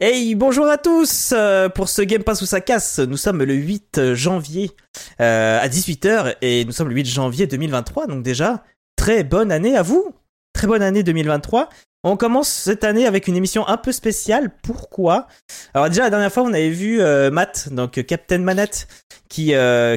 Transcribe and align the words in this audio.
Hey, 0.00 0.34
bonjour 0.34 0.66
à 0.66 0.78
tous. 0.78 1.32
Euh, 1.32 1.68
Pour 1.68 1.88
ce 1.88 2.02
Game 2.02 2.24
Pass 2.24 2.42
où 2.42 2.46
ça 2.46 2.60
casse, 2.60 2.98
nous 2.98 3.16
sommes 3.16 3.42
le 3.42 3.54
8 3.54 4.14
janvier 4.14 4.72
euh, 5.20 5.60
à 5.60 5.68
18h 5.68 6.36
et 6.42 6.64
nous 6.64 6.72
sommes 6.72 6.88
le 6.88 6.94
8 6.94 7.06
janvier 7.06 7.46
2023, 7.46 8.08
donc 8.08 8.24
déjà, 8.24 8.64
très 8.96 9.22
bonne 9.22 9.52
année 9.52 9.76
à 9.76 9.82
vous. 9.82 10.12
Très 10.54 10.66
bonne 10.66 10.82
année 10.82 11.02
2023 11.02 11.68
on 12.04 12.16
commence 12.16 12.48
cette 12.48 12.82
année 12.82 13.06
avec 13.06 13.28
une 13.28 13.36
émission 13.36 13.68
un 13.68 13.76
peu 13.76 13.92
spéciale. 13.92 14.50
Pourquoi? 14.64 15.28
Alors 15.72 15.88
déjà 15.88 16.02
la 16.02 16.10
dernière 16.10 16.32
fois 16.32 16.42
on 16.42 16.52
avait 16.52 16.70
vu 16.70 17.00
euh, 17.00 17.30
Matt, 17.30 17.68
donc 17.72 18.04
Captain 18.04 18.38
Manette, 18.38 18.88
qui 19.28 19.54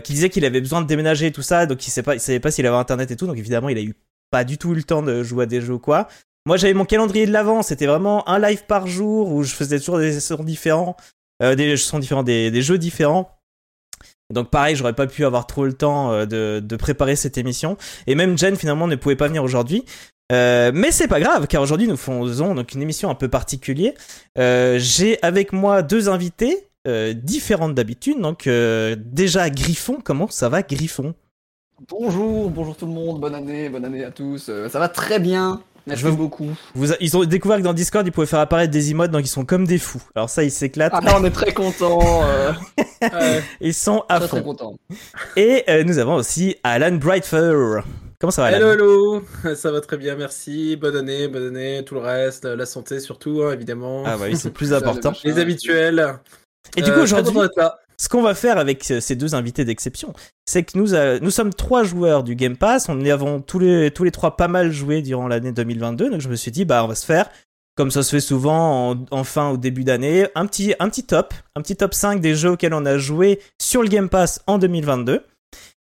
disait 0.07 0.29
qu'il 0.29 0.45
avait 0.45 0.61
besoin 0.61 0.83
de 0.83 0.87
déménager 0.87 1.25
et 1.25 1.31
tout 1.31 1.41
ça, 1.41 1.65
donc 1.65 1.87
il 1.87 1.89
il 1.89 2.19
savait 2.19 2.39
pas 2.39 2.51
s'il 2.51 2.67
avait 2.67 2.75
internet 2.75 3.09
et 3.09 3.15
tout, 3.15 3.25
donc 3.25 3.37
évidemment 3.37 3.69
il 3.69 3.77
a 3.79 3.81
eu 3.81 3.95
pas 4.29 4.43
du 4.43 4.59
tout 4.59 4.73
eu 4.73 4.75
le 4.75 4.83
temps 4.83 5.01
de 5.01 5.23
jouer 5.23 5.45
à 5.45 5.47
des 5.47 5.61
jeux 5.61 5.73
ou 5.73 5.79
quoi. 5.79 6.07
Moi 6.47 6.57
j'avais 6.57 6.75
mon 6.75 6.85
calendrier 6.85 7.25
de 7.25 7.31
l'avant, 7.31 7.63
c'était 7.63 7.87
vraiment 7.87 8.27
un 8.29 8.37
live 8.39 8.65
par 8.65 8.85
jour 8.85 9.31
où 9.31 9.43
je 9.43 9.53
faisais 9.53 9.79
toujours 9.79 9.97
des 9.97 10.19
sons 10.19 10.43
différents, 10.43 10.95
euh, 11.41 11.55
des 11.55 11.75
des, 12.51 12.61
jeux 12.61 12.77
différents. 12.77 13.31
Donc 14.31 14.49
pareil, 14.49 14.75
j'aurais 14.75 14.93
pas 14.93 15.07
pu 15.07 15.25
avoir 15.25 15.47
trop 15.47 15.65
le 15.65 15.73
temps 15.73 16.11
euh, 16.11 16.25
de, 16.25 16.75
préparer 16.75 17.15
cette 17.15 17.37
émission. 17.37 17.77
Et 18.07 18.15
même 18.15 18.37
Jen 18.37 18.55
finalement 18.55 18.87
ne 18.87 18.95
pouvait 18.95 19.15
pas 19.15 19.27
venir 19.27 19.43
aujourd'hui. 19.43 19.85
Euh, 20.31 20.71
mais 20.73 20.91
c'est 20.91 21.07
pas 21.07 21.19
grave, 21.19 21.47
car 21.47 21.61
aujourd'hui 21.61 21.87
nous 21.87 21.97
faisons 21.97 22.55
donc 22.55 22.73
une 22.73 22.81
émission 22.81 23.09
un 23.09 23.15
peu 23.15 23.27
particulière. 23.27 23.93
J'ai 24.35 25.21
avec 25.23 25.51
moi 25.53 25.81
deux 25.81 26.09
invités 26.09 26.67
euh, 26.87 27.13
différentes 27.13 27.73
d'habitude. 27.73 28.19
Donc 28.19 28.47
déjà 28.97 29.49
Griffon, 29.49 29.99
comment 30.03 30.27
ça 30.27 30.49
va 30.49 30.61
Griffon? 30.61 31.15
Bonjour, 31.89 32.49
bonjour 32.49 32.77
tout 32.77 32.85
le 32.85 32.93
monde, 32.93 33.19
bonne 33.19 33.35
année, 33.35 33.69
bonne 33.69 33.85
année 33.85 34.03
à 34.03 34.11
tous. 34.11 34.51
Ça 34.69 34.79
va 34.79 34.89
très 34.89 35.19
bien. 35.19 35.61
Merci 35.87 36.01
Je 36.03 36.07
veux- 36.07 36.15
beaucoup. 36.15 36.49
Vous, 36.73 36.91
Ils 36.99 37.15
ont 37.15 37.23
découvert 37.25 37.57
que 37.57 37.63
dans 37.63 37.73
Discord 37.73 38.05
ils 38.07 38.11
pouvaient 38.11 38.25
faire 38.27 38.39
apparaître 38.39 38.71
des 38.71 38.91
emotes, 38.91 39.11
donc 39.11 39.21
ils 39.23 39.27
sont 39.29 39.45
comme 39.45 39.65
des 39.67 39.77
fous. 39.77 40.01
Alors 40.15 40.29
ça 40.29 40.43
ils 40.43 40.51
s'éclatent, 40.51 40.93
Ah 40.95 41.01
là, 41.01 41.15
on 41.19 41.23
est 41.23 41.29
très 41.31 41.53
contents. 41.53 41.99
euh, 42.23 42.51
ouais, 43.01 43.43
ils 43.61 43.73
sont 43.73 44.03
à 44.09 44.17
très 44.19 44.27
très 44.27 44.37
fond. 44.39 44.43
contents. 44.43 44.75
Et 45.35 45.63
euh, 45.69 45.83
nous 45.83 45.97
avons 45.99 46.15
aussi 46.15 46.55
Alan 46.63 46.93
Brightfur. 46.95 47.83
Comment 48.19 48.31
ça 48.31 48.41
va 48.43 48.47
Alan? 48.47 48.57
Hello, 48.71 49.21
hello, 49.43 49.55
ça 49.55 49.71
va 49.71 49.81
très 49.81 49.97
bien, 49.97 50.15
merci. 50.15 50.75
Bonne 50.77 50.95
année, 50.95 51.27
bonne 51.27 51.47
année, 51.47 51.83
tout 51.85 51.95
le 51.95 52.01
reste, 52.01 52.45
la 52.45 52.65
santé 52.65 52.99
surtout, 52.99 53.43
hein, 53.43 53.51
évidemment. 53.53 54.03
Ah 54.05 54.17
bah 54.17 54.25
oui, 54.29 54.37
c'est 54.37 54.49
plus 54.53 54.73
important. 54.73 55.13
les 55.23 55.37
habituels. 55.37 56.15
Et 56.77 56.81
du 56.81 56.89
Euh, 56.89 56.93
coup 56.93 56.99
très 57.01 57.03
aujourd'hui. 57.03 57.33
Ce 57.97 58.09
qu'on 58.09 58.21
va 58.21 58.35
faire 58.35 58.57
avec 58.57 58.89
euh, 58.91 58.99
ces 58.99 59.15
deux 59.15 59.35
invités 59.35 59.65
d'exception, 59.65 60.13
c'est 60.45 60.63
que 60.63 60.77
nous, 60.77 60.93
euh, 60.93 61.19
nous 61.21 61.31
sommes 61.31 61.53
trois 61.53 61.83
joueurs 61.83 62.23
du 62.23 62.35
Game 62.35 62.57
Pass. 62.57 62.89
On 62.89 62.99
y 63.01 63.11
avons 63.11 63.41
tous 63.41 63.59
les, 63.59 63.91
trois 64.11 64.35
pas 64.35 64.47
mal 64.47 64.71
joué 64.71 65.01
durant 65.01 65.27
l'année 65.27 65.51
2022. 65.51 66.09
Donc 66.09 66.21
je 66.21 66.29
me 66.29 66.35
suis 66.35 66.51
dit, 66.51 66.65
bah, 66.65 66.83
on 66.83 66.87
va 66.87 66.95
se 66.95 67.05
faire, 67.05 67.29
comme 67.75 67.91
ça 67.91 68.03
se 68.03 68.11
fait 68.11 68.21
souvent 68.21 68.91
en, 68.91 69.05
en 69.11 69.23
fin 69.23 69.51
ou 69.51 69.57
début 69.57 69.83
d'année, 69.83 70.27
un 70.35 70.45
petit, 70.45 70.73
un 70.79 70.89
petit 70.89 71.03
top, 71.03 71.33
un 71.55 71.61
petit 71.61 71.75
top 71.75 71.93
5 71.93 72.21
des 72.21 72.35
jeux 72.35 72.51
auxquels 72.51 72.73
on 72.73 72.85
a 72.85 72.97
joué 72.97 73.39
sur 73.61 73.81
le 73.81 73.89
Game 73.89 74.09
Pass 74.09 74.41
en 74.47 74.57
2022. 74.57 75.23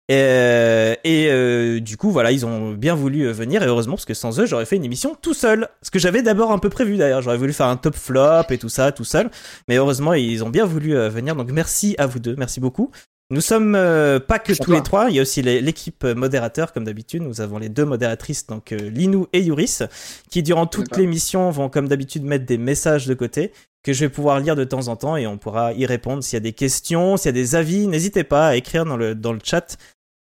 Et, 0.07 0.13
euh, 0.13 0.95
et 1.03 1.27
euh, 1.29 1.79
du 1.79 1.97
coup, 1.97 2.11
voilà, 2.11 2.31
ils 2.31 2.45
ont 2.45 2.73
bien 2.73 2.93
voulu 2.93 3.27
euh, 3.27 3.31
venir, 3.31 3.63
et 3.63 3.65
heureusement, 3.65 3.95
parce 3.95 4.05
que 4.05 4.13
sans 4.13 4.39
eux, 4.39 4.45
j'aurais 4.45 4.65
fait 4.65 4.75
une 4.75 4.85
émission 4.85 5.15
tout 5.19 5.33
seul. 5.33 5.67
Ce 5.81 5.89
que 5.89 5.97
j'avais 5.97 6.21
d'abord 6.21 6.51
un 6.51 6.59
peu 6.59 6.69
prévu 6.69 6.97
d'ailleurs. 6.97 7.21
J'aurais 7.21 7.37
voulu 7.37 7.53
faire 7.53 7.67
un 7.67 7.77
top 7.77 7.95
flop 7.95 8.43
et 8.49 8.57
tout 8.57 8.69
ça, 8.69 8.91
tout 8.91 9.03
seul. 9.03 9.31
Mais 9.67 9.77
heureusement, 9.77 10.13
ils 10.13 10.43
ont 10.43 10.49
bien 10.49 10.65
voulu 10.65 10.93
venir. 11.09 11.35
Donc 11.35 11.51
merci 11.51 11.95
à 11.97 12.05
vous 12.05 12.19
deux, 12.19 12.35
merci 12.37 12.59
beaucoup. 12.59 12.91
Nous 13.31 13.41
sommes 13.41 13.73
euh, 13.73 14.19
pas 14.19 14.37
que 14.37 14.53
tous 14.53 14.71
les 14.71 14.83
trois, 14.83 15.09
il 15.09 15.15
y 15.15 15.19
a 15.19 15.23
aussi 15.23 15.41
l'équipe 15.41 16.03
modérateur, 16.03 16.71
comme 16.71 16.83
d'habitude. 16.83 17.23
Nous 17.23 17.41
avons 17.41 17.57
les 17.57 17.69
deux 17.69 17.85
modératrices, 17.85 18.45
donc 18.45 18.71
euh, 18.71 18.77
Linou 18.77 19.25
et 19.33 19.41
Yuris, 19.41 19.79
qui 20.29 20.43
durant 20.43 20.67
toute 20.67 20.95
l'émission 20.95 21.49
vont, 21.49 21.67
comme 21.67 21.87
d'habitude, 21.87 22.23
mettre 22.23 22.45
des 22.45 22.59
messages 22.59 23.07
de 23.07 23.15
côté 23.15 23.51
que 23.85 23.93
je 23.93 23.99
vais 24.01 24.09
pouvoir 24.09 24.39
lire 24.39 24.55
de 24.55 24.63
temps 24.63 24.87
en 24.87 24.95
temps 24.95 25.15
et 25.15 25.27
on 25.27 25.37
pourra 25.37 25.71
y 25.73 25.85
répondre 25.85 26.23
s'il 26.23 26.35
y 26.35 26.37
a 26.37 26.41
des 26.41 26.53
questions, 26.53 27.15
s'il 27.17 27.27
y 27.27 27.29
a 27.29 27.31
des 27.33 27.55
avis. 27.55 27.87
N'hésitez 27.87 28.23
pas 28.23 28.47
à 28.47 28.55
écrire 28.55 28.83
dans 28.83 28.97
le, 28.97 29.13
dans 29.13 29.31
le 29.31 29.39
chat. 29.43 29.77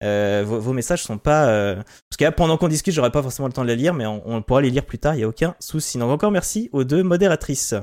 Euh, 0.02 0.42
vos, 0.46 0.58
vos 0.58 0.72
messages 0.72 1.02
sont 1.02 1.18
pas 1.18 1.46
euh, 1.48 1.74
parce 1.76 2.16
que 2.18 2.24
là, 2.24 2.32
pendant 2.32 2.56
qu'on 2.56 2.68
discute, 2.68 2.94
j'aurai 2.94 3.10
pas 3.10 3.22
forcément 3.22 3.48
le 3.48 3.52
temps 3.52 3.62
de 3.62 3.68
les 3.68 3.76
lire, 3.76 3.92
mais 3.92 4.06
on, 4.06 4.22
on 4.24 4.40
pourra 4.40 4.62
les 4.62 4.70
lire 4.70 4.86
plus 4.86 4.98
tard. 4.98 5.14
Il 5.14 5.20
y 5.20 5.24
a 5.24 5.28
aucun 5.28 5.54
souci. 5.60 5.98
Donc 5.98 6.10
encore 6.10 6.30
merci 6.30 6.70
aux 6.72 6.84
deux 6.84 7.02
modératrices. 7.02 7.74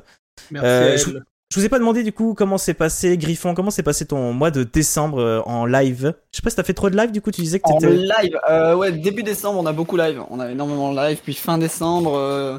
Merci. 0.51 0.67
Euh, 0.67 0.97
elle. 0.97 1.23
Je 1.53 1.59
vous 1.61 1.65
ai 1.65 1.69
pas 1.69 1.79
demandé 1.79 2.03
du 2.03 2.11
coup 2.11 2.33
comment 2.33 2.57
s'est 2.57 2.73
passé 2.73 3.17
Griffon, 3.17 3.53
comment 3.53 3.71
s'est 3.71 3.83
passé 3.83 4.05
ton 4.05 4.33
mois 4.33 4.51
de 4.51 4.63
décembre 4.63 5.19
euh, 5.21 5.41
en 5.45 5.65
live? 5.65 6.13
Je 6.33 6.37
sais 6.37 6.41
pas 6.41 6.49
si 6.49 6.57
t'as 6.57 6.63
fait 6.63 6.73
trop 6.73 6.89
de 6.89 6.97
live 6.97 7.11
du 7.11 7.21
coup. 7.21 7.31
Tu 7.31 7.39
disais 7.41 7.59
que 7.59 7.69
En 7.69 7.77
t'étais. 7.77 7.93
live, 7.93 8.37
euh, 8.49 8.75
ouais, 8.75 8.91
début 8.91 9.23
décembre, 9.23 9.57
on 9.59 9.65
a 9.65 9.71
beaucoup 9.71 9.95
live. 9.95 10.21
On 10.29 10.41
a 10.41 10.51
énormément 10.51 10.91
de 10.91 10.97
live, 10.97 11.19
puis 11.23 11.33
fin 11.35 11.57
décembre, 11.57 12.17
euh, 12.17 12.57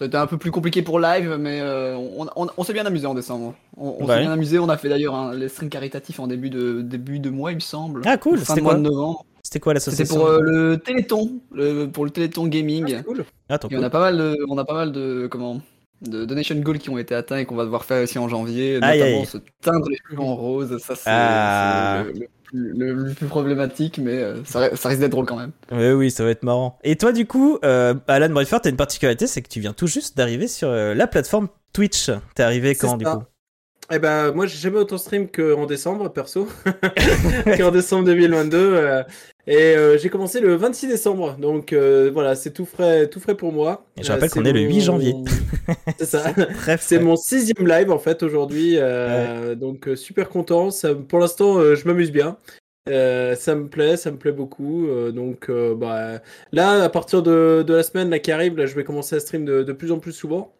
ça 0.00 0.04
a 0.06 0.08
été 0.08 0.16
un 0.16 0.26
peu 0.26 0.38
plus 0.38 0.50
compliqué 0.50 0.80
pour 0.80 0.98
live, 0.98 1.36
mais 1.38 1.60
euh, 1.60 1.94
on, 1.94 2.26
on, 2.34 2.48
on 2.56 2.64
s'est 2.64 2.72
bien 2.72 2.86
amusé 2.86 3.06
en 3.06 3.12
décembre. 3.12 3.54
On, 3.76 3.96
on 4.00 4.06
Ouais. 4.06 4.14
s'est 4.16 4.20
bien 4.22 4.32
amusé, 4.32 4.58
on 4.58 4.70
a 4.70 4.78
fait 4.78 4.88
d'ailleurs 4.88 5.14
un- 5.14 5.34
les 5.34 5.50
streams 5.50 5.68
caritatifs 5.68 6.18
en 6.20 6.26
début 6.26 6.48
de, 6.48 6.80
début 6.80 7.18
de 7.20 7.28
mois, 7.28 7.52
il 7.52 7.56
me 7.56 7.60
semble. 7.60 8.00
Ah 8.06 8.16
cool. 8.16 8.38
Fin 8.38 8.44
C'était 8.46 8.60
de 8.60 8.64
mois 8.64 8.74
de 8.76 8.80
novembre. 8.80 9.26
C'était 9.42 9.60
quoi 9.60 9.74
C'était 9.78 9.90
l'association 9.90 10.16
pour 10.16 10.26
euh, 10.26 10.40
le 10.40 10.76
Téléthon, 10.78 11.32
le, 11.52 11.84
pour 11.86 12.06
le 12.06 12.10
Téléthon 12.10 12.44
Ah, 12.46 12.48
Gaming. 12.48 12.86
c'est 12.88 13.04
cool. 13.04 13.24
Ah, 13.50 13.58
Et 13.70 13.76
on 13.76 13.82
a 13.82 13.90
pas 13.90 14.00
mal 14.00 14.16
de, 14.16 14.36
on 14.48 14.56
a 14.56 14.64
pas 14.64 14.72
mal 14.74 14.90
de, 14.92 15.26
comment, 15.30 15.60
de 16.00 16.24
donation 16.24 16.56
goals 16.56 16.78
qui 16.78 16.88
ont 16.88 16.96
été 16.96 17.14
atteints 17.14 17.36
et 17.38 17.44
qu'on 17.44 17.56
va 17.56 17.64
devoir 17.64 17.84
faire 17.84 18.02
aussi 18.02 18.18
en 18.18 18.26
janvier, 18.28 18.78
Aïe, 18.80 18.98
notamment 19.00 19.20
aïe. 19.20 19.26
se 19.26 19.36
teindre 19.60 19.86
les 19.90 19.98
cheveux 20.08 20.22
en 20.22 20.34
rose. 20.34 20.78
Ça, 20.78 20.94
c'est 20.96 21.02
Ah. 21.10 22.04
c'est 22.06 22.12
le, 22.14 22.20
le 22.20 22.26
plus, 22.50 22.72
le- 22.72 22.92
le 22.94 23.14
plus 23.14 23.26
problématique, 23.26 23.98
mais 23.98 24.18
euh, 24.22 24.44
ça, 24.44 24.74
ça 24.76 24.88
risque 24.88 25.00
d'être 25.00 25.12
drôle 25.12 25.26
quand 25.26 25.36
même. 25.38 25.52
Oui, 25.72 25.90
oui, 25.92 26.10
ça 26.10 26.24
va 26.24 26.30
être 26.30 26.42
marrant. 26.42 26.78
Et 26.84 26.96
toi, 26.96 27.12
du 27.12 27.26
coup, 27.26 27.58
euh, 27.64 27.94
Alan 28.08 28.28
Brightford, 28.30 28.60
t'as 28.62 28.70
une 28.70 28.76
particularité, 28.76 29.26
c'est 29.26 29.42
que 29.42 29.48
tu 29.48 29.60
viens 29.60 29.72
tout 29.72 29.86
juste 29.86 30.16
d'arriver 30.16 30.48
sur 30.48 30.68
euh, 30.68 30.94
la 30.94 31.06
plateforme 31.06 31.48
Twitch. 31.72 32.10
T'es 32.34 32.42
arrivé 32.42 32.74
quand, 32.74 32.96
du 32.96 33.04
coup? 33.04 33.22
Eh 33.92 33.98
ben, 33.98 34.32
moi, 34.32 34.46
j'ai 34.46 34.56
jamais 34.58 34.78
autant 34.78 34.98
stream 34.98 35.28
qu'en 35.28 35.66
décembre, 35.66 36.08
perso. 36.12 36.46
qu'en 37.58 37.70
décembre 37.70 38.04
2022. 38.04 38.56
euh, 38.56 39.02
et 39.46 39.56
euh, 39.56 39.98
j'ai 39.98 40.08
commencé 40.08 40.40
le 40.40 40.54
26 40.54 40.86
décembre. 40.86 41.36
Donc, 41.38 41.72
euh, 41.72 42.10
voilà, 42.12 42.36
c'est 42.36 42.52
tout 42.52 42.66
frais, 42.66 43.08
tout 43.08 43.18
frais 43.18 43.34
pour 43.34 43.52
moi. 43.52 43.84
Et 43.96 44.04
je 44.04 44.12
rappelle 44.12 44.30
qu'on 44.30 44.44
est 44.44 44.52
le 44.52 44.60
8 44.60 44.80
janvier. 44.80 45.14
c'est 45.98 46.04
ça. 46.06 46.32
C'est 46.78 47.00
mon 47.00 47.16
sixième 47.16 47.66
live 47.66 47.90
en 47.90 47.98
fait 47.98 48.22
aujourd'hui, 48.22 48.78
donc 49.56 49.88
super 49.96 50.28
content. 50.28 50.70
Ça, 50.70 50.94
pour 50.94 51.18
l'instant, 51.18 51.74
je 51.74 51.84
m'amuse 51.86 52.12
bien. 52.12 52.36
Euh, 52.88 53.36
ça 53.36 53.54
me 53.54 53.68
plaît, 53.68 53.96
ça 53.96 54.10
me 54.10 54.16
plaît 54.18 54.32
beaucoup. 54.32 54.88
euh, 54.88 55.12
donc 55.12 55.48
euh, 55.50 55.74
bah, 55.74 56.20
là, 56.52 56.82
à 56.82 56.88
partir 56.88 57.22
de, 57.22 57.62
de 57.66 57.74
la 57.74 57.82
semaine 57.82 58.10
là, 58.10 58.18
qui 58.18 58.32
arrive, 58.32 58.56
là, 58.56 58.66
je 58.66 58.74
vais 58.74 58.84
commencer 58.84 59.16
à 59.16 59.20
stream 59.20 59.44
de, 59.44 59.62
de 59.62 59.72
plus 59.72 59.92
en 59.92 59.98
plus 59.98 60.12
souvent. 60.12 60.52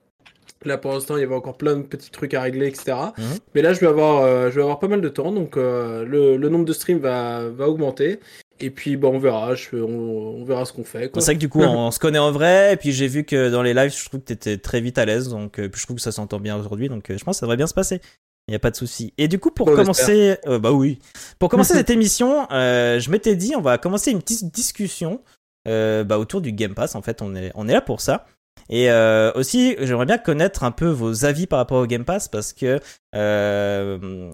Là, 0.66 0.76
pour 0.76 0.92
l'instant, 0.92 1.16
il 1.16 1.20
y 1.20 1.24
avait 1.24 1.34
encore 1.34 1.56
plein 1.56 1.76
de 1.76 1.82
petits 1.82 2.10
trucs 2.10 2.34
à 2.34 2.42
régler, 2.42 2.66
etc. 2.66 2.92
Mhm. 3.16 3.24
Mais 3.54 3.62
là, 3.62 3.72
je 3.72 3.80
vais 3.80 3.86
avoir, 3.86 4.22
euh, 4.22 4.50
je 4.50 4.56
vais 4.56 4.62
avoir 4.62 4.78
pas 4.78 4.88
mal 4.88 5.00
de 5.00 5.08
temps, 5.08 5.32
donc 5.32 5.56
euh, 5.56 6.04
le, 6.04 6.36
le 6.36 6.48
nombre 6.50 6.66
de 6.66 6.72
streams 6.74 6.98
va, 6.98 7.48
va 7.48 7.66
augmenter. 7.66 8.20
Et 8.60 8.68
puis, 8.68 8.98
bah, 8.98 9.08
on 9.08 9.18
verra, 9.18 9.54
je, 9.54 9.76
on, 9.76 10.40
on 10.40 10.44
verra 10.44 10.66
ce 10.66 10.74
qu'on 10.74 10.84
fait. 10.84 11.10
C'est 11.14 11.24
vrai 11.24 11.34
que 11.36 11.40
du 11.40 11.48
coup, 11.48 11.62
on, 11.62 11.78
on 11.86 11.90
se 11.90 11.98
connaît 11.98 12.18
en 12.18 12.30
vrai, 12.30 12.74
et 12.74 12.76
puis 12.76 12.92
j'ai 12.92 13.08
vu 13.08 13.24
que 13.24 13.48
dans 13.48 13.62
les 13.62 13.72
lives, 13.72 13.96
je 13.96 14.04
trouve 14.04 14.20
que 14.20 14.26
t'étais 14.26 14.58
très 14.58 14.82
vite 14.82 14.98
à 14.98 15.06
l'aise, 15.06 15.30
donc 15.30 15.58
euh, 15.58 15.70
puis 15.70 15.80
je 15.80 15.86
trouve 15.86 15.96
que 15.96 16.02
ça 16.02 16.12
s'entend 16.12 16.40
bien 16.40 16.58
aujourd'hui, 16.58 16.90
donc 16.90 17.06
je 17.08 17.24
pense 17.24 17.36
que 17.36 17.40
ça 17.40 17.46
devrait 17.46 17.56
bien 17.56 17.66
se 17.66 17.74
passer. 17.74 18.02
Il 18.46 18.52
n'y 18.52 18.56
a 18.56 18.60
pas 18.60 18.70
de 18.70 18.76
souci. 18.76 19.14
Et 19.16 19.28
du 19.28 19.38
coup, 19.38 19.50
pour 19.50 19.66
commencer, 19.72 20.36
bah 20.44 20.72
oui, 20.72 20.98
pour 21.38 21.48
commencer 21.48 21.72
cette 21.74 21.90
émission, 21.90 22.46
je 22.50 23.10
m'étais 23.10 23.34
dit, 23.34 23.54
on 23.56 23.62
va 23.62 23.78
commencer 23.78 24.10
une 24.10 24.20
petite 24.20 24.52
discussion 24.52 25.22
bah, 25.64 26.18
autour 26.18 26.42
du 26.42 26.52
Game 26.52 26.74
Pass. 26.74 26.96
En 26.96 27.02
fait, 27.02 27.22
on 27.22 27.34
est, 27.34 27.50
on 27.54 27.66
est 27.66 27.72
là 27.72 27.80
pour 27.80 28.02
ça. 28.02 28.26
Et 28.70 28.88
euh, 28.88 29.32
aussi, 29.34 29.74
j'aimerais 29.80 30.06
bien 30.06 30.18
connaître 30.18 30.62
un 30.62 30.70
peu 30.70 30.86
vos 30.86 31.24
avis 31.24 31.48
par 31.48 31.58
rapport 31.58 31.78
au 31.78 31.86
Game 31.86 32.04
Pass 32.04 32.28
parce 32.28 32.52
que 32.52 32.78
euh, 33.16 34.30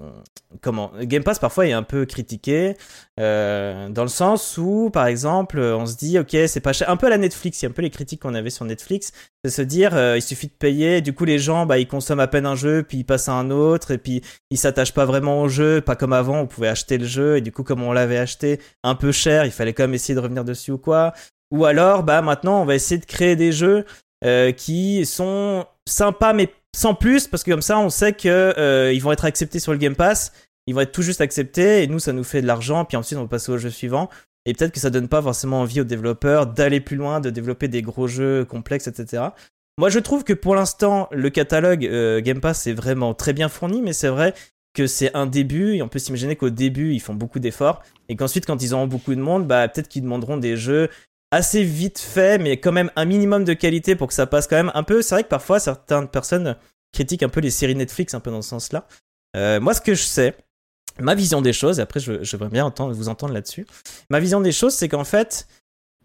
comment 0.60 0.92
Game 1.00 1.24
Pass 1.24 1.38
parfois 1.38 1.66
est 1.66 1.72
un 1.72 1.82
peu 1.82 2.04
critiqué 2.04 2.74
euh, 3.18 3.88
dans 3.88 4.02
le 4.02 4.08
sens 4.08 4.58
où, 4.58 4.90
par 4.90 5.06
exemple, 5.06 5.58
on 5.58 5.86
se 5.86 5.96
dit 5.96 6.18
ok 6.18 6.36
c'est 6.48 6.60
pas 6.60 6.74
cher, 6.74 6.90
un 6.90 6.98
peu 6.98 7.06
à 7.06 7.10
la 7.10 7.16
Netflix, 7.16 7.62
il 7.62 7.64
y 7.64 7.66
a 7.66 7.70
un 7.70 7.72
peu 7.72 7.80
les 7.80 7.88
critiques 7.88 8.20
qu'on 8.20 8.34
avait 8.34 8.50
sur 8.50 8.66
Netflix, 8.66 9.12
c'est 9.42 9.50
se 9.50 9.62
dire 9.62 9.96
euh, 9.96 10.18
il 10.18 10.22
suffit 10.22 10.48
de 10.48 10.52
payer, 10.52 11.00
du 11.00 11.14
coup 11.14 11.24
les 11.24 11.38
gens 11.38 11.64
bah 11.64 11.78
ils 11.78 11.88
consomment 11.88 12.20
à 12.20 12.26
peine 12.26 12.44
un 12.44 12.56
jeu 12.56 12.82
puis 12.86 12.98
ils 12.98 13.04
passent 13.04 13.30
à 13.30 13.32
un 13.32 13.50
autre 13.50 13.90
et 13.92 13.98
puis 13.98 14.20
ils 14.50 14.58
s'attachent 14.58 14.94
pas 14.94 15.06
vraiment 15.06 15.40
au 15.40 15.48
jeu, 15.48 15.80
pas 15.80 15.96
comme 15.96 16.12
avant 16.12 16.40
on 16.40 16.46
pouvait 16.46 16.68
acheter 16.68 16.98
le 16.98 17.06
jeu 17.06 17.38
et 17.38 17.40
du 17.40 17.52
coup 17.52 17.62
comme 17.62 17.82
on 17.82 17.92
l'avait 17.92 18.18
acheté 18.18 18.60
un 18.82 18.96
peu 18.96 19.12
cher, 19.12 19.46
il 19.46 19.50
fallait 19.52 19.72
quand 19.72 19.84
même 19.84 19.94
essayer 19.94 20.14
de 20.14 20.20
revenir 20.20 20.44
dessus 20.44 20.72
ou 20.72 20.78
quoi. 20.78 21.14
Ou 21.52 21.64
alors 21.64 22.02
bah 22.02 22.20
maintenant 22.22 22.60
on 22.60 22.64
va 22.66 22.74
essayer 22.74 23.00
de 23.00 23.06
créer 23.06 23.36
des 23.36 23.52
jeux 23.52 23.86
euh, 24.24 24.52
qui 24.52 25.04
sont 25.04 25.66
sympas 25.86 26.32
mais 26.32 26.50
sans 26.74 26.94
plus 26.94 27.26
parce 27.26 27.42
que 27.42 27.50
comme 27.50 27.62
ça 27.62 27.78
on 27.78 27.90
sait 27.90 28.12
que 28.12 28.54
euh, 28.58 28.92
ils 28.92 29.02
vont 29.02 29.12
être 29.12 29.24
acceptés 29.24 29.58
sur 29.58 29.72
le 29.72 29.78
Game 29.78 29.94
Pass, 29.94 30.32
ils 30.66 30.74
vont 30.74 30.80
être 30.80 30.92
tout 30.92 31.02
juste 31.02 31.20
acceptés 31.20 31.82
et 31.82 31.86
nous 31.86 31.98
ça 31.98 32.12
nous 32.12 32.24
fait 32.24 32.40
de 32.40 32.46
l'argent 32.46 32.84
puis 32.84 32.96
ensuite 32.96 33.18
on 33.18 33.22
va 33.22 33.28
passer 33.28 33.52
au 33.52 33.58
jeu 33.58 33.70
suivant 33.70 34.08
et 34.46 34.54
peut-être 34.54 34.72
que 34.72 34.80
ça 34.80 34.90
donne 34.90 35.08
pas 35.08 35.20
forcément 35.20 35.60
envie 35.60 35.80
aux 35.80 35.84
développeurs 35.84 36.46
d'aller 36.46 36.80
plus 36.80 36.96
loin, 36.96 37.20
de 37.20 37.30
développer 37.30 37.68
des 37.68 37.82
gros 37.82 38.06
jeux 38.06 38.44
complexes 38.44 38.86
etc. 38.86 39.24
Moi 39.78 39.90
je 39.90 39.98
trouve 39.98 40.24
que 40.24 40.32
pour 40.32 40.54
l'instant 40.54 41.08
le 41.12 41.28
catalogue 41.28 41.84
euh, 41.84 42.20
Game 42.20 42.40
Pass 42.40 42.66
est 42.66 42.72
vraiment 42.72 43.12
très 43.12 43.32
bien 43.34 43.48
fourni 43.48 43.82
mais 43.82 43.92
c'est 43.92 44.08
vrai 44.08 44.32
que 44.72 44.86
c'est 44.86 45.14
un 45.14 45.26
début 45.26 45.74
et 45.74 45.82
on 45.82 45.88
peut 45.88 45.98
s'imaginer 45.98 46.36
qu'au 46.36 46.50
début 46.50 46.92
ils 46.92 47.00
font 47.00 47.14
beaucoup 47.14 47.38
d'efforts 47.38 47.82
et 48.08 48.16
qu'ensuite 48.16 48.46
quand 48.46 48.62
ils 48.62 48.74
auront 48.74 48.86
beaucoup 48.86 49.14
de 49.14 49.20
monde 49.20 49.46
bah 49.46 49.68
peut-être 49.68 49.88
qu'ils 49.88 50.02
demanderont 50.02 50.36
des 50.36 50.56
jeux 50.56 50.90
assez 51.30 51.62
vite 51.64 51.98
fait, 51.98 52.38
mais 52.38 52.58
quand 52.58 52.72
même 52.72 52.90
un 52.96 53.04
minimum 53.04 53.44
de 53.44 53.52
qualité 53.52 53.96
pour 53.96 54.08
que 54.08 54.14
ça 54.14 54.26
passe 54.26 54.46
quand 54.46 54.56
même 54.56 54.70
un 54.74 54.82
peu. 54.82 55.02
C'est 55.02 55.14
vrai 55.14 55.24
que 55.24 55.28
parfois 55.28 55.58
certaines 55.60 56.08
personnes 56.08 56.56
critique 56.92 57.22
un 57.22 57.28
peu 57.28 57.40
les 57.40 57.50
séries 57.50 57.74
Netflix 57.74 58.14
un 58.14 58.20
peu 58.20 58.30
dans 58.30 58.42
ce 58.42 58.48
sens-là. 58.50 58.86
Euh, 59.36 59.60
moi, 59.60 59.74
ce 59.74 59.80
que 59.80 59.94
je 59.94 60.02
sais, 60.02 60.34
ma 60.98 61.14
vision 61.14 61.42
des 61.42 61.52
choses, 61.52 61.78
et 61.78 61.82
après 61.82 62.00
je, 62.00 62.22
je 62.24 62.36
bien 62.36 62.64
entendre, 62.64 62.94
vous 62.94 63.08
entendre 63.08 63.34
là-dessus. 63.34 63.66
Ma 64.08 64.18
vision 64.20 64.40
des 64.40 64.52
choses, 64.52 64.72
c'est 64.74 64.88
qu'en 64.88 65.04
fait, 65.04 65.46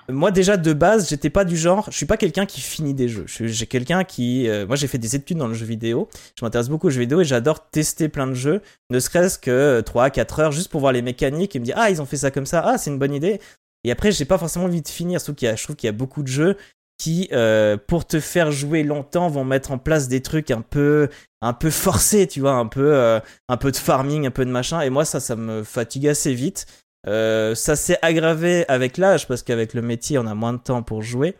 moi 0.09 0.31
déjà 0.31 0.57
de 0.57 0.73
base, 0.73 1.07
j'étais 1.07 1.29
pas 1.29 1.45
du 1.45 1.55
genre, 1.55 1.85
je 1.91 1.95
suis 1.95 2.05
pas 2.07 2.17
quelqu'un 2.17 2.45
qui 2.45 2.59
finit 2.59 2.93
des 2.93 3.07
jeux. 3.07 3.23
Je- 3.27 3.45
J'ai 3.47 3.67
quelqu'un 3.67 4.03
qui, 4.03 4.49
euh, 4.49 4.65
moi 4.67 4.75
j'ai 4.75 4.87
fait 4.87 4.97
des 4.97 5.15
études 5.15 5.37
dans 5.37 5.47
le 5.47 5.53
jeu 5.53 5.65
vidéo. 5.65 6.09
Je 6.37 6.43
m'intéresse 6.43 6.67
beaucoup 6.67 6.87
aux 6.87 6.89
jeux 6.89 6.99
vidéo 7.01 7.21
et 7.21 7.25
j'adore 7.25 7.69
tester 7.69 8.09
plein 8.09 8.27
de 8.27 8.33
jeux, 8.33 8.61
ne 8.89 8.99
serait-ce 8.99 9.37
que 9.39 9.81
3 9.85 10.09
4 10.09 10.39
heures 10.39 10.51
juste 10.51 10.69
pour 10.69 10.81
voir 10.81 10.91
les 10.91 11.01
mécaniques 11.03 11.55
et 11.55 11.59
me 11.59 11.63
dire 11.65 11.75
ah 11.77 11.89
ils 11.89 12.01
ont 12.01 12.05
fait 12.05 12.17
ça 12.17 12.31
comme 12.31 12.47
ça, 12.47 12.63
ah 12.65 12.77
c'est 12.77 12.89
une 12.89 12.99
bonne 12.99 13.13
idée. 13.13 13.39
Et 13.83 13.91
après 13.91 14.11
j'ai 14.11 14.25
pas 14.25 14.37
forcément 14.37 14.65
envie 14.65 14.81
de 14.81 14.87
finir, 14.87 15.19
je 15.19 15.25
trouve 15.25 15.75
qu'il 15.75 15.87
y 15.87 15.89
a 15.89 15.91
beaucoup 15.93 16.23
de 16.23 16.27
jeux 16.27 16.57
qui, 17.01 17.27
euh, 17.31 17.77
pour 17.77 18.05
te 18.05 18.19
faire 18.19 18.51
jouer 18.51 18.83
longtemps, 18.83 19.27
vont 19.27 19.43
mettre 19.43 19.71
en 19.71 19.79
place 19.79 20.07
des 20.07 20.21
trucs 20.21 20.51
un 20.51 20.61
peu, 20.61 21.09
un 21.41 21.53
peu 21.53 21.71
forcés, 21.71 22.27
tu 22.27 22.41
vois, 22.41 22.51
un 22.51 22.67
peu, 22.67 22.93
euh, 22.93 23.19
un 23.49 23.57
peu 23.57 23.71
de 23.71 23.77
farming, 23.77 24.27
un 24.27 24.31
peu 24.31 24.45
de 24.45 24.51
machin. 24.51 24.81
Et 24.81 24.91
moi 24.91 25.03
ça, 25.03 25.19
ça 25.19 25.35
me 25.35 25.63
fatigue 25.63 26.07
assez 26.07 26.35
vite. 26.35 26.67
Euh, 27.07 27.55
ça 27.55 27.75
s'est 27.75 27.97
aggravé 28.03 28.65
avec 28.67 28.99
l'âge 28.99 29.27
parce 29.27 29.41
qu'avec 29.41 29.73
le 29.73 29.81
métier, 29.81 30.19
on 30.19 30.27
a 30.27 30.35
moins 30.35 30.53
de 30.53 30.59
temps 30.59 30.83
pour 30.83 31.01
jouer. 31.01 31.35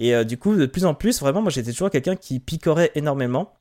Et 0.00 0.24
du 0.24 0.38
coup, 0.38 0.56
de 0.56 0.66
plus 0.66 0.84
en 0.84 0.92
plus, 0.92 1.20
vraiment, 1.20 1.40
moi 1.40 1.52
j'étais 1.52 1.70
toujours 1.70 1.90
quelqu'un 1.90 2.16
qui 2.16 2.40
picorait 2.40 2.90
énormément. 2.96 3.52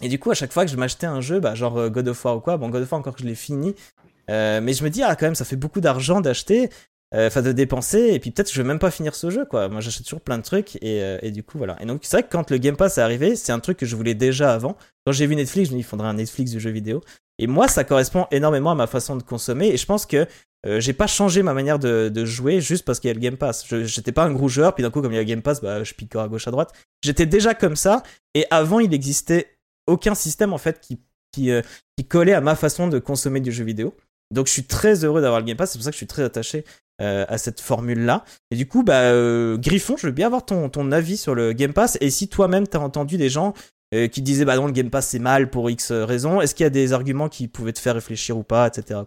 Et 0.00 0.08
du 0.08 0.18
coup, 0.18 0.30
à 0.30 0.34
chaque 0.34 0.52
fois 0.52 0.64
que 0.64 0.70
je 0.70 0.76
m'achetais 0.78 1.06
un 1.06 1.20
jeu, 1.20 1.40
bah, 1.40 1.54
genre 1.54 1.90
God 1.90 2.08
of 2.08 2.24
War 2.24 2.38
ou 2.38 2.40
quoi, 2.40 2.56
bon, 2.56 2.70
God 2.70 2.82
of 2.82 2.90
War 2.90 2.98
encore 2.98 3.14
que 3.14 3.20
je 3.20 3.26
l'ai 3.26 3.34
fini, 3.34 3.74
mais 4.28 4.72
je 4.72 4.82
me 4.82 4.88
dis, 4.88 5.02
ah, 5.02 5.14
quand 5.14 5.26
même, 5.26 5.34
ça 5.34 5.44
fait 5.44 5.56
beaucoup 5.56 5.82
d'argent 5.82 6.22
d'acheter, 6.22 6.70
euh, 7.14 7.28
enfin 7.28 7.40
de 7.40 7.52
dépenser, 7.52 8.10
et 8.12 8.18
puis 8.18 8.32
peut-être 8.32 8.52
je 8.52 8.60
vais 8.60 8.66
même 8.66 8.80
pas 8.80 8.90
finir 8.90 9.14
ce 9.14 9.30
jeu, 9.30 9.44
quoi. 9.44 9.68
Moi 9.68 9.80
j'achète 9.80 10.04
toujours 10.04 10.20
plein 10.20 10.38
de 10.38 10.42
trucs, 10.42 10.76
et, 10.76 11.02
euh, 11.02 11.18
et 11.22 11.30
du 11.30 11.42
coup, 11.42 11.56
voilà. 11.58 11.80
Et 11.80 11.86
donc, 11.86 12.00
c'est 12.02 12.16
vrai 12.16 12.22
que 12.24 12.30
quand 12.30 12.50
le 12.50 12.58
Game 12.58 12.76
Pass 12.76 12.98
est 12.98 13.00
arrivé, 13.00 13.36
c'est 13.36 13.52
un 13.52 13.60
truc 13.60 13.78
que 13.78 13.86
je 13.86 13.94
voulais 13.94 14.14
déjà 14.14 14.52
avant. 14.52 14.76
Quand 15.06 15.12
j'ai 15.12 15.26
vu 15.26 15.36
Netflix, 15.36 15.68
je 15.68 15.74
me 15.74 15.78
dis, 15.78 15.82
il 15.82 15.88
faudrait 15.88 16.08
un 16.08 16.14
Netflix 16.14 16.50
du 16.50 16.58
jeu 16.58 16.70
vidéo. 16.70 17.02
Et 17.38 17.46
moi, 17.46 17.68
ça 17.68 17.84
correspond 17.84 18.26
énormément 18.32 18.72
à 18.72 18.74
ma 18.74 18.86
façon 18.86 19.14
de 19.16 19.22
consommer, 19.22 19.68
et 19.68 19.76
je 19.76 19.86
pense 19.86 20.04
que 20.04 20.26
euh, 20.66 20.80
j'ai 20.80 20.94
pas 20.94 21.06
changé 21.06 21.44
ma 21.44 21.54
manière 21.54 21.78
de, 21.78 22.24
jouer 22.24 22.60
juste 22.60 22.84
parce 22.84 22.98
qu'il 22.98 23.08
y 23.08 23.10
a 23.12 23.14
le 23.14 23.20
Game 23.20 23.36
Pass. 23.36 23.66
J'étais 23.84 24.10
pas 24.12 24.24
un 24.24 24.32
gros 24.32 24.48
joueur, 24.48 24.74
puis 24.74 24.82
d'un 24.82 24.90
coup, 24.90 25.00
comme 25.00 25.12
il 25.12 25.16
y 25.16 25.18
a 25.18 25.22
le 25.22 25.28
Game 25.28 25.42
Pass, 25.42 25.60
bah, 25.60 25.84
je 25.84 25.94
picore 25.94 26.22
à 26.22 26.28
gauche 26.28 26.48
à 26.48 26.50
droite. 26.50 26.72
J'étais 27.02 27.26
déjà 27.26 27.54
comme 27.54 27.76
ça, 27.76 28.02
et 28.34 28.46
avant, 28.50 28.80
il 28.80 28.92
existait 28.92 29.58
aucun 29.86 30.16
système 30.16 30.52
en 30.52 30.58
fait 30.58 30.80
qui, 30.80 30.98
qui 31.32 32.04
collait 32.08 32.32
à 32.32 32.40
ma 32.40 32.56
façon 32.56 32.88
de 32.88 32.98
consommer 32.98 33.40
du 33.40 33.52
jeu 33.52 33.64
vidéo. 33.64 33.94
Donc 34.32 34.46
je 34.46 34.52
suis 34.52 34.64
très 34.64 35.04
heureux 35.04 35.20
d'avoir 35.20 35.40
le 35.40 35.46
Game 35.46 35.56
Pass, 35.56 35.72
c'est 35.72 35.78
pour 35.78 35.84
ça 35.84 35.90
que 35.90 35.94
je 35.94 35.98
suis 35.98 36.06
très 36.06 36.22
attaché 36.22 36.64
euh, 37.00 37.24
à 37.28 37.38
cette 37.38 37.60
formule-là. 37.60 38.24
Et 38.50 38.56
du 38.56 38.66
coup, 38.66 38.82
bah, 38.82 39.00
euh, 39.02 39.56
Griffon, 39.58 39.96
je 39.96 40.06
veux 40.06 40.12
bien 40.12 40.26
avoir 40.26 40.44
ton, 40.44 40.68
ton 40.68 40.92
avis 40.92 41.16
sur 41.16 41.34
le 41.34 41.52
Game 41.52 41.72
Pass, 41.72 41.98
et 42.00 42.10
si 42.10 42.28
toi-même 42.28 42.66
t'as 42.66 42.78
entendu 42.78 43.18
des 43.18 43.28
gens 43.28 43.54
euh, 43.94 44.08
qui 44.08 44.22
disaient 44.22 44.44
bah 44.44 44.56
non, 44.56 44.66
le 44.66 44.72
Game 44.72 44.90
Pass 44.90 45.08
c'est 45.08 45.18
mal 45.18 45.50
pour 45.50 45.70
X 45.70 45.92
raisons, 45.92 46.40
est-ce 46.40 46.54
qu'il 46.54 46.64
y 46.64 46.66
a 46.66 46.70
des 46.70 46.92
arguments 46.92 47.28
qui 47.28 47.48
pouvaient 47.48 47.72
te 47.72 47.78
faire 47.78 47.94
réfléchir 47.94 48.36
ou 48.36 48.42
pas, 48.42 48.66
etc. 48.66 49.00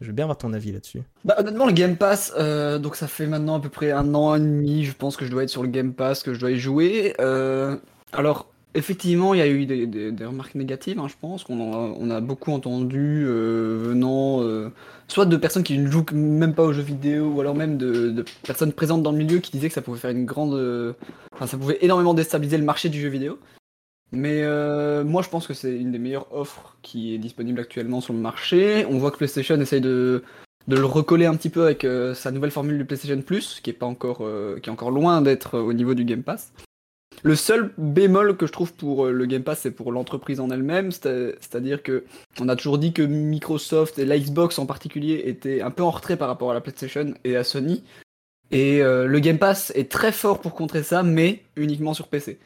Je 0.00 0.06
veux 0.06 0.12
bien 0.12 0.24
avoir 0.24 0.38
ton 0.38 0.52
avis 0.52 0.72
là-dessus. 0.72 1.02
Bah, 1.24 1.36
honnêtement, 1.38 1.66
le 1.66 1.72
Game 1.72 1.96
Pass, 1.96 2.34
donc 2.34 2.96
ça 2.96 3.06
fait 3.06 3.26
maintenant 3.26 3.56
à 3.56 3.60
peu 3.60 3.68
près 3.68 3.92
un 3.92 4.14
an 4.14 4.34
et 4.34 4.40
demi, 4.40 4.84
je 4.84 4.92
pense 4.92 5.16
que 5.16 5.24
je 5.24 5.30
dois 5.30 5.44
être 5.44 5.50
sur 5.50 5.62
le 5.62 5.68
Game 5.68 5.92
Pass, 5.92 6.22
que 6.22 6.34
je 6.34 6.40
dois 6.40 6.50
y 6.50 6.58
jouer. 6.58 7.14
Alors, 8.12 8.48
effectivement, 8.76 9.34
il 9.34 9.38
y 9.38 9.42
a 9.42 9.48
eu 9.48 9.66
des, 9.66 10.24
remarques 10.24 10.54
négatives, 10.54 10.98
hein, 10.98 11.08
je 11.08 11.14
pense, 11.20 11.44
qu'on 11.44 12.10
a, 12.10 12.20
beaucoup 12.20 12.52
entendu 12.52 13.24
euh, 13.26 13.78
venant 13.88 14.42
euh, 14.42 14.70
soit 15.08 15.26
de 15.26 15.36
personnes 15.36 15.62
qui 15.62 15.78
ne 15.78 15.90
jouent 15.90 16.04
même 16.12 16.54
pas 16.54 16.62
aux 16.62 16.72
jeux 16.72 16.82
vidéo, 16.82 17.32
ou 17.32 17.40
alors 17.40 17.54
même 17.54 17.78
de, 17.78 18.24
personnes 18.44 18.72
présentes 18.72 19.02
dans 19.02 19.12
le 19.12 19.18
milieu 19.18 19.38
qui 19.38 19.50
disaient 19.50 19.68
que 19.68 19.74
ça 19.74 19.82
pouvait 19.82 19.98
faire 19.98 20.10
une 20.10 20.26
grande. 20.26 20.54
euh, 20.54 20.92
ça 21.44 21.56
pouvait 21.56 21.78
énormément 21.80 22.14
déstabiliser 22.14 22.58
le 22.58 22.64
marché 22.64 22.88
du 22.88 23.00
jeu 23.00 23.08
vidéo. 23.08 23.38
Mais 24.12 24.42
moi, 25.04 25.22
je 25.22 25.28
pense 25.28 25.46
que 25.46 25.54
c'est 25.54 25.76
une 25.76 25.90
des 25.90 25.98
meilleures 25.98 26.32
offres 26.32 26.76
qui 26.82 27.14
est 27.14 27.18
disponible 27.18 27.60
actuellement 27.60 28.00
sur 28.00 28.14
le 28.14 28.20
marché. 28.20 28.86
On 28.88 28.98
voit 28.98 29.10
que 29.10 29.16
PlayStation 29.16 29.60
essaye 29.60 29.80
de, 29.80 30.22
le 30.68 30.84
recoller 30.84 31.26
un 31.26 31.34
petit 31.34 31.50
peu 31.50 31.64
avec 31.64 31.84
sa 32.14 32.30
nouvelle 32.30 32.52
formule 32.52 32.78
du 32.78 32.84
PlayStation 32.84 33.20
Plus, 33.20 33.60
qui 33.60 33.70
est 33.70 33.82
encore, 33.82 34.22
loin 34.90 35.22
d'être 35.22 35.58
au 35.58 35.72
niveau 35.72 35.94
du 35.94 36.04
Game 36.04 36.22
Pass. 36.22 36.52
Le 37.22 37.34
seul 37.34 37.72
bémol 37.78 38.36
que 38.36 38.46
je 38.46 38.52
trouve 38.52 38.72
pour 38.74 39.06
euh, 39.06 39.12
le 39.12 39.26
Game 39.26 39.42
Pass, 39.42 39.60
c'est 39.60 39.70
pour 39.70 39.90
l'entreprise 39.90 40.38
en 40.40 40.50
elle-même, 40.50 40.92
c'est- 40.92 41.34
c'est-à-dire 41.40 41.82
que 41.82 42.04
on 42.40 42.48
a 42.48 42.56
toujours 42.56 42.78
dit 42.78 42.92
que 42.92 43.02
Microsoft 43.02 43.98
et 43.98 44.04
la 44.04 44.18
Xbox 44.18 44.58
en 44.58 44.66
particulier 44.66 45.22
étaient 45.26 45.60
un 45.60 45.70
peu 45.70 45.82
en 45.82 45.90
retrait 45.90 46.16
par 46.16 46.28
rapport 46.28 46.50
à 46.50 46.54
la 46.54 46.60
PlayStation 46.60 47.14
et 47.24 47.36
à 47.36 47.42
Sony. 47.44 47.82
Et 48.52 48.80
euh, 48.82 49.06
le 49.06 49.18
Game 49.18 49.38
Pass 49.38 49.72
est 49.74 49.90
très 49.90 50.12
fort 50.12 50.40
pour 50.40 50.54
contrer 50.54 50.82
ça, 50.82 51.02
mais 51.02 51.42
uniquement 51.56 51.94
sur 51.94 52.06
PC. 52.08 52.38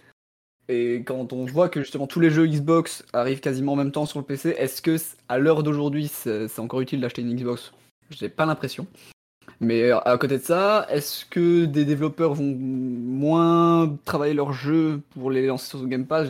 Et 0.68 1.02
quand 1.04 1.32
on 1.32 1.44
voit 1.44 1.68
que 1.68 1.80
justement 1.82 2.06
tous 2.06 2.20
les 2.20 2.30
jeux 2.30 2.46
Xbox 2.46 3.04
arrivent 3.12 3.40
quasiment 3.40 3.72
en 3.72 3.76
même 3.76 3.92
temps 3.92 4.06
sur 4.06 4.20
le 4.20 4.24
PC, 4.24 4.54
est-ce 4.56 4.80
que 4.80 4.96
à 5.28 5.38
l'heure 5.38 5.62
d'aujourd'hui 5.64 6.06
c'est 6.08 6.58
encore 6.58 6.80
utile 6.80 7.00
d'acheter 7.00 7.22
une 7.22 7.34
Xbox? 7.34 7.72
J'ai 8.10 8.28
pas 8.28 8.46
l'impression. 8.46 8.86
Mais 9.60 9.82
euh, 9.82 9.98
à 10.00 10.16
côté 10.18 10.38
de 10.38 10.42
ça, 10.42 10.86
est-ce 10.90 11.24
que 11.26 11.66
des 11.66 11.84
développeurs 11.84 12.34
vont 12.34 12.56
moins 12.56 13.96
travailler 14.04 14.34
leurs 14.34 14.52
jeux 14.52 15.02
pour 15.10 15.30
les 15.30 15.46
lancer 15.46 15.68
sur 15.68 15.80
le 15.80 15.86
Game 15.86 16.06
Pass? 16.06 16.28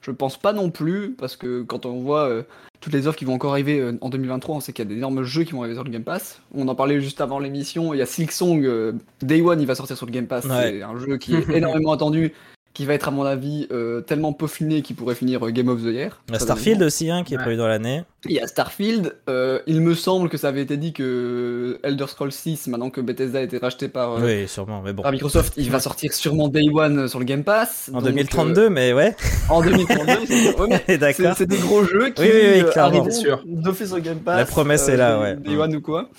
Je 0.00 0.12
pense 0.12 0.36
pas 0.36 0.52
non 0.52 0.70
plus, 0.70 1.14
parce 1.18 1.36
que 1.36 1.62
quand 1.62 1.84
on 1.84 2.00
voit 2.00 2.28
euh, 2.28 2.42
toutes 2.80 2.92
les 2.92 3.08
offres 3.08 3.18
qui 3.18 3.24
vont 3.24 3.34
encore 3.34 3.52
arriver 3.52 3.80
euh, 3.80 3.98
en 4.00 4.10
2023, 4.10 4.56
on 4.56 4.60
sait 4.60 4.72
qu'il 4.72 4.84
y 4.84 4.88
a 4.88 4.94
d'énormes 4.94 5.24
jeux 5.24 5.42
qui 5.42 5.52
vont 5.52 5.60
arriver 5.60 5.74
sur 5.74 5.82
le 5.82 5.90
Game 5.90 6.04
Pass. 6.04 6.40
On 6.54 6.68
en 6.68 6.74
parlait 6.76 7.00
juste 7.00 7.20
avant 7.20 7.40
l'émission, 7.40 7.92
il 7.94 7.98
y 7.98 8.02
a 8.02 8.06
Silksong, 8.06 8.64
euh, 8.64 8.92
Day 9.22 9.40
One, 9.40 9.60
il 9.60 9.66
va 9.66 9.74
sortir 9.74 9.96
sur 9.96 10.06
le 10.06 10.12
Game 10.12 10.26
Pass. 10.26 10.44
Ouais. 10.44 10.70
C'est 10.70 10.82
un 10.82 10.96
jeu 10.98 11.16
qui 11.16 11.34
est 11.34 11.50
énormément 11.50 11.92
attendu, 11.92 12.32
qui 12.74 12.84
va 12.86 12.94
être 12.94 13.08
à 13.08 13.10
mon 13.10 13.24
avis 13.24 13.66
euh, 13.72 14.02
tellement 14.02 14.32
peaufiné 14.32 14.82
qu'il 14.82 14.94
pourrait 14.94 15.16
finir 15.16 15.44
euh, 15.44 15.50
Game 15.50 15.68
of 15.68 15.80
the 15.82 15.86
Year. 15.86 16.20
Il 16.28 16.34
y 16.34 16.36
a 16.36 16.38
Starfield 16.38 16.80
aussi, 16.82 17.10
hein, 17.10 17.24
qui 17.24 17.34
est 17.34 17.36
Ouais. 17.36 17.42
prévu 17.42 17.56
dans 17.56 17.66
l'année. 17.66 18.04
Il 18.26 18.32
y 18.32 18.40
a 18.40 18.46
Starfield. 18.46 19.16
euh, 19.28 19.58
il 19.66 19.80
me 19.80 19.94
semble 19.94 20.28
que 20.28 20.36
ça 20.36 20.48
avait 20.48 20.62
été 20.62 20.76
dit 20.76 20.92
que 20.92 21.80
Elder 21.82 22.06
Scrolls 22.06 22.30
6, 22.32 22.68
maintenant 22.68 22.90
que 22.90 23.00
Bethesda 23.00 23.40
a 23.40 23.42
été 23.42 23.58
racheté 23.58 23.88
par, 23.88 24.12
euh, 24.14 24.20
Oui, 24.42 24.46
sûrement, 24.48 24.80
mais 24.82 24.92
bon. 24.92 25.02
par 25.02 25.10
Microsoft, 25.12 25.54
il 25.56 25.70
va 25.70 25.80
sortir 25.80 26.12
sûrement 26.12 26.48
Day 26.48 26.68
One 26.72 27.08
sur 27.08 27.18
le 27.18 27.24
Game 27.24 27.42
Pass. 27.42 27.90
En 27.92 27.96
Donc, 28.00 28.04
2032, 28.10 28.70
mais 28.70 28.92
ouais. 28.92 29.16
en 29.48 29.60
2032. 29.62 30.12
c'est- 30.26 30.60
ouais, 30.60 30.98
D'accord. 30.98 31.34
C'est 31.36 31.46
des 31.46 31.58
gros 31.58 31.84
jeux 31.84 32.10
qui 32.10 32.22
Oui, 32.22 32.28
oui, 32.32 32.62
oui, 32.64 33.12
sûr. 33.12 33.42
d'office 33.46 33.88
sur 33.88 34.00
Game 34.00 34.18
Pass. 34.20 34.36
La 34.36 34.44
promesse 34.44 34.88
est 34.88 34.96
là, 34.96 35.18
ouais. 35.20 35.36
Day. 35.36 35.56
One 35.56 35.74
ou 35.74 35.80
quoi. 35.80 36.10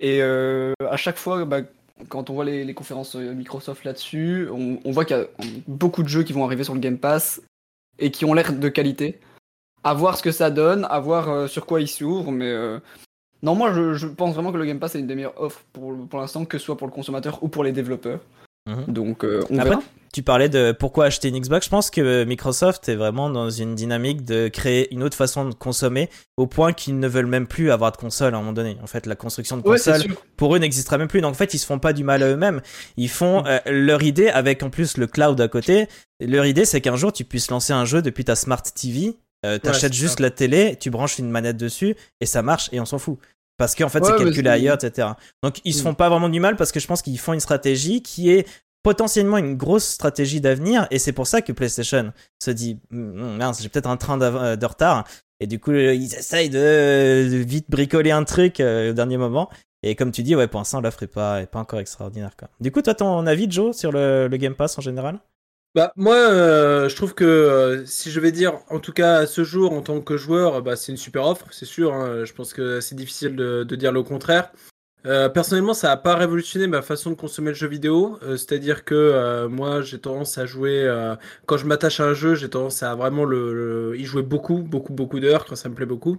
Et 0.00 0.20
euh, 0.22 0.72
à 0.90 0.96
chaque 0.96 1.16
fois, 1.18 1.44
bah, 1.44 1.60
quand 2.08 2.30
on 2.30 2.34
voit 2.34 2.44
les, 2.44 2.74
conférences 2.74 3.16
euh, 3.16 3.34
Microsoft 3.34 3.84
là-dessus, 3.84 4.48
on, 4.50 4.90
voit 4.90 5.04
qu'il 5.04 5.16
y 5.16 5.20
a 5.20 5.26
beaucoup 5.66 6.02
de 6.02 6.08
jeux 6.08 6.22
qui 6.22 6.32
vont 6.32 6.44
arriver 6.44 6.64
sur 6.64 6.74
le 6.74 6.80
Game 6.80 6.98
Pass 6.98 7.42
et 7.98 8.10
qui 8.10 8.24
ont 8.24 8.34
l'air 8.34 8.52
de 8.52 8.68
qualité. 8.68 9.20
À 9.84 9.94
voir 9.94 10.16
ce 10.16 10.22
que 10.22 10.32
ça 10.32 10.50
donne, 10.50 10.86
à 10.90 10.98
voir 11.00 11.28
euh, 11.28 11.46
sur 11.46 11.66
quoi 11.66 11.80
ils 11.80 11.88
s'ouvrent, 11.88 12.32
mais 12.32 12.50
euh, 12.50 12.78
non, 13.42 13.54
moi 13.54 13.72
je, 13.72 14.06
pense 14.06 14.34
vraiment 14.34 14.52
que 14.52 14.58
le 14.58 14.64
Game 14.64 14.78
Pass 14.78 14.94
est 14.94 15.00
une 15.00 15.06
des 15.06 15.14
meilleures 15.14 15.40
offres 15.40 15.62
pour 15.72 16.18
l'instant, 16.18 16.44
que 16.44 16.58
ce 16.58 16.64
soit 16.64 16.76
pour 16.76 16.86
le 16.86 16.92
consommateur 16.92 17.42
ou 17.42 17.48
pour 17.48 17.64
les 17.64 17.72
développeurs. 17.72 18.20
Mhm. 18.68 18.84
Donc 18.92 19.24
euh, 19.24 19.42
on 19.50 19.58
Après, 19.58 19.70
verra. 19.70 19.82
Tu 20.12 20.22
parlais 20.22 20.48
de 20.48 20.72
pourquoi 20.72 21.04
acheter 21.06 21.28
une 21.28 21.38
Xbox. 21.38 21.66
Je 21.66 21.70
pense 21.70 21.90
que 21.90 22.24
Microsoft 22.24 22.88
est 22.88 22.94
vraiment 22.96 23.28
dans 23.28 23.50
une 23.50 23.74
dynamique 23.74 24.24
de 24.24 24.48
créer 24.48 24.92
une 24.92 25.02
autre 25.02 25.16
façon 25.16 25.44
de 25.46 25.54
consommer 25.54 26.08
au 26.36 26.46
point 26.46 26.72
qu'ils 26.72 26.98
ne 26.98 27.06
veulent 27.06 27.26
même 27.26 27.46
plus 27.46 27.70
avoir 27.70 27.92
de 27.92 27.98
console 27.98 28.34
à 28.34 28.38
un 28.38 28.40
moment 28.40 28.54
donné. 28.54 28.78
En 28.82 28.86
fait, 28.86 29.04
la 29.04 29.16
construction 29.16 29.58
de 29.58 29.62
console 29.62 30.02
pour 30.36 30.56
eux 30.56 30.58
n'existera 30.58 30.96
même 30.96 31.08
plus. 31.08 31.20
Donc 31.20 31.32
en 31.32 31.34
fait, 31.34 31.52
ils 31.52 31.58
se 31.58 31.66
font 31.66 31.78
pas 31.78 31.92
du 31.92 32.04
mal 32.04 32.22
à 32.22 32.28
eux-mêmes. 32.28 32.62
Ils 32.96 33.10
font 33.10 33.44
euh, 33.46 33.58
leur 33.66 34.02
idée 34.02 34.28
avec 34.28 34.62
en 34.62 34.70
plus 34.70 34.96
le 34.96 35.06
cloud 35.06 35.38
à 35.40 35.48
côté. 35.48 35.88
Leur 36.20 36.46
idée, 36.46 36.64
c'est 36.64 36.80
qu'un 36.80 36.96
jour 36.96 37.12
tu 37.12 37.24
puisses 37.24 37.50
lancer 37.50 37.74
un 37.74 37.84
jeu 37.84 38.00
depuis 38.00 38.24
ta 38.24 38.34
smart 38.34 38.62
TV. 38.62 39.14
Euh, 39.46 39.58
T'achètes 39.58 39.92
juste 39.92 40.18
ça. 40.18 40.24
la 40.24 40.30
télé, 40.30 40.76
tu 40.80 40.90
branches 40.90 41.18
une 41.18 41.30
manette 41.30 41.56
dessus 41.56 41.94
et 42.20 42.26
ça 42.26 42.42
marche 42.42 42.70
et 42.72 42.80
on 42.80 42.84
s'en 42.84 42.98
fout. 42.98 43.18
Parce 43.58 43.74
qu'en 43.74 43.88
fait, 43.90 44.00
Ouais, 44.00 44.10
c'est 44.16 44.24
calculé 44.24 44.48
ailleurs, 44.48 44.76
etc. 44.82 45.08
Donc 45.42 45.60
ils 45.64 45.74
se 45.74 45.80
Mm. 45.80 45.84
font 45.84 45.94
pas 45.94 46.08
vraiment 46.08 46.28
du 46.30 46.40
mal 46.40 46.56
parce 46.56 46.72
que 46.72 46.80
je 46.80 46.86
pense 46.86 47.02
qu'ils 47.02 47.18
font 47.18 47.32
une 47.34 47.40
stratégie 47.40 48.02
qui 48.02 48.30
est 48.30 48.46
potentiellement 48.84 49.36
une 49.36 49.56
grosse 49.56 49.84
stratégie 49.84 50.40
d'avenir 50.40 50.86
et 50.92 50.98
c'est 51.00 51.12
pour 51.12 51.26
ça 51.26 51.42
que 51.42 51.52
PlayStation 51.52 52.12
se 52.42 52.50
dit 52.52 52.78
Hum, 52.92 53.36
mince 53.36 53.60
j'ai 53.60 53.68
peut-être 53.68 53.88
un 53.88 53.96
train 53.96 54.18
euh, 54.22 54.54
de 54.56 54.64
retard 54.64 55.04
et 55.40 55.46
du 55.48 55.58
coup 55.58 55.72
euh, 55.72 55.92
ils 55.92 56.14
essayent 56.14 56.48
de, 56.48 57.26
vite 57.44 57.66
bricoler 57.68 58.12
un 58.12 58.22
truc 58.24 58.60
euh, 58.60 58.90
au 58.90 58.92
dernier 58.94 59.16
moment 59.16 59.50
et 59.82 59.96
comme 59.96 60.12
tu 60.12 60.22
dis 60.22 60.36
ouais 60.36 60.46
pour 60.46 60.60
l'instant 60.60 60.80
l'offre 60.80 61.02
est 61.02 61.06
pas, 61.08 61.42
est 61.42 61.46
pas 61.46 61.58
encore 61.58 61.80
extraordinaire 61.80 62.36
quoi. 62.38 62.48
Du 62.60 62.70
coup 62.70 62.80
toi 62.80 62.94
ton 62.94 63.26
avis 63.26 63.50
Joe 63.50 63.76
sur 63.76 63.90
le, 63.90 64.28
le 64.28 64.36
Game 64.36 64.54
Pass 64.54 64.78
en 64.78 64.80
général? 64.82 65.18
Bah 65.74 65.92
moi, 65.96 66.14
euh, 66.16 66.88
je 66.88 66.96
trouve 66.96 67.14
que 67.14 67.24
euh, 67.24 67.84
si 67.86 68.10
je 68.10 68.20
vais 68.20 68.32
dire, 68.32 68.54
en 68.70 68.80
tout 68.80 68.92
cas 68.92 69.18
à 69.18 69.26
ce 69.26 69.44
jour, 69.44 69.72
en 69.72 69.82
tant 69.82 70.00
que 70.00 70.16
joueur, 70.16 70.62
bah, 70.62 70.76
c'est 70.76 70.92
une 70.92 70.98
super 70.98 71.26
offre, 71.26 71.46
c'est 71.52 71.66
sûr. 71.66 71.92
hein. 71.94 72.24
je 72.24 72.32
pense 72.32 72.52
que 72.52 72.80
c'est 72.80 72.94
difficile 72.94 73.36
de, 73.36 73.64
de 73.64 73.76
dire 73.76 73.92
le 73.92 74.02
contraire. 74.02 74.50
Euh, 75.06 75.28
personnellement, 75.28 75.74
ça 75.74 75.88
n'a 75.88 75.96
pas 75.98 76.16
révolutionné 76.16 76.66
ma 76.68 76.82
façon 76.82 77.10
de 77.10 77.16
consommer 77.16 77.50
le 77.50 77.54
jeu 77.56 77.68
vidéo. 77.68 78.18
Euh, 78.22 78.36
C'est-à-dire 78.36 78.84
que 78.84 78.94
euh, 78.94 79.48
moi, 79.48 79.82
j'ai 79.82 80.00
tendance 80.00 80.38
à 80.38 80.46
jouer 80.46 80.84
euh, 80.84 81.16
quand 81.46 81.58
je 81.58 81.66
m'attache 81.66 82.00
à 82.00 82.04
un 82.06 82.14
jeu, 82.14 82.34
j'ai 82.36 82.50
tendance 82.50 82.82
à 82.84 82.94
vraiment 82.96 83.24
le, 83.24 83.54
le- 83.92 83.98
y 83.98 84.04
jouer 84.04 84.22
beaucoup, 84.22 84.58
beaucoup, 84.62 84.92
beaucoup 84.94 85.20
d'heures 85.20 85.44
quand 85.46 85.56
ça 85.56 85.68
me 85.70 85.74
plaît 85.74 85.86
beaucoup. 85.86 86.18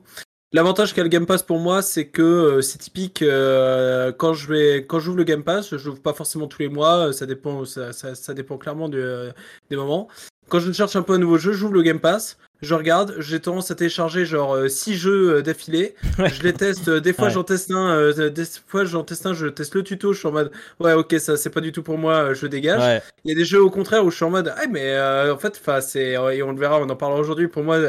L'avantage 0.52 0.94
qu'a 0.96 1.04
le 1.04 1.10
Game 1.10 1.28
Pass 1.28 1.44
pour 1.44 1.60
moi, 1.60 1.84
c'est 1.84 2.08
que 2.10 2.22
euh, 2.24 2.62
c'est 2.62 2.80
typique. 2.80 3.22
euh, 3.22 4.12
quand 4.12 4.34
je 4.34 4.48
vais, 4.48 4.86
quand 4.88 5.00
j'ouvre 5.00 5.18
le 5.18 5.24
Game 5.24 5.44
Pass, 5.44 5.76
je 5.78 5.86
l'ouvre 5.88 6.02
pas 6.02 6.14
forcément 6.14 6.48
tous 6.48 6.60
les 6.64 6.70
mois. 6.70 7.10
euh, 7.10 7.12
Ça 7.12 7.28
dépend, 7.28 7.66
ça, 7.66 7.94
ça, 7.94 8.16
ça 8.16 8.34
dépend 8.34 8.58
clairement 8.58 8.90
de, 8.90 9.32
des 9.70 9.76
moments. 9.76 10.08
Quand 10.50 10.60
je 10.60 10.72
cherche 10.72 10.96
un 10.96 11.02
peu 11.02 11.14
un 11.14 11.18
nouveau 11.18 11.38
jeu, 11.38 11.54
j'ouvre 11.54 11.74
le 11.74 11.82
Game 11.82 12.00
Pass, 12.00 12.38
je 12.62 12.76
regarde, 12.76 13.16
j'ai 13.20 13.40
tendance 13.40 13.72
à 13.72 13.76
télécharger 13.76 14.26
genre 14.26 14.58
6 14.68 14.96
jeux 14.98 15.42
d'affilée. 15.42 15.96
Je 16.18 16.44
les 16.44 16.52
teste, 16.52 16.90
des 16.90 17.14
fois 17.14 17.30
j'en 17.30 17.44
teste 17.44 17.72
un, 17.72 18.12
des 18.12 18.46
fois 18.68 18.84
j'en 18.84 19.04
teste 19.04 19.26
un, 19.26 19.34
je 19.34 19.48
teste 19.48 19.76
le 19.76 19.84
tuto, 19.84 20.12
je 20.12 20.20
suis 20.20 20.28
en 20.28 20.34
mode 20.34 20.52
ouais 20.82 20.92
ok 20.94 21.16
ça 21.20 21.38
c'est 21.38 21.50
pas 21.50 21.62
du 21.62 21.72
tout 21.72 21.84
pour 21.84 21.98
moi, 21.98 22.34
je 22.34 22.48
dégage. 22.48 23.02
Il 23.24 23.30
y 23.30 23.32
a 23.32 23.36
des 23.36 23.46
jeux 23.46 23.62
au 23.62 23.70
contraire 23.70 24.04
où 24.04 24.12
je 24.12 24.18
suis 24.18 24.26
en 24.26 24.30
mode 24.30 24.54
ah 24.58 24.68
mais 24.70 25.00
en 25.30 25.38
fait 25.38 25.58
enfin 25.62 25.80
c'est 25.80 26.12
et 26.12 26.44
on 26.44 26.52
le 26.52 26.60
verra, 26.60 26.80
on 26.82 26.90
en 26.90 26.96
parlera 26.98 27.22
aujourd'hui 27.22 27.48
pour 27.48 27.64
moi 27.64 27.80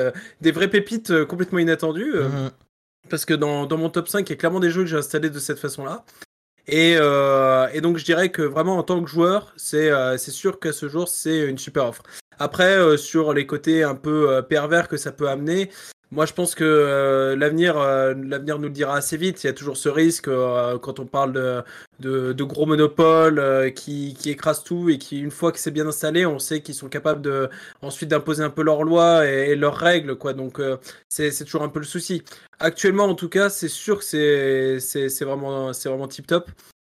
des 0.40 0.52
vraies 0.52 0.68
pépites 0.68 1.24
complètement 1.24 1.58
inattendues. 1.58 2.14
Mhm. 2.14 2.50
Parce 3.08 3.24
que 3.24 3.34
dans, 3.34 3.66
dans 3.66 3.76
mon 3.76 3.90
top 3.90 4.08
5, 4.08 4.28
il 4.28 4.30
y 4.30 4.32
a 4.34 4.36
clairement 4.36 4.60
des 4.60 4.70
jeux 4.70 4.82
que 4.82 4.88
j'ai 4.88 4.96
installés 4.96 5.30
de 5.30 5.38
cette 5.38 5.58
façon-là. 5.58 6.04
Et, 6.66 6.96
euh, 6.98 7.66
et, 7.72 7.80
donc 7.80 7.96
je 7.96 8.04
dirais 8.04 8.28
que 8.30 8.42
vraiment 8.42 8.76
en 8.76 8.82
tant 8.82 9.02
que 9.02 9.08
joueur, 9.08 9.52
c'est 9.56 9.90
euh, 9.90 10.16
sûr 10.18 10.60
qu'à 10.60 10.72
ce 10.72 10.88
jour 10.88 11.08
c'est 11.08 11.48
une 11.48 11.58
super 11.58 11.86
offre. 11.86 12.02
Après 12.40 12.76
euh, 12.76 12.96
sur 12.96 13.32
les 13.32 13.46
côtés 13.46 13.84
un 13.84 13.94
peu 13.94 14.30
euh, 14.30 14.42
pervers 14.42 14.88
que 14.88 14.96
ça 14.96 15.12
peut 15.12 15.28
amener, 15.28 15.70
moi, 16.12 16.26
je 16.26 16.32
pense 16.32 16.56
que 16.56 16.64
euh, 16.64 17.36
l'avenir, 17.36 17.78
euh, 17.78 18.14
l'avenir 18.14 18.58
nous 18.58 18.66
le 18.66 18.74
dira 18.74 18.96
assez 18.96 19.16
vite. 19.16 19.44
Il 19.44 19.46
y 19.46 19.50
a 19.50 19.52
toujours 19.52 19.76
ce 19.76 19.88
risque 19.88 20.26
euh, 20.26 20.76
quand 20.76 20.98
on 20.98 21.06
parle 21.06 21.32
de, 21.32 21.62
de, 22.00 22.32
de 22.32 22.44
gros 22.44 22.66
monopoles 22.66 23.72
qui, 23.74 24.14
qui 24.18 24.30
écrasent 24.30 24.64
tout 24.64 24.90
et 24.90 24.98
qui, 24.98 25.20
une 25.20 25.30
fois 25.30 25.52
que 25.52 25.60
c'est 25.60 25.70
bien 25.70 25.86
installé, 25.86 26.26
on 26.26 26.40
sait 26.40 26.62
qu'ils 26.62 26.74
sont 26.74 26.88
capables 26.88 27.22
de 27.22 27.48
ensuite 27.80 28.10
d'imposer 28.10 28.42
un 28.42 28.50
peu 28.50 28.62
leurs 28.64 28.82
lois 28.82 29.24
et, 29.24 29.54
leurs 29.54 29.76
règles, 29.76 30.16
quoi. 30.16 30.32
Donc, 30.32 30.60
c'est, 31.08 31.30
toujours 31.44 31.62
un 31.62 31.68
peu 31.68 31.78
le 31.78 31.86
souci. 31.86 32.24
Actuellement, 32.58 33.04
en 33.04 33.14
tout 33.14 33.28
cas, 33.28 33.48
c'est 33.48 33.68
sûr 33.68 33.98
que 34.00 34.04
c'est, 34.04 34.80
c'est 34.80 35.24
vraiment, 35.24 35.72
c'est 35.72 35.88
vraiment 35.88 36.08
tip 36.08 36.26
top. 36.26 36.50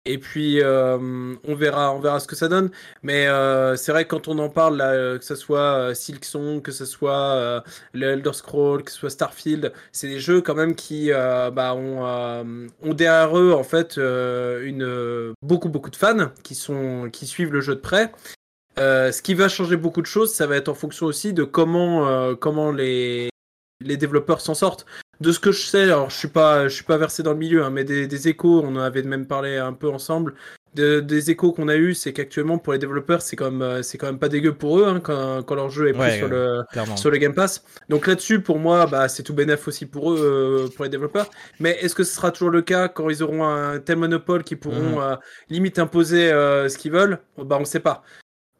Et 0.08 0.16
puis 0.16 0.62
euh, 0.62 1.34
on 1.44 1.54
verra, 1.54 1.92
on 1.92 2.00
verra 2.00 2.18
ce 2.18 2.26
que 2.26 2.34
ça 2.34 2.48
donne. 2.48 2.70
Mais 3.02 3.26
euh, 3.26 3.76
c'est 3.76 3.92
vrai 3.92 4.04
que 4.04 4.08
quand 4.08 4.26
on 4.26 4.38
en 4.38 4.48
parle, 4.48 4.78
que 5.18 5.24
ce 5.24 5.34
soit 5.34 5.60
euh, 5.60 5.94
Silksong, 5.94 6.62
que 6.62 6.72
ce 6.72 6.86
soit 6.86 7.62
le 7.92 8.06
Elder 8.06 8.32
Scroll, 8.32 8.84
que 8.84 8.90
ce 8.90 8.96
soit 8.96 9.10
Starfield, 9.10 9.70
c'est 9.92 10.08
des 10.08 10.18
jeux 10.18 10.40
quand 10.40 10.54
même 10.54 10.74
qui 10.74 11.10
bah, 11.10 11.74
ont, 11.74 12.02
ont, 12.82 12.94
derrière 12.94 13.38
eux 13.38 13.52
en 13.52 13.64
fait 13.64 13.98
une 13.98 15.34
beaucoup 15.42 15.68
beaucoup 15.68 15.90
de 15.90 15.96
fans 15.96 16.30
qui 16.42 16.54
sont 16.54 17.10
qui 17.12 17.26
suivent 17.26 17.52
le 17.52 17.60
jeu 17.60 17.74
de 17.74 17.80
près. 17.80 18.10
ce 18.78 19.20
qui 19.20 19.34
va 19.34 19.48
changer 19.48 19.76
beaucoup 19.76 20.00
de 20.00 20.06
choses, 20.06 20.32
ça 20.32 20.46
va 20.46 20.56
être 20.56 20.70
en 20.70 20.74
fonction 20.74 21.04
aussi 21.04 21.34
de 21.34 21.44
comment 21.44 22.34
comment 22.36 22.72
les 22.72 23.28
les 23.84 23.96
développeurs 23.98 24.40
s'en 24.40 24.54
sortent 24.54 24.86
de 25.20 25.32
ce 25.32 25.40
que 25.40 25.50
je 25.50 25.60
sais, 25.60 25.82
alors 25.82 26.10
je 26.10 26.16
suis 26.16 26.28
pas, 26.28 26.68
je 26.68 26.74
suis 26.74 26.84
pas 26.84 26.96
versé 26.96 27.22
dans 27.22 27.32
le 27.32 27.38
milieu, 27.38 27.64
hein, 27.64 27.70
mais 27.70 27.84
des, 27.84 28.28
échos, 28.28 28.62
on 28.64 28.76
en 28.76 28.80
avait 28.80 29.02
même 29.02 29.26
parlé 29.26 29.56
un 29.56 29.72
peu 29.72 29.88
ensemble. 29.88 30.34
des 30.74 31.30
échos 31.30 31.52
qu'on 31.52 31.66
a 31.66 31.74
eu, 31.74 31.94
c'est 31.94 32.12
qu'actuellement 32.12 32.58
pour 32.58 32.72
les 32.72 32.78
développeurs, 32.78 33.20
c'est 33.20 33.34
quand 33.34 33.50
même, 33.50 33.62
euh, 33.62 33.82
c'est 33.82 33.98
quand 33.98 34.06
même 34.06 34.20
pas 34.20 34.28
dégueu 34.28 34.54
pour 34.54 34.78
eux 34.78 34.86
hein, 34.86 35.00
quand, 35.00 35.42
quand, 35.42 35.56
leur 35.56 35.70
jeu 35.70 35.88
est 35.88 35.92
pris 35.92 36.18
sur 36.18 36.28
le 36.28 36.62
sur 36.96 37.10
le 37.10 37.18
Game 37.18 37.34
Pass. 37.34 37.64
Donc 37.88 38.06
là-dessus, 38.06 38.40
pour 38.40 38.60
moi, 38.60 38.86
bah 38.86 39.08
c'est 39.08 39.24
tout 39.24 39.34
bénéf 39.34 39.66
aussi 39.66 39.86
pour 39.86 40.12
eux, 40.12 40.68
euh, 40.68 40.68
pour 40.74 40.84
les 40.84 40.90
développeurs. 40.90 41.28
Mais 41.58 41.72
est-ce 41.80 41.96
que 41.96 42.04
ce 42.04 42.14
sera 42.14 42.30
toujours 42.30 42.50
le 42.50 42.62
cas 42.62 42.86
quand 42.88 43.10
ils 43.10 43.22
auront 43.22 43.44
un 43.44 43.80
tel 43.80 43.96
monopole 43.96 44.44
qui 44.44 44.54
pourront 44.54 44.96
mhm. 44.96 45.02
euh, 45.02 45.16
limite 45.50 45.80
imposer 45.80 46.30
ce 46.30 46.78
qu'ils 46.78 46.92
veulent? 46.92 47.18
Bah 47.38 47.58
on 47.60 47.64
sait 47.64 47.80
pas. 47.80 48.04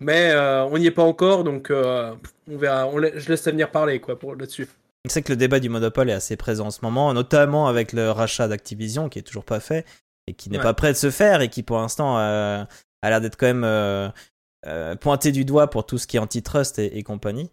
Mais 0.00 0.34
on 0.36 0.76
n'y 0.78 0.86
est 0.86 0.92
pas 0.92 1.02
encore, 1.02 1.44
donc 1.44 1.70
on 1.70 2.56
verra. 2.56 2.88
On 2.88 3.00
je 3.00 3.28
laisse 3.28 3.44
venir 3.46 3.70
parler 3.70 4.00
quoi 4.00 4.18
pour 4.18 4.34
là-dessus. 4.34 4.66
On 5.08 5.10
sait 5.10 5.22
que 5.22 5.32
le 5.32 5.36
débat 5.36 5.58
du 5.58 5.70
monopole 5.70 6.10
est 6.10 6.12
assez 6.12 6.36
présent 6.36 6.66
en 6.66 6.70
ce 6.70 6.80
moment, 6.82 7.14
notamment 7.14 7.66
avec 7.66 7.94
le 7.94 8.10
rachat 8.10 8.46
d'Activision 8.46 9.08
qui 9.08 9.18
est 9.18 9.22
toujours 9.22 9.46
pas 9.46 9.58
fait 9.58 9.86
et 10.26 10.34
qui 10.34 10.50
n'est 10.50 10.58
pas 10.58 10.74
prêt 10.74 10.92
de 10.92 10.98
se 10.98 11.10
faire 11.10 11.40
et 11.40 11.48
qui 11.48 11.62
pour 11.62 11.78
l'instant 11.78 12.18
euh, 12.18 12.62
a 13.00 13.08
l'air 13.08 13.22
d'être 13.22 13.38
quand 13.38 13.46
même 13.46 13.64
euh, 13.64 14.10
euh, 14.66 14.96
pointé 14.96 15.32
du 15.32 15.46
doigt 15.46 15.70
pour 15.70 15.86
tout 15.86 15.96
ce 15.96 16.06
qui 16.06 16.18
est 16.18 16.20
antitrust 16.20 16.78
et, 16.78 17.02
compagnie. 17.04 17.50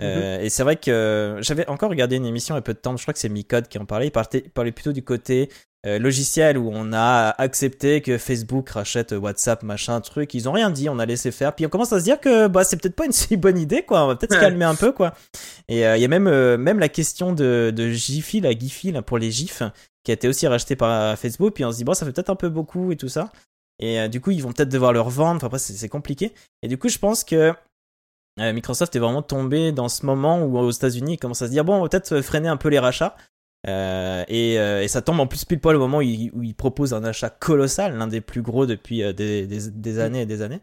Mm-hmm. 0.00 0.40
Et 0.40 0.48
c'est 0.48 0.62
vrai 0.62 0.76
que 0.76 1.38
j'avais 1.40 1.68
encore 1.68 1.90
regardé 1.90 2.16
une 2.16 2.26
émission 2.26 2.54
il 2.54 2.58
y 2.58 2.60
a 2.60 2.62
peu 2.62 2.74
de 2.74 2.78
temps, 2.78 2.96
je 2.96 3.02
crois 3.02 3.14
que 3.14 3.20
c'est 3.20 3.28
Micode 3.28 3.68
qui 3.68 3.78
en 3.78 3.84
parlait, 3.84 4.08
il 4.08 4.50
parlait 4.50 4.72
plutôt 4.72 4.92
du 4.92 5.04
côté 5.04 5.50
euh, 5.86 5.98
logiciel 5.98 6.56
où 6.56 6.70
on 6.72 6.94
a 6.94 7.34
accepté 7.36 8.00
que 8.00 8.16
Facebook 8.16 8.70
rachète 8.70 9.12
WhatsApp, 9.12 9.62
machin, 9.62 10.00
truc. 10.00 10.32
Ils 10.32 10.48
ont 10.48 10.52
rien 10.52 10.70
dit, 10.70 10.88
on 10.88 10.98
a 10.98 11.04
laissé 11.04 11.30
faire. 11.30 11.54
Puis 11.54 11.66
on 11.66 11.68
commence 11.68 11.92
à 11.92 11.98
se 11.98 12.04
dire 12.04 12.20
que 12.20 12.46
bah, 12.46 12.64
c'est 12.64 12.80
peut-être 12.80 12.96
pas 12.96 13.04
une 13.04 13.12
si 13.12 13.36
bonne 13.36 13.58
idée, 13.58 13.82
quoi. 13.82 14.04
On 14.04 14.06
va 14.06 14.16
peut-être 14.16 14.32
se 14.32 14.40
calmer 14.40 14.64
un 14.64 14.76
peu, 14.76 14.92
quoi. 14.92 15.12
Et 15.68 15.86
euh, 15.86 15.98
il 15.98 16.00
y 16.00 16.04
a 16.06 16.08
même, 16.08 16.26
euh, 16.26 16.56
même 16.56 16.78
la 16.78 16.88
question 16.88 17.34
de, 17.34 17.70
de 17.74 17.90
Giphy, 17.90 18.40
la 18.40 18.52
Giphy, 18.52 18.92
là, 18.92 19.02
pour 19.02 19.18
les 19.18 19.30
GIFs, 19.30 19.62
qui 20.04 20.10
a 20.10 20.14
été 20.14 20.26
aussi 20.26 20.46
racheté 20.46 20.74
par 20.74 21.18
Facebook. 21.18 21.52
Puis 21.52 21.66
on 21.66 21.72
se 21.72 21.76
dit, 21.76 21.84
bon, 21.84 21.92
ça 21.92 22.06
fait 22.06 22.12
peut-être 22.12 22.30
un 22.30 22.36
peu 22.36 22.48
beaucoup 22.48 22.90
et 22.90 22.96
tout 22.96 23.08
ça. 23.08 23.30
Et 23.78 24.08
du 24.08 24.22
coup, 24.22 24.30
ils 24.30 24.42
vont 24.42 24.52
peut-être 24.52 24.70
devoir 24.70 24.94
le 24.94 25.02
revendre. 25.02 25.36
Enfin, 25.36 25.48
après, 25.48 25.58
c'est 25.58 25.88
compliqué. 25.88 26.32
Et 26.62 26.68
du 26.68 26.78
coup, 26.78 26.88
je 26.88 26.98
pense 26.98 27.24
que 27.24 27.52
Microsoft 28.36 28.96
est 28.96 28.98
vraiment 28.98 29.22
tombé 29.22 29.70
dans 29.70 29.88
ce 29.88 30.04
moment 30.04 30.42
où 30.42 30.58
aux 30.58 30.70
États-Unis, 30.70 31.14
ils 31.14 31.18
commencent 31.18 31.42
à 31.42 31.46
se 31.46 31.52
dire, 31.52 31.64
bon, 31.64 31.76
on 31.76 31.82
va 31.82 31.88
peut-être 31.88 32.20
freiner 32.20 32.48
un 32.48 32.56
peu 32.56 32.68
les 32.68 32.78
rachats. 32.80 33.16
Euh, 33.66 34.24
et, 34.28 34.58
euh, 34.58 34.82
et, 34.82 34.88
ça 34.88 35.00
tombe 35.00 35.20
en 35.20 35.26
plus 35.26 35.44
pile 35.44 35.60
poil 35.60 35.76
au 35.76 35.78
moment 35.78 35.98
où 35.98 36.02
il, 36.02 36.30
où 36.34 36.42
il 36.42 36.54
propose 36.54 36.92
un 36.92 37.02
achat 37.02 37.30
colossal, 37.30 37.96
l'un 37.96 38.06
des 38.06 38.20
plus 38.20 38.42
gros 38.42 38.66
depuis 38.66 39.02
euh, 39.02 39.12
des, 39.12 39.46
des, 39.46 39.70
des, 39.70 39.98
années 40.00 40.22
et 40.22 40.26
des 40.26 40.42
années. 40.42 40.60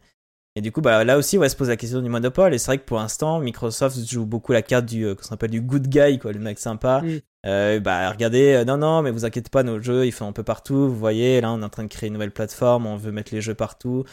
Et 0.56 0.62
du 0.62 0.72
coup, 0.72 0.82
bah, 0.82 1.04
là 1.04 1.18
aussi, 1.18 1.38
on 1.38 1.42
va 1.42 1.50
se 1.50 1.56
pose 1.56 1.70
la 1.70 1.78
question 1.78 2.02
du 2.02 2.10
monopole. 2.10 2.54
Et 2.54 2.58
c'est 2.58 2.68
vrai 2.68 2.78
que 2.78 2.86
pour 2.86 2.98
l'instant, 2.98 3.40
Microsoft 3.40 3.98
joue 4.08 4.26
beaucoup 4.26 4.52
la 4.52 4.62
carte 4.62 4.86
du, 4.86 5.16
qu'on 5.16 5.34
appelle 5.34 5.50
du 5.50 5.62
good 5.62 5.88
guy, 5.88 6.20
quoi, 6.20 6.32
le 6.32 6.40
mec 6.40 6.60
sympa. 6.60 7.02
Euh, 7.46 7.80
bah, 7.80 8.12
regardez, 8.12 8.64
non, 8.68 8.78
non, 8.78 9.02
mais 9.02 9.12
vous 9.12 9.26
inquiétez 9.26 9.50
pas, 9.50 9.64
nos 9.64 9.82
jeux, 9.82 10.06
ils 10.06 10.12
font 10.12 10.28
un 10.28 10.34
peu 10.34 10.44
partout. 10.44 10.90
Vous 10.90 10.98
voyez, 10.98 11.42
là, 11.42 11.52
on 11.52 11.62
est 11.62 11.66
en 11.66 11.70
train 11.70 11.84
de 11.84 11.88
créer 11.88 12.08
une 12.08 12.14
nouvelle 12.14 12.32
plateforme, 12.32 12.86
on 12.86 12.98
veut 12.98 13.12
mettre 13.12 13.34
les 13.34 13.42
jeux 13.42 13.56
partout. 13.56 14.04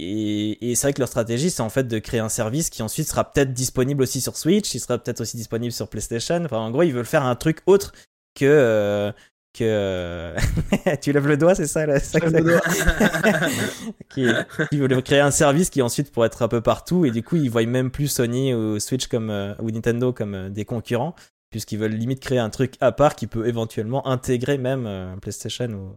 Et, 0.00 0.70
et 0.70 0.74
c'est 0.76 0.86
vrai 0.86 0.92
que 0.92 1.00
leur 1.00 1.08
stratégie, 1.08 1.50
c'est 1.50 1.60
en 1.60 1.70
fait 1.70 1.88
de 1.88 1.98
créer 1.98 2.20
un 2.20 2.28
service 2.28 2.70
qui 2.70 2.82
ensuite 2.82 3.08
sera 3.08 3.30
peut-être 3.30 3.52
disponible 3.52 4.02
aussi 4.02 4.20
sur 4.20 4.36
Switch, 4.36 4.72
il 4.74 4.78
sera 4.78 4.96
peut-être 4.96 5.20
aussi 5.20 5.36
disponible 5.36 5.72
sur 5.72 5.88
PlayStation. 5.88 6.44
Enfin, 6.44 6.58
en 6.58 6.70
gros, 6.70 6.84
ils 6.84 6.94
veulent 6.94 7.04
faire 7.04 7.24
un 7.24 7.34
truc 7.34 7.58
autre 7.66 7.92
que 8.36 8.44
euh, 8.44 9.10
que 9.52 9.64
euh, 9.64 10.36
tu 11.02 11.10
lèves 11.12 11.26
le 11.26 11.36
doigt, 11.36 11.56
c'est 11.56 11.66
ça, 11.66 11.84
là, 11.84 11.98
ça 11.98 12.20
qui, 14.08 14.28
qui 14.70 14.78
veut 14.78 15.00
créer 15.00 15.18
un 15.18 15.32
service 15.32 15.68
qui 15.68 15.82
ensuite 15.82 16.12
pourrait 16.12 16.28
être 16.28 16.42
un 16.42 16.48
peu 16.48 16.60
partout 16.60 17.04
et 17.04 17.10
du 17.10 17.24
coup 17.24 17.34
ils 17.34 17.50
voient 17.50 17.66
même 17.66 17.90
plus 17.90 18.06
Sony 18.06 18.54
ou 18.54 18.78
Switch 18.78 19.08
comme 19.08 19.30
euh, 19.30 19.54
ou 19.60 19.72
Nintendo 19.72 20.12
comme 20.12 20.50
des 20.50 20.64
concurrents 20.64 21.16
puisqu'ils 21.50 21.78
veulent 21.78 21.94
limite 21.94 22.20
créer 22.20 22.38
un 22.38 22.50
truc 22.50 22.74
à 22.80 22.92
part 22.92 23.16
qui 23.16 23.26
peut 23.26 23.48
éventuellement 23.48 24.06
intégrer 24.06 24.58
même 24.58 25.16
PlayStation 25.20 25.96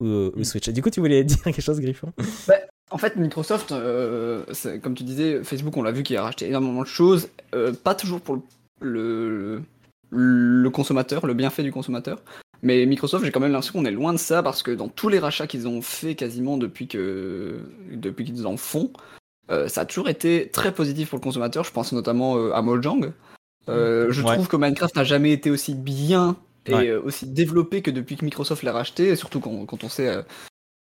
ou, 0.00 0.06
ou, 0.06 0.32
mm. 0.40 0.44
Switch. 0.44 0.66
Et 0.66 0.72
du 0.72 0.82
coup 0.82 0.90
tu 0.90 0.98
voulais 0.98 1.22
dire 1.24 1.42
quelque 1.42 1.62
chose 1.62 1.80
Griffon? 1.80 2.12
Bah, 2.48 2.56
En 2.90 2.98
fait 2.98 3.16
Microsoft, 3.16 3.74
comme 4.82 4.94
tu 4.94 5.02
disais, 5.02 5.42
Facebook 5.42 5.76
on 5.76 5.82
l'a 5.82 5.92
vu 5.92 6.02
qui 6.02 6.16
a 6.16 6.22
racheté 6.22 6.46
énormément 6.46 6.82
de 6.82 6.86
choses, 6.86 7.28
pas 7.82 7.94
toujours 7.94 8.20
pour 8.20 8.42
le 8.80 9.62
le 10.10 10.70
consommateur, 10.70 11.26
le 11.26 11.34
bienfait 11.34 11.62
du 11.62 11.72
consommateur. 11.72 12.22
Mais 12.62 12.86
Microsoft, 12.86 13.24
j'ai 13.24 13.30
quand 13.30 13.40
même 13.40 13.52
l'impression 13.52 13.78
qu'on 13.78 13.84
est 13.84 13.90
loin 13.90 14.12
de 14.12 14.18
ça 14.18 14.42
parce 14.42 14.62
que 14.62 14.70
dans 14.70 14.88
tous 14.88 15.08
les 15.08 15.18
rachats 15.18 15.46
qu'ils 15.46 15.68
ont 15.68 15.82
fait 15.82 16.14
quasiment 16.14 16.56
depuis 16.56 16.88
que 16.88 17.60
depuis 17.92 18.24
qu'ils 18.24 18.46
en 18.46 18.56
font, 18.56 18.90
euh, 19.50 19.68
ça 19.68 19.82
a 19.82 19.84
toujours 19.84 20.08
été 20.08 20.48
très 20.52 20.72
positif 20.72 21.10
pour 21.10 21.18
le 21.18 21.22
consommateur. 21.22 21.64
Je 21.64 21.72
pense 21.72 21.92
notamment 21.92 22.36
euh, 22.36 22.52
à 22.52 22.62
Mojang. 22.62 23.12
Euh, 23.68 24.10
je 24.10 24.22
trouve 24.22 24.48
que 24.48 24.56
Minecraft 24.56 24.96
n'a 24.96 25.04
jamais 25.04 25.32
été 25.32 25.50
aussi 25.50 25.74
bien 25.74 26.36
et 26.66 26.92
aussi 26.92 27.26
développé 27.26 27.80
que 27.82 27.92
depuis 27.92 28.16
que 28.16 28.24
Microsoft 28.24 28.64
l'a 28.64 28.72
racheté, 28.72 29.14
surtout 29.14 29.38
quand, 29.38 29.84
on 29.84 29.88
sait 29.88 30.24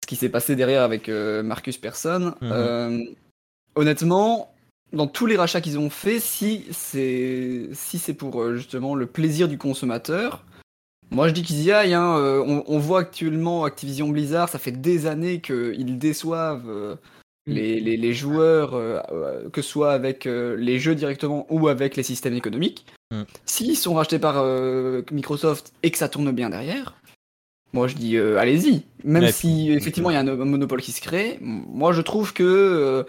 ce 0.07 0.09
qui 0.09 0.17
s'est 0.17 0.29
passé 0.29 0.55
derrière 0.55 0.83
avec 0.83 1.09
Marcus 1.09 1.79
Persson. 1.79 2.35
Mhm. 2.41 3.15
honnêtement, 3.75 4.55
dans 4.93 5.07
tous 5.07 5.27
les 5.27 5.37
rachats 5.37 5.61
qu'ils 5.61 5.79
ont 5.79 5.91
fait, 5.91 6.21
si 6.21 6.65
c'est 6.71 7.69
si 7.73 7.99
c'est 7.99 8.15
pour 8.15 8.41
euh, 8.41 8.57
justement 8.57 8.95
le 8.95 9.07
plaisir 9.07 9.49
du 9.49 9.59
consommateur, 9.59 10.45
moi 11.11 11.29
je 11.29 11.35
dis 11.35 11.43
qu'ils 11.43 11.63
y 11.63 11.73
aillent. 11.73 11.95
Hein. 11.95 12.17
Euh, 12.19 12.63
on, 12.67 12.79
voit 12.79 13.01
actuellement 13.01 13.65
Activision 13.65 14.09
Blizzard, 14.09 14.49
ça 14.49 14.59
fait 14.59 14.73
des 14.73 15.07
années 15.07 15.41
qu'ils 15.41 15.99
déçoivent 15.99 16.69
euh, 16.69 16.95
mm. 17.47 17.53
les, 17.53 17.81
les, 17.97 18.13
joueurs, 18.15 18.71
que 19.53 19.63
ce 19.63 19.69
soit 19.69 19.93
avec 19.93 20.25
les 20.25 20.79
jeux 20.79 20.95
directement 20.95 21.47
ou 21.51 21.69
avec 21.69 21.97
les 21.97 22.03
systèmes 22.03 22.35
économiques. 22.35 22.87
Mm. 23.13 23.23
S'ils 23.45 23.77
sont 23.77 23.95
rachetés 23.95 24.19
par 24.19 24.45
Microsoft 25.11 25.73
et 25.83 25.91
que 25.91 25.99
ça 25.99 26.09
tourne 26.09 26.31
bien 26.33 26.51
derrière, 26.51 26.95
moi 27.73 27.89
je 27.89 27.95
dis 27.95 28.19
allez-y. 28.19 28.83
Même 29.05 29.31
si 29.31 29.71
effectivement 29.73 30.11
il 30.11 30.15
y 30.15 30.17
a 30.17 30.21
un, 30.21 30.29
un, 30.29 30.45
monopole 30.45 30.83
qui 30.83 30.93
se 30.93 31.01
crée, 31.01 31.39
moi 31.41 31.93
je 31.93 32.01
trouve 32.01 32.33
que 32.33 33.07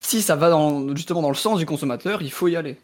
si 0.00 0.22
ça 0.22 0.36
va 0.36 0.50
dans, 0.50 0.94
justement 0.94 1.22
dans 1.22 1.28
le 1.28 1.34
sens 1.34 1.58
du 1.58 1.66
consommateur, 1.66 2.22
il 2.22 2.30
faut 2.30 2.48
y 2.48 2.56
aller. 2.56 2.76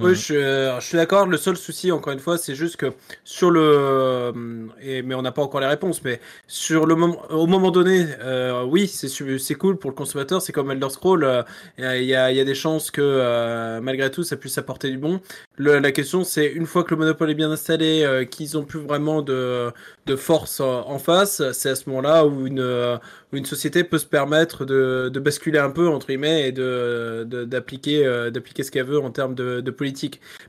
Oui, 0.00 0.10
Mhm. 0.10 0.14
je, 0.16 0.20
suis- 0.20 0.36
euh, 0.36 0.80
je 0.80 0.86
suis 0.86 0.96
d'accord. 0.96 1.24
Le 1.28 1.36
seul 1.36 1.56
souci, 1.56 1.92
encore 1.92 2.12
une 2.12 2.18
fois, 2.18 2.36
c'est 2.36 2.56
juste 2.56 2.76
que 2.76 2.92
sur 3.22 3.52
le, 3.52 3.60
euh, 3.62 4.32
et, 4.80 5.02
mais 5.02 5.14
on 5.14 5.22
n'a 5.22 5.30
pas 5.30 5.40
encore 5.42 5.60
les 5.60 5.68
réponses, 5.68 6.02
mais 6.02 6.20
sur 6.48 6.84
le 6.86 6.96
moment, 6.96 7.22
au 7.30 7.46
moment 7.46 7.70
donné, 7.70 8.06
euh, 8.20 8.64
oui, 8.64 8.88
c'est 8.88 9.54
cool 9.54 9.78
pour 9.78 9.90
le 9.90 9.94
consommateur. 9.94 10.42
C'est 10.42 10.50
comme 10.52 10.68
Elder 10.72 10.90
Scroll. 10.90 11.22
euh, 11.22 11.42
Il 11.78 11.84
y, 12.06 12.14
a, 12.16 12.32
il 12.32 12.36
y 12.36 12.40
a 12.40 12.44
des 12.44 12.56
chances 12.56 12.90
que 12.90 13.00
euh, 13.02 13.80
malgré 13.80 14.10
tout, 14.10 14.24
ça 14.24 14.36
puisse 14.36 14.58
apporter 14.58 14.90
du 14.90 14.98
bon. 14.98 15.20
Le- 15.58 15.78
la 15.78 15.92
question, 15.92 16.24
c'est 16.24 16.46
une 16.46 16.66
fois 16.66 16.82
que 16.82 16.90
le 16.90 16.96
monopole 16.98 17.30
est 17.30 17.34
bien 17.36 17.52
installé, 17.52 18.02
euh, 18.02 18.24
qu'ils 18.24 18.58
ont 18.58 18.64
plus 18.64 18.80
vraiment 18.80 19.22
de, 19.22 19.70
de 20.06 20.16
force 20.16 20.58
en, 20.58 20.98
face, 20.98 21.40
c'est 21.52 21.70
à 21.70 21.76
ce 21.76 21.88
moment-là 21.90 22.26
où 22.26 22.48
une, 22.48 22.98
où 23.32 23.36
une 23.36 23.44
société 23.44 23.84
peut 23.84 23.98
se 23.98 24.06
permettre 24.06 24.64
de, 24.64 25.08
de 25.12 25.20
basculer 25.20 25.58
un 25.58 25.70
peu 25.70 25.88
entre 25.88 26.06
guillemets 26.08 26.48
et 26.48 26.52
de 26.52 27.24
de- 27.28 27.44
d'appliquer 27.44 28.04
euh, 28.06 28.30
d'appliquer 28.30 28.62
ce 28.62 28.70
qu'elle 28.70 28.86
veut 28.86 28.98
en 29.00 29.10
termes 29.10 29.34
de, 29.34 29.60
de 29.60 29.70
politique. 29.70 29.83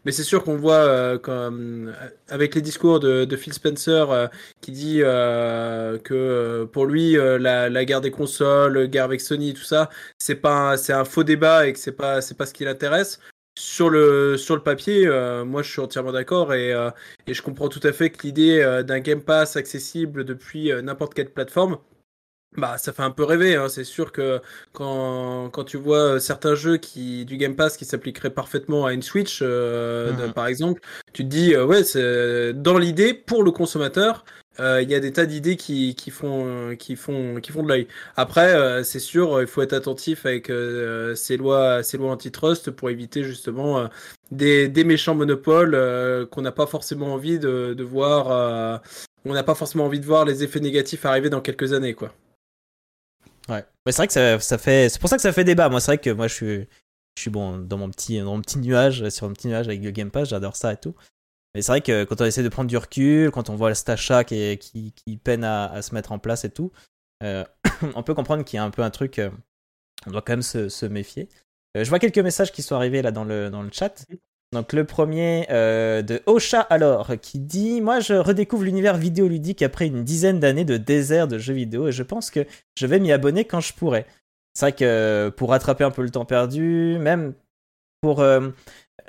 Mais 0.05 0.11
c'est 0.11 0.23
sûr 0.23 0.43
qu'on 0.43 0.55
voit 0.55 0.75
euh, 0.75 1.17
euh, 1.27 1.91
avec 2.29 2.55
les 2.55 2.61
discours 2.61 2.99
de, 2.99 3.35
Phil 3.35 3.53
Spencer 3.53 4.11
euh, 4.11 4.27
qui 4.61 4.71
dit 4.71 4.99
que 4.99 6.63
pour 6.71 6.85
lui 6.85 7.13
la, 7.13 7.85
guerre 7.85 8.01
des 8.01 8.11
consoles, 8.11 8.87
guerre 8.87 9.05
avec 9.05 9.21
Sony, 9.21 9.53
tout 9.53 9.63
ça, 9.63 9.89
c'est 10.19 10.35
pas 10.35 10.77
c'est 10.77 10.93
un 10.93 11.05
faux 11.05 11.23
débat 11.23 11.67
et 11.67 11.73
que 11.73 11.79
c'est 11.79 11.91
pas 11.91 12.21
c'est 12.21 12.37
pas 12.37 12.45
ce 12.45 12.53
qui 12.53 12.65
l'intéresse. 12.65 13.19
Sur 13.57 13.89
le 13.89 14.37
sur 14.37 14.55
le 14.55 14.61
papier, 14.63 15.07
moi 15.45 15.61
je 15.63 15.71
suis 15.71 15.81
entièrement 15.81 16.11
d'accord 16.11 16.53
et 16.53 16.73
je 17.27 17.41
comprends 17.41 17.69
tout 17.69 17.79
à 17.83 17.93
fait 17.93 18.09
que 18.09 18.25
l'idée 18.25 18.83
d'un 18.85 18.99
Game 18.99 19.21
Pass 19.21 19.55
accessible 19.55 20.23
depuis 20.25 20.71
n'importe 20.83 21.13
quelle 21.13 21.29
plateforme, 21.29 21.77
bah 22.57 22.77
ça 22.77 22.93
fait 22.93 23.03
un 23.03 23.11
peu 23.11 23.23
rêver. 23.23 23.55
Hein. 23.55 23.67
C'est 23.69 23.83
sûr 23.83 24.11
que 24.11 24.41
quand, 24.73 25.49
quand 25.51 25.63
tu 25.63 25.77
vois 25.77 26.15
euh, 26.15 26.19
certains 26.19 26.55
jeux 26.55 26.77
qui 26.77 27.25
du 27.25 27.37
Game 27.37 27.55
Pass 27.55 27.77
qui 27.77 27.85
s'appliqueraient 27.85 28.29
parfaitement 28.29 28.85
à 28.85 28.93
une 28.93 29.01
Switch, 29.01 29.39
euh, 29.41 30.11
de- 30.13 30.25
Mhm. 30.27 30.33
par 30.33 30.47
exemple, 30.47 30.81
tu 31.13 31.23
te 31.23 31.29
dis 31.29 31.53
euh, 31.53 31.65
ouais 31.65 31.83
c'est 31.83 32.53
dans 32.53 32.77
l'idée 32.77 33.13
pour 33.13 33.43
le 33.43 33.51
consommateur. 33.51 34.25
euh, 34.59 34.81
Il 34.81 34.89
y 34.89 34.95
a 34.95 34.99
des 35.01 35.11
tas 35.11 35.25
d'idées 35.25 35.57
qui, 35.57 35.95
qui 35.95 36.11
font 36.11 36.75
qui 36.79 36.95
font 36.95 37.39
qui 37.41 37.51
font 37.51 37.63
de 37.63 37.67
l'œil. 37.69 37.87
Après, 38.15 38.53
euh, 38.55 38.83
c'est 38.83 38.99
sûr, 38.99 39.41
il 39.41 39.47
faut 39.47 39.61
être 39.61 39.73
attentif 39.73 40.25
avec 40.25 40.49
euh, 40.49 41.13
ces 41.15 41.35
lois 41.37 41.83
ces 41.83 41.97
lois 41.97 42.11
antitrust 42.11 42.71
pour 42.71 42.89
éviter 42.89 43.23
justement 43.23 43.79
euh, 43.79 43.87
des, 44.31 44.67
des 44.69 44.83
méchants 44.85 45.15
monopoles 45.15 45.75
euh, 45.75 46.25
qu'on 46.25 46.41
n'a 46.41 46.51
pas 46.53 46.65
forcément 46.67 47.13
envie 47.13 47.37
de, 47.39 47.73
de 47.73 47.83
voir. 47.83 48.31
euh, 48.31 48.77
on 49.27 49.33
n'a 49.33 49.43
pas 49.43 49.55
forcément 49.55 49.85
envie 49.85 49.99
de 49.99 50.05
voir 50.05 50.23
les 50.23 50.43
effets 50.43 50.59
négatifs 50.59 51.03
arriver 51.05 51.29
dans 51.31 51.41
quelques 51.41 51.73
années, 51.73 51.95
quoi. 51.95 52.13
Ouais. 53.49 53.63
Mais 53.85 53.91
c'est 53.91 53.97
vrai 53.97 54.07
que 54.07 54.39
ça, 54.39 54.57
fait. 54.57 54.89
C'est 54.89 54.99
pour 54.99 55.09
ça 55.09 55.15
que 55.17 55.21
ça 55.21 55.31
fait 55.33 55.43
débat. 55.43 55.69
Moi, 55.69 55.79
c'est 55.79 55.91
vrai 55.91 55.97
que 55.99 56.09
moi, 56.09 56.27
je 56.27 56.33
suis, 56.33 56.67
je 57.15 57.21
suis 57.21 57.29
bon 57.29 57.57
dans 57.57 57.77
mon 57.77 57.89
petit, 57.89 58.19
dans 58.19 58.35
mon 58.35 58.41
petit 58.41 58.57
nuage, 58.59 59.07
sur 59.09 59.27
mon 59.27 59.33
petit 59.33 59.47
nuage 59.47 59.67
avec 59.67 59.83
le 59.83 59.91
Game 59.91 60.11
Pass. 60.11 60.29
J'adore 60.29 60.55
ça 60.55 60.73
et 60.73 60.77
tout. 60.77 60.95
Mais 61.53 61.61
c'est 61.61 61.71
vrai 61.71 61.81
que 61.81 62.03
quand 62.03 62.19
on 62.21 62.25
essaie 62.25 62.43
de 62.43 62.49
prendre 62.49 62.69
du 62.69 62.77
recul, 62.77 63.31
quand 63.31 63.49
on 63.49 63.55
voit 63.55 63.69
le 63.69 63.75
Stacha 63.75 64.23
qui, 64.23 64.57
qui, 64.57 64.91
qui 64.93 65.17
peine 65.17 65.43
à, 65.43 65.65
à 65.71 65.81
se 65.81 65.93
mettre 65.93 66.11
en 66.11 66.19
place 66.19 66.43
et 66.43 66.49
tout, 66.49 66.71
euh, 67.23 67.45
on 67.95 68.03
peut 68.03 68.13
comprendre 68.13 68.43
qu'il 68.43 68.57
y 68.57 68.59
a 68.59 68.63
un 68.63 68.71
peu 68.71 68.81
un 68.81 68.89
truc. 68.89 69.19
euh, 69.19 69.29
on 70.05 70.11
doit 70.11 70.21
quand 70.21 70.33
même 70.33 70.41
se, 70.41 70.69
se 70.69 70.85
méfier. 70.85 71.29
Euh, 71.77 71.83
je 71.83 71.89
vois 71.89 71.99
quelques 71.99 72.19
messages 72.19 72.51
qui 72.51 72.61
sont 72.61 72.75
arrivés 72.75 73.01
là 73.01 73.11
dans 73.11 73.23
le, 73.23 73.49
dans 73.49 73.61
le 73.61 73.69
chat. 73.71 74.05
Donc 74.55 74.71
le 74.71 74.85
premier 74.85 75.45
euh, 75.49 76.01
de 76.01 76.21
Ocha 76.27 76.61
alors 76.61 77.11
qui 77.21 77.39
dit 77.39 77.81
moi 77.81 77.99
je 77.99 78.13
redécouvre 78.13 78.63
l'univers 78.63 78.95
vidéoludique 78.95 79.61
après 79.61 79.85
une 79.85 80.05
dizaine 80.05 80.39
d'années 80.39 80.63
de 80.63 80.77
désert 80.77 81.27
de 81.27 81.37
jeux 81.37 81.53
vidéo 81.53 81.89
et 81.89 81.91
je 81.91 82.03
pense 82.03 82.31
que 82.31 82.47
je 82.77 82.87
vais 82.87 82.99
m'y 82.99 83.11
abonner 83.11 83.43
quand 83.43 83.59
je 83.59 83.73
pourrai. 83.73 84.05
C'est 84.53 84.67
vrai 84.67 84.71
que 84.71 84.85
euh, 84.85 85.29
pour 85.29 85.49
rattraper 85.49 85.83
un 85.83 85.91
peu 85.91 86.03
le 86.03 86.09
temps 86.09 86.23
perdu, 86.23 86.97
même 86.99 87.33
pour 87.99 88.21
euh, 88.21 88.47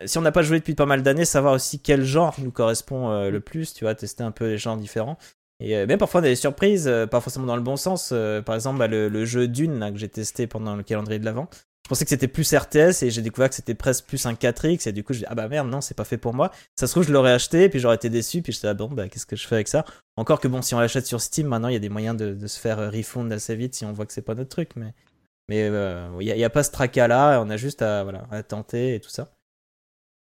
si 0.05 0.19
on 0.19 0.23
n'a 0.23 0.33
pas 0.33 0.43
joué 0.43 0.59
depuis 0.59 0.75
pas 0.75 0.85
mal 0.85 1.05
d'années, 1.05 1.25
savoir 1.25 1.55
aussi 1.55 1.79
quel 1.79 2.05
genre 2.05 2.35
nous 2.38 2.50
correspond 2.50 3.31
le 3.31 3.41
plus, 3.41 3.73
tu 3.73 3.85
vois, 3.85 3.95
tester 3.95 4.25
un 4.25 4.33
peu 4.33 4.47
les 4.49 4.59
genres 4.59 4.76
différents. 4.76 5.17
Et 5.61 5.87
même 5.87 5.99
parfois 5.99 6.21
on 6.21 6.25
a 6.25 6.26
des 6.26 6.37
surprises, 6.37 6.93
pas 7.11 7.21
forcément 7.21 7.47
dans 7.47 7.57
le 7.57 7.62
bon 7.62 7.76
sens. 7.76 8.12
Par 8.45 8.55
exemple, 8.55 8.79
bah, 8.79 8.88
le, 8.88 9.25
jeu 9.25 9.49
Dune 9.49 9.91
que 9.93 9.99
j'ai 9.99 10.09
testé 10.09 10.47
pendant 10.47 10.76
le 10.76 10.83
calendrier 10.83 11.19
de 11.19 11.25
l'avant. 11.25 11.49
Je 11.87 11.88
pensais 11.88 12.05
que 12.05 12.09
c'était 12.09 12.26
plus 12.26 12.52
RTS 12.52 13.05
et 13.05 13.11
j'ai 13.12 13.23
découvert 13.23 13.49
que 13.49 13.55
c'était 13.55 13.76
presque 13.76 14.07
plus 14.07 14.26
un 14.26 14.33
4X 14.33 14.88
et 14.88 14.93
du 14.93 15.05
coup 15.05 15.12
je 15.12 15.21
dis 15.21 15.25
ah 15.28 15.37
bah 15.37 15.47
merde 15.47 15.69
non 15.69 15.81
c'est 15.81 15.95
pas 15.95 16.02
fait 16.02 16.19
pour 16.19 16.35
moi. 16.35 16.50
Ça 16.75 16.88
se 16.88 16.93
trouve 16.93 17.05
je 17.05 17.12
l'aurais 17.12 17.31
acheté 17.31 17.69
puis 17.69 17.78
j'aurais 17.78 17.95
été 17.95 18.11
déçu 18.11 18.43
puis 18.43 18.52
j'étais 18.52 18.66
ah 18.66 18.75
bon 18.75 18.88
bah 18.88 19.09
qu'est-ce 19.09 19.25
que 19.25 19.37
je 19.37 19.47
fais 19.47 19.55
avec 19.55 19.69
ça? 19.69 19.85
Encore 20.16 20.40
que 20.40 20.49
bon 20.49 20.62
si 20.62 20.75
on 20.75 20.81
l'achète 20.81 21.07
sur 21.07 21.21
Steam 21.21 21.47
maintenant 21.47 21.69
il 21.69 21.75
y 21.75 21.76
a 21.76 21.78
des 21.78 21.88
moyens 21.88 22.16
de, 22.16 22.45
se 22.49 22.59
faire 22.59 22.90
refund 22.90 23.31
assez 23.33 23.55
vite 23.55 23.76
si 23.76 23.85
on 23.85 23.93
voit 23.93 24.05
que 24.05 24.12
c'est 24.12 24.21
pas 24.21 24.35
notre 24.35 24.49
truc 24.49 24.71
mais 24.75 24.95
mais 25.49 25.69
euh, 25.71 26.09
il 26.19 26.35
n'y 26.35 26.43
a, 26.43 26.50
pas 26.50 26.64
ce 26.64 26.73
tracas 26.73 27.07
là 27.07 27.40
on 27.40 27.49
a 27.50 27.57
juste 27.57 27.83
voilà 27.83 28.26
à 28.33 28.43
tenter 28.43 28.97
et 28.97 29.00
tout 29.00 29.11
ça. 29.11 29.36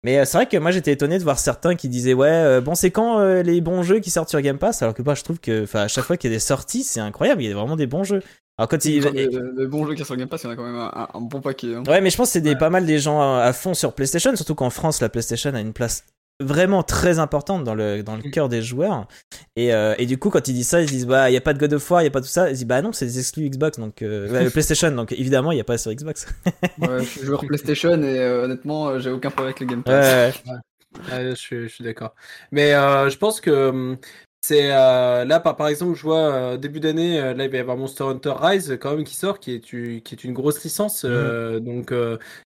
Mais 0.04 0.18
euh, 0.18 0.24
c'est 0.24 0.36
vrai 0.38 0.46
que 0.46 0.56
moi 0.56 0.70
j'étais 0.70 0.92
étonné 0.92 1.18
de 1.18 1.24
voir 1.24 1.38
certains 1.38 1.74
qui 1.74 1.88
disaient 1.88 2.14
ouais 2.14 2.28
euh, 2.28 2.60
bon 2.60 2.74
c'est 2.76 2.90
quand 2.92 3.18
euh, 3.18 3.42
les 3.42 3.60
bons 3.60 3.82
jeux 3.82 3.98
qui 3.98 4.10
sortent 4.10 4.28
sur 4.28 4.40
Game 4.40 4.58
Pass? 4.58 4.80
Alors 4.82 4.94
que 4.94 5.02
moi 5.02 5.14
je 5.14 5.24
trouve 5.24 5.40
que 5.40 5.64
enfin 5.64 5.82
à 5.82 5.88
chaque 5.88 6.04
fois 6.04 6.16
qu'il 6.16 6.30
y 6.30 6.32
a 6.32 6.36
des 6.36 6.40
sorties 6.40 6.84
c'est 6.84 7.00
incroyable 7.00 7.42
il 7.42 7.48
y 7.48 7.52
a 7.52 7.54
vraiment 7.56 7.74
des 7.76 7.88
bons 7.88 8.04
jeux. 8.04 8.22
Alors 8.58 8.68
quand 8.68 8.84
il, 8.84 9.02
Les, 9.02 9.28
les 9.56 9.66
bons 9.66 9.86
jeux 9.86 9.94
qui 9.94 10.00
sont 10.00 10.06
sur 10.06 10.16
Game 10.16 10.28
Pass, 10.28 10.42
il 10.42 10.46
y 10.46 10.48
en 10.48 10.52
a 10.52 10.56
quand 10.56 10.64
même 10.64 10.76
un, 10.76 11.08
un 11.14 11.20
bon 11.20 11.40
paquet. 11.40 11.74
hein. 11.74 11.82
Ouais, 11.86 12.00
mais 12.00 12.10
je 12.10 12.16
pense 12.16 12.32
que 12.32 12.40
c'est 12.40 12.56
pas 12.56 12.70
mal 12.70 12.86
des 12.86 12.98
gens 12.98 13.20
à, 13.20 13.42
à 13.42 13.52
fond 13.52 13.74
sur 13.74 13.92
PlayStation, 13.92 14.34
surtout 14.34 14.56
qu'en 14.56 14.70
France, 14.70 15.00
la 15.00 15.08
PlayStation 15.08 15.54
a 15.54 15.60
une 15.60 15.72
place 15.72 16.04
vraiment 16.40 16.82
très 16.82 17.18
importante 17.18 17.64
dans 17.64 17.74
le, 17.74 18.02
dans 18.02 18.16
le 18.16 18.22
cœur 18.22 18.48
des 18.48 18.62
joueurs. 18.62 19.06
Et, 19.56 19.74
euh, 19.74 19.94
et 19.98 20.06
du 20.06 20.18
coup, 20.18 20.30
quand 20.30 20.46
ils 20.48 20.54
disent 20.54 20.68
ça, 20.68 20.80
ils 20.80 20.88
disent, 20.88 21.06
bah, 21.06 21.28
il 21.28 21.32
n'y 21.32 21.38
a 21.38 21.40
pas 21.40 21.52
de 21.52 21.58
God 21.58 21.72
of 21.74 21.90
War, 21.90 22.00
il 22.00 22.04
n'y 22.04 22.08
a 22.08 22.12
pas 22.12 22.20
tout 22.20 22.26
ça. 22.26 22.48
Ils 22.50 22.54
disent, 22.54 22.66
bah 22.66 22.80
non, 22.82 22.92
c'est 22.92 23.06
des 23.06 23.18
exclus 23.18 23.48
Xbox, 23.48 23.78
donc, 23.78 24.02
euh, 24.02 24.48
PlayStation, 24.50 24.90
donc 24.90 25.12
évidemment, 25.12 25.52
il 25.52 25.56
n'y 25.56 25.60
a 25.60 25.64
pas 25.64 25.78
sur 25.78 25.92
Xbox. 25.92 26.26
Ouais, 26.78 27.00
je 27.00 27.04
suis 27.04 27.22
joueur 27.22 27.44
PlayStation 27.44 28.02
et 28.02 28.18
euh, 28.18 28.44
honnêtement, 28.44 28.98
j'ai 28.98 29.10
aucun 29.10 29.30
problème 29.30 29.48
avec 29.48 29.60
le 29.60 29.66
Game 29.66 29.82
Pass. 29.82 30.34
ouais, 30.46 30.54
Ouais, 31.12 31.34
je 31.36 31.66
suis, 31.66 31.84
d'accord. 31.84 32.14
Mais 32.50 32.70
je 32.70 33.16
pense 33.16 33.40
que 33.40 33.68
hum, 33.68 33.98
c'est 34.40 34.72
euh, 34.72 35.24
là, 35.24 35.40
par, 35.40 35.56
par 35.56 35.68
exemple, 35.68 35.94
je 35.96 36.02
vois 36.02 36.32
euh, 36.32 36.56
début 36.56 36.80
d'année, 36.80 37.20
euh, 37.20 37.34
là, 37.34 37.44
il 37.44 37.50
va 37.50 37.56
y 37.56 37.60
avoir 37.60 37.76
Monster 37.76 38.04
Hunter 38.04 38.34
Rise 38.40 38.78
quand 38.80 38.94
même 38.94 39.04
qui 39.04 39.16
sort, 39.16 39.40
qui 39.40 39.54
est, 39.54 39.60
qui 39.60 40.00
est 40.10 40.24
une 40.24 40.32
grosse 40.32 40.62
licence, 40.62 41.04
euh, 41.04 41.58
donc 41.60 41.92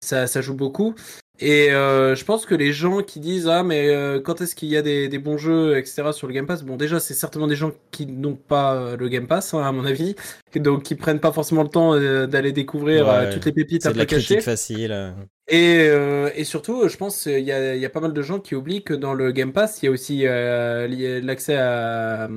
ça, 0.01 0.27
ça 0.27 0.41
joue 0.41 0.55
beaucoup. 0.55 0.95
Et 1.43 1.71
euh, 1.73 2.13
je 2.15 2.23
pense 2.23 2.45
que 2.45 2.53
les 2.53 2.71
gens 2.71 3.01
qui 3.01 3.19
disent 3.19 3.47
ah 3.47 3.63
mais 3.63 3.89
euh, 3.89 4.21
quand 4.21 4.41
est-ce 4.41 4.53
qu'il 4.55 4.69
y 4.69 4.77
a 4.77 4.83
des, 4.83 5.07
des 5.09 5.17
bons 5.17 5.37
jeux 5.37 5.75
etc 5.77 6.11
sur 6.13 6.27
le 6.27 6.33
Game 6.33 6.45
Pass 6.45 6.61
bon 6.63 6.75
déjà 6.77 6.99
c'est 6.99 7.15
certainement 7.15 7.47
des 7.47 7.55
gens 7.55 7.71
qui 7.89 8.05
n'ont 8.05 8.35
pas 8.35 8.75
euh, 8.75 8.95
le 8.95 9.09
Game 9.09 9.25
Pass 9.27 9.55
hein, 9.55 9.63
à 9.63 9.71
mon 9.71 9.83
avis 9.85 10.15
donc 10.55 10.83
qui 10.83 10.93
prennent 10.95 11.19
pas 11.19 11.31
forcément 11.31 11.63
le 11.63 11.69
temps 11.69 11.95
euh, 11.95 12.27
d'aller 12.27 12.51
découvrir 12.51 13.07
Ouais. 13.07 13.09
euh, 13.09 13.33
toutes 13.33 13.45
les 13.45 13.53
pépites 13.53 13.87
après 13.87 13.99
la 13.99 14.05
cachées 14.05 14.39
facile. 14.41 14.91
et, 15.47 15.87
euh, 15.89 16.29
et 16.35 16.43
surtout, 16.43 16.87
je 16.87 16.95
pense 16.97 17.23
qu'il 17.23 17.39
y 17.39 17.51
a, 17.51 17.75
il 17.75 17.81
y 17.81 17.85
a 17.85 17.89
pas 17.89 17.99
mal 17.99 18.13
de 18.13 18.21
gens 18.21 18.39
qui 18.39 18.55
oublient 18.55 18.83
que 18.83 18.93
dans 18.93 19.13
le 19.13 19.31
Game 19.31 19.51
Pass, 19.51 19.81
il 19.81 19.85
y 19.85 19.89
a 19.89 19.91
aussi 19.91 20.21
euh, 20.27 20.87
l'accès 21.21 21.55
à, 21.57 22.29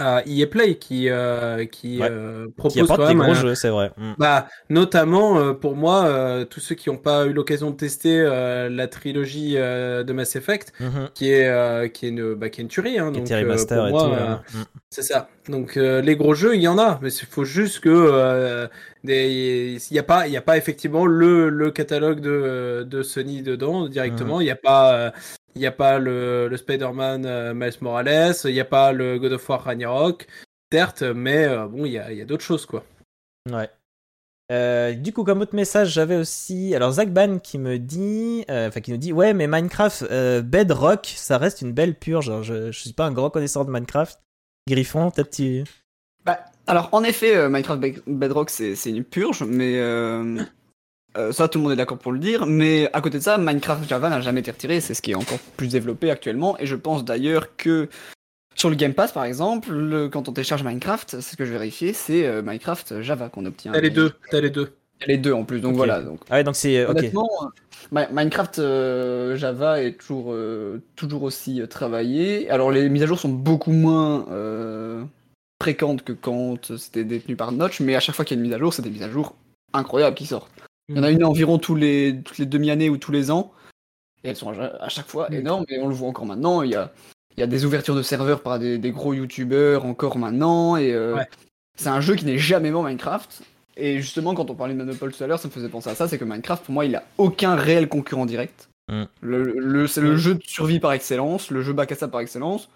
à 0.00 0.22
EA 0.26 0.46
Play 0.46 0.76
qui, 0.76 1.08
euh, 1.08 1.64
qui 1.66 1.98
Ouais. 2.00 2.08
euh, 2.10 2.46
Qui 2.46 2.52
propose 2.52 2.82
apporte 2.82 3.00
quand 3.00 3.08
des 3.08 3.14
même 3.14 3.22
gros 3.22 3.32
un- 3.32 3.40
jeux, 3.40 3.54
c'est 3.54 3.68
vrai. 3.68 3.90
Mm. 3.96 4.12
bah, 4.18 4.48
notamment 4.70 5.38
euh, 5.38 5.52
pour 5.52 5.76
moi, 5.76 6.04
euh, 6.06 6.44
tous 6.44 6.60
ceux 6.60 6.74
qui 6.74 6.88
n'ont 6.88 6.96
pas 6.96 7.26
eu 7.26 7.32
l'occasion 7.32 7.70
de 7.70 7.76
tester 7.76 8.18
euh, 8.20 8.68
la 8.68 8.88
trilogie 8.88 9.54
euh, 9.56 10.02
de 10.02 10.12
Mass 10.12 10.34
Effect, 10.36 10.72
Mhm. 10.80 11.08
qui 11.14 11.30
est, 11.30 11.46
euh, 11.48 11.88
qui 11.88 12.06
est, 12.06 12.08
une, 12.08 12.34
bah, 12.34 12.48
qui 12.48 12.60
est 12.60 12.64
une 12.64 12.68
tuerie. 12.68 12.98
Hein, 12.98 13.12
Qui 13.12 13.20
donc, 13.20 13.30
euh, 13.30 13.56
pour 13.66 13.86
et 13.86 13.90
moi. 13.90 14.42
Mm. 14.54 14.58
c'est 14.90 15.02
ça. 15.02 15.28
Donc 15.48 15.76
euh, 15.76 16.00
les 16.00 16.16
gros 16.16 16.34
jeux, 16.34 16.54
il 16.54 16.62
y 16.62 16.68
en 16.68 16.78
a, 16.78 16.98
mais 17.02 17.12
il 17.12 17.26
faut 17.26 17.44
juste 17.44 17.80
que 17.80 17.88
euh, 17.90 18.66
des... 19.04 19.78
il 19.90 19.92
n'y 19.92 19.98
a 19.98 20.02
pas, 20.02 20.26
il 20.28 20.32
y 20.32 20.36
a 20.36 20.42
pas 20.42 20.56
effectivement 20.56 21.06
le, 21.06 21.48
le 21.48 21.70
catalogue 21.70 22.20
de, 22.20 22.86
de 22.88 23.02
Sony 23.02 23.42
dedans 23.42 23.88
directement. 23.88 24.40
Il 24.40 24.44
n'y 24.44 24.50
a 24.50 24.56
pas, 24.56 24.94
euh, 24.94 25.10
il 25.54 25.62
y 25.62 25.66
a 25.66 25.72
pas 25.72 25.98
le, 25.98 26.48
le 26.48 26.56
Spider-Man 26.56 27.26
euh, 27.26 27.54
Miles 27.54 27.72
Morales, 27.80 28.34
il 28.44 28.52
n'y 28.52 28.60
a 28.60 28.64
pas 28.64 28.92
le 28.92 29.18
God 29.18 29.32
of 29.32 29.48
War 29.48 29.62
Ragnarok, 29.64 30.26
certes, 30.72 31.02
mais 31.02 31.44
euh, 31.44 31.66
bon, 31.66 31.84
il 31.84 31.92
y 31.92 31.98
a, 31.98 32.12
il 32.12 32.18
y 32.18 32.22
a 32.22 32.24
d'autres 32.24 32.44
choses 32.44 32.66
quoi. 32.66 32.84
Ouais. 33.50 33.68
Euh, 34.52 34.94
du 34.94 35.12
coup, 35.12 35.22
comme 35.22 35.40
autre 35.42 35.54
message, 35.54 35.90
j'avais 35.90 36.16
aussi 36.16 36.74
alors 36.74 36.90
Zach 36.92 37.12
Ban 37.12 37.38
qui 37.38 37.56
me 37.56 37.78
dit, 37.78 38.44
euh, 38.50 38.66
enfin 38.66 38.80
qui 38.80 38.90
nous 38.90 38.96
dit, 38.96 39.12
ouais, 39.12 39.32
mais 39.32 39.46
Minecraft 39.46 40.06
euh, 40.10 40.42
Bedrock, 40.42 41.06
ça 41.16 41.38
reste 41.38 41.62
une 41.62 41.72
belle 41.72 41.94
purge. 41.94 42.28
Alors, 42.28 42.42
je, 42.42 42.72
je 42.72 42.80
suis 42.80 42.92
pas 42.92 43.06
un 43.06 43.12
grand 43.12 43.30
connaisseur 43.30 43.64
de 43.64 43.70
Minecraft. 43.70 44.18
Griffon, 44.68 45.12
peut-être 45.12 45.30
tu. 45.30 45.62
Bah, 46.24 46.40
alors, 46.66 46.88
en 46.90 47.04
effet, 47.04 47.36
euh, 47.36 47.48
Minecraft 47.48 47.80
Be- 47.80 48.02
Bedrock, 48.08 48.50
c'est 48.50 48.74
c'est 48.74 48.90
une 48.90 49.04
purge, 49.04 49.44
mais 49.44 49.80
euh, 51.16 51.32
ça, 51.32 51.48
tout 51.48 51.58
le 51.58 51.64
monde 51.64 51.72
est 51.72 51.76
d'accord 51.76 51.98
pour 51.98 52.12
le 52.12 52.18
dire. 52.18 52.46
Mais 52.46 52.88
à 52.92 53.00
côté 53.00 53.18
de 53.18 53.22
ça, 53.22 53.38
Minecraft 53.38 53.88
Java 53.88 54.08
n'a 54.10 54.20
jamais 54.20 54.40
été 54.40 54.50
retiré, 54.50 54.80
c'est 54.80 54.94
ce 54.94 55.02
qui 55.02 55.10
est 55.12 55.16
encore 55.16 55.38
plus 55.56 55.68
développé 55.68 56.10
actuellement. 56.10 56.58
Et 56.58 56.66
je 56.66 56.76
pense 56.76 57.04
d'ailleurs 57.04 57.56
que 57.56 57.88
sur 58.54 58.68
le 58.70 58.76
Game 58.76 58.94
Pass, 58.94 59.12
par 59.12 59.24
exemple, 59.24 59.72
le- 59.72 60.08
quand 60.08 60.28
on 60.28 60.32
télécharge 60.32 60.62
Minecraft, 60.64 61.10
c'est 61.20 61.32
ce 61.32 61.36
que 61.36 61.44
je 61.44 61.52
vérifie, 61.52 61.94
c'est 61.94 62.26
euh, 62.26 62.42
Minecraft 62.42 63.00
Java 63.02 63.28
qu'on 63.28 63.46
obtient. 63.46 63.72
T'as 63.72 63.80
les 63.80 63.90
deux, 63.90 64.12
t'as 64.30 64.40
les 64.40 64.50
deux. 64.50 64.72
Les 65.06 65.16
deux 65.16 65.32
en 65.32 65.44
plus, 65.44 65.60
donc 65.60 65.76
voilà. 65.76 66.02
Donc, 66.02 66.20
Ah 66.28 66.34
ouais, 66.34 66.44
donc 66.44 66.56
c'est 66.56 66.84
ok. 66.84 66.90
Honnêtement, 66.90 67.28
euh, 67.42 67.46
Mi- 67.90 68.12
Minecraft 68.12 68.58
euh, 68.58 69.34
Java 69.34 69.82
est 69.82 69.92
toujours, 69.98 70.26
euh, 70.34 70.82
toujours 70.94 71.22
aussi 71.22 71.62
euh, 71.62 71.66
travaillé. 71.66 72.50
Alors 72.50 72.70
les 72.70 72.86
mises 72.90 73.02
à 73.02 73.06
jour 73.06 73.18
sont 73.18 73.30
beaucoup 73.30 73.72
moins 73.72 74.26
euh, 74.30 75.02
fréquentes 75.62 76.04
que 76.04 76.12
quand 76.12 76.76
c'était 76.76 77.04
détenu 77.04 77.34
par 77.34 77.50
Notch, 77.52 77.80
mais 77.80 77.96
à 77.96 78.00
chaque 78.00 78.14
fois 78.14 78.26
qu'il 78.26 78.36
y 78.36 78.40
a 78.40 78.42
une 78.42 78.46
mise 78.48 78.54
à 78.54 78.58
jour, 78.58 78.74
c'est 78.74 78.82
des 78.82 78.90
mises 78.90 79.02
à 79.02 79.08
jour 79.08 79.34
incroyables 79.72 80.14
qui 80.16 80.26
sortent. 80.26 80.52
Il 80.90 80.96
y 80.96 80.98
en 81.00 81.04
a 81.04 81.10
une 81.10 81.24
environ 81.24 81.58
tous 81.58 81.76
les, 81.76 82.20
toutes 82.24 82.38
les 82.38 82.46
demi-années 82.46 82.90
ou 82.90 82.96
tous 82.96 83.12
les 83.12 83.30
ans. 83.30 83.52
Et 84.24 84.28
elles 84.30 84.36
sont 84.36 84.50
à 84.52 84.88
chaque 84.88 85.06
fois 85.06 85.32
énormes, 85.32 85.64
et 85.68 85.78
on 85.80 85.86
le 85.88 85.94
voit 85.94 86.08
encore 86.08 86.26
maintenant. 86.26 86.62
Il 86.62 86.70
y 86.70 86.74
a, 86.74 86.92
il 87.36 87.40
y 87.40 87.42
a 87.44 87.46
des 87.46 87.64
ouvertures 87.64 87.94
de 87.94 88.02
serveurs 88.02 88.42
par 88.42 88.58
des, 88.58 88.76
des 88.76 88.90
gros 88.90 89.14
youtubeurs 89.14 89.84
encore 89.86 90.18
maintenant, 90.18 90.76
et 90.76 90.92
euh, 90.92 91.14
Ouais. 91.14 91.28
c'est 91.78 91.88
un 91.88 92.00
jeu 92.00 92.16
qui 92.16 92.24
n'est 92.26 92.38
jamais 92.38 92.70
mort 92.72 92.82
Minecraft. 92.82 93.42
Et 93.76 94.00
justement, 94.00 94.34
quand 94.34 94.50
on 94.50 94.54
parlait 94.54 94.74
de 94.74 94.78
Monopole 94.78 95.12
tout 95.12 95.22
à 95.24 95.26
l'heure, 95.28 95.38
ça 95.38 95.48
me 95.48 95.52
faisait 95.52 95.68
penser 95.68 95.88
à 95.90 95.94
ça, 95.94 96.08
c'est 96.08 96.18
que 96.18 96.24
Minecraft, 96.24 96.64
pour 96.64 96.74
moi, 96.74 96.84
il 96.84 96.94
a 96.96 97.04
aucun 97.18 97.54
réel 97.54 97.88
concurrent 97.88 98.26
direct. 98.26 98.68
Mm. 98.90 99.04
Le, 99.20 99.42
le- 99.56 99.86
c'est 99.86 100.00
le 100.00 100.16
jeu 100.16 100.34
de 100.34 100.42
survie 100.44 100.80
par 100.80 100.92
excellence, 100.92 101.50
le 101.52 101.62
jeu 101.62 101.72
bac 101.72 101.92
à 101.92 101.94
sable 101.94 102.10
par 102.10 102.20
excellence. 102.20 102.68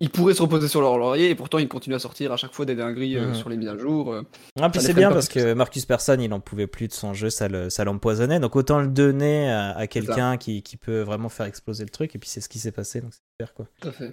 Ils 0.00 0.10
pourraient 0.10 0.34
se 0.34 0.42
reposer 0.42 0.66
sur 0.66 0.80
leur 0.80 0.98
laurier, 0.98 1.30
et 1.30 1.34
pourtant 1.36 1.58
ils 1.58 1.68
continuent 1.68 1.94
à 1.94 1.98
sortir 2.00 2.32
à 2.32 2.36
chaque 2.36 2.52
fois 2.52 2.64
des 2.64 2.74
dingueries 2.74 3.16
euh, 3.16 3.28
Mhm. 3.28 3.34
sur 3.34 3.48
les 3.48 3.56
mises 3.56 3.68
à 3.68 3.78
jour. 3.78 4.12
euh. 4.12 4.22
Ah, 4.60 4.68
puis 4.68 4.80
c'est 4.80 4.88
les 4.88 4.94
bien 4.94 5.12
parce 5.12 5.28
que 5.28 5.52
Marcus 5.54 5.86
Persson, 5.86 6.16
il 6.18 6.32
en 6.32 6.40
pouvait 6.40 6.66
plus 6.66 6.88
de 6.88 6.92
son 6.92 7.14
jeu, 7.14 7.30
ça 7.30 7.46
le- 7.46 7.70
ça 7.70 7.84
l'empoisonnait. 7.84 8.40
Donc 8.40 8.56
autant 8.56 8.80
le 8.80 8.88
donner 8.88 9.48
à, 9.50 9.76
à 9.76 9.86
quelqu'un 9.86 10.36
qui, 10.38 10.62
qui 10.62 10.76
peut 10.76 11.02
vraiment 11.02 11.28
faire 11.28 11.46
exploser 11.46 11.84
le 11.84 11.90
truc. 11.90 12.16
Et 12.16 12.18
puis 12.18 12.28
c'est 12.28 12.40
ce 12.40 12.48
qui 12.48 12.58
s'est 12.58 12.72
passé, 12.72 13.00
donc 13.00 13.12
c'est 13.12 13.20
super 13.38 13.54
quoi. 13.54 13.66
Tout 13.80 13.88
à 13.88 13.92
fait. 13.92 14.12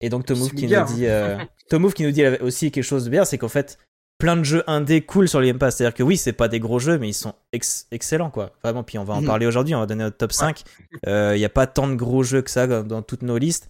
Et 0.00 0.08
donc 0.08 0.26
Tomouf 0.26 0.50
C'est 0.50 0.56
qui 0.56 0.66
bien, 0.66 0.84
nous 0.84 0.94
dit, 0.94 1.06
euh, 1.06 1.38
Tomouf 1.70 1.94
qui 1.94 2.02
nous 2.02 2.10
dit 2.10 2.26
aussi 2.40 2.70
quelque 2.72 2.84
chose 2.84 3.04
de 3.04 3.10
bien, 3.10 3.24
c'est 3.24 3.38
qu'en 3.38 3.48
fait 3.48 3.78
plein 4.18 4.36
de 4.36 4.42
jeux 4.42 4.64
indés 4.66 5.02
cool 5.02 5.28
sur 5.28 5.40
le 5.40 5.46
Game 5.46 5.58
Pass. 5.58 5.76
C'est-à-dire 5.76 5.94
que 5.94 6.02
oui, 6.02 6.16
c'est 6.16 6.32
pas 6.32 6.48
des 6.48 6.58
gros 6.58 6.78
jeux, 6.80 6.98
mais 6.98 7.08
ils 7.08 7.14
sont 7.14 7.34
ex- 7.52 7.86
excellents 7.92 8.30
quoi. 8.30 8.52
Vraiment. 8.64 8.82
Puis 8.82 8.98
on 8.98 9.04
va 9.04 9.14
en 9.14 9.20
Mhm. 9.20 9.26
parler 9.26 9.46
aujourd'hui. 9.46 9.74
On 9.74 9.80
va 9.80 9.86
donner 9.86 10.04
notre 10.04 10.16
top 10.16 10.32
5. 10.32 10.64
Il 11.06 11.34
n'y 11.36 11.44
a 11.44 11.48
pas 11.50 11.66
tant 11.68 11.86
de 11.86 11.94
gros 11.94 12.22
jeux 12.24 12.42
que 12.42 12.50
ça 12.50 12.66
dans 12.66 13.02
toutes 13.02 13.22
nos 13.22 13.38
listes. 13.38 13.68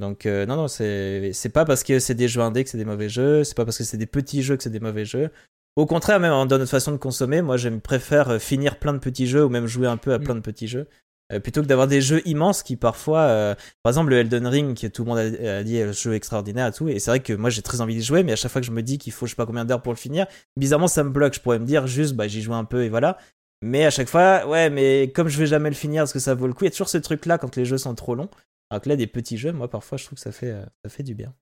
Donc 0.00 0.26
euh, 0.26 0.44
non 0.46 0.56
non 0.56 0.66
c'est 0.68 1.30
c'est 1.32 1.50
pas 1.50 1.64
parce 1.64 1.84
que 1.84 2.00
c'est 2.00 2.14
des 2.14 2.26
jeux 2.26 2.40
indés 2.40 2.64
que 2.64 2.70
c'est 2.70 2.78
des 2.78 2.84
mauvais 2.84 3.08
jeux. 3.08 3.44
C'est 3.44 3.56
pas 3.56 3.64
parce 3.64 3.78
que 3.78 3.84
c'est 3.84 3.96
des 3.96 4.06
petits 4.06 4.42
jeux 4.42 4.56
que 4.56 4.62
c'est 4.62 4.70
des 4.70 4.80
mauvais 4.80 5.04
jeux. 5.04 5.30
Au 5.76 5.86
contraire, 5.86 6.20
même 6.20 6.30
dans 6.32 6.46
notre 6.58 6.70
façon 6.70 6.92
de 6.92 6.96
consommer, 6.96 7.42
moi 7.42 7.56
j'aime 7.56 7.80
préfère 7.80 8.30
euh, 8.30 8.38
finir 8.38 8.78
plein 8.78 8.92
de 8.92 8.98
petits 8.98 9.26
jeux 9.26 9.44
ou 9.44 9.48
même 9.48 9.66
jouer 9.66 9.86
un 9.86 9.96
peu 9.96 10.12
à 10.12 10.18
Mm. 10.18 10.24
plein 10.24 10.34
de 10.34 10.40
petits 10.40 10.68
jeux. 10.68 10.86
euh, 11.32 11.40
plutôt 11.40 11.62
que 11.62 11.66
d'avoir 11.66 11.86
des 11.88 12.00
jeux 12.02 12.20
immenses 12.28 12.62
qui 12.62 12.76
parfois, 12.76 13.20
euh, 13.20 13.54
par 13.82 13.90
exemple 13.92 14.10
le 14.10 14.18
Elden 14.18 14.46
Ring, 14.46 14.74
qui 14.74 14.90
tout 14.90 15.04
le 15.04 15.08
monde 15.08 15.18
a, 15.18 15.58
a 15.58 15.62
dit 15.62 15.76
est 15.76 15.86
le 15.86 15.92
jeu 15.92 16.14
extraordinaire 16.14 16.66
et 16.68 16.72
tout, 16.72 16.88
et 16.88 16.98
c'est 16.98 17.10
vrai 17.10 17.20
que 17.20 17.32
moi 17.32 17.48
j'ai 17.50 17.62
très 17.62 17.80
envie 17.80 17.94
d'y 17.94 18.02
jouer, 18.02 18.22
mais 18.24 18.32
à 18.32 18.36
chaque 18.36 18.50
fois 18.52 18.60
que 18.60 18.66
je 18.66 18.72
me 18.72 18.82
dis 18.82 18.98
qu'il 18.98 19.12
faut 19.12 19.24
je 19.26 19.30
sais 19.30 19.36
pas 19.36 19.46
combien 19.46 19.64
d'heures 19.64 19.80
pour 19.82 19.92
le 19.92 19.96
finir, 19.98 20.26
bizarrement 20.58 20.86
ça 20.88 21.02
me 21.02 21.10
bloque. 21.10 21.34
Je 21.34 21.40
pourrais 21.40 21.58
me 21.58 21.64
dire 21.66 21.86
juste 21.86 22.12
bah 22.14 22.28
j'y 22.28 22.42
joue 22.42 22.52
un 22.54 22.64
peu 22.64 22.84
et 22.84 22.88
voilà. 22.90 23.16
Mais 23.62 23.86
à 23.86 23.90
chaque 23.90 24.08
fois, 24.10 24.46
ouais, 24.46 24.68
mais 24.68 25.10
comme 25.14 25.28
je 25.28 25.38
vais 25.38 25.46
jamais 25.46 25.70
le 25.70 25.74
finir, 25.74 26.02
est-ce 26.02 26.12
que 26.12 26.18
ça 26.18 26.34
vaut 26.34 26.46
le 26.46 26.52
coup 26.52 26.64
Il 26.64 26.66
y 26.66 26.68
a 26.68 26.70
toujours 26.72 26.90
ce 26.90 26.98
truc 26.98 27.24
là 27.24 27.38
quand 27.38 27.56
les 27.56 27.64
jeux 27.64 27.78
sont 27.78 27.94
trop 27.94 28.14
longs. 28.14 28.28
Alors 28.70 28.82
que 28.82 28.88
là, 28.88 28.96
des 28.96 29.06
petits 29.06 29.38
jeux, 29.38 29.52
moi 29.52 29.68
parfois 29.68 29.98
je 29.98 30.04
trouve 30.04 30.16
que 30.16 30.22
ça 30.22 30.32
fait, 30.32 30.50
euh, 30.50 30.64
ça 30.84 30.90
fait 30.90 31.02
du 31.02 31.14
bien. 31.14 31.34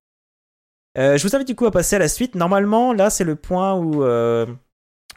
Euh, 0.99 1.17
je 1.17 1.27
vous 1.27 1.35
invite 1.35 1.49
du 1.49 1.55
coup 1.55 1.67
à 1.67 1.71
passer 1.71 1.97
à 1.97 1.99
la 1.99 2.09
suite. 2.09 2.35
Normalement, 2.35 2.93
là, 2.93 3.09
c'est 3.09 3.25
le 3.25 3.37
point 3.37 3.75
où, 3.75 4.05
euh, 4.05 4.47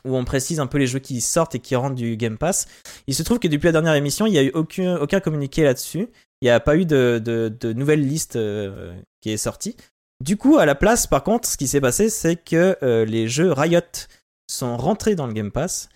où 0.05 0.15
on 0.15 0.23
précise 0.23 0.59
un 0.59 0.67
peu 0.67 0.77
les 0.77 0.87
jeux 0.87 0.99
qui 0.99 1.19
sortent 1.19 1.55
et 1.55 1.59
qui 1.59 1.75
rentrent 1.75 1.95
du 1.95 2.15
Game 2.15 2.37
Pass. 2.37 2.67
Il 3.07 3.15
se 3.15 3.23
trouve 3.23 3.39
que 3.39 3.47
depuis 3.47 3.65
la 3.65 3.73
dernière 3.73 3.95
émission, 3.95 4.25
il 4.25 4.31
n'y 4.31 4.37
a 4.37 4.43
eu 4.43 4.51
aucun, 4.51 5.19
communiqué 5.19 5.63
là-dessus. 5.63 6.07
Il 6.41 6.45
n'y 6.45 6.49
a 6.49 6.59
pas 6.59 6.77
eu 6.77 6.85
de, 6.85 7.21
de, 7.23 7.73
nouvelle 7.73 8.01
liste 8.01 8.39
qui 9.21 9.31
est 9.31 9.37
sortie. 9.37 9.75
Du 10.23 10.37
coup, 10.37 10.57
à 10.57 10.65
la 10.65 10.75
place, 10.75 11.07
par 11.07 11.23
contre, 11.23 11.47
ce 11.47 11.57
qui 11.57 11.67
s'est 11.67 11.81
passé, 11.81 12.09
c'est 12.09 12.37
que 12.37 12.77
les 13.05 13.27
jeux 13.27 13.51
Riot 13.51 13.81
sont 14.49 14.77
rentrés 14.77 15.15
dans 15.15 15.27
le 15.27 15.33
Game 15.33 15.51
Pass. 15.51 15.89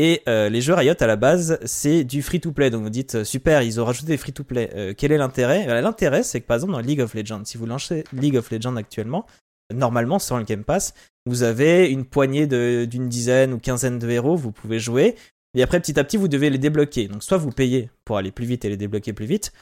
Et 0.00 0.22
euh, 0.28 0.48
les 0.48 0.60
jeux 0.60 0.74
Riot 0.74 0.94
à 1.00 1.06
la 1.08 1.16
base, 1.16 1.58
c'est 1.64 2.04
du 2.04 2.22
free-to-play. 2.22 2.70
Donc 2.70 2.84
vous 2.84 2.88
dites, 2.88 3.16
euh, 3.16 3.24
super, 3.24 3.62
ils 3.62 3.80
ont 3.80 3.84
rajouté 3.84 4.06
des 4.06 4.16
free-to-play. 4.16 4.70
Euh, 4.76 4.94
quel 4.96 5.10
est 5.10 5.18
l'intérêt? 5.18 5.66
Euh, 5.68 5.80
L'intérêt, 5.80 6.22
c'est 6.22 6.40
que 6.40 6.46
par 6.46 6.54
exemple 6.54 6.72
dans 6.74 6.78
League 6.78 7.00
of 7.00 7.14
Legends, 7.14 7.42
si 7.44 7.58
vous 7.58 7.66
lancez 7.66 8.04
League 8.12 8.36
of 8.36 8.48
Legends 8.52 8.76
actuellement, 8.76 9.26
normalement 9.74 10.20
sur 10.20 10.38
le 10.38 10.44
Game 10.44 10.62
Pass, 10.62 10.94
vous 11.26 11.42
avez 11.42 11.90
une 11.90 12.04
poignée 12.04 12.46
d'une 12.46 13.08
dizaine 13.08 13.52
ou 13.52 13.58
quinzaine 13.58 13.98
de 13.98 14.08
héros, 14.08 14.36
vous 14.36 14.52
pouvez 14.52 14.78
jouer. 14.78 15.16
Et 15.56 15.64
après, 15.64 15.80
petit 15.80 15.98
à 15.98 16.04
petit, 16.04 16.16
vous 16.16 16.28
devez 16.28 16.48
les 16.48 16.58
débloquer. 16.58 17.08
Donc 17.08 17.24
soit 17.24 17.38
vous 17.38 17.50
payez 17.50 17.90
pour 18.04 18.18
aller 18.18 18.30
plus 18.30 18.46
vite 18.46 18.64
et 18.64 18.68
les 18.68 18.76
débloquer 18.76 19.12
plus 19.12 19.26
vite, 19.26 19.52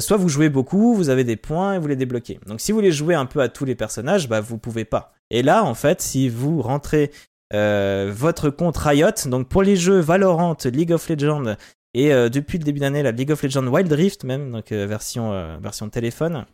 soit 0.00 0.16
vous 0.16 0.28
jouez 0.28 0.48
beaucoup, 0.48 0.96
vous 0.96 1.10
avez 1.10 1.22
des 1.22 1.36
points 1.36 1.74
et 1.74 1.78
vous 1.78 1.86
les 1.86 1.94
débloquez. 1.94 2.40
Donc 2.48 2.60
si 2.60 2.72
vous 2.72 2.78
voulez 2.78 2.90
jouer 2.90 3.14
un 3.14 3.26
peu 3.26 3.40
à 3.40 3.48
tous 3.48 3.64
les 3.64 3.76
personnages, 3.76 4.28
bah 4.28 4.40
vous 4.40 4.58
pouvez 4.58 4.84
pas. 4.84 5.12
Et 5.30 5.44
là, 5.44 5.62
en 5.64 5.74
fait, 5.74 6.02
si 6.02 6.28
vous 6.28 6.60
rentrez 6.60 7.12
euh, 7.54 8.12
votre 8.14 8.50
compte 8.50 8.76
Riot, 8.76 9.10
donc 9.26 9.48
pour 9.48 9.62
les 9.62 9.76
jeux 9.76 10.00
Valorant, 10.00 10.56
League 10.64 10.92
of 10.92 11.08
Legends 11.08 11.56
et 11.94 12.12
euh, 12.12 12.28
depuis 12.28 12.58
le 12.58 12.64
début 12.64 12.80
d'année 12.80 13.02
la 13.02 13.12
League 13.12 13.30
of 13.30 13.42
Legends 13.42 13.66
Wild 13.66 13.92
Rift 13.92 14.24
même, 14.24 14.52
donc 14.52 14.72
euh, 14.72 14.86
version 14.86 15.58
version 15.60 15.88
téléphone, 15.88 16.46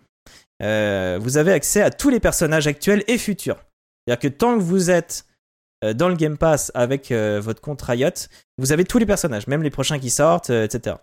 vous 0.60 1.36
avez 1.36 1.52
accès 1.52 1.82
à 1.82 1.90
tous 1.90 2.10
les 2.10 2.20
personnages 2.20 2.66
actuels 2.66 3.02
et 3.08 3.18
futurs. 3.18 3.58
C'est-à-dire 4.06 4.20
que 4.20 4.28
tant 4.28 4.56
que 4.56 4.62
vous 4.62 4.90
êtes 4.90 5.26
dans 5.94 6.08
le 6.08 6.14
Game 6.14 6.38
Pass 6.38 6.70
avec 6.74 7.10
votre 7.10 7.60
compte 7.60 7.82
Riot, 7.82 8.28
vous 8.58 8.70
avez 8.70 8.84
tous 8.84 8.98
les 8.98 9.06
personnages, 9.06 9.48
même 9.48 9.64
les 9.64 9.70
prochains 9.70 9.98
qui 9.98 10.10
sortent, 10.10 10.50
etc. 10.50 10.96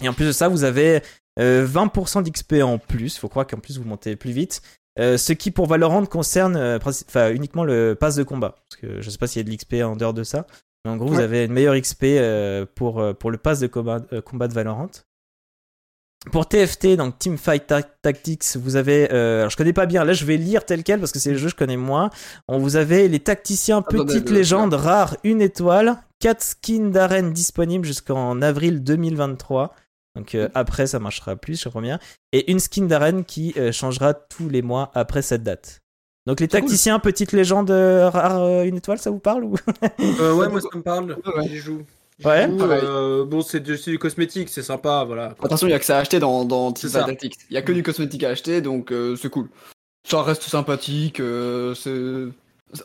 Et 0.00 0.08
en 0.08 0.12
plus 0.12 0.26
de 0.26 0.32
ça, 0.32 0.48
vous 0.48 0.62
avez 0.62 1.02
euh, 1.38 1.66
20% 1.66 2.22
d'XP 2.22 2.62
en 2.62 2.78
plus. 2.78 3.16
Il 3.16 3.18
faut 3.18 3.28
croire 3.28 3.46
qu'en 3.46 3.58
plus 3.58 3.78
vous 3.78 3.84
montez 3.84 4.16
plus 4.16 4.32
vite. 4.32 4.62
Euh, 4.98 5.16
ce 5.16 5.32
qui 5.32 5.50
pour 5.50 5.66
Valorant 5.66 6.04
concerne 6.04 6.56
euh, 6.56 6.78
enfin, 6.84 7.30
uniquement 7.32 7.64
le 7.64 7.94
pass 7.98 8.14
de 8.16 8.22
combat. 8.22 8.56
Parce 8.68 8.80
que 8.80 9.00
je 9.00 9.08
sais 9.10 9.18
pas 9.18 9.26
s'il 9.26 9.40
y 9.40 9.44
a 9.44 9.48
de 9.48 9.54
l'XP 9.54 9.74
en 9.84 9.96
dehors 9.96 10.12
de 10.14 10.22
ça. 10.24 10.46
Mais 10.84 10.90
en 10.90 10.96
gros, 10.96 11.06
vous 11.08 11.20
avez 11.20 11.44
une 11.44 11.52
meilleure 11.52 11.80
XP 11.80 12.02
euh, 12.04 12.66
pour, 12.74 13.02
pour 13.18 13.30
le 13.30 13.38
pass 13.38 13.60
de 13.60 13.68
combat, 13.68 14.00
combat 14.24 14.48
de 14.48 14.52
Valorant. 14.54 14.90
Pour 16.30 16.46
TFT, 16.48 16.94
donc 16.96 17.18
Team 17.18 17.36
Fight 17.36 17.66
Ta- 17.66 17.82
Tactics, 17.82 18.44
vous 18.56 18.76
avez. 18.76 19.10
alors 19.10 19.50
je 19.50 19.56
connais 19.56 19.72
pas 19.72 19.86
bien, 19.86 20.04
là 20.04 20.12
je 20.12 20.24
vais 20.24 20.36
lire 20.36 20.64
tel 20.64 20.84
quel 20.84 21.00
parce 21.00 21.10
que 21.10 21.18
c'est 21.18 21.32
le 21.32 21.36
jeu 21.36 21.46
que 21.46 21.50
je 21.52 21.56
connais 21.56 21.76
moins. 21.76 22.10
On 22.46 22.58
vous 22.58 22.76
avez 22.76 23.08
les 23.08 23.18
tacticiens 23.18 23.82
le- 23.90 24.32
légendes 24.32 24.74
rares, 24.74 25.16
une 25.24 25.42
étoile, 25.42 25.96
4 26.20 26.40
skins 26.40 26.92
d'arène 26.92 27.32
disponibles 27.32 27.84
jusqu'en 27.84 28.40
avril 28.40 28.84
2023. 28.84 29.74
Donc 30.16 30.34
euh, 30.34 30.48
après 30.54 30.86
ça 30.86 30.98
marchera 30.98 31.36
plus, 31.36 31.60
je 31.62 31.68
crois 31.68 31.80
bien. 31.82 31.98
Et 32.32 32.50
une 32.52 32.58
skin 32.60 32.84
d'arène 32.84 33.24
qui 33.24 33.54
euh, 33.56 33.72
changera 33.72 34.12
tous 34.14 34.48
les 34.48 34.62
mois 34.62 34.90
après 34.94 35.22
cette 35.22 35.42
date. 35.42 35.80
Donc 36.26 36.38
les 36.40 36.46
cool. 36.48 36.60
tacticiens 36.60 36.98
petites 36.98 37.32
légendes 37.32 37.70
euh, 37.70 38.08
rares, 38.10 38.42
euh, 38.42 38.62
une 38.64 38.76
étoile, 38.76 38.98
ça 38.98 39.10
vous 39.10 39.18
parle 39.18 39.44
ou? 39.44 39.54
Euh, 40.00 40.34
ouais, 40.34 40.48
moi 40.48 40.60
ça 40.60 40.68
me 40.74 40.82
parle. 40.82 41.16
Ouais. 41.36 41.48
J'y 41.48 41.56
joue. 41.58 41.82
Ouais. 42.24 42.46
joue, 42.46 42.62
euh, 42.62 43.24
bon, 43.24 43.40
c'est 43.40 43.58
du, 43.58 43.76
du 43.76 43.98
cosmétique, 43.98 44.48
c'est 44.48 44.62
sympa, 44.62 45.02
voilà. 45.04 45.34
Attention, 45.42 45.66
il 45.66 45.70
y 45.70 45.74
a 45.74 45.78
que 45.80 45.84
ça 45.84 45.96
à 45.96 46.00
acheter 46.00 46.20
dans, 46.20 46.44
dans 46.44 46.70
Team 46.70 46.90
Tactics. 46.90 47.34
Il 47.50 47.54
y 47.54 47.56
a 47.56 47.62
que 47.62 47.72
du 47.72 47.82
cosmétique 47.82 48.22
à 48.22 48.28
acheter, 48.28 48.60
donc 48.60 48.92
euh, 48.92 49.16
c'est 49.16 49.30
cool. 49.30 49.48
Ça 50.08 50.22
reste 50.22 50.42
sympathique. 50.42 51.18
euh, 51.18 51.74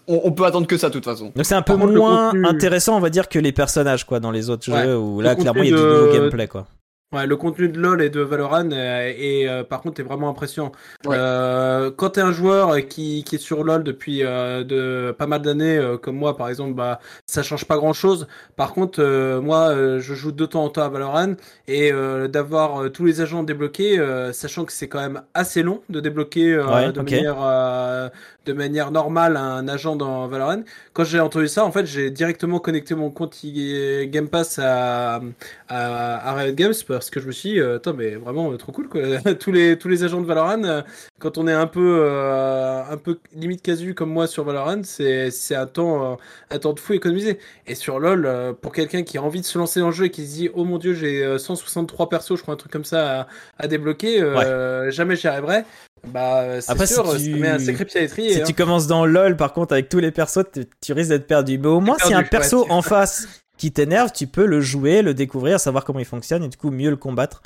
on, 0.07 0.21
on 0.23 0.31
peut 0.31 0.45
attendre 0.45 0.65
que 0.65 0.77
ça 0.77 0.87
de 0.89 0.93
toute 0.93 1.05
façon. 1.05 1.31
Donc 1.35 1.45
c'est 1.45 1.53
un 1.55 1.61
peu 1.61 1.73
Par 1.73 1.81
contre, 1.81 1.93
le 1.93 1.99
moins 1.99 2.31
contenu- 2.31 2.47
intéressant, 2.47 2.97
on 2.97 2.99
va 2.99 3.09
dire, 3.11 3.29
que 3.29 3.37
les 3.37 3.51
personnages 3.51 4.05
quoi 4.05 4.19
dans 4.19 4.31
les 4.31 4.49
autres 4.49 4.71
Ouais. 4.71 4.83
jeux 4.85 4.97
où 4.97 5.19
Le 5.19 5.25
là 5.25 5.35
clairement 5.35 5.61
il 5.61 5.69
y 5.69 5.73
a 5.73 5.75
du 5.75 5.81
contenu 5.83 5.95
nouveau 5.99 6.13
de- 6.13 6.17
gameplay 6.19 6.47
quoi. 6.47 6.65
Ouais, 7.13 7.26
le 7.26 7.38
contenu 7.38 7.70
de 7.70 7.80
LoL 7.80 8.02
et 8.02 8.10
de 8.10 8.20
Valorant 8.20 8.70
euh, 8.70 9.13
est, 9.17 9.48
euh, 9.48 9.63
par 9.63 9.80
contre 9.82 10.02
est 10.02 10.04
vraiment 10.04 10.28
impressionnant. 10.28 10.74
Ouais. 11.06 11.15
Euh, 11.17 11.89
quand 11.89 12.10
t'es 12.12 12.20
un 12.22 12.34
joueur 12.34 12.86
qui, 12.89 13.24
qui 13.24 13.36
est 13.36 13.38
sur 13.38 13.63
LoL 13.63 13.86
depuis 13.86 14.26
euh, 14.26 14.65
de 14.65 15.13
pas 15.17 15.26
mal 15.26 15.41
d'années, 15.41 15.78
euh, 15.78 15.98
comme 15.98 16.17
moi 16.17 16.36
par 16.36 16.50
exemple, 16.50 16.74
bah 16.74 17.00
ça 17.26 17.43
change 17.43 17.63
pas 17.63 17.78
grand 17.78 17.93
chose. 17.93 18.28
Par 18.58 18.74
contre, 18.74 19.00
euh, 19.02 19.39
moi 19.39 19.70
euh, 19.70 20.02
je 20.02 20.15
joue 20.15 20.34
de 20.34 20.46
temps 20.46 20.65
en 20.65 20.70
temps 20.70 20.82
à 20.84 20.89
Valorant 20.89 21.36
et 21.70 21.93
euh, 21.93 22.28
d'avoir 22.28 22.91
tous 22.91 23.06
les 23.06 23.22
agents 23.22 23.43
débloqués, 23.43 23.98
euh, 23.98 24.34
sachant 24.34 24.65
que 24.65 24.74
c'est 24.74 24.89
quand 24.89 25.00
même 25.00 25.22
assez 25.34 25.63
long 25.63 25.82
de 25.88 26.02
débloquer 26.02 26.56
euh, 26.56 26.65
Ouais, 26.67 26.91
de 26.91 27.00
ok. 27.00 27.10
manière 27.10 27.38
euh, 27.41 28.10
de 28.46 28.52
manière 28.54 28.91
normale 28.91 29.38
un 29.38 29.65
agent 29.70 29.96
dans 29.96 30.28
Valorant. 30.28 30.63
Quand 30.91 31.06
j'ai 31.06 31.20
entendu 31.22 31.48
ça, 31.48 31.63
en 31.65 31.72
fait, 31.72 31.86
j'ai 31.86 32.10
directement 32.12 32.60
connecté 32.60 32.96
mon 32.96 33.12
compte 33.12 33.36
Game 33.46 34.28
Pass 34.30 34.60
à, 34.60 35.22
à, 35.70 36.30
à 36.30 36.34
Riot 36.34 36.54
Games 36.54 36.74
parce 36.97 37.10
que 37.10 37.19
je 37.19 37.27
me 37.27 37.31
suis 37.31 37.51
dit, 37.53 37.60
euh, 37.60 37.77
attends, 37.77 37.93
mais 37.93 38.15
vraiment 38.15 38.51
euh, 38.51 38.57
trop 38.57 38.71
cool 38.71 38.88
quoi. 38.89 39.01
tous 39.39 39.51
les 39.51 39.77
tous 39.77 39.88
les 39.88 40.03
agents 40.03 40.21
de 40.21 40.25
Valorant, 40.25 40.63
euh, 40.63 40.81
quand 41.19 41.38
on 41.38 41.47
est 41.47 41.53
un 41.53 41.67
peu 41.67 41.99
euh, 42.01 42.83
un 42.89 42.97
peu 42.97 43.19
limite 43.36 43.62
casu 43.62 43.93
comme 43.93 44.10
moi 44.12 44.27
sur 44.27 44.43
Valorant, 44.43 44.81
c'est 44.83 45.31
c'est 45.31 45.55
un 45.55 45.65
temps 45.67 46.17
un 46.51 46.60
temps 46.60 46.73
de 46.73 46.79
fou 46.79 46.93
économisé. 46.93 47.39
Et 47.65 47.75
sur 47.75 47.99
LoL, 47.99 48.55
pour 48.62 48.71
quelqu'un 48.71 49.03
qui 49.03 49.17
a 49.17 49.21
envie 49.23 49.41
de 49.41 49.45
se 49.45 49.57
lancer 49.57 49.79
dans 49.79 49.88
le 49.88 49.93
jeu 49.93 50.05
et 50.05 50.10
qui 50.12 50.25
se 50.25 50.33
dit, 50.33 50.49
oh 50.53 50.63
mon 50.63 50.77
dieu, 50.77 50.93
j'ai 50.93 51.23
euh, 51.23 51.38
163 51.38 52.10
persos, 52.10 52.36
je 52.38 52.41
crois 52.41 52.53
un 52.53 52.57
truc 52.57 52.71
comme 52.71 52.86
ça 52.86 53.21
à, 53.21 53.27
à 53.57 53.67
débloquer, 53.67 54.21
euh, 54.21 54.91
jamais 54.91 55.15
j'y 55.15 55.27
arriverai. 55.27 55.63
Bah 56.07 56.62
c'est 56.62 56.71
Après, 56.71 56.86
si 56.86 56.93
sûr, 56.93 57.03
tu- 57.12 57.31
ça 57.31 57.38
met 57.38 57.49
un 57.49 57.60
sacré 57.60 57.83
pied 57.83 57.99
à 57.99 58.03
l'étrier. 58.03 58.33
Si 58.33 58.41
hein. 58.41 58.43
tu 58.45 58.53
commences 58.53 58.88
dans 58.88 59.05
LoL 59.05 59.36
par 59.36 59.51
contre 59.53 59.73
avec 59.73 59.89
tous 59.89 59.99
les 59.99 60.12
persos, 60.12 60.45
tu, 60.53 60.65
tu 60.81 60.93
risques 60.93 61.10
d'être 61.10 61.27
perdu. 61.27 61.57
Mais 61.57 61.67
au 61.67 61.79
moins 61.79 61.97
a 61.99 62.15
un 62.15 62.23
perso 62.23 62.65
en 62.69 62.81
face 62.81 63.27
qui 63.58 63.72
t'énerve, 63.72 64.12
tu 64.13 64.28
peux 64.28 64.46
le 64.46 64.62
jouer, 64.62 65.02
le 65.02 65.13
découvrir, 65.13 65.60
savoir 65.60 65.84
comment 65.84 66.00
il 66.00 66.06
fonctionne 66.06 66.43
et 66.43 66.50
du 66.50 66.58
coup 66.58 66.72
mieux 66.72 66.89
le 66.89 66.96
combattre. 66.96 67.41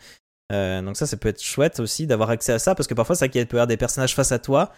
Euh, 0.51 0.81
donc 0.81 0.97
ça, 0.97 1.05
ça 1.07 1.17
peut 1.17 1.29
être 1.29 1.41
chouette 1.41 1.79
aussi 1.79 2.07
d'avoir 2.07 2.29
accès 2.29 2.51
à 2.51 2.59
ça 2.59 2.75
parce 2.75 2.87
que 2.87 2.93
parfois 2.93 3.15
ça 3.15 3.27
peut 3.29 3.39
y 3.39 3.41
avoir 3.41 3.67
des 3.67 3.77
personnages 3.77 4.15
face 4.15 4.31
à 4.31 4.39
toi, 4.39 4.71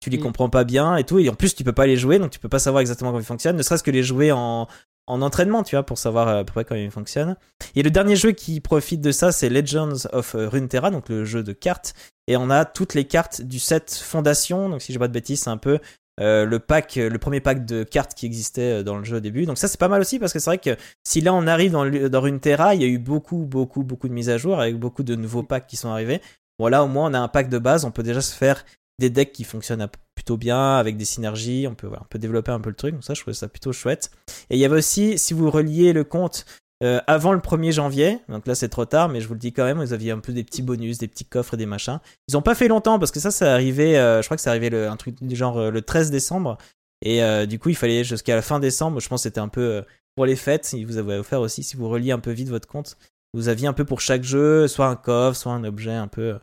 tu 0.00 0.10
les 0.10 0.18
Mm. 0.18 0.22
comprends 0.22 0.48
pas 0.48 0.64
bien 0.64 0.96
et 0.96 1.04
tout, 1.04 1.18
et 1.18 1.28
en 1.28 1.34
plus 1.34 1.54
tu 1.54 1.64
peux 1.64 1.72
pas 1.72 1.86
les 1.86 1.96
jouer, 1.96 2.18
donc 2.18 2.30
tu 2.30 2.38
peux 2.38 2.48
pas 2.48 2.58
savoir 2.58 2.80
exactement 2.80 3.10
comment 3.10 3.20
ils 3.20 3.26
fonctionnent, 3.26 3.56
ne 3.56 3.62
serait-ce 3.62 3.82
que 3.82 3.90
les 3.90 4.02
jouer 4.02 4.32
en, 4.32 4.66
en 5.06 5.22
entraînement, 5.22 5.62
tu 5.64 5.74
vois, 5.74 5.84
pour 5.84 5.98
savoir 5.98 6.28
euh, 6.28 6.40
à 6.40 6.44
peu 6.44 6.52
près 6.52 6.64
comment 6.64 6.80
ils 6.80 6.90
fonctionnent. 6.90 7.36
Et 7.74 7.82
le 7.82 7.90
dernier 7.90 8.16
jeu 8.16 8.32
qui 8.32 8.60
profite 8.60 9.00
de 9.00 9.10
ça, 9.10 9.32
c'est 9.32 9.48
Legends 9.48 10.06
of 10.12 10.34
euh, 10.34 10.48
Runeterra, 10.48 10.90
donc 10.90 11.08
le 11.08 11.24
jeu 11.24 11.42
de 11.42 11.52
cartes, 11.52 11.94
et 12.26 12.36
on 12.36 12.50
a 12.50 12.64
toutes 12.64 12.94
les 12.94 13.04
cartes 13.04 13.42
du 13.42 13.58
set 13.58 13.92
Fondation, 13.92 14.68
donc 14.68 14.82
si 14.82 14.92
je 14.92 14.98
dis 14.98 15.00
pas 15.00 15.08
de 15.08 15.12
bêtises, 15.12 15.40
c'est 15.40 15.50
un 15.50 15.56
peu 15.56 15.78
euh, 16.20 16.44
le 16.44 16.58
pack, 16.58 16.96
le 16.96 17.18
premier 17.18 17.40
pack 17.40 17.64
de 17.64 17.84
cartes 17.84 18.14
qui 18.14 18.26
existait 18.26 18.82
dans 18.84 18.98
le 18.98 19.04
jeu 19.04 19.18
au 19.18 19.20
début. 19.20 19.46
Donc 19.46 19.58
ça 19.58 19.68
c'est 19.68 19.78
pas 19.78 19.88
mal 19.88 20.00
aussi 20.00 20.18
parce 20.18 20.32
que 20.32 20.38
c'est 20.38 20.50
vrai 20.50 20.58
que 20.58 20.76
si 21.04 21.20
là 21.20 21.32
on 21.34 21.46
arrive 21.46 21.72
dans, 21.72 21.88
dans 21.88 22.26
une 22.26 22.40
Terra, 22.40 22.74
il 22.74 22.82
y 22.82 22.84
a 22.84 22.88
eu 22.88 22.98
beaucoup, 22.98 23.44
beaucoup, 23.44 23.82
beaucoup 23.82 24.08
de 24.08 24.12
mises 24.12 24.30
à 24.30 24.38
jour 24.38 24.60
avec 24.60 24.78
beaucoup 24.78 25.02
de 25.02 25.14
nouveaux 25.14 25.42
packs 25.42 25.66
qui 25.66 25.76
sont 25.76 25.90
arrivés. 25.90 26.20
Voilà, 26.58 26.82
au 26.82 26.88
moins 26.88 27.10
on 27.10 27.14
a 27.14 27.18
un 27.18 27.28
pack 27.28 27.48
de 27.48 27.58
base, 27.58 27.84
on 27.84 27.90
peut 27.90 28.02
déjà 28.02 28.20
se 28.20 28.34
faire 28.34 28.64
des 28.98 29.10
decks 29.10 29.32
qui 29.32 29.44
fonctionnent 29.44 29.88
plutôt 30.14 30.36
bien 30.36 30.76
avec 30.76 30.96
des 30.96 31.04
synergies, 31.04 31.66
on 31.68 31.74
peut, 31.74 31.88
on 31.88 32.04
peut 32.10 32.18
développer 32.18 32.50
un 32.50 32.60
peu 32.60 32.70
le 32.70 32.74
truc, 32.74 32.94
donc 32.94 33.04
ça 33.04 33.14
je 33.14 33.20
trouvais 33.20 33.34
ça 33.34 33.48
plutôt 33.48 33.72
chouette. 33.72 34.10
Et 34.50 34.56
il 34.56 34.58
y 34.58 34.64
avait 34.64 34.76
aussi, 34.76 35.18
si 35.18 35.34
vous 35.34 35.50
reliez 35.50 35.92
le 35.92 36.02
compte 36.02 36.44
euh, 36.84 37.00
avant 37.08 37.32
le 37.32 37.40
1er 37.40 37.72
janvier, 37.72 38.20
donc 38.28 38.46
là 38.46 38.54
c'est 38.54 38.68
trop 38.68 38.84
tard, 38.84 39.08
mais 39.08 39.20
je 39.20 39.26
vous 39.26 39.34
le 39.34 39.40
dis 39.40 39.52
quand 39.52 39.64
même, 39.64 39.78
vous 39.78 39.92
aviez 39.92 40.12
un 40.12 40.20
peu 40.20 40.32
des 40.32 40.44
petits 40.44 40.62
bonus, 40.62 40.98
des 40.98 41.08
petits 41.08 41.24
coffres 41.24 41.54
et 41.54 41.56
des 41.56 41.66
machins. 41.66 41.98
Ils 42.28 42.36
ont 42.36 42.42
pas 42.42 42.54
fait 42.54 42.68
longtemps 42.68 43.00
parce 43.00 43.10
que 43.10 43.18
ça, 43.18 43.32
c'est 43.32 43.48
arrivé, 43.48 43.98
euh, 43.98 44.22
je 44.22 44.28
crois 44.28 44.36
que 44.36 44.42
c'est 44.42 44.50
arrivé 44.50 44.70
le, 44.70 44.88
un 44.88 44.96
truc 44.96 45.16
du 45.20 45.34
genre 45.34 45.58
euh, 45.58 45.70
le 45.72 45.82
13 45.82 46.12
décembre. 46.12 46.56
Et 47.00 47.20
du 47.46 47.60
coup, 47.60 47.68
il 47.68 47.76
fallait 47.76 48.02
jusqu'à 48.02 48.34
la 48.34 48.42
fin 48.42 48.58
décembre. 48.58 48.98
Je 48.98 49.08
pense 49.08 49.20
que 49.20 49.28
c'était 49.28 49.38
un 49.38 49.46
peu 49.46 49.84
pour 50.16 50.26
les 50.26 50.34
fêtes. 50.34 50.72
Il 50.72 50.84
vous 50.84 50.96
avait 50.96 51.16
offert 51.16 51.40
aussi, 51.40 51.62
si 51.62 51.76
vous 51.76 51.88
reliez 51.88 52.10
un 52.10 52.18
peu 52.18 52.32
vite 52.32 52.48
votre 52.48 52.66
compte, 52.66 52.96
vous 53.34 53.46
aviez 53.46 53.68
un 53.68 53.72
peu 53.72 53.84
pour 53.84 54.00
chaque 54.00 54.24
jeu, 54.24 54.66
soit 54.66 54.88
un 54.88 54.96
coffre, 54.96 55.38
soit 55.38 55.52
un 55.52 55.62
objet 55.62 55.92
un 55.92 56.08
peu 56.08 56.40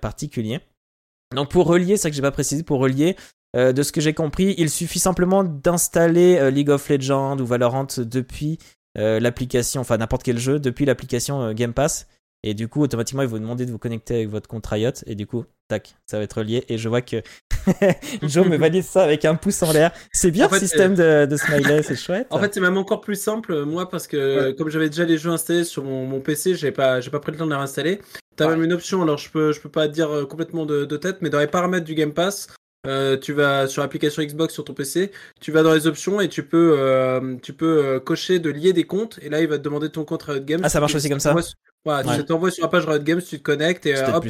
particulier. 0.00 0.60
Donc 1.36 1.50
pour 1.50 1.66
relier, 1.66 1.98
c'est 1.98 2.04
ça 2.04 2.08
que 2.08 2.16
j'ai 2.16 2.22
pas 2.22 2.30
précisé, 2.30 2.62
pour 2.62 2.80
relier, 2.80 3.14
de 3.54 3.82
ce 3.82 3.92
que 3.92 4.00
j'ai 4.00 4.14
compris, 4.14 4.54
il 4.56 4.70
suffit 4.70 5.00
simplement 5.00 5.44
d'installer 5.44 6.50
League 6.50 6.70
of 6.70 6.88
Legends 6.88 7.38
ou 7.38 7.44
Valorant 7.44 7.88
depuis 7.98 8.58
l'application, 8.96 9.80
enfin 9.80 9.96
n'importe 9.96 10.22
quel 10.22 10.38
jeu, 10.38 10.58
depuis 10.58 10.84
l'application 10.84 11.42
euh, 11.42 11.52
Game 11.52 11.72
Pass. 11.72 12.06
Et 12.46 12.52
du 12.52 12.68
coup, 12.68 12.82
automatiquement, 12.82 13.22
il 13.22 13.28
vous 13.28 13.38
demander 13.38 13.64
de 13.64 13.72
vous 13.72 13.78
connecter 13.78 14.16
avec 14.16 14.28
votre 14.28 14.48
compte 14.48 14.66
Riot. 14.66 14.92
Et 15.06 15.14
du 15.14 15.26
coup, 15.26 15.44
tac, 15.68 15.96
ça 16.06 16.18
va 16.18 16.24
être 16.24 16.38
relié. 16.38 16.62
Et 16.68 16.76
je 16.76 16.90
vois 16.90 17.00
que 17.00 17.22
Joe 18.22 18.46
me 18.46 18.58
valide 18.58 18.84
ça 18.84 19.02
avec 19.02 19.24
un 19.24 19.34
pouce 19.34 19.62
en 19.62 19.72
l'air. 19.72 19.92
C'est 20.12 20.30
bien 20.30 20.46
le 20.52 20.58
système 20.58 20.94
de, 20.94 21.24
de, 21.24 21.36
smiley, 21.38 21.82
c'est 21.82 21.96
chouette. 21.96 22.26
En 22.28 22.38
fait, 22.38 22.52
c'est 22.52 22.60
même 22.60 22.76
encore 22.76 23.00
plus 23.00 23.14
simple, 23.14 23.64
moi, 23.64 23.88
parce 23.88 24.06
que 24.06 24.52
comme 24.52 24.68
j'avais 24.68 24.90
déjà 24.90 25.06
les 25.06 25.16
jeux 25.16 25.30
installés 25.30 25.64
sur 25.64 25.84
mon, 25.84 26.20
PC, 26.20 26.54
j'ai 26.54 26.70
pas, 26.70 27.00
pris 27.00 27.32
le 27.32 27.38
temps 27.38 27.46
de 27.46 27.50
les 27.50 27.56
réinstaller. 27.56 28.02
T'as 28.36 28.46
même 28.48 28.62
une 28.62 28.74
option, 28.74 29.00
alors 29.00 29.16
je 29.16 29.30
peux, 29.30 29.52
je 29.52 29.60
peux 29.60 29.70
pas 29.70 29.88
dire 29.88 30.10
euh, 30.10 30.26
complètement 30.26 30.66
de, 30.66 30.84
de 30.84 30.96
tête, 30.96 31.18
mais 31.22 31.30
dans 31.30 31.38
les 31.38 31.46
paramètres 31.46 31.86
du 31.86 31.94
Game 31.94 32.12
Pass, 32.12 32.48
euh, 32.86 33.16
tu 33.16 33.32
vas 33.32 33.66
sur 33.66 33.82
l'application 33.82 34.22
Xbox 34.22 34.52
sur 34.52 34.64
ton 34.64 34.74
PC, 34.74 35.10
tu 35.40 35.52
vas 35.52 35.62
dans 35.62 35.72
les 35.72 35.86
options 35.86 36.20
et 36.20 36.28
tu 36.28 36.44
peux, 36.44 36.76
euh, 36.78 37.36
tu 37.42 37.52
peux 37.52 37.84
euh, 37.84 38.00
cocher 38.00 38.38
de 38.38 38.50
lier 38.50 38.72
des 38.72 38.84
comptes. 38.84 39.18
Et 39.22 39.28
là, 39.28 39.40
il 39.40 39.48
va 39.48 39.58
te 39.58 39.62
demander 39.62 39.88
ton 39.88 40.04
compte 40.04 40.22
Riot 40.24 40.40
Games. 40.40 40.60
Ah, 40.62 40.68
ça 40.68 40.80
marche 40.80 40.94
aussi 40.94 41.08
comme 41.08 41.20
ça. 41.20 41.34
Voilà, 41.84 42.16
tu 42.16 42.24
t'envoies 42.24 42.50
sur 42.50 42.64
la 42.64 42.68
page 42.68 42.86
Riot 42.86 43.02
Games, 43.02 43.20
tu 43.20 43.38
te 43.38 43.42
connectes 43.42 43.86
et 43.86 43.94
hop, 43.98 44.24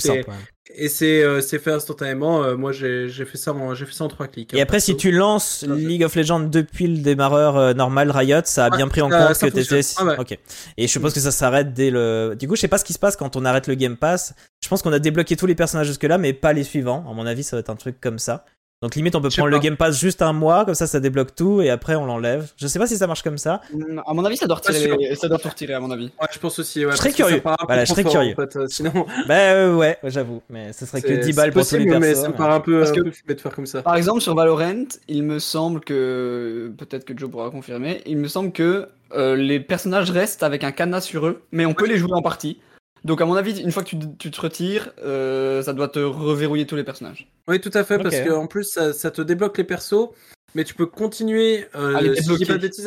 et, 0.77 0.89
c'est 0.89 1.41
c'est 1.43 1.59
fait 1.59 1.73
instantanément. 1.73 2.57
moi, 2.57 2.73
j'ai 2.73 3.09
fait 3.11 3.37
ça, 3.37 3.53
en, 3.53 3.75
j'ai 3.75 3.87
fait 3.87 3.93
ça 3.93 4.05
en 4.05 4.09
trois 4.09 4.27
clics. 4.27 4.55
Et 4.55 4.61
après, 4.61 4.81
si 4.81 4.97
tu 4.97 5.13
lances 5.13 5.65
League 5.69 6.03
of 6.03 6.15
Legends 6.17 6.41
depuis 6.41 6.87
le 6.87 6.99
démarreur 6.99 7.75
normal 7.75 8.11
Riot, 8.11 8.41
ça 8.45 8.67
a 8.67 8.71
bien 8.71 8.89
pris 8.89 9.03
en 9.03 9.11
compte 9.11 9.39
que 9.39 9.47
t'étais. 9.47 9.81
Ah 9.99 10.17
ok. 10.19 10.39
Et 10.77 10.87
je 10.87 10.93
suppose 10.93 11.15
que 11.15 11.21
ça 11.21 11.31
s'arrête 11.31 11.73
dès 11.73 11.91
le. 11.91 12.35
Du 12.39 12.49
coup, 12.49 12.57
je 12.57 12.61
sais 12.61 12.69
pas 12.69 12.79
ce 12.79 12.85
qui 12.85 12.93
se 12.93 12.99
passe 12.99 13.17
quand 13.17 13.37
on 13.37 13.45
arrête 13.45 13.67
le 13.67 13.75
Game 13.75 13.97
Pass. 13.97 14.35
Je 14.63 14.69
pense 14.69 14.83
qu'on 14.83 14.93
a 14.93 14.99
débloqué 14.99 15.37
tous 15.37 15.47
les 15.47 15.55
personnages 15.55 15.87
jusque 15.87 16.05
là, 16.05 16.19
mais 16.19 16.33
pas 16.33 16.53
les 16.53 16.65
suivants. 16.65 17.05
À 17.09 17.13
mon 17.13 17.27
avis, 17.27 17.45
ça 17.45 17.57
va 17.57 17.61
être 17.61 17.71
un 17.71 17.77
truc 17.77 18.01
comme 18.01 18.19
ça. 18.19 18.45
Donc 18.85 18.97
limite 18.97 19.15
on 19.15 19.23
peut 19.23 19.31
prendre 19.31 19.49
le 19.49 19.59
Game 19.61 19.79
Pass 19.79 19.99
juste 19.99 20.21
un 20.21 20.35
mois, 20.35 20.67
comme 20.67 20.75
ça 20.75 20.87
ça 20.87 21.01
débloque 21.01 21.35
tout 21.35 21.63
et 21.63 21.71
après 21.71 21.95
on 21.95 22.05
l'enlève. 22.05 22.53
Je 22.59 22.67
sais 22.67 22.79
pas 22.79 22.87
si 22.87 22.99
ça 22.99 23.07
marche 23.07 23.23
comme 23.23 23.39
ça. 23.39 23.63
Mm, 23.73 24.03
à 24.07 24.13
mon 24.13 24.23
avis 24.27 24.37
ça 24.37 24.47
doit 24.47 24.57
retirer, 24.57 25.15
ça 25.15 25.27
doit 25.27 25.39
tout 25.39 25.49
retirer 25.49 25.73
à 25.73 25.81
mon 25.81 25.91
avis. 25.91 26.11
Ouais 26.21 26.27
je 26.31 26.39
pense 26.39 26.59
aussi. 26.59 26.85
Ouais, 26.85 26.93
je 26.93 26.99
serais 26.99 27.13
curieux. 27.13 27.41
Voilà, 27.67 27.87
je 27.87 27.91
serais 27.91 28.05
curieux. 28.05 28.35
En 28.37 28.43
fait, 28.43 28.57
euh, 28.57 28.67
sinon. 28.69 28.93
bah 29.27 29.37
euh, 29.37 29.75
ouais, 29.75 29.97
j'avoue, 30.05 30.43
mais 30.51 30.75
ce 30.75 30.85
serait 30.85 31.01
que 31.01 31.15
10 31.15 31.33
balles 31.33 31.53
pour 31.53 31.67
tous 31.67 31.77
les 31.77 31.87
Mais 31.99 32.15
ça 32.15 32.29
me 32.29 32.35
paraît 32.35 32.53
un 32.53 32.61
peu, 32.61 32.81
Parce 32.81 32.93
que, 32.93 33.01
de 33.01 33.41
faire 33.41 33.55
comme 33.55 33.65
ça. 33.65 33.81
Par 33.81 33.97
exemple 33.97 34.21
sur 34.21 34.35
Valorant, 34.35 34.85
il 35.09 35.23
me 35.23 35.39
semble 35.39 35.81
que 35.81 36.71
peut-être 36.77 37.07
que 37.07 37.17
Joe 37.17 37.31
pourra 37.31 37.49
confirmer, 37.49 38.03
il 38.05 38.19
me 38.19 38.29
semble 38.29 38.53
que 38.53 38.87
euh, 39.15 39.35
les 39.35 39.61
personnages 39.61 40.11
restent 40.11 40.43
avec 40.43 40.63
un 40.63 40.73
cadenas 40.73 41.01
sur 41.01 41.27
eux, 41.27 41.41
mais 41.53 41.65
on 41.65 41.73
peut 41.73 41.89
les 41.89 41.97
jouer 41.97 42.13
en 42.13 42.21
partie. 42.21 42.59
Donc 43.05 43.21
à 43.21 43.27
mon 43.27 43.35
avis, 43.35 43.61
une 43.61 43.71
fois 43.71 43.83
que 43.83 43.95
tu, 44.19 44.31
te 44.31 44.41
retires, 44.41 44.91
euh, 45.05 45.63
ça 45.63 45.75
doit 45.75 45.89
te 45.89 45.99
reverrouiller 45.99 46.67
tous 46.67 46.77
les 46.77 46.85
personnages. 46.85 47.29
Oui, 47.47 47.61
tout 47.61 47.71
à 47.75 47.85
fait, 47.85 47.99
parce 47.99 48.19
qu'en 48.21 48.47
plus, 48.47 48.79
ça, 48.93 49.11
te 49.11 49.21
débloque 49.21 49.59
les 49.59 49.65
persos, 49.65 50.09
mais 50.55 50.65
tu 50.65 50.75
peux 50.75 50.87
continuer, 50.87 51.67
euh, 51.77 52.15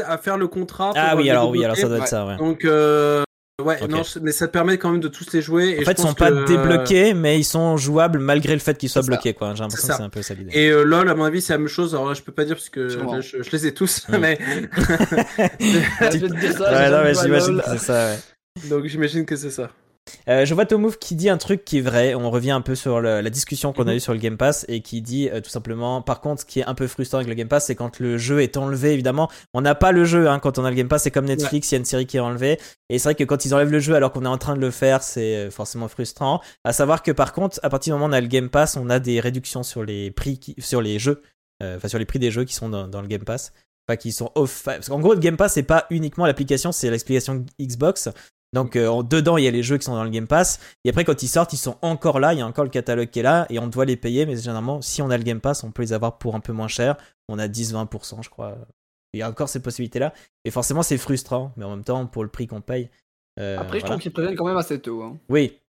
à 0.05 0.17
faire 0.17 0.37
le 0.37 0.47
contrat. 0.47 0.91
ah 0.95 1.15
oui, 1.15 1.29
alors 1.29 1.49
oui, 1.51 1.63
alors 1.63 1.77
ça 1.77 1.87
doit 1.87 1.99
être 1.99 2.07
ça, 2.07 2.25
ouais. 2.25 2.37
Donc, 2.37 2.65
euh, 2.65 3.23
ouais, 3.63 3.77
non, 3.87 4.01
mais 4.23 4.31
ça 4.31 4.47
te 4.47 4.53
permet 4.53 4.79
quand 4.79 4.89
même 4.89 5.01
de 5.01 5.07
tous 5.07 5.31
les 5.33 5.41
jouer. 5.43 5.75
Et 5.77 5.81
en 5.81 5.85
fait, 5.85 5.99
ils 5.99 6.01
sont 6.01 6.15
pas 6.15 6.31
débloqués, 6.31 7.13
mais 7.13 7.37
ils 7.37 7.45
sont 7.45 7.77
jouables 7.77 8.17
malgré 8.17 8.53
le 8.53 8.59
fait 8.59 8.75
qu'ils 8.75 8.89
soient 8.89 9.03
bloqués, 9.03 9.35
quoi. 9.35 9.53
J'ai 9.53 9.61
l'impression 9.61 9.87
que 9.87 9.93
c'est 9.97 10.03
un 10.03 10.09
peu 10.09 10.23
ça 10.23 10.33
l'idée. 10.33 10.57
Et 10.57 10.71
LOL, 10.71 11.07
à 11.07 11.13
mon 11.13 11.25
avis, 11.25 11.41
c'est 11.41 11.53
la 11.53 11.59
même 11.59 11.67
chose. 11.67 11.93
Alors 11.93 12.07
là, 12.07 12.15
je 12.15 12.23
peux 12.23 12.31
pas 12.31 12.43
dire 12.43 12.55
parce 12.55 12.69
que 12.69 12.89
je, 12.89 13.51
les 13.51 13.67
ai 13.67 13.73
tous, 13.75 14.07
mais. 14.19 14.39
je 14.79 16.17
vais 16.17 16.27
te 16.27 16.39
dire 16.39 16.53
ça. 16.53 16.71
Ouais, 16.71 16.89
non, 16.89 17.03
mais 17.03 17.13
j'imagine 17.13 17.61
que 17.61 17.69
c'est 17.69 17.85
ça, 17.85 18.07
ouais. 18.07 18.69
Donc 18.71 18.87
j'imagine 18.87 19.23
que 19.23 19.35
c'est 19.35 19.51
ça. 19.51 19.69
Euh, 20.29 20.45
je 20.45 20.53
vois 20.53 20.65
Tomouf 20.65 20.97
qui 20.97 21.15
dit 21.15 21.29
un 21.29 21.37
truc 21.37 21.65
qui 21.65 21.79
est 21.79 21.81
vrai. 21.81 22.15
On 22.15 22.29
revient 22.29 22.51
un 22.51 22.61
peu 22.61 22.75
sur 22.75 23.01
la 23.01 23.29
discussion 23.29 23.73
qu'on 23.73 23.83
a 23.83 23.91
mhm. 23.91 23.97
eue 23.97 23.99
sur 23.99 24.13
le 24.13 24.19
Game 24.19 24.37
Pass 24.37 24.65
et 24.67 24.81
qui 24.81 25.01
dit 25.01 25.29
euh, 25.29 25.41
tout 25.41 25.49
simplement, 25.49 26.01
par 26.01 26.21
contre, 26.21 26.41
ce 26.41 26.45
qui 26.45 26.59
est 26.59 26.65
un 26.65 26.75
peu 26.75 26.87
frustrant 26.87 27.17
avec 27.17 27.29
le 27.29 27.35
Game 27.35 27.47
Pass, 27.47 27.67
c'est 27.67 27.75
quand 27.75 27.99
le 27.99 28.17
jeu 28.17 28.41
est 28.41 28.57
enlevé, 28.57 28.93
évidemment. 28.93 29.29
On 29.53 29.61
n'a 29.61 29.75
pas 29.75 29.91
le 29.91 30.05
jeu 30.05 30.29
hein, 30.29 30.39
quand 30.39 30.59
on 30.59 30.65
a 30.65 30.69
le 30.69 30.75
Game 30.75 30.87
Pass, 30.87 31.03
c'est 31.03 31.11
comme 31.11 31.25
Netflix, 31.25 31.71
il 31.71 31.75
y 31.75 31.77
a 31.77 31.79
une 31.79 31.85
série 31.85 32.05
qui 32.05 32.17
est 32.17 32.21
enlevée. 32.21 32.59
Et 32.89 32.99
c'est 32.99 33.09
vrai 33.09 33.15
que 33.15 33.23
quand 33.23 33.45
ils 33.45 33.53
enlèvent 33.53 33.71
le 33.71 33.79
jeu 33.79 33.95
alors 33.95 34.11
qu'on 34.11 34.25
est 34.25 34.29
en 34.29 34.37
train 34.37 34.55
de 34.55 34.61
le 34.61 34.71
faire, 34.71 35.03
c'est 35.03 35.35
euh, 35.35 35.51
forcément 35.51 35.87
frustrant. 35.87 36.41
À 36.63 36.73
savoir 36.73 37.03
que 37.03 37.11
par 37.11 37.33
contre, 37.33 37.59
à 37.63 37.69
partir 37.69 37.93
du 37.93 37.99
moment 37.99 38.07
où 38.07 38.15
on 38.15 38.17
a 38.17 38.21
le 38.21 38.27
Game 38.27 38.49
Pass, 38.49 38.77
on 38.77 38.89
a 38.89 38.99
des 38.99 39.19
réductions 39.19 39.63
sur 39.63 39.83
les 39.83 40.11
prix, 40.11 40.39
sur 40.59 40.81
les 40.81 40.99
jeux, 40.99 41.21
enfin 41.61 41.87
sur 41.87 41.99
les 41.99 42.05
prix 42.05 42.19
des 42.19 42.31
jeux 42.31 42.43
qui 42.45 42.53
sont 42.53 42.69
dans, 42.69 42.87
dans 42.87 43.01
le 43.01 43.07
Game 43.07 43.23
Pass 43.23 43.51
pas 43.87 43.97
qui 43.97 44.11
sont 44.11 44.31
off. 44.35 44.63
Parce 44.65 44.89
qu'en 44.89 44.99
gros, 44.99 45.13
le 45.13 45.19
Game 45.19 45.37
Pass, 45.37 45.53
c'est 45.53 45.63
pas 45.63 45.87
uniquement 45.89 46.27
l'application, 46.27 46.71
c'est 46.71 46.91
l'explication 46.91 47.45
Xbox. 47.59 48.09
Donc 48.53 48.75
euh, 48.75 49.03
dedans 49.03 49.37
il 49.37 49.43
y 49.43 49.47
a 49.47 49.51
les 49.51 49.63
jeux 49.63 49.77
qui 49.77 49.85
sont 49.85 49.95
dans 49.95 50.03
le 50.03 50.09
Game 50.09 50.27
Pass. 50.27 50.59
Et 50.83 50.89
après 50.89 51.03
quand 51.03 51.21
ils 51.21 51.27
sortent 51.27 51.53
ils 51.53 51.57
sont 51.57 51.77
encore 51.81 52.19
là, 52.19 52.33
il 52.33 52.39
y 52.39 52.41
a 52.41 52.47
encore 52.47 52.63
le 52.63 52.69
catalogue 52.69 53.09
qui 53.09 53.19
est 53.19 53.23
là. 53.23 53.45
Et 53.49 53.59
on 53.59 53.67
doit 53.67 53.85
les 53.85 53.97
payer. 53.97 54.25
Mais 54.25 54.35
généralement 54.35 54.81
si 54.81 55.01
on 55.01 55.09
a 55.09 55.17
le 55.17 55.23
Game 55.23 55.41
Pass 55.41 55.63
on 55.63 55.71
peut 55.71 55.81
les 55.81 55.93
avoir 55.93 56.17
pour 56.17 56.35
un 56.35 56.39
peu 56.39 56.53
moins 56.53 56.67
cher, 56.67 56.97
on 57.27 57.39
a 57.39 57.47
10-20% 57.47 58.23
je 58.23 58.29
crois. 58.29 58.57
Il 59.13 59.19
y 59.19 59.23
a 59.23 59.29
encore 59.29 59.49
ces 59.49 59.61
possibilités 59.61 59.99
là 59.99 60.13
et 60.45 60.51
forcément 60.51 60.83
c'est 60.83 60.97
frustrant. 60.97 61.51
Mais 61.57 61.65
en 61.65 61.71
même 61.71 61.83
temps 61.83 62.05
pour 62.05 62.23
le 62.23 62.29
prix 62.29 62.47
qu'on 62.47 62.61
paye. 62.61 62.89
Euh, 63.39 63.59
après 63.59 63.79
je 63.79 63.85
trouve 63.85 63.99
qu'ils 63.99 64.13
préviennent 64.13 64.35
quand 64.35 64.47
même 64.47 64.57
assez 64.57 64.79
tôt. 64.79 65.03
Hein. 65.03 65.17
Oui, 65.29 65.59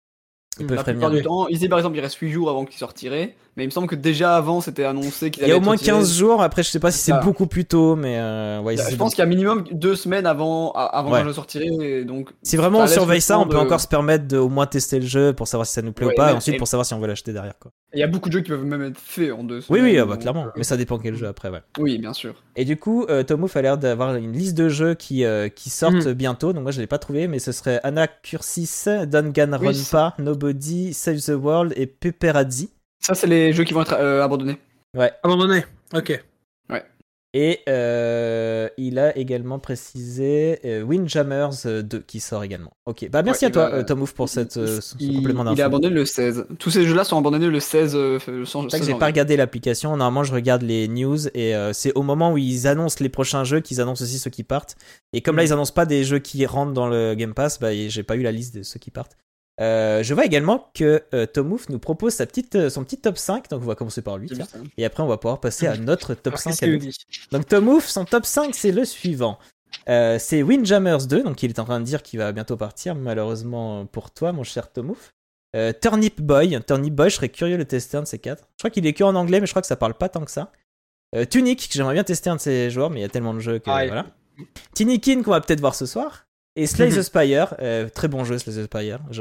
la 0.61 0.85
plupart 0.85 1.11
du 1.11 1.23
temps, 1.23 1.49
ici 1.49 1.69
par 1.69 1.79
exemple, 1.79 1.97
il 1.97 2.01
reste 2.01 2.17
8 2.17 2.31
jours 2.31 2.51
avant 2.51 2.65
qu'il 2.65 2.79
sortirait, 2.79 3.37
mais 3.59 3.65
il 3.65 3.67
me 3.67 3.73
semble 3.73 3.89
que 3.89 3.97
déjà 3.97 4.37
avant 4.37 4.61
c'était 4.61 4.85
annoncé 4.85 5.33
qu'il 5.33 5.43
Il 5.43 5.49
y 5.49 5.53
a 5.53 5.57
au 5.57 5.61
moins 5.61 5.77
15 5.77 6.17
jours, 6.17 6.43
après 6.43 6.63
je 6.63 6.71
sais 6.71 6.79
pas 6.79 6.93
si 6.93 7.01
c'est 7.01 7.21
beaucoup 7.25 7.49
plus 7.49 7.65
tôt, 7.65 7.97
mais 7.97 8.17
euh, 8.17 8.61
ouais, 8.61 8.77
Je 8.77 8.95
pense 8.95 9.17
qu'il 9.17 9.19
y 9.19 9.27
a 9.27 9.27
minimum 9.27 9.65
2 9.73 9.97
semaines 9.97 10.27
avant, 10.27 10.71
avant 10.71 11.11
que 11.11 11.29
je 11.29 11.33
sortirait, 11.33 12.05
donc. 12.05 12.31
Si 12.45 12.57
vraiment 12.57 12.79
on 12.79 12.87
surveille 12.87 13.21
ça, 13.21 13.37
on 13.37 13.49
peut 13.49 13.59
encore 13.59 13.81
se 13.81 13.89
permettre 13.89 14.29
de 14.29 14.39
au 14.39 14.49
moins 14.49 14.67
tester 14.67 15.01
le 15.01 15.07
jeu 15.07 15.33
pour 15.33 15.49
savoir 15.49 15.67
si 15.67 15.73
ça 15.73 15.83
nous 15.83 15.93
plaît 15.93 16.07
ou 16.07 16.15
pas, 16.17 16.31
et 16.31 16.35
ensuite 16.35 16.57
pour 16.57 16.69
savoir 16.69 16.87
si 16.87 16.95
on 16.95 17.01
veut 17.01 17.09
l'acheter 17.09 17.33
derrière 17.33 17.59
quoi. 17.59 17.73
Il 17.95 17.99
y 17.99 18.03
a 18.03 18.07
beaucoup 18.07 18.29
de 18.29 18.35
jeux 18.35 18.43
qui 18.43 18.51
peuvent 18.51 18.65
même 18.65 18.83
être 18.83 19.01
faits 19.01 19.33
en 19.33 19.43
2 19.43 19.63
semaines. 19.63 19.83
Oui, 19.83 19.91
oui, 19.91 19.99
ah 19.99 20.05
bah, 20.05 20.19
clairement, 20.19 20.47
mais 20.57 20.63
ça 20.63 20.77
dépend 20.77 20.99
quel 20.99 21.17
jeu 21.17 21.27
après, 21.27 21.49
ouais. 21.49 21.63
Oui, 21.79 21.99
bien 21.99 22.13
sûr. 22.13 22.35
Et 22.55 22.65
du 22.65 22.77
coup, 22.77 23.07
euh, 23.09 23.25
Tomouf 23.25 23.57
a 23.57 23.63
l'air 23.63 23.79
d'avoir 23.79 24.15
une 24.15 24.33
liste 24.33 24.57
de 24.57 24.69
jeux 24.69 24.95
qui, 24.95 25.25
euh, 25.25 25.49
qui 25.49 25.71
sortent 25.71 26.07
mhm. 26.07 26.13
bientôt, 26.13 26.53
donc 26.53 26.63
moi 26.63 26.71
je 26.71 26.81
l'ai 26.81 26.87
pas 26.87 26.99
trouvé, 26.99 27.27
mais 27.27 27.41
ce 27.41 27.51
serait 27.51 27.81
Anna 27.83 28.07
Cursis, 28.07 28.89
Danganronpa, 29.07 30.15
Nobody, 30.19 30.93
Save 30.93 31.21
the 31.23 31.31
World 31.31 31.73
et 31.77 31.87
Peperazzi. 31.87 32.71
Ça, 33.01 33.15
c'est 33.15 33.27
les 33.27 33.53
jeux 33.53 33.65
qui 33.65 33.75
vont 33.75 33.83
être 33.83 33.97
euh, 33.99 34.23
abandonnés. 34.23 34.59
Ouais. 34.97 35.13
Abandonnés, 35.23 35.65
ok. 35.95 36.23
Ouais. 36.71 36.83
Et 37.35 37.61
euh, 37.69 38.69
il 38.79 38.99
a 38.99 39.17
également 39.17 39.59
précisé 39.59 40.59
euh, 40.65 40.83
Windjammers 40.83 41.83
2 41.83 42.01
qui 42.01 42.21
sort 42.21 42.43
également. 42.43 42.73
Ok, 42.87 43.07
bah 43.11 43.23
merci 43.23 43.45
à 43.45 43.51
toi 43.51 43.85
Tom 43.85 44.01
Ouf 44.01 44.15
pour 44.15 44.31
cette, 44.31 44.53
ce 44.53 44.95
complément 44.97 45.45
d'info. 45.45 45.57
Il 45.57 45.61
est 45.61 45.65
abandonné 45.65 45.95
le 45.95 46.07
16. 46.07 46.47
Tous 46.59 46.71
ces 46.71 46.87
jeux-là 46.87 47.05
sont 47.05 47.19
abandonnés 47.19 47.49
le 47.49 47.61
16. 47.61 47.97
sans, 48.45 48.69
c'est 48.71 48.81
que 48.81 48.87
j'ai 48.87 48.95
pas 48.95 49.07
regardé 49.07 49.37
l'application. 49.37 49.95
Normalement, 49.95 50.25
je 50.25 50.33
regarde 50.33 50.63
les 50.63 50.89
news 50.89 51.29
et 51.35 51.55
c'est 51.75 51.93
au 51.95 52.03
moment 52.03 52.33
où 52.33 52.39
ils 52.39 52.67
annoncent 52.67 52.97
les 53.01 53.11
prochains 53.11 53.45
jeux 53.45 53.61
qu'ils 53.61 53.83
annoncent 53.83 54.03
aussi 54.03 54.19
ceux 54.19 54.31
qui 54.31 54.43
partent. 54.43 54.77
Et 55.13 55.21
comme 55.21 55.37
là, 55.37 55.43
mm. 55.43 55.47
ils 55.47 55.53
annoncent 55.53 55.75
pas 55.75 55.87
des 55.87 56.05
jeux 56.05 56.21
qui 56.21 56.47
rentrent 56.47 56.73
dans 56.73 56.89
le 56.89 57.15
Game 57.15 57.35
Pass, 57.35 57.61
bah 57.61 57.75
j'ai 57.75 58.03
pas 58.03 58.17
eu 58.17 58.23
la 58.23 58.33
liste 58.33 58.57
de 58.57 58.63
ceux 58.63 58.79
qui 58.79 58.91
partent. 58.91 59.17
Euh, 59.61 60.03
je 60.03 60.15
vois 60.15 60.25
également 60.25 60.71
que 60.75 61.03
euh, 61.15 61.27
Tomouf 61.27 61.69
nous 61.69 61.79
propose 61.79 62.15
sa 62.15 62.27
petite, 62.27 62.55
euh, 62.55 62.71
son 62.71 62.85
petit 62.85 62.99
top 62.99 63.19
5, 63.19 63.51
donc 63.51 63.63
on 63.63 63.67
va 63.67 63.75
commencer 63.75 64.03
par 64.03 64.17
lui, 64.17 64.31
et 64.77 64.85
après 64.85 65.03
on 65.03 65.09
va 65.09 65.17
pouvoir 65.17 65.41
passer 65.41 65.67
à 65.67 65.77
notre 65.77 66.15
top 66.15 66.37
5 66.37 66.55
Donc 67.33 67.47
Tomouf, 67.47 67.87
son 67.87 68.05
top 68.05 68.25
5 68.25 68.55
c'est 68.55 68.71
le 68.71 68.85
suivant. 68.85 69.39
c'est 69.87 70.43
Windjammers 70.43 71.07
2, 71.09 71.25
donc 71.25 71.43
il 71.43 71.51
est 71.51 71.59
en 71.59 71.65
train 71.65 71.81
de 71.81 71.85
dire 71.85 72.03
qu'il 72.03 72.21
va 72.21 72.31
bientôt 72.33 72.57
partir, 72.57 72.95
malheureusement 72.95 73.85
pour 73.87 74.11
toi 74.13 74.33
mon 74.33 74.45
cher 74.45 74.71
Tomouf. 74.73 75.13
Turnip 75.81 76.21
Boy, 76.21 76.61
Turnip 76.65 76.95
Boy, 76.95 77.11
je 77.11 77.17
serais 77.17 77.31
curieux 77.31 77.59
de 77.59 77.65
tester 77.65 77.97
un 77.97 78.03
de 78.03 78.07
ces 78.07 78.21
quatre. 78.21 78.45
Je 78.57 78.63
crois 78.63 78.71
qu'il 78.71 78.87
est 78.87 78.93
que 78.93 79.03
en 79.03 79.17
anglais, 79.17 79.41
mais 79.41 79.47
je 79.47 79.53
crois 79.53 79.63
que 79.63 79.69
ça 79.69 79.77
parle 79.77 79.95
pas 79.95 80.09
tant 80.09 80.25
que 80.25 80.31
ça. 80.31 80.53
Tunic, 81.31 81.69
que 81.69 81.75
j'aimerais 81.75 81.95
bien 81.95 82.05
tester 82.05 82.31
un 82.31 82.37
de 82.37 82.41
ces 82.41 82.71
joueurs, 82.71 82.91
mais 82.91 83.01
il 83.01 83.03
y 83.03 83.07
a 83.07 83.09
tellement 83.09 83.35
de 83.35 83.41
jeux 83.41 83.59
que 83.59 83.71
voilà. 83.71 84.07
Tinikin 84.75 85.23
qu'on 85.23 85.33
va 85.33 85.41
peut-être 85.41 85.61
voir 85.61 85.75
ce 85.75 85.87
soir. 85.87 86.28
Et 86.61 86.67
Slay 86.67 86.89
the 86.91 87.03
Spire, 87.03 87.55
euh, 87.61 87.89
très 87.89 88.09
bon 88.09 88.25
jeu 88.25 88.37
Slay 88.37 88.53
the 88.53 88.65
Spire. 88.65 88.99
Le 89.11 89.15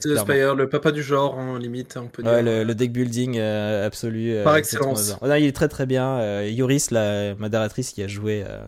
clairement. 0.00 0.22
Spire, 0.22 0.54
le 0.54 0.68
papa 0.68 0.90
du 0.90 1.02
genre, 1.02 1.36
en 1.36 1.56
limite, 1.58 1.96
on 1.98 2.08
peut 2.08 2.22
dire. 2.22 2.32
Ouais, 2.32 2.42
le, 2.42 2.64
le 2.64 2.74
deck 2.74 2.92
building 2.92 3.36
euh, 3.38 3.86
absolu. 3.86 4.32
euh, 4.32 4.42
Par 4.44 4.56
excellence. 4.56 5.16
Ouais, 5.20 5.42
il 5.42 5.46
est 5.46 5.52
très 5.52 5.68
très 5.68 5.84
bien. 5.84 6.18
Euh, 6.18 6.48
Yoris, 6.50 6.90
la 6.90 7.34
modératrice 7.34 7.92
qui 7.92 8.02
a 8.02 8.08
joué, 8.08 8.42
euh, 8.48 8.60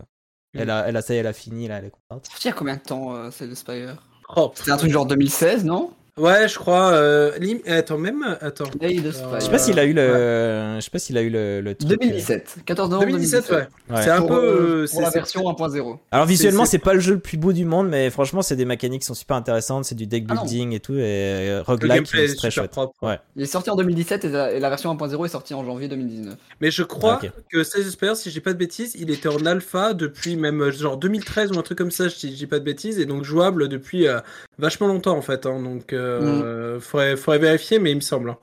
elle, 0.53 0.69
a, 0.69 0.87
elle 0.87 0.97
a 0.97 1.01
ça, 1.01 1.13
y 1.13 1.17
est, 1.17 1.19
elle 1.21 1.27
a 1.27 1.33
fini 1.33 1.67
là, 1.67 1.79
elle 1.79 1.85
est 1.85 1.91
contente. 1.91 2.27
Il 2.43 2.47
y 2.47 2.49
a 2.49 2.53
combien 2.53 2.75
de 2.75 2.81
temps, 2.81 3.15
euh, 3.15 3.29
c'est 3.31 3.47
le 3.47 3.55
Spire? 3.55 3.95
Oh, 4.35 4.51
C'était 4.55 4.71
un 4.71 4.77
truc 4.77 4.91
genre 4.91 5.05
2016, 5.07 5.65
non? 5.65 5.91
Ouais, 6.21 6.47
je 6.47 6.55
crois. 6.59 6.91
euh, 6.93 7.31
lim- 7.39 7.61
Attends, 7.67 7.97
même. 7.97 8.37
Attends. 8.41 8.65
Euh. 8.81 8.87
Je 8.89 9.39
sais 9.39 9.49
pas 9.49 9.57
s'il 9.57 9.79
a 9.79 9.85
eu 9.85 9.93
le, 9.93 10.75
je 10.77 10.81
sais 10.81 10.89
pas 10.91 10.99
s'il 10.99 11.17
a 11.17 11.21
eu 11.21 11.29
le, 11.29 11.61
le 11.61 11.73
truc, 11.73 11.89
2017. 11.89 12.57
14 12.65 12.89
novembre 12.89 13.07
2017, 13.11 13.49
ouais. 13.49 13.55
Ouais. 13.89 14.01
C'est 14.03 14.09
un 14.11 14.21
peu. 14.21 14.33
euh, 14.33 14.37
euh, 14.83 14.87
pour 14.91 15.01
la 15.01 15.09
c'est- 15.09 15.17
version 15.17 15.41
1.0. 15.49 15.97
Alors 16.11 16.25
visuellement, 16.27 16.65
c'est- 16.65 16.71
c'est 16.71 16.77
pas 16.83 16.93
le 16.93 16.99
jeu 16.99 17.13
le 17.15 17.19
plus 17.19 17.37
beau 17.37 17.53
du 17.53 17.65
monde, 17.65 17.89
mais 17.89 18.09
franchement, 18.11 18.41
c'est 18.41 18.55
des 18.55 18.65
mécaniques 18.65 19.01
qui 19.01 19.07
sont 19.07 19.13
super 19.15 19.35
intéressantes, 19.35 19.85
c'est 19.85 19.95
du 19.95 20.05
deck 20.05 20.25
Ah 20.29 20.33
building 20.35 20.73
et 20.73 20.79
tout, 20.79 20.93
et 20.93 20.99
euh, 21.01 21.57
Le 21.57 21.61
roguelike, 21.63 22.07
c'est 22.07 22.17
est 22.17 22.27
très 22.35 22.35
super 22.35 22.51
chouette. 22.51 22.71
propre. 22.71 22.93
Ouais. 23.01 23.19
Il 23.35 23.41
est 23.41 23.45
sorti 23.47 23.69
en 23.71 23.75
2017 23.75 24.25
et 24.25 24.29
la, 24.29 24.51
et 24.51 24.59
la 24.59 24.69
version 24.69 24.91
1.0 24.91 25.25
est 25.25 25.29
sortie 25.29 25.53
en 25.55 25.65
janvier 25.65 25.87
2019. 25.87 26.35
Mais 26.59 26.69
je 26.69 26.83
crois 26.83 27.15
Ok. 27.23 27.31
que 27.51 27.57
the 27.59 27.89
Spire, 27.89 28.15
si 28.15 28.29
j'ai 28.29 28.41
pas 28.41 28.53
de 28.53 28.57
bêtises, 28.59 28.95
il 28.99 29.09
était 29.09 29.29
en 29.29 29.43
alpha 29.45 29.93
depuis 29.93 30.35
même 30.35 30.61
euh, 30.61 30.71
genre 30.71 30.97
2013 30.97 31.51
ou 31.51 31.57
un 31.59 31.63
truc 31.63 31.77
comme 31.77 31.89
ça, 31.91 32.09
si 32.09 32.35
j'ai 32.35 32.47
pas 32.47 32.59
de 32.59 32.63
bêtises, 32.65 32.99
et 32.99 33.05
donc 33.05 33.23
jouable 33.23 33.67
depuis 33.69 34.07
euh, 34.07 34.19
vachement 34.59 34.87
longtemps 34.87 35.17
en 35.17 35.21
fait. 35.21 35.45
hein. 35.45 35.59
donc 35.61 35.93
euh, 35.93 36.10
Mm. 36.19 36.79
faudrait, 36.81 37.15
faudrait 37.17 37.39
vérifier, 37.39 37.79
mais 37.79 37.91
il 37.91 37.95
me 37.95 38.01
semble. 38.01 38.31
hein. 38.31 38.37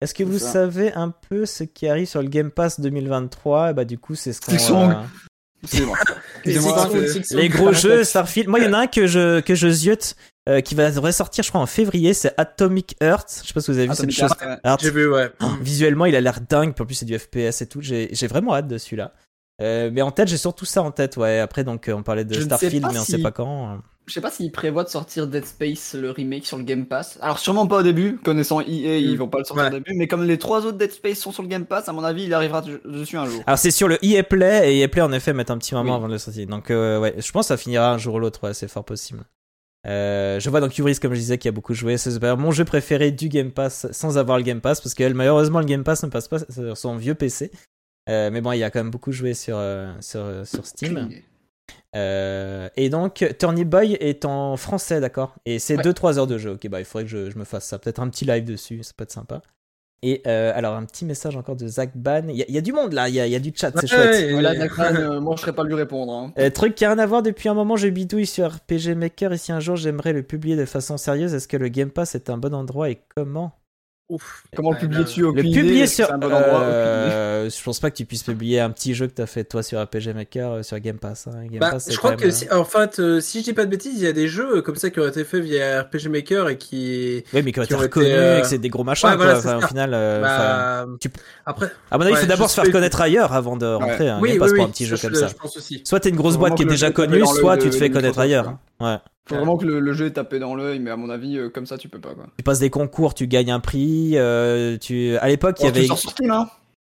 Est-ce 0.00 0.12
que 0.14 0.24
vous 0.24 0.38
ça. 0.38 0.52
savez 0.52 0.92
un 0.94 1.10
peu 1.10 1.46
ce 1.46 1.64
qui 1.64 1.86
arrive 1.88 2.06
sur 2.06 2.20
le 2.20 2.28
Game 2.28 2.50
Pass 2.50 2.80
2023 2.80 3.72
Bah 3.72 3.84
du 3.84 3.98
coup, 3.98 4.14
c'est 4.14 4.32
ce 4.32 4.40
qu'on. 4.40 4.90
Euh. 4.90 4.94
Les 6.44 7.48
gros 7.48 7.72
jeux 7.72 8.04
Starfield. 8.04 8.48
Moi, 8.48 8.58
il 8.58 8.66
y 8.66 8.68
en 8.68 8.72
a 8.74 8.78
un 8.80 8.86
que 8.86 9.06
je 9.06 9.40
que 9.40 9.54
je 9.54 9.68
ziote, 9.68 10.14
euh, 10.48 10.60
qui 10.60 10.74
va 10.74 10.90
devrait 10.90 11.12
sortir, 11.12 11.42
je 11.44 11.48
crois, 11.48 11.60
en 11.60 11.66
février. 11.66 12.12
C'est 12.12 12.34
Atomic 12.36 12.96
Heart. 13.00 13.40
Je 13.42 13.48
sais 13.48 13.54
pas 13.54 13.60
si 13.60 13.70
vous 13.70 13.78
avez 13.78 13.86
vu 13.86 13.92
Atomic 13.92 14.14
cette 14.14 14.28
chose. 14.28 14.36
Heart, 14.40 14.50
ouais. 14.64 14.70
Heart. 14.70 14.80
J'ai 14.82 14.90
vu, 14.90 15.08
ouais. 15.10 15.30
Oh, 15.40 15.46
Visuellement, 15.62 16.04
il 16.06 16.16
a 16.16 16.20
l'air 16.20 16.40
dingue. 16.40 16.74
Puis 16.74 16.82
en 16.82 16.86
plus, 16.86 16.96
c'est 16.96 17.06
du 17.06 17.18
FPS 17.18 17.62
et 17.62 17.66
tout. 17.66 17.80
J'ai 17.80 18.08
j'ai 18.12 18.26
vraiment 18.26 18.54
hâte 18.54 18.68
de 18.68 18.76
celui-là. 18.78 19.14
Euh, 19.62 19.90
mais 19.92 20.02
en 20.02 20.10
tête, 20.10 20.28
j'ai 20.28 20.36
surtout 20.36 20.64
ça 20.64 20.82
en 20.82 20.90
tête. 20.90 21.16
Ouais. 21.16 21.38
Après, 21.38 21.62
donc, 21.64 21.88
euh, 21.88 21.92
on 21.92 22.02
parlait 22.02 22.24
de 22.24 22.34
Je 22.34 22.40
Starfield, 22.40 22.86
mais 22.92 22.98
on 22.98 23.04
si- 23.04 23.12
sait 23.12 23.18
pas 23.22 23.30
quand. 23.30 23.78
Je 24.06 24.12
sais 24.12 24.20
pas 24.20 24.30
s'ils 24.30 24.52
prévoient 24.52 24.84
de 24.84 24.90
sortir 24.90 25.26
Dead 25.26 25.46
Space, 25.46 25.94
le 25.94 26.10
remake, 26.10 26.44
sur 26.44 26.58
le 26.58 26.64
Game 26.64 26.84
Pass. 26.84 27.18
Alors, 27.22 27.38
sûrement 27.38 27.66
pas 27.66 27.78
au 27.78 27.82
début, 27.82 28.18
connaissant 28.22 28.60
EA, 28.60 28.98
ils 28.98 29.14
Mm. 29.14 29.18
vont 29.18 29.28
pas 29.28 29.38
le 29.38 29.44
sortir 29.44 29.62
Ouais. 29.64 29.70
au 29.70 29.72
début, 29.74 29.92
mais 29.96 30.06
comme 30.08 30.24
les 30.24 30.36
trois 30.38 30.66
autres 30.66 30.76
Dead 30.76 30.90
Space 30.92 31.18
sont 31.18 31.32
sur 31.32 31.42
le 31.42 31.48
Game 31.48 31.64
Pass, 31.64 31.88
à 31.88 31.92
mon 31.94 32.04
avis, 32.04 32.24
il 32.24 32.34
arrivera 32.34 32.60
de- 32.60 32.82
dessus 32.84 33.16
un 33.16 33.24
jour. 33.24 33.42
Alors, 33.46 33.58
c'est 33.58 33.70
sur 33.70 33.88
le 33.88 33.96
EA 34.04 34.22
Play 34.22 34.74
et 34.74 34.80
EA 34.80 34.88
Play 34.88 35.00
en 35.00 35.12
effet 35.12 35.32
met 35.32 35.50
un 35.50 35.56
petit 35.56 35.74
moment 35.74 35.92
Oui. 35.92 35.96
avant 35.96 36.08
de 36.08 36.12
le 36.12 36.18
sortir. 36.18 36.46
Donc, 36.48 36.70
euh, 36.70 37.00
ouais, 37.00 37.14
je 37.16 37.32
pense 37.32 37.46
que 37.46 37.48
ça 37.48 37.56
finira 37.56 37.92
un 37.92 37.96
jour 37.98 38.16
ou 38.16 38.18
l'autre. 38.18 38.40
Ouais, 38.44 38.52
c'est 38.52 38.68
fort 38.68 38.84
possible. 38.84 39.24
Euh, 39.86 40.40
je 40.40 40.50
vois 40.50 40.60
dans 40.60 40.68
Curis, 40.68 40.98
comme 40.98 41.12
je 41.14 41.18
disais, 41.20 41.38
qui 41.38 41.48
a 41.48 41.52
beaucoup 41.52 41.74
joué. 41.74 41.96
C'est 41.98 42.22
mon 42.36 42.50
jeu 42.50 42.64
préféré 42.64 43.10
du 43.10 43.28
Game 43.28 43.52
Pass 43.52 43.86
sans 43.92 44.16
avoir 44.18 44.36
le 44.38 44.44
Game 44.44 44.60
Pass 44.60 44.80
parce 44.80 44.94
que 44.94 45.10
malheureusement, 45.12 45.60
le 45.60 45.66
Game 45.66 45.84
Pass 45.84 46.02
ne 46.02 46.08
passe 46.08 46.28
pas 46.28 46.38
sur 46.50 46.76
son 46.76 46.96
vieux 46.96 47.14
PC. 47.14 47.50
Euh, 48.08 48.30
mais 48.30 48.40
bon, 48.40 48.52
il 48.52 48.62
a 48.62 48.70
quand 48.70 48.80
même 48.80 48.90
beaucoup 48.90 49.12
joué 49.12 49.34
sur, 49.34 49.56
euh, 49.56 49.92
sur, 50.00 50.46
sur 50.46 50.66
Steam. 50.66 51.08
Euh, 51.96 52.68
et 52.76 52.90
donc, 52.90 53.24
Turny 53.38 53.64
Boy 53.64 53.94
est 53.94 54.24
en 54.24 54.56
français, 54.56 55.00
d'accord? 55.00 55.36
Et 55.46 55.58
c'est 55.58 55.76
Ouais. 55.76 55.82
2-3 55.82 56.18
heures 56.18 56.26
de 56.26 56.38
jeu. 56.38 56.52
Ok, 56.52 56.66
bah 56.68 56.80
il 56.80 56.84
faudrait 56.84 57.04
que 57.04 57.10
je, 57.10 57.30
je 57.30 57.38
me 57.38 57.44
fasse 57.44 57.64
ça. 57.66 57.78
Peut-être 57.78 58.00
un 58.00 58.08
petit 58.08 58.24
live 58.24 58.44
dessus, 58.44 58.82
ça 58.82 58.92
peut 58.96 59.04
être 59.04 59.12
sympa. 59.12 59.40
Et 60.02 60.20
euh, 60.26 60.52
alors, 60.54 60.74
un 60.74 60.84
petit 60.84 61.06
message 61.06 61.34
encore 61.36 61.56
de 61.56 61.66
Zach 61.66 61.92
Ban. 61.94 62.24
Il 62.28 62.36
y, 62.36 62.42
a- 62.42 62.50
y 62.50 62.60
du 62.60 62.72
monde 62.74 62.92
là, 62.92 63.08
il 63.08 63.14
y 63.14 63.20
a, 63.20 63.26
y 63.26 63.40
du 63.40 63.52
chat, 63.56 63.70
c'est 63.74 63.82
Ouais, 63.82 63.86
chouette. 63.86 64.14
et- 64.22 64.32
Voilà, 64.32 64.54
Zachman, 64.54 64.96
euh, 64.96 65.20
moi 65.20 65.34
je 65.36 65.40
serais 65.42 65.54
pas 65.54 65.64
lui 65.64 65.74
répondre. 65.74 66.12
hein. 66.12 66.32
Euh, 66.36 66.50
truc 66.50 66.74
qui 66.74 66.84
a 66.84 66.88
rien 66.90 66.98
à 66.98 67.06
voir 67.06 67.22
depuis 67.22 67.48
un 67.48 67.54
moment, 67.54 67.76
je 67.76 67.88
bidouille 67.88 68.26
sur 68.26 68.52
RPG 68.52 68.94
Maker 68.96 69.32
et 69.32 69.38
si 69.38 69.50
un 69.52 69.60
jour 69.60 69.76
j'aimerais 69.76 70.12
le 70.12 70.22
publier 70.22 70.56
de 70.56 70.66
façon 70.66 70.98
sérieuse, 70.98 71.32
est-ce 71.32 71.48
que 71.48 71.56
le 71.56 71.68
Game 71.68 71.90
Pass 71.90 72.14
est 72.16 72.28
un 72.28 72.36
bon 72.36 72.52
endroit 72.54 72.90
et 72.90 72.98
comment? 73.16 73.52
Ouf. 74.10 74.44
Comment 74.54 74.72
le 74.72 74.76
Ouais, 74.76 74.86
dessus 75.02 75.22
Le 75.22 75.32
publier 75.32 75.86
sur. 75.86 76.12
un 76.12 76.18
bon 76.18 76.26
endroit 76.26 76.60
euh, 76.60 77.48
je 77.48 77.62
pense 77.64 77.80
pas 77.80 77.90
que 77.90 77.96
tu 77.96 78.04
puisses 78.04 78.22
publier 78.22 78.60
un 78.60 78.68
petit 78.68 78.94
jeu 78.94 79.06
que 79.06 79.12
t'as 79.14 79.24
fait 79.24 79.44
toi 79.44 79.62
sur 79.62 79.82
RPG 79.82 80.12
Maker 80.14 80.50
euh, 80.52 80.62
sur 80.62 80.78
Game 80.78 80.98
Pass. 80.98 81.26
hein. 81.26 81.46
Game 81.46 81.58
Bah, 81.58 81.70
Pass, 81.70 81.90
je 81.90 81.96
crois 81.96 82.14
que 82.14 82.30
si, 82.30 82.46
en 82.52 82.64
fait, 82.64 82.98
euh, 82.98 83.20
si 83.20 83.38
je 83.40 83.44
dis 83.44 83.52
pas 83.54 83.64
de 83.64 83.70
bêtises, 83.70 83.94
il 83.96 84.02
y 84.04 84.06
a 84.06 84.12
des 84.12 84.28
jeux 84.28 84.60
comme 84.60 84.76
ça 84.76 84.90
qui 84.90 85.00
ont 85.00 85.08
été 85.08 85.24
faits 85.24 85.42
via 85.42 85.82
RPG 85.82 86.08
Maker 86.10 86.50
et 86.50 86.58
qui. 86.58 87.24
Oui, 87.32 87.40
mais 87.42 87.50
qui 87.52 87.60
ont 87.60 87.62
été 87.62 87.74
reconnus 87.74 88.08
euh, 88.12 88.38
et 88.38 88.42
que 88.42 88.46
c'est 88.46 88.58
des 88.58 88.68
gros 88.68 88.84
machins, 88.84 89.08
ouais, 89.08 89.16
quoi. 89.16 89.38
Enfin, 89.38 89.56
au 89.56 89.66
final. 89.66 89.92
euh, 89.94 90.20
Bah, 90.20 90.86
tu- 91.00 91.08
Après, 91.46 91.70
À 91.90 91.96
mon 91.96 92.02
avis, 92.04 92.10
il 92.12 92.14
ouais, 92.16 92.20
faut 92.20 92.26
d'abord 92.26 92.50
se 92.50 92.60
faire 92.60 92.70
connaître 92.70 93.00
ailleurs 93.00 93.32
avant 93.32 93.56
de 93.56 93.64
rentrer. 93.66 94.10
Un 94.10 94.20
oui, 94.20 94.32
Game 94.32 94.34
oui, 94.34 94.38
Pass 94.38 94.50
oui, 94.50 94.56
pour 94.58 94.66
un 94.66 94.70
petit 94.70 94.84
jeu 94.84 94.96
je- 94.96 95.02
comme 95.02 95.14
ça. 95.14 95.28
Je 95.28 95.34
pense 95.34 95.56
aussi. 95.56 95.80
Soit 95.86 96.00
t'es 96.00 96.10
une 96.10 96.16
grosse 96.16 96.36
boîte 96.36 96.56
qui 96.56 96.62
est 96.64 96.66
déjà 96.66 96.90
connue, 96.90 97.24
soit 97.26 97.56
tu 97.56 97.70
te 97.70 97.74
fais 97.76 97.90
connaître 97.90 98.18
ailleurs. 98.18 98.58
Ouais. 98.80 98.96
Faut 99.28 99.36
vraiment 99.36 99.56
que 99.56 99.64
le, 99.64 99.80
le 99.80 99.92
jeu 99.94 100.06
est 100.06 100.10
tapé 100.12 100.38
dans 100.38 100.54
l'œil, 100.54 100.80
mais 100.80 100.90
à 100.90 100.96
mon 100.96 101.08
avis, 101.08 101.38
euh, 101.38 101.48
comme 101.48 101.64
ça, 101.66 101.78
tu 101.78 101.88
peux 101.88 102.00
pas 102.00 102.14
quoi. 102.14 102.26
Tu 102.36 102.42
passes 102.44 102.58
des 102.58 102.68
concours, 102.70 103.14
tu 103.14 103.26
gagnes 103.26 103.50
un 103.52 103.60
prix. 103.60 104.18
euh, 104.18 104.76
tu... 104.76 105.16
À 105.16 105.28
l'époque, 105.28 105.56
il 105.60 105.66
y 105.66 105.72
tu 105.72 105.78
avait. 105.78 105.86
sur 105.86 105.98
Steam, 105.98 106.30
hein 106.30 106.50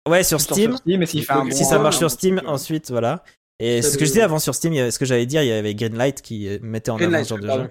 Ouais, 0.08 0.22
sur 0.24 0.40
Steam. 0.40 0.70
sur 0.72 0.78
Steam, 0.78 1.02
et 1.02 1.06
s'il 1.06 1.24
fait 1.24 1.32
un 1.32 1.44
bon 1.44 1.50
si 1.52 1.64
ça 1.64 1.78
marche 1.78 1.98
sur 1.98 2.06
hein, 2.06 2.10
Steam, 2.10 2.38
tu 2.38 2.44
peux. 2.44 2.50
ensuite, 2.50 2.90
voilà. 2.90 3.22
Et 3.60 3.80
ce 3.82 3.96
que 3.96 4.04
je 4.04 4.10
disais 4.10 4.22
avant 4.22 4.38
sur 4.38 4.54
Steam, 4.54 4.72
il 4.72 4.76
y 4.76 4.80
avait- 4.80 4.90
ce 4.90 4.98
que 4.98 5.04
j'allais 5.04 5.26
dire, 5.26 5.42
il 5.42 5.48
y 5.48 5.52
avait 5.52 5.74
Greenlight 5.74 6.20
qui 6.20 6.48
euh, 6.48 6.58
mettait 6.62 6.90
en 6.90 6.98
avant 6.98 7.22
ce 7.24 7.28
genre 7.28 7.38
de 7.38 7.48
jeu. 7.50 7.62
Le 7.62 7.70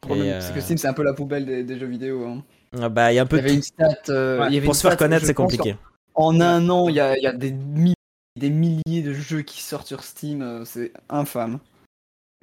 problème, 0.00 0.26
Et, 0.26 0.40
C'est 0.40 0.50
euh, 0.50 0.54
que 0.54 0.60
Steam, 0.60 0.78
c'est 0.78 0.88
un 0.88 0.92
peu 0.94 1.02
la 1.04 1.12
poubelle 1.12 1.44
des, 1.46 1.62
des 1.62 1.78
jeux 1.78 1.86
vidéo. 1.86 2.24
hein. 2.26 2.42
Ah 2.80 2.88
Bah, 2.88 3.12
il 3.12 3.16
y 3.16 3.18
a 3.18 3.22
un 3.22 3.24
Il 3.26 3.28
peu 3.28 3.36
y 3.36 3.40
avait 3.40 3.50
de- 3.50 3.54
une 3.56 3.62
stat. 3.62 3.86
euh, 4.08 4.40
Ouais, 4.40 4.46
il 4.48 4.54
y 4.54 4.56
avait 4.56 4.64
Pour 4.64 4.74
une 4.74 4.78
se 4.80 4.86
faire 4.88 4.96
connaître, 4.96 5.26
c'est 5.26 5.34
compliqué. 5.34 5.76
En 6.14 6.40
un 6.40 6.68
an, 6.70 6.88
il 6.88 6.94
y 6.96 7.00
a, 7.00 7.16
il 7.18 7.22
y 7.22 7.26
a 7.26 7.32
des, 7.32 7.52
mi- 7.52 7.94
des 8.38 8.50
milliers 8.50 9.02
de 9.02 9.12
jeux 9.12 9.42
qui 9.42 9.60
sortent 9.62 9.86
sur 9.86 10.02
Steam, 10.02 10.62
c'est 10.64 10.92
infâme. 11.10 11.58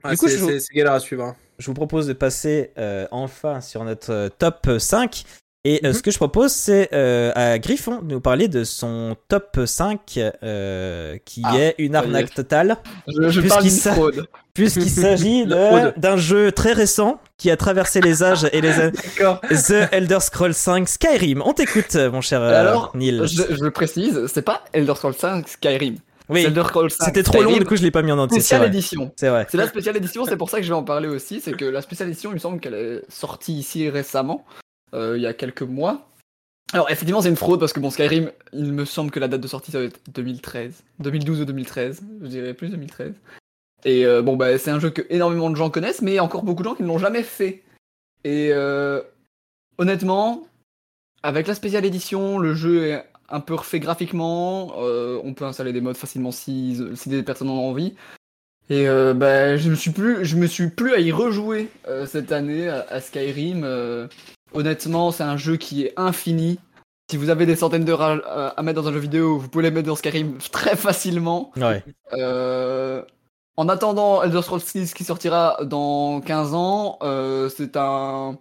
Ouais, 0.08 0.12
Du 0.14 0.18
coup, 0.18 0.28
c'est- 0.28 0.74
galère 0.74 0.94
à 0.94 1.00
suivre. 1.00 1.24
hein. 1.24 1.36
Je 1.60 1.66
vous 1.68 1.74
propose 1.74 2.08
de 2.08 2.14
passer 2.14 2.72
euh, 2.78 3.08
enfin 3.12 3.62
sur 3.62 3.84
notre 3.84 4.12
euh, 4.12 4.30
top 4.30 4.70
5. 4.78 5.24
Et 5.64 5.82
euh, 5.84 5.88
Mhm. 5.90 5.94
ce 5.96 6.02
que 6.04 6.12
je 6.12 6.18
propose, 6.18 6.52
c'est 6.54 6.90
euh, 6.94 7.32
à 7.36 7.58
Griffon 7.60 8.02
de 8.02 8.14
nous 8.14 8.22
parler 8.22 8.48
de 8.48 8.64
son 8.64 9.18
top 9.28 9.60
5 9.66 10.18
euh, 10.44 11.18
qui 11.26 11.42
Ah, 11.44 11.58
est 11.58 11.76
une 11.80 11.96
arnaque 11.96 12.34
totale, 12.34 12.78
Je, 13.08 13.30
je 13.30 13.42
parle 13.42 13.64
d'une 13.64 13.72
fraude. 13.72 14.28
puisqu'il 14.54 14.90
s'agit 14.90 15.46
d'un 15.46 16.16
jeu 16.16 16.52
très 16.52 16.72
récent 16.74 17.20
qui 17.38 17.52
a 17.52 17.58
traversé 17.58 18.00
les 18.02 18.24
âges 18.24 18.48
et 18.54 18.62
les 18.62 18.70
années. 18.80 18.98
The 19.50 19.92
Elder 19.92 20.20
Scrolls 20.22 20.54
5 20.54 20.88
Skyrim. 20.88 21.42
On 21.44 21.54
t'écoute, 21.54 21.96
mon 21.96 22.22
cher 22.22 22.42
Alors, 22.42 22.92
Neil. 22.96 23.20
Je, 23.26 23.56
je 23.56 23.64
le 23.64 23.72
précise, 23.72 24.28
c'est 24.34 24.44
pas 24.44 24.64
Elder 24.74 24.94
Scrolls 24.96 25.16
5 25.16 25.50
Skyrim. 25.50 25.98
Oui, 26.30 26.42
C'est 26.42 26.48
Elder 26.48 26.64
Scrolls 26.66 26.92
5 26.92 27.06
c'était 27.06 27.24
trop 27.24 27.42
long, 27.42 27.58
du 27.58 27.66
coup 27.66 27.76
je 27.76 27.84
l'ai 27.84 27.92
pas 27.92 28.02
mis 28.02 28.12
en 28.12 28.18
entier. 28.18 28.40
C'est 28.40 28.42
Spéciale 28.42 28.60
vrai. 28.62 28.68
édition. 28.70 29.12
C'est 29.16 29.30
vrai. 29.30 29.48
C'est 29.50 29.58
la 29.58 29.68
spéciale 29.68 29.98
édition, 29.98 30.26
c'est 30.26 30.38
pour 30.38 30.50
ça 30.50 30.58
que 30.58 30.64
je 30.64 30.70
vais 30.70 30.76
en 30.76 30.84
parler 30.84 31.08
aussi. 31.08 31.40
C'est 31.40 31.54
que 31.54 31.66
la 31.66 31.82
spéciale 31.82 32.10
édition, 32.10 32.32
il 32.32 32.36
me 32.36 32.40
semble 32.40 32.60
qu'elle 32.60 32.74
est 32.74 33.02
sortie 33.10 33.54
ici 33.54 33.90
récemment, 33.90 34.46
euh, 34.94 35.18
il 35.18 35.24
y 35.24 35.28
a 35.28 35.34
quelques 35.34 35.62
mois. 35.62 36.08
Alors, 36.74 36.92
effectivement, 36.92 37.22
c'est 37.22 37.30
une 37.30 37.38
fraude 37.38 37.62
parce 37.62 37.72
que 37.72 37.80
bon, 37.80 37.90
Skyrim, 37.90 38.30
il 38.52 38.74
me 38.74 38.84
semble 38.84 39.10
que 39.10 39.22
la 39.22 39.30
date 39.30 39.40
de 39.40 39.48
sortie, 39.48 39.72
ça 39.72 39.80
va 39.80 39.86
être 39.86 40.02
2013. 40.14 40.84
2012 41.00 41.42
ou 41.42 41.46
2013, 41.46 42.02
je 42.22 42.28
dirais 42.28 42.54
plus 42.54 42.70
2013. 42.70 43.14
Et 43.86 44.06
euh, 44.06 44.22
bon, 44.22 44.36
bah, 44.36 44.58
c'est 44.58 44.72
un 44.72 44.80
jeu 44.80 44.90
que 44.90 45.04
énormément 45.10 45.50
de 45.50 45.56
gens 45.56 45.70
connaissent, 45.70 46.02
mais 46.02 46.12
il 46.12 46.16
y 46.16 46.20
a 46.20 46.24
encore 46.24 46.44
beaucoup 46.44 46.64
de 46.64 46.68
gens 46.68 46.76
qui 46.76 46.84
ne 46.84 46.88
l'ont 46.90 46.98
jamais 46.98 47.24
fait. 47.24 47.64
Et 48.26 48.50
euh, 48.52 49.02
honnêtement, 49.78 50.46
avec 51.24 51.48
la 51.48 51.56
spéciale 51.56 51.86
édition, 51.86 52.38
le 52.38 52.54
jeu 52.54 52.88
est 52.88 53.06
un 53.30 53.40
peu 53.40 53.54
refait 53.56 53.80
graphiquement. 53.80 54.74
euh, 54.80 55.20
on 55.24 55.34
peut 55.34 55.46
installer 55.46 55.74
des 55.74 55.82
modes 55.82 55.98
facilement 55.98 56.32
si, 56.32 56.80
si 56.96 57.10
des 57.10 57.24
personnes 57.24 57.50
en 57.50 57.56
ont 57.58 57.70
envie. 57.70 57.96
Et 58.70 58.88
euh, 58.88 59.14
bah, 59.14 59.56
je 59.58 59.70
me 59.70 59.76
suis 59.76 59.92
plus, 59.92 60.26
je 60.26 60.36
me 60.36 60.46
suis 60.48 60.70
plus 60.70 60.94
à 60.94 61.00
y 61.00 61.12
rejouer 61.12 61.70
euh, 61.88 62.06
cette 62.06 62.32
année 62.32 62.68
à, 62.68 62.86
à 62.90 63.00
Skyrim. 63.02 63.66
honnêtement, 64.54 65.12
c'est 65.12 65.24
un 65.24 65.38
jeu 65.38 65.56
qui 65.58 65.84
est 65.86 65.94
infini. 65.98 66.60
Si 67.10 67.16
vous 67.16 67.30
avez 67.30 67.46
des 67.46 67.56
centaines 67.56 67.86
d'heures 67.86 68.02
à, 68.02 68.50
à- 68.50 68.62
mettre 68.64 68.82
dans 68.82 68.90
un 68.90 68.94
jeu 68.94 69.00
vidéo, 69.00 69.38
vous 69.38 69.48
pouvez 69.48 69.64
les 69.64 69.72
mettre 69.72 69.88
dans 69.88 69.96
Skyrim 69.96 70.38
très 70.52 70.76
facilement. 70.76 71.52
Ouais. 71.56 71.84
En 73.60 73.70
attendant 73.70 74.22
Elder 74.22 74.42
Scrolls 74.44 74.62
6 74.62 74.94
qui 74.94 75.04
sortira 75.04 75.58
dans 75.64 76.22
15 76.22 76.54
ans, 76.54 77.00
c'est 77.50 77.76
un 77.78 78.38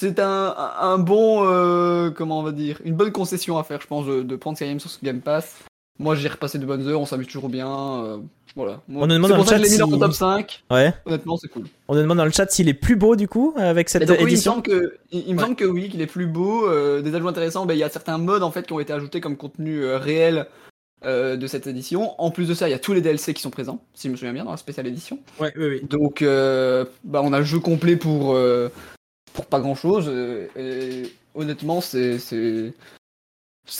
c'est 0.00 0.18
un, 0.20 0.54
un 0.80 0.98
bon 0.98 1.44
euh, 1.46 2.10
comment 2.10 2.38
on 2.40 2.42
va 2.42 2.52
dire 2.52 2.80
une 2.84 2.94
bonne 2.94 3.10
concession 3.12 3.58
à 3.58 3.64
faire 3.64 3.80
je 3.80 3.86
pense 3.86 4.06
de, 4.06 4.22
de 4.22 4.36
prendre 4.36 4.56
Skyrim 4.56 4.78
sur 4.80 4.90
ce 4.90 4.98
Game 5.04 5.20
Pass. 5.20 5.56
Moi 5.98 6.14
j'ai 6.14 6.28
repassé 6.28 6.58
de 6.58 6.66
bonnes 6.66 6.86
heures, 6.86 7.00
on 7.00 7.06
s'amuse 7.06 7.26
toujours 7.26 7.48
bien. 7.48 7.68
euh, 8.04 8.18
voilà. 8.54 8.80
Moi, 8.88 9.02
On 9.02 9.06
nous 9.08 9.14
demande 9.14 9.30
dans 9.32 9.36
le 9.38 9.44
chat 9.44 9.58
mis 9.58 9.76
dans 9.76 9.86
si- 9.86 9.90
mon 9.92 9.98
top 9.98 10.12
5. 10.12 10.62
Ouais. 10.70 10.92
Honnêtement 11.06 11.36
c'est 11.36 11.48
cool. 11.48 11.64
On 11.88 11.94
nous 11.96 12.02
demande 12.02 12.18
dans 12.18 12.24
le 12.24 12.30
chat 12.30 12.48
s'il 12.50 12.68
est 12.68 12.74
plus 12.74 12.94
beau 12.96 13.16
du 13.16 13.26
coup 13.28 13.52
avec 13.56 13.88
cette 13.88 14.02
Et 14.02 14.06
donc, 14.06 14.18
oui, 14.18 14.22
il 14.22 14.26
me 14.26 14.30
édition. 14.30 14.52
semble 14.52 14.62
que, 14.62 14.94
il, 15.10 15.24
il 15.26 15.34
me 15.34 15.38
Ouais. 15.38 15.44
semble 15.44 15.56
que 15.56 15.64
oui, 15.64 15.88
qu'il 15.88 16.00
est 16.00 16.06
plus 16.06 16.26
beau. 16.26 16.68
euh, 16.68 17.02
des 17.02 17.14
ajouts 17.16 17.26
intéressants, 17.28 17.66
ben, 17.66 17.74
il 17.74 17.80
y 17.80 17.82
a 17.84 17.88
certains 17.90 18.18
modes 18.18 18.44
en 18.44 18.50
fait 18.52 18.64
qui 18.66 18.72
ont 18.72 18.80
été 18.80 18.92
ajoutés 18.92 19.20
comme 19.20 19.36
contenu 19.36 19.82
euh, 19.82 19.98
réel 19.98 20.46
euh, 21.04 21.36
de 21.36 21.46
cette 21.48 21.66
édition. 21.66 22.12
En 22.20 22.30
plus 22.30 22.46
de 22.48 22.54
ça, 22.54 22.68
il 22.68 22.70
y 22.72 22.74
a 22.74 22.78
tous 22.78 22.92
les 22.92 23.00
DLC 23.00 23.34
qui 23.34 23.42
sont 23.42 23.50
présents, 23.50 23.80
si 23.94 24.06
je 24.08 24.12
me 24.12 24.16
souviens 24.16 24.32
bien, 24.32 24.44
dans 24.44 24.50
la 24.52 24.56
spéciale 24.56 24.86
édition. 24.86 25.18
Ouais, 25.40 25.52
oui, 25.56 25.66
oui. 25.66 25.80
Donc, 25.88 26.22
euh, 26.22 26.84
bah, 27.04 27.20
on 27.24 27.32
a 27.32 27.38
le 27.40 27.44
jeu 27.44 27.58
complet 27.60 27.96
pour, 27.96 28.34
euh, 28.34 28.68
pour 29.38 29.46
pas 29.46 29.60
grand 29.60 29.76
chose. 29.76 30.08
et 30.56 31.12
honnêtement, 31.36 31.80
c'est. 31.80 32.18
c'est- 32.18 32.74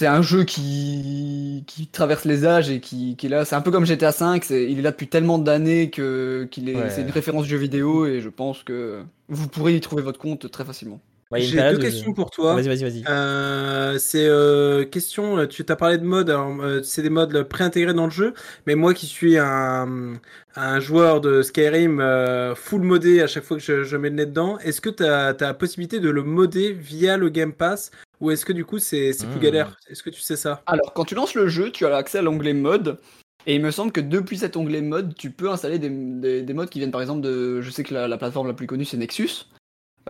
un 0.06 0.22
jeu 0.22 0.44
qui, 0.44 1.64
qui 1.66 1.88
traverse 1.88 2.24
les 2.26 2.44
âges 2.46 2.70
et 2.70 2.78
qui, 2.78 3.16
qui 3.16 3.26
est 3.26 3.28
là. 3.28 3.44
C'est 3.44 3.56
un 3.56 3.60
peu 3.60 3.70
comme 3.72 3.84
GTA 3.86 4.10
V, 4.12 4.70
il 4.70 4.78
est 4.78 4.82
là 4.82 4.92
depuis 4.92 5.08
tellement 5.08 5.38
d'années 5.38 5.90
que 5.90 6.46
qu'il 6.52 6.68
est, 6.68 6.90
c'est 6.90 7.00
une 7.02 7.10
référence 7.10 7.46
jeu 7.46 7.56
vidéo 7.56 8.06
et 8.06 8.20
je 8.20 8.28
pense 8.28 8.62
que 8.62 9.02
vous 9.28 9.48
pourrez 9.48 9.74
y 9.74 9.80
trouver 9.80 10.02
votre 10.02 10.20
compte 10.20 10.48
très 10.50 10.64
facilement. 10.64 11.00
J'ai 11.36 11.70
deux 11.70 11.78
questions 11.78 12.14
pour 12.14 12.30
toi. 12.30 12.54
Vas-y, 12.54 12.68
vas-y, 12.68 12.82
vas-y. 12.82 13.04
Euh, 13.06 13.98
c'est 13.98 14.26
euh, 14.26 14.84
question. 14.84 15.46
Tu 15.46 15.64
t'as 15.64 15.76
parlé 15.76 15.98
de 15.98 16.04
mode. 16.04 16.30
Euh, 16.30 16.82
c'est 16.82 17.02
des 17.02 17.10
modes 17.10 17.42
préintégrés 17.42 17.92
dans 17.92 18.06
le 18.06 18.10
jeu. 18.10 18.32
Mais 18.66 18.74
moi, 18.74 18.94
qui 18.94 19.04
suis 19.04 19.36
un, 19.36 20.14
un 20.56 20.80
joueur 20.80 21.20
de 21.20 21.42
Skyrim 21.42 22.00
euh, 22.00 22.54
full 22.54 22.82
modé 22.82 23.20
à 23.20 23.26
chaque 23.26 23.44
fois 23.44 23.58
que 23.58 23.62
je, 23.62 23.84
je 23.84 23.96
mets 23.98 24.08
le 24.08 24.16
nez 24.16 24.26
dedans, 24.26 24.58
est-ce 24.60 24.80
que 24.80 24.88
tu 24.88 25.04
as, 25.04 25.36
la 25.38 25.54
possibilité 25.54 26.00
de 26.00 26.08
le 26.08 26.22
modder 26.22 26.72
via 26.72 27.18
le 27.18 27.28
Game 27.28 27.52
Pass 27.52 27.90
ou 28.20 28.30
est-ce 28.30 28.46
que 28.46 28.52
du 28.54 28.64
coup 28.64 28.78
c'est 28.78 29.10
plus 29.18 29.36
hmm. 29.36 29.40
galère? 29.40 29.76
Est-ce 29.90 30.02
que 30.02 30.10
tu 30.10 30.22
sais 30.22 30.36
ça? 30.36 30.62
Alors, 30.66 30.94
quand 30.94 31.04
tu 31.04 31.14
lances 31.14 31.34
le 31.34 31.48
jeu, 31.48 31.70
tu 31.70 31.84
as 31.84 31.94
accès 31.94 32.18
à 32.18 32.22
l'onglet 32.22 32.54
mode. 32.54 32.98
Et 33.46 33.54
il 33.54 33.62
me 33.62 33.70
semble 33.70 33.92
que 33.92 34.00
depuis 34.00 34.38
cet 34.38 34.56
onglet 34.56 34.82
mode, 34.82 35.14
tu 35.14 35.30
peux 35.30 35.50
installer 35.50 35.78
des, 35.78 35.90
des, 35.90 36.42
des 36.42 36.52
modes 36.54 36.68
qui 36.70 36.78
viennent 36.80 36.90
par 36.90 37.00
exemple 37.02 37.20
de. 37.20 37.60
Je 37.60 37.70
sais 37.70 37.82
que 37.82 37.94
la, 37.94 38.08
la 38.08 38.18
plateforme 38.18 38.46
la 38.46 38.54
plus 38.54 38.66
connue 38.66 38.84
c'est 38.84 38.96
Nexus. 38.96 39.46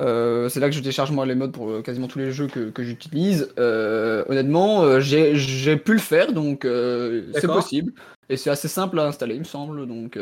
Euh, 0.01 0.49
c'est 0.49 0.61
là 0.61 0.69
que 0.69 0.75
je 0.75 0.81
télécharge 0.81 1.11
moi 1.11 1.27
les 1.27 1.35
modes 1.35 1.53
pour 1.53 1.71
euh, 1.71 1.83
quasiment 1.83 2.07
tous 2.07 2.19
les 2.19 2.31
jeux 2.31 2.47
que, 2.47 2.71
que 2.71 2.83
j'utilise. 2.83 3.49
Euh, 3.59 4.25
honnêtement, 4.29 5.01
j'ai 5.01 5.77
pu 5.77 5.93
le 5.93 5.99
faire, 5.99 6.33
donc 6.33 6.61
c'est 6.65 7.47
possible. 7.47 7.93
Et 8.29 8.37
c'est 8.37 8.51
assez 8.51 8.69
simple 8.69 8.99
à 9.01 9.07
installer, 9.07 9.35
il 9.35 9.41
me 9.41 9.45
semble. 9.45 9.87
Donc 9.87 10.19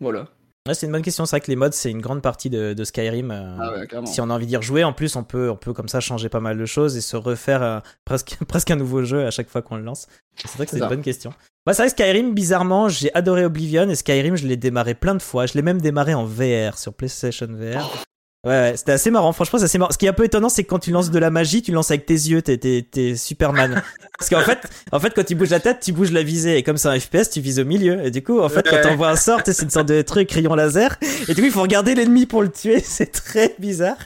voilà. 0.00 0.26
c'est 0.72 0.86
une 0.86 0.92
bonne 0.92 1.02
question. 1.02 1.24
C'est 1.24 1.36
vrai 1.36 1.40
que 1.40 1.50
les 1.50 1.56
modes, 1.56 1.74
c'est 1.74 1.90
une 1.90 2.00
grande 2.00 2.22
partie 2.22 2.50
de, 2.50 2.72
de 2.72 2.84
Skyrim. 2.84 3.30
Ah 3.30 3.74
si 4.06 4.20
on 4.20 4.30
a 4.30 4.34
envie 4.34 4.46
d'y 4.46 4.56
rejouer, 4.56 4.84
en 4.84 4.92
plus, 4.92 5.16
on 5.16 5.24
peut, 5.24 5.50
on 5.50 5.56
peut 5.56 5.72
comme 5.72 5.88
ça 5.88 6.00
changer 6.00 6.28
pas 6.28 6.40
mal 6.40 6.58
de 6.58 6.66
choses 6.66 6.96
et 6.96 7.00
se 7.00 7.16
refaire 7.16 7.82
presque, 8.04 8.38
presque 8.48 8.70
un 8.70 8.76
nouveau 8.76 9.04
jeu 9.04 9.26
à 9.26 9.30
chaque 9.30 9.48
fois 9.48 9.62
qu'on 9.62 9.76
le 9.76 9.82
lance. 9.82 10.08
C'est 10.36 10.56
vrai 10.56 10.66
que 10.66 10.72
c'est 10.72 10.78
une 10.78 10.88
bonne 10.88 11.02
question. 11.02 11.32
Bah, 11.66 11.74
c'est 11.74 11.82
vrai 11.82 11.90
Skyrim, 11.90 12.32
bizarrement, 12.32 12.88
j'ai 12.88 13.14
adoré 13.14 13.44
Oblivion 13.44 13.88
et 13.90 13.94
Skyrim, 13.94 14.34
je 14.34 14.46
l'ai 14.46 14.56
démarré 14.56 14.94
plein 14.94 15.14
de 15.14 15.22
fois. 15.22 15.44
Je 15.44 15.54
l'ai 15.54 15.62
même 15.62 15.80
démarré 15.80 16.14
en 16.14 16.24
VR 16.24 16.78
sur 16.78 16.94
PlayStation 16.94 17.48
VR. 17.50 18.04
Ouais, 18.44 18.52
ouais 18.52 18.76
c'était 18.76 18.92
assez 18.92 19.10
marrant. 19.10 19.32
Franchement, 19.32 19.58
c'est 19.58 19.66
assez 19.66 19.76
marrant. 19.76 19.92
Ce 19.92 19.98
qui 19.98 20.06
est 20.06 20.08
un 20.08 20.14
peu 20.14 20.24
étonnant, 20.24 20.48
c'est 20.48 20.64
que 20.64 20.68
quand 20.68 20.78
tu 20.78 20.90
lances 20.90 21.10
de 21.10 21.18
la 21.18 21.30
magie, 21.30 21.60
tu 21.60 21.72
lances 21.72 21.90
avec 21.90 22.06
tes 22.06 22.14
yeux, 22.14 22.40
t'es, 22.40 22.56
t'es, 22.58 23.16
Superman. 23.16 23.82
Parce 24.18 24.30
qu'en 24.30 24.40
fait, 24.40 24.58
en 24.92 25.00
fait, 25.00 25.12
quand 25.14 25.24
tu 25.24 25.34
bouges 25.34 25.50
la 25.50 25.60
tête, 25.60 25.80
tu 25.80 25.92
bouges 25.92 26.12
la 26.12 26.22
visée. 26.22 26.56
Et 26.56 26.62
comme 26.62 26.78
c'est 26.78 26.88
un 26.88 26.98
FPS, 26.98 27.30
tu 27.30 27.40
vises 27.40 27.60
au 27.60 27.64
milieu. 27.66 28.04
Et 28.04 28.10
du 28.10 28.22
coup, 28.22 28.40
en 28.40 28.48
fait, 28.48 28.66
quand 28.68 28.80
t'envoies 28.80 29.10
un 29.10 29.16
sort, 29.16 29.40
c'est 29.44 29.60
une 29.62 29.70
sorte 29.70 29.88
de 29.88 30.00
truc 30.02 30.30
rayon 30.32 30.54
laser. 30.54 30.96
Et 31.28 31.34
du 31.34 31.42
coup, 31.42 31.46
il 31.46 31.52
faut 31.52 31.62
regarder 31.62 31.94
l'ennemi 31.94 32.24
pour 32.24 32.42
le 32.42 32.50
tuer. 32.50 32.80
C'est 32.84 33.12
très 33.12 33.54
bizarre. 33.58 33.98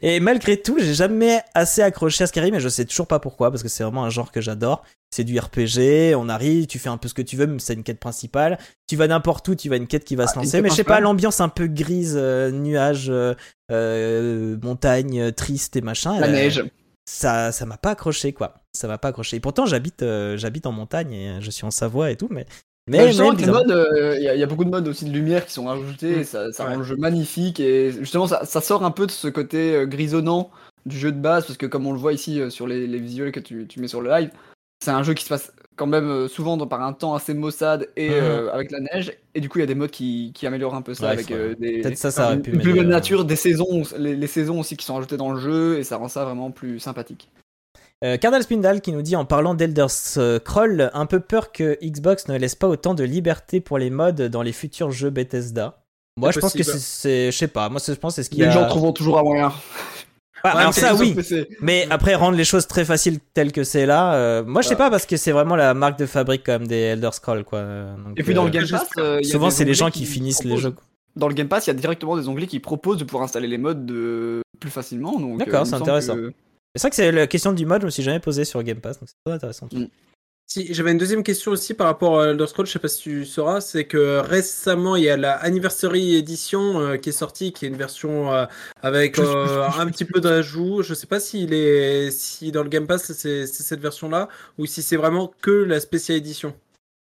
Et 0.00 0.20
malgré 0.20 0.56
tout, 0.56 0.76
j'ai 0.78 0.94
jamais 0.94 1.42
assez 1.54 1.82
accroché 1.82 2.24
à 2.24 2.26
Skyrim, 2.26 2.54
mais 2.54 2.60
je 2.60 2.68
sais 2.68 2.84
toujours 2.84 3.06
pas 3.06 3.18
pourquoi, 3.18 3.50
parce 3.50 3.62
que 3.62 3.68
c'est 3.68 3.82
vraiment 3.84 4.04
un 4.04 4.10
genre 4.10 4.32
que 4.32 4.40
j'adore 4.40 4.82
c'est 5.12 5.24
du 5.24 5.38
RPG, 5.38 6.16
on 6.16 6.28
arrive, 6.30 6.66
tu 6.66 6.78
fais 6.78 6.88
un 6.88 6.96
peu 6.96 7.06
ce 7.06 7.12
que 7.12 7.20
tu 7.20 7.36
veux, 7.36 7.46
mais 7.46 7.58
c'est 7.58 7.74
une 7.74 7.82
quête 7.82 8.00
principale. 8.00 8.58
Tu 8.88 8.96
vas 8.96 9.06
n'importe 9.06 9.46
où, 9.46 9.54
tu 9.54 9.68
vas 9.68 9.76
une 9.76 9.86
quête 9.86 10.04
qui 10.04 10.16
va 10.16 10.26
se 10.26 10.32
ah, 10.36 10.40
lancer. 10.40 10.62
Mais 10.62 10.70
je 10.70 10.74
sais 10.74 10.84
pas, 10.84 11.00
l'ambiance 11.00 11.40
un 11.42 11.50
peu 11.50 11.66
grise, 11.66 12.16
euh, 12.18 12.50
nuage, 12.50 13.10
euh, 13.10 13.34
euh, 13.70 14.56
montagne, 14.62 15.30
triste 15.32 15.76
et 15.76 15.82
machin. 15.82 16.18
La 16.18 16.28
neige. 16.28 16.64
Ça, 17.04 17.52
ça 17.52 17.66
m'a 17.66 17.76
pas 17.76 17.90
accroché, 17.90 18.32
quoi. 18.32 18.54
Ça 18.72 18.88
m'a 18.88 18.96
pas 18.96 19.08
accroché. 19.08 19.36
Et 19.36 19.40
pourtant, 19.40 19.66
j'habite, 19.66 20.02
j'habite 20.36 20.64
en 20.64 20.72
montagne 20.72 21.12
et 21.12 21.40
je 21.40 21.50
suis 21.50 21.66
en 21.66 21.70
Savoie 21.70 22.10
et 22.10 22.16
tout, 22.16 22.28
mais. 22.30 22.46
Mais, 22.88 23.14
il 23.14 23.14
y, 23.14 23.20
a 24.42 24.46
beaucoup 24.46 24.64
de 24.64 24.70
modes 24.70 24.88
aussi 24.88 25.04
de 25.04 25.12
lumière 25.12 25.46
qui 25.46 25.52
sont 25.52 25.66
rajoutés, 25.66 26.20
et 26.20 26.24
ça, 26.24 26.48
rend 26.58 26.74
le 26.74 26.82
jeu 26.82 26.96
magnifique 26.96 27.60
et 27.60 27.92
justement 27.92 28.26
ça, 28.26 28.44
sort 28.44 28.84
un 28.84 28.90
peu 28.90 29.06
de 29.06 29.12
ce 29.12 29.28
côté 29.28 29.84
grisonnant 29.86 30.50
du 30.84 30.98
jeu 30.98 31.12
de 31.12 31.20
base 31.20 31.46
parce 31.46 31.56
que 31.56 31.66
comme 31.66 31.86
on 31.86 31.92
le 31.92 31.98
voit 32.00 32.12
ici 32.12 32.40
sur 32.50 32.66
les, 32.66 32.98
visuels 32.98 33.30
que 33.30 33.38
tu, 33.38 33.68
tu 33.68 33.78
mets 33.78 33.86
sur 33.86 34.00
le 34.00 34.10
live, 34.10 34.30
c'est 34.82 34.90
un 34.90 35.02
jeu 35.02 35.14
qui 35.14 35.24
se 35.24 35.28
passe 35.28 35.52
quand 35.76 35.86
même 35.86 36.10
euh, 36.10 36.28
souvent 36.28 36.58
par 36.66 36.82
un 36.82 36.92
temps 36.92 37.14
assez 37.14 37.34
maussade 37.34 37.88
et 37.96 38.10
euh, 38.10 38.52
avec 38.52 38.70
la 38.72 38.80
neige. 38.80 39.12
Et 39.34 39.40
du 39.40 39.48
coup, 39.48 39.58
il 39.58 39.62
y 39.62 39.64
a 39.64 39.66
des 39.66 39.76
modes 39.76 39.90
qui, 39.90 40.32
qui 40.34 40.46
améliorent 40.46 40.74
un 40.74 40.82
peu 40.82 40.92
ça 40.92 41.10
avec 41.10 41.30
euh, 41.30 41.54
des, 41.54 41.94
ça, 41.94 42.10
ça 42.10 42.32
une, 42.32 42.42
plus 42.42 42.72
belle 42.72 42.88
nature, 42.88 43.24
des 43.24 43.36
saisons, 43.36 43.82
les, 43.96 44.26
saisons 44.26 44.60
aussi 44.60 44.76
qui 44.76 44.84
sont 44.84 44.96
ajoutées 44.96 45.16
dans 45.16 45.32
le 45.32 45.40
jeu 45.40 45.78
et 45.78 45.84
ça 45.84 45.96
rend 45.96 46.08
ça 46.08 46.24
vraiment 46.24 46.50
plus 46.50 46.80
sympathique. 46.80 47.30
Cardal 48.20 48.42
Spindal 48.42 48.80
qui 48.80 48.90
nous 48.90 49.02
dit 49.02 49.14
en 49.14 49.24
parlant 49.24 49.54
d'Elder 49.54 49.86
Scroll, 49.88 50.90
un 50.92 51.06
peu 51.06 51.20
peur 51.20 51.52
que 51.52 51.78
Xbox 51.80 52.26
ne 52.26 52.36
laisse 52.36 52.56
pas 52.56 52.66
autant 52.66 52.94
de 52.94 53.04
liberté 53.04 53.60
pour 53.60 53.78
les 53.78 53.90
modes 53.90 54.22
dans 54.22 54.42
les 54.42 54.50
futurs 54.50 54.90
jeux 54.90 55.10
Bethesda. 55.10 55.84
Moi, 56.16 56.32
je 56.32 56.40
pense 56.40 56.52
que 56.52 56.64
c'est, 56.64 57.30
je 57.30 57.36
sais 57.36 57.46
pas, 57.46 57.68
moi, 57.68 57.80
je 57.86 57.92
pense 57.92 58.16
c'est 58.16 58.24
ce 58.24 58.30
qui 58.30 58.40
Les 58.40 58.50
gens 58.50 58.66
trouveront 58.66 58.92
toujours 58.92 59.20
un 59.20 59.22
moyen. 59.22 59.52
Alors 60.44 60.74
ça 60.74 60.94
oui, 60.94 61.14
mais 61.60 61.86
après 61.90 62.14
rendre 62.14 62.36
les 62.36 62.44
choses 62.44 62.66
très 62.66 62.84
faciles 62.84 63.18
telles 63.34 63.52
que 63.52 63.64
c'est 63.64 63.86
là, 63.86 64.14
euh, 64.14 64.44
moi 64.44 64.62
je 64.62 64.68
sais 64.68 64.76
pas 64.76 64.90
parce 64.90 65.06
que 65.06 65.16
c'est 65.16 65.32
vraiment 65.32 65.56
la 65.56 65.74
marque 65.74 65.98
de 65.98 66.06
fabrique 66.06 66.42
quand 66.44 66.52
même 66.52 66.66
des 66.66 66.76
Elder 66.76 67.10
Scrolls 67.12 67.44
quoi. 67.44 67.64
et 68.16 68.22
puis 68.22 68.34
dans 68.34 68.44
le 68.44 68.48
euh, 68.48 68.52
Game 68.52 68.68
Pass, 68.68 68.88
euh, 68.98 69.22
souvent 69.22 69.50
c'est 69.50 69.64
les 69.64 69.74
gens 69.74 69.90
qui, 69.90 70.04
finissent 70.04 70.44
les 70.44 70.56
jeux. 70.56 70.74
Dans 71.14 71.28
le 71.28 71.34
Game 71.34 71.48
Pass, 71.48 71.66
il 71.66 71.70
y 71.70 71.72
a 71.72 71.74
directement 71.74 72.16
des 72.16 72.28
onglets 72.28 72.46
qui 72.46 72.58
proposent 72.58 72.98
de 72.98 73.04
pouvoir 73.04 73.24
installer 73.24 73.46
les 73.46 73.58
modes 73.58 73.84
de... 73.84 74.40
plus 74.58 74.70
facilement. 74.70 75.18
D'accord, 75.36 75.66
c'est 75.66 75.74
intéressant. 75.74 76.16
C'est 76.74 76.80
vrai 76.80 76.90
que 76.90 76.96
c'est 76.96 77.12
la 77.12 77.26
question 77.26 77.52
du 77.52 77.66
mode, 77.66 77.82
je 77.82 77.86
me 77.86 77.90
suis 77.90 78.02
jamais 78.02 78.20
posé 78.20 78.44
sur 78.46 78.62
Game 78.62 78.80
Pass, 78.80 78.98
donc 78.98 79.10
c'est 79.10 79.16
très 79.24 79.34
intéressant. 79.34 79.68
Mm. 79.72 79.84
Si, 80.46 80.74
j'avais 80.74 80.92
une 80.92 80.98
deuxième 80.98 81.22
question 81.22 81.52
aussi 81.52 81.72
par 81.72 81.86
rapport 81.86 82.20
à 82.20 82.26
Elder 82.28 82.46
Scrolls, 82.46 82.66
je 82.66 82.72
sais 82.72 82.78
pas 82.78 82.88
si 82.88 83.00
tu 83.00 83.24
sauras, 83.24 83.60
c'est 83.62 83.86
que 83.86 84.18
récemment 84.18 84.96
il 84.96 85.04
y 85.04 85.08
a 85.08 85.16
la 85.16 85.32
Anniversary 85.34 86.16
Edition 86.16 86.78
euh, 86.78 86.96
qui 86.98 87.08
est 87.08 87.12
sortie, 87.12 87.52
qui 87.52 87.64
est 87.64 87.68
une 87.68 87.76
version 87.76 88.32
euh, 88.32 88.44
avec 88.82 89.18
euh, 89.18 89.66
un 89.78 89.86
petit 89.86 90.04
peu 90.04 90.20
d'ajout. 90.20 90.82
Je 90.82 90.92
sais 90.92 91.06
pas 91.06 91.20
s'il 91.20 91.54
est, 91.54 92.10
si 92.10 92.52
dans 92.52 92.62
le 92.62 92.68
Game 92.68 92.86
Pass 92.86 93.12
c'est 93.12 93.46
cette 93.46 93.80
version-là 93.80 94.28
ou 94.58 94.66
si 94.66 94.82
c'est 94.82 94.96
vraiment 94.96 95.32
que 95.40 95.50
la 95.50 95.80
Special 95.80 96.18
Edition. 96.18 96.54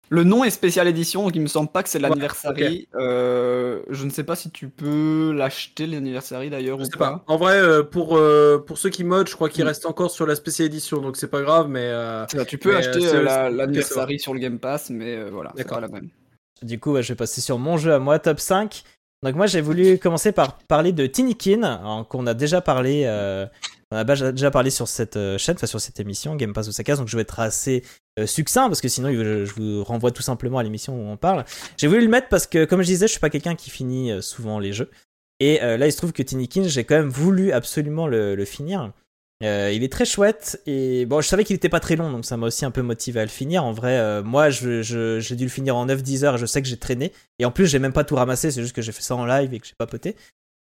Le 0.09 0.23
nom 0.23 0.45
est 0.45 0.51
spécial 0.51 0.87
édition, 0.87 1.25
donc 1.25 1.35
il 1.35 1.41
me 1.41 1.49
semble 1.49 1.69
pas 1.69 1.83
que 1.83 1.89
c'est 1.89 1.99
l'anniversaire. 1.99 2.53
Euh, 2.95 3.83
je 3.91 4.05
ne 4.05 4.11
sais 4.11 4.23
pas 4.23 4.37
si 4.37 4.51
tu 4.51 4.69
peux 4.69 5.33
l'acheter 5.33 5.87
l'anniversaire 5.87 6.49
d'ailleurs 6.49 6.81
ou 6.81 6.89
pas. 6.89 7.25
En 7.27 7.37
vrai, 7.37 7.57
euh, 7.57 7.83
pour 7.83 8.17
euh, 8.17 8.63
pour 8.65 8.79
ceux 8.79 8.91
qui 8.91 9.03
modent, 9.03 9.29
je 9.29 9.35
crois 9.35 9.49
qu'il 9.49 9.65
mm. 9.65 9.69
reste 9.69 9.87
encore 9.87 10.11
sur 10.11 10.27
la 10.27 10.37
spéciale 10.37 10.67
édition, 10.67 11.01
donc 11.01 11.17
c'est 11.17 11.31
pas 11.31 11.43
grave, 11.43 11.69
mais. 11.69 11.91
tu 12.47 12.59
peux 12.59 12.77
acheter 12.77 13.01
l'anniversaire 13.23 14.07
sur 14.19 14.35
le 14.35 14.41
Game 14.41 14.59
Pass, 14.59 14.91
mais 14.91 15.29
voilà, 15.31 15.53
c'est 15.57 15.69
pas 15.69 15.81
la 15.81 15.89
même. 15.89 16.09
Du 16.63 16.79
coup, 16.79 17.01
je 17.03 17.09
vais 17.09 17.17
passer 17.17 17.41
sur 17.41 17.59
mon 17.59 17.77
jeu 17.77 17.93
à 17.93 17.99
moi, 17.99 18.19
top 18.19 18.41
5. 18.41 18.83
Donc 19.23 19.35
moi, 19.35 19.47
j'ai 19.47 19.61
voulu 19.61 19.99
commencer 19.99 20.31
par 20.31 20.59
parler 20.59 20.93
de 20.93 21.07
Tinikin, 21.07 22.05
qu'on 22.09 22.27
a 22.27 22.35
déjà 22.35 22.61
parlé. 22.61 23.07
On 23.93 23.97
a 23.97 24.05
déjà 24.05 24.51
parlé 24.51 24.71
sur 24.71 24.89
cette 24.89 25.19
chaîne, 25.39 25.55
enfin 25.55 25.67
sur 25.67 25.81
cette 25.81 26.01
émission, 26.01 26.35
Game 26.35 26.53
Pass 26.53 26.69
Osaka, 26.69 26.97
donc 26.97 27.07
je 27.07 27.17
vais 27.17 27.23
être 27.23 27.39
assez 27.39 27.85
euh, 28.19 28.27
succinct 28.27 28.69
parce 28.69 28.81
que 28.81 28.89
sinon 28.89 29.13
je 29.13 29.53
vous 29.55 29.85
renvoie 29.85 30.11
tout 30.11 30.23
simplement 30.23 30.59
à 30.59 30.63
l'émission 30.63 30.95
où 30.95 31.07
on 31.07 31.19
parle. 31.19 31.45
J'ai 31.77 31.87
voulu 31.87 32.01
le 32.01 32.09
mettre 32.09 32.29
parce 32.29 32.47
que 32.47 32.65
comme 32.65 32.81
je 32.81 32.87
disais, 32.87 33.07
je 33.07 33.13
suis 33.13 33.21
pas 33.21 33.29
quelqu'un 33.29 33.55
qui 33.55 33.69
finit 33.69 34.11
euh, 34.11 34.23
souvent 34.23 34.59
les 34.59 34.73
jeux. 34.73 34.91
Et 35.39 35.63
euh, 35.63 35.77
là, 35.77 35.87
il 35.87 35.93
se 35.93 35.99
trouve 35.99 36.15
que 36.15 36.23
Tinikin, 36.23 36.63
j'ai 36.67 36.85
quand 36.85 36.95
même 36.95 37.11
voulu 37.11 37.53
absolument 37.53 38.07
le, 38.07 38.43
finir. 38.47 38.91
il 39.43 39.85
est 39.85 39.93
très 39.93 40.07
chouette 40.07 40.63
et 40.65 41.05
bon, 41.05 41.21
je 41.21 41.29
savais 41.29 41.45
qu'il 41.45 41.55
était 41.55 41.69
pas 41.69 41.81
très 41.81 41.95
long, 41.95 42.11
donc 42.11 42.25
ça 42.25 42.39
m'a 42.39 42.47
aussi 42.47 42.65
un 42.65 42.71
peu 42.71 42.81
motivé 42.81 43.21
à 43.21 43.25
le 43.25 43.29
finir. 43.29 43.63
En 43.63 43.73
vrai, 43.73 44.23
moi, 44.23 44.49
j'ai 44.49 45.37
dû 45.37 45.45
le 45.45 45.51
finir 45.51 45.77
en 45.77 45.87
9-10 45.87 46.25
heures 46.25 46.35
et 46.37 46.39
je 46.39 46.47
sais 46.47 46.63
que 46.63 46.69
j'ai 46.69 46.79
traîné. 46.79 47.13
Et 47.39 47.45
en 47.45 47.51
plus, 47.51 47.67
j'ai 47.67 47.79
même 47.79 47.93
pas 47.93 48.05
tout 48.05 48.17
ramassé, 48.17 48.51
c'est 48.51 48.63
juste 48.63 48.75
que 48.75 48.81
j'ai 48.81 48.93
fait 48.93 49.03
ça 49.03 49.15
en 49.15 49.27
live 49.27 49.53
et 49.53 49.61
que 49.61 49.67
j'ai 49.67 49.75
pas 49.77 49.87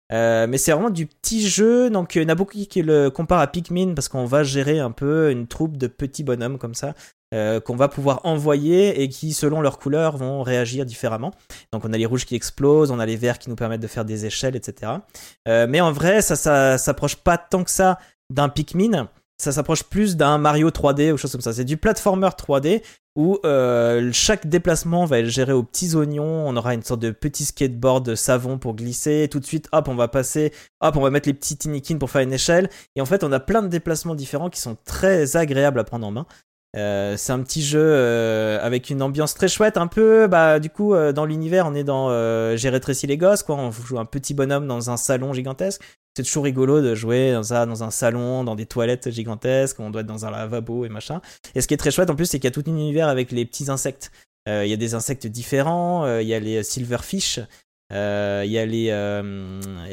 poté. 0.09 0.46
mais 0.46 0.59
c'est 0.59 0.72
vraiment 0.72 0.90
du 0.90 1.06
petit 1.06 1.46
jeu, 1.46 1.90
donc 1.90 2.14
il 2.14 2.26
y 2.26 2.30
a 2.30 2.34
beaucoup 2.34 2.56
qui 2.56 2.82
le 2.82 3.11
comparent 3.11 3.40
à 3.40 3.46
Pikmin 3.46 3.94
parce 3.94 4.09
qu'on 4.09 4.24
va 4.24 4.42
gérer 4.42 4.78
un 4.78 4.90
peu 4.90 5.30
une 5.30 5.46
troupe 5.46 5.76
de 5.76 5.86
petits 5.86 6.24
bonhommes 6.24 6.59
comme 6.59 6.74
ça. 6.74 6.94
Euh, 7.34 7.61
qu'on 7.61 7.76
va 7.76 7.88
pouvoir 7.88 8.20
envoyer 8.24 9.02
et 9.02 9.09
qui, 9.11 9.34
selon 9.34 9.61
leur 9.61 9.78
couleur, 9.78 10.16
vont 10.16 10.42
réagir 10.42 10.86
différemment. 10.86 11.34
Donc 11.74 11.84
on 11.84 11.92
a 11.92 11.98
les 11.98 12.06
rouges 12.06 12.24
qui 12.24 12.34
explosent, 12.34 12.90
on 12.90 12.98
a 12.98 13.04
les 13.04 13.16
verts 13.16 13.38
qui 13.38 13.50
nous 13.50 13.56
permettent 13.56 13.82
de 13.82 13.86
faire 13.86 14.06
des 14.06 14.24
échelles, 14.24 14.56
etc. 14.56 14.92
Euh, 15.46 15.66
mais 15.68 15.82
en 15.82 15.92
vrai, 15.92 16.22
ça, 16.22 16.36
ça 16.36 16.78
s'approche 16.78 17.16
pas 17.16 17.36
tant 17.36 17.64
que 17.64 17.70
ça 17.70 17.98
d'un 18.30 18.48
Pikmin. 18.48 19.11
Ça 19.41 19.53
s'approche 19.53 19.84
plus 19.84 20.16
d'un 20.16 20.36
Mario 20.39 20.70
3D 20.70 21.12
ou 21.12 21.16
chose 21.16 21.30
comme 21.30 21.41
ça. 21.41 21.53
C'est 21.53 21.64
du 21.64 21.76
platformer 21.76 22.26
3D 22.26 22.82
où 23.14 23.39
euh, 23.45 24.11
chaque 24.12 24.47
déplacement 24.49 25.05
va 25.05 25.20
être 25.20 25.26
géré 25.26 25.53
aux 25.53 25.62
petits 25.62 25.95
oignons. 25.95 26.49
On 26.49 26.57
aura 26.57 26.74
une 26.74 26.82
sorte 26.82 27.01
de 27.01 27.11
petit 27.11 27.45
skateboard 27.45 28.05
de 28.05 28.14
savon 28.16 28.59
pour 28.59 28.74
glisser. 28.74 29.28
Tout 29.30 29.41
de 29.41 29.45
suite, 29.45 29.68
hop, 29.72 29.89
on 29.89 29.95
va 29.95 30.09
passer, 30.09 30.53
hop, 30.80 30.97
on 30.97 31.01
va 31.01 31.11
mettre 31.11 31.28
les 31.28 31.34
petits 31.34 31.57
tinikins 31.57 31.99
pour 31.99 32.11
faire 32.11 32.22
une 32.22 32.32
échelle. 32.32 32.68
Et 32.97 33.01
en 33.01 33.07
fait, 33.07 33.22
on 33.22 33.32
a 33.32 33.41
plein 33.41 33.62
de 33.62 33.68
déplacements 33.68 34.14
différents 34.16 34.51
qui 34.51 34.61
sont 34.61 34.76
très 34.84 35.36
agréables 35.36 35.78
à 35.78 35.84
prendre 35.84 36.07
en 36.07 36.11
main. 36.11 36.26
Euh, 36.77 37.16
c'est 37.16 37.33
un 37.33 37.41
petit 37.41 37.62
jeu 37.62 37.81
euh, 37.83 38.59
avec 38.62 38.91
une 38.91 39.01
ambiance 39.01 39.35
très 39.35 39.49
chouette, 39.49 39.77
un 39.77 39.87
peu, 39.87 40.27
bah, 40.27 40.59
du 40.59 40.69
coup, 40.69 40.95
euh, 40.95 41.12
dans 41.12 41.25
l'univers, 41.25 41.66
on 41.66 41.75
est 41.75 41.85
dans 41.85 42.09
J'ai 42.57 42.69
rétréci 42.69 43.07
les 43.07 43.16
gosses, 43.16 43.43
quoi. 43.43 43.57
On 43.57 43.71
joue 43.71 43.99
un 43.99 44.05
petit 44.05 44.35
bonhomme 44.35 44.66
dans 44.66 44.91
un 44.91 44.97
salon 44.97 45.33
gigantesque. 45.33 45.83
C'est 46.16 46.25
toujours 46.25 46.45
rigolo 46.45 46.83
de 46.83 46.95
jouer 46.95 47.33
dans, 47.33 47.45
ça, 47.45 47.64
dans 47.64 47.85
un 47.85 47.91
salon, 47.91 48.43
dans 48.45 48.57
des 48.57 48.66
toilettes 48.66 49.11
gigantesques, 49.11 49.79
on 49.79 49.91
doit 49.91 50.01
être 50.01 50.07
dans 50.07 50.27
un 50.27 50.31
lavabo 50.31 50.85
et 50.85 50.89
machin. 50.89 51.21
Et 51.55 51.61
ce 51.61 51.69
qui 51.69 51.75
est 51.75 51.79
très 51.79 51.93
chouette 51.93 52.11
en 52.11 52.16
plus, 52.16 52.27
c'est 52.27 52.39
qu'il 52.39 52.49
y 52.49 52.53
a 52.53 52.62
tout 52.62 52.69
un 52.69 52.73
univers 52.73 53.09
avec 53.09 53.31
les 53.31 53.45
petits 53.45 53.71
insectes. 53.71 54.11
Il 54.47 54.66
y 54.66 54.73
a 54.73 54.77
des 54.77 54.95
insectes 54.95 55.27
différents, 55.27 56.19
il 56.19 56.27
y 56.27 56.33
a 56.33 56.41
les 56.41 56.62
silverfish, 56.62 57.39
il 57.91 57.95
y 57.95 58.59
a 58.59 58.66
les, 58.66 58.91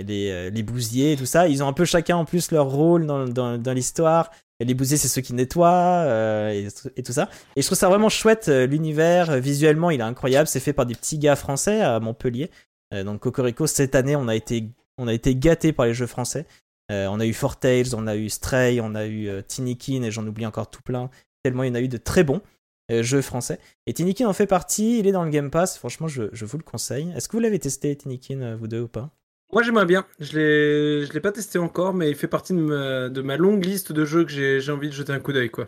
les, 0.04 0.50
les, 0.50 1.16
tout 1.18 1.26
ça. 1.26 1.48
Ils 1.48 1.62
ont 1.62 1.68
un 1.68 1.74
peu 1.74 1.86
chacun 1.86 2.16
en 2.16 2.26
plus 2.26 2.52
leur 2.52 2.68
rôle 2.68 3.06
dans, 3.06 3.28
dans 3.28 3.74
l'histoire. 3.74 4.32
Les 4.62 4.74
bousiers, 4.74 4.98
c'est 4.98 5.10
ceux 5.10 5.22
qui 5.22 5.34
nettoient 5.34 6.06
euh, 6.06 6.68
et, 6.96 7.04
tout 7.04 7.12
ça. 7.12 7.30
Et 7.56 7.62
je 7.62 7.68
trouve 7.68 7.78
ça 7.78 7.90
vraiment 7.90 8.10
chouette. 8.10 8.48
euh, 8.48 8.66
L'univers, 8.66 9.30
euh, 9.30 9.40
visuellement, 9.40 9.92
il 9.92 10.00
est 10.00 10.04
incroyable. 10.04 10.48
C'est 10.48 10.62
fait 10.62 10.72
par 10.72 10.86
des 10.86 10.96
petits 10.96 11.18
gars 11.18 11.36
français 11.36 11.82
à 11.82 12.00
Montpellier. 12.00 12.50
Donc 12.92 13.22
Cocorico, 13.22 13.68
cette 13.68 13.94
année, 13.96 14.16
on 14.16 14.30
a 14.30 14.36
été, 14.36 14.70
on 14.98 15.10
a 15.10 15.14
été 15.14 15.36
gâtés 15.36 15.74
par 15.74 15.86
les 15.86 15.94
jeux 15.94 16.08
français. 16.08 16.46
On 16.90 17.20
a 17.20 17.26
eu 17.26 17.34
Four 17.34 17.58
Tales, 17.58 17.94
on 17.94 18.08
a 18.08 18.16
eu 18.16 18.30
Stray, 18.30 18.80
on 18.80 18.96
a 18.96 19.06
eu 19.06 19.44
Tinikin 19.46 20.04
et 20.04 20.12
j'en 20.12 20.26
oublie 20.26 20.46
encore 20.46 20.70
tout 20.70 20.84
plein. 20.84 21.10
Tellement 21.44 21.64
il 21.64 21.70
y 21.70 21.72
en 21.72 21.76
a 21.76 21.82
eu 21.82 21.90
de 21.90 21.98
très 21.98 22.24
bons 22.24 22.42
jeux 22.90 23.24
français. 23.24 23.60
Et 23.86 23.94
Tinikin 23.94 24.30
en 24.30 24.34
fait 24.34 24.48
partie. 24.48 25.00
Il 25.00 25.08
est 25.08 25.12
dans 25.12 25.26
le 25.26 25.32
Game 25.32 25.50
Pass. 25.50 25.78
Franchement, 25.78 26.08
je, 26.08 26.30
je 26.32 26.46
vous 26.46 26.58
le 26.58 26.64
conseille. 26.64 27.12
Est-ce 27.18 27.28
que 27.28 27.36
vous 27.36 27.42
l'avez 27.42 27.60
testé, 27.60 27.94
Tinikin, 27.98 28.56
vous 28.56 28.68
deux 28.68 28.82
ou 28.82 28.88
pas? 28.88 29.10
Moi 29.54 29.64
j'aimerais 29.64 29.86
bien. 29.86 30.06
Je 30.20 30.38
l'ai, 30.38 31.06
je 31.06 31.14
l'ai 31.14 31.20
pas 31.20 31.32
testé 31.32 31.58
encore, 31.60 31.94
mais 31.94 32.10
il 32.10 32.16
fait 32.16 32.28
partie 32.28 32.54
de 32.54 32.60
ma, 32.60 33.10
de 33.10 33.22
ma 33.22 33.38
longue 33.38 33.64
liste 33.64 33.92
de 33.92 34.04
jeux 34.06 34.26
que 34.26 34.32
j'ai, 34.32 34.60
j'ai 34.60 34.72
envie 34.72 34.90
de 34.90 34.94
jeter 34.94 35.14
un 35.14 35.20
coup 35.20 35.34
d'œil 35.34 35.50
quoi. 35.50 35.68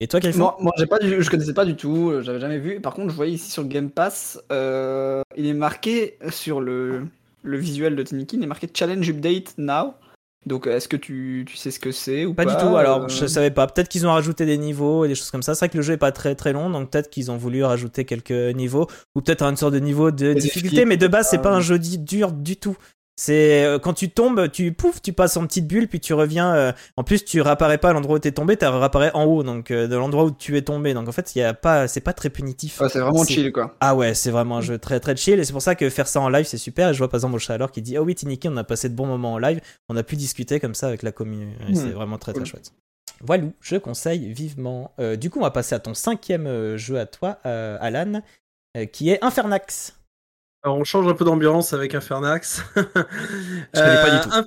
Et 0.00 0.08
toi, 0.08 0.20
Kelfon 0.20 0.38
Moi, 0.38 0.56
moi 0.60 0.72
j'ai 0.78 0.86
pas 0.86 0.98
du- 0.98 1.22
je 1.22 1.30
connaissais 1.30 1.54
pas 1.54 1.64
du 1.64 1.74
tout, 1.74 2.10
euh, 2.10 2.22
j'avais 2.22 2.40
jamais 2.40 2.58
vu. 2.58 2.80
Par 2.80 2.92
contre, 2.94 3.10
je 3.10 3.16
voyais 3.16 3.32
ici 3.32 3.50
sur 3.50 3.62
le 3.62 3.68
Game 3.68 3.90
Pass, 3.90 4.38
euh, 4.52 5.22
il 5.36 5.46
est 5.46 5.54
marqué 5.54 6.18
sur 6.30 6.60
le, 6.60 7.06
le 7.42 7.56
visuel 7.58 7.96
de 7.96 8.02
Tinikin, 8.02 8.36
il 8.38 8.42
est 8.44 8.46
marqué 8.46 8.68
Challenge 8.72 9.08
Update 9.08 9.54
Now. 9.56 9.94
Donc, 10.44 10.68
est-ce 10.68 10.86
que 10.86 10.96
tu, 10.96 11.44
tu 11.48 11.56
sais 11.56 11.72
ce 11.72 11.80
que 11.80 11.90
c'est 11.90 12.24
ou 12.24 12.32
Pas 12.34 12.44
pas 12.44 12.54
du 12.54 12.56
tout, 12.62 12.76
alors 12.76 13.04
euh, 13.04 13.08
je 13.08 13.26
savais 13.26 13.50
pas. 13.50 13.66
Peut-être 13.66 13.88
qu'ils 13.88 14.06
ont 14.06 14.12
rajouté 14.12 14.46
des 14.46 14.58
niveaux 14.58 15.04
et 15.04 15.08
des 15.08 15.16
choses 15.16 15.30
comme 15.32 15.42
ça. 15.42 15.54
C'est 15.56 15.60
vrai 15.64 15.70
que 15.70 15.76
le 15.78 15.82
jeu 15.82 15.94
est 15.94 15.98
pas 15.98 16.12
très 16.12 16.36
très 16.36 16.52
long, 16.52 16.70
donc 16.70 16.90
peut-être 16.90 17.10
qu'ils 17.10 17.30
ont 17.32 17.36
voulu 17.36 17.64
rajouter 17.64 18.04
quelques 18.04 18.30
niveaux 18.54 18.86
ou 19.16 19.22
peut-être 19.22 19.42
une 19.42 19.56
sorte 19.56 19.72
de 19.74 19.80
niveau 19.80 20.10
de 20.12 20.34
difficulté, 20.34 20.84
mais 20.84 20.96
de 20.98 21.08
base 21.08 21.28
c'est 21.30 21.38
euh, 21.38 21.42
pas 21.42 21.52
un 21.52 21.60
jeu 21.60 21.78
dur 21.80 22.30
du 22.32 22.56
tout. 22.56 22.76
C'est 23.18 23.64
euh, 23.64 23.78
quand 23.78 23.94
tu 23.94 24.10
tombes, 24.10 24.50
tu 24.50 24.72
pouf, 24.72 25.00
tu 25.00 25.14
passes 25.14 25.38
en 25.38 25.46
petite 25.46 25.66
bulle, 25.66 25.88
puis 25.88 26.00
tu 26.00 26.12
reviens. 26.12 26.54
euh, 26.54 26.72
en 26.98 27.02
plus, 27.02 27.24
tu 27.24 27.40
réapparais 27.40 27.78
pas 27.78 27.88
à 27.88 27.92
l'endroit 27.94 28.16
où 28.16 28.18
t'es 28.18 28.30
tombé, 28.32 28.58
tu 28.58 28.66
réapparais 28.66 29.10
en 29.14 29.24
haut, 29.24 29.42
donc 29.42 29.70
euh, 29.70 29.88
de 29.88 29.96
l'endroit 29.96 30.24
où 30.24 30.30
tu 30.30 30.54
es 30.58 30.62
tombé. 30.62 30.92
Donc 30.92 31.08
en 31.08 31.12
fait, 31.12 31.34
il 31.34 31.38
y 31.38 31.42
a 31.42 31.54
pas, 31.54 31.88
c'est 31.88 32.02
pas 32.02 32.12
très 32.12 32.28
punitif. 32.28 32.78
ouais, 32.78 32.90
c'est 32.90 32.98
vraiment 33.00 33.24
chill 33.24 33.52
quoi. 33.52 33.74
Ah 33.80 33.94
ouais, 33.94 34.12
c'est 34.12 34.30
vraiment 34.30 34.58
un 34.58 34.60
jeu 34.60 34.78
très 34.78 35.00
très 35.00 35.16
chill 35.16 35.38
et 35.40 35.44
c'est 35.44 35.54
pour 35.54 35.62
ça 35.62 35.74
que 35.74 35.88
faire 35.88 36.06
ça 36.08 36.20
en 36.20 36.28
live 36.28 36.44
c'est 36.44 36.58
super. 36.58 36.90
Et 36.90 36.92
je 36.92 36.98
vois 36.98 37.08
par 37.08 37.16
exemple 37.18 37.36
au 37.36 37.52
alors 37.52 37.72
qui 37.72 37.80
dit 37.80 37.96
Oh 37.96 38.02
oui, 38.02 38.14
Tiniki, 38.14 38.50
on 38.50 38.56
a 38.58 38.64
passé 38.64 38.90
de 38.90 38.94
bons 38.94 39.06
moments 39.06 39.32
en 39.32 39.38
live, 39.38 39.62
on 39.88 39.96
a 39.96 40.02
pu 40.02 40.16
discuter 40.16 40.60
comme 40.60 40.74
ça 40.74 40.88
avec 40.88 41.02
la 41.02 41.12
commune. 41.12 41.54
Hmm. 41.68 41.74
C'est 41.74 41.90
vraiment 41.90 42.18
très 42.18 42.32
très 42.32 42.42
Cool. 42.42 42.50
chouette. 42.50 42.72
Voilà, 43.22 43.44
je 43.62 43.76
conseille 43.76 44.30
vivement. 44.30 44.92
Euh, 45.00 45.16
du 45.16 45.30
coup, 45.30 45.38
on 45.38 45.42
va 45.42 45.50
passer 45.50 45.74
à 45.74 45.78
ton 45.78 45.94
cinquième 45.94 46.76
jeu 46.76 46.98
à 46.98 47.06
toi, 47.06 47.38
Alan, 47.44 48.20
qui 48.92 49.08
est 49.08 49.24
Infernax. 49.24 49.94
Alors 50.62 50.78
on 50.78 50.84
change 50.84 51.06
un 51.06 51.14
peu 51.14 51.24
d'ambiance 51.24 51.72
avec 51.72 51.94
Infernax. 51.94 52.62
Je 52.76 52.82
connais 53.80 54.02
pas 54.02 54.10
du 54.10 54.20
tout. 54.22 54.30
Inf- 54.30 54.44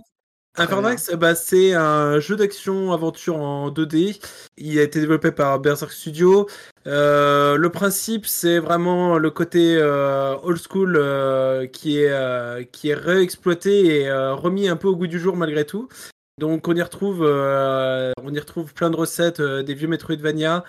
Infernax, 0.57 1.11
bah, 1.15 1.35
c'est 1.35 1.73
un 1.73 2.19
jeu 2.19 2.35
d'action-aventure 2.35 3.37
en 3.37 3.69
2D. 3.71 4.19
Il 4.57 4.77
a 4.79 4.83
été 4.83 4.99
développé 4.99 5.31
par 5.31 5.59
Berserk 5.59 5.91
Studio. 5.91 6.49
Euh, 6.87 7.55
le 7.55 7.69
principe, 7.69 8.25
c'est 8.25 8.59
vraiment 8.59 9.17
le 9.17 9.29
côté 9.29 9.77
euh, 9.77 10.35
old 10.43 10.59
school 10.59 10.97
euh, 10.97 11.65
qui, 11.67 11.99
est, 12.01 12.11
euh, 12.11 12.63
qui 12.63 12.89
est 12.89 12.95
réexploité 12.95 14.01
et 14.01 14.09
euh, 14.09 14.33
remis 14.33 14.67
un 14.67 14.75
peu 14.75 14.89
au 14.89 14.95
goût 14.97 15.07
du 15.07 15.19
jour 15.19 15.37
malgré 15.37 15.65
tout. 15.65 15.87
Donc 16.39 16.69
on 16.69 16.75
y 16.75 16.81
retrouve, 16.81 17.21
euh, 17.21 18.13
on 18.23 18.33
y 18.33 18.39
retrouve 18.39 18.73
plein 18.73 18.89
de 18.89 18.95
recettes 18.95 19.41
euh, 19.41 19.61
des 19.61 19.73
vieux 19.73 19.89
Metroidvania. 19.89 20.63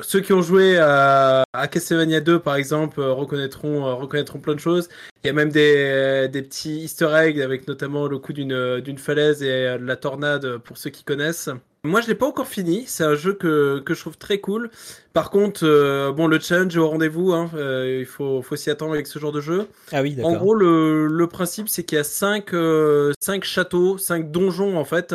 Ceux 0.00 0.20
qui 0.20 0.32
ont 0.32 0.42
joué 0.42 0.76
à, 0.76 1.44
à 1.52 1.68
Castlevania 1.68 2.20
2 2.20 2.40
par 2.40 2.56
exemple 2.56 2.98
euh, 2.98 3.12
reconnaîtront, 3.12 3.96
reconnaîtront 3.96 4.40
plein 4.40 4.54
de 4.54 4.60
choses. 4.60 4.88
Il 5.22 5.28
y 5.28 5.30
a 5.30 5.32
même 5.32 5.52
des, 5.52 6.28
des 6.32 6.42
petits 6.42 6.80
easter 6.80 7.10
eggs 7.14 7.40
avec 7.40 7.68
notamment 7.68 8.08
le 8.08 8.18
coup 8.18 8.32
d'une 8.32 8.98
falaise 8.98 9.44
et 9.44 9.78
la 9.78 9.96
tornade 9.96 10.58
pour 10.58 10.76
ceux 10.78 10.90
qui 10.90 11.04
connaissent. 11.04 11.48
Moi 11.86 12.00
je 12.00 12.06
l'ai 12.06 12.14
pas 12.14 12.24
encore 12.26 12.46
fini, 12.48 12.84
c'est 12.86 13.04
un 13.04 13.14
jeu 13.14 13.34
que, 13.34 13.78
que 13.80 13.92
je 13.92 14.00
trouve 14.00 14.16
très 14.16 14.38
cool. 14.38 14.70
Par 15.12 15.30
contre, 15.30 15.64
euh, 15.64 16.12
bon 16.12 16.26
le 16.26 16.40
challenge 16.40 16.74
est 16.74 16.78
au 16.80 16.88
rendez-vous, 16.88 17.34
hein, 17.34 17.50
euh, 17.54 17.98
il 18.00 18.06
faut, 18.06 18.40
faut 18.40 18.56
s'y 18.56 18.70
attendre 18.70 18.94
avec 18.94 19.06
ce 19.06 19.18
genre 19.18 19.32
de 19.32 19.42
jeu. 19.42 19.66
Ah 19.92 20.00
oui, 20.00 20.16
En 20.22 20.30
d'accord. 20.30 20.42
gros, 20.42 20.54
le, 20.54 21.06
le 21.06 21.26
principe, 21.26 21.68
c'est 21.68 21.84
qu'il 21.84 21.96
y 21.96 22.00
a 22.00 22.04
cinq, 22.04 22.54
euh, 22.54 23.12
cinq 23.20 23.44
châteaux, 23.44 23.98
cinq 23.98 24.30
donjons 24.30 24.78
en 24.78 24.84
fait, 24.86 25.14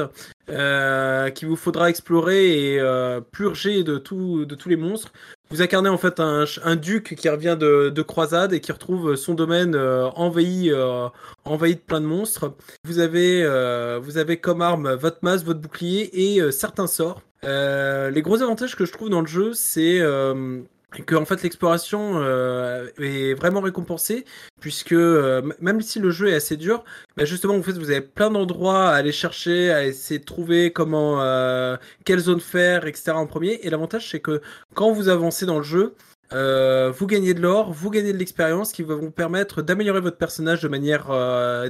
euh, 0.51 1.31
qu'il 1.31 1.47
vous 1.47 1.55
faudra 1.55 1.89
explorer 1.89 2.73
et 2.73 2.79
euh, 2.79 3.19
purger 3.19 3.83
de, 3.83 3.97
tout, 3.97 4.45
de 4.45 4.53
tous 4.53 4.69
les 4.69 4.77
monstres. 4.77 5.11
Vous 5.51 5.63
incarnez 5.63 5.89
en 5.89 5.97
fait 5.97 6.19
un, 6.19 6.45
un 6.63 6.75
duc 6.75 7.15
qui 7.15 7.27
revient 7.27 7.57
de, 7.59 7.89
de 7.89 8.01
croisade 8.03 8.53
et 8.53 8.59
qui 8.59 8.71
retrouve 8.71 9.15
son 9.15 9.33
domaine 9.33 9.73
euh, 9.73 10.07
envahi, 10.11 10.69
euh, 10.71 11.07
envahi 11.43 11.73
de 11.75 11.79
plein 11.79 12.01
de 12.01 12.05
monstres. 12.05 12.53
Vous 12.83 12.99
avez, 12.99 13.43
euh, 13.43 13.99
vous 14.01 14.19
avez 14.19 14.37
comme 14.37 14.61
arme 14.61 14.93
votre 14.93 15.17
masse, 15.23 15.43
votre 15.43 15.59
bouclier 15.59 16.35
et 16.35 16.39
euh, 16.39 16.51
certains 16.51 16.85
sorts. 16.85 17.23
Euh, 17.45 18.11
les 18.11 18.21
gros 18.21 18.43
avantages 18.43 18.75
que 18.75 18.85
je 18.85 18.91
trouve 18.91 19.09
dans 19.09 19.21
le 19.21 19.27
jeu, 19.27 19.53
c'est 19.53 19.99
euh, 19.99 20.61
que 21.05 21.15
en 21.15 21.25
fait 21.25 21.43
l'exploration 21.43 22.13
euh, 22.15 22.87
est 22.99 23.33
vraiment 23.35 23.61
récompensée 23.61 24.25
puisque 24.59 24.93
euh, 24.93 25.41
même 25.59 25.81
si 25.81 25.99
le 25.99 26.11
jeu 26.11 26.29
est 26.29 26.35
assez 26.35 26.57
dur, 26.57 26.83
bah 27.17 27.25
justement 27.25 27.55
en 27.55 27.63
fait 27.63 27.73
vous 27.73 27.89
avez 27.89 28.01
plein 28.01 28.29
d'endroits 28.29 28.89
à 28.89 28.95
aller 28.95 29.11
chercher, 29.11 29.71
à 29.71 29.85
essayer 29.85 30.19
de 30.19 30.25
trouver 30.25 30.71
comment, 30.71 31.21
euh, 31.21 31.77
quelle 32.05 32.19
zone 32.19 32.39
faire, 32.39 32.85
etc. 32.85 33.11
en 33.11 33.27
premier. 33.27 33.59
Et 33.63 33.69
l'avantage 33.69 34.09
c'est 34.09 34.19
que 34.19 34.41
quand 34.73 34.91
vous 34.91 35.09
avancez 35.09 35.45
dans 35.45 35.57
le 35.57 35.63
jeu, 35.63 35.95
euh, 36.33 36.91
vous 36.91 37.07
gagnez 37.07 37.33
de 37.33 37.41
l'or, 37.41 37.71
vous 37.71 37.89
gagnez 37.89 38.13
de 38.13 38.17
l'expérience 38.17 38.71
qui 38.71 38.83
va 38.83 38.95
vous 38.95 39.11
permettre 39.11 39.61
d'améliorer 39.61 40.01
votre 40.01 40.17
personnage 40.17 40.61
de 40.61 40.67
manière 40.67 41.07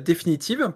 définitive. 0.02 0.72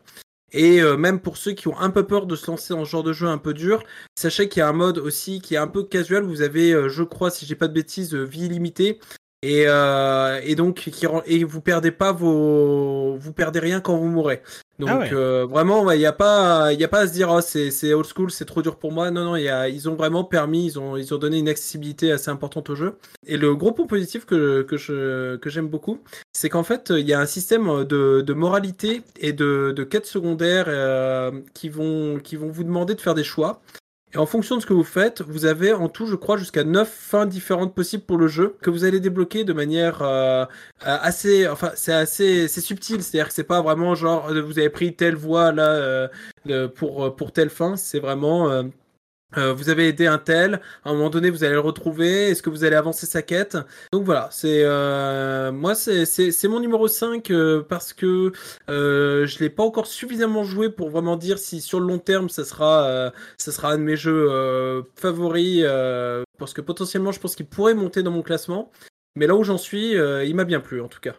Et 0.53 0.81
euh, 0.81 0.97
même 0.97 1.19
pour 1.19 1.37
ceux 1.37 1.53
qui 1.53 1.67
ont 1.67 1.77
un 1.79 1.89
peu 1.89 2.05
peur 2.05 2.27
de 2.27 2.35
se 2.35 2.49
lancer 2.49 2.73
dans 2.73 2.85
ce 2.85 2.89
genre 2.91 3.03
de 3.03 3.13
jeu 3.13 3.27
un 3.27 3.37
peu 3.39 3.53
dur, 3.53 3.83
sachez 4.15 4.47
qu'il 4.49 4.59
y 4.59 4.63
a 4.63 4.69
un 4.69 4.73
mode 4.73 4.99
aussi 4.99 5.41
qui 5.41 5.55
est 5.55 5.57
un 5.57 5.67
peu 5.67 5.83
casual. 5.83 6.23
Vous 6.23 6.41
avez, 6.41 6.71
euh, 6.71 6.89
je 6.89 7.03
crois, 7.03 7.31
si 7.31 7.45
j'ai 7.45 7.55
pas 7.55 7.67
de 7.67 7.73
bêtises, 7.73 8.13
euh, 8.13 8.23
vie 8.23 8.45
illimitée. 8.45 8.99
Et, 9.45 9.63
et 9.65 10.55
donc 10.55 10.89
et 11.25 11.43
vous 11.43 11.59
perdez 11.59 11.91
pas 11.91 12.13
vos 12.13 13.17
vous 13.17 13.33
perdez 13.33 13.59
rien 13.59 13.81
quand 13.81 13.97
vous 13.97 14.07
mourrez. 14.07 14.41
Donc 14.79 14.89
Ah 14.89 14.99
ouais. 14.99 15.13
euh, 15.13 15.45
vraiment 15.45 15.91
il 15.91 16.01
y 16.01 16.05
a 16.05 16.11
pas 16.13 16.73
il 16.73 16.79
y 16.79 16.83
a 16.83 16.87
pas 16.87 17.01
à 17.01 17.07
se 17.07 17.13
dire 17.13 17.29
oh, 17.31 17.41
c'est 17.41 17.69
c'est 17.69 17.93
old 17.93 18.07
school 18.07 18.31
c'est 18.31 18.45
trop 18.45 18.61
dur 18.63 18.77
pour 18.77 18.91
moi. 18.91 19.11
Non 19.11 19.23
non 19.23 19.35
y 19.35 19.47
a 19.47 19.69
ils 19.69 19.87
ont 19.87 19.95
vraiment 19.95 20.23
permis 20.23 20.65
ils 20.65 20.79
ont 20.79 20.97
ils 20.97 21.13
ont 21.13 21.17
donné 21.19 21.37
une 21.37 21.47
accessibilité 21.47 22.11
assez 22.11 22.31
importante 22.31 22.69
au 22.71 22.75
jeu. 22.75 22.97
Et 23.27 23.37
le 23.37 23.55
gros 23.55 23.71
point 23.71 23.85
positif 23.85 24.25
que 24.25 24.63
que 24.63 24.75
je 24.77 25.35
que 25.37 25.49
j'aime 25.51 25.67
beaucoup 25.67 25.99
c'est 26.33 26.49
qu'en 26.49 26.63
fait 26.63 26.89
il 26.89 27.07
y 27.07 27.13
a 27.13 27.19
un 27.19 27.27
système 27.27 27.83
de, 27.83 28.21
de 28.21 28.33
moralité 28.33 29.03
et 29.19 29.31
de 29.31 29.73
de 29.75 29.83
quêtes 29.83 30.07
secondaires 30.07 30.65
euh, 30.67 31.31
qui 31.53 31.69
vont 31.69 32.19
qui 32.19 32.35
vont 32.35 32.49
vous 32.49 32.63
demander 32.63 32.95
de 32.95 33.01
faire 33.01 33.13
des 33.13 33.23
choix 33.23 33.61
et 34.13 34.17
en 34.17 34.25
fonction 34.27 34.57
de 34.57 34.61
ce 34.61 34.67
que 34.67 34.73
vous 34.73 34.83
faites, 34.83 35.21
vous 35.21 35.45
avez 35.45 35.73
en 35.73 35.89
tout, 35.89 36.05
je 36.05 36.15
crois, 36.15 36.37
jusqu'à 36.37 36.63
9 36.63 36.87
fins 36.87 37.25
différentes 37.25 37.73
possibles 37.73 38.03
pour 38.03 38.17
le 38.17 38.27
jeu 38.27 38.55
que 38.61 38.69
vous 38.69 38.83
allez 38.83 38.99
débloquer 38.99 39.43
de 39.43 39.53
manière 39.53 40.03
euh, 40.03 40.45
euh, 40.85 40.97
assez, 41.01 41.47
enfin, 41.47 41.71
c'est 41.75 41.93
assez, 41.93 42.47
c'est 42.47 42.61
subtil. 42.61 43.01
C'est-à-dire 43.01 43.29
que 43.29 43.33
c'est 43.33 43.43
pas 43.43 43.61
vraiment 43.61 43.95
genre 43.95 44.29
euh, 44.29 44.41
vous 44.41 44.59
avez 44.59 44.69
pris 44.69 44.95
telle 44.95 45.15
voie 45.15 45.51
là 45.51 46.09
pour 46.75 47.15
pour 47.15 47.31
telle 47.31 47.49
fin. 47.49 47.75
C'est 47.75 47.99
vraiment 47.99 48.63
euh, 49.37 49.53
vous 49.53 49.69
avez 49.69 49.87
aidé 49.87 50.07
un 50.07 50.17
tel, 50.17 50.61
à 50.83 50.89
un 50.89 50.93
moment 50.93 51.09
donné 51.09 51.29
vous 51.29 51.43
allez 51.43 51.53
le 51.53 51.59
retrouver, 51.59 52.29
est-ce 52.29 52.41
que 52.41 52.49
vous 52.49 52.63
allez 52.63 52.75
avancer 52.75 53.05
sa 53.05 53.21
quête? 53.21 53.57
Donc 53.91 54.03
voilà, 54.03 54.29
c'est 54.31 54.61
euh, 54.63 55.51
moi 55.51 55.75
c'est 55.75 56.47
mon 56.47 56.59
numéro 56.59 56.87
5 56.87 57.29
euh, 57.31 57.63
parce 57.67 57.93
que 57.93 58.31
euh, 58.69 59.25
je 59.25 59.39
l'ai 59.39 59.49
pas 59.49 59.63
encore 59.63 59.87
suffisamment 59.87 60.43
joué 60.43 60.69
pour 60.69 60.89
vraiment 60.89 61.15
dire 61.15 61.37
si 61.37 61.61
sur 61.61 61.79
le 61.79 61.87
long 61.87 61.99
terme 61.99 62.29
ça 62.29 62.45
sera 62.45 62.85
euh, 62.85 63.11
ça 63.37 63.51
sera 63.51 63.71
un 63.71 63.77
de 63.77 63.83
mes 63.83 63.95
jeux 63.95 64.27
euh, 64.29 64.81
favoris 64.95 65.63
euh, 65.63 66.23
parce 66.39 66.53
que 66.53 66.61
potentiellement 66.61 67.11
je 67.11 67.19
pense 67.19 67.35
qu'il 67.35 67.45
pourrait 67.45 67.73
monter 67.73 68.03
dans 68.03 68.11
mon 68.11 68.21
classement. 68.21 68.71
Mais 69.15 69.27
là 69.27 69.35
où 69.35 69.43
j'en 69.43 69.59
suis, 69.59 69.95
euh, 69.95 70.25
il 70.25 70.35
m'a 70.35 70.43
bien 70.43 70.59
plu 70.59 70.81
en 70.81 70.87
tout 70.87 70.99
cas. 70.99 71.13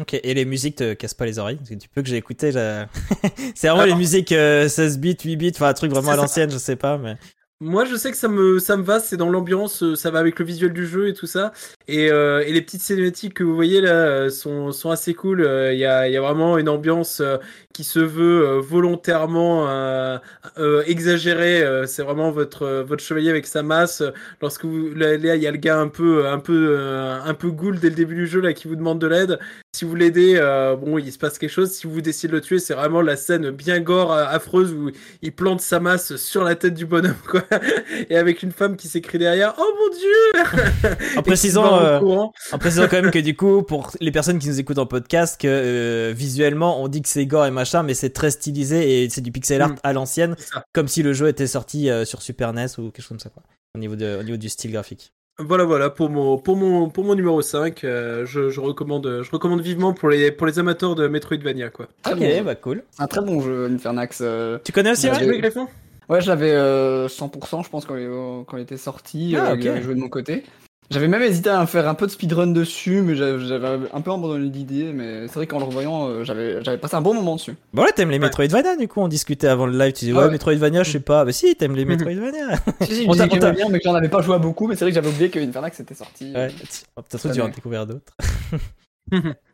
Ok, 0.00 0.14
et 0.14 0.34
les 0.34 0.44
musiques 0.44 0.76
te 0.76 0.94
cassent 0.94 1.12
pas 1.14 1.26
les 1.26 1.38
oreilles? 1.38 1.56
Parce 1.56 1.68
que 1.68 1.74
du 1.74 1.88
peu 1.88 2.02
que 2.02 2.08
j'ai 2.08 2.16
écouté, 2.16 2.50
c'est 3.54 3.68
vraiment 3.68 3.84
les 3.84 3.94
musiques 3.94 4.32
euh, 4.32 4.68
16 4.68 4.98
bits, 4.98 5.18
8 5.22 5.36
bits, 5.36 5.52
enfin 5.54 5.68
un 5.68 5.74
truc 5.74 5.90
vraiment 5.90 6.12
à 6.12 6.16
l'ancienne, 6.16 6.50
je 6.50 6.58
sais 6.58 6.76
pas, 6.76 6.96
mais. 6.98 7.16
Moi, 7.64 7.84
je 7.84 7.94
sais 7.94 8.10
que 8.10 8.16
ça 8.16 8.26
me, 8.26 8.58
ça 8.58 8.76
me 8.76 8.82
va, 8.82 8.98
c'est 8.98 9.16
dans 9.16 9.28
l'ambiance, 9.30 9.84
euh, 9.84 9.94
ça 9.94 10.10
va 10.10 10.18
avec 10.18 10.36
le 10.40 10.44
visuel 10.44 10.72
du 10.72 10.84
jeu 10.84 11.06
et 11.06 11.14
tout 11.14 11.26
ça. 11.28 11.52
Et, 11.86 12.10
euh, 12.10 12.42
et 12.44 12.52
les 12.52 12.60
petites 12.60 12.80
cinématiques 12.82 13.34
que 13.34 13.44
vous 13.44 13.54
voyez 13.54 13.80
là 13.80 13.90
euh, 13.92 14.30
sont, 14.30 14.72
sont 14.72 14.90
assez 14.90 15.14
cool. 15.14 15.42
Euh, 15.42 15.72
Il 15.72 15.78
y, 15.78 15.84
a, 15.84 16.08
y 16.08 16.16
a 16.16 16.20
vraiment 16.20 16.58
une 16.58 16.68
ambiance 16.68 17.20
euh, 17.20 17.36
qui 17.72 17.84
se 17.84 18.00
veut 18.00 18.48
euh, 18.48 18.60
volontairement 18.60 19.68
euh, 19.68 20.18
euh, 20.58 20.82
exagérée. 20.86 21.62
Euh, 21.62 21.86
c'est 21.86 22.02
vraiment 22.02 22.32
votre, 22.32 22.62
euh, 22.64 22.82
votre 22.82 23.04
chevalier 23.04 23.30
avec 23.30 23.46
sa 23.46 23.62
masse. 23.62 24.02
Lorsque 24.40 24.64
vous, 24.64 24.92
là, 24.96 25.14
il 25.14 25.24
y 25.24 25.46
a 25.46 25.50
le 25.52 25.56
gars 25.56 25.78
un 25.78 25.88
peu, 25.88 26.26
un 26.26 26.40
peu, 26.40 26.74
euh, 26.76 27.20
un 27.24 27.34
peu 27.34 27.52
ghoul 27.52 27.78
dès 27.78 27.90
le 27.90 27.94
début 27.94 28.16
du 28.16 28.26
jeu 28.26 28.40
là 28.40 28.54
qui 28.54 28.66
vous 28.66 28.74
demande 28.76 28.98
de 28.98 29.06
l'aide. 29.06 29.38
Si 29.82 29.88
vous 29.88 29.96
l'aidez, 29.96 30.36
euh, 30.36 30.76
bon, 30.76 30.96
il 30.96 31.10
se 31.10 31.18
passe 31.18 31.38
quelque 31.38 31.50
chose. 31.50 31.72
Si 31.72 31.88
vous 31.88 32.00
décidez 32.00 32.28
de 32.28 32.34
le 32.34 32.40
tuer, 32.40 32.60
c'est 32.60 32.72
vraiment 32.72 33.02
la 33.02 33.16
scène 33.16 33.50
bien 33.50 33.80
gore, 33.80 34.12
euh, 34.12 34.26
affreuse 34.28 34.72
où 34.72 34.92
il 35.22 35.32
plante 35.32 35.60
sa 35.60 35.80
masse 35.80 36.14
sur 36.14 36.44
la 36.44 36.54
tête 36.54 36.74
du 36.74 36.86
bonhomme, 36.86 37.16
quoi. 37.28 37.42
et 38.08 38.16
avec 38.16 38.44
une 38.44 38.52
femme 38.52 38.76
qui 38.76 38.86
s'écrit 38.86 39.18
derrière 39.18 39.54
Oh 39.58 39.74
mon 39.80 39.98
dieu 39.98 40.96
En 41.16 41.22
précisant, 41.24 41.82
euh, 41.82 41.98
en 41.98 42.58
précisant 42.58 42.86
quand 42.88 43.02
même 43.02 43.10
que 43.10 43.18
du 43.18 43.34
coup, 43.34 43.64
pour 43.64 43.90
les 43.98 44.12
personnes 44.12 44.38
qui 44.38 44.46
nous 44.46 44.60
écoutent 44.60 44.78
en 44.78 44.86
podcast, 44.86 45.40
que 45.40 45.48
euh, 45.48 46.12
visuellement, 46.14 46.80
on 46.80 46.86
dit 46.86 47.02
que 47.02 47.08
c'est 47.08 47.26
gore 47.26 47.46
et 47.46 47.50
machin, 47.50 47.82
mais 47.82 47.94
c'est 47.94 48.10
très 48.10 48.30
stylisé 48.30 49.02
et 49.02 49.10
c'est 49.10 49.20
du 49.20 49.32
pixel 49.32 49.62
art 49.62 49.70
Mm. 49.70 49.76
à 49.82 49.92
l'ancienne, 49.92 50.36
comme 50.72 50.86
si 50.86 51.02
le 51.02 51.12
jeu 51.12 51.26
était 51.26 51.48
sorti 51.48 51.88
sur 52.04 52.22
Super 52.22 52.52
NES 52.52 52.66
ou 52.78 52.92
quelque 52.92 53.00
chose 53.00 53.08
comme 53.08 53.18
ça, 53.18 53.30
quoi. 53.30 53.42
Au 53.74 53.80
niveau, 53.80 53.96
de, 53.96 54.18
au 54.20 54.22
niveau 54.22 54.36
du 54.36 54.48
style 54.48 54.70
graphique. 54.70 55.12
Voilà, 55.46 55.64
voilà, 55.64 55.90
pour 55.90 56.08
mon, 56.10 56.38
pour 56.38 56.56
mon, 56.56 56.88
pour 56.88 57.04
mon 57.04 57.14
numéro 57.14 57.40
5, 57.42 57.84
euh, 57.84 58.24
je, 58.26 58.50
je, 58.50 58.60
recommande, 58.60 59.20
je 59.22 59.30
recommande 59.30 59.60
vivement 59.60 59.92
pour 59.92 60.08
les, 60.10 60.30
pour 60.30 60.46
les 60.46 60.58
amateurs 60.58 60.94
de 60.94 61.06
Metroidvania. 61.08 61.70
Quoi. 61.70 61.86
Ok, 62.10 62.18
bon. 62.18 62.42
bah 62.44 62.54
cool. 62.54 62.82
Un 62.98 63.06
très 63.06 63.20
bon 63.20 63.40
jeu, 63.40 63.66
Infernax. 63.72 64.18
euh. 64.22 64.58
Tu 64.64 64.72
connais 64.72 64.92
aussi, 64.92 65.08
Bah, 65.08 65.18
ouais 65.20 65.38
Griffon? 65.38 65.66
Ouais, 66.08 66.20
je 66.20 66.28
l'avais 66.28 66.50
euh, 66.52 67.08
100%, 67.08 67.64
je 67.64 67.70
pense, 67.70 67.84
quand 67.86 67.96
il, 67.96 68.08
quand 68.46 68.56
il 68.56 68.62
était 68.62 68.76
sorti. 68.76 69.34
Ah, 69.36 69.50
euh, 69.50 69.54
ok. 69.54 69.60
J'avais 69.62 69.82
joué 69.82 69.94
de 69.94 70.00
mon 70.00 70.08
côté. 70.08 70.42
J'avais 70.90 71.08
même 71.08 71.22
hésité 71.22 71.48
à 71.48 71.64
faire 71.66 71.88
un 71.88 71.94
peu 71.94 72.06
de 72.06 72.10
speedrun 72.10 72.48
dessus, 72.48 73.00
mais 73.00 73.16
j'avais 73.16 73.88
un 73.94 74.00
peu 74.02 74.10
abandonné 74.10 74.48
l'idée. 74.50 74.92
Mais 74.92 75.26
c'est 75.28 75.34
vrai 75.36 75.46
qu'en 75.46 75.58
le 75.58 75.64
revoyant, 75.64 76.08
euh, 76.08 76.22
j'avais 76.24 76.76
passé 76.76 76.96
un 76.96 77.00
bon 77.00 77.14
moment 77.14 77.36
dessus. 77.36 77.54
Bon, 77.72 77.82
là, 77.82 77.92
t'aimes 77.96 78.10
les 78.10 78.16
Ouais. 78.18 78.26
Metroidvania, 78.26 78.76
du 78.76 78.88
coup, 78.88 79.00
on 79.00 79.08
discutait 79.08 79.46
avant 79.46 79.64
le 79.64 79.78
live, 79.78 79.92
tu 79.94 80.04
dis, 80.04 80.10
Ah 80.10 80.18
ouais, 80.18 80.24
ouais. 80.26 80.30
Metroidvania, 80.32 80.82
je 80.82 80.90
sais 80.92 81.00
pas. 81.00 81.24
Bah 81.24 81.32
si, 81.32 81.54
t'aimes 81.56 81.76
les 81.76 81.84
Mhm. 81.86 81.92
Metroidvania. 81.92 82.56
si, 82.82 82.94
si, 82.94 83.04
On 83.08 83.12
disais 83.12 83.28
que 83.28 83.50
bien, 83.54 83.68
mais 83.70 83.78
que 83.78 83.84
j'en 83.84 83.94
avais 83.94 84.10
pas 84.10 84.20
joué 84.20 84.34
à 84.34 84.38
beaucoup. 84.38 84.66
Mais 84.66 84.76
c'est 84.76 84.84
vrai 84.84 84.90
que 84.90 84.96
j'avais 84.96 85.08
oublié 85.08 85.30
que 85.30 85.38
Infernax 85.38 85.80
était 85.80 85.94
sorti. 85.94 86.32
Ouais, 86.34 86.48
peut-être 86.48 87.18
Ça 87.22 87.32
tu 87.32 87.40
en 87.40 87.48
découvert 87.48 87.86
d'autres. 87.86 88.12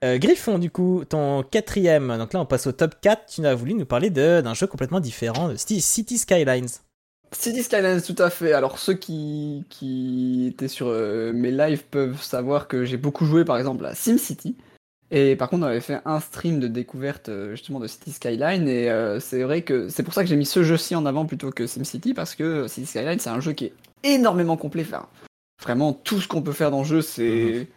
Euh, 0.05 0.19
Griffon, 0.19 0.59
du 0.59 0.71
coup, 0.71 1.03
ton 1.09 1.43
quatrième. 1.43 2.17
Donc 2.19 2.33
là, 2.33 2.41
on 2.41 2.45
passe 2.47 2.69
au 2.69 2.73
top 2.73 2.95
4. 3.01 3.27
Tu 3.27 3.45
as 3.45 3.55
voulu 3.57 3.75
nous 3.75 3.87
parler 3.87 4.09
de- 4.11 4.41
d'un 4.41 4.55
jeu 4.55 4.69
complètement 4.69 5.01
différent, 5.01 5.49
de 5.49 5.57
City 5.57 6.19
Skylines. 6.19 6.69
City 7.33 7.63
Skylines, 7.63 8.01
tout 8.03 8.21
à 8.23 8.31
fait. 8.31 8.53
Alors, 8.53 8.79
ceux 8.79 8.95
qui, 8.95 9.65
qui 9.69 10.47
étaient 10.51 10.69
sur 10.69 10.89
euh, 10.89 11.33
mes 11.33 11.51
lives 11.51 11.85
peuvent 11.85 12.23
savoir 12.23 12.69
que 12.69 12.85
j'ai 12.85 12.97
beaucoup 12.97 13.25
joué, 13.27 13.45
par 13.45 13.59
exemple, 13.59 13.85
à 13.85 13.95
SimCity. 13.95 14.57
Et 15.11 15.37
par 15.37 15.49
contre, 15.49 15.65
on 15.65 15.69
avait 15.69 15.81
fait 15.81 16.01
un 16.05 16.21
stream 16.21 16.61
de 16.61 16.69
découverte 16.69 17.29
euh, 17.31 17.53
justement 17.53 17.81
de 17.81 17.87
City 17.87 18.13
Skyline. 18.13 18.69
Et 18.69 18.91
euh, 18.91 19.21
c'est 19.21 19.43
vrai 19.43 19.63
que 19.63 19.89
c'est 19.89 20.03
pour 20.03 20.13
ça 20.15 20.23
que 20.23 20.29
j'ai 20.29 20.37
mis 20.37 20.47
ce 20.47 20.63
jeu-ci 20.63 20.95
en 20.97 21.07
avant 21.07 21.27
plutôt 21.27 21.51
que 21.51 21.67
SimCity, 21.67 22.15
parce 22.15 22.35
que 22.35 22.67
City 22.69 22.87
Skyline, 22.87 23.19
c'est 23.19 23.31
un 23.31 23.41
jeu 23.41 23.53
qui 23.53 23.67
est 23.67 23.73
énormément 24.05 24.57
complet. 24.57 24.83
Enfin, 24.87 25.07
vraiment, 25.63 25.93
tout 25.93 26.21
ce 26.21 26.29
qu'on 26.29 26.43
peut 26.43 26.53
faire 26.53 26.71
dans 26.71 26.81
le 26.81 26.87
jeu, 26.87 27.03
c'est. 27.03 27.69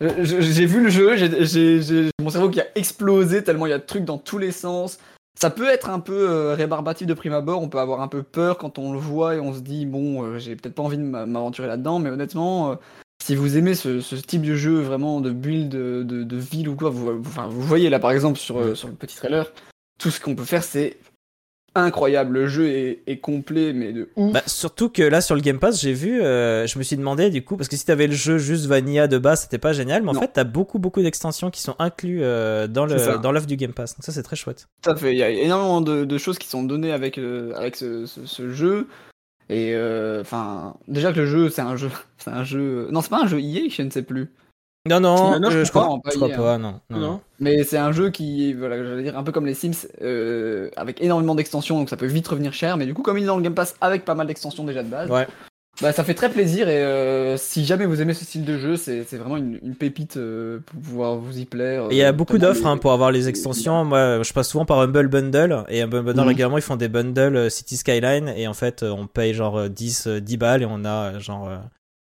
Je- 0.00 0.40
J'ai 0.40 0.64
vu 0.64 0.82
le 0.82 0.88
jeu, 0.88 1.14
j'ai 1.16 2.08
mon 2.22 2.30
cerveau 2.30 2.48
qui 2.48 2.60
a 2.62 2.66
explosé 2.74 3.44
tellement 3.44 3.66
il 3.66 3.70
y 3.70 3.74
a 3.74 3.78
de 3.78 3.84
trucs 3.84 4.06
dans 4.06 4.16
tous 4.16 4.38
les 4.38 4.50
sens. 4.52 4.98
Ça 5.40 5.48
peut 5.50 5.68
être 5.68 5.88
un 5.88 6.00
peu 6.00 6.28
euh, 6.28 6.54
rébarbatif 6.54 7.06
de 7.06 7.14
prime 7.14 7.32
abord, 7.32 7.62
on 7.62 7.68
peut 7.68 7.78
avoir 7.78 8.02
un 8.02 8.08
peu 8.08 8.22
peur 8.22 8.58
quand 8.58 8.78
on 8.78 8.92
le 8.92 8.98
voit 8.98 9.36
et 9.36 9.40
on 9.40 9.54
se 9.54 9.60
dit 9.60 9.86
bon, 9.86 10.22
euh, 10.22 10.38
j'ai 10.38 10.54
peut-être 10.54 10.74
pas 10.74 10.82
envie 10.82 10.98
de 10.98 11.02
m'a- 11.02 11.24
m'aventurer 11.24 11.66
là-dedans, 11.66 11.98
mais 11.98 12.10
honnêtement, 12.10 12.72
euh, 12.72 12.74
si 13.22 13.34
vous 13.36 13.56
aimez 13.56 13.74
ce, 13.74 14.00
ce 14.02 14.16
type 14.16 14.42
de 14.42 14.54
jeu 14.54 14.80
vraiment 14.80 15.20
de 15.22 15.30
build 15.30 15.70
de, 15.70 16.36
ville 16.36 16.68
ou 16.68 16.76
quoi, 16.76 16.90
vous, 16.90 17.06
vous- 17.22 17.28
enfin, 17.30 17.46
vous 17.48 17.62
voyez 17.62 17.88
là 17.88 17.98
par 17.98 18.10
exemple 18.12 18.38
sur, 18.38 18.76
sur 18.76 18.88
le 18.88 18.94
petit 18.94 19.16
trailer, 19.16 19.50
tout 19.98 20.10
ce 20.10 20.20
qu'on 20.20 20.34
peut 20.34 20.44
faire 20.44 20.62
c'est 20.62 20.98
incroyable. 21.74 22.32
Le 22.34 22.46
jeu 22.48 22.68
est, 22.68 23.00
est 23.06 23.18
complet, 23.18 23.72
mais 23.72 23.92
de 23.92 24.08
ouf. 24.16 24.32
Bah, 24.32 24.42
surtout 24.46 24.88
que 24.88 25.02
là, 25.02 25.20
sur 25.20 25.34
le 25.34 25.40
Game 25.40 25.58
Pass, 25.58 25.80
j'ai 25.80 25.92
vu, 25.92 26.20
euh, 26.22 26.66
je 26.66 26.78
me 26.78 26.82
suis 26.82 26.96
demandé, 26.96 27.30
du 27.30 27.44
coup, 27.44 27.56
parce 27.56 27.68
que 27.68 27.76
si 27.76 27.84
t'avais 27.86 28.06
le 28.06 28.14
jeu 28.14 28.38
juste 28.38 28.66
Vanilla 28.66 29.06
de 29.08 29.18
base, 29.18 29.42
c'était 29.42 29.58
pas 29.58 29.72
génial, 29.72 30.02
mais 30.02 30.10
en 30.10 30.14
fait, 30.14 30.30
t'as 30.32 30.44
beaucoup, 30.44 30.78
beaucoup 30.78 31.02
d'extensions 31.02 31.50
qui 31.50 31.60
sont 31.60 31.76
inclus 31.78 32.20
euh, 32.22 32.66
dans 32.66 32.88
ça. 32.88 33.12
le 33.14 33.18
dans 33.18 33.32
l'œuvre 33.32 33.46
du 33.46 33.56
Game 33.56 33.72
Pass. 33.72 33.96
Donc 33.96 34.04
ça, 34.04 34.12
c'est 34.12 34.22
très 34.22 34.36
chouette. 34.36 34.68
À 34.86 34.96
fait, 34.96 35.12
il 35.12 35.18
y 35.18 35.22
a 35.22 35.30
énormément 35.30 35.80
de, 35.80 36.04
de 36.04 36.18
choses 36.18 36.38
qui 36.38 36.48
sont 36.48 36.62
données 36.62 36.92
avec, 36.92 37.18
euh, 37.18 37.52
avec 37.56 37.76
ce, 37.76 38.06
ce- 38.06 38.26
ce 38.26 38.50
jeu. 38.50 38.86
Et 39.48 39.74
enfin, 40.20 40.74
déjà 40.86 41.12
que 41.12 41.18
le 41.20 41.26
jeu, 41.26 41.48
c'est 41.50 41.62
un 41.62 41.76
jeu, 41.76 41.90
c'est 42.18 42.30
un 42.30 42.44
jeu. 42.44 42.88
Non, 42.92 43.00
c'est 43.00 43.10
pas 43.10 43.22
un 43.22 43.26
jeu 43.26 43.40
EA, 43.40 43.68
je 43.68 43.82
ne 43.82 43.90
sais 43.90 44.02
plus. 44.02 44.30
Non, 44.88 44.98
non, 44.98 45.32
Non, 45.32 45.40
non, 45.40 45.48
euh, 45.48 45.50
je 45.50 45.64
je 45.64 45.70
crois, 45.70 46.00
pas, 46.02 46.10
je 46.10 46.16
crois 46.16 46.28
pas, 46.30 46.58
non. 46.58 47.20
Mais 47.38 47.64
c'est 47.64 47.76
un 47.78 47.92
jeu 47.92 48.10
qui, 48.10 48.54
voilà, 48.54 48.82
j'allais 48.82 49.02
dire 49.02 49.16
un 49.18 49.22
peu 49.22 49.32
comme 49.32 49.46
les 49.46 49.54
Sims, 49.54 49.86
euh, 50.02 50.70
avec 50.76 51.02
énormément 51.02 51.34
d'extensions, 51.34 51.78
donc 51.78 51.90
ça 51.90 51.96
peut 51.98 52.06
vite 52.06 52.26
revenir 52.28 52.52
cher. 52.54 52.76
Mais 52.78 52.86
du 52.86 52.94
coup, 52.94 53.02
comme 53.02 53.18
il 53.18 53.24
est 53.24 53.26
dans 53.26 53.36
le 53.36 53.42
Game 53.42 53.54
Pass 53.54 53.74
avec 53.80 54.04
pas 54.04 54.14
mal 54.14 54.26
d'extensions 54.26 54.64
déjà 54.64 54.82
de 54.82 54.88
base, 54.88 55.10
Ouais. 55.10 55.26
bah 55.82 55.92
ça 55.92 56.02
fait 56.02 56.14
très 56.14 56.30
plaisir. 56.30 56.68
Et 56.70 56.78
euh, 56.82 57.36
si 57.36 57.66
jamais 57.66 57.84
vous 57.84 58.00
aimez 58.00 58.14
ce 58.14 58.24
style 58.24 58.46
de 58.46 58.56
jeu, 58.58 58.76
c'est 58.76 59.02
vraiment 59.16 59.36
une, 59.36 59.58
une 59.62 59.74
pépite 59.74 60.16
euh, 60.16 60.60
pour 60.64 60.80
pouvoir 60.80 61.16
vous 61.16 61.38
y 61.38 61.44
plaire. 61.44 61.88
Il 61.90 61.96
y 61.98 62.02
a 62.02 62.08
euh, 62.08 62.12
beaucoup 62.12 62.38
d'offres 62.38 62.66
hein, 62.66 62.78
pour 62.78 62.92
avoir 62.92 63.10
les 63.10 63.28
extensions. 63.28 63.84
Moi, 63.84 64.22
je 64.22 64.32
passe 64.32 64.48
souvent 64.48 64.64
par 64.64 64.80
Humble 64.80 65.08
Bundle 65.08 65.64
et 65.68 65.82
Humble 65.82 66.02
Bundle 66.02 66.20
Mhm. 66.22 66.28
régulièrement 66.28 66.56
ils 66.58 66.62
font 66.62 66.76
des 66.76 66.88
bundles 66.88 67.36
euh, 67.36 67.50
City 67.50 67.76
Skyline 67.76 68.28
et 68.34 68.48
en 68.48 68.54
fait 68.54 68.82
euh, 68.82 68.90
on 68.90 69.06
paye 69.06 69.34
genre 69.34 69.58
euh, 69.58 69.68
10 69.68 70.06
euh, 70.06 70.20
10 70.20 70.38
balles 70.38 70.62
et 70.62 70.66
on 70.68 70.86
a 70.86 71.12
euh, 71.16 71.20
genre 71.20 71.48
euh, 71.48 71.58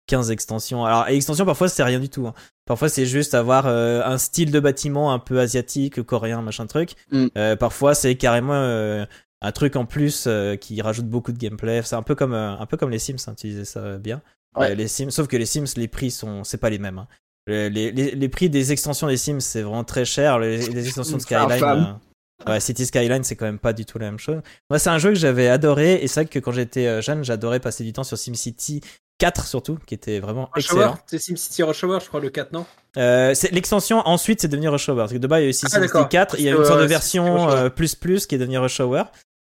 15 0.07 0.32
extensions. 0.32 0.86
Alors 0.86 1.07
et 1.07 1.15
extensions 1.15 1.45
parfois 1.45 1.69
c'est 1.69 1.84
rien 1.84 1.99
du 1.99 2.09
tout. 2.09 2.28
hein. 2.28 2.34
Parfois 2.66 2.88
c'est 2.89 3.05
juste 3.05 3.34
avoir 3.34 3.68
euh, 3.68 4.01
un 4.05 4.18
style 4.18 4.51
de 4.51 4.59
bâtiment 4.59 5.11
un 5.14 5.20
peu 5.20 5.39
asiatique, 5.39 6.01
coréen, 6.03 6.41
machin 6.41 6.66
truc. 6.66 6.91
Mhm. 7.11 7.30
Euh, 7.38 7.55
parfois 7.55 7.93
c'est 7.95 8.16
carrément 8.16 8.53
euh, 8.53 9.05
un 9.41 9.51
truc 9.51 9.76
en 9.76 9.86
plus 9.86 10.26
euh, 10.28 10.55
qui 10.55 10.82
rajoute 10.82 11.07
beaucoup 11.07 11.32
de 11.34 11.38
gameplay. 11.38 11.82
C'est 11.84 11.95
un 11.95 12.03
peu 12.03 12.16
comme 12.16 12.34
euh, 12.34 12.55
un 12.57 12.66
peu 12.66 12.78
comme 12.78 12.89
les 12.89 12.99
Sims, 12.99 13.18
hein, 13.28 13.34
tu 13.38 13.47
disais 13.47 13.66
ça 13.66 13.80
euh, 13.80 13.97
bien. 13.97 14.22
Ouais. 14.55 14.76
Les 14.76 14.88
Sims, 14.88 15.09
sauf 15.11 15.28
que 15.28 15.36
les 15.36 15.45
Sims 15.45 15.66
les 15.76 15.88
prix 15.88 16.11
sont 16.11 16.43
c'est 16.43 16.57
pas 16.59 16.70
les 16.70 16.80
mêmes. 16.80 16.99
hein. 16.99 17.07
Les, 17.47 17.70
les, 17.70 17.91
les- 17.91 18.30
prix 18.30 18.49
des 18.49 18.72
extensions 18.72 19.07
des 19.07 19.18
Sims, 19.18 19.41
c'est 19.41 19.64
vraiment 19.64 19.84
très 19.84 20.05
cher. 20.05 20.39
Les, 20.39 20.57
les 20.70 20.86
extensions 20.88 21.18
de 21.18 21.22
Skyline, 21.22 21.97
ouais, 22.47 22.59
City 22.61 22.86
Skyline, 22.86 23.26
c'est 23.26 23.36
quand 23.36 23.43
même 23.45 23.59
pas 23.59 23.74
du 23.74 23.84
tout 23.84 23.99
la 23.99 24.05
même 24.05 24.20
chose. 24.20 24.39
Moi, 24.70 24.80
c'est 24.80 24.89
un 24.89 24.97
jeu 24.97 25.09
que 25.09 25.16
j'avais 25.20 25.49
adoré. 25.49 25.95
Et 25.95 26.07
c'est 26.07 26.22
vrai 26.22 26.30
que 26.30 26.39
quand 26.39 26.53
j'étais 26.53 27.01
jeune, 27.01 27.26
j'adorais 27.26 27.59
passer 27.59 27.84
du 27.84 27.91
temps 27.91 28.05
sur 28.05 28.18
SimCity 28.18 28.80
4 29.20 29.45
surtout, 29.47 29.78
qui 29.86 29.93
était 29.93 30.20
vraiment 30.20 30.49
Rush 30.53 30.66
excellent. 30.66 30.97
C'est 31.07 31.20
SimCity 31.20 31.64
Rush 31.64 31.84
Hour, 31.84 31.99
je 31.99 32.07
crois, 32.07 32.20
le 32.20 32.30
4, 32.30 32.51
non? 32.51 32.66
Euh, 32.97 33.34
l'extension. 33.51 33.99
Ensuite, 34.05 34.41
c'est 34.41 34.47
devenu 34.47 34.70
Rush 34.70 34.89
Hour. 34.89 34.97
Parce 34.97 35.14
que 35.14 35.18
de 35.18 35.28
base, 35.28 35.41
il 35.41 35.43
y 35.43 35.47
a 35.47 35.49
eu 35.49 35.53
SimCity 35.53 35.80
d'accord. 35.80 36.09
4. 36.09 36.36
Il 36.39 36.45
y 36.45 36.49
a 36.49 36.51
Parce 36.51 36.59
une 36.61 36.66
sorte 36.68 36.80
de 36.80 36.84
euh, 36.86 36.88
version 36.88 37.49
euh, 37.49 37.70
plus 37.70 37.95
plus 37.95 38.26
qui 38.28 38.36
est 38.36 38.38
devenue 38.38 38.57
Rush 38.57 38.80
Hour. 38.80 39.05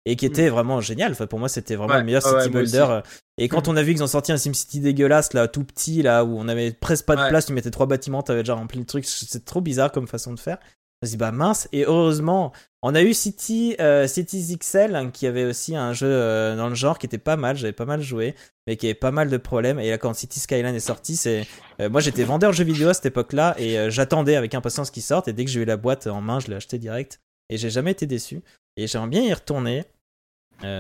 Et 0.10 0.16
qui 0.16 0.26
était 0.26 0.48
vraiment 0.48 0.80
génial. 0.80 1.12
Enfin, 1.12 1.28
pour 1.28 1.38
moi, 1.38 1.50
c'était 1.50 1.76
vraiment 1.76 1.92
Ouais, 1.96 2.00
le 2.00 2.06
meilleur 2.06 2.26
ouais, 2.26 2.40
City 2.44 2.50
Builder. 2.50 3.02
aussi. 3.04 3.18
Et 3.38 3.50
quand 3.50 3.68
Mhm. 3.68 3.74
on 3.74 3.78
a 3.78 3.84
vu 3.84 3.94
qu'ils 3.94 4.04
ont 4.04 4.08
sorti 4.08 4.32
un 4.32 4.38
SimCity 4.38 4.80
dégueulasse, 4.80 5.34
là, 5.34 5.50
tout 5.50 5.66
petit, 5.66 6.02
là, 6.02 6.24
où 6.24 6.40
on 6.40 6.48
avait 6.48 6.72
presque 6.72 7.06
pas 7.06 7.18
de 7.18 7.22
Ouais. 7.24 7.28
place, 7.30 7.48
tu 7.48 7.52
mettais 7.52 7.72
trois 7.72 7.88
bâtiments, 7.88 8.24
t'avais 8.24 8.40
déjà 8.40 8.54
rempli 8.54 8.80
le 8.80 8.86
truc, 8.86 9.04
c'est 9.06 9.44
trop 9.44 9.60
bizarre 9.60 9.92
comme 9.92 10.08
façon 10.08 10.34
de 10.34 10.40
faire. 10.40 10.60
On 11.02 11.06
s'est 11.06 11.12
dit, 11.12 11.18
bah 11.18 11.32
mince, 11.32 11.70
et 11.74 11.84
heureusement, 11.86 12.52
on 12.82 12.96
a 12.96 13.04
eu 13.04 13.14
City, 13.14 13.76
euh, 13.80 14.08
Cities 14.08 14.58
XL, 14.58 14.96
hein, 14.96 15.12
qui 15.12 15.28
avait 15.28 15.46
aussi 15.46 15.76
un 15.76 15.94
jeu 15.94 16.08
euh, 16.10 16.56
dans 16.56 16.70
le 16.70 16.76
genre 16.76 16.98
qui 16.98 17.06
était 17.06 17.20
pas 17.20 17.38
mal, 17.38 17.56
j'avais 17.56 17.72
pas 17.72 17.86
mal 17.86 18.02
joué, 18.02 18.34
mais 18.66 18.78
qui 18.78 18.88
avait 18.88 18.96
pas 18.96 19.12
mal 19.12 19.30
de 19.30 19.38
problèmes. 19.38 19.80
Et 19.80 19.92
là, 19.92 20.00
quand 20.00 20.16
City 20.16 20.40
Skyline 20.40 20.74
est 20.74 20.80
sorti, 20.80 21.16
c'est. 21.16 21.46
euh, 21.82 21.90
moi, 21.90 22.02
j'étais 22.02 22.24
vendeur 22.24 22.50
de 22.50 22.56
jeux 22.56 22.64
vidéo 22.64 22.90
à 22.90 22.96
cette 22.96 23.06
époque-là, 23.06 23.54
et 23.60 23.78
euh, 23.78 23.90
j'attendais 23.92 24.36
avec 24.36 24.56
impatience 24.56 24.90
qu'il 24.90 25.04
sorte, 25.04 25.28
et 25.28 25.34
dès 25.34 25.46
que 25.46 25.52
j'ai 25.52 25.62
eu 25.62 25.66
la 25.66 25.78
boîte 25.78 26.08
en 26.08 26.22
main, 26.22 26.40
je 26.40 26.48
l'ai 26.48 26.56
acheté 26.56 26.80
direct, 26.80 27.22
et 27.50 27.58
j'ai 27.58 27.70
jamais 27.70 27.92
été 27.92 28.08
déçu. 28.08 28.42
Et 28.76 28.88
j'aimerais 28.88 29.10
bien 29.10 29.22
y 29.22 29.34
retourner. 29.34 29.86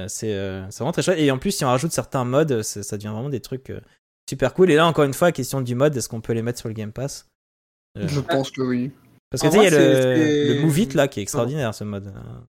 C'est 0.07 0.33
vraiment 0.33 0.91
très 0.91 1.03
chouette. 1.03 1.19
Et 1.19 1.29
en 1.29 1.37
plus, 1.37 1.51
si 1.51 1.63
on 1.63 1.67
rajoute 1.67 1.91
certains 1.91 2.25
modes, 2.25 2.63
ça 2.63 2.97
devient 2.97 3.09
vraiment 3.09 3.29
des 3.29 3.39
trucs 3.39 3.71
super 4.27 4.53
cool. 4.55 4.71
Et 4.71 4.75
là, 4.75 4.87
encore 4.87 5.05
une 5.05 5.13
fois, 5.13 5.31
question 5.31 5.61
du 5.61 5.75
mode, 5.75 5.95
est-ce 5.95 6.09
qu'on 6.09 6.21
peut 6.21 6.33
les 6.33 6.41
mettre 6.41 6.59
sur 6.59 6.67
le 6.67 6.73
Game 6.73 6.91
Pass? 6.91 7.27
Je 7.95 8.19
pense 8.19 8.49
que 8.51 8.61
oui. 8.61 8.91
Parce 9.29 9.43
que 9.43 9.47
tu 9.47 9.53
sais, 9.53 9.59
il 9.59 9.63
y 9.63 9.75
a 9.75 9.77
le, 9.77 10.53
le 10.53 10.61
Move 10.61 10.79
It 10.79 10.93
là 10.93 11.07
qui 11.07 11.19
est 11.19 11.23
extraordinaire 11.23 11.73
ce 11.73 11.83
mode. 11.83 12.13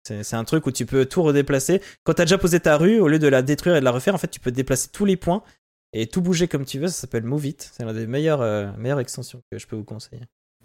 C'est 0.04 0.36
un 0.36 0.44
truc 0.44 0.66
où 0.68 0.72
tu 0.72 0.86
peux 0.86 1.06
tout 1.06 1.24
redéplacer. 1.24 1.82
Quand 2.04 2.14
t'as 2.14 2.24
déjà 2.26 2.38
posé 2.38 2.60
ta 2.60 2.78
rue, 2.78 3.00
au 3.00 3.08
lieu 3.08 3.20
de 3.20 3.28
la 3.28 3.42
détruire 3.42 3.76
et 3.76 3.80
de 3.80 3.86
la 3.86 3.92
refaire, 3.92 4.16
en 4.16 4.18
fait, 4.18 4.30
tu 4.30 4.40
peux 4.40 4.52
déplacer 4.52 4.90
tous 4.92 5.06
les 5.06 5.18
points 5.18 5.44
et 5.94 6.08
tout 6.08 6.22
bouger 6.22 6.48
comme 6.48 6.66
tu 6.66 6.80
veux. 6.80 6.88
Ça 6.88 6.94
s'appelle 6.94 7.24
Move 7.24 7.46
It. 7.46 7.72
C'est 7.74 7.84
l'une 7.84 7.94
des 7.94 8.08
meilleures, 8.08 8.42
euh, 8.42 8.68
meilleures 8.78 9.00
extensions 9.00 9.42
que 9.52 9.58
je 9.58 9.68
peux 9.68 9.76
vous 9.76 9.84
conseiller. 9.84 10.22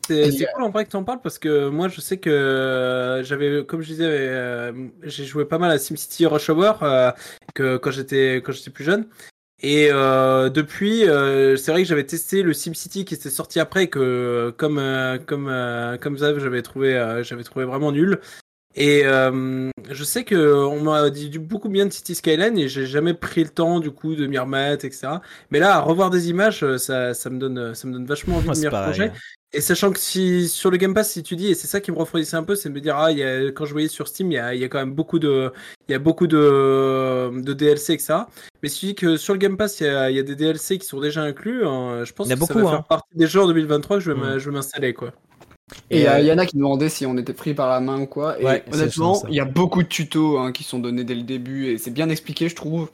C'est 0.09 0.47
a- 0.47 0.53
cool 0.53 0.65
en 0.65 0.71
vrai 0.71 0.85
que 0.85 0.91
tu 0.91 0.97
en 0.97 1.05
parles 1.05 1.21
parce 1.23 1.39
que 1.39 1.69
moi 1.69 1.87
je 1.89 2.01
sais 2.01 2.17
que 2.17 2.29
euh, 2.29 3.23
j'avais, 3.23 3.65
comme 3.65 3.83
je 3.83 3.89
disais, 3.89 4.05
euh, 4.09 4.73
j'ai 5.05 5.25
joué 5.25 5.45
pas 5.45 5.59
mal 5.59 5.71
à 5.71 5.79
SimCity 5.79 6.27
Rush 6.27 6.51
Hour 6.51 6.83
euh, 6.83 7.13
que, 7.55 7.77
quand 7.77 7.93
j'étais 7.93 8.43
quand 8.45 8.51
j'étais 8.53 8.71
plus 8.71 8.83
jeune. 8.85 9.07
Et 9.65 9.89
euh, 9.93 10.51
depuis, 10.51 11.09
euh, 11.09 11.57
c'est 11.57 11.71
vrai 11.71 11.83
que 11.83 11.89
j'avais 11.89 12.05
testé 12.05 12.43
le 12.43 12.53
SimCity 12.53 13.05
qui 13.05 13.15
était 13.15 13.31
sorti 13.31 13.61
après 13.61 13.87
que 13.87 14.53
comme 14.59 14.79
euh, 14.79 15.19
comme 15.19 15.49
euh, 15.49 15.97
comme 15.99 16.19
Zav, 16.19 16.41
j'avais 16.41 16.63
trouvé 16.63 16.97
euh, 16.97 17.23
j'avais 17.23 17.45
trouvé 17.45 17.65
vraiment 17.65 17.93
nul. 17.93 18.21
Et 18.75 19.03
euh, 19.07 19.71
je 19.91 20.05
sais 20.05 20.25
que 20.25 20.37
on 20.65 20.83
m'a 20.83 21.11
dit 21.11 21.39
beaucoup 21.39 21.69
bien 21.69 21.87
de 21.87 21.93
City 21.93 22.15
Skyline 22.15 22.59
et 22.59 22.69
j'ai 22.69 22.87
jamais 22.87 23.15
pris 23.15 23.45
le 23.45 23.51
temps 23.51 23.81
du 23.81 23.91
coup 23.93 24.15
de 24.17 24.27
m'y 24.27 24.39
remettre, 24.39 24.85
etc. 24.87 25.23
Mais 25.51 25.61
là, 25.61 25.77
à 25.77 25.81
revoir 25.81 26.11
des 26.11 26.31
images, 26.31 26.65
ça, 26.79 27.15
ça 27.15 27.31
me 27.31 27.39
donne 27.39 27.75
ça 27.75 27.89
me 27.89 27.95
donne 27.95 28.07
vachement 28.07 28.37
envie 28.39 28.53
de 28.53 28.59
m'y 28.59 28.69
replonger. 28.69 29.13
Et 29.55 29.61
sachant 29.61 29.91
que 29.93 29.99
si 29.99 30.49
sur 30.49 30.71
le 30.71 30.79
Game 30.79 30.95
Pass, 30.95 31.11
si 31.13 31.23
tu 31.23 31.37
dis, 31.37 31.49
et 31.49 31.55
c'est 31.55 31.67
ça 31.67 31.81
qui 31.81 31.93
me 31.93 31.99
refroidissait 31.99 32.37
un 32.37 32.43
peu, 32.43 32.55
c'est 32.55 32.71
de 32.71 32.75
me 32.75 32.81
dire, 32.81 32.97
ah, 32.97 33.13
il 33.13 33.19
y 33.19 33.23
a, 33.23 33.51
quand 33.53 33.67
je 33.67 33.73
voyais 33.73 33.89
sur 33.89 34.09
Steam, 34.09 34.31
il 34.33 34.35
y 34.37 34.39
a, 34.39 34.55
il 34.55 34.61
y 34.61 34.65
a 34.65 34.69
quand 34.69 34.79
même 34.79 34.95
beaucoup 34.95 35.19
de, 35.19 35.53
il 35.89 35.93
y 35.93 35.95
a 35.95 35.99
beaucoup 35.99 36.27
de, 36.27 37.31
de 37.39 37.53
DLC, 37.53 37.93
etc. 37.93 38.15
Mais 38.63 38.69
si 38.71 38.81
tu 38.81 38.87
dis 38.87 38.95
que 38.95 39.17
sur 39.19 39.35
le 39.35 39.39
Game 39.39 39.59
Pass, 39.59 39.81
il 39.81 39.87
y 39.87 39.89
a, 39.91 40.11
il 40.11 40.17
y 40.17 40.21
a 40.21 40.23
des 40.23 40.37
DLC 40.37 40.79
qui 40.79 40.87
sont 40.87 41.01
déjà 41.01 41.23
inclus, 41.23 41.67
hein, 41.67 42.03
je 42.05 42.13
pense 42.13 42.29
Il 42.29 42.31
y 42.31 42.33
a 42.33 42.37
que 42.37 42.41
ça 42.47 42.55
beaucoup, 42.55 42.65
va 42.65 42.71
hein. 42.71 42.77
faire 42.77 42.85
partie 42.85 43.15
des 43.15 43.27
jeux 43.27 43.43
en 43.43 43.47
2023 43.47 43.99
que 43.99 44.03
je 44.03 44.11
vais 44.11 44.19
Mm. 44.19 44.39
je 44.39 44.45
vais 44.51 44.55
m'installer, 44.55 44.95
quoi. 44.95 45.13
Et 45.91 45.99
il 46.01 46.03
y, 46.03 46.07
euh, 46.07 46.13
a 46.13 46.21
Yana 46.21 46.45
qui 46.47 46.57
nous 46.57 46.65
demandait 46.65 46.89
si 46.89 47.07
on 47.07 47.17
était 47.17 47.33
pris 47.33 47.55
par 47.55 47.69
la 47.69 47.81
main 47.81 48.01
ou 48.01 48.07
quoi. 48.07 48.41
Et 48.41 48.45
Ouais, 48.45 48.65
honnêtement, 48.73 49.15
ça. 49.15 49.27
il 49.31 49.35
y 49.35 49.41
a 49.41 49.45
beaucoup 49.45 49.83
de 49.83 49.89
tutos 49.89 50.39
hein, 50.39 50.53
qui 50.53 50.65
sont 50.65 50.79
donnés 50.79 51.05
dès 51.05 51.15
le 51.15 51.23
début 51.23 51.69
et 51.69 51.79
c'est 51.79 51.91
bien 51.91 52.09
expliqué, 52.11 52.49
je 52.49 52.55
trouve. 52.57 52.91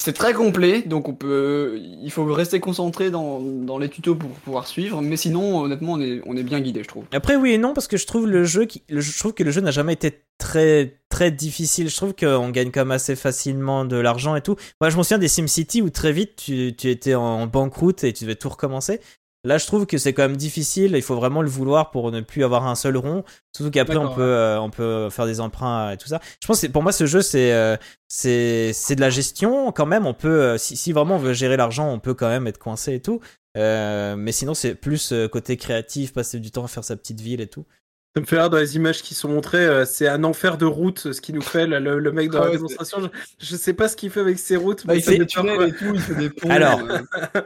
C'est 0.00 0.12
très 0.12 0.32
complet, 0.32 0.82
donc 0.82 1.08
on 1.08 1.14
peut, 1.14 1.80
il 1.82 2.10
faut 2.12 2.24
rester 2.32 2.60
concentré 2.60 3.10
dans, 3.10 3.40
dans 3.40 3.78
les 3.78 3.88
tutos 3.88 4.14
pour 4.14 4.30
pouvoir 4.30 4.68
suivre, 4.68 5.02
mais 5.02 5.16
sinon, 5.16 5.60
honnêtement, 5.60 5.94
on 5.94 6.36
est, 6.36 6.42
bien 6.44 6.60
guidé, 6.60 6.84
je 6.84 6.88
trouve. 6.88 7.04
Après, 7.12 7.34
oui 7.34 7.52
et 7.52 7.58
non, 7.58 7.74
parce 7.74 7.88
que 7.88 7.96
je 7.96 8.06
trouve 8.06 8.24
que 8.26 9.42
le 9.42 9.50
jeu 9.50 9.60
n'a 9.60 9.70
jamais 9.72 9.94
été 9.94 10.22
très 10.38 10.98
très 11.08 11.30
difficile. 11.32 11.88
Je 11.88 11.96
trouve 11.96 12.14
qu'on 12.14 12.50
gagne 12.50 12.70
quand 12.70 12.82
même 12.82 12.92
assez 12.92 13.16
facilement 13.16 13.84
de 13.84 13.96
l'argent 13.96 14.36
et 14.36 14.40
tout. 14.40 14.56
Moi, 14.80 14.90
je 14.90 14.96
me 14.96 15.02
souviens 15.02 15.18
des 15.18 15.28
SimCity 15.28 15.82
où 15.82 15.90
très 15.90 16.12
vite 16.12 16.36
tu, 16.36 16.74
tu 16.76 16.90
étais 16.90 17.14
en 17.14 17.46
banqueroute 17.46 18.04
et 18.04 18.12
tu 18.12 18.24
devais 18.24 18.36
tout 18.36 18.48
recommencer. 18.48 19.00
Là, 19.48 19.56
je 19.56 19.66
trouve 19.66 19.86
que 19.86 19.96
c'est 19.96 20.12
quand 20.12 20.24
même 20.24 20.36
difficile. 20.36 20.92
Il 20.94 21.00
faut 21.00 21.16
vraiment 21.16 21.40
le 21.40 21.48
vouloir 21.48 21.90
pour 21.90 22.12
ne 22.12 22.20
plus 22.20 22.44
avoir 22.44 22.66
un 22.66 22.74
seul 22.74 22.98
rond. 22.98 23.24
Surtout 23.56 23.70
qu'après, 23.70 23.96
on 23.96 24.14
peut, 24.14 24.20
euh, 24.20 24.60
on 24.60 24.68
peut 24.68 25.08
faire 25.08 25.24
des 25.24 25.40
emprunts 25.40 25.92
et 25.92 25.96
tout 25.96 26.06
ça. 26.06 26.20
Je 26.42 26.46
pense 26.46 26.60
que 26.60 26.66
pour 26.66 26.82
moi, 26.82 26.92
ce 26.92 27.06
jeu, 27.06 27.22
c'est 27.22 27.54
euh, 27.54 27.78
c'est 28.08 28.74
c'est 28.74 28.94
de 28.94 29.00
la 29.00 29.08
gestion 29.08 29.72
quand 29.72 29.86
même. 29.86 30.04
On 30.04 30.12
peut, 30.12 30.42
euh, 30.42 30.58
si, 30.58 30.76
si 30.76 30.92
vraiment 30.92 31.14
on 31.14 31.18
veut 31.18 31.32
gérer 31.32 31.56
l'argent, 31.56 31.90
on 31.90 31.98
peut 31.98 32.12
quand 32.12 32.28
même 32.28 32.46
être 32.46 32.58
coincé 32.58 32.92
et 32.92 33.00
tout. 33.00 33.20
Euh, 33.56 34.16
mais 34.16 34.32
sinon, 34.32 34.52
c'est 34.52 34.74
plus 34.74 35.14
côté 35.32 35.56
créatif, 35.56 36.12
passer 36.12 36.40
du 36.40 36.50
temps 36.50 36.64
à 36.64 36.68
faire 36.68 36.84
sa 36.84 36.96
petite 36.96 37.22
ville 37.22 37.40
et 37.40 37.46
tout. 37.46 37.64
Ça 38.16 38.22
me 38.22 38.26
fait 38.26 38.38
rire 38.38 38.50
dans 38.50 38.56
les 38.56 38.74
images 38.74 39.02
qui 39.02 39.14
sont 39.14 39.28
montrées, 39.28 39.64
euh, 39.64 39.84
c'est 39.84 40.08
un 40.08 40.24
enfer 40.24 40.56
de 40.56 40.64
route 40.64 41.12
ce 41.12 41.20
qu'il 41.20 41.34
nous 41.34 41.42
fait 41.42 41.66
là, 41.66 41.78
le, 41.78 41.98
le 41.98 42.10
mec 42.10 42.30
dans 42.30 42.40
Ah 42.42 42.46
la 42.46 42.52
démonstration. 42.52 42.98
Je, 43.02 43.46
je 43.46 43.54
sais 43.56 43.74
pas 43.74 43.86
ce 43.86 43.96
qu'il 43.96 44.10
fait 44.10 44.20
avec 44.20 44.38
ses 44.38 44.56
routes. 44.56 44.86
Bah, 44.86 44.94
mais 44.94 45.00
il 45.00 45.02
fait 45.02 45.18
des 45.18 45.26
tunnels 45.26 45.68
et 45.68 45.72
tout, 45.72 45.92
il 45.94 46.00
fait 46.00 46.14
des 46.14 46.30
ponts. 46.30 46.48
Alors, 46.50 46.80
euh, 46.80 46.98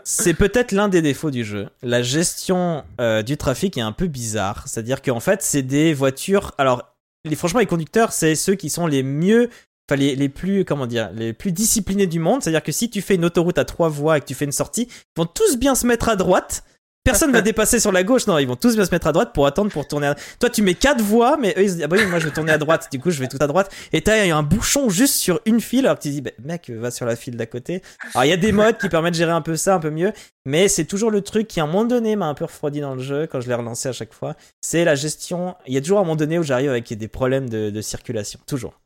C'est 0.04 0.34
peut-être 0.34 0.72
l'un 0.72 0.88
des 0.88 1.02
défauts 1.02 1.32
du 1.32 1.44
jeu. 1.44 1.68
La 1.82 2.02
gestion 2.02 2.84
euh, 3.00 3.22
du 3.22 3.36
trafic 3.36 3.76
est 3.76 3.82
un 3.82 3.92
peu 3.92 4.06
bizarre. 4.06 4.62
C'est-à-dire 4.68 5.02
qu'en 5.02 5.20
fait, 5.20 5.42
c'est 5.42 5.62
des 5.62 5.92
voitures. 5.94 6.52
Alors, 6.58 6.94
les, 7.24 7.34
franchement, 7.34 7.60
les 7.60 7.66
conducteurs, 7.66 8.12
c'est 8.12 8.34
ceux 8.36 8.54
qui 8.54 8.70
sont 8.70 8.86
les 8.86 9.02
mieux. 9.02 9.50
Enfin, 9.90 9.98
les, 9.98 10.14
les 10.14 10.28
plus, 10.28 10.64
comment 10.64 10.86
dire, 10.86 11.10
les 11.12 11.32
plus 11.32 11.50
disciplinés 11.50 12.06
du 12.06 12.20
monde. 12.20 12.40
C'est-à-dire 12.40 12.62
que 12.62 12.72
si 12.72 12.88
tu 12.88 13.02
fais 13.02 13.16
une 13.16 13.24
autoroute 13.24 13.58
à 13.58 13.64
trois 13.64 13.88
voies 13.88 14.16
et 14.18 14.20
que 14.20 14.26
tu 14.26 14.34
fais 14.34 14.44
une 14.44 14.52
sortie, 14.52 14.86
ils 14.88 15.20
vont 15.20 15.26
tous 15.26 15.56
bien 15.58 15.74
se 15.74 15.86
mettre 15.88 16.08
à 16.08 16.14
droite. 16.14 16.62
Personne 17.04 17.32
va 17.32 17.40
dépasser 17.42 17.80
sur 17.80 17.90
la 17.92 18.04
gauche. 18.04 18.26
Non, 18.26 18.38
ils 18.38 18.46
vont 18.46 18.56
tous 18.56 18.74
bien 18.76 18.84
se 18.84 18.90
mettre 18.90 19.06
à 19.06 19.12
droite 19.12 19.32
pour 19.34 19.46
attendre 19.46 19.70
pour 19.70 19.86
tourner. 19.88 20.06
À... 20.08 20.14
Toi, 20.38 20.50
tu 20.50 20.62
mets 20.62 20.74
quatre 20.74 21.02
voies, 21.02 21.36
mais 21.36 21.54
eux, 21.56 21.62
ils 21.62 21.68
se 21.68 21.74
disent, 21.74 21.84
ah 21.84 21.88
bah 21.88 21.96
oui, 21.98 22.06
moi, 22.06 22.18
je 22.18 22.26
vais 22.26 22.32
tourner 22.32 22.52
à 22.52 22.58
droite. 22.58 22.88
Du 22.92 22.98
coup, 23.00 23.10
je 23.10 23.18
vais 23.20 23.28
tout 23.28 23.38
à 23.40 23.46
droite. 23.46 23.72
Et 23.92 24.02
t'as 24.02 24.34
un 24.34 24.42
bouchon 24.42 24.88
juste 24.88 25.14
sur 25.14 25.40
une 25.46 25.60
file. 25.60 25.86
Alors 25.86 25.98
que 25.98 26.02
tu 26.02 26.10
dis, 26.10 26.20
bah, 26.20 26.30
mec, 26.44 26.70
va 26.70 26.90
sur 26.90 27.06
la 27.06 27.16
file 27.16 27.36
d'à 27.36 27.46
côté. 27.46 27.82
Alors, 28.14 28.24
il 28.24 28.28
y 28.28 28.32
a 28.32 28.36
des 28.36 28.52
modes 28.52 28.78
qui 28.78 28.88
permettent 28.88 29.14
de 29.14 29.18
gérer 29.18 29.32
un 29.32 29.42
peu 29.42 29.56
ça, 29.56 29.74
un 29.74 29.80
peu 29.80 29.90
mieux. 29.90 30.12
Mais 30.44 30.68
c'est 30.68 30.84
toujours 30.84 31.10
le 31.10 31.20
truc 31.22 31.48
qui, 31.48 31.60
à 31.60 31.64
un 31.64 31.66
moment 31.66 31.84
donné, 31.84 32.16
m'a 32.16 32.26
un 32.26 32.34
peu 32.34 32.44
refroidi 32.44 32.80
dans 32.80 32.94
le 32.94 33.02
jeu 33.02 33.26
quand 33.26 33.40
je 33.40 33.48
l'ai 33.48 33.54
relancé 33.54 33.88
à 33.88 33.92
chaque 33.92 34.12
fois. 34.14 34.34
C'est 34.60 34.84
la 34.84 34.94
gestion. 34.94 35.54
Il 35.66 35.74
y 35.74 35.76
a 35.76 35.80
toujours 35.80 35.98
un 35.98 36.02
moment 36.02 36.16
donné 36.16 36.38
où 36.38 36.42
j'arrive 36.42 36.70
avec 36.70 36.92
des 36.92 37.08
problèmes 37.08 37.48
de, 37.48 37.70
de 37.70 37.80
circulation. 37.80 38.38
Toujours. 38.46 38.80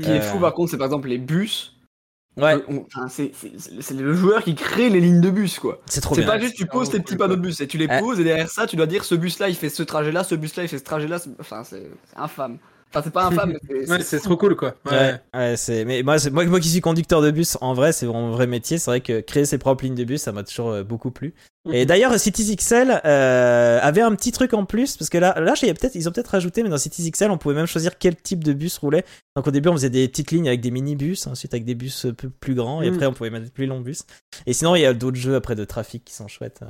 Ce 0.00 0.04
qui 0.04 0.10
est 0.10 0.18
Euh. 0.18 0.20
fou, 0.22 0.38
par 0.40 0.54
contre, 0.54 0.72
c'est 0.72 0.76
par 0.78 0.86
exemple 0.86 1.08
les 1.08 1.18
bus. 1.18 1.70
Ouais, 2.36 2.54
Euh, 2.68 2.80
c'est- 3.08 3.30
c'est 3.36 3.52
c'est 3.80 3.94
le 3.94 4.12
joueur 4.12 4.42
qui 4.42 4.54
crée 4.56 4.90
les 4.90 5.00
lignes 5.00 5.20
de 5.20 5.30
bus, 5.30 5.58
quoi. 5.60 5.80
c'est 5.86 6.00
trop 6.00 6.14
C'est 6.16 6.22
bien. 6.22 6.30
pas 6.30 6.38
juste 6.40 6.56
tu 6.56 6.66
poses 6.66 6.90
tes 6.90 6.98
petits 6.98 7.14
panneaux 7.16 7.36
de 7.36 7.40
bus 7.40 7.60
et 7.60 7.68
tu 7.68 7.78
les 7.78 7.86
Ah. 7.88 8.00
poses 8.00 8.18
et 8.18 8.24
derrière 8.24 8.50
ça 8.50 8.66
tu 8.66 8.74
dois 8.74 8.86
dire 8.86 9.04
ce 9.04 9.14
bus 9.14 9.38
là 9.38 9.48
il 9.48 9.54
fait 9.54 9.68
ce 9.68 9.82
trajet 9.84 10.10
là, 10.10 10.24
ce 10.24 10.34
bus 10.34 10.56
là 10.56 10.64
il 10.64 10.68
fait 10.68 10.78
ce 10.78 10.82
trajet 10.84 11.06
là. 11.06 11.18
Enfin 11.38 11.62
c'est 11.62 11.88
c'est 12.10 12.18
infâme. 12.18 12.58
Enfin 12.90 13.02
c'est 13.04 13.12
pas 13.12 13.26
infâme 13.26 13.52
mais 13.52 13.58
c'est- 13.68 13.86
c'est 13.98 14.02
c'est 14.02 14.20
trop 14.20 14.36
cool 14.36 14.56
quoi. 14.56 14.74
Ouais. 14.86 14.92
Ouais, 14.92 15.20
ouais, 15.34 15.56
c'est. 15.56 15.84
Mais 15.84 16.02
moi, 16.02 16.18
c'est- 16.18 16.30
moi, 16.30 16.44
moi 16.46 16.58
qui 16.60 16.68
suis 16.68 16.80
conducteur 16.80 17.22
de 17.22 17.30
bus, 17.30 17.56
en 17.60 17.72
vrai, 17.74 17.92
c'est 17.92 18.06
mon 18.06 18.30
vrai 18.32 18.46
métier. 18.48 18.78
C'est 18.78 18.90
vrai 18.90 19.00
que 19.00 19.20
créer 19.20 19.44
ses 19.46 19.58
propres 19.58 19.84
lignes 19.84 19.94
de 19.94 20.04
bus, 20.04 20.20
ça 20.22 20.32
m'a 20.32 20.42
toujours 20.42 20.70
euh, 20.70 20.82
beaucoup 20.82 21.10
plu. 21.12 21.34
Et 21.72 21.86
d'ailleurs, 21.86 22.18
Cities 22.20 22.56
XL 22.56 23.00
euh, 23.06 23.78
avait 23.80 24.02
un 24.02 24.14
petit 24.14 24.32
truc 24.32 24.52
en 24.52 24.66
plus 24.66 24.98
parce 24.98 25.08
que 25.08 25.16
là, 25.16 25.38
là, 25.40 25.54
peut-être, 25.58 25.94
ils 25.94 26.06
ont 26.08 26.12
peut-être 26.12 26.28
rajouté, 26.28 26.62
mais 26.62 26.68
dans 26.68 26.76
Cities 26.76 27.10
XL, 27.10 27.30
on 27.30 27.38
pouvait 27.38 27.54
même 27.54 27.66
choisir 27.66 27.96
quel 27.98 28.16
type 28.16 28.44
de 28.44 28.52
bus 28.52 28.76
roulait. 28.76 29.04
Donc 29.34 29.46
au 29.46 29.50
début, 29.50 29.70
on 29.70 29.72
faisait 29.72 29.88
des 29.90 30.06
petites 30.08 30.30
lignes 30.30 30.46
avec 30.48 30.60
des 30.60 30.70
mini-bus, 30.70 31.26
ensuite 31.26 31.54
avec 31.54 31.64
des 31.64 31.74
bus 31.74 32.06
plus 32.40 32.54
grands, 32.54 32.82
et 32.82 32.90
Mm. 32.90 32.94
après, 32.94 33.06
on 33.06 33.12
pouvait 33.14 33.30
mettre 33.30 33.46
des 33.46 33.50
plus 33.50 33.66
longs 33.66 33.80
bus. 33.80 34.04
Et 34.46 34.52
sinon, 34.52 34.74
il 34.76 34.82
y 34.82 34.86
a 34.86 34.92
d'autres 34.92 35.16
jeux 35.16 35.36
après 35.36 35.54
de 35.54 35.64
trafic 35.64 36.04
qui 36.04 36.12
sont 36.12 36.28
chouettes. 36.28 36.60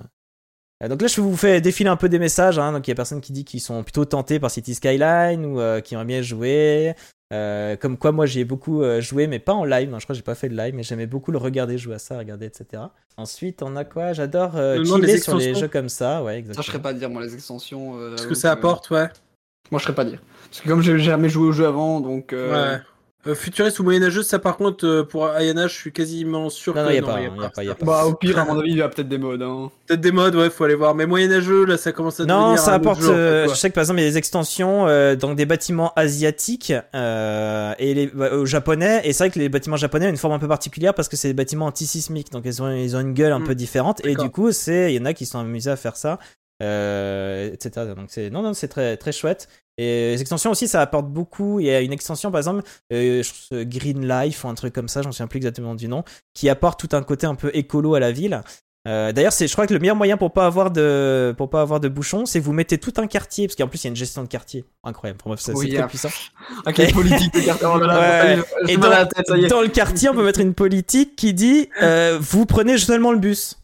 Euh, 0.83 0.89
Donc 0.89 1.03
là, 1.03 1.09
je 1.09 1.21
vous 1.21 1.37
fais 1.37 1.61
défiler 1.61 1.89
un 1.89 1.97
peu 1.97 2.09
des 2.09 2.19
messages. 2.19 2.59
Hein. 2.59 2.73
Donc 2.73 2.87
il 2.87 2.91
y 2.91 2.93
a 2.93 2.95
personne 2.95 3.21
qui 3.21 3.33
dit 3.33 3.45
qu'ils 3.45 3.61
sont 3.61 3.83
plutôt 3.83 4.05
tentés 4.05 4.39
par 4.39 4.51
City 4.51 4.75
Skyline 4.75 5.45
ou 5.47 5.59
euh, 5.61 5.81
qui 5.81 5.95
aimeraient 5.95 6.05
bien 6.07 6.23
jouer. 6.23 6.95
Euh, 7.33 7.77
comme 7.77 7.97
quoi, 7.97 8.13
moi, 8.13 8.27
j'y 8.27 8.41
ai 8.41 8.45
beaucoup 8.45 8.83
euh, 8.83 9.01
joué, 9.01 9.27
mais 9.27 9.39
pas 9.39 9.55
en 9.55 9.65
live. 9.65 9.91
Non, 9.91 9.99
je 9.99 10.05
crois 10.05 10.15
que 10.15 10.19
j'ai 10.19 10.23
pas 10.23 10.35
fait 10.35 10.49
de 10.49 10.57
live, 10.57 10.75
mais 10.75 10.83
j'aimais 10.83 11.07
beaucoup 11.07 11.33
le 11.33 11.39
regarder 11.39 11.79
jouer 11.79 11.95
à 11.95 11.99
ça, 11.99 12.19
regarder, 12.19 12.47
etc. 12.47 12.83
Ensuite, 13.17 13.63
on 13.63 13.75
a 13.77 13.85
quoi? 13.85 14.13
J'adore 14.13 14.57
euh, 14.57 14.85
chiller 14.85 15.07
les 15.07 15.19
sur 15.19 15.37
les 15.37 15.55
jeux 15.55 15.69
comme 15.69 15.89
ça. 15.89 16.23
Ouais, 16.23 16.33
Ça 16.33 16.35
je 16.35 16.39
exactement. 16.39 16.63
serais 16.65 16.83
pas 16.83 16.93
dire 16.93 17.11
moi 17.11 17.23
les 17.23 17.35
extensions. 17.35 17.99
euh, 17.99 18.17
Ce 18.17 18.27
que 18.27 18.35
ça 18.35 18.53
apporte, 18.53 18.91
ouais. 18.91 19.09
Moi 19.71 19.79
je 19.79 19.85
serais 19.85 19.95
pas 19.95 20.05
dire. 20.05 20.21
Parce 20.51 20.61
que 20.61 20.69
comme 20.69 20.83
j'ai 20.83 20.99
jamais 20.99 21.29
joué 21.31 21.49
au 21.49 21.53
jeu 21.53 21.67
avant 21.67 22.01
donc. 22.01 22.33
euh, 22.33 22.75
Ouais. 22.77 22.83
Euh, 23.27 23.35
futuriste 23.35 23.79
ou 23.79 23.85
moyenâgeux, 23.85 24.23
ça 24.23 24.39
par 24.39 24.57
contre, 24.59 24.87
euh, 24.87 25.03
pour 25.03 25.27
Ayana, 25.27 25.67
je 25.67 25.75
suis 25.75 25.93
quasiment 25.93 26.51
sûr 26.51 26.75
Non, 26.75 26.83
que 26.83 26.87
non, 26.89 26.93
y 26.95 26.99
a 26.99 27.01
non, 27.01 27.07
pas, 27.07 27.21
y 27.21 27.25
hein, 27.27 27.33
y 27.41 27.45
a 27.45 27.49
pas, 27.51 27.65
y 27.65 27.71
a 27.71 27.75
pas. 27.75 27.87
Bah 27.87 28.05
au 28.05 28.15
pire 28.15 28.39
à 28.39 28.45
mon 28.45 28.59
avis 28.59 28.71
il 28.73 28.77
y 28.77 28.83
a 28.83 28.89
peut-être 28.89 29.09
des 29.09 29.17
modes. 29.19 29.41
Hein. 29.43 29.71
Peut-être 29.87 30.01
des 30.03 30.13
modes, 30.13 30.35
ouais, 30.37 30.51
faut 30.51 30.65
aller 30.65 30.75
voir. 30.75 30.95
Mais 30.95 31.07
moyenâgeux, 31.07 31.65
là, 31.65 31.77
ça 31.79 31.93
commence 31.93 32.21
à 32.21 32.25
Non, 32.27 32.41
devenir 32.53 32.59
ça 32.59 32.73
un 32.75 32.77
autre 32.77 32.89
apporte. 32.91 33.01
jeu, 33.01 33.07
en 33.11 33.13
fait, 33.13 33.19
euh, 33.19 33.49
je 33.49 33.55
sais 33.55 33.71
que 33.71 33.75
par 33.75 33.83
exemple, 33.83 34.01
il 34.01 34.05
y 34.05 34.07
a 34.07 34.11
des 34.11 34.19
extensions 34.19 34.87
euh, 34.89 35.17
dans 35.17 35.35
des 35.35 35.47
bâtiments 35.47 35.93
asiatiques 35.97 36.73
euh, 36.95 37.73
et 37.79 37.95
les 37.95 38.07
bah, 38.09 38.33
au 38.35 38.45
japonais. 38.47 39.01
Et 39.05 39.13
c'est 39.13 39.25
vrai 39.25 39.31
que 39.31 39.39
les 39.39 39.49
bâtiments 39.49 39.77
japonais 39.77 40.07
ont 40.07 40.11
une 40.11 40.17
forme 40.17 40.35
un 40.35 40.39
peu 40.39 40.49
particulière 40.49 40.93
parce 40.95 41.09
que 41.09 41.17
c'est 41.17 41.29
des 41.29 41.35
bâtiments 41.35 41.67
antisismiques, 41.67 42.31
donc 42.33 42.43
ils 42.47 42.63
ont 42.63 42.71
ils 42.71 42.95
ont 42.97 43.01
une 43.01 43.15
gueule 43.15 43.33
un 43.33 43.41
Mm, 43.41 43.45
peu 43.45 43.55
différente. 43.55 44.05
Et 44.07 44.15
du 44.17 44.31
coup, 44.31 44.53
c'est 44.53 44.93
il 44.93 44.97
y 44.97 45.01
en 45.01 45.05
a 45.07 45.13
qui 45.15 45.27
sont 45.27 45.39
amusés 45.39 45.71
à 45.71 45.77
faire 45.77 45.97
ça, 45.97 46.19
etc. 46.61 47.95
Donc 47.97 48.07
c'est 48.09 48.31
non 48.31 48.43
non 48.43 48.55
c'est 48.55 48.69
très 48.69 48.97
très 48.97 49.13
chouette. 49.13 49.49
Et 49.77 50.13
les 50.13 50.21
extensions 50.21 50.53
aussi, 50.53 50.69
ça 50.69 50.81
apporte 50.81 51.09
beaucoup. 51.09 51.59
Il 51.59 51.67
y 51.67 51.71
a 51.71 51.81
une 51.81 51.93
extension, 51.93 52.31
par 52.31 52.39
exemple, 52.39 52.63
euh, 52.93 53.23
euh, 53.53 53.65
Green 53.67 54.07
Life 54.07 54.45
ou 54.45 54.49
un 54.49 54.55
truc 54.55 54.73
comme 54.73 54.89
ça, 54.89 55.03
j'en 55.03 55.11
souviens 55.11 55.27
plus 55.27 55.39
exactement 55.39 55.75
du 55.75 55.89
nom, 55.89 56.05
qui 56.33 56.49
apporte 56.49 56.79
tout 56.79 56.95
un 56.95 57.03
côté 57.03 57.27
un 57.27 57.35
peu 57.35 57.51
écolo 57.55 57.95
à 57.95 58.01
la 58.01 58.13
ville. 58.13 58.41
Euh, 58.87 59.13
D'ailleurs, 59.13 59.33
c'est, 59.33 59.49
je 59.49 59.53
crois 59.53 59.67
que 59.67 59.73
le 59.73 59.81
meilleur 59.81 59.97
moyen 59.97 60.19
pour 60.19 60.33
pas 60.33 60.47
avoir 60.47 60.71
de, 60.71 61.35
pour 61.39 61.49
pas 61.49 61.63
avoir 61.63 61.81
de 61.81 61.89
bouchons, 61.89 62.27
c'est 62.27 62.39
que 62.39 62.45
vous 62.45 62.53
mettez 62.53 62.77
tout 62.77 62.93
un 62.99 63.07
quartier, 63.07 63.47
parce 63.47 63.57
qu'en 63.57 63.67
plus 63.67 63.83
il 63.83 63.87
y 63.87 63.89
a 63.89 63.91
une 63.91 63.97
gestion 63.97 64.23
de 64.23 64.29
quartier 64.29 64.65
incroyable. 64.85 65.19
Pour 65.19 65.29
moi, 65.29 65.37
c'est 65.39 65.53
Oui, 65.53 65.69
c'est 65.71 65.77
très 65.77 65.85
ah, 65.85 65.89
puissant. 65.89 66.11
Avec 66.67 66.79
les 66.79 66.93
politiques 66.93 67.33
de 67.33 67.41
carte. 67.41 67.65
Oh 67.65 67.79
Ouais, 67.79 68.39
Et 68.69 68.77
dans, 68.77 68.91
la 68.91 69.07
tête, 69.07 69.27
le 69.31 69.69
quartier, 69.69 70.11
on 70.11 70.15
peut 70.15 70.25
mettre 70.25 70.41
une 70.41 70.55
politique 70.55 71.17
qui 71.17 71.33
dit 71.33 71.71
euh, 71.83 72.19
vous 72.21 72.45
prenez 72.45 72.77
seulement 72.77 73.11
le 73.11 73.19
bus. 73.19 73.59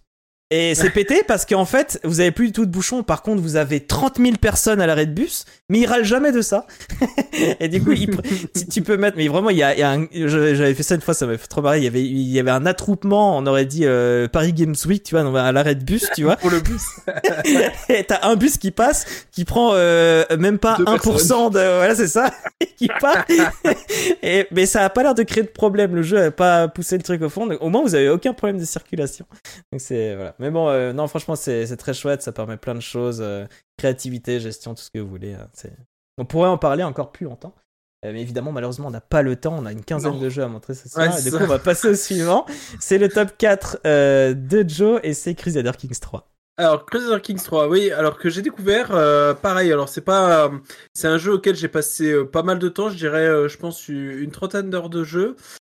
Et 0.53 0.75
c'est 0.75 0.91
pété 0.91 1.23
parce 1.29 1.47
qu'en 1.47 1.65
fait, 1.65 2.01
vous 2.03 2.19
avez 2.19 2.33
plus 2.33 2.49
du 2.49 2.53
tout 2.53 2.67
de 2.67 2.73
bouchons. 2.73 3.05
Par 3.05 3.23
contre, 3.23 3.41
vous 3.41 3.55
avez 3.55 3.79
30 3.79 4.19
000 4.19 4.33
personnes 4.37 4.81
à 4.81 4.87
l'arrêt 4.89 5.07
de 5.07 5.13
bus, 5.13 5.45
mais 5.69 5.79
ils 5.79 5.87
râlent 5.87 6.05
jamais 6.05 6.33
de 6.33 6.43
ça. 6.43 6.67
et 7.61 7.69
du 7.69 7.81
coup, 7.81 7.93
il 7.93 8.11
tu, 8.53 8.67
tu 8.67 8.83
peux 8.83 8.97
mettre. 8.97 9.17
Mais 9.17 9.29
vraiment, 9.29 9.51
il 9.51 9.59
y 9.59 9.63
a, 9.63 9.75
il 9.75 9.79
y 9.79 9.83
a 9.85 9.93
un. 9.93 10.09
J'avais 10.13 10.75
fait 10.75 10.83
ça 10.83 10.97
une 10.97 11.03
fois, 11.03 11.15
ça 11.15 11.27
m'a 11.27 11.39
fait 11.39 11.47
trop 11.47 11.63
marrer. 11.63 11.79
Il 11.79 11.85
y 11.85 11.87
avait, 11.87 12.03
il 12.03 12.29
y 12.29 12.41
avait 12.41 12.51
un 12.51 12.67
attroupement. 12.67 13.39
On 13.39 13.47
aurait 13.47 13.65
dit 13.65 13.83
euh, 13.85 14.27
Paris 14.27 14.53
Games 14.53 14.75
Week, 14.87 15.05
tu 15.05 15.17
vois, 15.17 15.41
à 15.41 15.53
l'arrêt 15.53 15.77
de 15.77 15.85
bus, 15.85 16.09
tu 16.17 16.25
vois. 16.25 16.35
Pour 16.35 16.51
le 16.51 16.59
bus. 16.59 16.83
Et 17.89 18.03
t'as 18.03 18.27
un 18.27 18.35
bus 18.35 18.59
qui 18.59 18.73
passe, 18.73 19.07
qui 19.31 19.45
prend 19.45 19.71
euh, 19.75 20.25
même 20.37 20.59
pas 20.59 20.79
Deux 20.79 20.85
1% 20.85 21.53
de, 21.53 21.59
voilà, 21.59 21.95
c'est 21.95 22.09
ça, 22.09 22.29
qui 22.77 22.89
part. 23.01 23.25
Et, 24.25 24.49
mais 24.51 24.67
ça 24.67 24.85
a 24.85 24.91
pas 24.91 25.05
l'air 25.05 25.15
de 25.15 25.23
créer 25.23 25.45
de 25.45 25.49
problème. 25.49 25.95
Le 25.95 26.03
jeu 26.03 26.25
a 26.25 26.31
pas 26.33 26.67
poussé 26.67 26.97
le 26.97 27.05
truc 27.05 27.23
au 27.23 27.29
fond. 27.29 27.47
Donc, 27.47 27.59
au 27.61 27.69
moins, 27.69 27.83
vous 27.83 27.95
avez 27.95 28.09
aucun 28.09 28.33
problème 28.33 28.59
de 28.59 28.65
circulation. 28.65 29.27
Donc 29.71 29.81
c'est 29.81 30.17
voilà. 30.17 30.35
Mais 30.41 30.51
bon, 30.51 30.69
euh, 30.69 30.93
non, 30.93 31.07
franchement, 31.07 31.37
c'est 31.37 31.77
très 31.77 31.95
chouette. 31.95 32.23
Ça 32.23 32.33
permet 32.33 32.57
plein 32.57 32.75
de 32.75 32.81
choses, 32.81 33.21
euh, 33.21 33.45
créativité, 33.77 34.41
gestion, 34.41 34.75
tout 34.75 34.83
ce 34.83 34.91
que 34.91 34.99
vous 34.99 35.09
voulez. 35.09 35.35
hein. 35.35 35.49
On 36.19 36.25
pourrait 36.25 36.49
en 36.49 36.59
parler 36.59 36.83
encore 36.83 37.13
plus 37.13 37.27
longtemps. 37.27 37.55
Euh, 38.05 38.13
mais 38.15 38.23
évidemment, 38.23 38.51
malheureusement, 38.51 38.87
on 38.89 38.91
n'a 38.91 39.03
pas 39.03 39.21
le 39.23 39.37
temps. 39.37 39.57
On 39.59 39.67
a 39.67 39.73
une 39.73 39.85
quinzaine 39.85 40.13
Non. 40.15 40.19
de 40.19 40.29
jeux 40.31 40.43
à 40.43 40.49
montrer 40.49 40.75
ce 40.75 40.89
soir. 40.89 41.09
Ouais, 41.13 41.21
et 41.21 41.23
du 41.23 41.31
coup, 41.31 41.43
on 41.43 41.47
va 41.47 41.59
passer 41.59 41.89
au 41.89 41.95
suivant. 41.95 42.47
C'est 42.81 42.97
le 42.99 43.09
top 43.11 43.37
4 43.37 43.81
euh, 43.87 44.33
de 44.35 44.65
Joe 44.67 45.01
et 45.03 45.13
c'est 45.13 45.35
Crusader 45.35 45.73
Kings 45.77 45.99
3. 46.01 46.27
Alors, 46.57 46.85
Crusader 46.87 47.21
Kings 47.23 47.43
3, 47.43 47.69
oui, 47.69 47.91
alors 47.91 48.19
que 48.19 48.29
j'ai 48.29 48.43
découvert, 48.43 48.91
euh, 48.93 49.33
pareil, 49.35 49.73
alors 49.73 49.89
c'est 49.89 50.01
pas. 50.03 50.47
euh, 50.47 50.59
c'est 50.95 51.09
un 51.09 51.17
jeu 51.17 51.33
auquel 51.35 51.57
j'ai 51.57 51.69
passé 51.69 52.11
euh, 52.13 52.25
pas 52.25 52.43
mal 52.43 52.59
de 52.59 52.69
temps, 52.69 52.91
je 52.91 52.97
dirais, 52.97 53.49
je 53.49 53.57
pense, 53.57 53.89
une, 53.89 54.11
une 54.11 54.31
trentaine 54.31 54.69
d'heures 54.69 54.91
de 54.91 55.03
jeu. 55.05 55.37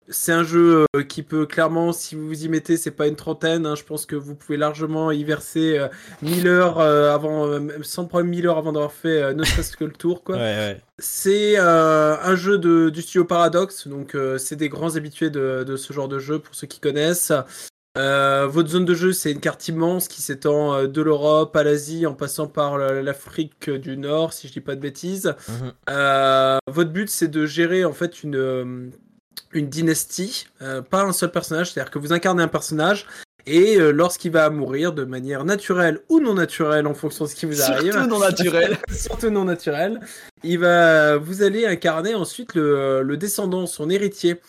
C'est 0.09 0.31
un 0.33 0.43
jeu 0.43 0.85
euh, 0.95 1.03
qui 1.03 1.23
peut 1.23 1.45
clairement, 1.45 1.93
si 1.93 2.15
vous 2.15 2.27
vous 2.27 2.43
y 2.45 2.49
mettez, 2.49 2.75
c'est 2.77 2.91
pas 2.91 3.07
une 3.07 3.15
trentaine, 3.15 3.65
hein, 3.65 3.75
je 3.75 3.83
pense 3.83 4.05
que 4.05 4.15
vous 4.17 4.35
pouvez 4.35 4.57
largement 4.57 5.11
y 5.11 5.23
verser 5.23 5.77
euh, 5.79 5.87
1000 6.21 6.47
heures 6.47 6.79
euh, 6.79 7.13
avant, 7.13 7.47
euh, 7.47 7.59
sans 7.83 8.05
problème 8.05 8.29
1000 8.29 8.47
heures 8.47 8.57
avant 8.57 8.73
d'avoir 8.73 8.91
fait 8.91 9.33
ne 9.33 9.43
serait-ce 9.43 9.77
que 9.77 9.85
le 9.85 9.93
tour, 9.93 10.23
quoi. 10.23 10.35
Ouais, 10.35 10.41
ouais. 10.41 10.81
C'est 10.99 11.57
un 11.57 12.35
jeu 12.35 12.57
de, 12.57 12.89
du 12.89 13.01
studio 13.01 13.23
Paradox, 13.25 13.87
donc 13.87 14.15
c'est 14.37 14.55
des 14.55 14.69
grands 14.69 14.95
habitués 14.95 15.29
de, 15.29 15.63
de 15.65 15.75
ce 15.77 15.91
genre 15.93 16.07
de 16.07 16.19
jeu 16.19 16.39
pour 16.39 16.53
ceux 16.53 16.67
qui 16.67 16.79
connaissent. 16.79 17.31
Votre 17.95 18.67
zone 18.69 18.85
de 18.85 18.93
jeu, 18.93 19.11
c'est 19.13 19.31
une 19.31 19.39
carte 19.39 19.67
immense 19.67 20.07
qui 20.07 20.21
s'étend 20.21 20.83
de 20.85 21.01
l'Europe 21.01 21.55
à 21.55 21.63
l'Asie 21.63 22.05
en 22.05 22.13
passant 22.13 22.47
par 22.47 22.77
la- 22.77 23.01
l'Afrique 23.01 23.69
du 23.69 23.97
Nord, 23.97 24.33
si 24.33 24.47
je 24.47 24.53
dis 24.53 24.61
pas 24.61 24.75
de 24.75 24.81
bêtises. 24.81 25.33
Mhm. 25.47 26.59
Votre 26.67 26.89
but, 26.91 27.09
c'est 27.09 27.27
de 27.27 27.45
gérer 27.45 27.85
en 27.85 27.93
fait 27.93 28.23
une, 28.23 28.91
une 29.53 29.69
dynastie, 29.69 30.47
euh, 30.61 30.81
pas 30.81 31.03
un 31.03 31.13
seul 31.13 31.31
personnage, 31.31 31.71
c'est-à-dire 31.71 31.91
que 31.91 31.99
vous 31.99 32.13
incarnez 32.13 32.43
un 32.43 32.47
personnage. 32.47 33.05
Et 33.45 33.75
euh, 33.75 33.91
lorsqu'il 33.91 34.31
va 34.31 34.49
mourir 34.49 34.93
de 34.93 35.03
manière 35.03 35.43
naturelle 35.43 35.99
ou 36.07 36.21
non 36.21 36.33
naturelle 36.33 36.87
en 36.87 36.93
fonction 36.93 37.25
de 37.25 37.29
ce 37.29 37.35
qui 37.35 37.45
vous 37.45 37.61
arrive, 37.61 37.91
Surtout 37.91 38.07
non 38.07 38.19
naturel. 38.19 38.77
surtout 38.89 39.29
non 39.29 39.43
naturel. 39.43 39.99
Il 40.43 40.59
va, 40.59 41.17
vous 41.17 41.43
allez 41.43 41.65
incarner 41.65 42.15
ensuite 42.15 42.55
le, 42.55 43.01
le 43.03 43.17
descendant, 43.17 43.65
son 43.67 43.89
héritier, 43.89 44.39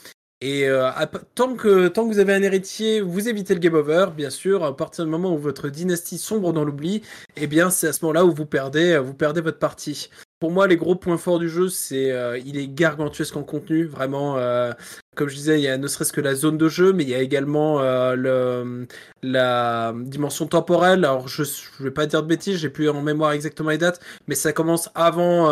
Et 0.40 0.68
euh, 0.68 0.90
tant, 1.34 1.56
que, 1.56 1.88
tant 1.88 2.04
que 2.06 2.14
vous 2.14 2.20
avez 2.20 2.34
un 2.34 2.42
héritier, 2.42 3.00
vous 3.00 3.28
évitez 3.28 3.54
le 3.54 3.60
game 3.60 3.74
over, 3.74 4.06
bien 4.16 4.30
sûr. 4.30 4.62
À 4.62 4.76
partir 4.76 5.04
du 5.04 5.10
moment 5.10 5.34
où 5.34 5.38
votre 5.38 5.68
dynastie 5.70 6.18
sombre 6.18 6.52
dans 6.52 6.64
l'oubli, 6.64 7.02
eh 7.36 7.48
bien, 7.48 7.70
c'est 7.70 7.88
à 7.88 7.92
ce 7.92 8.04
moment-là 8.04 8.24
où 8.24 8.32
vous 8.32 8.46
perdez, 8.46 8.98
vous 8.98 9.14
perdez 9.14 9.40
votre 9.40 9.58
partie. 9.58 10.08
Pour 10.44 10.52
moi, 10.52 10.66
les 10.66 10.76
gros 10.76 10.94
points 10.94 11.16
forts 11.16 11.38
du 11.38 11.48
jeu, 11.48 11.70
c'est 11.70 12.12
euh, 12.12 12.36
il 12.36 12.58
est 12.58 12.68
gargantuesque 12.68 13.34
en 13.34 13.44
contenu, 13.44 13.86
vraiment. 13.86 14.36
Euh, 14.36 14.74
comme 15.16 15.30
je 15.30 15.36
disais, 15.36 15.58
il 15.58 15.62
y 15.62 15.68
a 15.68 15.78
ne 15.78 15.88
serait-ce 15.88 16.12
que 16.12 16.20
la 16.20 16.34
zone 16.34 16.58
de 16.58 16.68
jeu, 16.68 16.92
mais 16.92 17.02
il 17.02 17.08
y 17.08 17.14
a 17.14 17.20
également 17.20 17.80
le, 17.80 18.86
la 19.22 19.94
dimension 19.96 20.46
temporelle. 20.46 21.06
Alors, 21.06 21.28
je 21.28 21.44
ne 21.44 21.84
vais 21.84 21.90
pas 21.90 22.04
dire 22.04 22.22
de 22.22 22.28
bêtises, 22.28 22.58
j'ai 22.58 22.68
plus 22.68 22.90
en 22.90 23.00
mémoire 23.00 23.32
exactement 23.32 23.70
les 23.70 23.78
dates, 23.78 24.00
mais 24.28 24.34
ça 24.34 24.52
commence 24.52 24.90
avant, 24.94 25.48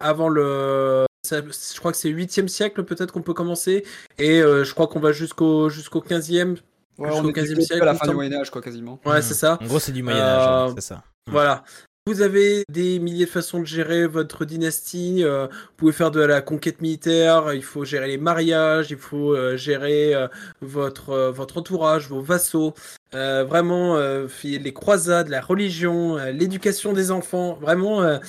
avant 0.00 0.28
le 0.28 1.06
je 1.30 1.78
crois 1.78 1.92
que 1.92 1.98
c'est 1.98 2.10
8e 2.10 2.46
siècle 2.46 2.84
peut-être 2.84 3.12
qu'on 3.12 3.22
peut 3.22 3.32
commencer. 3.32 3.86
Et 4.18 4.42
euh, 4.42 4.64
je 4.64 4.74
crois 4.74 4.86
qu'on 4.86 5.00
va 5.00 5.12
jusqu'au 5.12 5.70
jusqu'au 5.70 6.00
15e. 6.00 6.58
Ouais, 6.98 7.10
jusqu'au 7.10 7.30
15e 7.30 7.60
siècle. 7.62 7.82
à 7.82 7.86
la 7.86 7.94
fin 7.94 8.06
du 8.06 8.14
Moyen-Âge, 8.14 8.50
quoi, 8.50 8.60
quasiment. 8.60 9.00
Ouais, 9.06 9.22
c'est 9.22 9.32
ça. 9.32 9.58
En 9.62 9.66
gros, 9.66 9.78
c'est 9.78 9.92
du 9.92 10.02
Moyen-Âge, 10.02 10.70
euh, 10.70 10.74
c'est 10.74 10.88
ça. 10.88 11.02
Voilà. 11.30 11.64
Vous 12.08 12.20
avez 12.20 12.62
des 12.68 13.00
milliers 13.00 13.24
de 13.24 13.30
façons 13.30 13.58
de 13.58 13.64
gérer 13.64 14.06
votre 14.06 14.44
dynastie. 14.44 15.24
Euh, 15.24 15.48
vous 15.48 15.74
pouvez 15.76 15.92
faire 15.92 16.12
de 16.12 16.20
la 16.20 16.40
conquête 16.40 16.80
militaire. 16.80 17.52
Il 17.52 17.64
faut 17.64 17.84
gérer 17.84 18.06
les 18.06 18.16
mariages. 18.16 18.92
Il 18.92 18.96
faut 18.96 19.34
euh, 19.34 19.56
gérer 19.56 20.14
euh, 20.14 20.28
votre 20.60 21.30
votre 21.30 21.58
entourage, 21.58 22.08
vos 22.08 22.20
vassaux. 22.20 22.74
vraiment, 23.12 23.98
les 24.44 24.72
croisades, 24.72 25.28
la 25.28 25.40
religion, 25.40 26.16
l'éducation 26.32 26.92
des 26.92 27.10
enfants. 27.10 27.58
Vraiment, 27.60 28.20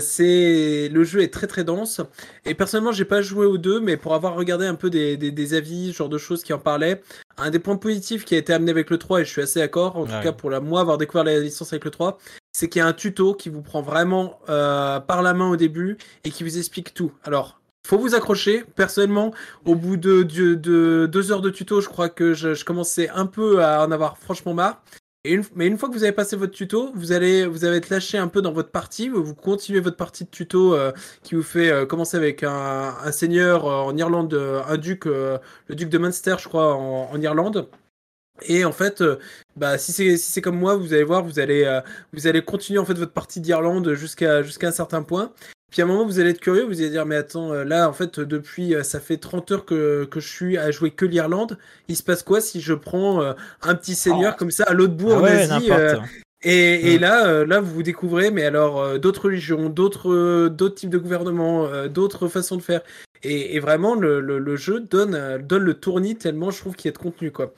c'est 0.00 0.90
le 0.92 1.04
jeu 1.04 1.22
est 1.22 1.32
très 1.32 1.46
très 1.46 1.64
dense. 1.64 2.02
Et 2.44 2.54
personnellement, 2.54 2.92
j'ai 2.92 3.06
pas 3.06 3.22
joué 3.22 3.46
aux 3.46 3.56
deux, 3.56 3.80
mais 3.80 3.96
pour 3.96 4.14
avoir 4.14 4.34
regardé 4.34 4.66
un 4.66 4.74
peu 4.74 4.90
des, 4.90 5.16
des, 5.16 5.30
des 5.30 5.54
avis, 5.54 5.92
genre 5.92 6.08
de 6.10 6.18
choses 6.18 6.42
qui 6.42 6.52
en 6.52 6.58
parlaient, 6.58 7.00
un 7.38 7.50
des 7.50 7.58
points 7.58 7.76
positifs 7.76 8.24
qui 8.24 8.34
a 8.34 8.38
été 8.38 8.52
amené 8.52 8.70
avec 8.70 8.90
le 8.90 8.98
3, 8.98 9.20
et 9.20 9.24
je 9.24 9.30
suis 9.30 9.42
assez 9.42 9.60
d'accord, 9.60 9.96
en 9.96 10.04
tout 10.04 10.20
cas 10.22 10.32
pour 10.32 10.50
la, 10.50 10.60
moi 10.60 10.80
avoir 10.80 10.98
découvert 10.98 11.24
la 11.24 11.38
licence 11.38 11.72
avec 11.72 11.84
le 11.84 11.90
3, 11.90 12.18
c'est 12.52 12.68
qu'il 12.68 12.80
y 12.80 12.82
a 12.82 12.86
un 12.86 12.92
tuto 12.92 13.34
qui 13.34 13.48
vous 13.48 13.62
prend 13.62 13.82
vraiment 13.82 14.38
euh, 14.48 15.00
par 15.00 15.22
la 15.22 15.34
main 15.34 15.50
au 15.50 15.56
début 15.56 15.96
et 16.24 16.30
qui 16.30 16.44
vous 16.44 16.58
explique 16.58 16.94
tout. 16.94 17.12
Alors, 17.24 17.60
faut 17.84 17.98
vous 17.98 18.14
accrocher. 18.14 18.64
Personnellement, 18.76 19.32
au 19.64 19.74
bout 19.74 19.96
de, 19.96 20.22
de, 20.22 21.06
deux 21.06 21.32
heures 21.32 21.40
de 21.40 21.50
tuto, 21.50 21.80
je 21.80 21.88
crois 21.88 22.08
que 22.08 22.34
je, 22.34 22.64
commençais 22.64 23.08
un 23.08 23.26
peu 23.26 23.64
à 23.64 23.84
en 23.84 23.90
avoir 23.90 24.18
franchement 24.18 24.54
marre. 24.54 24.82
Mais 25.54 25.68
une 25.68 25.78
fois 25.78 25.88
que 25.88 25.94
vous 25.94 26.02
avez 26.02 26.12
passé 26.12 26.34
votre 26.34 26.52
tuto, 26.52 26.90
vous 26.96 27.12
allez 27.12 27.46
vous 27.46 27.64
allez 27.64 27.76
être 27.76 27.90
lâché 27.90 28.18
un 28.18 28.26
peu 28.26 28.42
dans 28.42 28.52
votre 28.52 28.70
partie. 28.70 29.08
Vous 29.08 29.34
continuez 29.36 29.78
votre 29.78 29.96
partie 29.96 30.24
de 30.24 30.30
tuto 30.30 30.74
euh, 30.74 30.90
qui 31.22 31.36
vous 31.36 31.44
fait 31.44 31.70
euh, 31.70 31.86
commencer 31.86 32.16
avec 32.16 32.42
un, 32.42 33.12
seigneur 33.12 33.64
en 33.66 33.96
Irlande, 33.96 34.34
un 34.34 34.76
duc, 34.76 35.04
le 35.04 35.40
duc 35.70 35.88
de 35.88 35.98
Munster, 35.98 36.36
je 36.40 36.48
crois, 36.48 36.74
en 36.74 37.20
Irlande. 37.20 37.68
Et 38.48 38.64
en 38.64 38.72
fait, 38.72 39.00
euh, 39.00 39.16
bah, 39.56 39.78
si 39.78 39.92
c'est 39.92 40.16
si 40.16 40.32
c'est 40.32 40.40
comme 40.40 40.58
moi, 40.58 40.76
vous 40.76 40.92
allez 40.92 41.04
voir, 41.04 41.22
vous 41.22 41.38
allez 41.38 41.64
euh, 41.64 41.80
vous 42.12 42.26
allez 42.26 42.42
continuer 42.42 42.78
en 42.78 42.84
fait 42.84 42.94
votre 42.94 43.12
partie 43.12 43.40
d'Irlande 43.40 43.94
jusqu'à 43.94 44.42
jusqu'à 44.42 44.68
un 44.68 44.72
certain 44.72 45.02
point. 45.02 45.32
Puis 45.70 45.80
à 45.80 45.84
un 45.84 45.88
moment, 45.88 46.04
vous 46.04 46.18
allez 46.18 46.30
être 46.30 46.40
curieux, 46.40 46.64
vous 46.64 46.80
allez 46.80 46.90
dire 46.90 47.06
mais 47.06 47.16
attends, 47.16 47.52
euh, 47.52 47.64
là 47.64 47.88
en 47.88 47.92
fait 47.92 48.20
depuis 48.20 48.74
ça 48.82 49.00
fait 49.00 49.16
30 49.16 49.50
heures 49.52 49.64
que, 49.64 50.04
que 50.04 50.20
je 50.20 50.28
suis 50.28 50.58
à 50.58 50.70
jouer 50.70 50.90
que 50.90 51.04
l'Irlande. 51.04 51.58
Il 51.88 51.96
se 51.96 52.02
passe 52.02 52.22
quoi 52.22 52.40
si 52.40 52.60
je 52.60 52.74
prends 52.74 53.22
un 53.22 53.74
petit 53.74 53.94
seigneur 53.94 54.32
oh. 54.34 54.38
comme 54.38 54.50
ça 54.50 54.64
à 54.64 54.74
l'autre 54.74 54.94
bout 54.94 55.10
ah 55.12 55.18
en 55.18 55.24
Asie 55.24 55.70
et, 56.44 56.94
et, 56.94 56.98
là, 56.98 57.44
là, 57.44 57.60
vous 57.60 57.72
vous 57.72 57.84
découvrez, 57.84 58.32
mais 58.32 58.44
alors 58.44 58.98
d'autres 58.98 59.26
religions, 59.26 59.68
d'autres, 59.68 60.48
d'autres 60.48 60.74
types 60.74 60.90
de 60.90 60.98
gouvernements, 60.98 61.68
d'autres 61.86 62.26
façons 62.26 62.56
de 62.56 62.62
faire. 62.62 62.80
Et, 63.22 63.54
et 63.54 63.60
vraiment, 63.60 63.94
le, 63.94 64.20
le, 64.20 64.40
le, 64.40 64.56
jeu 64.56 64.80
donne, 64.80 65.38
donne 65.38 65.62
le 65.62 65.74
tournis 65.74 66.16
tellement 66.16 66.50
je 66.50 66.58
trouve 66.58 66.74
qu'il 66.74 66.88
y 66.88 66.92
a 66.92 66.92
de 66.94 66.98
contenu, 66.98 67.30
quoi. 67.30 67.54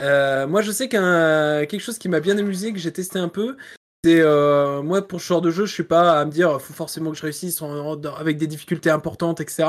Euh, 0.00 0.46
moi, 0.46 0.62
je 0.62 0.70
sais 0.70 0.88
qu'un 0.88 1.64
quelque 1.66 1.80
chose 1.80 1.98
qui 1.98 2.08
m'a 2.08 2.20
bien 2.20 2.36
amusé, 2.38 2.72
que 2.72 2.78
j'ai 2.78 2.92
testé 2.92 3.18
un 3.18 3.28
peu, 3.28 3.56
c'est 4.04 4.20
euh, 4.20 4.82
moi 4.82 5.02
pour 5.02 5.20
ce 5.20 5.26
genre 5.26 5.40
de 5.40 5.50
jeu, 5.50 5.66
je 5.66 5.72
suis 5.72 5.82
pas 5.82 6.20
à 6.20 6.24
me 6.24 6.30
dire 6.30 6.60
faut 6.60 6.72
forcément 6.72 7.10
que 7.10 7.16
je 7.16 7.22
réussisse 7.22 7.60
avec 8.18 8.38
des 8.38 8.46
difficultés 8.46 8.90
importantes, 8.90 9.40
etc. 9.40 9.68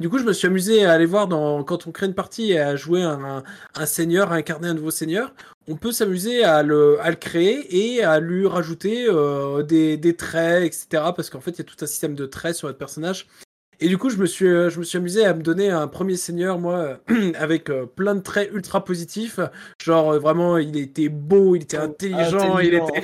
Du 0.00 0.08
coup, 0.08 0.18
je 0.18 0.24
me 0.24 0.32
suis 0.32 0.46
amusé 0.46 0.86
à 0.86 0.92
aller 0.92 1.04
voir 1.04 1.28
dans, 1.28 1.62
quand 1.64 1.86
on 1.86 1.92
crée 1.92 2.06
une 2.06 2.14
partie 2.14 2.52
et 2.52 2.58
à 2.60 2.76
jouer 2.76 3.02
un, 3.02 3.42
un 3.74 3.86
seigneur, 3.86 4.32
à 4.32 4.36
incarner 4.36 4.68
un 4.68 4.74
nouveau 4.74 4.90
seigneur. 4.90 5.34
On 5.68 5.76
peut 5.76 5.92
s'amuser 5.92 6.44
à 6.44 6.62
le, 6.62 6.98
à 7.02 7.10
le 7.10 7.16
créer 7.16 7.94
et 7.96 8.02
à 8.02 8.20
lui 8.20 8.46
rajouter 8.46 9.06
euh, 9.06 9.62
des, 9.62 9.98
des 9.98 10.16
traits, 10.16 10.64
etc. 10.64 10.86
Parce 11.14 11.28
qu'en 11.28 11.40
fait, 11.40 11.50
il 11.52 11.58
y 11.58 11.60
a 11.60 11.64
tout 11.64 11.76
un 11.82 11.86
système 11.86 12.14
de 12.14 12.24
traits 12.24 12.56
sur 12.56 12.68
votre 12.68 12.78
personnage 12.78 13.26
et 13.80 13.88
du 13.88 13.98
coup, 13.98 14.10
je 14.10 14.16
me 14.16 14.26
suis, 14.26 14.46
euh, 14.46 14.70
je 14.70 14.78
me 14.78 14.84
suis 14.84 14.98
amusé 14.98 15.24
à 15.24 15.34
me 15.34 15.42
donner 15.42 15.70
un 15.70 15.88
premier 15.88 16.16
seigneur, 16.16 16.58
moi, 16.58 16.98
avec 17.38 17.70
euh, 17.70 17.86
plein 17.86 18.14
de 18.14 18.20
traits 18.20 18.50
ultra 18.52 18.84
positifs. 18.84 19.40
Genre, 19.82 20.12
euh, 20.12 20.18
vraiment, 20.18 20.58
il 20.58 20.76
était 20.76 21.08
beau, 21.08 21.56
il 21.56 21.62
était 21.62 21.78
oh, 21.80 21.84
intelligent, 21.84 22.58
il 22.58 22.74
était 22.74 23.02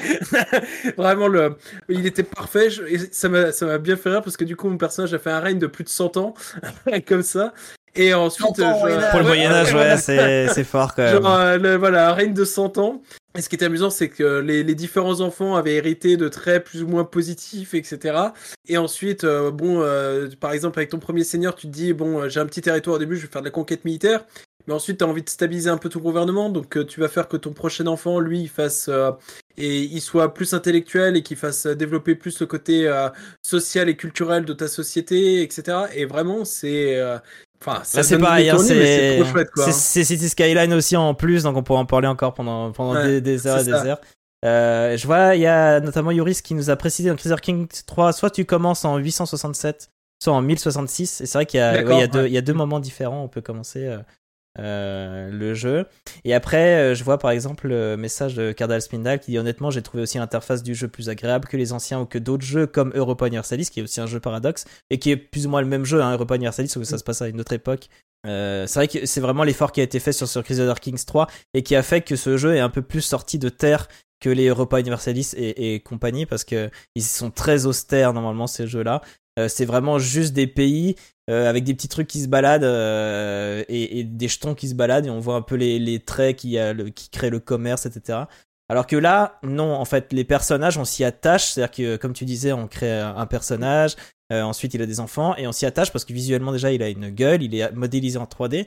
vraiment 0.97 1.29
le, 1.29 1.57
il 1.89 2.07
était 2.07 2.23
parfait. 2.23 2.69
Et 2.89 2.99
ça 3.11 3.29
m'a, 3.29 3.53
ça 3.53 3.67
m'a 3.67 3.79
bien 3.79 3.97
fait 3.97 4.11
rire 4.11 4.23
parce 4.23 4.37
que 4.37 4.45
du 4.45 4.57
coup, 4.57 4.69
mon 4.69 4.79
personnage 4.79 5.13
a 5.15 5.19
fait 5.19 5.31
un 5.31 5.41
règne 5.41 5.59
de 5.59 5.67
plus 5.67 5.85
de 5.85 5.89
100 5.89 6.17
ans, 6.17 6.35
comme 7.07 7.23
ça. 7.23 7.53
Et 7.97 8.15
ensuite, 8.15 8.57
pour 8.57 9.21
le 9.21 9.25
Moyen 9.25 9.51
Âge, 9.51 9.75
ouais, 9.75 9.97
c'est, 9.99 10.49
c'est 10.49 10.65
fort 10.65 10.95
quand 10.95 11.03
même. 11.03 11.23
Genre, 11.23 11.79
voilà, 11.79 12.11
un 12.11 12.13
règne 12.13 12.35
de 12.35 12.45
100 12.45 12.79
ans. 12.79 13.03
Et 13.37 13.43
ce 13.43 13.49
qui 13.49 13.55
était 13.55 13.67
amusant, 13.67 13.91
c'est 13.91 14.09
que 14.09 14.41
les, 14.41 14.65
les, 14.65 14.75
différents 14.75 15.21
enfants 15.21 15.55
avaient 15.55 15.75
hérité 15.75 16.17
de 16.17 16.29
traits 16.29 16.65
plus 16.65 16.83
ou 16.83 16.89
moins 16.89 17.05
positifs, 17.05 17.75
etc. 17.75 18.19
Et 18.67 18.77
ensuite, 18.77 19.23
euh, 19.23 19.53
bon, 19.53 19.81
euh, 19.83 20.29
par 20.41 20.53
exemple, 20.53 20.81
avec 20.81 20.91
ton 20.91 20.99
premier 20.99 21.23
seigneur, 21.23 21.55
tu 21.55 21.69
te 21.69 21.73
dis, 21.73 21.93
bon, 21.93 22.23
euh, 22.23 22.29
j'ai 22.29 22.41
un 22.41 22.47
petit 22.47 22.61
territoire 22.61 22.97
au 22.97 22.99
début, 22.99 23.17
je 23.17 23.23
vais 23.23 23.33
faire 23.33 23.43
de 23.43 23.47
la 23.47 23.53
conquête 23.53 23.85
militaire. 23.85 24.25
Mais 24.67 24.75
ensuite, 24.75 24.99
tu 24.99 25.05
as 25.05 25.07
envie 25.07 25.23
de 25.23 25.29
stabiliser 25.29 25.71
un 25.71 25.79
peu 25.79 25.89
ton 25.89 26.01
gouvernement, 26.01 26.51
donc 26.51 26.87
tu 26.87 27.01
vas 27.01 27.09
faire 27.09 27.29
que 27.29 27.37
ton 27.37 27.53
prochain 27.53 27.87
enfant, 27.87 28.19
lui, 28.19 28.41
il 28.41 28.49
fasse 28.49 28.91
et 29.57 29.79
il 29.81 30.01
soit 30.01 30.35
plus 30.35 30.53
intellectuel 30.53 31.17
et 31.17 31.23
qu'il 31.23 31.39
fasse 31.39 31.67
développer 31.67 32.15
plus 32.15 32.39
le 32.41 32.47
côté 32.47 32.93
social 33.43 33.89
et 33.89 33.97
culturel 33.97 34.45
de 34.45 34.53
ta 34.53 34.69
société, 34.69 35.43
etc. 35.43 35.87
Et 35.95 36.05
vraiment, 36.05 36.45
c'est 36.45 37.01
Enfin, 37.63 37.83
c'est 37.85 38.19
pareil, 38.19 38.49
hein, 38.49 38.57
c'est 38.59 39.21
hein. 39.21 39.73
City 39.73 40.29
Skyline 40.29 40.73
aussi 40.73 40.97
en 40.97 41.13
plus, 41.15 41.43
donc 41.43 41.57
on 41.57 41.63
pourrait 41.63 41.81
en 41.81 41.87
parler 41.87 42.09
encore 42.09 42.33
pendant, 42.33 42.73
pendant 42.73 42.95
des, 42.95 43.47
heures 43.47 43.61
et 43.61 43.65
des 43.65 43.73
heures. 43.73 44.01
Euh, 44.47 44.97
je 44.97 45.07
vois, 45.07 45.37
il 45.37 45.43
y 45.43 45.47
a 45.47 45.81
notamment 45.81 46.11
Yuris 46.11 46.41
qui 46.43 46.55
nous 46.55 46.71
a 46.71 46.77
précisé 46.77 47.11
dans 47.11 47.17
Cruiser 47.17 47.37
King 47.43 47.69
3, 47.87 48.15
soit 48.15 48.31
tu 48.31 48.47
commences 48.47 48.87
en 48.87 48.97
867, 48.97 49.91
soit 50.23 50.33
en 50.33 50.41
1066. 50.41 51.21
Et 51.21 51.27
c'est 51.27 51.37
vrai 51.37 51.45
qu'il 51.45 51.61
y, 51.61 51.63
y, 51.63 52.31
y, 52.31 52.39
a 52.39 52.41
deux 52.41 52.55
moments 52.55 52.81
différents, 52.81 53.23
on 53.23 53.29
peut 53.29 53.43
commencer. 53.43 53.85
Euh, 53.85 53.99
euh, 54.59 55.31
le 55.31 55.55
jeu. 55.55 55.87
Et 56.25 56.35
après, 56.35 56.75
euh, 56.75 56.95
je 56.95 57.05
vois 57.05 57.19
par 57.19 57.31
exemple 57.31 57.69
le 57.69 57.97
message 57.97 58.35
de 58.35 58.53
Cardal 58.53 58.83
Spindal 58.83 59.21
qui 59.21 59.31
dit 59.31 59.39
honnêtement, 59.39 59.71
j'ai 59.71 59.83
trouvé 59.83 60.03
aussi 60.03 60.19
l'interface 60.19 60.63
du 60.63 60.75
jeu 60.75 60.89
plus 60.89 61.09
agréable 61.09 61.47
que 61.47 61.57
les 61.57 61.73
anciens 61.73 62.01
ou 62.01 62.07
que 62.07 62.19
d'autres 62.19 62.45
jeux 62.45 62.67
comme 62.67 62.93
Europa 62.95 63.27
Universalis, 63.27 63.71
qui 63.71 63.81
est 63.81 63.83
aussi 63.83 64.01
un 64.01 64.07
jeu 64.07 64.19
paradoxe 64.19 64.65
et 64.91 64.99
qui 64.99 65.11
est 65.13 65.17
plus 65.17 65.47
ou 65.47 65.51
moins 65.51 65.61
le 65.61 65.69
même 65.69 65.85
jeu, 65.85 66.03
hein, 66.03 66.13
Europa 66.13 66.35
Universalis, 66.35 66.73
que 66.75 66.85
ça 66.85 66.99
se 66.99 67.05
passe 67.05 67.23
à 67.23 67.29
une 67.29 67.41
autre 67.41 67.53
époque. 67.53 67.89
Euh, 68.27 68.67
c'est 68.67 68.81
vrai 68.81 68.89
que 68.89 69.07
c'est 69.07 69.21
vraiment 69.21 69.45
l'effort 69.45 69.73
qui 69.73 69.81
a 69.81 69.85
été 69.85 69.99
fait 70.01 70.13
sur, 70.13 70.29
sur 70.29 70.43
Crusader 70.43 70.75
Kings 70.81 71.05
3 71.05 71.27
et 71.55 71.63
qui 71.63 71.75
a 71.75 71.83
fait 71.83 72.03
que 72.03 72.17
ce 72.17 72.37
jeu 72.37 72.55
est 72.55 72.61
un 72.61 72.69
peu 72.69 72.83
plus 72.83 73.01
sorti 73.01 73.39
de 73.39 73.49
terre 73.49 73.89
que 74.21 74.29
les 74.29 74.49
Europa 74.49 74.79
Universalis 74.79 75.33
et, 75.37 75.81
compagnie 75.81 76.27
parce 76.27 76.45
que 76.45 76.71
ils 76.95 77.03
sont 77.03 77.31
très 77.31 77.67
austères 77.67 78.13
normalement 78.13 78.47
ces 78.47 78.67
jeux-là. 78.67 79.01
Euh, 79.39 79.49
c'est 79.49 79.65
vraiment 79.65 79.99
juste 79.99 80.35
des 80.35 80.47
pays 80.47 80.97
euh, 81.31 81.49
avec 81.49 81.63
des 81.63 81.75
petits 81.75 81.87
trucs 81.87 82.09
qui 82.09 82.21
se 82.21 82.27
baladent 82.27 82.65
euh, 82.65 83.63
et, 83.69 84.03
des 84.03 84.27
jetons 84.27 84.57
qui 84.57 84.69
se 84.69 84.75
baladent 84.75 85.07
et 85.07 85.11
on 85.11 85.21
voit 85.21 85.37
un 85.37 85.43
peu 85.43 85.55
les, 85.55 86.01
traits 86.01 86.37
qui, 86.37 86.59
qui 86.95 87.11
créent 87.11 87.31
le 87.31 87.39
commerce, 87.39 87.87
etc. 87.87 88.21
Alors 88.69 88.87
que 88.87 88.97
là, 88.97 89.39
non, 89.45 89.73
en 89.75 89.85
fait, 89.85 90.13
les 90.13 90.25
personnages, 90.25 90.77
on 90.77 90.85
s'y 90.85 91.05
attache. 91.05 91.45
C'est-à-dire 91.45 91.71
que, 91.71 91.97
comme 91.97 92.15
tu 92.15 92.25
disais, 92.25 92.53
on 92.53 92.67
crée 92.67 92.99
un 92.99 93.27
personnage, 93.27 93.95
ensuite 94.33 94.75
il 94.75 94.83
a 94.83 94.87
des 94.87 95.01
enfants, 95.01 95.37
et 95.37 95.47
on 95.47 95.53
s'y 95.53 95.67
attache 95.67 95.93
parce 95.93 96.05
que 96.05 96.13
visuellement 96.13 96.53
déjà, 96.53 96.73
il 96.73 96.83
a 96.83 96.89
une 96.89 97.11
gueule, 97.11 97.43
il 97.43 97.55
est 97.55 97.71
modélisé 97.73 98.19
en 98.19 98.27
3D. 98.27 98.67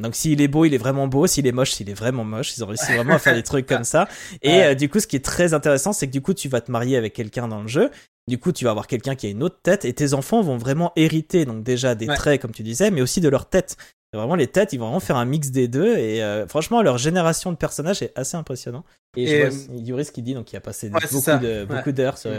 donc 0.00 0.14
s'il 0.14 0.40
est 0.40 0.48
beau, 0.48 0.64
il 0.64 0.72
est 0.72 0.78
vraiment 0.78 1.08
beau. 1.08 1.26
S'il 1.26 1.46
est 1.46 1.52
moche, 1.52 1.72
s'il 1.72 1.90
est 1.90 1.94
vraiment 1.94 2.24
moche. 2.24 2.56
Ils 2.56 2.64
ont 2.64 2.68
réussi 2.68 2.92
vraiment 2.92 3.14
à 3.14 3.18
faire 3.18 3.34
des 3.34 3.42
trucs 3.42 3.66
comme 3.66 3.84
ça. 3.84 4.08
Et 4.40 4.74
du 4.76 4.88
coup, 4.88 5.00
ce 5.00 5.06
qui 5.06 5.16
est 5.16 5.24
très 5.24 5.52
intéressant, 5.52 5.92
c'est 5.92 6.06
que 6.06 6.12
du 6.12 6.22
coup, 6.22 6.32
tu 6.32 6.48
vas 6.48 6.62
te 6.62 6.70
marier 6.70 6.96
avec 6.96 7.12
quelqu'un 7.12 7.48
dans 7.48 7.60
le 7.60 7.68
jeu. 7.68 7.90
Du 8.26 8.38
coup, 8.38 8.52
tu 8.52 8.64
vas 8.64 8.70
avoir 8.70 8.86
quelqu'un 8.86 9.14
qui 9.14 9.26
a 9.26 9.30
une 9.30 9.42
autre 9.42 9.58
tête 9.62 9.84
et 9.84 9.92
tes 9.92 10.14
enfants 10.14 10.40
vont 10.40 10.56
vraiment 10.56 10.92
hériter 10.96 11.44
donc 11.44 11.62
déjà 11.62 11.94
des 11.94 12.06
traits 12.06 12.40
comme 12.40 12.52
tu 12.52 12.62
disais, 12.62 12.90
mais 12.90 13.02
aussi 13.02 13.20
de 13.20 13.28
leur 13.28 13.48
tête. 13.48 13.76
Vraiment 14.14 14.36
les 14.36 14.46
têtes, 14.46 14.72
ils 14.72 14.78
vont 14.78 14.86
vraiment 14.86 15.00
faire 15.00 15.16
un 15.16 15.24
mix 15.24 15.50
des 15.50 15.66
deux 15.66 15.96
et 15.98 16.22
euh, 16.22 16.46
franchement 16.46 16.82
leur 16.82 16.98
génération 16.98 17.50
de 17.50 17.56
personnages 17.56 18.00
est 18.00 18.16
assez 18.16 18.36
impressionnant. 18.36 18.84
Et, 19.16 19.26
je 19.26 19.46
vois 19.48 19.76
Yuris 19.76 20.10
qui 20.12 20.22
dit 20.22 20.34
donc 20.34 20.52
il 20.52 20.56
a 20.56 20.60
passé 20.60 20.88
beaucoup 20.88 21.92
d'heures 21.92 22.16
sur... 22.16 22.30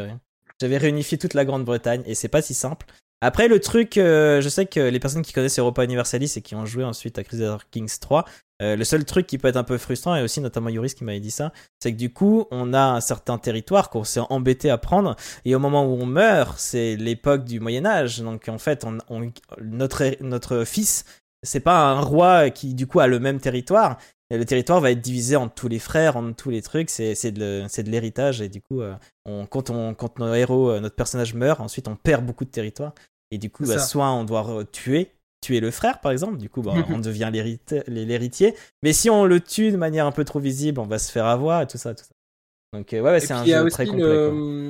J'avais 0.61 0.77
réunifié 0.77 1.17
toute 1.17 1.33
la 1.33 1.43
Grande-Bretagne 1.43 2.01
et 2.05 2.15
c'est 2.15 2.29
pas 2.29 2.41
si 2.41 2.53
simple. 2.53 2.85
Après, 3.21 3.47
le 3.47 3.59
truc, 3.59 3.97
euh, 3.97 4.41
je 4.41 4.49
sais 4.49 4.65
que 4.65 4.79
les 4.79 4.99
personnes 4.99 5.21
qui 5.21 5.33
connaissent 5.33 5.59
Europa 5.59 5.83
Universalis 5.83 6.33
et 6.35 6.41
qui 6.41 6.55
ont 6.55 6.65
joué 6.65 6.83
ensuite 6.83 7.17
à 7.17 7.23
Crusader 7.23 7.57
Kings 7.71 7.97
3, 7.99 8.25
euh, 8.61 8.75
le 8.75 8.83
seul 8.83 9.05
truc 9.05 9.27
qui 9.27 9.37
peut 9.37 9.47
être 9.47 9.57
un 9.57 9.63
peu 9.63 9.77
frustrant, 9.77 10.15
et 10.15 10.21
aussi 10.21 10.41
notamment 10.41 10.69
Yuris 10.69 10.93
qui 10.93 11.03
m'avait 11.03 11.19
dit 11.19 11.31
ça, 11.31 11.51
c'est 11.79 11.91
que 11.91 11.97
du 11.97 12.13
coup, 12.13 12.45
on 12.51 12.73
a 12.73 12.81
un 12.81 13.01
certain 13.01 13.37
territoire 13.37 13.89
qu'on 13.89 14.03
s'est 14.03 14.21
embêté 14.29 14.69
à 14.69 14.77
prendre, 14.77 15.15
et 15.43 15.55
au 15.55 15.59
moment 15.59 15.85
où 15.85 16.01
on 16.01 16.05
meurt, 16.05 16.57
c'est 16.57 16.95
l'époque 16.95 17.43
du 17.43 17.59
Moyen-Âge. 17.59 18.21
Donc 18.21 18.47
en 18.47 18.57
fait, 18.57 18.85
on, 18.85 19.31
notre, 19.61 20.21
notre 20.21 20.63
fils 20.63 21.05
c'est 21.45 21.59
pas 21.59 21.91
un 21.91 22.01
roi 22.01 22.49
qui 22.49 22.73
du 22.73 22.87
coup 22.87 22.99
a 22.99 23.07
le 23.07 23.19
même 23.19 23.39
territoire. 23.39 23.97
Et 24.31 24.37
le 24.37 24.45
territoire 24.45 24.81
va 24.81 24.91
être 24.91 25.01
divisé 25.01 25.35
entre 25.35 25.53
tous 25.53 25.67
les 25.67 25.77
frères, 25.77 26.17
entre 26.17 26.35
tous 26.35 26.49
les 26.49 26.63
trucs. 26.63 26.89
C'est 26.89 27.31
de 27.31 27.89
l'héritage 27.89 28.41
et 28.41 28.49
du 28.49 28.61
coup, 28.61 28.81
euh, 28.81 28.95
on, 29.25 29.45
quand 29.45 29.69
on 29.69 29.93
quand 29.93 30.17
nos 30.17 30.33
héros, 30.33 30.71
euh, 30.71 30.79
notre 30.79 30.95
personnage 30.95 31.35
meurt, 31.35 31.61
ensuite 31.61 31.87
on 31.87 31.95
perd 31.95 32.25
beaucoup 32.25 32.43
de 32.43 32.49
territoire. 32.49 32.93
Et 33.31 33.37
du 33.37 33.49
coup, 33.49 33.65
bah, 33.65 33.79
soit 33.79 34.11
on 34.11 34.23
doit 34.23 34.63
tuer 34.71 35.11
tuer 35.45 35.59
le 35.59 35.71
frère 35.71 35.99
par 35.99 36.11
exemple. 36.11 36.37
Du 36.37 36.49
coup, 36.49 36.61
bah, 36.61 36.73
on 36.89 36.99
devient 36.99 37.29
l'héritier. 37.31 38.55
Mais 38.83 38.93
si 38.93 39.09
on 39.09 39.25
le 39.25 39.39
tue 39.39 39.71
de 39.71 39.77
manière 39.77 40.05
un 40.05 40.11
peu 40.11 40.23
trop 40.25 40.39
visible, 40.39 40.79
on 40.79 40.85
va 40.87 40.97
se 40.99 41.11
faire 41.11 41.25
avoir 41.25 41.61
et 41.61 41.67
tout 41.67 41.77
ça, 41.77 41.93
tout 41.93 42.03
ça. 42.03 42.11
Donc 42.73 42.93
euh, 42.93 43.01
ouais, 43.01 43.19
c'est 43.19 43.33
un 43.33 43.43
jeu 43.63 43.69
très 43.69 43.85
le- 43.85 43.91
complet. 43.91 44.03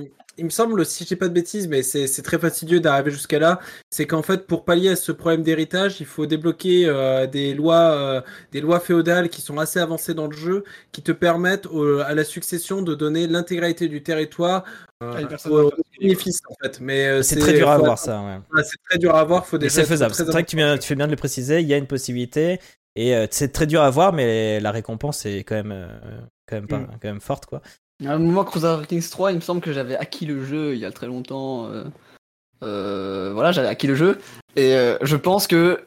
quoi. 0.09 0.24
Il 0.37 0.45
me 0.45 0.49
semble, 0.49 0.85
si 0.85 1.03
je 1.03 1.09
dis 1.09 1.15
pas 1.15 1.27
de 1.29 1.33
bêtises, 1.33 1.67
mais 1.67 1.81
c'est 1.81 2.07
c'est 2.07 2.21
très 2.21 2.37
fastidieux 2.37 2.79
d'arriver 2.81 3.09
jusqu'à 3.11 3.39
là, 3.39 3.59
c'est 3.89 4.05
qu'en 4.05 4.21
fait, 4.21 4.47
pour 4.47 4.65
pallier 4.65 4.89
à 4.89 4.95
ce 4.97 5.11
problème 5.13 5.43
d'héritage, 5.43 6.01
il 6.01 6.05
faut 6.05 6.25
débloquer 6.25 6.85
euh, 6.87 7.25
des 7.25 7.53
lois, 7.53 7.91
euh, 7.91 8.21
des 8.51 8.59
lois 8.59 8.79
féodales 8.81 9.29
qui 9.29 9.41
sont 9.41 9.57
assez 9.59 9.79
avancées 9.79 10.13
dans 10.13 10.27
le 10.27 10.35
jeu, 10.35 10.63
qui 10.91 11.01
te 11.01 11.11
permettent 11.13 11.67
au- 11.67 11.99
à 11.99 12.13
la 12.13 12.23
succession 12.25 12.81
de 12.81 12.95
donner 12.95 13.27
l'intégralité 13.27 13.87
du 13.87 14.03
territoire 14.03 14.63
euh, 15.03 15.23
Ah, 15.29 15.49
aux 15.49 15.71
bénéfices, 15.99 16.41
en 16.49 16.55
fait. 16.61 16.79
Mais 16.81 17.05
euh, 17.07 17.21
C'est 17.21 17.37
très 17.39 17.53
dur 17.53 17.69
à 17.69 17.75
avoir 17.75 17.97
ça. 17.97 18.21
Ouais. 18.21 18.37
Ouais, 18.57 18.63
C'est 18.63 18.77
très 18.89 18.97
dur 18.97 19.15
à 19.15 19.21
avoir. 19.21 19.45
Faut 19.45 19.57
c'est 19.59 19.85
faisable. 19.85 20.13
C'est 20.13 20.23
vrai 20.25 20.43
que 20.43 20.49
tu, 20.49 20.55
viens- 20.57 20.77
tu 20.77 20.87
fais 20.87 20.95
bien 20.95 21.05
de 21.07 21.11
le 21.11 21.17
préciser. 21.17 21.61
Il 21.61 21.67
y 21.67 21.73
a 21.73 21.77
une 21.77 21.87
possibilité 21.87 22.59
et 22.97 23.15
euh, 23.15 23.27
c'est 23.31 23.51
très 23.53 23.67
dur 23.67 23.81
à 23.81 23.89
voir, 23.89 24.11
mais 24.13 24.59
la 24.59 24.71
récompense 24.71 25.25
est 25.25 25.39
quand 25.45 25.55
même, 25.55 25.71
euh, 25.71 25.87
quand 26.47 26.55
même 26.57 26.67
pas, 26.67 26.77
Mm. 26.79 26.87
quand 27.01 27.07
même 27.09 27.21
forte 27.21 27.45
quoi. 27.45 27.61
À 28.03 28.11
un 28.13 28.17
moment, 28.17 28.43
Crusader 28.43 28.85
Kings 28.87 29.09
3, 29.09 29.31
il 29.31 29.35
me 29.35 29.41
semble 29.41 29.61
que 29.61 29.71
j'avais 29.71 29.95
acquis 29.95 30.25
le 30.25 30.43
jeu 30.43 30.73
il 30.73 30.79
y 30.79 30.85
a 30.85 30.91
très 30.91 31.07
longtemps. 31.07 31.67
euh, 31.71 31.83
euh, 32.63 33.31
voilà, 33.33 33.51
j'avais 33.51 33.67
acquis 33.67 33.87
le 33.87 33.95
jeu. 33.95 34.19
Et 34.55 34.73
euh, 34.75 34.97
je 35.01 35.15
pense 35.15 35.47
que 35.47 35.83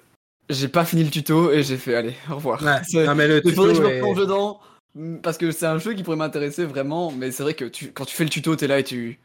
j'ai 0.48 0.68
pas 0.68 0.84
fini 0.84 1.04
le 1.04 1.10
tuto 1.10 1.50
et 1.52 1.62
j'ai 1.62 1.76
fait, 1.76 1.94
allez, 1.94 2.14
au 2.30 2.36
revoir. 2.36 2.62
Ouais. 2.62 2.76
C'est- 2.86 3.04
Non, 3.06 3.14
mais 3.14 3.28
le 3.28 3.42
Il 3.44 3.54
faudrait 3.54 3.72
que 3.72 3.78
je 3.78 3.82
me 3.82 3.90
est- 3.90 3.98
plonge 4.00 4.18
dedans. 4.18 4.60
Parce 5.22 5.36
que 5.38 5.50
c'est 5.50 5.66
un 5.66 5.78
jeu 5.78 5.92
qui 5.94 6.02
pourrait 6.02 6.16
m'intéresser 6.16 6.64
vraiment. 6.64 7.12
Mais 7.12 7.30
c'est 7.30 7.42
vrai 7.42 7.54
que 7.54 7.66
tu, 7.66 7.92
quand 7.92 8.04
tu 8.04 8.16
fais 8.16 8.24
le 8.24 8.30
tuto, 8.30 8.56
t'es 8.56 8.66
là 8.66 8.78
et 8.78 8.84
tu. 8.84 9.20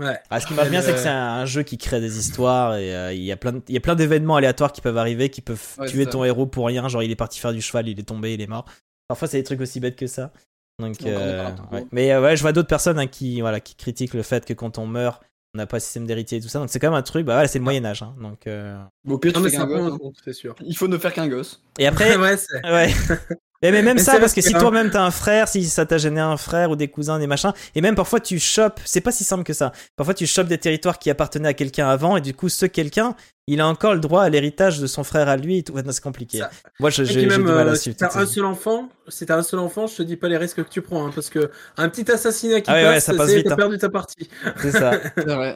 Ouais. 0.00 0.18
Ah, 0.30 0.40
ce 0.40 0.46
qui 0.46 0.54
marche 0.54 0.70
bien, 0.70 0.80
c'est 0.80 0.92
que 0.92 0.98
c'est 0.98 1.08
un, 1.08 1.34
un 1.40 1.44
jeu 1.44 1.62
qui 1.64 1.76
crée 1.76 2.00
des 2.00 2.18
histoires 2.18 2.76
et 2.76 2.94
euh, 2.94 3.12
il 3.12 3.22
y 3.22 3.30
a 3.32 3.36
plein, 3.36 3.60
il 3.68 3.74
y 3.74 3.76
a 3.76 3.80
plein 3.80 3.94
d'événements 3.94 4.36
aléatoires 4.36 4.72
qui 4.72 4.80
peuvent 4.80 4.96
arriver, 4.96 5.28
qui 5.28 5.40
peuvent 5.42 5.62
Ouais, 5.78 5.86
tuer 5.88 6.06
ton 6.06 6.24
héros 6.24 6.46
pour 6.46 6.66
rien. 6.66 6.88
Genre, 6.88 7.02
il 7.02 7.10
est 7.10 7.16
parti 7.16 7.40
faire 7.40 7.52
du 7.52 7.60
cheval, 7.60 7.88
il 7.88 7.98
est 7.98 8.04
tombé, 8.04 8.32
il 8.34 8.40
est 8.40 8.46
mort. 8.46 8.64
Parfois, 9.08 9.28
c'est 9.28 9.36
des 9.38 9.44
trucs 9.44 9.60
aussi 9.60 9.80
bêtes 9.80 9.96
que 9.96 10.06
ça. 10.06 10.32
Donc, 10.78 10.96
euh, 11.06 11.50
ouais. 11.70 11.86
mais 11.92 12.12
euh, 12.12 12.20
ouais, 12.22 12.36
je 12.36 12.42
vois 12.42 12.52
d'autres 12.52 12.68
personnes 12.68 12.98
hein, 12.98 13.06
qui, 13.06 13.40
voilà, 13.40 13.60
qui 13.60 13.74
critiquent 13.76 14.14
le 14.14 14.22
fait 14.22 14.44
que 14.44 14.52
quand 14.54 14.78
on 14.78 14.86
meurt, 14.86 15.22
on 15.54 15.58
n'a 15.58 15.66
pas 15.66 15.76
de 15.78 15.82
système 15.82 16.06
d'héritier 16.06 16.38
et 16.38 16.40
tout 16.40 16.48
ça. 16.48 16.58
Donc, 16.58 16.70
c'est 16.70 16.78
quand 16.78 16.88
même 16.90 16.98
un 16.98 17.02
truc. 17.02 17.26
Bah, 17.26 17.34
voilà, 17.34 17.46
c'est 17.48 17.58
le 17.58 17.64
Moyen 17.64 17.84
Âge. 17.84 18.02
hein. 18.02 18.14
donc, 18.20 18.46
euh, 18.46 18.82
Au 19.06 19.18
pire, 19.18 19.32
Non, 19.34 19.40
mais 19.40 19.54
un 19.54 19.66
gosse. 19.66 19.92
hein. 19.92 20.54
Il 20.64 20.76
faut 20.76 20.88
ne 20.88 20.96
faire 20.98 21.12
qu'un 21.12 21.28
gosse. 21.28 21.62
et 21.78 21.86
après, 21.86 22.16
Ouais. 22.64 22.90
Mais, 23.62 23.70
mais 23.70 23.82
même 23.82 23.96
Mais 23.96 24.02
ça, 24.02 24.18
parce 24.18 24.32
que 24.32 24.40
si 24.40 24.52
toi-même 24.52 24.90
t'as 24.90 25.02
un 25.02 25.10
frère, 25.10 25.46
si 25.48 25.64
ça 25.64 25.86
t'a 25.86 25.96
gêné 25.98 26.20
un 26.20 26.36
frère 26.36 26.70
ou 26.70 26.76
des 26.76 26.88
cousins, 26.88 27.18
des 27.18 27.26
machins, 27.26 27.52
et 27.74 27.80
même 27.80 27.94
parfois 27.94 28.18
tu 28.20 28.38
chopes, 28.40 28.80
c'est 28.84 29.00
pas 29.00 29.12
si 29.12 29.22
simple 29.24 29.44
que 29.44 29.52
ça. 29.52 29.72
Parfois 29.96 30.14
tu 30.14 30.26
chopes 30.26 30.48
des 30.48 30.58
territoires 30.58 30.98
qui 30.98 31.10
appartenaient 31.10 31.48
à 31.50 31.54
quelqu'un 31.54 31.88
avant, 31.88 32.16
et 32.16 32.20
du 32.20 32.34
coup 32.34 32.48
ce 32.48 32.66
quelqu'un, 32.66 33.14
il 33.46 33.60
a 33.60 33.66
encore 33.66 33.94
le 33.94 34.00
droit 34.00 34.22
à 34.22 34.28
l'héritage 34.28 34.80
de 34.80 34.86
son 34.86 35.04
frère 35.04 35.28
à 35.28 35.36
lui, 35.36 35.58
et 35.58 35.62
tout. 35.62 35.72
Ouais, 35.74 35.82
c'est 35.90 36.02
compliqué. 36.02 36.38
Ça- 36.38 36.50
Moi 36.80 36.90
j'ai 36.90 37.04
du 37.04 37.26
mal 37.26 37.68
euh, 37.68 37.72
à 37.72 37.74
si 37.76 37.82
suivre. 37.82 37.96
t'as 37.98 38.08
toutes 38.08 38.16
un 38.16 38.26
seul 38.26 38.44
enfant, 38.46 38.88
si 39.08 39.26
t'as 39.26 39.36
un 39.36 39.42
seul 39.42 39.60
enfant, 39.60 39.86
je 39.86 39.96
te 39.96 40.02
dis 40.02 40.16
pas 40.16 40.28
les 40.28 40.36
risques 40.38 40.62
que 40.64 40.68
tu 40.68 40.82
prends, 40.82 41.06
hein, 41.06 41.10
parce 41.14 41.30
que 41.30 41.50
un 41.76 41.88
petit 41.88 42.10
assassinat 42.10 42.60
qui 42.62 42.70
Ah 42.70 42.74
ouais, 42.74 42.82
ouais, 42.84 42.94
passe, 42.94 43.04
ça 43.04 43.14
passe 43.14 43.28
c'est 43.30 43.36
vite, 43.36 43.46
t'as 43.46 43.52
hein. 43.52 43.56
perdu 43.56 43.78
ta 43.78 43.88
partie. 43.88 44.28
C'est 44.60 44.72
ça. 44.72 44.92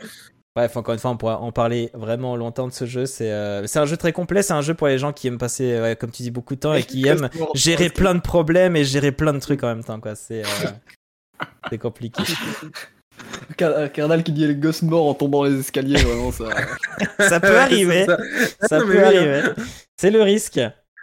Bref, 0.57 0.77
encore 0.77 0.95
une 0.95 1.01
fois, 1.01 1.11
on 1.11 1.17
pourra 1.17 1.39
en 1.39 1.53
parler 1.53 1.91
vraiment 1.95 2.35
longtemps 2.35 2.67
de 2.67 2.73
ce 2.73 2.87
jeu. 2.87 3.07
C'est 3.07 3.31
euh, 3.31 3.65
un 3.75 3.85
jeu 3.85 3.97
très 3.97 4.13
complet, 4.13 4.43
c'est 4.43 4.55
un 4.55 4.63
jeu 4.63 4.75
pour 4.75 4.89
les 4.89 4.99
gens 4.99 5.13
qui 5.13 5.29
aiment 5.29 5.39
passer, 5.39 5.95
comme 6.01 6.11
tu 6.11 6.23
dis, 6.23 6.31
beaucoup 6.31 6.55
de 6.55 6.61
temps 6.61 6.75
et 6.75 6.83
qui 6.83 7.07
aiment 7.09 7.29
gérer 7.55 7.91
plein 7.91 8.15
de 8.15 8.21
problèmes 8.21 8.75
et 8.75 8.85
gérer 8.85 9.13
plein 9.13 9.35
de 9.35 9.39
trucs 9.39 9.63
en 9.63 9.69
même 9.69 9.85
temps. 9.85 10.01
C'est 10.15 10.43
euh, 10.43 11.77
compliqué. 11.81 12.23
Car- 13.57 13.73
euh, 13.77 14.19
qui 14.23 14.33
dit 14.33 14.47
les 14.47 14.55
gosses 14.55 14.83
morts 14.83 15.07
en 15.07 15.15
tombant 15.15 15.45
les 15.45 15.59
escaliers, 15.59 15.97
vraiment 16.03 16.33
ça. 16.33 16.45
Ça 17.29 17.41
peut 17.41 17.59
arriver. 17.59 18.05
ça. 18.05 18.17
Ça 18.69 18.79
Non, 18.79 18.87
mais 18.87 18.95
peut 18.95 19.01
hein. 19.01 19.07
arriver. 19.07 19.43
C'est 19.97 20.11
le 20.11 20.23
risque. 20.23 20.61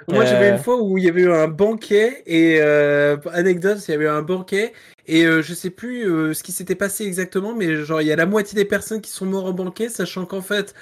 Moi, 0.07 0.25
j'avais 0.25 0.51
Euh, 0.51 0.57
une 0.57 0.63
fois 0.63 0.81
où 0.81 0.97
il 0.97 1.05
y 1.05 1.09
avait 1.09 1.21
eu 1.21 1.31
un 1.31 1.47
banquet 1.47 2.23
et 2.25 2.57
euh, 2.59 3.17
anecdote, 3.31 3.77
il 3.87 3.91
y 3.91 3.93
avait 3.93 4.05
eu 4.05 4.09
un 4.09 4.21
banquet 4.21 4.73
et 5.07 5.25
euh, 5.25 5.41
je 5.41 5.53
sais 5.53 5.69
plus 5.69 6.09
euh, 6.09 6.33
ce 6.33 6.43
qui 6.43 6.51
s'était 6.51 6.75
passé 6.75 7.03
exactement, 7.05 7.53
mais 7.55 7.83
genre 7.83 8.01
il 8.01 8.07
y 8.07 8.11
a 8.11 8.15
la 8.15 8.25
moitié 8.25 8.55
des 8.55 8.65
personnes 8.65 9.01
qui 9.01 9.11
sont 9.11 9.25
morts 9.25 9.45
au 9.45 9.53
banquet, 9.53 9.89
sachant 9.89 10.25
qu'en 10.25 10.41
fait 10.41 10.73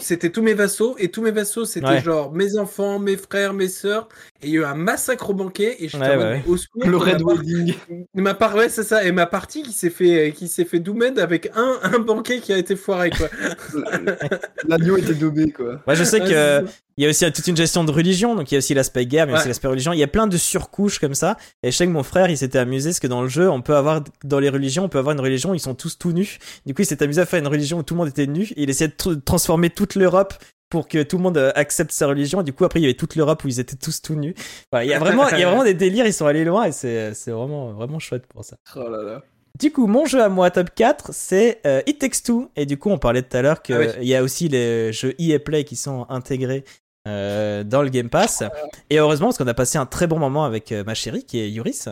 c'était 0.00 0.30
tous 0.30 0.42
mes 0.42 0.54
vassaux 0.54 0.94
et 0.98 1.10
tous 1.10 1.22
mes 1.22 1.30
vassaux 1.32 1.64
c'était 1.64 1.86
Ouais. 1.86 2.02
genre 2.02 2.32
mes 2.32 2.56
enfants, 2.58 2.98
mes 2.98 3.16
frères, 3.16 3.52
mes 3.54 3.68
sœurs 3.68 4.08
et 4.42 4.46
il 4.48 4.52
y 4.52 4.58
a 4.58 4.60
eu 4.60 4.64
un 4.64 4.74
massacre 4.74 5.30
au 5.30 5.34
banquet 5.34 5.76
et 5.80 5.84
je 5.88 5.96
suis 5.96 5.98
Ouais, 5.98 6.14
en 6.14 6.18
ouais. 6.18 6.42
au 6.46 6.56
secours. 6.56 6.82
Le 6.84 6.98
ma 6.98 7.04
Red 7.04 7.22
part- 7.22 7.36
Wedding. 7.36 7.74
Ma 8.14 8.34
part, 8.34 8.54
ouais, 8.54 8.68
c'est 8.68 8.82
ça. 8.84 9.04
Et 9.04 9.12
ma 9.12 9.26
partie 9.26 9.62
qui 9.62 9.72
s'est 9.72 9.90
fait, 9.90 10.32
qui 10.36 10.48
s'est 10.48 10.64
fait 10.64 10.78
doomed 10.80 11.18
avec 11.18 11.50
un, 11.54 11.78
un 11.82 11.98
banquet 11.98 12.38
qui 12.40 12.52
a 12.52 12.58
été 12.58 12.76
foiré, 12.76 13.10
quoi. 13.10 13.28
L'agneau 14.68 14.96
était 14.96 15.14
daubé 15.14 15.50
quoi. 15.50 15.80
Moi, 15.86 15.94
je 15.94 16.04
sais 16.04 16.20
Ouais, 16.20 16.28
que 16.28 16.34
euh, 16.34 16.62
il 16.96 17.04
y 17.04 17.06
a 17.06 17.10
aussi 17.10 17.30
toute 17.32 17.46
une 17.48 17.56
gestion 17.56 17.82
de 17.84 17.90
religion, 17.90 18.34
donc 18.34 18.50
il 18.50 18.54
y 18.54 18.56
a 18.56 18.58
aussi 18.58 18.72
l'aspect 18.74 19.04
guerre, 19.06 19.26
mais 19.26 19.32
aussi 19.34 19.42
Ouais. 19.42 19.48
l'aspect 19.48 19.68
religion. 19.68 19.92
Il 19.92 19.98
y 19.98 20.02
a 20.02 20.06
plein 20.08 20.26
de 20.26 20.36
surcouches 20.36 20.98
comme 20.98 21.14
ça. 21.14 21.36
Et 21.62 21.70
je 21.70 21.76
sais 21.76 21.86
que 21.86 21.90
mon 21.92 22.02
frère, 22.04 22.30
il 22.30 22.38
s'était 22.38 22.58
amusé 22.58 22.90
parce 22.90 23.00
que 23.00 23.06
dans 23.08 23.22
le 23.22 23.28
jeu, 23.28 23.50
on 23.50 23.60
peut 23.64 23.74
avoir 23.76 24.02
dans 24.22 24.38
les 24.38 24.48
religions, 24.48 24.84
on 24.84 24.88
peut 24.88 24.98
avoir 24.98 25.12
une 25.14 25.20
religion, 25.20 25.50
où 25.50 25.54
ils 25.54 25.60
sont 25.60 25.74
tous 25.74 25.98
tout 25.98 26.12
nus. 26.12 26.38
Du 26.66 26.72
coup, 26.74 26.82
il 26.82 26.86
s'est 26.86 27.02
amusé 27.02 27.20
à 27.20 27.26
faire 27.26 27.40
une 27.40 27.48
religion 27.48 27.78
où 27.78 27.82
tout 27.82 27.94
le 27.94 27.98
monde 27.98 28.08
était 28.08 28.28
nu. 28.28 28.44
Et 28.56 28.62
il 28.62 28.70
essayait 28.70 28.88
de 28.88 28.94
tr- 28.94 29.20
transformer 29.22 29.70
toute 29.70 29.96
l'Europe 29.96 30.34
pour 30.70 30.86
que 30.88 31.02
tout 31.02 31.16
le 31.16 31.22
monde 31.24 31.36
euh, 31.38 31.50
accepte 31.56 31.90
sa 31.92 32.06
religion. 32.06 32.40
Et 32.40 32.44
du 32.44 32.52
coup, 32.52 32.64
après, 32.64 32.78
il 32.80 32.82
y 32.82 32.86
avait 32.86 32.94
toute 32.94 33.16
l'Europe 33.16 33.42
où 33.44 33.48
ils 33.48 33.58
étaient 33.58 33.76
tous 33.76 34.00
tout 34.02 34.14
nus. 34.14 34.34
Il 34.80 34.84
y 34.88 34.94
a 34.94 34.98
vraiment, 35.00 35.28
il 35.30 35.38
y 35.38 35.42
a 35.42 35.48
vraiment 35.48 35.64
des 35.64 35.74
délires. 35.74 36.06
Ils 36.06 36.12
sont 36.12 36.26
allés 36.26 36.44
loin 36.44 36.64
et 36.64 36.72
c'est, 36.72 37.12
c'est 37.14 37.30
vraiment, 37.32 37.72
vraiment 37.72 37.98
chouette 37.98 38.26
pour 38.26 38.44
ça. 38.44 38.56
Oh 38.76 38.88
là 38.88 39.02
là. 39.02 39.22
Du 39.60 39.70
coup, 39.70 39.86
mon 39.86 40.04
jeu 40.04 40.20
à 40.20 40.28
moi 40.28 40.50
top 40.50 40.70
4, 40.74 41.10
c'est 41.12 41.60
euh, 41.64 41.80
It 41.86 42.00
Takes 42.00 42.22
Two. 42.24 42.50
Et 42.56 42.66
du 42.66 42.76
coup, 42.76 42.90
on 42.90 42.98
parlait 42.98 43.22
tout 43.22 43.36
à 43.36 43.42
l'heure 43.42 43.62
qu'il 43.62 43.76
Ah 43.76 43.80
oui. 43.98 44.06
y 44.06 44.14
a 44.16 44.22
aussi 44.22 44.48
les 44.48 44.92
jeux 44.92 45.14
EA 45.20 45.38
Play 45.38 45.62
qui 45.64 45.76
sont 45.76 46.06
intégrés 46.08 46.64
euh, 47.06 47.62
dans 47.62 47.82
le 47.82 47.88
Game 47.90 48.08
Pass. 48.08 48.42
Et 48.90 48.98
heureusement, 48.98 49.28
parce 49.28 49.38
qu'on 49.38 49.46
a 49.46 49.54
passé 49.54 49.78
un 49.78 49.86
très 49.86 50.06
bon 50.08 50.18
moment 50.18 50.44
avec 50.44 50.72
euh, 50.72 50.82
ma 50.84 50.94
chérie 50.94 51.22
qui 51.24 51.38
est 51.38 51.50
Yuris. 51.50 51.84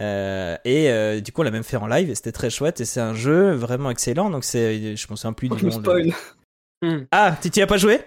Euh, 0.00 0.56
et 0.64 0.90
euh, 0.90 1.20
du 1.20 1.32
coup, 1.32 1.40
on 1.42 1.44
l'a 1.44 1.50
même 1.50 1.62
fait 1.62 1.76
en 1.76 1.86
live 1.86 2.10
et 2.10 2.14
c'était 2.14 2.32
très 2.32 2.50
chouette. 2.50 2.80
Et 2.80 2.84
c'est 2.84 3.00
un 3.00 3.14
jeu 3.14 3.52
vraiment 3.52 3.90
excellent. 3.90 4.30
Donc, 4.30 4.44
c'est, 4.44 4.96
je 4.96 5.06
me 5.10 5.16
souviens 5.16 5.32
plus 5.32 5.48
Oh, 5.50 5.56
du 5.56 5.66
nom. 5.66 5.76
de- 5.76 5.82
spoil. 5.82 6.12
Hmm. 6.82 7.00
Ah, 7.12 7.36
tu 7.40 7.50
t'y 7.50 7.60
as 7.62 7.66
pas 7.66 7.76
joué? 7.76 8.00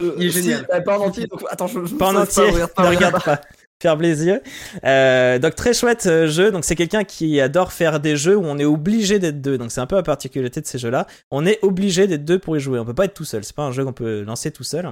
Euh, 0.00 0.14
Il 0.18 0.26
est 0.26 0.30
si, 0.30 0.42
génial. 0.42 0.66
euh, 0.72 0.80
pas 0.80 0.98
en 0.98 1.06
entier. 1.06 1.26
donc- 1.26 1.42
Attends, 1.50 1.66
je, 1.66 1.84
je 1.86 1.94
Pas 1.94 2.08
en 2.12 2.16
entier. 2.16 2.44
regarde 2.50 2.72
pas, 2.74 2.82
Ne 2.84 2.88
regarde 2.88 3.14
regarde 3.16 3.24
pas. 3.24 3.40
Ferme 3.80 4.02
les 4.02 4.24
yeux. 4.24 4.42
Euh, 4.84 5.38
donc 5.38 5.54
très 5.54 5.72
chouette 5.72 6.06
euh, 6.06 6.26
jeu. 6.26 6.50
Donc 6.50 6.64
c'est 6.64 6.74
quelqu'un 6.74 7.04
qui 7.04 7.40
adore 7.40 7.72
faire 7.72 8.00
des 8.00 8.16
jeux 8.16 8.36
où 8.36 8.42
on 8.44 8.58
est 8.58 8.64
obligé 8.64 9.20
d'être 9.20 9.40
deux. 9.40 9.56
Donc 9.56 9.70
c'est 9.70 9.80
un 9.80 9.86
peu 9.86 9.94
la 9.94 10.02
particularité 10.02 10.60
de 10.60 10.66
ces 10.66 10.78
jeux-là. 10.78 11.06
On 11.30 11.46
est 11.46 11.60
obligé 11.62 12.08
d'être 12.08 12.24
deux 12.24 12.40
pour 12.40 12.56
y 12.56 12.60
jouer. 12.60 12.80
On 12.80 12.84
peut 12.84 12.92
pas 12.94 13.04
être 13.04 13.14
tout 13.14 13.24
seul. 13.24 13.44
C'est 13.44 13.54
pas 13.54 13.62
un 13.62 13.70
jeu 13.72 13.84
qu'on 13.84 13.92
peut 13.92 14.22
lancer 14.22 14.50
tout 14.50 14.64
seul. 14.64 14.88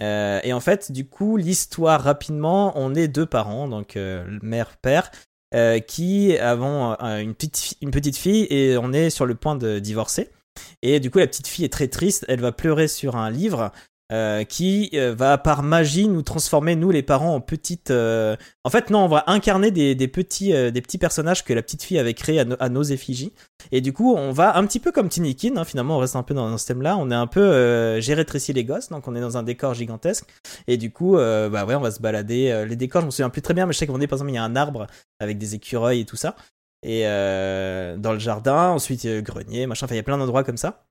Euh, 0.00 0.40
et 0.44 0.54
en 0.54 0.60
fait, 0.60 0.90
du 0.92 1.06
coup, 1.06 1.36
l'histoire 1.36 2.02
rapidement, 2.02 2.72
on 2.74 2.94
est 2.94 3.06
deux 3.06 3.26
parents, 3.26 3.68
donc 3.68 3.96
euh, 3.96 4.24
mère 4.42 4.78
père. 4.80 5.10
Euh, 5.54 5.78
qui 5.80 6.36
avons 6.38 6.96
euh, 7.02 7.18
une 7.18 7.34
petite 7.34 7.76
une 7.80 7.90
petite 7.90 8.16
fille 8.16 8.46
et 8.50 8.76
on 8.78 8.92
est 8.92 9.10
sur 9.10 9.26
le 9.26 9.34
point 9.34 9.56
de 9.56 9.78
divorcer. 9.78 10.30
Et 10.82 11.00
du 11.00 11.10
coup, 11.10 11.18
la 11.18 11.26
petite 11.26 11.46
fille 11.46 11.64
est 11.64 11.72
très 11.72 11.88
triste. 11.88 12.24
Elle 12.28 12.40
va 12.40 12.52
pleurer 12.52 12.88
sur 12.88 13.16
un 13.16 13.30
livre 13.30 13.72
euh, 14.10 14.44
qui 14.44 14.90
euh, 14.94 15.14
va 15.14 15.38
par 15.38 15.62
magie 15.62 16.06
nous 16.08 16.20
transformer 16.22 16.76
nous 16.76 16.90
les 16.90 17.02
parents 17.02 17.34
en 17.34 17.40
petites. 17.40 17.90
euh, 17.90 18.36
En 18.64 18.70
fait, 18.70 18.90
non, 18.90 19.04
on 19.04 19.08
va 19.08 19.24
incarner 19.26 19.70
des, 19.70 19.94
petits 20.08 20.52
des 20.52 20.82
petits 20.82 20.98
personnages 20.98 21.44
que 21.44 21.54
la 21.54 21.62
petite 21.62 21.82
fille 21.82 21.98
avait 21.98 22.12
créés 22.12 22.40
à, 22.40 22.44
no- 22.44 22.56
à 22.60 22.68
nos 22.68 22.82
effigies. 22.82 23.32
Et 23.70 23.80
du 23.80 23.92
coup, 23.92 24.14
on 24.14 24.32
va 24.32 24.56
un 24.58 24.66
petit 24.66 24.80
peu 24.80 24.92
comme 24.92 25.08
Tinikin. 25.08 25.56
Hein, 25.56 25.64
finalement, 25.64 25.96
on 25.96 26.00
reste 26.00 26.16
un 26.16 26.22
peu 26.22 26.34
dans, 26.34 26.58
ce 26.58 26.66
thème-là. 26.66 26.96
On 26.98 27.10
est 27.10 27.14
un 27.14 27.26
peu 27.26 27.98
j'ai 28.00 28.14
rétréci 28.14 28.52
les 28.52 28.64
gosses, 28.64 28.88
donc 28.90 29.08
on 29.08 29.14
est 29.14 29.20
dans 29.20 29.36
un 29.38 29.42
décor 29.42 29.74
gigantesque. 29.74 30.26
Et 30.66 30.76
du 30.76 30.90
coup, 30.92 31.12
bah 31.16 31.64
ouais, 31.64 31.74
on 31.74 31.80
va 31.80 31.90
se 31.90 32.00
balader. 32.00 32.66
Les 32.68 32.76
décors, 32.76 33.00
je 33.00 33.06
me 33.06 33.10
souviens 33.10 33.30
plus 33.30 33.42
très 33.42 33.54
bien, 33.54 33.66
mais 33.66 33.72
je 33.72 33.78
sais 33.78 33.86
qu'on 33.86 34.00
est 34.00 34.06
par 34.06 34.18
exemple 34.18 34.32
il 34.32 34.34
y 34.34 34.38
a 34.38 34.44
un 34.44 34.56
arbre 34.56 34.86
avec 35.20 35.38
des 35.38 35.54
écureuils 35.54 36.00
et 36.00 36.04
tout 36.04 36.16
ça. 36.16 36.36
Et 36.82 37.04
dans 37.04 38.12
le 38.12 38.18
jardin, 38.18 38.70
ensuite 38.70 39.06
grenier, 39.06 39.66
machin. 39.66 39.86
Enfin, 39.86 39.94
il 39.94 39.98
y 39.98 40.00
a 40.00 40.04
plein 40.04 40.18
d'endroits 40.18 40.44
comme 40.44 40.58
ça. 40.58 40.84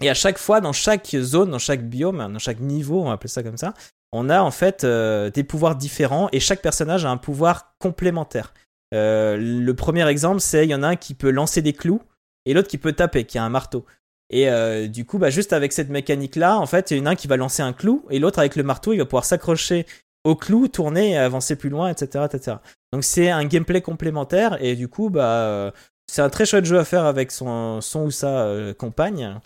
Et 0.00 0.10
à 0.10 0.14
chaque 0.14 0.38
fois, 0.38 0.60
dans 0.60 0.72
chaque 0.72 1.06
zone, 1.06 1.50
dans 1.50 1.58
chaque 1.58 1.88
biome, 1.88 2.18
dans 2.32 2.38
chaque 2.38 2.60
niveau, 2.60 3.00
on 3.00 3.04
va 3.04 3.12
appeler 3.12 3.28
ça 3.28 3.42
comme 3.42 3.56
ça, 3.56 3.74
on 4.12 4.28
a 4.28 4.42
en 4.42 4.50
fait 4.50 4.84
euh, 4.84 5.30
des 5.30 5.44
pouvoirs 5.44 5.76
différents 5.76 6.28
et 6.32 6.40
chaque 6.40 6.62
personnage 6.62 7.04
a 7.04 7.10
un 7.10 7.16
pouvoir 7.16 7.74
complémentaire. 7.78 8.54
Euh, 8.94 9.36
le 9.36 9.74
premier 9.74 10.06
exemple, 10.08 10.40
c'est 10.40 10.64
il 10.64 10.70
y 10.70 10.74
en 10.74 10.82
a 10.82 10.88
un 10.88 10.96
qui 10.96 11.14
peut 11.14 11.30
lancer 11.30 11.62
des 11.62 11.72
clous 11.72 12.00
et 12.46 12.54
l'autre 12.54 12.68
qui 12.68 12.78
peut 12.78 12.92
taper, 12.92 13.24
qui 13.24 13.38
a 13.38 13.44
un 13.44 13.48
marteau. 13.48 13.84
Et 14.30 14.48
euh, 14.48 14.86
du 14.86 15.04
coup, 15.04 15.18
bah, 15.18 15.30
juste 15.30 15.52
avec 15.52 15.72
cette 15.72 15.90
mécanique-là, 15.90 16.58
en 16.58 16.66
fait, 16.66 16.90
il 16.92 16.98
y 16.98 17.00
en 17.00 17.06
a 17.06 17.10
un 17.10 17.14
qui 17.16 17.26
va 17.26 17.36
lancer 17.36 17.62
un 17.62 17.72
clou 17.72 18.04
et 18.08 18.18
l'autre 18.18 18.38
avec 18.38 18.56
le 18.56 18.62
marteau, 18.62 18.92
il 18.92 18.98
va 18.98 19.04
pouvoir 19.04 19.24
s'accrocher 19.24 19.84
au 20.24 20.36
clou, 20.36 20.68
tourner 20.68 21.10
et 21.10 21.16
avancer 21.18 21.56
plus 21.56 21.68
loin, 21.68 21.90
etc., 21.90 22.24
etc. 22.32 22.56
Donc 22.92 23.04
c'est 23.04 23.30
un 23.30 23.44
gameplay 23.44 23.82
complémentaire 23.82 24.62
et 24.62 24.76
du 24.76 24.88
coup, 24.88 25.10
bah, 25.10 25.72
c'est 26.10 26.22
un 26.22 26.30
très 26.30 26.46
chouette 26.46 26.64
jeu 26.64 26.78
à 26.78 26.84
faire 26.84 27.04
avec 27.04 27.32
son, 27.32 27.80
son 27.80 28.04
ou 28.04 28.10
sa 28.10 28.48
compagne, 28.78 29.40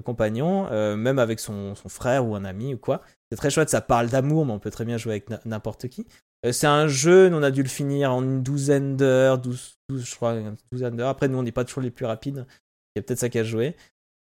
compagnon, 0.00 0.68
euh, 0.70 0.96
même 0.96 1.18
avec 1.18 1.40
son, 1.40 1.74
son 1.74 1.88
frère 1.88 2.26
ou 2.26 2.34
un 2.34 2.44
ami 2.44 2.74
ou 2.74 2.78
quoi. 2.78 3.02
C'est 3.30 3.36
très 3.36 3.50
chouette, 3.50 3.70
ça 3.70 3.80
parle 3.80 4.08
d'amour, 4.08 4.46
mais 4.46 4.52
on 4.52 4.58
peut 4.58 4.70
très 4.70 4.84
bien 4.84 4.96
jouer 4.96 5.12
avec 5.12 5.46
n'importe 5.46 5.88
qui. 5.88 6.06
Euh, 6.44 6.52
c'est 6.52 6.66
un 6.66 6.88
jeu, 6.88 7.28
nous 7.28 7.36
on 7.36 7.42
a 7.42 7.50
dû 7.50 7.62
le 7.62 7.68
finir 7.68 8.12
en 8.12 8.22
une 8.22 8.42
douzaine 8.42 8.96
d'heures, 8.96 9.38
12, 9.38 9.76
je 9.90 10.14
crois, 10.16 10.34
une 10.34 10.56
douzaine 10.72 10.96
d'heures. 10.96 11.08
Après, 11.08 11.28
nous 11.28 11.38
on 11.38 11.42
n'est 11.42 11.52
pas 11.52 11.64
toujours 11.64 11.82
les 11.82 11.90
plus 11.90 12.06
rapides. 12.06 12.46
Il 12.94 12.98
y 12.98 13.00
a 13.00 13.02
peut-être 13.02 13.20
ça 13.20 13.28
qu'à 13.28 13.44
jouer. 13.44 13.76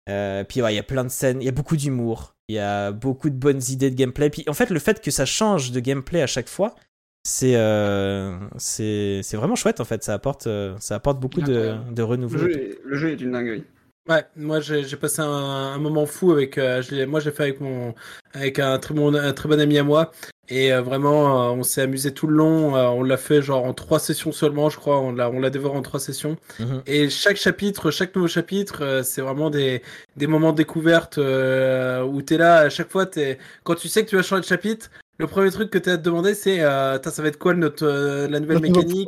Euh, 0.08 0.44
puis 0.44 0.60
il 0.60 0.74
y 0.74 0.78
a 0.78 0.82
plein 0.82 1.04
de 1.04 1.08
scènes, 1.10 1.40
il 1.40 1.44
y 1.44 1.48
a 1.48 1.52
beaucoup 1.52 1.76
d'humour, 1.76 2.34
il 2.48 2.56
y 2.56 2.58
a 2.58 2.90
beaucoup 2.90 3.30
de 3.30 3.36
bonnes 3.36 3.60
idées 3.68 3.90
de 3.90 3.96
gameplay. 3.96 4.30
Puis 4.30 4.44
en 4.48 4.54
fait, 4.54 4.70
le 4.70 4.78
fait 4.78 5.00
que 5.00 5.10
ça 5.10 5.24
change 5.24 5.70
de 5.72 5.80
gameplay 5.80 6.22
à 6.22 6.26
chaque 6.26 6.48
fois, 6.48 6.74
c'est 7.22 7.56
euh, 7.56 8.38
c'est 8.56 9.22
vraiment 9.34 9.54
chouette 9.56 9.80
en 9.80 9.84
fait. 9.84 10.02
Ça 10.02 10.14
apporte, 10.14 10.46
euh, 10.46 10.74
ça 10.78 10.96
apporte 10.96 11.20
beaucoup 11.20 11.42
de, 11.42 11.76
de 11.92 12.02
renouveau. 12.02 12.38
Le 12.38 12.52
jeu, 12.52 12.80
le 12.84 12.96
jeu 12.96 13.10
est 13.10 13.20
une 13.20 13.32
dinguerie. 13.32 13.64
Ouais, 14.08 14.24
moi 14.34 14.60
j'ai 14.60 14.84
passé 14.96 15.20
un, 15.20 15.78
moment 15.78 16.06
fou 16.06 16.32
avec. 16.32 16.58
Euh, 16.58 16.82
moi 17.06 17.20
j'ai 17.20 17.30
fait 17.30 17.42
avec 17.44 17.60
mon 17.60 17.94
avec 18.32 18.58
un 18.58 18.78
très 18.78 18.94
bon 18.94 19.14
un 19.14 19.32
très 19.32 19.48
bon 19.48 19.60
ami 19.60 19.78
à 19.78 19.84
moi 19.84 20.10
et 20.48 20.72
euh, 20.72 20.80
vraiment 20.80 21.50
euh, 21.50 21.54
on 21.54 21.62
s'est 21.62 21.82
amusé 21.82 22.12
tout 22.12 22.26
le 22.26 22.34
long. 22.34 22.74
on 22.74 23.02
l'a 23.02 23.16
fait 23.16 23.42
genre 23.42 23.64
en 23.64 23.74
trois 23.74 23.98
sessions 24.00 24.32
seulement, 24.32 24.70
je 24.70 24.78
crois. 24.78 25.00
On 25.00 25.12
l'a 25.12 25.30
on 25.30 25.38
l'a 25.38 25.50
dévoré 25.50 25.76
en 25.76 25.82
trois 25.82 26.00
sessions. 26.00 26.36
Mhm. 26.58 26.82
Et 26.86 27.10
chaque 27.10 27.36
chapitre, 27.36 27.90
chaque 27.90 28.14
nouveau 28.16 28.28
chapitre, 28.28 29.02
c'est 29.04 29.20
vraiment 29.20 29.50
des 29.50 29.82
des 30.16 30.26
moments 30.26 30.52
de 30.52 30.56
découverte 30.56 31.18
où 31.18 32.22
t'es 32.22 32.38
là 32.38 32.60
à 32.60 32.68
chaque 32.70 32.90
fois. 32.90 33.06
Es, 33.16 33.38
quand 33.64 33.74
tu 33.74 33.88
sais 33.88 34.04
que 34.04 34.10
tu 34.10 34.16
vas 34.16 34.22
changer 34.22 34.42
de 34.42 34.46
chapitre, 34.46 34.90
le 35.20 35.26
premier 35.26 35.50
truc 35.50 35.68
que 35.68 35.76
tu 35.76 35.90
as 35.90 35.98
te 35.98 36.02
demander, 36.02 36.32
c'est 36.32 36.60
euh, 36.60 36.98
ça 37.02 37.20
va 37.20 37.28
être 37.28 37.38
quoi 37.38 37.52
notre, 37.52 38.26
la 38.26 38.40
nouvelle 38.40 38.60
mécanique? 38.60 39.06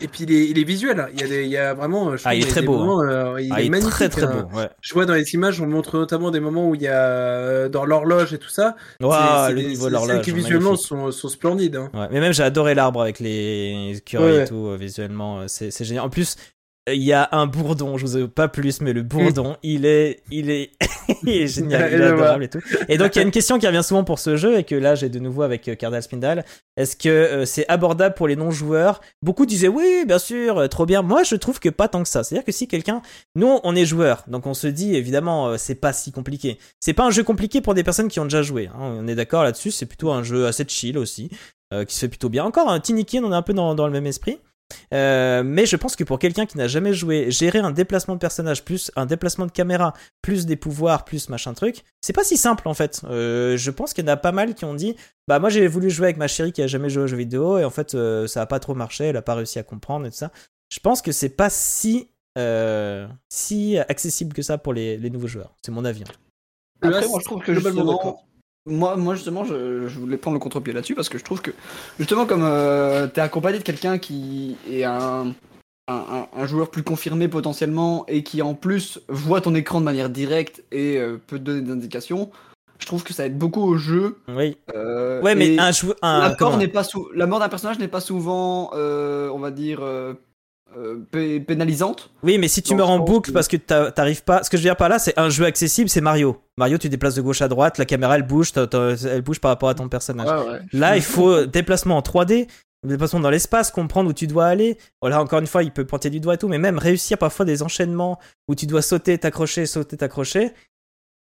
Et 0.00 0.08
puis 0.08 0.24
il 0.24 0.32
est, 0.32 0.48
il 0.48 0.58
est 0.58 0.64
visuel. 0.64 1.08
Il 1.14 1.20
y 1.20 1.24
a, 1.24 1.28
des, 1.28 1.44
il 1.44 1.50
y 1.50 1.56
a 1.56 1.74
vraiment. 1.74 2.16
Je 2.16 2.22
ah, 2.24 2.34
il 2.34 2.44
est 2.44 2.50
très 2.50 2.62
beau. 2.62 2.78
Hein. 2.78 3.08
Euh, 3.08 3.40
il, 3.40 3.52
ah, 3.52 3.62
est 3.62 3.68
magnifique, 3.68 3.92
très 3.92 4.08
très 4.08 4.24
hein. 4.24 4.48
beau. 4.50 4.58
Ouais. 4.58 4.68
Je 4.80 4.94
vois 4.94 5.06
dans 5.06 5.14
les 5.14 5.34
images, 5.34 5.60
on 5.60 5.66
montre 5.66 5.98
notamment 5.98 6.30
des 6.30 6.40
moments 6.40 6.68
où 6.68 6.74
il 6.74 6.82
y 6.82 6.88
a 6.88 7.04
euh, 7.04 7.68
dans 7.68 7.84
l'horloge 7.84 8.32
et 8.32 8.38
tout 8.38 8.48
ça. 8.48 8.76
Wow, 9.00 9.52
le 9.52 9.62
niveau 9.62 9.88
de 9.88 9.92
l'horloge. 9.92 10.22
qui 10.22 10.32
visuellement 10.32 10.76
sont, 10.76 11.10
sont, 11.10 11.28
splendides. 11.28 11.76
Hein. 11.76 11.90
Ouais, 11.94 12.08
mais 12.10 12.20
même 12.20 12.32
j'ai 12.32 12.42
adoré 12.42 12.74
l'arbre 12.74 13.02
avec 13.02 13.20
les 13.20 13.94
écureuils 13.98 14.42
et 14.42 14.44
tout. 14.46 14.68
Euh, 14.68 14.76
visuellement, 14.76 15.46
c'est 15.48 15.84
génial. 15.84 16.04
En 16.04 16.10
plus, 16.10 16.36
il 16.88 17.02
y 17.02 17.12
a 17.12 17.28
un 17.32 17.46
bourdon, 17.46 17.96
je 17.98 18.06
vous 18.06 18.16
ai 18.16 18.28
pas 18.28 18.48
plus, 18.48 18.80
mais 18.80 18.92
le 18.92 19.02
bourdon, 19.02 19.56
il 19.62 19.84
est, 19.84 20.22
il 20.30 20.50
est, 20.50 20.70
il 21.22 21.28
est 21.28 21.46
génial, 21.46 21.92
il 21.92 22.00
est 22.00 22.04
adorable 22.06 22.44
et 22.44 22.48
tout. 22.48 22.60
Et 22.88 22.98
donc 22.98 23.14
il 23.14 23.18
y 23.18 23.22
a 23.22 23.24
une 23.24 23.30
question 23.30 23.58
qui 23.58 23.66
revient 23.66 23.82
souvent 23.84 24.04
pour 24.04 24.18
ce 24.18 24.36
jeu 24.36 24.58
et 24.58 24.64
que 24.64 24.74
là 24.74 24.94
j'ai 24.94 25.08
de 25.08 25.18
nouveau 25.18 25.42
avec 25.42 25.68
euh, 25.68 25.74
Cardal 25.74 26.02
Spindal. 26.02 26.44
Est-ce 26.76 26.96
que 26.96 27.08
euh, 27.08 27.44
c'est 27.44 27.66
abordable 27.68 28.14
pour 28.14 28.28
les 28.28 28.36
non-joueurs? 28.36 29.00
Beaucoup 29.22 29.46
disaient 29.46 29.68
oui, 29.68 30.04
bien 30.06 30.18
sûr, 30.18 30.58
euh, 30.58 30.68
trop 30.68 30.86
bien. 30.86 31.02
Moi 31.02 31.22
je 31.22 31.34
trouve 31.36 31.60
que 31.60 31.68
pas 31.68 31.88
tant 31.88 32.02
que 32.02 32.08
ça. 32.08 32.24
C'est-à-dire 32.24 32.44
que 32.44 32.52
si 32.52 32.66
quelqu'un, 32.66 33.02
nous 33.34 33.60
on 33.62 33.76
est 33.76 33.84
joueurs, 33.84 34.24
donc 34.28 34.46
on 34.46 34.54
se 34.54 34.66
dit 34.66 34.94
évidemment 34.94 35.56
c'est 35.58 35.74
pas 35.74 35.92
si 35.92 36.12
compliqué. 36.12 36.58
C'est 36.80 36.94
pas 36.94 37.04
un 37.04 37.10
jeu 37.10 37.22
compliqué 37.22 37.60
pour 37.60 37.74
des 37.74 37.84
personnes 37.84 38.08
qui 38.08 38.20
ont 38.20 38.24
déjà 38.24 38.42
joué. 38.42 38.68
Hein. 38.68 38.78
On 38.78 39.08
est 39.08 39.14
d'accord 39.14 39.44
là-dessus. 39.44 39.70
C'est 39.70 39.86
plutôt 39.86 40.10
un 40.10 40.22
jeu 40.22 40.46
assez 40.46 40.64
chill 40.66 40.98
aussi, 40.98 41.30
qui 41.86 41.94
se 41.94 42.00
fait 42.00 42.08
plutôt 42.08 42.28
bien. 42.28 42.44
Encore 42.44 42.68
un 42.68 42.80
Tiny 42.80 43.06
on 43.22 43.32
est 43.32 43.36
un 43.36 43.42
peu 43.42 43.52
dans, 43.52 43.74
dans 43.74 43.86
le 43.86 43.92
même 43.92 44.06
esprit. 44.06 44.38
Euh, 44.92 45.42
mais 45.44 45.66
je 45.66 45.76
pense 45.76 45.96
que 45.96 46.04
pour 46.04 46.18
quelqu'un 46.18 46.46
qui 46.46 46.58
n'a 46.58 46.68
jamais 46.68 46.92
joué, 46.92 47.30
gérer 47.30 47.58
un 47.58 47.70
déplacement 47.70 48.14
de 48.14 48.20
personnage, 48.20 48.64
plus 48.64 48.90
un 48.96 49.06
déplacement 49.06 49.46
de 49.46 49.52
caméra, 49.52 49.94
plus 50.22 50.46
des 50.46 50.56
pouvoirs, 50.56 51.04
plus 51.04 51.28
machin 51.28 51.54
truc, 51.54 51.84
c'est 52.00 52.12
pas 52.12 52.24
si 52.24 52.36
simple 52.36 52.68
en 52.68 52.74
fait. 52.74 53.02
Euh, 53.04 53.56
je 53.56 53.70
pense 53.70 53.92
qu'il 53.92 54.04
y 54.04 54.08
en 54.08 54.12
a 54.12 54.16
pas 54.16 54.32
mal 54.32 54.54
qui 54.54 54.64
ont 54.64 54.74
dit 54.74 54.96
Bah, 55.28 55.38
moi 55.38 55.48
j'ai 55.48 55.66
voulu 55.66 55.90
jouer 55.90 56.06
avec 56.06 56.16
ma 56.16 56.28
chérie 56.28 56.52
qui 56.52 56.62
a 56.62 56.66
jamais 56.66 56.90
joué 56.90 57.04
aux 57.04 57.06
jeux 57.06 57.16
vidéo 57.16 57.58
et 57.58 57.64
en 57.64 57.70
fait 57.70 57.94
euh, 57.94 58.26
ça 58.26 58.42
a 58.42 58.46
pas 58.46 58.60
trop 58.60 58.74
marché, 58.74 59.04
elle 59.04 59.16
a 59.16 59.22
pas 59.22 59.34
réussi 59.34 59.58
à 59.58 59.62
comprendre 59.62 60.06
et 60.06 60.10
tout 60.10 60.16
ça. 60.16 60.30
Je 60.70 60.78
pense 60.80 61.02
que 61.02 61.12
c'est 61.12 61.30
pas 61.30 61.50
si, 61.50 62.10
si 63.28 63.78
accessible 63.78 64.32
que 64.32 64.42
ça 64.42 64.56
pour 64.56 64.72
les, 64.72 64.96
les 64.96 65.10
nouveaux 65.10 65.26
joueurs. 65.26 65.54
C'est 65.62 65.72
mon 65.72 65.84
avis. 65.84 66.04
Après, 66.82 67.06
moi 67.08 67.18
je 67.20 67.24
trouve 67.24 67.42
que 67.42 67.54
justement, 67.54 68.24
moi, 68.70 68.96
moi 68.96 69.14
justement, 69.14 69.44
je, 69.44 69.86
voulais 69.88 70.16
prendre 70.16 70.36
le 70.36 70.40
contre-pied 70.40 70.72
là-dessus 70.72 70.94
parce 70.94 71.08
que 71.08 71.18
je 71.18 71.24
trouve 71.24 71.42
que, 71.42 71.50
justement, 71.98 72.26
comme 72.26 72.42
euh, 72.44 73.06
t'es 73.06 73.20
accompagné 73.20 73.58
de 73.58 73.62
quelqu'un 73.62 73.98
qui 73.98 74.56
est 74.70 74.84
un, 74.84 75.34
un, 75.88 76.46
joueur 76.46 76.70
plus 76.70 76.82
confirmé 76.82 77.28
potentiellement 77.28 78.04
et 78.08 78.22
qui 78.22 78.42
en 78.42 78.54
plus 78.54 79.00
voit 79.08 79.40
ton 79.40 79.54
écran 79.54 79.80
de 79.80 79.84
manière 79.84 80.10
directe 80.10 80.62
et 80.72 80.98
euh, 80.98 81.18
peut 81.26 81.38
te 81.38 81.44
donner 81.44 81.62
des 81.62 81.72
indications, 81.72 82.30
je 82.78 82.86
trouve 82.86 83.02
que 83.02 83.12
ça 83.12 83.26
aide 83.26 83.36
beaucoup 83.36 83.62
au 83.62 83.76
jeu. 83.76 84.18
Oui. 84.28 84.56
Euh, 84.74 85.20
ouais, 85.20 85.34
mais 85.34 85.58
un 85.58 85.72
joueur. 85.72 85.96
La 86.02 86.34
mort, 86.38 86.56
n'est 86.56 86.68
pas 86.68 86.84
sou... 86.84 87.08
la 87.14 87.26
mort 87.26 87.40
d'un 87.40 87.48
personnage 87.48 87.78
n'est 87.78 87.88
pas 87.88 88.00
souvent, 88.00 88.70
on 88.72 89.38
va 89.38 89.50
dire 89.50 89.80
euh, 90.76 91.40
pénalisante. 91.40 92.10
Oui, 92.22 92.38
mais 92.38 92.48
si 92.48 92.62
tu 92.62 92.74
meurs 92.74 92.90
en 92.90 93.00
boucle 93.00 93.32
parce 93.32 93.48
que 93.48 93.56
t'arrives 93.56 94.22
pas. 94.22 94.42
Ce 94.42 94.50
que 94.50 94.56
je 94.56 94.62
veux 94.62 94.68
dire 94.68 94.76
par 94.76 94.88
là, 94.88 94.98
c'est 94.98 95.18
un 95.18 95.28
jeu 95.28 95.44
accessible, 95.44 95.88
c'est 95.88 96.00
Mario. 96.00 96.40
Mario, 96.56 96.78
tu 96.78 96.88
déplaces 96.88 97.14
de 97.14 97.22
gauche 97.22 97.42
à 97.42 97.48
droite, 97.48 97.78
la 97.78 97.84
caméra 97.84 98.16
elle 98.16 98.22
bouge, 98.22 98.52
elle 98.54 99.22
bouge 99.22 99.40
par 99.40 99.50
rapport 99.50 99.68
à 99.68 99.74
ton 99.74 99.88
personnage. 99.88 100.28
Là, 100.72 100.96
il 100.96 101.02
faut 101.02 101.46
déplacement 101.46 101.96
en 101.96 102.02
3D, 102.02 102.46
déplacement 102.86 103.20
dans 103.20 103.30
l'espace, 103.30 103.70
comprendre 103.70 104.10
où 104.10 104.12
tu 104.12 104.26
dois 104.26 104.46
aller. 104.46 104.78
Voilà, 105.00 105.20
encore 105.20 105.40
une 105.40 105.46
fois, 105.46 105.62
il 105.62 105.72
peut 105.72 105.84
pointer 105.84 106.10
du 106.10 106.20
doigt 106.20 106.34
et 106.34 106.38
tout, 106.38 106.48
mais 106.48 106.58
même 106.58 106.78
réussir 106.78 107.18
parfois 107.18 107.44
des 107.44 107.62
enchaînements 107.62 108.18
où 108.48 108.54
tu 108.54 108.66
dois 108.66 108.82
sauter, 108.82 109.18
t'accrocher, 109.18 109.66
sauter, 109.66 109.96
t'accrocher. 109.96 110.52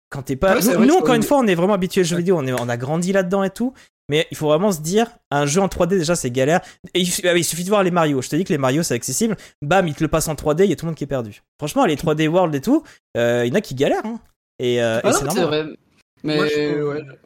Quand 0.09 0.23
t'es 0.23 0.35
pas. 0.35 0.59
nous, 0.59 0.95
encore 0.95 1.15
une 1.15 1.23
fois, 1.23 1.37
on 1.37 1.47
est 1.47 1.55
vraiment 1.55 1.73
habitué 1.73 2.01
aux 2.01 2.05
jeux 2.05 2.17
vidéo, 2.17 2.37
on, 2.37 2.45
est, 2.45 2.53
on 2.53 2.69
a 2.69 2.77
grandi 2.77 3.13
là-dedans 3.13 3.43
et 3.43 3.51
tout. 3.51 3.73
Mais 4.09 4.27
il 4.31 4.37
faut 4.37 4.47
vraiment 4.47 4.71
se 4.71 4.81
dire, 4.81 5.07
un 5.31 5.45
jeu 5.45 5.61
en 5.61 5.67
3D 5.67 5.97
déjà 5.97 6.15
c'est 6.15 6.31
galère. 6.31 6.61
Et 6.93 7.03
ah 7.23 7.37
il, 7.37 7.43
suffit 7.45 7.63
de 7.63 7.69
voir 7.69 7.83
les 7.83 7.91
Mario. 7.91 8.21
Je 8.21 8.29
te 8.29 8.35
dis 8.35 8.43
que 8.43 8.51
les 8.51 8.57
Mario 8.57 8.83
c'est 8.83 8.95
accessible. 8.95 9.37
Bam, 9.61 9.87
il 9.87 9.93
te 9.93 10.03
le 10.03 10.09
passe 10.09 10.27
en 10.27 10.33
3D, 10.33 10.63
il 10.65 10.69
y 10.69 10.73
a 10.73 10.75
tout 10.75 10.85
le 10.85 10.89
monde 10.89 10.97
qui 10.97 11.05
est 11.05 11.07
perdu. 11.07 11.41
Franchement, 11.57 11.85
les 11.85 11.95
3D 11.95 12.27
World 12.27 12.53
et 12.53 12.61
tout, 12.61 12.83
euh, 13.15 13.43
il 13.45 13.49
y 13.49 13.51
en 13.51 13.55
a 13.55 13.61
qui 13.61 13.75
galèrent. 13.75 14.05
Hein. 14.05 14.19
Et, 14.59 14.83
euh, 14.83 14.99
ah 15.03 15.13
c'est 15.13 15.25
Vrai. 15.25 15.65
Mais, 16.21 16.37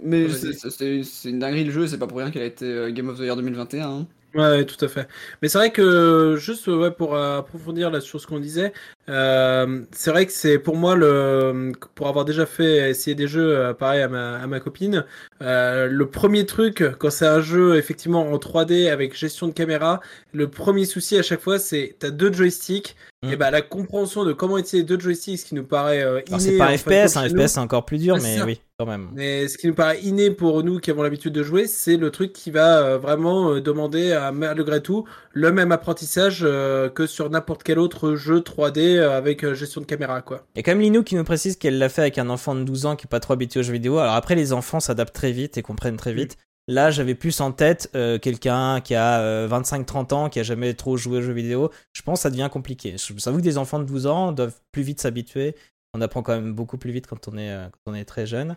mais 0.03 0.27
c'est 0.29 1.29
une 1.29 1.39
dinguerie 1.39 1.63
le 1.63 1.71
jeu, 1.71 1.87
c'est 1.87 1.97
pas 1.97 2.05
pour 2.05 2.19
rien 2.19 2.29
qu'elle 2.29 2.43
a 2.43 2.45
été 2.45 2.65
euh, 2.65 2.91
Game 2.91 3.09
of 3.09 3.17
the 3.17 3.21
Year 3.21 3.35
2021. 3.35 3.89
Hein. 3.89 4.07
Ouais, 4.35 4.65
tout 4.65 4.83
à 4.85 4.87
fait. 4.87 5.07
Mais 5.41 5.47
c'est 5.47 5.57
vrai 5.57 5.71
que 5.71 6.35
juste 6.37 6.67
ouais, 6.67 6.91
pour 6.91 7.15
approfondir 7.15 7.89
là 7.89 8.01
sur 8.01 8.19
ce 8.19 8.27
qu'on 8.27 8.39
disait, 8.39 8.73
euh, 9.09 9.81
c'est 9.91 10.11
vrai 10.11 10.25
que 10.25 10.31
c'est 10.31 10.57
pour 10.57 10.75
moi 10.75 10.95
le 10.95 11.71
pour 11.93 12.07
avoir 12.07 12.25
déjà 12.25 12.47
fait 12.47 12.89
essayer 12.89 13.15
des 13.15 13.27
jeux 13.27 13.73
pareil 13.77 14.01
à 14.01 14.07
ma, 14.07 14.37
à 14.37 14.47
ma 14.47 14.59
copine, 14.59 15.05
euh, 15.43 15.87
le 15.87 16.07
premier 16.07 16.45
truc 16.45 16.83
quand 16.97 17.09
c'est 17.09 17.27
un 17.27 17.41
jeu 17.41 17.77
effectivement 17.77 18.31
en 18.31 18.37
3D 18.37 18.89
avec 18.89 19.15
gestion 19.15 19.47
de 19.47 19.53
caméra, 19.53 19.99
le 20.31 20.49
premier 20.49 20.85
souci 20.85 21.17
à 21.17 21.21
chaque 21.21 21.41
fois 21.41 21.59
c'est 21.59 21.95
t'as 21.99 22.09
deux 22.09 22.31
joysticks 22.31 22.95
Mm. 23.23 23.31
Et 23.31 23.35
bah 23.37 23.51
la 23.51 23.61
compréhension 23.61 24.25
de 24.25 24.33
comment 24.33 24.57
utiliser 24.57 24.83
deux 24.85 24.99
joysticks, 24.99 25.39
ce 25.39 25.45
qui 25.45 25.55
nous 25.55 25.63
paraît 25.63 26.03
euh, 26.03 26.19
inné. 26.27 26.39
c'est 26.39 26.57
pas 26.57 26.67
un 26.67 26.77
FPS, 26.77 27.15
un 27.15 27.29
FPS 27.29 27.53
c'est 27.53 27.59
encore 27.59 27.85
plus 27.85 27.97
dur, 27.97 28.17
mais 28.21 28.41
oui, 28.43 28.59
quand 28.77 28.85
même. 28.85 29.07
Mais 29.13 29.47
ce 29.47 29.57
qui 29.57 29.67
nous 29.67 29.73
paraît 29.73 30.01
inné 30.01 30.29
pour 30.29 30.61
nous 30.61 30.79
qui 30.79 30.91
avons 30.91 31.03
l'habitude 31.03 31.31
de 31.31 31.41
jouer, 31.41 31.65
c'est 31.65 31.95
le 31.95 32.11
truc 32.11 32.33
qui 32.33 32.51
va 32.51 32.79
euh, 32.79 32.97
vraiment 32.97 33.53
euh, 33.53 33.61
demander 33.61 34.11
à 34.11 34.33
malgré 34.33 34.81
tout 34.81 35.05
le 35.31 35.53
même 35.53 35.71
apprentissage 35.71 36.41
que 36.41 37.07
sur 37.07 37.29
n'importe 37.29 37.63
quel 37.63 37.79
autre 37.79 38.15
jeu 38.15 38.41
3D 38.41 38.99
avec 38.99 39.51
gestion 39.53 39.79
de 39.79 39.85
caméra, 39.85 40.21
quoi. 40.21 40.45
Et 40.55 40.61
comme 40.61 40.79
Linou 40.79 41.03
qui 41.03 41.15
nous 41.15 41.23
précise 41.23 41.55
qu'elle 41.55 41.79
l'a 41.79 41.89
fait 41.89 42.01
avec 42.01 42.17
un 42.17 42.29
enfant 42.29 42.55
de 42.55 42.63
12 42.63 42.85
ans 42.85 42.95
qui 42.95 43.07
est 43.07 43.09
pas 43.09 43.21
trop 43.21 43.33
habitué 43.33 43.61
aux 43.61 43.63
jeux 43.63 43.73
vidéo. 43.73 43.97
Alors 43.99 44.13
après, 44.15 44.35
les 44.35 44.53
enfants 44.53 44.79
s'adaptent 44.79 45.15
très 45.15 45.31
vite 45.33 45.57
et 45.57 45.61
comprennent 45.61 45.97
très 45.97 46.13
vite. 46.13 46.37
Là, 46.69 46.91
j'avais 46.91 47.15
plus 47.15 47.41
en 47.41 47.51
tête 47.51 47.89
euh, 47.93 48.17
quelqu'un 48.17 48.79
qui 48.79 48.95
a 48.95 49.47
25-30 49.47 50.13
euh, 50.13 50.15
ans, 50.15 50.29
qui 50.29 50.39
a 50.39 50.43
jamais 50.43 50.73
trop 50.73 50.95
joué 50.95 51.17
aux 51.17 51.21
jeux 51.21 51.33
vidéo. 51.33 51.71
Je 51.91 52.01
pense 52.01 52.19
que 52.19 52.23
ça 52.23 52.29
devient 52.29 52.49
compliqué. 52.51 52.95
Je 52.97 53.13
vous 53.13 53.27
avoue 53.27 53.39
que 53.39 53.43
des 53.43 53.57
enfants 53.57 53.79
de 53.79 53.83
12 53.83 54.07
ans 54.07 54.31
doivent 54.31 54.57
plus 54.71 54.83
vite 54.83 55.01
s'habituer. 55.01 55.55
On 55.93 55.99
apprend 55.99 56.23
quand 56.23 56.33
même 56.33 56.53
beaucoup 56.53 56.77
plus 56.77 56.91
vite 56.91 57.05
quand 57.05 57.27
on 57.27 57.37
est, 57.37 57.51
euh, 57.51 57.67
quand 57.69 57.91
on 57.91 57.95
est 57.95 58.05
très 58.05 58.25
jeune. 58.25 58.55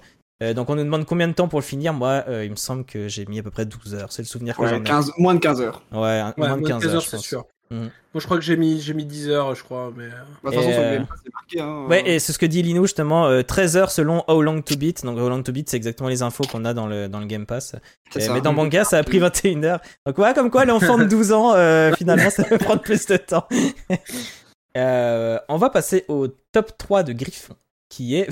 donc 0.54 0.70
on 0.70 0.76
nous 0.76 0.84
demande 0.84 1.04
combien 1.04 1.26
de 1.26 1.32
temps 1.32 1.48
pour 1.48 1.58
le 1.58 1.64
finir. 1.64 1.94
Moi, 1.94 2.24
il 2.44 2.50
me 2.50 2.56
semble 2.56 2.84
que 2.84 3.08
j'ai 3.08 3.26
mis 3.26 3.40
à 3.40 3.42
peu 3.42 3.50
près 3.50 3.66
12 3.66 3.94
heures. 3.94 4.12
C'est 4.12 4.22
le 4.22 4.26
souvenir 4.26 4.56
que 4.56 4.66
j'en 4.66 4.84
ai. 4.84 5.10
moins 5.18 5.34
de 5.34 5.40
15 5.40 5.60
heures. 5.60 5.82
Ouais, 5.90 6.22
moins, 6.36 6.56
de 6.58 6.66
15, 6.66 6.86
heures, 6.86 7.02
c'est 7.02 7.18
sûr. 7.18 7.44
Mm. 7.70 7.76
Moi, 7.76 7.90
je 8.14 8.24
crois 8.24 8.36
que 8.36 8.44
j'ai 8.44 8.56
mis, 8.56 8.80
j'ai 8.80 8.94
mis 8.94 9.04
10 9.04 9.28
heures, 9.28 9.54
je 9.54 9.62
crois. 9.62 9.92
Mais... 9.96 10.04
Euh. 10.04 10.10
Bah, 10.42 10.50
de 10.50 10.56
toute 10.56 10.64
façon, 10.64 11.06
euh... 11.54 11.60
Hein, 11.60 11.86
ouais, 11.88 12.08
et 12.08 12.18
c'est 12.18 12.32
ce 12.32 12.38
que 12.38 12.46
dit 12.46 12.62
Lino, 12.62 12.82
justement. 12.82 13.42
13 13.42 13.76
euh, 13.76 13.80
heures 13.80 13.90
selon 13.90 14.24
How 14.28 14.42
Long 14.42 14.62
to 14.62 14.76
Beat. 14.76 15.04
Donc, 15.04 15.18
How 15.18 15.28
Long 15.28 15.42
to 15.42 15.52
Beat, 15.52 15.70
c'est 15.70 15.76
exactement 15.76 16.08
les 16.08 16.22
infos 16.22 16.44
qu'on 16.44 16.64
a 16.64 16.74
dans 16.74 16.86
le, 16.86 17.08
dans 17.08 17.20
le 17.20 17.26
Game 17.26 17.46
Pass. 17.46 17.76
mais 18.16 18.40
dans 18.40 18.52
Manga, 18.52 18.84
ça 18.84 18.98
a 18.98 19.02
pris 19.04 19.18
21 19.18 19.64
heures. 19.64 19.80
Donc, 20.06 20.18
ouais, 20.18 20.34
comme 20.34 20.50
quoi, 20.50 20.64
l'enfant 20.64 20.98
de 20.98 21.04
12 21.04 21.32
ans, 21.32 21.54
euh, 21.54 21.92
finalement, 21.98 22.30
ça 22.30 22.44
peut 22.44 22.58
prendre 22.58 22.82
plus 22.82 23.06
de 23.06 23.16
temps. 23.16 23.46
on 24.74 25.56
va 25.56 25.70
passer 25.70 26.04
au 26.08 26.28
top 26.52 26.76
3 26.76 27.02
de 27.02 27.12
Griffon, 27.12 27.54
qui 27.88 28.16
est. 28.16 28.28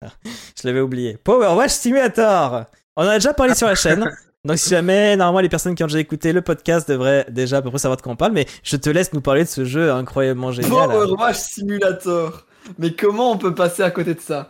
je 0.02 0.66
l'avais 0.66 0.80
oublié. 0.80 1.16
Power 1.16 1.54
Wash 1.56 1.72
Simulator! 1.72 2.64
On 2.96 3.04
en 3.04 3.08
a 3.08 3.14
déjà 3.14 3.34
parlé 3.34 3.54
sur 3.54 3.66
la 3.66 3.74
chaîne. 3.74 4.10
Donc 4.46 4.58
si 4.58 4.70
jamais, 4.70 5.16
normalement 5.16 5.40
les 5.40 5.48
personnes 5.48 5.74
qui 5.74 5.82
ont 5.82 5.88
déjà 5.88 5.98
écouté 5.98 6.32
le 6.32 6.40
podcast 6.40 6.88
devraient 6.88 7.26
déjà 7.30 7.58
à 7.58 7.62
peu 7.62 7.70
près 7.70 7.78
savoir 7.78 7.96
de 7.96 8.02
quoi 8.02 8.12
on 8.12 8.16
parle, 8.16 8.32
mais 8.32 8.46
je 8.62 8.76
te 8.76 8.88
laisse 8.88 9.12
nous 9.12 9.20
parler 9.20 9.42
de 9.42 9.48
ce 9.48 9.64
jeu 9.64 9.90
incroyablement 9.90 10.52
génial. 10.52 10.70
Power 10.70 11.12
Wash 11.18 11.36
Simulator. 11.36 12.46
Mais 12.78 12.92
comment 12.92 13.32
on 13.32 13.38
peut 13.38 13.54
passer 13.54 13.82
à 13.82 13.90
côté 13.90 14.14
de 14.14 14.20
ça? 14.20 14.48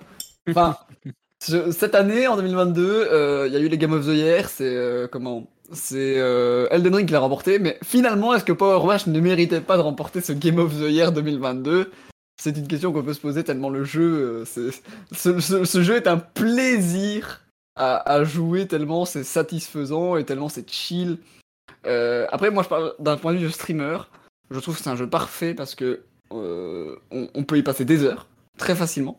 Enfin, 0.48 0.76
cette 1.40 1.94
année, 1.94 2.26
en 2.26 2.36
2022, 2.36 3.08
euh, 3.10 3.44
il 3.46 3.52
y 3.52 3.56
a 3.56 3.60
eu 3.60 3.68
les 3.68 3.78
Game 3.78 3.92
of 3.92 4.04
the 4.06 4.10
Year, 4.10 4.48
c'est 4.48 4.64
euh, 4.64 5.06
comment? 5.10 5.46
C'est 5.72 6.14
euh, 6.18 6.68
Elden 6.70 6.94
Ring 6.94 7.06
qui 7.06 7.12
l'a 7.12 7.20
remporté, 7.20 7.58
mais 7.58 7.78
finalement, 7.82 8.34
est-ce 8.34 8.44
que 8.44 8.52
Power 8.52 8.84
Wash 8.84 9.06
ne 9.06 9.20
méritait 9.20 9.60
pas 9.60 9.76
de 9.76 9.82
remporter 9.82 10.20
ce 10.20 10.32
Game 10.32 10.58
of 10.58 10.72
the 10.74 10.88
Year 10.90 11.10
2022 11.10 11.90
C'est 12.40 12.56
une 12.56 12.68
question 12.68 12.92
qu'on 12.92 13.02
peut 13.02 13.14
se 13.14 13.20
poser 13.20 13.42
tellement 13.42 13.70
le 13.70 13.82
jeu, 13.82 14.44
ce, 14.44 14.70
ce, 15.12 15.82
jeu 15.82 15.96
est 15.96 16.06
un 16.06 16.18
plaisir 16.18 17.45
à, 17.76 17.96
à 18.12 18.24
jouer 18.24 18.66
tellement 18.66 19.04
c'est 19.04 19.24
satisfaisant 19.24 20.16
et 20.16 20.24
tellement 20.24 20.48
c'est 20.48 20.68
chill. 20.70 21.18
Euh, 21.86 22.26
après, 22.32 22.50
moi, 22.50 22.62
je 22.62 22.68
parle 22.68 22.94
d'un 22.98 23.16
point 23.16 23.32
de 23.32 23.38
vue 23.38 23.46
de 23.46 23.50
streamer. 23.52 23.98
Je 24.50 24.58
trouve 24.60 24.76
que 24.76 24.82
c'est 24.82 24.90
un 24.90 24.96
jeu 24.96 25.08
parfait 25.08 25.54
parce 25.54 25.74
que 25.74 26.02
euh, 26.32 26.96
on, 27.10 27.28
on 27.34 27.44
peut 27.44 27.58
y 27.58 27.62
passer 27.62 27.84
des 27.84 28.02
heures 28.04 28.26
très 28.58 28.74
facilement. 28.74 29.18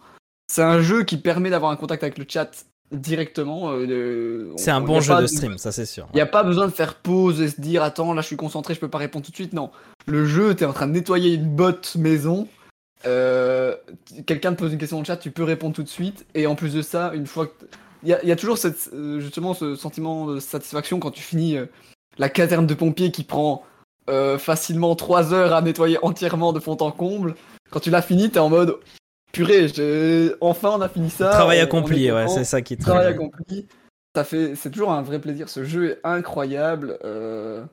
C'est 0.51 0.63
un 0.63 0.81
jeu 0.81 1.03
qui 1.03 1.17
permet 1.17 1.49
d'avoir 1.49 1.71
un 1.71 1.75
contact 1.75 2.03
avec 2.03 2.17
le 2.17 2.25
chat 2.27 2.49
directement. 2.91 3.71
euh, 3.71 4.51
C'est 4.57 4.71
un 4.71 4.81
on- 4.81 4.85
bon 4.85 4.99
jeu 5.01 5.15
de 5.21 5.27
stream, 5.27 5.57
ça 5.57 5.71
c'est 5.71 5.85
sûr. 5.85 6.07
Il 6.13 6.15
n'y 6.15 6.21
a 6.21 6.25
pas 6.25 6.43
besoin 6.43 6.65
de 6.67 6.71
faire 6.71 6.95
pause 6.95 7.41
et 7.41 7.49
se 7.49 7.59
dire 7.61 7.83
attends 7.83 8.13
là 8.13 8.21
je 8.21 8.27
suis 8.27 8.37
concentré 8.37 8.73
je 8.73 8.79
peux 8.79 8.87
pas 8.89 8.97
répondre 8.97 9.25
tout 9.25 9.31
de 9.31 9.35
suite 9.35 9.51
non 9.53 9.71
le 10.05 10.25
jeu 10.25 10.55
t'es 10.55 10.63
en 10.63 10.71
train 10.71 10.87
de 10.87 10.93
nettoyer 10.93 11.33
une 11.33 11.53
botte 11.53 11.95
maison 11.97 12.47
quelqu'un 13.03 14.53
te 14.53 14.59
pose 14.59 14.71
une 14.73 14.79
question 14.79 14.97
dans 14.97 15.01
le 15.01 15.05
chat 15.05 15.17
tu 15.17 15.31
peux 15.31 15.43
répondre 15.43 15.75
tout 15.75 15.83
de 15.83 15.89
suite 15.89 16.25
et 16.33 16.47
en 16.47 16.55
plus 16.55 16.73
de 16.73 16.81
ça 16.81 17.11
une 17.13 17.27
fois 17.27 17.47
que 17.47 17.65
il 18.03 18.09
y 18.09 18.13
a, 18.13 18.21
il 18.23 18.29
y 18.29 18.31
a 18.31 18.35
toujours 18.35 18.57
cette, 18.57 18.89
euh, 18.93 19.19
justement 19.19 19.53
ce 19.53 19.75
sentiment 19.75 20.25
de 20.25 20.39
satisfaction 20.39 20.99
quand 20.99 21.11
tu 21.11 21.21
finis 21.21 21.57
euh, 21.57 21.65
la 22.17 22.29
caserne 22.29 22.67
de 22.67 22.73
pompiers 22.73 23.11
qui 23.11 23.23
prend 23.23 23.63
euh, 24.09 24.37
facilement 24.37 24.95
3 24.95 25.33
heures 25.33 25.53
à 25.53 25.61
nettoyer 25.61 25.97
entièrement 26.01 26.53
de 26.53 26.59
fond 26.59 26.77
en 26.79 26.91
comble 26.91 27.35
quand 27.71 27.79
tu 27.79 27.89
l'as 27.89 28.01
fini 28.01 28.29
t'es 28.29 28.39
en 28.39 28.49
mode 28.49 28.77
purée 29.33 29.67
enfin 30.41 30.71
on 30.71 30.81
a 30.81 30.89
fini 30.89 31.09
ça 31.09 31.29
Travail 31.29 31.59
accompli, 31.59 32.11
ouais, 32.11 32.27
c'est 32.27 32.43
ça 32.45 32.61
qui 32.61 32.77
Travail 32.77 33.07
accompli. 33.07 33.67
Ça 34.15 34.23
fait, 34.23 34.55
c'est 34.55 34.71
toujours 34.71 34.91
un 34.91 35.03
vrai 35.03 35.19
plaisir. 35.19 35.47
Ce 35.47 35.63
jeu 35.63 35.91
est 35.91 35.99
incroyable. 36.03 36.97
euh, 37.03 37.63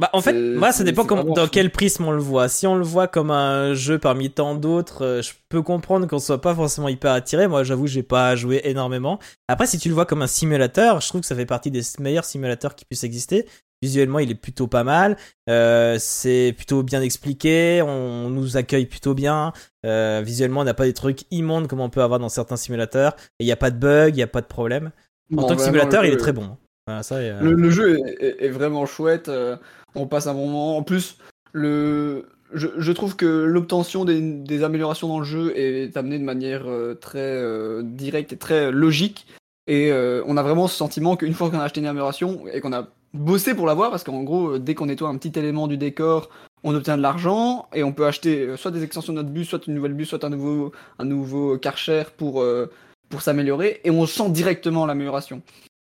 Bah, 0.00 0.10
en 0.12 0.20
fait, 0.20 0.32
moi, 0.32 0.72
ça 0.72 0.78
c'est- 0.78 0.84
dépend 0.84 1.04
comment- 1.04 1.22
dans 1.22 1.46
quel 1.46 1.70
prisme 1.70 2.04
on 2.04 2.10
le 2.10 2.18
voit. 2.18 2.48
Si 2.48 2.66
on 2.66 2.74
le 2.74 2.82
voit 2.82 3.06
comme 3.06 3.30
un 3.30 3.74
jeu 3.74 3.96
parmi 3.98 4.28
tant 4.28 4.56
d'autres, 4.56 5.04
euh, 5.04 5.22
je 5.22 5.32
peux 5.48 5.62
comprendre 5.62 6.08
qu'on 6.08 6.18
soit 6.18 6.40
pas 6.40 6.52
forcément 6.52 6.88
hyper 6.88 7.12
attiré. 7.12 7.46
Moi, 7.46 7.62
j'avoue, 7.62 7.86
j'ai 7.86 8.02
pas 8.02 8.34
joué 8.34 8.60
énormément. 8.64 9.20
Après, 9.46 9.66
si 9.68 9.78
tu 9.78 9.88
le 9.88 9.94
vois 9.94 10.04
comme 10.04 10.22
un 10.22 10.26
simulateur, 10.26 11.00
je 11.00 11.08
trouve 11.08 11.20
que 11.20 11.26
ça 11.28 11.36
fait 11.36 11.46
partie 11.46 11.70
des 11.70 11.82
meilleurs 12.00 12.24
simulateurs 12.24 12.74
qui 12.74 12.84
puissent 12.84 13.04
exister. 13.04 13.46
Visuellement, 13.82 14.18
il 14.18 14.30
est 14.30 14.34
plutôt 14.34 14.66
pas 14.66 14.82
mal. 14.82 15.16
Euh, 15.48 15.96
c'est 16.00 16.54
plutôt 16.56 16.82
bien 16.82 17.00
expliqué. 17.02 17.80
On 17.82 18.30
nous 18.30 18.56
accueille 18.56 18.86
plutôt 18.86 19.14
bien. 19.14 19.52
Euh, 19.86 20.22
visuellement, 20.24 20.62
on 20.62 20.64
n'a 20.64 20.74
pas 20.74 20.86
des 20.86 20.92
trucs 20.94 21.20
immondes 21.30 21.68
comme 21.68 21.80
on 21.80 21.90
peut 21.90 22.02
avoir 22.02 22.18
dans 22.18 22.28
certains 22.30 22.56
simulateurs. 22.56 23.14
Et 23.38 23.44
il 23.44 23.46
n'y 23.46 23.52
a 23.52 23.56
pas 23.56 23.70
de 23.70 23.76
bugs, 23.78 24.08
il 24.08 24.14
n'y 24.14 24.22
a 24.22 24.26
pas 24.26 24.40
de 24.40 24.46
problème. 24.46 24.90
En 25.32 25.36
bon, 25.36 25.46
tant 25.46 25.56
que 25.56 25.62
simulateur, 25.62 26.04
il 26.04 26.12
est 26.12 26.16
très 26.16 26.32
bon. 26.32 26.56
Euh, 26.90 27.40
Le, 27.40 27.70
jeu 27.70 27.98
est, 28.20 28.50
vraiment 28.50 28.84
chouette. 28.84 29.28
euh, 29.28 29.56
on 29.94 30.06
passe 30.06 30.26
un 30.26 30.34
bon 30.34 30.46
moment. 30.46 30.76
En 30.76 30.82
plus, 30.82 31.16
le, 31.52 32.26
je, 32.52 32.92
trouve 32.92 33.16
que 33.16 33.24
l'obtention 33.24 34.04
des, 34.04 34.62
améliorations 34.62 35.08
dans 35.08 35.18
le 35.18 35.24
jeu 35.24 35.56
est 35.56 35.96
amenée 35.96 36.18
de 36.18 36.24
manière 36.24 36.64
euh, 36.66 36.94
très 36.94 37.42
directe 37.82 38.34
et 38.34 38.36
très 38.36 38.70
logique. 38.70 39.26
Et 39.66 39.90
on 40.26 40.36
a 40.36 40.42
vraiment 40.42 40.68
ce 40.68 40.76
sentiment 40.76 41.16
qu'une 41.16 41.32
fois 41.32 41.48
qu'on 41.50 41.58
a 41.58 41.64
acheté 41.64 41.80
une 41.80 41.86
amélioration 41.86 42.46
et 42.52 42.60
qu'on 42.60 42.74
a 42.74 42.88
bossé 43.14 43.54
pour 43.54 43.66
l'avoir, 43.66 43.90
parce 43.90 44.04
qu'en 44.04 44.22
gros, 44.22 44.58
dès 44.58 44.74
qu'on 44.74 44.86
nettoie 44.86 45.08
un 45.08 45.16
petit 45.16 45.38
élément 45.38 45.68
du 45.68 45.78
décor, 45.78 46.28
on 46.64 46.74
obtient 46.74 46.98
de 46.98 47.02
l'argent 47.02 47.68
et 47.72 47.82
on 47.82 47.92
peut 47.92 48.06
acheter 48.06 48.58
soit 48.58 48.70
des 48.70 48.82
extensions 48.82 49.14
de 49.14 49.22
notre 49.22 49.30
bus, 49.30 49.48
soit 49.48 49.66
une 49.66 49.74
nouvelle 49.74 49.94
bus, 49.94 50.10
soit 50.10 50.22
un 50.24 50.28
nouveau, 50.28 50.72
un 50.98 51.06
nouveau 51.06 51.56
Karcher 51.56 52.02
pour, 52.18 52.44
pour 53.08 53.22
s'améliorer. 53.22 53.80
Et 53.84 53.90
on 53.90 54.04
sent 54.04 54.28
directement 54.28 54.84
l'amélioration 54.84 55.40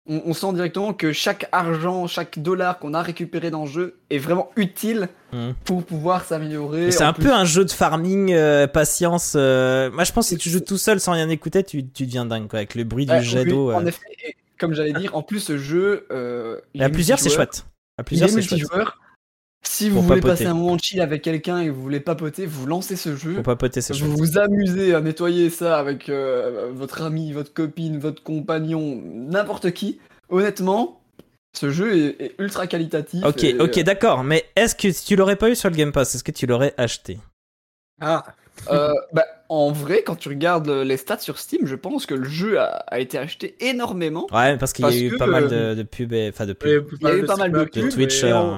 on, 0.08 0.22
on 0.26 0.32
sent 0.32 0.52
directement 0.54 0.92
que 0.92 1.12
chaque 1.12 1.48
argent, 1.52 2.06
chaque 2.06 2.38
dollar 2.38 2.78
qu'on 2.78 2.94
a 2.94 3.02
récupéré 3.02 3.50
dans 3.50 3.64
le 3.64 3.70
jeu 3.70 3.96
est 4.10 4.18
vraiment 4.18 4.50
utile 4.56 5.08
Mhm. 5.32 5.54
pour 5.66 5.84
pouvoir 5.84 6.24
s'améliorer. 6.24 6.90
C'est 6.90 7.04
En 7.04 7.08
un 7.08 7.12
plus- 7.12 7.24
peu 7.24 7.32
un 7.32 7.44
jeu 7.44 7.64
de 7.64 7.70
farming, 7.70 8.32
euh, 8.32 8.66
patience. 8.66 9.34
euh, 9.36 9.90
Moi, 9.90 10.04
je 10.04 10.12
pense 10.12 10.26
que 10.26 10.28
si 10.30 10.36
tu 10.38 10.48
joues 10.48 10.60
tout 10.60 10.78
seul 10.78 11.00
sans 11.00 11.12
rien 11.12 11.28
écouter, 11.28 11.62
tu, 11.62 11.86
tu 11.86 12.06
deviens 12.06 12.24
dingue, 12.24 12.48
quoi, 12.48 12.60
avec 12.60 12.74
le 12.74 12.84
bruit 12.84 13.04
du 13.06 13.22
jet 13.22 13.44
d'eau. 13.44 13.70
En 13.72 13.82
euh. 13.84 13.88
effet, 13.88 14.00
et 14.26 14.34
comme 14.58 14.72
j'allais 14.74 14.94
dire, 14.94 15.14
en 15.14 15.22
plus 15.22 15.40
ce 15.40 15.58
jeu, 15.58 16.06
euh, 16.10 16.58
il 16.74 16.82
à 16.82 16.88
plusieurs, 16.88 17.18
c'est 17.18 17.28
chouette. 17.30 17.66
À 17.98 18.02
Il 18.02 18.04
plusieurs, 18.04 18.28
est 18.30 18.40
c'est 18.42 18.56
chouette. 18.58 18.70
Si 19.62 19.90
vous 19.90 20.02
voulez 20.02 20.20
papoter. 20.20 20.44
passer 20.44 20.46
un 20.46 20.54
moment 20.54 20.76
de 20.76 20.80
chill 20.82 21.00
avec 21.00 21.22
quelqu'un 21.22 21.58
et 21.60 21.68
vous 21.68 21.82
voulez 21.82 22.00
papoter, 22.00 22.46
vous 22.46 22.66
lancez 22.66 22.96
ce 22.96 23.16
jeu. 23.16 23.34
Pour 23.34 23.42
papoter, 23.42 23.80
c'est 23.80 23.94
Vous 23.94 24.16
vous 24.16 24.38
amusez 24.38 24.94
à 24.94 25.00
nettoyer 25.00 25.50
ça 25.50 25.78
avec 25.78 26.08
euh, 26.08 26.70
votre 26.72 27.02
ami, 27.02 27.32
votre 27.32 27.52
copine, 27.52 27.98
votre 27.98 28.22
compagnon, 28.22 29.00
n'importe 29.04 29.72
qui. 29.72 29.98
Honnêtement, 30.30 31.00
ce 31.56 31.70
jeu 31.70 31.96
est, 31.96 32.20
est 32.22 32.34
ultra 32.38 32.66
qualitatif. 32.66 33.22
Ok, 33.24 33.44
et, 33.44 33.56
ok, 33.58 33.78
euh, 33.78 33.82
d'accord. 33.82 34.24
Mais 34.24 34.44
est-ce 34.56 34.74
que 34.74 34.90
si 34.92 35.04
tu 35.04 35.16
l'aurais 35.16 35.36
pas 35.36 35.50
eu 35.50 35.56
sur 35.56 35.68
le 35.70 35.76
Game 35.76 35.92
Pass, 35.92 36.14
est-ce 36.14 36.24
que 36.24 36.32
tu 36.32 36.46
l'aurais 36.46 36.74
acheté? 36.76 37.18
Ah, 38.00 38.24
Euh, 38.70 38.92
bah, 39.12 39.24
en 39.48 39.70
vrai, 39.72 40.02
quand 40.04 40.16
tu 40.16 40.28
regardes 40.28 40.68
les 40.68 40.96
stats 40.96 41.18
sur 41.18 41.38
Steam, 41.38 41.66
je 41.66 41.74
pense 41.74 42.06
que 42.06 42.14
le 42.14 42.28
jeu 42.28 42.58
a, 42.60 42.66
a 42.88 43.00
été 43.00 43.18
acheté 43.18 43.56
énormément. 43.60 44.30
Ouais, 44.32 44.56
parce 44.58 44.72
qu'il 44.72 44.86
y 44.86 44.92
a 44.92 44.96
eu 44.96 45.10
que, 45.10 45.16
pas 45.16 45.26
mal 45.26 45.48
de, 45.48 45.74
de 45.74 45.82
pubs, 45.84 46.12
enfin 46.30 46.46
de 46.46 46.54
il 46.62 46.70
y 46.70 46.74
a 46.74 46.80
pubs, 46.80 46.92
eu 46.92 46.96
Il 47.00 47.06
y 47.06 47.10
a 47.10 47.16
eu 47.16 47.24
pas 47.24 47.36
mal 47.36 47.52
de 47.52 47.64
de 47.64 47.64
pubs, 47.64 47.84
ont 47.84 47.88
Twitch. 47.88 48.24
et 48.24 48.32
euh, 48.32 48.56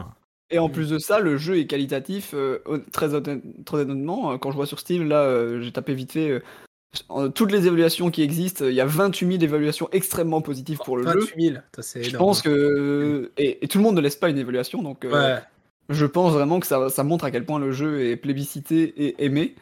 Et 0.50 0.58
en 0.58 0.68
plus 0.68 0.88
de 0.90 0.98
ça, 0.98 1.20
le 1.20 1.36
jeu 1.36 1.58
est 1.58 1.66
qualitatif. 1.66 2.32
euh, 2.34 2.58
très, 2.92 3.14
honnête- 3.14 3.42
très 3.64 3.78
honnêtement, 3.78 4.32
euh, 4.32 4.36
quand 4.38 4.50
je 4.50 4.56
vois 4.56 4.66
sur 4.66 4.80
Steam, 4.80 5.08
là, 5.08 5.22
euh, 5.22 5.60
j'ai 5.62 5.72
tapé 5.72 5.94
vite 5.94 6.12
fait. 6.12 6.30
euh, 7.10 7.28
toutes 7.28 7.52
les 7.52 7.66
évaluations 7.68 8.10
qui 8.10 8.22
existent, 8.22 8.64
il 8.66 8.74
y 8.74 8.80
a 8.80 8.86
28 8.86 9.26
000 9.26 9.42
évaluations 9.44 9.88
extrêmement 9.92 10.40
positives 10.42 10.78
pour 10.84 10.96
le 10.96 11.04
jeu. 11.04 11.20
28 11.20 11.42
000, 11.52 11.56
ça, 11.76 11.82
c'est 11.82 12.02
Je 12.02 12.16
pense 12.16 12.42
que. 12.42 13.30
Et, 13.38 13.64
et 13.64 13.68
tout 13.68 13.78
le 13.78 13.84
monde 13.84 13.94
ne 13.94 14.00
laisse 14.00 14.16
pas 14.16 14.28
une 14.28 14.38
évaluation, 14.38 14.82
donc 14.82 15.06
Ouais. 15.08 15.36
je 15.88 16.04
pense 16.06 16.32
vraiment 16.32 16.58
que 16.58 16.66
ça, 16.66 16.88
ça 16.88 17.04
montre 17.04 17.24
à 17.24 17.30
quel 17.30 17.44
point 17.44 17.60
le 17.60 17.70
jeu 17.70 18.00
est 18.06 18.16
plébiscité 18.16 18.82
et 19.04 19.24
aimé. 19.24 19.54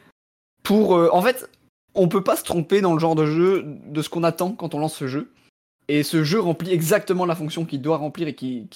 Pour, 0.63 0.95
euh, 0.95 1.09
en 1.13 1.21
fait, 1.21 1.47
on 1.93 2.07
peut 2.07 2.23
pas 2.23 2.35
se 2.35 2.43
tromper 2.43 2.81
dans 2.81 2.93
le 2.93 2.99
genre 2.99 3.15
de 3.15 3.27
jeu 3.27 3.63
de 3.85 4.01
ce 4.01 4.09
qu'on 4.09 4.23
attend 4.23 4.53
quand 4.53 4.73
on 4.73 4.79
lance 4.79 4.95
ce 4.95 5.05
jeu. 5.07 5.29
Et 5.87 6.01
ce 6.03 6.23
jeu 6.23 6.39
remplit 6.39 6.71
exactement 6.71 7.25
la 7.25 7.35
fonction 7.35 7.63
qu'il 7.65 7.81
doit 7.81 7.97
remplir 7.97 8.27
et 8.27 8.33
qu'il 8.35 8.67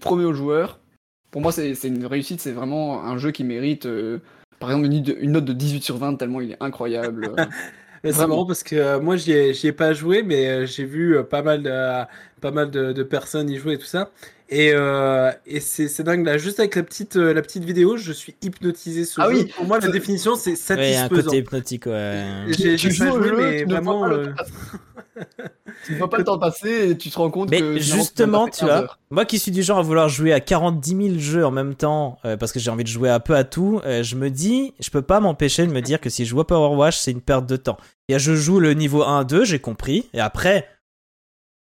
promet 0.00 0.24
aux 0.24 0.34
joueurs. 0.34 0.78
Pour 1.30 1.40
moi, 1.42 1.52
c'est 1.52 1.74
c'est 1.74 1.88
une 1.88 2.06
réussite, 2.06 2.40
c'est 2.40 2.52
vraiment 2.52 3.04
un 3.04 3.18
jeu 3.18 3.30
qui 3.30 3.44
mérite, 3.44 3.86
euh, 3.86 4.18
par 4.60 4.70
exemple, 4.70 4.86
une, 4.86 5.16
une 5.20 5.32
note 5.32 5.44
de 5.44 5.52
18 5.52 5.82
sur 5.82 5.96
20, 5.98 6.16
tellement 6.16 6.40
il 6.40 6.52
est 6.52 6.56
incroyable. 6.60 7.32
euh. 7.38 7.44
C'est 8.04 8.12
Vraiment. 8.12 8.28
marrant 8.36 8.46
parce 8.46 8.62
que 8.62 8.76
euh, 8.76 9.00
moi 9.00 9.16
j'y 9.16 9.32
ai, 9.32 9.50
ai 9.66 9.72
pas 9.72 9.92
joué, 9.92 10.22
mais 10.22 10.46
euh, 10.48 10.66
j'ai 10.66 10.84
vu 10.84 11.16
euh, 11.16 11.24
pas 11.24 11.42
mal 11.42 11.64
de, 11.64 12.04
pas 12.40 12.52
mal 12.52 12.70
de, 12.70 12.92
de 12.92 13.02
personnes 13.02 13.50
y 13.50 13.56
jouer 13.58 13.74
et 13.74 13.78
tout 13.78 13.86
ça. 13.86 14.12
Et, 14.48 14.70
euh, 14.72 15.32
et 15.46 15.58
c'est 15.58 15.88
c'est 15.88 16.04
dingue 16.04 16.24
là, 16.24 16.38
juste 16.38 16.60
avec 16.60 16.76
la 16.76 16.84
petite, 16.84 17.16
la 17.16 17.42
petite 17.42 17.64
vidéo, 17.64 17.96
je 17.96 18.12
suis 18.12 18.36
hypnotisé 18.40 19.04
ce 19.04 19.20
Ah 19.20 19.28
jeu. 19.28 19.34
oui. 19.34 19.52
Pour 19.56 19.66
moi, 19.66 19.80
la 19.80 19.88
définition 19.88 20.36
c'est 20.36 20.54
Ouais, 20.76 20.90
il 20.90 20.92
y 20.92 20.94
a 20.94 21.04
un 21.06 21.08
satisfaisant. 21.08 21.08
côté 21.08 21.38
hypnotique, 21.38 21.86
ouais. 21.86 22.24
J'ai 22.56 22.76
joué, 22.78 23.32
mais 23.36 23.64
vraiment. 23.64 24.06
tu 25.84 25.92
ne 25.92 25.98
vois 25.98 26.10
pas 26.10 26.18
le 26.18 26.24
temps 26.24 26.38
passer 26.38 26.90
et 26.90 26.98
tu 26.98 27.10
te 27.10 27.18
rends 27.18 27.30
compte 27.30 27.50
que. 27.50 27.54
Mais 27.54 27.80
finalement, 27.80 28.02
justement, 28.02 28.44
tu 28.46 28.50
passé 28.50 28.66
15 28.66 28.80
vois, 28.84 28.96
moi 29.10 29.24
qui 29.24 29.38
suis 29.38 29.50
du 29.50 29.62
genre 29.62 29.78
à 29.78 29.82
vouloir 29.82 30.08
jouer 30.08 30.32
à 30.32 30.40
40 30.40 30.84
000 30.84 31.18
jeux 31.18 31.44
en 31.44 31.50
même 31.50 31.74
temps, 31.74 32.18
euh, 32.24 32.36
parce 32.36 32.52
que 32.52 32.58
j'ai 32.58 32.70
envie 32.70 32.84
de 32.84 32.88
jouer 32.88 33.10
un 33.10 33.20
peu 33.20 33.34
à 33.36 33.44
tout, 33.44 33.80
euh, 33.84 34.02
je 34.02 34.16
me 34.16 34.30
dis, 34.30 34.74
je 34.80 34.90
peux 34.90 35.02
pas 35.02 35.20
m'empêcher 35.20 35.66
de 35.66 35.72
me 35.72 35.80
dire 35.80 36.00
que 36.00 36.10
si 36.10 36.24
je 36.24 36.30
joue 36.30 36.40
à 36.40 36.46
Power 36.46 36.76
Wash, 36.76 36.96
c'est 36.98 37.10
une 37.12 37.20
perte 37.20 37.46
de 37.46 37.56
temps. 37.56 37.78
Et 38.08 38.18
je 38.18 38.34
joue 38.34 38.60
le 38.60 38.74
niveau 38.74 39.02
1-2, 39.02 39.44
j'ai 39.44 39.58
compris, 39.58 40.08
et 40.14 40.20
après, 40.20 40.66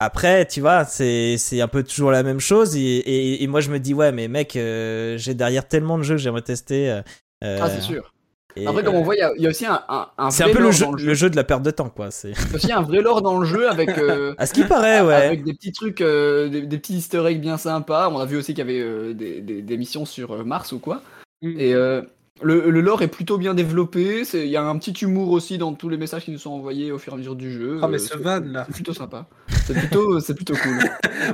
après, 0.00 0.46
tu 0.46 0.60
vois, 0.60 0.84
c'est 0.84 1.36
c'est 1.38 1.60
un 1.60 1.68
peu 1.68 1.82
toujours 1.82 2.10
la 2.10 2.22
même 2.22 2.40
chose, 2.40 2.76
et, 2.76 2.80
et, 2.80 3.42
et 3.42 3.46
moi 3.46 3.60
je 3.60 3.70
me 3.70 3.78
dis, 3.78 3.94
ouais, 3.94 4.12
mais 4.12 4.28
mec, 4.28 4.56
euh, 4.56 5.16
j'ai 5.18 5.34
derrière 5.34 5.66
tellement 5.68 5.98
de 5.98 6.02
jeux 6.02 6.14
que 6.16 6.20
j'aimerais 6.20 6.42
tester. 6.42 6.90
euh, 6.90 7.58
Ah, 7.62 7.70
c'est 7.70 7.80
sûr. 7.80 8.13
Et, 8.56 8.66
Après, 8.66 8.82
comme 8.84 8.94
euh, 8.94 8.98
on 8.98 9.02
voit, 9.02 9.14
il 9.16 9.18
y 9.18 9.22
a- 9.22 9.32
il 9.36 9.42
y, 9.42 9.46
a 9.46 9.50
aussi 9.50 9.66
un, 9.66 9.80
un, 9.88 10.06
un 10.18 10.30
c'est 10.30 10.42
un 10.42 10.46
vrai 10.46 10.52
peu 10.54 10.58
le 10.60 10.64
lore 10.64 10.72
jeu, 10.72 10.84
dans 10.84 10.92
le 10.92 10.98
jeu. 10.98 11.06
le 11.06 11.14
jeu 11.14 11.30
de 11.30 11.36
la 11.36 11.44
perte 11.44 11.62
de 11.62 11.70
temps, 11.70 11.88
quoi. 11.88 12.10
C'est. 12.10 12.32
Aussi 12.54 12.72
un 12.72 12.82
vrai 12.82 13.00
lore 13.02 13.22
dans 13.22 13.38
le 13.38 13.46
jeu 13.46 13.68
avec, 13.68 13.88
euh, 13.98 14.34
À 14.38 14.46
ce 14.46 14.52
qui 14.54 14.64
paraît, 14.64 15.00
ouais. 15.00 15.14
avec 15.14 15.44
des 15.44 15.54
petits 15.54 15.72
trucs, 15.72 16.00
euh, 16.00 16.48
des, 16.48 16.62
des 16.62 16.78
petits 16.78 16.94
easter 16.96 17.24
eggs 17.26 17.40
bien 17.40 17.56
sympas. 17.56 18.08
On 18.10 18.18
a 18.18 18.26
vu 18.26 18.36
aussi 18.36 18.54
qu'il 18.54 18.58
y 18.58 18.68
avait 18.68 18.80
euh, 18.80 19.12
des, 19.14 19.40
des, 19.40 19.62
des 19.62 19.76
missions 19.76 20.04
sur 20.04 20.32
euh, 20.32 20.44
Mars 20.44 20.72
ou 20.72 20.78
quoi. 20.78 21.02
Mm. 21.42 21.58
Et 21.58 21.74
euh, 21.74 22.02
le, 22.42 22.68
le 22.70 22.80
lore 22.80 23.02
est 23.02 23.08
plutôt 23.08 23.38
bien 23.38 23.54
développé. 23.54 24.22
Il 24.34 24.46
y 24.48 24.56
a 24.56 24.62
un 24.62 24.76
petit 24.78 24.92
humour 25.04 25.30
aussi 25.30 25.56
dans 25.56 25.72
tous 25.72 25.88
les 25.88 25.96
messages 25.96 26.24
qui 26.24 26.30
nous 26.32 26.38
sont 26.38 26.50
envoyés 26.50 26.90
au 26.90 26.98
fur 26.98 27.12
et 27.12 27.14
à 27.14 27.18
mesure 27.18 27.36
du 27.36 27.52
jeu. 27.52 27.78
Ah, 27.82 27.86
mais 27.88 27.96
Euh, 27.96 27.98
ce 27.98 28.08
c'est- 28.08 28.18
van 28.18 28.40
là. 28.44 28.64
C'est 28.66 28.74
plutôt 28.74 28.92
sympa. 28.94 29.26
C'est 29.66 29.74
plutôt, 29.74 30.18
c'est 30.20 30.34
plutôt 30.34 30.54
cool. 30.54 30.78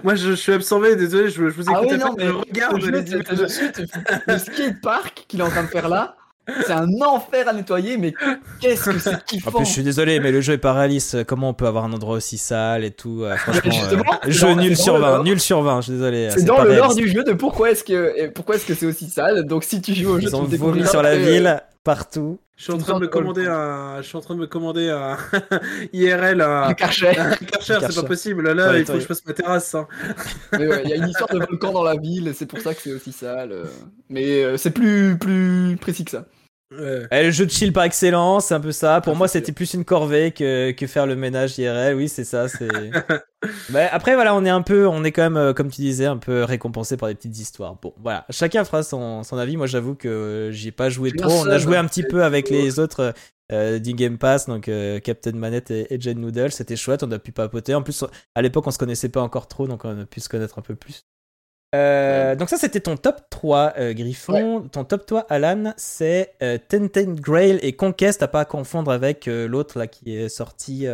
Moi 0.04 0.14
je, 0.14 0.30
je 0.30 0.34
suis 0.34 0.52
absorbé, 0.52 0.96
désolé, 0.96 1.28
je, 1.30 1.48
je 1.48 1.54
vous 1.54 1.64
Ah 1.68 1.78
écoutais 1.80 1.94
oui, 1.94 1.98
pas, 2.00 2.08
non, 2.08 2.14
mais 2.18 2.26
je 2.26 2.32
regarde. 2.32 2.82
Le 4.26 4.38
skatepark 4.38 5.24
qu'il 5.28 5.40
est 5.40 5.42
en 5.42 5.48
train 5.48 5.62
de 5.62 5.68
faire 5.68 5.88
là, 5.88 6.16
c'est 6.48 6.72
un 6.72 6.88
enfer 7.06 7.48
à 7.48 7.52
nettoyer, 7.52 7.96
mais 7.96 8.14
qu'est-ce 8.60 8.90
que 8.90 8.98
c'est 8.98 9.14
En 9.14 9.18
kiffant! 9.26 9.50
plus, 9.52 9.66
je 9.66 9.70
suis 9.70 9.82
désolé, 9.82 10.20
mais 10.20 10.32
le 10.32 10.40
jeu 10.40 10.54
est 10.54 10.58
pas 10.58 10.72
réaliste. 10.72 11.24
Comment 11.24 11.50
on 11.50 11.54
peut 11.54 11.66
avoir 11.66 11.84
un 11.84 11.92
endroit 11.92 12.16
aussi 12.16 12.38
sale 12.38 12.84
et 12.84 12.90
tout 12.90 13.22
euh, 13.22 13.36
Franchement, 13.36 13.70
justement, 13.70 14.14
euh, 14.24 14.30
jeu 14.30 14.54
nul 14.54 14.76
sur 14.76 14.94
dans 14.94 14.98
le 14.98 15.04
20, 15.04 15.14
lore. 15.16 15.24
nul 15.24 15.40
sur 15.40 15.62
20, 15.62 15.80
je 15.80 15.82
suis 15.84 15.92
désolé. 15.92 16.28
C'est 16.30 16.44
dans 16.44 16.62
le 16.62 16.76
lore 16.76 16.94
du 16.94 17.08
jeu 17.08 17.22
de 17.24 17.32
pourquoi 17.32 17.70
est-ce 17.70 17.84
que 17.84 18.28
pourquoi 18.30 18.56
est-ce 18.56 18.66
que 18.66 18.74
c'est 18.74 18.86
aussi 18.86 19.08
sale. 19.08 19.44
Donc 19.46 19.64
si 19.64 19.80
tu 19.80 19.94
joues 19.94 20.10
au 20.10 20.18
jeu, 20.18 20.24
Ils 20.26 20.30
tu 20.30 20.34
ont 20.34 20.44
vomi 20.44 20.86
sur 20.86 21.02
la 21.02 21.16
ville, 21.16 21.62
partout. 21.84 22.38
Je 22.60 22.64
suis 22.64 22.72
en 22.74 22.76
train 22.78 22.96
de 22.96 22.98
me 23.00 23.08
commander 23.08 23.46
un, 23.46 23.96
je 24.02 24.06
suis 24.06 24.18
en 24.18 24.20
train 24.20 24.34
de 24.34 24.40
me 24.40 24.46
commander 24.46 24.90
un 24.90 25.16
IRL, 25.94 26.42
un, 26.42 26.64
un 26.64 26.74
Karcher. 26.74 27.18
un 27.18 27.30
Karcher, 27.36 27.78
c'est 27.80 27.94
pas 28.02 28.06
possible. 28.06 28.52
Là, 28.52 28.68
Ouais, 28.68 28.80
il 28.80 28.84
faut 28.84 28.92
que 28.92 29.00
je 29.00 29.06
fasse 29.06 29.24
ma 29.24 29.32
terrasse. 29.32 29.74
hein. 29.74 29.88
Mais 30.52 30.68
ouais, 30.68 30.82
il 30.84 30.90
y 30.90 30.92
a 30.92 30.96
une 30.96 31.08
histoire 31.08 31.30
de 31.30 31.38
volcan 31.38 31.72
dans 31.72 31.82
la 31.82 31.96
ville, 31.96 32.28
et 32.28 32.34
c'est 32.34 32.44
pour 32.44 32.60
ça 32.60 32.74
que 32.74 32.82
c'est 32.82 32.92
aussi 32.92 33.12
sale. 33.12 33.52
euh. 33.52 33.64
Mais 34.10 34.44
euh, 34.44 34.58
c'est 34.58 34.72
plus 34.72 35.16
plus 35.18 35.78
précis 35.80 36.04
que 36.04 36.10
ça. 36.10 36.26
Ouais. 36.70 37.08
Eh, 37.10 37.24
le 37.24 37.30
jeu 37.32 37.46
de 37.46 37.50
chill 37.50 37.72
par 37.72 37.82
excellence, 37.82 38.46
c'est 38.46 38.54
un 38.54 38.60
peu 38.60 38.70
ça. 38.70 39.00
Pour 39.00 39.14
Ah, 39.14 39.16
moi, 39.16 39.28
c'était 39.28 39.50
plus 39.50 39.74
une 39.74 39.84
corvée 39.84 40.30
que, 40.30 40.70
que 40.70 40.86
faire 40.86 41.06
le 41.06 41.16
ménage 41.16 41.58
IRL. 41.58 41.96
Oui, 41.96 42.08
c'est 42.08 42.24
ça. 42.24 42.48
C'est. 42.48 42.68
bah, 43.70 43.88
après, 43.90 44.14
voilà, 44.14 44.34
on 44.36 44.44
est 44.44 44.50
un 44.50 44.62
peu, 44.62 44.86
on 44.86 45.02
est 45.02 45.10
quand 45.10 45.22
même, 45.22 45.36
euh, 45.36 45.52
comme 45.52 45.68
tu 45.70 45.80
disais, 45.80 46.06
un 46.06 46.16
peu 46.16 46.44
récompensé 46.44 46.96
par 46.96 47.08
des 47.08 47.16
petites 47.16 47.38
histoires. 47.38 47.74
Bon, 47.82 47.92
voilà, 48.00 48.24
chacun 48.30 48.64
fera 48.64 48.84
son, 48.84 49.24
son 49.24 49.36
avis. 49.36 49.56
Moi, 49.56 49.66
j'avoue 49.66 49.96
que 49.96 50.08
euh, 50.08 50.52
j'y 50.52 50.68
ai 50.68 50.72
pas 50.72 50.90
joué 50.90 51.10
trop. 51.12 51.30
On 51.30 51.48
a 51.48 51.58
joué 51.58 51.76
un 51.76 51.86
petit 51.86 52.04
peu 52.04 52.22
avec 52.22 52.50
les 52.50 52.78
autres 52.78 53.14
euh, 53.50 53.80
du 53.80 53.94
Game 53.94 54.16
Pass, 54.16 54.46
donc 54.46 54.68
euh, 54.68 55.00
Captain 55.00 55.32
Manette 55.32 55.72
et, 55.72 55.92
et 55.92 56.00
Jen 56.00 56.20
Noodle. 56.20 56.52
C'était 56.52 56.76
chouette. 56.76 57.02
On 57.02 57.10
a 57.10 57.18
pu 57.18 57.32
papoter. 57.32 57.74
En 57.74 57.82
plus, 57.82 58.04
à 58.36 58.42
l'époque, 58.42 58.68
on 58.68 58.70
se 58.70 58.78
connaissait 58.78 59.08
pas 59.08 59.22
encore 59.22 59.48
trop, 59.48 59.66
donc 59.66 59.84
on 59.84 60.00
a 60.02 60.06
pu 60.06 60.20
se 60.20 60.28
connaître 60.28 60.56
un 60.56 60.62
peu 60.62 60.76
plus. 60.76 61.04
Euh, 61.74 62.34
donc 62.34 62.48
ça 62.48 62.56
c'était 62.56 62.80
ton 62.80 62.96
top 62.96 63.22
3 63.30 63.74
euh, 63.78 63.94
Griffon. 63.94 64.68
Ton 64.72 64.84
top 64.84 65.06
3 65.06 65.26
Alan 65.28 65.72
c'est 65.76 66.34
euh, 66.42 66.58
Grail 66.68 67.60
et 67.62 67.74
Conquest 67.74 68.22
à 68.22 68.28
pas 68.28 68.44
confondre 68.44 68.90
avec 68.90 69.28
euh, 69.28 69.46
l'autre 69.46 69.78
là 69.78 69.86
qui 69.86 70.16
est 70.16 70.28
sorti 70.28 70.86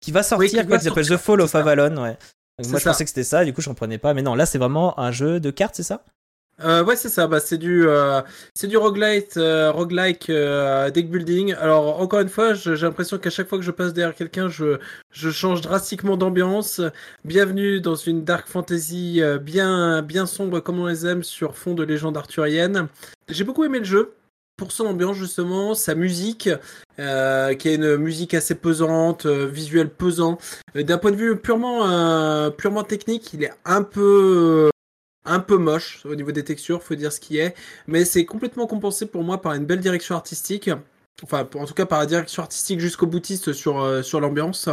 qui 0.00 0.12
va 0.12 0.22
sortir 0.22 0.60
qui 0.60 0.66
quoi 0.66 0.76
va 0.76 0.78
qui 0.78 0.84
s'appelle 0.84 1.08
The 1.08 1.16
Fall 1.16 1.40
of. 1.40 1.54
Avalon 1.54 2.02
ouais. 2.02 2.18
Donc 2.58 2.70
moi 2.70 2.78
je 2.78 2.84
pensais 2.84 3.04
que 3.04 3.10
c'était 3.10 3.24
ça 3.24 3.44
du 3.44 3.54
coup 3.54 3.62
je 3.62 3.68
comprenais 3.68 3.98
pas 3.98 4.12
mais 4.12 4.22
non 4.22 4.34
là 4.34 4.44
c'est 4.44 4.58
vraiment 4.58 4.98
un 5.00 5.10
jeu 5.10 5.40
de 5.40 5.50
cartes 5.50 5.76
c'est 5.76 5.82
ça? 5.82 6.04
Euh, 6.62 6.84
ouais, 6.84 6.96
c'est 6.96 7.08
ça. 7.08 7.26
Bah, 7.26 7.40
c'est 7.40 7.58
du, 7.58 7.86
euh, 7.86 8.20
du 8.62 8.76
roguelite, 8.76 9.36
euh, 9.36 9.70
roguelike 9.70 10.30
deck 10.30 11.10
building. 11.10 11.54
Alors, 11.54 12.00
encore 12.00 12.20
une 12.20 12.28
fois, 12.28 12.54
j'ai 12.54 12.76
l'impression 12.76 13.18
qu'à 13.18 13.30
chaque 13.30 13.48
fois 13.48 13.58
que 13.58 13.64
je 13.64 13.70
passe 13.70 13.92
derrière 13.92 14.14
quelqu'un, 14.14 14.48
je, 14.48 14.78
change 15.12 15.60
drastiquement 15.60 16.16
d'ambiance. 16.16 16.80
Bienvenue 17.24 17.80
dans 17.80 17.94
une 17.94 18.24
dark 18.24 18.48
fantasy 18.48 19.22
bien, 19.40 20.02
bien 20.02 20.26
sombre 20.26 20.60
comme 20.60 20.78
on 20.78 20.86
les 20.86 21.06
aime 21.06 21.22
sur 21.22 21.56
fond 21.56 21.74
de 21.74 21.82
légende 21.82 22.16
arthurienne. 22.16 22.88
J'ai 23.28 23.44
beaucoup 23.44 23.64
aimé 23.64 23.78
le 23.78 23.84
jeu. 23.84 24.14
Pour 24.56 24.72
son 24.72 24.84
ambiance 24.84 25.16
justement, 25.16 25.74
sa 25.74 25.94
musique, 25.94 26.50
qui 26.98 27.68
est 27.68 27.74
une 27.74 27.96
musique 27.96 28.34
assez 28.34 28.54
pesante, 28.54 29.24
visuel 29.24 29.88
pesant. 29.88 30.36
D'un 30.74 30.98
point 30.98 31.12
de 31.12 31.16
vue 31.16 31.36
purement, 31.36 32.50
purement 32.50 32.84
technique, 32.84 33.32
il 33.32 33.44
est 33.44 33.52
un 33.64 33.82
peu, 33.82 34.69
un 35.24 35.40
peu 35.40 35.56
moche 35.58 36.00
au 36.04 36.14
niveau 36.14 36.32
des 36.32 36.44
textures, 36.44 36.82
faut 36.82 36.94
dire 36.94 37.12
ce 37.12 37.20
qui 37.20 37.38
est, 37.38 37.54
mais 37.86 38.04
c'est 38.04 38.24
complètement 38.24 38.66
compensé 38.66 39.06
pour 39.06 39.22
moi 39.22 39.40
par 39.40 39.54
une 39.54 39.64
belle 39.66 39.80
direction 39.80 40.14
artistique. 40.14 40.70
Enfin, 41.22 41.46
en 41.54 41.66
tout 41.66 41.74
cas 41.74 41.84
par 41.86 41.98
la 41.98 42.06
direction 42.06 42.42
artistique 42.42 42.80
jusqu'au 42.80 43.06
boutiste 43.06 43.52
sur, 43.52 43.80
euh, 43.82 44.02
sur 44.02 44.20
l'ambiance. 44.20 44.68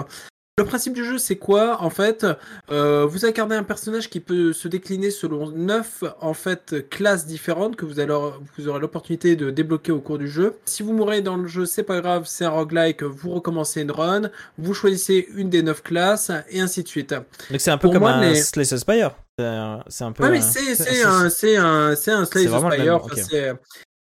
Le 0.59 0.65
principe 0.65 0.93
du 0.93 1.05
jeu, 1.05 1.19
c'est 1.19 1.35
quoi? 1.35 1.83
En 1.83 1.91
fait, 1.91 2.25
euh, 2.71 3.05
vous 3.05 3.25
incarnez 3.25 3.55
un 3.55 3.61
personnage 3.63 4.09
qui 4.09 4.19
peut 4.19 4.53
se 4.53 4.67
décliner 4.67 5.11
selon 5.11 5.51
neuf 5.51 6.03
en 6.19 6.33
fait 6.33 6.89
classes 6.89 7.27
différentes 7.27 7.75
que 7.75 7.85
vous, 7.85 7.99
allez, 7.99 8.17
vous 8.57 8.67
aurez 8.67 8.79
l'opportunité 8.79 9.35
de 9.35 9.51
débloquer 9.51 9.91
au 9.91 9.99
cours 9.99 10.17
du 10.17 10.27
jeu. 10.27 10.55
Si 10.65 10.81
vous 10.81 10.93
mourrez 10.93 11.21
dans 11.21 11.35
le 11.37 11.47
jeu, 11.47 11.67
c'est 11.67 11.83
pas 11.83 12.01
grave, 12.01 12.23
c'est 12.25 12.45
un 12.45 12.49
roguelike, 12.49 13.03
vous 13.03 13.29
recommencez 13.33 13.81
une 13.81 13.91
run, 13.91 14.31
vous 14.57 14.73
choisissez 14.73 15.27
une 15.35 15.51
des 15.51 15.61
neuf 15.61 15.83
classes 15.83 16.31
et 16.49 16.59
ainsi 16.59 16.81
de 16.81 16.87
suite. 16.87 17.11
donc 17.13 17.59
c'est 17.59 17.69
un 17.69 17.77
peu 17.77 17.83
Pour 17.89 17.93
comme 17.93 18.01
moi, 18.03 18.13
un 18.13 18.21
les- 18.31 18.41
Slay 18.41 18.65
Spire 18.65 19.11
c'est 19.39 20.03
un- 20.03 20.11
peu 20.11 20.29
mais 20.29 20.39
un- 20.39 20.41
c'est 20.75 21.03
un 21.03 21.29
c'est 21.29 21.57
un 21.57 21.95
c'est 21.95 22.11
un 22.11 22.25
Slay 22.25 22.43
C'est 22.43 22.49
the 22.49 22.53
le 22.53 22.77
même, 22.85 22.89
enfin, 22.95 23.05
ok. 23.15 23.19
C'est 23.29 23.53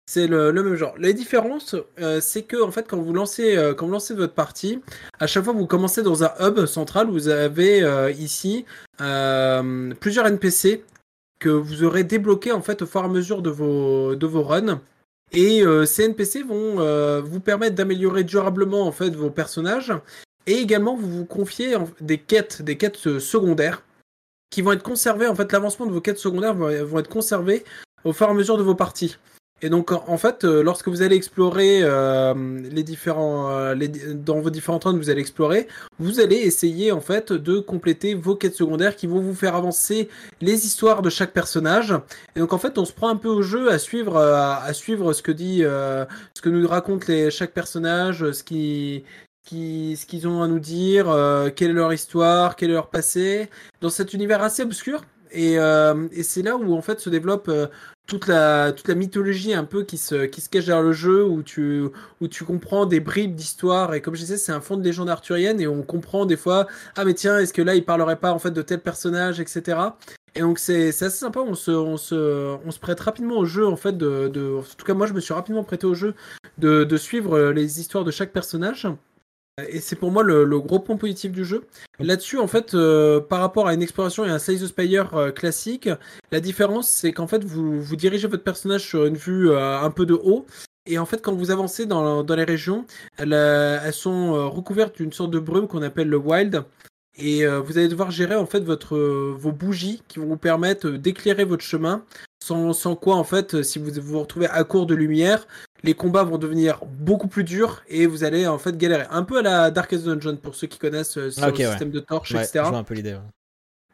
c'est 0.05 0.27
le, 0.27 0.51
le 0.51 0.63
même 0.63 0.75
genre. 0.75 0.95
Les 0.99 1.15
différences, 1.15 1.75
euh, 2.01 2.21
c'est 2.21 2.43
que 2.43 2.61
en 2.63 2.71
fait, 2.71 2.87
quand 2.87 2.99
vous 2.99 3.15
lancez 3.15 3.57
euh, 3.57 3.73
quand 3.73 3.87
vous 3.87 3.93
lancez 3.93 4.13
votre 4.15 4.35
partie, 4.35 4.83
à 5.21 5.27
chaque 5.27 5.45
fois 5.45 5.55
vous 5.55 5.67
commencez 5.67 6.03
dans 6.03 6.23
un 6.23 6.33
hub 6.41 6.67
central. 6.67 7.07
Vous 7.09 7.29
avez 7.29 7.83
euh, 7.83 8.11
ici 8.11 8.67
plusieurs 10.01 10.27
NPC 10.27 10.85
que 11.39 11.49
vous 11.49 11.83
aurez 11.83 12.05
débloqués 12.05 12.53
en 12.53 12.61
fait 12.63 12.83
au 12.83 12.87
fur 12.87 13.01
et 13.01 13.05
à 13.05 13.09
mesure 13.09 13.41
de 13.43 13.51
vos 13.51 14.15
de 14.15 14.27
vos 14.27 14.43
runs. 14.43 14.81
Et 15.33 15.63
ces 15.87 16.05
NPC 16.05 16.43
vont 16.43 17.21
vous 17.23 17.41
permettre 17.41 17.75
d'améliorer 17.75 18.23
durablement 18.25 18.83
en 18.87 18.93
fait 18.93 19.11
vos 19.17 19.31
personnages. 19.31 19.95
Et 20.47 20.55
également, 20.59 20.95
vous 20.97 21.09
vous 21.09 21.25
confiez 21.25 21.77
en- 21.77 21.89
des 22.01 22.19
quêtes, 22.19 22.61
des 22.63 22.77
quêtes 22.77 23.19
secondaires 23.21 23.83
qui 24.53 24.63
vont 24.63 24.71
être 24.71 24.85
conservées. 24.85 25.27
En 25.27 25.35
fait, 25.35 25.51
l'avancement 25.51 25.87
de 25.87 25.93
vos 25.93 26.01
quêtes 26.01 26.19
secondaires 26.19 26.55
vont, 26.55 26.99
être 26.99 27.09
conservés 27.09 27.65
au 28.05 28.13
fur 28.13 28.29
et 28.29 28.31
à 28.31 28.35
mesure 28.35 28.57
de 28.57 28.63
vos 28.63 28.77
parties. 28.77 29.17
Et 29.65 29.71
donc, 29.71 29.93
en 29.93 30.19
fait, 30.19 30.45
euh, 30.45 30.61
lorsque 30.61 30.89
vous 30.89 31.03
allez 31.03 31.15
explorer 31.15 31.83
euh, 31.83 32.35
les 32.69 32.83
différents, 32.83 33.51
euh, 33.51 33.75
les, 33.75 33.89
dans 33.89 34.41
vos 34.41 34.51
différentes 34.51 34.83
runs, 34.85 34.97
vous 34.97 35.09
allez 35.09 35.21
explorer, 35.21 35.69
vous 36.01 36.19
allez 36.19 36.35
essayer 36.35 36.91
en 36.91 37.01
fait 37.01 37.33
de 37.33 37.61
compléter 37.61 38.15
vos 38.15 38.35
quêtes 38.35 38.57
secondaires 38.57 38.97
qui 38.97 39.07
vont 39.07 39.21
vous 39.21 39.37
faire 39.37 39.55
avancer 39.55 40.09
les 40.41 40.67
histoires 40.67 41.01
de 41.01 41.11
chaque 41.11 41.33
personnage. 41.33 41.95
Et 42.35 42.41
donc, 42.41 42.53
en 42.53 42.59
fait, 42.59 42.77
on 42.77 42.85
se 42.85 42.93
prend 42.93 43.09
un 43.09 43.17
peu 43.17 43.29
au 43.29 43.43
jeu 43.43 43.71
à 43.71 43.79
suivre, 43.79 44.17
euh, 44.17 44.35
à 44.35 44.73
suivre 44.73 45.13
ce 45.13 45.23
que 45.23 45.31
dit, 45.31 45.61
euh, 45.63 46.05
ce 46.35 46.43
que 46.43 46.49
nous 46.49 46.67
raconte 46.67 47.07
les, 47.07 47.31
chaque 47.31 47.53
personnage, 47.53 48.33
ce 48.33 48.43
qui, 48.43 49.05
qui, 49.45 49.97
ce 49.97 50.07
qu'ils 50.07 50.29
ont 50.29 50.43
à 50.43 50.49
nous 50.49 50.61
dire, 50.61 51.09
euh, 51.11 51.51
quelle 51.55 51.71
est 51.71 51.75
leur 51.75 51.93
histoire, 51.93 52.57
quel 52.57 52.71
est 52.71 52.75
leur 52.75 52.91
passé, 52.91 53.49
dans 53.81 53.91
cet 53.91 54.15
univers 54.15 54.43
assez 54.43 54.63
obscur. 54.63 55.03
Et, 55.33 55.59
euh, 55.59 56.09
c'est 56.23 56.43
là 56.43 56.57
où 56.57 56.75
en 56.75 56.83
fait 56.83 57.01
se 57.01 57.09
développe 57.11 57.49
euh, 57.49 57.67
toute 58.07 58.27
la 58.27 58.73
toute 58.73 58.89
la 58.89 58.95
mythologie 58.95 59.55
un 59.55 59.65
peu 59.65 59.83
qui 59.85 59.97
se 59.97 60.27
qui 60.27 60.41
se 60.43 60.51
cache 60.51 60.67
derrière 60.67 60.83
le 60.83 60.93
jeu 60.93 61.25
où 61.25 61.43
tu 61.43 61.85
où 62.21 62.29
tu 62.29 62.45
comprends 62.45 62.85
des 62.85 63.01
bribes 63.01 63.35
d'histoire. 63.35 63.95
Et 63.95 64.03
comme 64.03 64.15
je 64.15 64.21
disais 64.21 64.37
c'est 64.37 64.53
un 64.53 64.61
fond 64.61 64.77
de 64.77 64.85
légende 64.85 65.09
arthurienne 65.09 65.61
et 65.61 65.67
on 65.67 65.83
comprend 65.83 66.27
des 66.27 66.37
fois 66.37 66.67
ah 66.97 67.05
mais 67.07 67.15
tiens 67.15 67.39
est-ce 67.39 67.55
que 67.55 67.63
là 67.63 67.75
il 67.75 67.85
parlerait 67.85 68.19
pas 68.19 68.33
en 68.33 68.39
fait 68.39 68.51
de 68.51 68.61
tel 68.63 68.81
personnage 68.81 69.41
etc 69.41 69.79
et 70.35 70.41
donc 70.41 70.59
c'est 70.59 70.89
assez 70.89 71.11
sympa. 71.11 71.41
On 71.41 71.55
se 71.55 71.71
on 71.71 71.97
se 71.97 72.57
on 72.67 72.71
se 72.71 72.79
prête 72.79 73.01
rapidement 73.01 73.39
au 73.39 73.45
jeu 73.47 73.67
en 73.67 73.77
fait 73.77 73.97
de, 73.97 74.59
en 74.59 74.63
tout 74.77 74.87
cas 74.87 74.95
moi 74.95 75.07
je 75.07 75.15
me 75.15 75.21
suis 75.21 75.35
rapidement 75.35 75.65
prêté 75.65 75.87
au 75.87 75.95
jeu 75.95 76.15
de 76.59 76.85
de 76.85 76.97
suivre 76.99 77.53
les 77.53 77.81
histoires 77.81 78.05
de 78.05 78.11
chaque 78.11 78.33
personnage 78.33 78.87
et 79.69 79.81
c'est 79.81 79.97
pour 79.97 80.11
moi 80.11 80.23
le, 80.23 80.45
le 80.45 80.61
gros 80.61 80.79
point 80.79 80.97
positif 80.97 81.31
du 81.31 81.45
jeu. 81.45 81.65
Là-dessus, 81.99 82.39
en 82.39 82.47
fait, 82.47 82.75
euh, 82.75 83.21
par 83.21 83.41
rapport 83.41 83.69
à 83.69 83.75
une 83.75 83.83
exploration 83.83 84.25
et 84.25 84.31
un 84.31 84.39
Slay 84.39 84.57
the 84.57 84.67
Spire 84.67 85.15
euh, 85.15 85.31
classique, 85.31 85.91
la 86.31 86.41
différence, 86.41 86.89
c'est 86.89 87.13
qu'en 87.13 87.27
fait, 87.27 87.45
vous, 87.45 87.81
vous 87.81 87.97
dirigez 87.97 88.29
votre 88.29 88.45
personnage 88.45 88.89
sur 88.89 89.05
une 89.05 89.17
vue 89.17 89.51
euh, 89.51 89.79
un 89.79 89.91
peu 89.91 90.07
de 90.07 90.15
haut. 90.15 90.47
Et 90.87 90.99
en 90.99 91.05
fait, 91.05 91.21
quand 91.21 91.35
vous 91.35 91.51
avancez 91.51 91.85
dans, 91.85 92.25
dans 92.25 92.35
les 92.35 92.45
régions, 92.45 92.87
elles, 93.19 93.35
elles 93.35 93.93
sont 93.93 94.51
recouvertes 94.51 94.97
d'une 94.97 95.13
sorte 95.13 95.31
de 95.31 95.39
brume 95.39 95.69
qu'on 95.69 95.83
appelle 95.83 96.09
le 96.09 96.17
wild. 96.17 96.65
Et 97.17 97.47
vous 97.47 97.79
allez 97.79 97.87
devoir 97.87 98.11
gérer 98.11 98.35
en 98.35 98.47
fait 98.47 98.65
votre, 98.65 98.99
vos 98.99 99.53
bougies 99.53 100.03
qui 100.09 100.19
vont 100.19 100.27
vous 100.27 100.37
permettre 100.37 100.89
d'éclairer 100.89 101.45
votre 101.45 101.63
chemin. 101.63 102.05
Sans, 102.43 102.73
sans 102.73 102.97
quoi, 102.97 103.15
en 103.15 103.23
fait, 103.23 103.63
si 103.63 103.79
vous 103.79 103.93
vous 104.01 104.19
retrouvez 104.19 104.49
à 104.49 104.65
court 104.65 104.87
de 104.87 104.97
lumière, 104.97 105.47
les 105.85 105.95
combats 105.95 106.23
vont 106.23 106.39
devenir 106.39 106.79
beaucoup 106.85 107.27
plus 107.29 107.45
durs 107.45 107.83
et 107.89 108.07
vous 108.07 108.25
allez 108.25 108.47
en 108.47 108.59
fait 108.59 108.77
galérer. 108.77 109.05
Un 109.11 109.23
peu 109.25 109.39
à 109.39 109.43
la 109.43 109.71
Darkest 109.71 110.05
Dungeon 110.05 110.37
pour 110.37 110.55
ceux 110.55 110.67
qui 110.67 110.79
connaissent 110.79 111.19
euh, 111.19 111.31
sur 111.31 111.45
Ok, 111.47 111.59
le 111.59 111.65
ouais. 111.65 111.71
système 111.71 111.91
de 111.91 112.01
torche, 112.01 112.33
Ouais, 112.33 112.43
etc. 112.45 112.61
je 112.65 112.69
vois 112.71 112.79
un 112.79 112.85
peu 112.85 112.95
l'idée 112.95 113.15
ouais. 113.15 113.21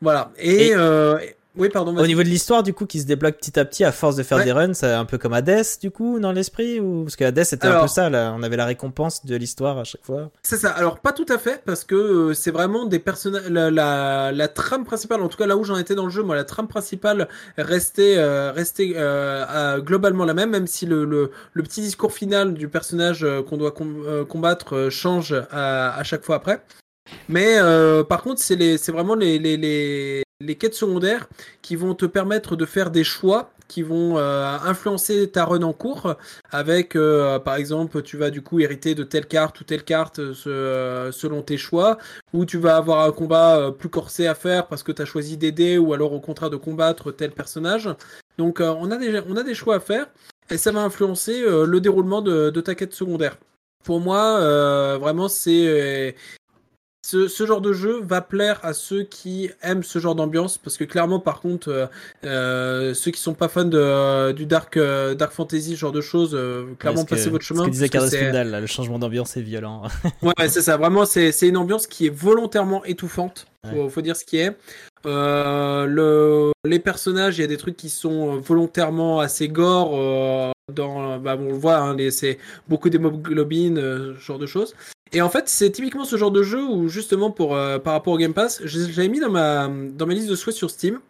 Voilà. 0.01 0.31
Et, 0.39 0.69
Et- 0.69 0.75
euh, 0.75 1.19
oui, 1.59 1.69
pardon. 1.69 1.97
Au 1.97 2.07
niveau 2.07 2.23
de 2.23 2.29
l'histoire, 2.29 2.63
du 2.63 2.73
coup, 2.73 2.87
qui 2.87 3.01
se 3.01 3.07
débloque 3.07 3.37
petit 3.37 3.59
à 3.59 3.65
petit 3.65 3.85
à 3.85 3.93
force 3.93 4.17
de 4.17 4.23
faire 4.23 4.39
Ouais. 4.39 4.45
des 4.45 4.53
runs, 4.53 4.75
c'est 4.75 4.93
un 4.93 5.05
peu 5.05 5.19
comme 5.19 5.33
Hades, 5.33 5.65
du 5.81 5.91
coup, 5.91 6.19
dans 6.21 6.33
l'esprit 6.33 6.81
ou 6.81 7.05
parce 7.05 7.17
que 7.17 7.25
Hades 7.25 7.45
c'était 7.45 7.67
un 7.69 7.81
peu 7.81 7.89
ça, 7.89 8.09
là. 8.11 8.35
on 8.37 8.43
avait 8.43 8.57
la 8.57 8.67
récompense 8.67 9.25
de 9.27 9.37
l'histoire 9.37 9.79
à 9.79 9.85
chaque 9.85 10.05
fois. 10.05 10.31
C'est 10.43 10.57
ça. 10.57 10.71
Alors 10.71 11.01
pas 11.01 11.13
tout 11.13 11.27
à 11.29 11.39
fait 11.39 11.63
parce 11.65 11.85
que 11.85 11.95
euh, 11.95 12.35
c'est 12.35 12.51
vraiment 12.51 12.85
des 12.87 12.99
personnages. 12.99 13.49
La, 13.49 13.71
la, 13.71 14.33
la 14.33 14.49
trame 14.49 14.85
principale, 14.85 15.21
en 15.23 15.29
tout 15.29 15.37
cas 15.39 15.47
là 15.47 15.57
où 15.57 15.65
j'en 15.65 15.77
étais 15.77 15.95
dans 15.95 16.05
le 16.05 16.11
jeu, 16.11 16.23
moi 16.23 16.37
la 16.37 16.45
trame 16.45 16.69
principale 16.69 17.29
restait 17.57 18.15
euh, 18.19 18.53
restait 18.53 18.93
euh, 18.97 19.81
globalement 19.81 20.25
la 20.25 20.35
même, 20.35 20.51
même 20.51 20.67
si 20.67 20.87
le, 20.87 21.05
le, 21.05 21.31
le 21.53 21.63
petit 21.63 21.81
discours 21.81 22.13
final 22.13 22.55
du 22.55 22.69
personnage 22.69 23.25
euh, 23.25 23.43
qu'on 23.43 23.57
doit 23.57 23.73
com- 23.73 24.03
euh, 24.07 24.25
combattre 24.25 24.89
change 24.91 25.35
à, 25.51 25.97
à 25.97 26.05
chaque 26.05 26.25
fois 26.25 26.37
après. 26.37 26.63
Mais 27.29 27.57
euh, 27.59 28.05
par 28.05 28.23
contre, 28.23 28.41
c'est 28.41 28.57
les 28.57 28.77
c'est 28.79 28.93
vraiment 28.93 29.15
les, 29.15 29.39
les, 29.39 29.57
les, 29.57 30.23
les 30.41 30.55
quêtes 30.55 30.75
secondaires 30.75 31.29
qui 31.63 31.75
vont 31.75 31.95
te 31.95 32.07
permettre 32.07 32.55
de 32.55 32.65
faire 32.65 32.91
des 32.91 33.03
choix 33.03 33.51
qui 33.67 33.83
vont 33.83 34.17
euh, 34.17 34.57
influencer 34.65 35.29
ta 35.31 35.45
run 35.45 35.63
en 35.63 35.73
cours 35.73 36.15
avec 36.51 36.95
euh, 36.95 37.39
par 37.41 37.57
exemple 37.57 38.03
tu 38.03 38.17
vas 38.17 38.31
du 38.31 38.41
coup 38.41 38.61
hériter 38.61 38.95
de 38.95 39.03
telle 39.03 39.27
carte 39.27 39.61
ou 39.61 39.65
telle 39.65 39.83
carte 39.83 40.21
euh, 40.21 40.33
se- 40.33 41.11
selon 41.13 41.43
tes 41.43 41.59
choix 41.59 41.99
ou 42.33 42.47
tu 42.47 42.57
vas 42.57 42.77
avoir 42.77 43.05
un 43.05 43.11
combat 43.11 43.73
plus 43.77 43.89
corsé 43.89 44.29
à 44.29 44.37
faire 44.37 44.69
parce 44.69 44.85
que 44.85 44.93
tu 44.93 45.03
as 45.03 45.05
choisi 45.05 45.37
d'aider 45.37 45.77
ou 45.77 45.93
alors 45.93 46.13
au 46.13 46.21
contraire 46.21 46.51
de 46.51 46.57
combattre 46.57 47.11
tel 47.11 47.33
personnage. 47.33 47.91
Donc 48.39 48.61
on 48.61 48.91
a 48.93 48.97
des 48.97 49.21
on 49.29 49.37
a 49.37 49.43
des 49.43 49.55
choix 49.55 49.75
à 49.75 49.81
faire 49.81 50.07
et 50.51 50.57
ça 50.57 50.71
va 50.71 50.81
influencer 50.81 51.43
le 51.43 51.81
déroulement 51.81 52.23
de, 52.23 52.61
ta 52.61 52.75
quête 52.77 52.95
secondaire. 52.95 53.37
Pour 53.85 54.01
moi 54.01 54.39
vraiment 54.99 55.29
c'est 55.29 56.15
ce, 57.11 57.27
ce 57.27 57.47
genre 57.47 57.63
de 57.63 57.73
jeu 57.73 58.01
va 58.03 58.21
plaire 58.21 58.61
à 58.63 58.75
ceux 58.75 59.03
qui 59.03 59.51
aiment 59.63 59.83
ce 59.83 59.99
genre 59.99 60.15
d'ambiance 60.15 60.59
parce 60.59 60.77
que 60.77 60.85
clairement 60.85 61.21
par 61.21 61.41
contre 61.41 61.69
euh, 61.71 61.87
euh, 62.25 62.93
ceux 62.93 63.11
qui 63.11 63.21
sont 63.21 63.33
pas 63.33 63.49
fans 63.49 63.65
de, 63.65 64.33
du 64.33 64.45
dark 64.45 64.77
euh, 64.77 65.15
dark 65.15 65.33
fantasy 65.33 65.71
ce 65.75 65.77
genre 65.81 65.93
de 65.93 66.03
choses 66.03 66.33
euh, 66.35 66.67
clairement 66.79 67.01
Ouais, 67.01 67.07
que- 67.07 67.11
passez 67.15 67.31
votre 67.31 67.45
chemin 67.45 67.63
Ce 67.63 67.67
que 67.69 67.73
disait 67.73 67.89
Carlos 67.89 68.11
là, 68.13 68.61
le 68.61 68.67
changement 68.67 68.99
d'ambiance 68.99 69.39
est 69.39 69.41
violent. 69.43 69.85
Ouais, 70.23 70.33
ouais, 70.39 70.49
c'est 70.49 70.61
ça. 70.61 70.77
Vraiment, 70.77 71.07
c'est 71.07 71.33
c'est 71.33 71.49
une 71.49 71.57
ambiance 71.57 71.87
qui 71.87 72.07
est 72.07 72.15
volontairement 72.15 72.85
étouffante. 72.85 73.47
Faut, 73.71 73.89
faut 73.89 74.01
dire 74.03 74.17
ce 74.17 74.25
qui 74.25 74.37
est. 74.39 74.57
Euh, 75.07 75.87
le, 75.87 76.53
les 76.65 76.79
personnages, 76.79 77.39
il 77.39 77.43
y 77.43 77.45
a 77.45 77.49
des 77.49 77.57
trucs 77.57 77.77
qui 77.77 77.89
sont 77.91 78.37
euh, 78.37 78.39
volontairement 78.41 79.21
assez 79.21 79.49
gore. 79.49 79.91
euh, 79.95 80.51
dans, 80.73 81.19
bah, 81.19 81.37
on 81.41 81.47
le 81.47 81.53
voit, 81.55 81.79
hein, 81.79 81.97
c'est 82.11 82.37
beaucoup 82.69 82.91
d'hémoglobine, 82.91 83.79
euh, 83.79 84.15
ce 84.17 84.21
genre 84.21 84.39
de 84.39 84.45
choses. 84.47 84.75
Et 85.13 85.23
en 85.23 85.31
fait, 85.31 85.49
c'est 85.49 85.71
typiquement 85.71 86.05
ce 86.05 86.17
genre 86.17 86.31
de 86.31 86.43
jeu 86.43 86.63
où 86.63 86.89
justement 86.89 87.31
pour 87.31 87.57
euh, 87.57 87.79
par 87.79 87.95
rapport 87.95 88.13
au 88.13 88.19
Game 88.19 88.35
Pass, 88.35 88.61
je, 88.65 88.81
je 88.81 88.97
l'avais 88.97 89.09
mis 89.09 89.21
dans 89.21 89.31
ma 89.31 89.69
dans 89.69 90.07
ma 90.07 90.15
liste 90.15 90.29
de 90.29 90.37
souhaits 90.37 90.55
sur 90.57 90.71
Steam. 90.71 91.01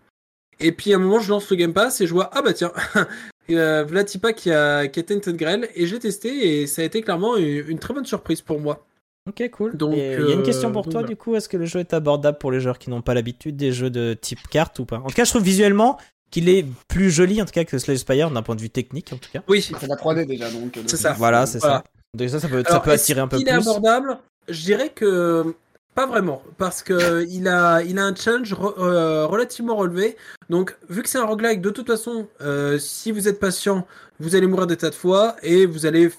Et 0.60 0.72
puis 0.72 0.92
à 0.92 0.96
un 0.96 0.98
moment, 0.98 1.20
je 1.20 1.30
lance 1.30 1.48
le 1.50 1.56
Game 1.56 1.72
Pass 1.72 2.00
et 2.00 2.06
je 2.06 2.12
vois 2.12 2.30
ah 2.32 2.42
bah 2.42 2.52
tiens, 2.52 2.72
euh, 3.50 3.84
Vlatipa 3.84 4.32
qui 4.32 4.50
a 4.50 4.86
qui 4.88 5.00
a 5.00 5.02
Tainted 5.02 5.36
Grail 5.36 5.68
et 5.74 5.86
j'ai 5.86 5.98
testé 5.98 6.60
et 6.62 6.66
ça 6.66 6.82
a 6.82 6.84
été 6.84 7.02
clairement 7.02 7.36
une, 7.36 7.64
une 7.68 7.78
très 7.78 7.94
bonne 7.94 8.06
surprise 8.06 8.40
pour 8.40 8.60
moi. 8.60 8.84
Ok, 9.28 9.50
cool. 9.50 9.76
Donc, 9.76 9.94
Et, 9.94 10.14
euh, 10.14 10.20
il 10.22 10.28
y 10.28 10.30
a 10.30 10.34
une 10.34 10.40
euh, 10.40 10.42
question 10.42 10.72
pour 10.72 10.82
donc 10.84 10.92
toi, 10.92 11.00
voilà. 11.02 11.08
du 11.08 11.16
coup. 11.16 11.34
Est-ce 11.34 11.48
que 11.50 11.58
le 11.58 11.66
jeu 11.66 11.80
est 11.80 11.92
abordable 11.92 12.38
pour 12.38 12.50
les 12.50 12.60
joueurs 12.60 12.78
qui 12.78 12.88
n'ont 12.88 13.02
pas 13.02 13.12
l'habitude 13.12 13.56
des 13.56 13.72
jeux 13.72 13.90
de 13.90 14.14
type 14.18 14.38
carte 14.48 14.78
ou 14.78 14.86
pas? 14.86 14.96
En 15.04 15.08
tout 15.08 15.14
cas, 15.14 15.24
je 15.24 15.30
trouve 15.30 15.42
visuellement 15.42 15.98
qu'il 16.30 16.48
est 16.48 16.64
plus 16.88 17.10
joli, 17.10 17.42
en 17.42 17.44
tout 17.44 17.52
cas, 17.52 17.64
que 17.64 17.76
Slay 17.78 17.96
Spire 17.98 18.30
d'un 18.30 18.42
point 18.42 18.54
de 18.56 18.60
vue 18.62 18.70
technique, 18.70 19.12
en 19.12 19.16
tout 19.18 19.28
cas. 19.30 19.42
Oui, 19.46 19.60
C'est 19.60 19.86
la 19.86 19.96
3D 19.96 20.24
déjà 20.26 20.50
donc. 20.50 20.76
euh, 20.78 20.82
C'est 20.86 20.96
ça. 20.96 21.12
Voilà, 21.12 21.44
c'est 21.44 21.58
Voilà. 21.58 21.84
ça. 21.84 21.84
Donc 22.14 22.28
ça, 22.30 22.40
ça 22.40 22.48
peut, 22.48 22.62
ça 22.64 22.70
Alors, 22.70 22.82
peut 22.82 22.90
attirer 22.92 23.20
un 23.20 23.28
peu 23.28 23.36
qu'il 23.36 23.46
plus. 23.46 23.54
est 23.54 23.60
abordable? 23.60 24.18
Je 24.48 24.62
dirais 24.62 24.90
que 24.90 25.54
pas 25.94 26.06
vraiment, 26.06 26.42
parce 26.56 26.82
que 26.82 27.26
il 27.28 27.48
a, 27.48 27.82
il 27.82 27.98
a 27.98 28.04
un 28.04 28.14
challenge 28.14 28.52
re- 28.54 28.74
euh, 28.78 29.26
relativement 29.26 29.76
relevé. 29.76 30.16
Donc, 30.48 30.76
vu 30.88 31.02
que 31.02 31.08
c'est 31.08 31.18
un 31.18 31.24
roguelike, 31.26 31.60
de 31.60 31.70
toute 31.70 31.86
façon, 31.86 32.28
euh, 32.40 32.78
si 32.78 33.12
vous 33.12 33.28
êtes 33.28 33.38
patient, 33.40 33.86
vous 34.20 34.34
allez 34.36 34.46
mourir 34.46 34.66
des 34.66 34.76
tas 34.76 34.90
de 34.90 34.94
fois 34.94 35.36
et 35.42 35.66
vous 35.66 35.86
allez 35.86 36.10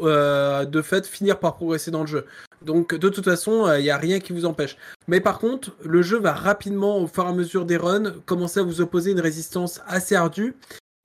euh, 0.00 0.64
de 0.64 0.82
fait 0.82 1.06
finir 1.06 1.38
par 1.38 1.54
progresser 1.56 1.90
dans 1.90 2.00
le 2.00 2.06
jeu. 2.06 2.26
Donc, 2.62 2.94
de 2.94 3.08
toute 3.08 3.24
façon, 3.24 3.72
il 3.76 3.82
n'y 3.82 3.90
a 3.90 3.96
rien 3.98 4.18
qui 4.18 4.32
vous 4.32 4.46
empêche. 4.46 4.76
Mais 5.06 5.20
par 5.20 5.38
contre, 5.38 5.76
le 5.84 6.02
jeu 6.02 6.18
va 6.18 6.32
rapidement, 6.32 6.98
au 6.98 7.06
fur 7.06 7.24
et 7.24 7.28
à 7.28 7.32
mesure 7.32 7.64
des 7.66 7.76
runs, 7.76 8.14
commencer 8.24 8.60
à 8.60 8.62
vous 8.64 8.80
opposer 8.80 9.12
une 9.12 9.20
résistance 9.20 9.80
assez 9.86 10.16
ardue. 10.16 10.56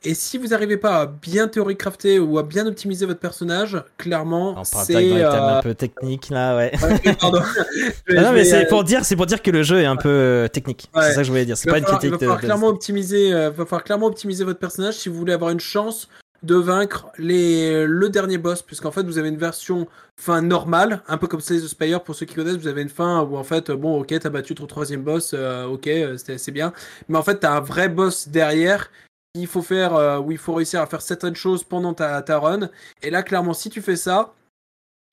Et 0.03 0.15
si 0.15 0.39
vous 0.39 0.47
n'arrivez 0.47 0.77
pas 0.77 1.01
à 1.01 1.05
bien 1.05 1.47
théorie 1.47 1.77
crafter 1.77 2.17
ou 2.17 2.39
à 2.39 2.43
bien 2.43 2.65
optimiser 2.65 3.05
votre 3.05 3.19
personnage, 3.19 3.77
clairement, 3.97 4.63
c'est. 4.63 4.95
euh, 4.95 5.57
un 5.57 5.61
peu 5.61 5.75
techniques, 5.75 6.29
là, 6.29 6.57
ouais. 6.57 6.71
Ouais, 6.81 7.13
pardon. 7.19 7.41
Non, 8.09 8.31
mais 8.33 8.43
c'est 8.43 8.65
euh, 8.65 8.69
pour 8.69 8.83
dire, 8.83 9.05
c'est 9.05 9.15
pour 9.15 9.27
dire 9.27 9.41
que 9.43 9.51
le 9.51 9.61
jeu 9.61 9.79
est 9.79 9.85
un 9.85 9.95
peu 9.95 10.09
euh, 10.09 10.47
technique. 10.47 10.89
Ouais. 10.95 11.03
C'est 11.03 11.11
ça 11.11 11.17
que 11.17 11.23
je 11.25 11.29
voulais 11.31 11.45
dire. 11.45 11.55
C'est 11.55 11.69
pas 11.69 11.77
une 11.77 11.83
critique 11.85 12.05
il 12.05 12.09
va 12.11 12.17
falloir 12.17 12.37
de- 12.39 12.43
clairement 12.45 12.67
optimiser, 12.69 13.31
euh, 13.31 13.51
va 13.51 13.65
falloir 13.65 13.83
clairement 13.83 14.07
optimiser 14.07 14.43
votre 14.43 14.59
personnage 14.59 14.95
si 14.95 15.07
vous 15.07 15.15
voulez 15.15 15.33
avoir 15.33 15.51
une 15.51 15.59
chance 15.59 16.09
de 16.41 16.55
vaincre 16.55 17.05
les, 17.19 17.85
le 17.85 18.09
dernier 18.09 18.39
boss, 18.39 18.63
puisqu'en 18.63 18.89
fait 18.89 19.03
vous 19.03 19.19
avez 19.19 19.29
une 19.29 19.37
version 19.37 19.87
fin 20.19 20.41
normale, 20.41 21.03
un 21.07 21.17
peu 21.17 21.27
comme 21.27 21.39
Slay 21.41 21.59
the 21.59 21.67
Spire 21.67 22.01
pour 22.01 22.15
ceux 22.15 22.25
qui 22.25 22.33
connaissent, 22.33 22.57
vous 22.57 22.67
avez 22.67 22.81
une 22.81 22.89
fin 22.89 23.21
où 23.21 23.37
en 23.37 23.43
fait, 23.43 23.69
euh, 23.69 23.75
bon 23.75 23.99
ok, 24.01 24.15
t'as 24.19 24.29
battu 24.31 24.55
ton 24.55 24.65
troisième 24.65 25.03
boss, 25.03 25.35
euh, 25.35 25.65
ok, 25.65 25.85
euh, 25.85 26.17
c'était- 26.17 26.39
c'est 26.39 26.51
bien, 26.51 26.73
mais 27.07 27.19
en 27.19 27.21
fait 27.21 27.35
t'as 27.41 27.51
un 27.51 27.59
vrai 27.59 27.89
boss 27.89 28.27
derrière 28.27 28.89
qu'il 29.33 29.47
faut 29.47 29.61
faire, 29.61 29.95
euh, 29.95 30.21
il 30.29 30.37
faut 30.37 30.53
réussir 30.53 30.81
à 30.81 30.87
faire 30.87 31.01
certaines 31.01 31.35
choses 31.35 31.63
pendant 31.63 31.93
ta, 31.93 32.21
ta 32.21 32.39
run, 32.39 32.69
et 33.01 33.09
là 33.09 33.23
clairement 33.23 33.53
si 33.53 33.69
tu 33.69 33.81
fais 33.81 33.95
ça, 33.95 34.33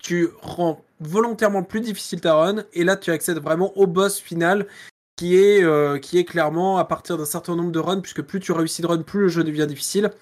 tu 0.02 0.28
rends 0.42 0.84
volontairement 1.00 1.62
plus 1.62 1.80
difficile 1.80 2.20
ta 2.20 2.34
run, 2.34 2.64
et 2.72 2.84
là 2.84 2.96
tu 2.96 3.10
accèdes 3.10 3.38
vraiment 3.38 3.76
au 3.76 3.86
boss 3.86 4.18
final 4.18 4.66
qui 5.16 5.36
est, 5.36 5.64
euh, 5.64 5.98
qui 5.98 6.18
est 6.18 6.24
clairement 6.24 6.78
à 6.78 6.84
partir 6.84 7.18
d'un 7.18 7.24
certain 7.24 7.56
nombre 7.56 7.72
de 7.72 7.80
runs, 7.80 8.00
puisque 8.00 8.22
plus 8.22 8.40
tu 8.40 8.52
réussis 8.52 8.82
de 8.82 8.86
run, 8.86 9.02
plus 9.02 9.22
le 9.22 9.28
jeu 9.28 9.44
devient 9.44 9.66
difficile. 9.66 10.12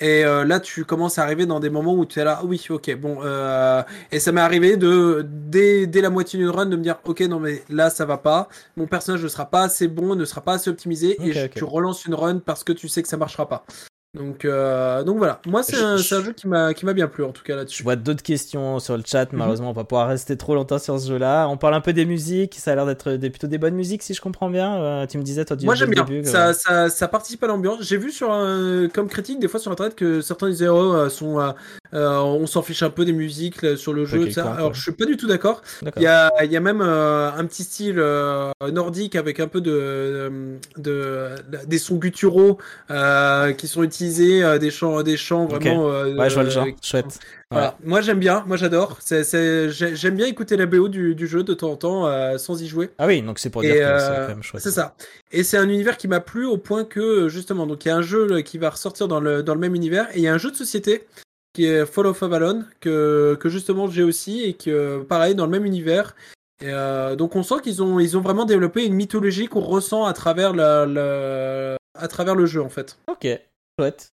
Et 0.00 0.24
euh, 0.24 0.44
là, 0.44 0.58
tu 0.58 0.84
commences 0.84 1.18
à 1.18 1.22
arriver 1.22 1.46
dans 1.46 1.60
des 1.60 1.70
moments 1.70 1.94
où 1.94 2.06
tu 2.06 2.18
es 2.18 2.24
là, 2.24 2.38
ah 2.40 2.44
oui, 2.44 2.64
ok, 2.70 2.96
bon. 2.96 3.18
euh, 3.22 3.82
Et 4.10 4.18
ça 4.20 4.32
m'est 4.32 4.40
arrivé 4.40 4.76
de, 4.76 5.24
dès, 5.28 5.86
dès 5.86 6.00
la 6.00 6.10
moitié 6.10 6.38
d'une 6.38 6.48
run, 6.48 6.66
de 6.66 6.76
me 6.76 6.82
dire, 6.82 6.96
ok, 7.04 7.20
non, 7.20 7.38
mais 7.38 7.62
là, 7.68 7.90
ça 7.90 8.04
va 8.06 8.16
pas. 8.18 8.48
Mon 8.76 8.86
personnage 8.86 9.22
ne 9.22 9.28
sera 9.28 9.46
pas 9.46 9.62
assez 9.62 9.88
bon, 9.88 10.16
ne 10.16 10.24
sera 10.24 10.40
pas 10.40 10.54
assez 10.54 10.70
optimisé, 10.70 11.18
et 11.28 11.32
je- 11.32 11.46
tu 11.58 11.64
relances 11.64 12.04
une 12.06 12.14
run 12.14 12.38
parce 12.38 12.64
que 12.64 12.72
tu 12.72 12.88
sais 12.88 13.02
que 13.02 13.08
ça 13.08 13.16
marchera 13.18 13.48
pas. 13.48 13.64
Donc, 14.14 14.44
euh, 14.44 15.02
donc 15.04 15.16
voilà. 15.16 15.40
Moi, 15.46 15.62
c'est 15.62 15.76
Je- 15.76 15.82
un, 15.82 15.96
je- 15.96 16.02
jeu 16.22 16.32
qui 16.34 16.46
m'a 16.46 16.92
bien 16.92 17.08
plu, 17.08 17.24
en 17.24 17.32
tout 17.32 17.42
cas, 17.42 17.54
Je 17.54 17.58
là-dessus. 17.60 17.82
vois 17.82 17.96
d'autres 17.96 18.22
questions 18.22 18.78
sur 18.78 18.94
le 18.94 19.02
chat. 19.06 19.32
Mhm. 19.32 19.38
Malheureusement, 19.38 19.70
on 19.70 19.72
va 19.72 19.84
pouvoir 19.84 20.08
rester 20.08 20.36
trop 20.36 20.54
longtemps 20.54 20.78
sur 20.78 21.00
ce 21.00 21.08
jeu-là. 21.08 21.46
On 21.48 21.56
parle 21.56 21.72
un 21.72 21.80
peu 21.80 21.94
des 21.94 22.04
musiques. 22.04 22.56
Ça 22.58 22.72
a 22.72 22.74
l'air 22.74 22.84
d'être 22.84 23.12
des, 23.12 23.30
plutôt 23.30 23.46
des 23.46 23.56
bonnes 23.56 23.74
musiques, 23.74 24.02
si 24.02 24.12
je 24.12 24.20
comprends 24.20 24.50
bien. 24.50 24.76
Euh, 24.82 25.06
tu 25.06 25.16
me 25.16 25.22
disais, 25.22 25.46
toi, 25.46 25.56
du 25.56 25.64
Moi 25.64 25.74
j'aime 25.76 25.88
bien, 25.90 26.04
début, 26.04 26.28
ça, 26.28 26.52
ça, 26.52 26.90
ça 26.90 27.08
participe 27.08 27.42
à 27.42 27.46
l'ambiance. 27.46 27.78
J'ai 27.80 27.96
vu 27.96 28.10
sur 28.10 28.28
comme 28.92 29.08
critique 29.08 29.40
des 29.40 29.48
fois 29.48 29.58
sur 29.58 29.72
internet 29.72 29.94
que 29.94 30.20
certains 30.20 30.50
disaient 30.50 30.68
oh, 30.68 30.92
euh, 30.94 31.08
sont, 31.08 31.38
on 31.94 32.46
s'en 32.46 32.60
fiche 32.60 32.82
un 32.82 32.90
peu 32.90 33.06
des 33.06 33.14
musiques 33.14 33.62
là, 33.62 33.76
sur 33.78 33.94
le 33.94 34.04
jeu. 34.04 34.30
Ça. 34.30 34.52
Alors 34.52 34.74
je 34.74 34.82
suis 34.82 34.92
pas 34.92 35.06
du 35.06 35.16
tout 35.16 35.26
d'accord. 35.26 35.62
Il 35.96 36.02
y 36.02 36.06
a, 36.06 36.30
y 36.44 36.56
a 36.56 36.60
même 36.60 36.82
un 36.82 37.44
petit 37.46 37.64
style 37.64 37.96
nordique 38.70 39.16
avec 39.16 39.40
un 39.40 39.48
peu 39.48 39.62
de, 39.62 40.30
de, 40.76 41.28
des 41.66 41.78
sons 41.78 41.96
gutturaux 41.96 42.58
qui 43.56 43.68
sont 43.68 43.82
utilisés, 43.82 44.01
euh, 44.42 44.58
des 44.58 44.70
chants, 44.70 45.02
des 45.02 45.16
chants 45.16 45.44
Ok. 45.44 45.50
vraiment. 45.50 45.88
euh, 45.90 46.14
Ouais, 46.14 46.28
je 46.28 46.34
vois 46.34 46.42
le 46.44 46.50
genre. 46.50 46.66
euh, 46.66 46.72
Chouette. 46.82 47.18
voilà. 47.50 47.76
Moi 47.84 48.00
j'aime 48.00 48.18
bien, 48.18 48.44
moi 48.46 48.56
j'adore. 48.56 48.98
J'aime 49.06 50.14
bien 50.16 50.26
écouter 50.26 50.56
la 50.56 50.66
BO 50.66 50.88
du, 50.88 51.14
du 51.14 51.26
jeu 51.26 51.42
de 51.42 51.54
temps 51.54 51.70
en 51.72 51.76
temps 51.76 52.38
sans 52.38 52.60
y 52.62 52.66
jouer. 52.68 52.90
Ah 52.98 53.06
oui, 53.06 53.22
donc 53.22 53.38
c'est 53.38 53.50
pour 53.50 53.62
Et, 53.62 53.66
dire 53.66 53.76
que 53.76 53.80
euh, 53.80 53.98
c'est 53.98 54.20
quand 54.22 54.28
même 54.28 54.42
chouette. 54.42 54.62
C'est 54.62 54.70
ça. 54.70 54.94
Et 55.30 55.42
c'est 55.44 55.56
un 55.58 55.68
univers 55.68 55.96
qui 55.96 56.08
m'a 56.08 56.20
plu 56.20 56.46
au 56.46 56.56
point 56.58 56.84
que, 56.84 57.28
justement, 57.28 57.66
donc 57.66 57.84
il 57.84 57.88
y 57.88 57.90
a 57.90 57.96
un 57.96 58.02
jeu 58.02 58.40
qui 58.42 58.58
va 58.58 58.70
ressortir 58.70 59.08
dans 59.08 59.20
le, 59.20 59.42
dans 59.42 59.54
le 59.54 59.60
même 59.60 59.74
univers, 59.74 60.08
et 60.14 60.18
il 60.18 60.22
y 60.22 60.28
a 60.28 60.34
un 60.34 60.38
jeu 60.38 60.50
de 60.50 60.56
société 60.56 61.06
qui 61.54 61.66
est 61.66 61.84
Fall 61.84 62.06
of 62.06 62.22
Avalon, 62.22 62.64
que, 62.80 63.36
que 63.38 63.48
justement 63.50 63.86
j'ai 63.86 64.02
aussi, 64.02 64.42
et 64.42 64.54
que, 64.54 65.02
pareil, 65.02 65.34
dans 65.34 65.44
le 65.44 65.50
même 65.50 65.66
univers. 65.66 66.14
Et, 66.62 66.68
euh, 66.68 67.16
donc 67.16 67.34
on 67.36 67.42
sent 67.42 67.56
qu'ils 67.62 67.82
ont, 67.82 67.98
ils 68.00 68.16
ont 68.16 68.20
vraiment 68.20 68.44
développé 68.44 68.84
une 68.86 68.94
mythologie 68.94 69.48
qu'on 69.48 69.60
ressent 69.60 70.04
à 70.06 70.12
travers, 70.12 70.54
la, 70.54 70.86
la- 70.86 71.76
à 71.98 72.08
travers 72.08 72.34
le 72.34 72.46
jeu, 72.46 72.62
en 72.62 72.68
fait. 72.70 72.96
Ok, 73.10 73.26
chouette. 73.82 74.12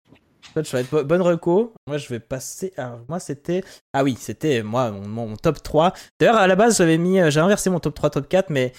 Chouette, 0.53 0.66
chouette. 0.69 0.86
Bo- 0.90 1.05
bonne 1.05 1.20
reco. 1.23 1.74
Moi, 1.86 1.99
je 1.99 2.09
vais 2.09 2.20
passer. 2.20 2.73
Moi, 3.09 3.20
c'était. 3.20 3.62
Ah 3.93 4.03
oui, 4.03 4.16
c'était 4.19 4.62
moi, 4.62 4.90
mon, 4.90 5.36
top 5.36 5.62
3. 5.62 5.93
D'ailleurs, 6.19 6.36
à 6.36 6.47
la 6.47 6.57
base, 6.57 6.78
j'avais 6.78 6.97
mis. 6.99 7.20
euh, 7.20 7.31
J'ai 7.31 7.40
inversé 7.40 7.69
mon 7.70 7.81
top 7.81 7.95
3, 7.95 8.11
top 8.11 8.28
4, 8.28 8.49
mais 8.51 8.73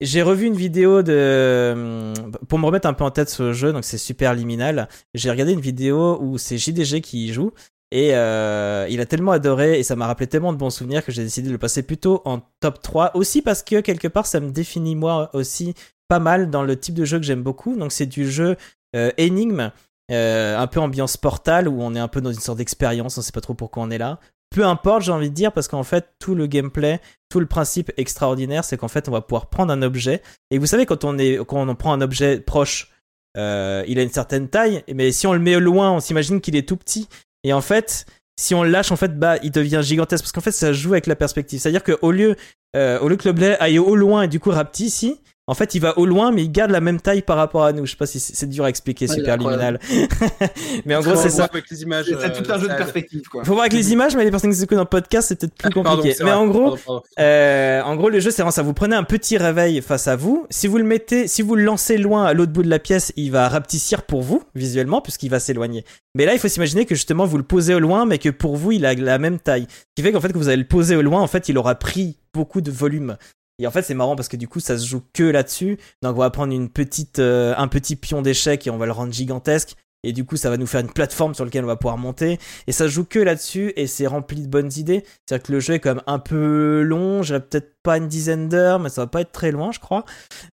j'ai 0.00 0.22
revu 0.22 0.46
une 0.46 0.54
vidéo 0.56 1.02
de. 1.02 1.72
hum, 1.74 2.32
Pour 2.48 2.58
me 2.58 2.66
remettre 2.66 2.86
un 2.86 2.92
peu 2.92 3.04
en 3.04 3.10
tête 3.10 3.30
ce 3.30 3.52
jeu, 3.54 3.72
donc 3.72 3.84
c'est 3.84 3.96
super 3.98 4.34
liminal. 4.34 4.88
J'ai 5.14 5.30
regardé 5.30 5.52
une 5.52 5.60
vidéo 5.60 6.18
où 6.20 6.36
c'est 6.36 6.58
JDG 6.58 7.00
qui 7.00 7.26
y 7.28 7.32
joue. 7.32 7.52
Et 7.90 8.10
euh, 8.16 8.86
il 8.90 9.00
a 9.00 9.06
tellement 9.06 9.30
adoré 9.30 9.78
et 9.78 9.84
ça 9.84 9.94
m'a 9.94 10.06
rappelé 10.08 10.26
tellement 10.26 10.52
de 10.52 10.58
bons 10.58 10.70
souvenirs 10.70 11.04
que 11.04 11.12
j'ai 11.12 11.22
décidé 11.22 11.46
de 11.46 11.52
le 11.52 11.58
passer 11.58 11.82
plutôt 11.84 12.22
en 12.24 12.40
top 12.58 12.82
3. 12.82 13.12
Aussi 13.16 13.40
parce 13.40 13.62
que 13.62 13.80
quelque 13.80 14.08
part 14.08 14.26
ça 14.26 14.40
me 14.40 14.50
définit 14.50 14.96
moi 14.96 15.30
aussi 15.32 15.74
pas 16.08 16.18
mal 16.18 16.50
dans 16.50 16.64
le 16.64 16.76
type 16.78 16.96
de 16.96 17.04
jeu 17.04 17.18
que 17.18 17.24
j'aime 17.24 17.42
beaucoup. 17.44 17.76
Donc 17.76 17.92
c'est 17.92 18.06
du 18.06 18.28
jeu 18.28 18.56
euh, 18.96 19.12
énigme, 19.16 19.70
euh, 20.10 20.58
un 20.58 20.66
peu 20.66 20.80
ambiance 20.80 21.16
portal 21.16 21.68
où 21.68 21.82
on 21.82 21.94
est 21.94 22.00
un 22.00 22.08
peu 22.08 22.20
dans 22.20 22.32
une 22.32 22.40
sorte 22.40 22.58
d'expérience, 22.58 23.16
on 23.16 23.22
sait 23.22 23.32
pas 23.32 23.40
trop 23.40 23.54
pourquoi 23.54 23.82
on 23.82 23.90
est 23.90 23.98
là. 23.98 24.18
Peu 24.50 24.64
importe, 24.64 25.02
j'ai 25.02 25.12
envie 25.12 25.30
de 25.30 25.34
dire, 25.34 25.52
parce 25.52 25.66
qu'en 25.66 25.82
fait, 25.82 26.10
tout 26.20 26.34
le 26.34 26.46
gameplay, 26.46 27.00
tout 27.28 27.40
le 27.40 27.46
principe 27.46 27.90
extraordinaire, 27.96 28.64
c'est 28.64 28.76
qu'en 28.76 28.88
fait, 28.88 29.08
on 29.08 29.12
va 29.12 29.20
pouvoir 29.20 29.48
prendre 29.48 29.72
un 29.72 29.82
objet. 29.82 30.22
Et 30.50 30.58
vous 30.58 30.66
savez, 30.66 30.86
quand 30.86 31.04
on, 31.04 31.18
est, 31.18 31.44
quand 31.44 31.68
on 31.68 31.74
prend 31.74 31.92
un 31.92 32.00
objet 32.00 32.38
proche, 32.38 32.92
euh, 33.36 33.82
il 33.88 33.98
a 33.98 34.02
une 34.02 34.12
certaine 34.12 34.48
taille, 34.48 34.84
mais 34.94 35.10
si 35.10 35.26
on 35.26 35.32
le 35.32 35.40
met 35.40 35.58
loin, 35.58 35.90
on 35.90 36.00
s'imagine 36.00 36.40
qu'il 36.40 36.54
est 36.54 36.68
tout 36.68 36.76
petit. 36.76 37.08
Et 37.42 37.52
en 37.52 37.60
fait, 37.60 38.06
si 38.38 38.54
on 38.54 38.62
le 38.62 38.70
lâche, 38.70 38.92
en 38.92 38.96
fait, 38.96 39.18
bah, 39.18 39.38
il 39.42 39.50
devient 39.50 39.80
gigantesque. 39.82 40.24
Parce 40.24 40.32
qu'en 40.32 40.40
fait, 40.40 40.52
ça 40.52 40.72
joue 40.72 40.92
avec 40.92 41.06
la 41.06 41.16
perspective. 41.16 41.60
C'est-à-dire 41.60 41.82
qu'au 41.82 42.10
lieu, 42.12 42.36
euh, 42.76 43.00
au 43.00 43.08
lieu 43.08 43.16
que 43.16 43.28
l'objet 43.28 43.58
aille 43.58 43.78
au 43.78 43.96
loin 43.96 44.22
et 44.22 44.28
du 44.28 44.40
coup 44.40 44.50
rapetisse 44.50 45.02
ici, 45.02 45.20
en 45.46 45.54
fait, 45.54 45.74
il 45.74 45.80
va 45.80 45.98
au 45.98 46.06
loin, 46.06 46.32
mais 46.32 46.42
il 46.42 46.50
garde 46.50 46.70
la 46.70 46.80
même 46.80 47.00
taille 47.00 47.20
par 47.20 47.36
rapport 47.36 47.64
à 47.64 47.72
nous. 47.72 47.84
Je 47.84 47.90
sais 47.90 47.96
pas 47.98 48.06
si 48.06 48.18
c'est 48.18 48.46
dur 48.48 48.64
à 48.64 48.68
expliquer, 48.70 49.06
Ouais, 49.08 49.14
super 49.14 49.34
incroyable. 49.34 49.78
liminal. 49.90 50.10
mais 50.86 50.94
en 50.94 51.00
gros, 51.02 51.10
Faut 51.14 51.16
c'est 51.16 51.28
voir 51.28 51.48
ça. 51.48 51.50
Avec 51.52 51.70
les 51.70 51.82
images, 51.82 52.06
C'est 52.06 52.14
euh, 52.14 52.42
tout 52.42 52.50
un 52.50 52.58
jeu 52.58 52.68
de 52.68 52.74
perspective 52.74 53.22
quoi. 53.30 53.44
Faut 53.44 53.52
voir 53.52 53.62
avec 53.62 53.74
les 53.74 53.92
images, 53.92 54.16
mais 54.16 54.24
les 54.24 54.30
personnes 54.30 54.50
qui 54.50 54.56
s'écoutent 54.56 54.78
en 54.78 54.86
podcast, 54.86 55.28
c'est 55.28 55.38
peut-être 55.38 55.54
plus 55.54 55.70
compliqué. 55.70 56.14
mais 56.20 56.24
vrai. 56.24 56.32
en 56.32 56.46
gros, 56.46 56.60
Pardon, 56.70 56.78
pardon. 56.86 57.02
euh, 57.18 57.82
en 57.82 57.96
gros, 57.96 58.08
le 58.08 58.20
jeu, 58.20 58.30
c'est 58.30 58.42
vraiment 58.42 58.50
ça. 58.52 58.62
Vous 58.62 58.72
prenez 58.74 58.96
un 58.96 59.04
petit 59.04 59.36
réveil 59.36 59.82
face 59.82 60.08
à 60.08 60.16
vous. 60.16 60.46
Si 60.50 60.66
vous 60.66 60.78
le 60.78 60.84
mettez, 60.84 61.28
si 61.28 61.42
vous 61.42 61.56
le 61.56 61.64
lancez 61.64 61.98
loin 61.98 62.24
à 62.24 62.32
l'autre 62.32 62.52
bout 62.52 62.62
de 62.62 62.70
la 62.70 62.78
pièce, 62.78 63.12
il 63.16 63.30
va 63.30 63.48
rapetissir 63.48 64.02
pour 64.02 64.22
vous, 64.22 64.42
visuellement, 64.54 65.02
puisqu'il 65.02 65.28
va 65.30 65.40
s'éloigner. 65.40 65.84
Mais 66.14 66.24
là, 66.24 66.32
il 66.32 66.38
faut 66.38 66.48
s'imaginer 66.48 66.86
que 66.86 66.94
justement, 66.94 67.26
vous 67.26 67.36
le 67.36 67.42
posez 67.44 67.74
au 67.74 67.80
loin, 67.80 68.06
mais 68.06 68.18
que 68.18 68.30
pour 68.30 68.56
vous, 68.56 68.72
il 68.72 68.86
a 68.86 68.94
la 68.94 69.18
même 69.18 69.38
taille. 69.38 69.66
Ce 69.68 69.84
qui 69.96 70.02
fait 70.02 70.12
qu'en 70.12 70.20
fait, 70.20 70.32
que 70.32 70.38
vous 70.38 70.48
allez 70.48 70.56
le 70.62 70.68
poser 70.68 70.96
au 70.96 71.02
loin, 71.02 71.20
en 71.20 71.26
fait, 71.26 71.48
il 71.50 71.58
aura 71.58 71.74
pris 71.74 72.16
beaucoup 72.32 72.60
de 72.60 72.70
volume. 72.70 73.16
Et 73.58 73.66
en 73.66 73.70
fait, 73.70 73.82
c'est 73.82 73.94
marrant 73.94 74.16
parce 74.16 74.28
que 74.28 74.36
du 74.36 74.48
coup, 74.48 74.60
ça 74.60 74.76
se 74.78 74.86
joue 74.86 75.02
que 75.12 75.22
là-dessus. 75.22 75.78
Donc, 76.02 76.16
on 76.16 76.20
va 76.20 76.30
prendre 76.30 76.52
une 76.52 76.68
petite, 76.68 77.18
euh, 77.18 77.54
un 77.56 77.68
petit 77.68 77.96
pion 77.96 78.22
d'échec 78.22 78.66
et 78.66 78.70
on 78.70 78.78
va 78.78 78.86
le 78.86 78.92
rendre 78.92 79.12
gigantesque. 79.12 79.76
Et 80.04 80.12
du 80.12 80.24
coup, 80.24 80.36
ça 80.36 80.50
va 80.50 80.58
nous 80.58 80.66
faire 80.66 80.82
une 80.82 80.92
plateforme 80.92 81.34
sur 81.34 81.44
laquelle 81.46 81.64
on 81.64 81.68
va 81.68 81.76
pouvoir 81.76 81.96
monter. 81.96 82.38
Et 82.66 82.72
ça 82.72 82.84
se 82.84 82.90
joue 82.90 83.04
que 83.04 83.18
là-dessus 83.18 83.72
et 83.76 83.86
c'est 83.86 84.06
rempli 84.06 84.42
de 84.42 84.48
bonnes 84.48 84.70
idées. 84.76 85.02
C'est-à-dire 85.24 85.46
que 85.46 85.52
le 85.52 85.60
jeu 85.60 85.74
est 85.74 85.80
quand 85.80 85.94
même 85.94 86.04
un 86.06 86.18
peu 86.18 86.82
long. 86.82 87.22
J'ai 87.22 87.40
peut-être 87.40 87.74
pas 87.82 87.96
une 87.96 88.06
dizaine 88.06 88.50
d'heures, 88.50 88.80
mais 88.80 88.90
ça 88.90 89.00
va 89.00 89.06
pas 89.06 89.22
être 89.22 89.32
très 89.32 89.50
loin, 89.50 89.72
je 89.72 89.80
crois. 89.80 90.04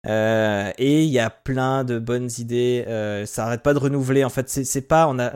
Euh, 0.07 0.72
et 0.78 1.03
il 1.03 1.10
y 1.10 1.19
a 1.19 1.30
plein 1.30 1.84
de 1.84 1.99
bonnes 1.99 2.30
idées. 2.38 2.86
Euh, 2.88 3.26
ça 3.26 3.45
arrête 3.45 3.61
pas 3.61 3.73
de 3.73 3.80
renouveler. 3.80 4.23
En 4.23 4.30
fait, 4.30 4.48
c'est 4.49 4.88
pas, 4.88 5.07
on 5.10 5.19
a, 5.19 5.34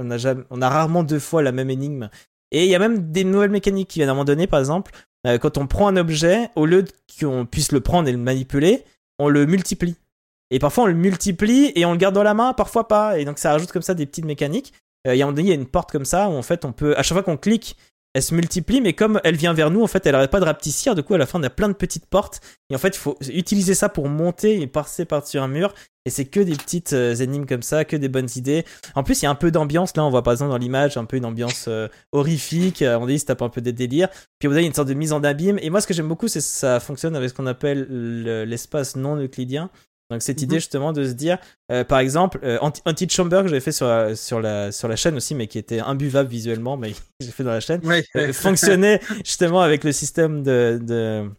on 0.49 0.61
a 0.61 0.69
rarement 0.69 1.03
deux 1.03 1.19
fois 1.19 1.43
la 1.43 1.51
même 1.51 1.69
énigme. 1.69 2.09
Et 2.51 2.63
il 2.63 2.69
y 2.69 2.75
a 2.75 2.79
même 2.79 3.11
des 3.11 3.25
nouvelles 3.25 3.51
mécaniques 3.51 3.89
qui 3.89 3.99
viennent 3.99 4.07
à 4.07 4.13
un 4.13 4.15
moment 4.15 4.23
donné, 4.23 4.47
par 4.47 4.61
exemple. 4.61 4.91
Euh, 5.25 5.37
quand 5.37 5.57
on 5.57 5.67
prend 5.67 5.87
un 5.87 5.97
objet, 5.97 6.49
au 6.55 6.65
lieu 6.65 6.85
qu'on 7.19 7.45
puisse 7.45 7.71
le 7.71 7.81
prendre 7.81 8.07
et 8.07 8.11
le 8.11 8.17
manipuler, 8.17 8.83
on 9.19 9.29
le 9.29 9.45
multiplie. 9.45 9.95
Et 10.51 10.59
parfois 10.59 10.83
on 10.83 10.87
le 10.87 10.93
multiplie 10.93 11.71
et 11.75 11.85
on 11.85 11.91
le 11.91 11.97
garde 11.97 12.15
dans 12.15 12.23
la 12.23 12.33
main, 12.33 12.53
parfois 12.53 12.87
pas. 12.87 13.17
Et 13.17 13.25
donc 13.25 13.39
ça 13.39 13.51
rajoute 13.51 13.71
comme 13.71 13.81
ça 13.81 13.93
des 13.93 14.05
petites 14.05 14.25
mécaniques. 14.25 14.73
un 15.05 15.15
moment 15.15 15.31
donné, 15.31 15.43
il 15.43 15.49
y 15.49 15.51
a 15.51 15.55
une 15.55 15.65
porte 15.65 15.91
comme 15.91 16.05
ça 16.05 16.29
où 16.29 16.33
en 16.33 16.41
fait 16.43 16.65
on 16.65 16.71
peut, 16.71 16.97
à 16.97 17.03
chaque 17.03 17.15
fois 17.15 17.23
qu'on 17.23 17.37
clique, 17.37 17.75
elle 18.15 18.23
se 18.23 18.33
multiplie, 18.33 18.79
mais 18.79 18.93
comme 18.93 19.19
elle 19.25 19.35
vient 19.35 19.53
vers 19.53 19.69
nous, 19.69 19.83
en 19.83 19.87
fait, 19.87 20.05
elle 20.05 20.13
n'arrête 20.13 20.31
pas 20.31 20.39
de 20.39 20.45
rapetissir. 20.45 20.95
Du 20.95 21.03
coup, 21.03 21.15
à 21.15 21.17
la 21.17 21.25
fin, 21.25 21.37
on 21.37 21.43
a 21.43 21.49
plein 21.49 21.67
de 21.67 21.73
petites 21.73 22.05
portes. 22.05 22.39
Et 22.69 22.75
en 22.75 22.77
fait, 22.77 22.95
il 22.95 22.97
faut 22.97 23.17
utiliser 23.27 23.73
ça 23.73 23.89
pour 23.89 24.07
monter 24.07 24.61
et 24.61 24.67
passer 24.67 25.03
par-dessus 25.03 25.37
un 25.37 25.49
mur. 25.49 25.73
Et 26.05 26.09
c'est 26.09 26.23
que 26.23 26.39
des 26.39 26.55
petites 26.55 26.93
euh, 26.93 27.13
énigmes 27.13 27.45
comme 27.45 27.61
ça, 27.61 27.83
que 27.83 27.97
des 27.97 28.07
bonnes 28.07 28.29
idées. 28.37 28.63
En 28.95 29.03
plus, 29.03 29.21
il 29.21 29.25
y 29.25 29.27
a 29.27 29.31
un 29.31 29.35
peu 29.35 29.51
d'ambiance. 29.51 29.97
Là, 29.97 30.05
on 30.05 30.09
voit 30.09 30.23
par 30.23 30.31
exemple 30.31 30.51
dans 30.51 30.57
l'image 30.57 30.95
un 30.95 31.03
peu 31.03 31.17
une 31.17 31.25
ambiance 31.25 31.65
euh, 31.67 31.89
horrifique. 32.13 32.83
Euh, 32.83 32.97
on 32.97 33.05
dit, 33.05 33.19
se 33.19 33.25
tape 33.25 33.41
un 33.41 33.49
peu 33.49 33.59
des 33.59 33.73
délires. 33.73 34.07
Puis, 34.39 34.47
il 34.47 34.55
y 34.55 34.57
a 34.59 34.61
une 34.61 34.73
sorte 34.73 34.87
de 34.87 34.93
mise 34.93 35.11
en 35.11 35.21
abîme. 35.21 35.59
Et 35.61 35.69
moi, 35.69 35.81
ce 35.81 35.87
que 35.87 35.93
j'aime 35.93 36.07
beaucoup, 36.07 36.29
c'est 36.29 36.39
que 36.39 36.45
ça 36.45 36.79
fonctionne 36.79 37.17
avec 37.17 37.31
ce 37.31 37.33
qu'on 37.33 37.47
appelle 37.47 37.85
l'espace 38.47 38.95
non 38.95 39.17
euclidien. 39.17 39.69
Donc 40.11 40.21
cette 40.21 40.41
idée 40.41 40.55
mhm. 40.55 40.59
justement 40.59 40.93
de 40.93 41.03
se 41.05 41.13
dire, 41.13 41.37
euh, 41.71 41.83
par 41.83 41.99
exemple, 41.99 42.39
euh, 42.43 42.59
Anti-Chamber 42.61 43.41
que 43.41 43.47
j'avais 43.47 43.59
fait 43.59 43.71
sur 43.71 43.87
la, 43.87 44.15
sur, 44.15 44.39
la, 44.39 44.71
sur 44.71 44.87
la 44.87 44.95
chaîne 44.95 45.15
aussi, 45.15 45.33
mais 45.33 45.47
qui 45.47 45.57
était 45.57 45.79
imbuvable 45.79 46.29
visuellement, 46.29 46.77
mais 46.77 46.93
j'ai 47.19 47.31
fait 47.31 47.43
dans 47.43 47.51
la 47.51 47.59
chaîne, 47.59 47.81
euh, 48.15 48.33
fonctionnait 48.33 48.99
justement 49.23 49.61
avec 49.61 49.83
le 49.83 49.91
système 49.91 50.43
de... 50.43 50.79
de 50.81 51.29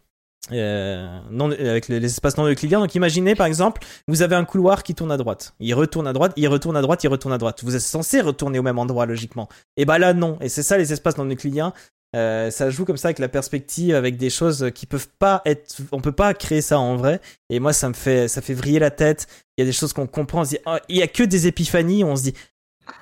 non, 0.49 1.51
avec 1.51 1.87
les, 1.87 2.03
espaces 2.05 2.37
non 2.37 2.47
euclidiens. 2.47 2.79
Donc 2.79 2.95
imaginez 2.95 3.35
par 3.35 3.47
exemple, 3.47 3.81
vous 4.07 4.21
avez 4.21 4.35
un 4.35 4.45
couloir 4.45 4.83
qui 4.83 4.95
tourne 4.95 5.11
à 5.11 5.17
droite. 5.17 5.53
Il 5.59 5.73
retourne 5.73 6.07
à 6.07 6.13
droite, 6.13 6.33
il 6.35 6.47
retourne 6.47 6.77
à 6.77 6.81
droite, 6.81 7.03
il 7.03 7.09
retourne 7.09 7.33
à 7.33 7.37
droite. 7.37 7.63
Vous 7.63 7.75
êtes 7.75 7.81
censé 7.81 8.21
retourner 8.21 8.59
au 8.59 8.63
même 8.63 8.79
endroit 8.79 9.05
logiquement. 9.05 9.49
Et 9.75 9.83
bah 9.83 9.97
là 9.97 10.13
non. 10.13 10.37
Et 10.39 10.47
c'est 10.47 10.63
ça 10.63 10.77
les 10.77 10.93
espaces 10.93 11.17
non 11.17 11.25
euclidiens. 11.25 11.73
Euh, 12.15 12.49
ça 12.51 12.69
joue 12.69 12.85
comme 12.85 12.97
ça 12.97 13.09
avec 13.09 13.19
la 13.19 13.27
perspective, 13.27 13.93
avec 13.93 14.17
des 14.17 14.29
choses 14.29 14.71
qui 14.73 14.85
peuvent 14.85 15.09
pas 15.19 15.41
être, 15.45 15.75
on 15.91 15.99
peut 15.99 16.11
pas 16.11 16.33
créer 16.33 16.61
ça 16.61 16.79
en 16.79 16.95
vrai. 16.95 17.19
Et 17.49 17.59
moi, 17.59 17.73
ça 17.73 17.89
me 17.89 17.93
fait, 17.93 18.27
ça 18.27 18.41
fait 18.41 18.53
vriller 18.53 18.79
la 18.79 18.91
tête. 18.91 19.27
Il 19.57 19.61
y 19.61 19.63
a 19.63 19.65
des 19.65 19.73
choses 19.73 19.93
qu'on 19.93 20.07
comprend. 20.07 20.41
On 20.41 20.45
se 20.45 20.51
dit, 20.51 20.59
oh, 20.65 20.77
il 20.89 20.97
y 20.97 21.01
a 21.01 21.07
que 21.07 21.23
des 21.23 21.47
épiphanies. 21.47 22.03
On 22.03 22.15
se 22.15 22.23
dit, 22.23 22.33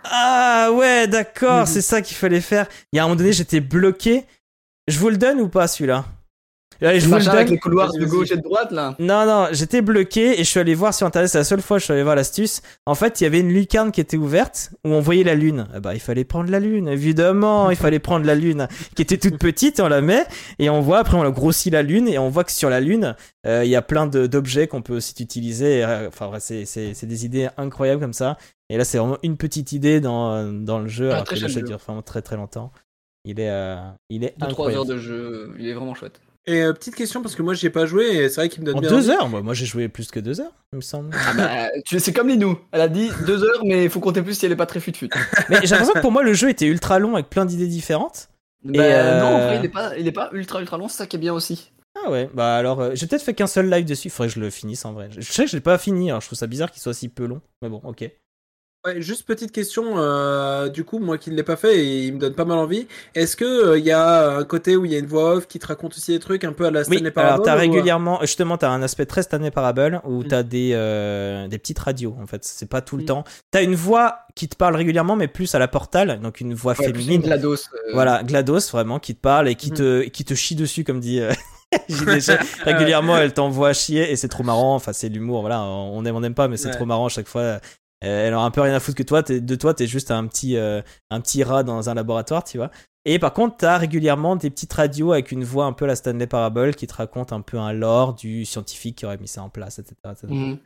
ah 0.03 0.71
ouais, 0.73 1.07
d'accord, 1.07 1.61
mhm. 1.61 1.65
c'est 1.65 1.81
ça 1.81 2.01
qu'il 2.01 2.17
fallait 2.17 2.41
faire. 2.41 2.67
Il 2.91 2.97
y 2.97 2.99
a 2.99 3.03
un 3.03 3.07
moment 3.07 3.17
donné, 3.17 3.33
j'étais 3.33 3.59
bloqué. 3.59 4.25
Je 4.87 4.99
vous 4.99 5.09
le 5.09 5.17
donne 5.17 5.39
ou 5.39 5.49
pas 5.49 5.67
celui-là? 5.67 6.05
Allez, 6.81 6.99
je 6.99 7.07
vous 7.07 7.13
avec 7.13 7.49
les 7.49 7.57
couloirs 7.57 7.91
de 7.93 8.05
gauche 8.05 8.31
et 8.31 8.37
de 8.37 8.41
droite 8.41 8.71
là. 8.71 8.95
Non 8.99 9.25
non, 9.25 9.47
j'étais 9.51 9.81
bloqué 9.81 10.39
et 10.39 10.43
je 10.43 10.49
suis 10.49 10.59
allé 10.59 10.75
voir 10.75 10.93
sur 10.93 11.07
internet, 11.07 11.29
c'est 11.29 11.37
la 11.37 11.43
seule 11.43 11.61
fois 11.61 11.77
que 11.77 11.79
je 11.81 11.85
suis 11.85 11.93
allé 11.93 12.03
voir 12.03 12.15
l'astuce. 12.15 12.61
En 12.85 12.95
fait, 12.95 13.21
il 13.21 13.23
y 13.23 13.27
avait 13.27 13.39
une 13.39 13.53
lucarne 13.53 13.91
qui 13.91 14.01
était 14.01 14.17
ouverte 14.17 14.71
où 14.83 14.89
on 14.89 14.99
voyait 14.99 15.23
la 15.23 15.35
lune. 15.35 15.67
Ah 15.73 15.79
bah 15.79 15.93
il 15.93 15.99
fallait 15.99 16.25
prendre 16.25 16.51
la 16.51 16.59
lune, 16.59 16.87
évidemment, 16.87 17.69
il 17.69 17.77
fallait 17.77 17.99
prendre 17.99 18.25
la 18.25 18.35
lune 18.35 18.67
qui 18.95 19.01
était 19.01 19.17
toute 19.17 19.37
petite, 19.37 19.79
on 19.79 19.87
la 19.87 20.01
met 20.01 20.25
et 20.59 20.69
on 20.69 20.81
voit 20.81 20.99
après 20.99 21.17
on 21.17 21.23
a 21.23 21.31
grossi 21.31 21.69
la 21.69 21.81
lune 21.81 22.07
et 22.07 22.17
on 22.17 22.29
voit 22.29 22.43
que 22.43 22.51
sur 22.51 22.69
la 22.69 22.81
lune, 22.81 23.15
euh, 23.47 23.63
il 23.63 23.69
y 23.69 23.75
a 23.75 23.81
plein 23.81 24.07
d'objets 24.07 24.67
qu'on 24.67 24.81
peut 24.81 24.95
aussi 24.95 25.13
utiliser. 25.19 25.83
Euh, 25.83 26.07
enfin 26.07 26.31
c'est 26.39 26.65
c'est 26.65 27.05
des 27.05 27.25
idées 27.25 27.49
incroyables 27.57 28.01
comme 28.01 28.13
ça. 28.13 28.37
Et 28.69 28.77
là, 28.77 28.83
c'est 28.83 28.97
vraiment 28.97 29.19
une 29.21 29.37
petite 29.37 29.71
idée 29.71 30.01
dans 30.01 30.43
dans 30.51 30.79
le 30.79 30.87
jeu 30.87 31.09
ah, 31.11 31.15
alors 31.15 31.25
que 31.25 31.35
le 31.35 31.47
jeu 31.47 31.61
dure 31.61 31.77
vraiment 31.77 32.01
très 32.01 32.21
très 32.21 32.35
longtemps. 32.35 32.71
Il 33.25 33.39
est 33.39 33.49
euh, 33.49 33.77
il 34.09 34.23
est 34.23 34.35
3 34.37 34.71
heures 34.71 34.85
de 34.85 34.97
jeu, 34.97 35.53
il 35.57 35.67
est 35.67 35.73
vraiment 35.73 35.95
chouette. 35.95 36.21
Et 36.47 36.61
euh, 36.61 36.73
petite 36.73 36.95
question, 36.95 37.23
parce 37.23 37.33
que 37.35 37.41
moi 37.41 37.55
j'y 37.55 37.65
ai 37.65 37.69
pas 37.71 37.87
joué 37.87 38.05
et 38.05 38.29
c'est 38.29 38.41
vrai 38.41 38.49
qu'il 38.49 38.61
me 38.61 38.67
donne 38.67 38.77
en 38.77 38.81
bien. 38.81 38.89
deux 38.89 39.09
heures 39.09 39.27
Moi, 39.29 39.41
moi 39.41 39.55
j'ai 39.55 39.65
joué 39.65 39.87
plus 39.87 40.11
que 40.11 40.19
deux 40.19 40.39
heures, 40.41 40.53
il 40.73 40.75
me 40.75 40.81
semble. 40.81 41.09
Ah 41.15 41.33
bah, 41.33 41.69
tu... 41.85 41.99
C'est 41.99 42.13
comme 42.13 42.27
Linou. 42.27 42.59
Elle 42.71 42.81
a 42.81 42.87
dit 42.87 43.09
deux 43.25 43.43
heures, 43.43 43.63
mais 43.63 43.85
il 43.85 43.89
faut 43.89 43.99
compter 43.99 44.21
plus 44.21 44.37
si 44.37 44.45
elle 44.45 44.51
est 44.51 44.57
pas 44.57 44.67
très 44.67 44.79
fut-fut. 44.79 45.09
mais 45.49 45.61
j'ai 45.63 45.69
l'impression 45.69 45.93
que 45.93 46.01
pour 46.01 46.11
moi 46.11 46.21
le 46.21 46.33
jeu 46.33 46.49
était 46.49 46.67
ultra 46.67 46.99
long 46.99 47.15
avec 47.15 47.29
plein 47.29 47.45
d'idées 47.45 47.67
différentes. 47.67 48.29
Bah, 48.63 48.83
euh... 48.83 49.19
Non, 49.21 49.27
en 49.27 49.39
vrai, 49.39 49.57
il 49.59 49.65
est, 49.65 49.69
pas, 49.69 49.97
il 49.97 50.07
est 50.07 50.11
pas 50.11 50.29
ultra 50.33 50.59
ultra 50.59 50.77
long, 50.77 50.87
c'est 50.87 50.97
ça 50.97 51.07
qui 51.07 51.15
est 51.15 51.19
bien 51.19 51.33
aussi. 51.33 51.71
Ah 52.03 52.11
ouais, 52.11 52.29
bah 52.33 52.57
alors 52.57 52.81
euh, 52.81 52.91
j'ai 52.93 53.07
peut-être 53.07 53.21
fait 53.23 53.33
qu'un 53.33 53.47
seul 53.47 53.69
live 53.69 53.85
dessus, 53.85 54.09
faudrait 54.09 54.27
que 54.27 54.35
je 54.35 54.39
le 54.39 54.49
finisse 54.49 54.83
en 54.85 54.93
vrai. 54.93 55.09
Je 55.17 55.21
sais 55.21 55.45
que 55.45 55.49
je 55.49 55.55
l'ai 55.55 55.61
pas 55.61 55.77
fini, 55.77 56.09
alors 56.09 56.21
je 56.21 56.27
trouve 56.27 56.37
ça 56.37 56.45
bizarre 56.45 56.69
qu'il 56.71 56.81
soit 56.81 56.93
si 56.93 57.07
peu 57.07 57.25
long, 57.25 57.41
mais 57.61 57.69
bon, 57.69 57.81
ok 57.83 58.09
juste 58.97 59.25
petite 59.25 59.51
question, 59.51 59.97
euh, 59.97 60.69
du 60.69 60.83
coup, 60.83 60.99
moi 60.99 61.17
qui 61.17 61.31
ne 61.31 61.35
l'ai 61.35 61.43
pas 61.43 61.55
fait 61.55 61.77
et 61.77 62.05
il 62.05 62.13
me 62.13 62.19
donne 62.19 62.33
pas 62.33 62.45
mal 62.45 62.57
envie. 62.57 62.87
Est-ce 63.13 63.35
que 63.35 63.77
il 63.77 63.79
euh, 63.81 63.85
y 63.85 63.91
a 63.91 64.37
un 64.37 64.43
côté 64.43 64.75
où 64.75 64.85
il 64.85 64.91
y 64.91 64.95
a 64.95 64.99
une 64.99 65.05
voix 65.05 65.35
off 65.35 65.47
qui 65.47 65.59
te 65.59 65.67
raconte 65.67 65.95
aussi 65.95 66.11
des 66.11 66.19
trucs 66.19 66.43
un 66.43 66.53
peu 66.53 66.65
à 66.65 66.71
la 66.71 66.83
Stanley 66.83 67.01
oui, 67.03 67.11
Parable 67.11 67.33
Alors 67.33 67.45
t'as 67.45 67.55
régulièrement, 67.55 68.19
justement, 68.21 68.57
t'as 68.57 68.69
un 68.69 68.81
aspect 68.81 69.05
très 69.05 69.23
Stanley 69.23 69.51
Parable 69.51 70.01
où 70.05 70.21
tu 70.21 70.27
mm. 70.27 70.29
t'as 70.29 70.43
des 70.43 70.71
euh, 70.73 71.47
des 71.47 71.57
petites 71.57 71.79
radios 71.79 72.15
en 72.21 72.27
fait. 72.27 72.43
C'est 72.43 72.69
pas 72.69 72.81
tout 72.81 72.97
le 72.97 73.05
temps. 73.05 73.21
Mm. 73.21 73.23
temps. 73.23 73.31
T'as 73.51 73.63
une 73.63 73.75
voix 73.75 74.19
qui 74.35 74.47
te 74.47 74.55
parle 74.55 74.75
régulièrement, 74.75 75.15
mais 75.15 75.27
plus 75.27 75.53
à 75.55 75.59
la 75.59 75.67
portale, 75.67 76.19
donc 76.21 76.41
une 76.41 76.53
voix 76.53 76.75
féminine. 76.75 77.21
Glados. 77.21 77.69
Voilà, 77.93 78.23
Glados 78.23 78.71
vraiment 78.71 78.99
qui 78.99 79.15
te 79.15 79.21
parle 79.21 79.47
et 79.47 79.55
qui 79.55 79.71
mm. 79.71 79.75
te 79.75 80.03
qui 80.03 80.25
te 80.25 80.33
chie 80.33 80.55
dessus 80.55 80.83
comme 80.83 80.99
dit. 80.99 81.21
régulièrement, 82.63 83.17
elle 83.17 83.33
t'envoie 83.33 83.73
chier 83.73 84.11
et 84.11 84.15
c'est 84.15 84.27
trop 84.27 84.43
marrant. 84.43 84.75
Enfin, 84.75 84.93
c'est 84.93 85.09
l'humour. 85.09 85.41
Voilà, 85.41 85.61
on 85.61 86.03
aime, 86.05 86.15
on 86.15 86.21
n'aime 86.21 86.35
pas, 86.35 86.47
mais 86.47 86.57
c'est 86.57 86.71
trop 86.71 86.85
marrant 86.85 87.07
à 87.07 87.09
chaque 87.09 87.27
fois. 87.27 87.59
Euh, 88.05 88.27
elle 88.27 88.33
a 88.33 88.39
un 88.39 88.51
peu 88.51 88.61
rien 88.61 88.73
à 88.73 88.79
foutre 88.79 88.97
que 88.97 89.03
toi. 89.03 89.21
de 89.21 89.55
toi, 89.55 89.73
t'es 89.73 89.87
juste 89.87 90.11
un 90.11 90.27
petit, 90.27 90.57
euh, 90.57 90.81
un 91.09 91.21
petit 91.21 91.43
rat 91.43 91.63
dans 91.63 91.89
un 91.89 91.93
laboratoire, 91.93 92.43
tu 92.43 92.57
vois. 92.57 92.71
Et 93.05 93.19
par 93.19 93.33
contre, 93.33 93.57
t'as 93.57 93.77
régulièrement 93.77 94.35
des 94.35 94.49
petites 94.49 94.73
radios 94.73 95.11
avec 95.11 95.31
une 95.31 95.43
voix 95.43 95.65
un 95.65 95.73
peu 95.73 95.85
la 95.85 95.95
Stanley 95.95 96.27
Parable 96.27 96.73
qui 96.73 96.87
te 96.87 96.93
raconte 96.93 97.33
un 97.33 97.41
peu 97.41 97.57
un 97.57 97.71
lore 97.71 98.15
du 98.15 98.45
scientifique 98.45 98.97
qui 98.97 99.05
aurait 99.05 99.17
mis 99.17 99.27
ça 99.27 99.43
en 99.43 99.49
place, 99.49 99.79
etc. 99.79 99.95
Mhm. 100.27 100.57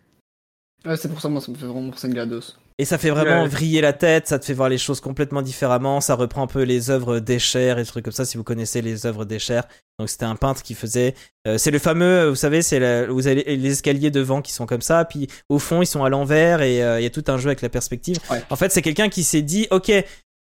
C'est 0.96 1.10
pour 1.10 1.20
ça, 1.20 1.28
moi, 1.28 1.42
ça 1.42 1.52
me 1.52 1.58
fait 1.58 1.66
vraiment 1.66 1.90
penser 1.90 2.08
GLaDOS. 2.10 2.56
Et 2.80 2.86
ça 2.86 2.98
fait 2.98 3.10
vraiment 3.10 3.46
vriller 3.46 3.82
la 3.82 3.92
tête, 3.92 4.30
ça 4.30 4.40
te 4.40 4.46
fait 4.46 4.54
voir 4.54 4.70
les 4.70 4.78
choses 4.78 5.02
complètement 5.02 5.42
différemment, 5.42 6.00
ça 6.00 6.16
reprend 6.16 6.44
un 6.44 6.48
peu 6.48 6.62
les 6.62 6.90
œuvres 6.90 7.20
d'Escher 7.20 7.72
et 7.72 7.76
des 7.76 7.86
trucs 7.86 8.06
comme 8.06 8.14
ça, 8.14 8.24
si 8.24 8.38
vous 8.38 8.46
connaissez 8.46 8.82
les 8.82 9.06
œuvres 9.06 9.26
d'Escher. 9.26 9.60
Donc 10.00 10.08
c'était 10.08 10.24
un 10.24 10.38
peintre 10.38 10.64
qui 10.64 10.76
faisait... 10.76 11.14
Euh, 11.46 11.58
c'est 11.58 11.72
le 11.72 11.80
fameux, 11.80 12.30
vous 12.30 12.38
savez, 12.38 12.62
c'est 12.62 13.06
vous 13.08 13.28
avez 13.28 13.44
les 13.58 13.72
escaliers 13.72 14.12
devant 14.12 14.42
qui 14.42 14.54
sont 14.54 14.66
comme 14.66 14.82
ça, 14.82 15.04
puis 15.04 15.28
au 15.50 15.60
fond 15.60 15.82
ils 15.82 15.88
sont 15.88 16.06
à 16.06 16.10
l'envers 16.10 16.62
et 16.62 16.82
euh, 16.82 17.02
il 17.02 17.04
y 17.04 17.06
a 17.06 17.10
tout 17.10 17.26
un 17.28 17.38
jeu 17.38 17.48
avec 17.48 17.62
la 17.62 17.68
perspective. 17.68 18.16
En 18.50 18.56
fait 18.56 18.72
c'est 18.72 18.82
quelqu'un 18.82 19.10
qui 19.10 19.26
s'est 19.26 19.42
dit, 19.42 19.68
ok, 19.72 19.92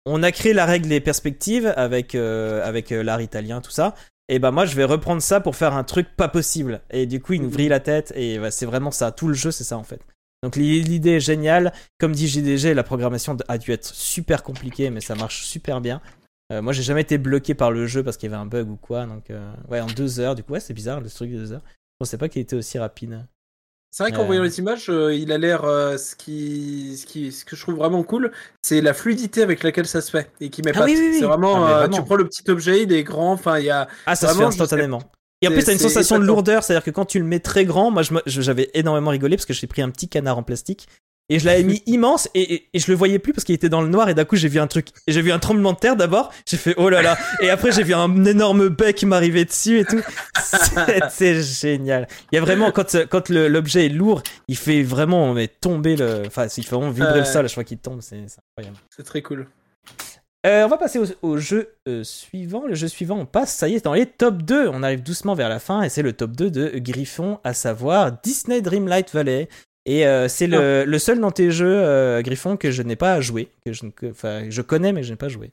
on 0.04 0.22
a 0.22 0.30
créé 0.30 0.52
la 0.52 0.66
règle 0.66 0.88
des 0.88 1.00
perspectives 1.00 1.72
avec, 1.74 2.14
euh, 2.14 2.62
avec 2.68 2.90
l'art 2.90 3.22
italien, 3.22 3.62
tout 3.62 3.70
ça. 3.70 3.94
Et 4.28 4.38
ben 4.38 4.50
moi 4.50 4.66
je 4.66 4.76
vais 4.76 4.84
reprendre 4.84 5.22
ça 5.22 5.40
pour 5.40 5.56
faire 5.56 5.72
un 5.72 5.84
truc 5.84 6.08
pas 6.14 6.28
possible. 6.28 6.82
Et 6.90 7.06
du 7.06 7.18
coup 7.18 7.32
il 7.32 7.40
nous 7.40 7.50
vrille 7.50 7.70
la 7.70 7.80
tête 7.80 8.12
et 8.14 8.38
c'est 8.50 8.66
vraiment 8.66 8.90
ça. 8.90 9.10
Tout 9.10 9.28
le 9.28 9.34
jeu 9.34 9.50
c'est 9.50 9.64
ça 9.64 9.78
en 9.78 9.84
fait. 9.84 10.02
Donc 10.42 10.56
l'idée 10.56 11.12
est 11.12 11.20
géniale. 11.20 11.72
Comme 11.98 12.12
dit 12.12 12.28
JDG, 12.28 12.74
la 12.74 12.82
programmation 12.82 13.36
a 13.48 13.58
dû 13.58 13.72
être 13.72 13.86
super 13.86 14.42
compliquée, 14.42 14.90
mais 14.90 15.00
ça 15.00 15.14
marche 15.14 15.44
super 15.44 15.80
bien. 15.80 16.00
Euh, 16.52 16.62
moi, 16.62 16.72
j'ai 16.72 16.82
jamais 16.82 17.00
été 17.00 17.18
bloqué 17.18 17.54
par 17.54 17.70
le 17.70 17.86
jeu 17.86 18.04
parce 18.04 18.16
qu'il 18.16 18.30
y 18.30 18.32
avait 18.32 18.40
un 18.40 18.46
bug 18.46 18.70
ou 18.70 18.76
quoi. 18.76 19.06
Donc, 19.06 19.30
euh, 19.30 19.52
ouais, 19.68 19.80
en 19.80 19.86
deux 19.86 20.20
heures, 20.20 20.34
du 20.34 20.42
coup, 20.42 20.52
ouais, 20.52 20.60
c'est 20.60 20.74
bizarre 20.74 21.00
le 21.00 21.10
truc 21.10 21.30
de 21.30 21.38
deux 21.38 21.52
heures. 21.52 21.62
Je 21.66 22.04
pensais 22.04 22.18
pas 22.18 22.28
qu'il 22.28 22.42
était 22.42 22.56
aussi 22.56 22.78
rapide. 22.78 23.26
C'est 23.90 24.02
vrai 24.02 24.12
qu'en 24.12 24.26
voyant 24.26 24.42
euh. 24.42 24.44
les 24.44 24.58
images, 24.58 24.88
il 24.88 25.32
a 25.32 25.38
l'air. 25.38 25.62
ce, 25.62 26.14
qui, 26.14 26.98
ce, 26.98 27.06
qui, 27.06 27.32
ce 27.32 27.44
que 27.44 27.56
je 27.56 27.62
trouve 27.62 27.76
vraiment 27.76 28.02
cool, 28.02 28.30
c'est 28.62 28.82
la 28.82 28.92
fluidité 28.92 29.42
avec 29.42 29.62
laquelle 29.62 29.86
ça 29.86 30.02
se 30.02 30.10
fait 30.10 30.30
et 30.38 30.50
qui 30.50 30.60
m'épate. 30.62 30.82
Ah 30.86 30.92
c'est 30.94 31.22
vraiment, 31.22 31.64
ah, 31.64 31.88
Tu 31.88 32.02
prends 32.02 32.16
le 32.16 32.28
petit 32.28 32.48
objet, 32.50 32.82
il 32.82 32.92
est 32.92 33.04
grand, 33.04 33.32
enfin, 33.32 33.58
il 33.58 33.64
y 33.64 33.70
a. 33.70 33.88
Ah, 34.04 34.14
ça 34.14 34.28
se 34.28 34.36
fait 34.36 34.44
instantanément. 34.44 35.02
Et 35.42 35.48
en 35.48 35.50
plus, 35.50 35.64
t'as 35.64 35.72
une 35.72 35.78
sensation 35.78 36.18
de 36.18 36.24
lourdeur, 36.24 36.64
c'est-à-dire 36.64 36.84
que 36.84 36.90
quand 36.90 37.04
tu 37.04 37.18
le 37.18 37.24
mets 37.24 37.40
très 37.40 37.64
grand, 37.64 37.90
moi 37.90 38.02
j'avais 38.26 38.70
énormément 38.74 39.10
rigolé 39.10 39.36
parce 39.36 39.46
que 39.46 39.52
j'ai 39.52 39.66
pris 39.66 39.82
un 39.82 39.90
petit 39.90 40.08
canard 40.08 40.38
en 40.38 40.42
plastique 40.42 40.88
et 41.28 41.38
je 41.38 41.46
l'avais 41.46 41.64
mis 41.64 41.82
immense 41.86 42.28
et, 42.34 42.68
et, 42.72 42.78
je 42.78 42.90
le 42.90 42.96
voyais 42.96 43.18
plus 43.18 43.32
parce 43.32 43.44
qu'il 43.44 43.54
était 43.54 43.68
dans 43.68 43.82
le 43.82 43.88
noir 43.88 44.08
et 44.08 44.14
d'un 44.14 44.24
coup 44.24 44.36
j'ai 44.36 44.48
vu 44.48 44.60
un 44.60 44.66
truc, 44.66 44.88
j'ai 45.08 45.22
vu 45.22 45.32
un 45.32 45.38
tremblement 45.38 45.72
de 45.72 45.78
terre 45.78 45.96
d'abord, 45.96 46.32
j'ai 46.46 46.56
fait 46.56 46.74
oh 46.76 46.88
là 46.88 47.02
là 47.02 47.18
et 47.40 47.50
après 47.50 47.72
j'ai 47.72 47.82
vu 47.82 47.94
un 47.94 48.24
énorme 48.24 48.68
bec 48.68 49.02
m'arriver 49.02 49.44
dessus 49.44 49.80
et 49.80 49.84
tout. 49.84 50.00
C'est 51.10 51.42
génial. 51.42 52.06
Il 52.32 52.36
y 52.36 52.38
a 52.38 52.40
vraiment 52.40 52.70
quand 52.70 52.96
quand 53.08 53.28
l'objet 53.28 53.86
est 53.86 53.90
lourd, 53.90 54.22
il 54.48 54.56
fait 54.56 54.82
vraiment 54.82 55.34
mais 55.34 55.48
tomber 55.48 55.96
le, 55.96 56.22
enfin 56.26 56.46
il 56.56 56.64
fait 56.64 56.74
vraiment 56.74 56.90
vibrer 56.90 57.18
le 57.18 57.24
sol 57.24 57.44
à 57.44 57.48
chaque 57.48 57.54
fois 57.54 57.64
qu'il 57.64 57.78
tombe, 57.78 58.00
c'est 58.00 58.16
incroyable. 58.16 58.78
C'est 58.96 59.04
très 59.04 59.22
cool. 59.22 59.48
Euh, 60.46 60.64
on 60.64 60.68
va 60.68 60.78
passer 60.78 61.00
au, 61.22 61.38
jeu 61.38 61.74
euh, 61.88 62.04
suivant. 62.04 62.66
Le 62.66 62.74
jeu 62.74 62.86
suivant, 62.86 63.18
on 63.18 63.26
passe, 63.26 63.54
ça 63.54 63.68
y 63.68 63.74
est, 63.74 63.84
dans 63.84 63.94
les 63.94 64.06
top 64.06 64.42
2. 64.42 64.68
On 64.68 64.82
arrive 64.82 65.02
doucement 65.02 65.34
vers 65.34 65.48
la 65.48 65.58
fin 65.58 65.82
et 65.82 65.88
c'est 65.88 66.02
le 66.02 66.12
top 66.12 66.32
2 66.32 66.50
de 66.50 66.78
Griffon, 66.78 67.40
à 67.42 67.52
savoir 67.52 68.12
Disney 68.22 68.60
Dreamlight 68.60 69.12
Valley. 69.12 69.48
Et 69.86 70.06
euh, 70.06 70.28
c'est 70.28 70.46
le, 70.46 70.84
le, 70.84 70.98
seul 70.98 71.20
dans 71.20 71.30
tes 71.30 71.50
jeux, 71.50 72.20
Griffon, 72.22 72.56
que 72.56 72.70
je 72.70 72.82
n'ai 72.82 72.96
pas 72.96 73.20
joué. 73.20 73.48
Que 73.64 73.72
je, 73.72 73.86
enfin, 74.08 74.44
je 74.48 74.62
connais, 74.62 74.92
mais 74.92 75.02
je 75.02 75.10
n'ai 75.10 75.16
pas 75.16 75.28
joué. 75.28 75.50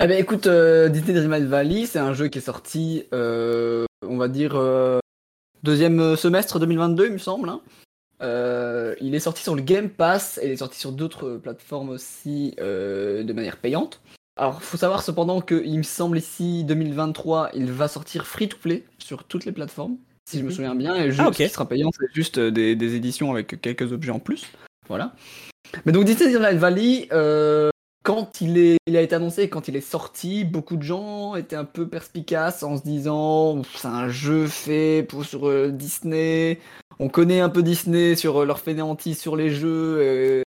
Eh 0.00 0.06
ben 0.06 0.18
écoute, 0.18 0.48
Disney 0.48 1.14
Dreamlight 1.14 1.44
Valley, 1.44 1.86
c'est 1.86 1.98
un 2.00 2.14
jeu 2.14 2.28
qui 2.28 2.38
est 2.38 2.42
sorti, 2.42 3.04
on 3.12 4.16
va 4.16 4.28
dire, 4.28 4.60
deuxième 5.62 6.16
semestre 6.16 6.58
2022, 6.58 7.06
il 7.06 7.12
me 7.12 7.18
semble. 7.18 7.48
Hein. 7.48 7.60
Euh, 8.22 8.94
il 9.00 9.14
est 9.14 9.20
sorti 9.20 9.42
sur 9.42 9.54
le 9.54 9.62
Game 9.62 9.90
Pass 9.90 10.38
et 10.42 10.46
il 10.46 10.52
est 10.52 10.56
sorti 10.56 10.78
sur 10.78 10.92
d'autres 10.92 11.36
plateformes 11.36 11.90
aussi 11.90 12.54
euh, 12.60 13.22
de 13.22 13.32
manière 13.32 13.58
payante. 13.58 14.00
Alors, 14.38 14.62
faut 14.62 14.76
savoir 14.76 15.02
cependant 15.02 15.40
qu'il 15.40 15.78
me 15.78 15.82
semble 15.82 16.18
ici 16.18 16.64
2023, 16.64 17.50
il 17.54 17.72
va 17.72 17.88
sortir 17.88 18.26
free 18.26 18.48
to 18.48 18.58
play 18.58 18.84
sur 18.98 19.24
toutes 19.24 19.46
les 19.46 19.52
plateformes, 19.52 19.96
si 20.28 20.38
je 20.38 20.42
me 20.42 20.48
mhm. 20.48 20.54
souviens 20.54 20.74
bien. 20.74 20.94
Et 20.94 21.10
juste, 21.10 21.22
ah, 21.24 21.30
qui 21.30 21.48
sera 21.48 21.66
payant, 21.66 21.90
c'est 21.98 22.14
juste 22.14 22.38
des, 22.38 22.94
éditions 22.94 23.30
avec 23.32 23.60
quelques 23.60 23.92
objets 23.92 24.12
en 24.12 24.18
plus. 24.18 24.46
Voilà. 24.88 25.14
Mais 25.84 25.92
donc, 25.92 26.04
Disney 26.04 26.54
Valley, 26.54 27.08
euh, 27.12 27.70
quand 28.06 28.40
il, 28.40 28.56
est, 28.56 28.76
il 28.86 28.96
a 28.96 29.00
été 29.02 29.16
annoncé, 29.16 29.48
quand 29.48 29.66
il 29.66 29.74
est 29.74 29.80
sorti, 29.80 30.44
beaucoup 30.44 30.76
de 30.76 30.82
gens 30.84 31.34
étaient 31.34 31.56
un 31.56 31.64
peu 31.64 31.88
perspicaces 31.88 32.62
en 32.62 32.76
se 32.76 32.82
disant 32.84 33.62
c'est 33.74 33.88
un 33.88 34.08
jeu 34.08 34.46
fait 34.46 35.04
pour 35.08 35.24
sur 35.24 35.48
euh, 35.48 35.70
Disney. 35.72 36.60
On 37.00 37.08
connaît 37.08 37.40
un 37.40 37.48
peu 37.48 37.64
Disney 37.64 38.14
sur 38.14 38.42
euh, 38.42 38.44
leur 38.46 38.60
fainéantise 38.60 39.18
sur 39.18 39.34
les 39.34 39.50
jeux. 39.50 40.42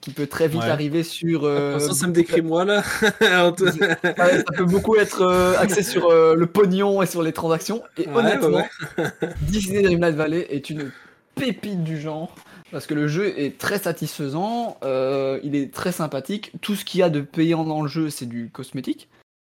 qui 0.00 0.10
peut 0.10 0.26
très 0.28 0.46
vite 0.48 0.62
Ouais. 0.62 0.68
arriver 0.70 1.02
sur. 1.02 1.44
euh, 1.44 1.78
ça, 1.80 1.92
ça 1.92 2.06
me 2.06 2.12
décrit 2.12 2.40
moi 2.42 2.64
là. 2.64 2.82
Ouais, 3.20 4.38
ça 4.38 4.52
peut 4.56 4.64
beaucoup 4.64 4.96
être 4.96 5.22
euh, 5.22 5.54
axé 5.58 5.82
sur 5.82 6.06
euh, 6.08 6.34
le 6.36 6.46
pognon 6.46 7.02
et 7.02 7.06
sur 7.06 7.22
les 7.22 7.32
transactions. 7.32 7.82
Et 7.98 8.06
Ouais, 8.08 8.14
honnêtement, 8.14 8.64
Disney 9.42 9.82
Dreamlight 9.82 10.14
Valley 10.14 10.46
est 10.50 10.70
une 10.70 10.90
pépite 11.34 11.82
du 11.82 12.00
genre. 12.00 12.34
Parce 12.72 12.86
que 12.86 12.94
le 12.94 13.06
jeu 13.06 13.38
est 13.38 13.58
très 13.58 13.78
satisfaisant, 13.78 14.78
euh, 14.82 15.38
il 15.44 15.54
est 15.54 15.72
très 15.72 15.92
sympathique. 15.92 16.52
Tout 16.62 16.74
ce 16.74 16.84
qu'il 16.84 17.00
y 17.00 17.02
a 17.02 17.10
de 17.10 17.20
payant 17.20 17.64
dans 17.64 17.82
le 17.82 17.88
jeu, 17.88 18.08
c'est 18.08 18.26
du 18.26 18.48
cosmétique. 18.50 19.08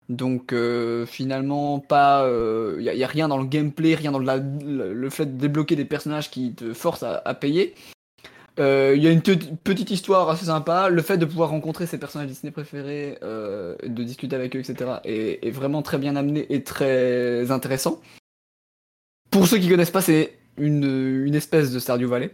Donc 0.08 0.52
euh, 0.52 1.04
finalement, 1.04 1.80
pas, 1.80 2.26
il 2.78 2.90
n'y 2.94 3.04
a, 3.04 3.06
rien 3.06 3.28
dans 3.28 3.36
le 3.36 3.44
gameplay, 3.44 3.94
rien 3.94 4.12
dans 4.12 4.20
le, 4.20 4.94
le 4.94 5.10
fait 5.10 5.26
de 5.26 5.38
débloquer 5.38 5.76
des 5.76 5.84
personnages 5.84 6.30
qui 6.30 6.54
te 6.54 6.72
forcent 6.72 7.02
à, 7.02 7.34
payer. 7.34 7.74
Euh, 8.58 8.94
Il 8.96 9.02
y 9.02 9.06
a 9.06 9.10
une 9.10 9.22
te- 9.22 9.32
petite 9.64 9.90
histoire 9.90 10.30
assez 10.30 10.46
sympa. 10.46 10.88
Le 10.88 11.02
fait 11.02 11.18
de 11.18 11.24
pouvoir 11.24 11.50
rencontrer 11.50 11.86
ses 11.86 11.98
personnages 11.98 12.28
Disney 12.28 12.50
préférés, 12.52 13.18
euh, 13.22 13.76
de 13.84 14.02
discuter 14.02 14.34
avec 14.36 14.56
eux, 14.56 14.60
etc., 14.60 14.92
est, 15.04 15.46
est 15.46 15.50
vraiment 15.50 15.82
très 15.82 15.98
bien 15.98 16.16
amené 16.16 16.46
et 16.50 16.62
très 16.62 17.50
intéressant. 17.50 18.00
Pour 19.30 19.46
ceux 19.46 19.58
qui 19.58 19.68
connaissent 19.68 19.90
pas, 19.90 20.02
c'est 20.02 20.38
une, 20.56 21.24
une 21.26 21.34
espèce 21.34 21.72
de 21.72 21.78
Stardew 21.78 22.06
Valley. 22.06 22.30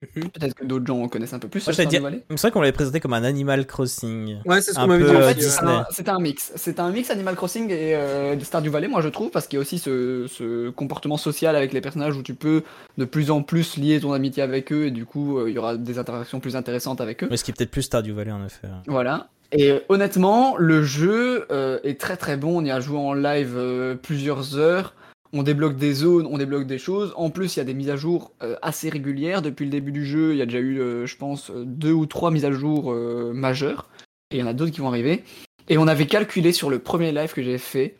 Mhm. 0.00 0.28
Peut-être 0.30 0.54
que 0.54 0.64
d'autres 0.64 0.86
gens 0.86 1.08
connaissent 1.08 1.32
un 1.32 1.40
peu 1.40 1.48
plus. 1.48 1.60
C'est 1.60 1.72
vrai 1.72 2.50
qu'on 2.52 2.60
l'avait 2.60 2.72
présenté 2.72 3.00
comme 3.00 3.14
un 3.14 3.24
Animal 3.24 3.66
Crossing. 3.66 4.36
Ouais, 4.46 4.60
c'est 4.60 4.72
ce 4.72 4.78
Un 4.78 4.82
qu'on 4.82 4.88
m'avait 4.88 5.04
dit. 5.04 5.10
euh, 5.10 5.18
En 5.18 5.22
fait, 5.28 5.34
c'est 5.40 5.48
Disney. 5.48 5.72
un- 5.72 5.86
c'est 5.90 6.08
un 6.08 6.20
mix. 6.20 6.52
C'est 6.54 6.78
un 6.78 6.90
mix 6.92 7.10
Animal 7.10 7.34
Crossing 7.34 7.68
et 7.70 7.96
euh, 7.96 8.36
de 8.36 8.44
Stardew 8.44 8.68
Valley, 8.70 8.86
moi 8.86 9.00
je 9.00 9.08
trouve, 9.08 9.30
parce 9.30 9.48
qu'il 9.48 9.56
y 9.56 9.58
a 9.58 9.62
aussi 9.62 9.78
ce, 9.80 10.26
ce 10.28 10.70
comportement 10.70 11.16
social 11.16 11.56
avec 11.56 11.72
les 11.72 11.80
personnages 11.80 12.16
où 12.16 12.22
tu 12.22 12.34
peux 12.34 12.62
de 12.96 13.04
plus 13.04 13.30
en 13.32 13.42
plus 13.42 13.76
lier 13.76 13.98
ton 14.00 14.12
amitié 14.12 14.42
avec 14.42 14.72
eux 14.72 14.86
et 14.86 14.90
du 14.92 15.04
coup 15.04 15.38
euh, 15.38 15.50
il 15.50 15.54
y 15.54 15.58
aura 15.58 15.76
des 15.76 15.98
interactions 15.98 16.38
plus 16.38 16.54
intéressantes 16.54 17.00
avec 17.00 17.24
eux. 17.24 17.28
Mais 17.30 17.36
ce 17.36 17.42
qui 17.42 17.50
est 17.50 17.54
peut-être 17.54 17.70
plus 17.72 17.82
Stardew 17.82 18.12
Valley 18.12 18.30
en 18.32 18.44
effet. 18.46 18.68
Voilà. 18.86 19.28
Et 19.50 19.70
euh, 19.72 19.80
honnêtement, 19.88 20.56
le 20.58 20.82
jeu 20.84 21.46
euh, 21.50 21.78
est 21.82 21.98
très 22.00 22.16
très 22.16 22.36
bon. 22.36 22.58
On 22.60 22.64
y 22.64 22.70
a 22.70 22.78
joué 22.80 22.98
en 22.98 23.14
live 23.14 23.54
euh, 23.56 23.94
plusieurs 23.96 24.56
heures. 24.58 24.94
On 25.32 25.42
débloque 25.42 25.76
des 25.76 25.92
zones, 25.92 26.26
on 26.26 26.38
débloque 26.38 26.66
des 26.66 26.78
choses. 26.78 27.12
En 27.16 27.30
plus, 27.30 27.56
il 27.56 27.58
y 27.58 27.62
a 27.62 27.64
des 27.64 27.74
mises 27.74 27.90
à 27.90 27.96
jour 27.96 28.32
euh, 28.42 28.56
assez 28.62 28.88
régulières. 28.88 29.42
Depuis 29.42 29.66
le 29.66 29.70
début 29.70 29.92
du 29.92 30.06
jeu, 30.06 30.32
il 30.32 30.38
y 30.38 30.42
a 30.42 30.46
déjà 30.46 30.58
eu, 30.58 30.80
euh, 30.80 31.06
je 31.06 31.16
pense, 31.16 31.50
euh, 31.50 31.64
deux 31.66 31.92
ou 31.92 32.06
trois 32.06 32.30
mises 32.30 32.46
à 32.46 32.52
jour 32.52 32.94
majeures. 33.34 33.88
Et 34.30 34.36
il 34.36 34.40
y 34.40 34.42
en 34.42 34.46
a 34.46 34.54
d'autres 34.54 34.72
qui 34.72 34.80
vont 34.80 34.88
arriver. 34.88 35.24
Et 35.68 35.76
on 35.76 35.86
avait 35.86 36.06
calculé 36.06 36.52
sur 36.52 36.70
le 36.70 36.78
premier 36.78 37.12
live 37.12 37.32
que 37.32 37.42
j'ai 37.42 37.58
fait, 37.58 37.96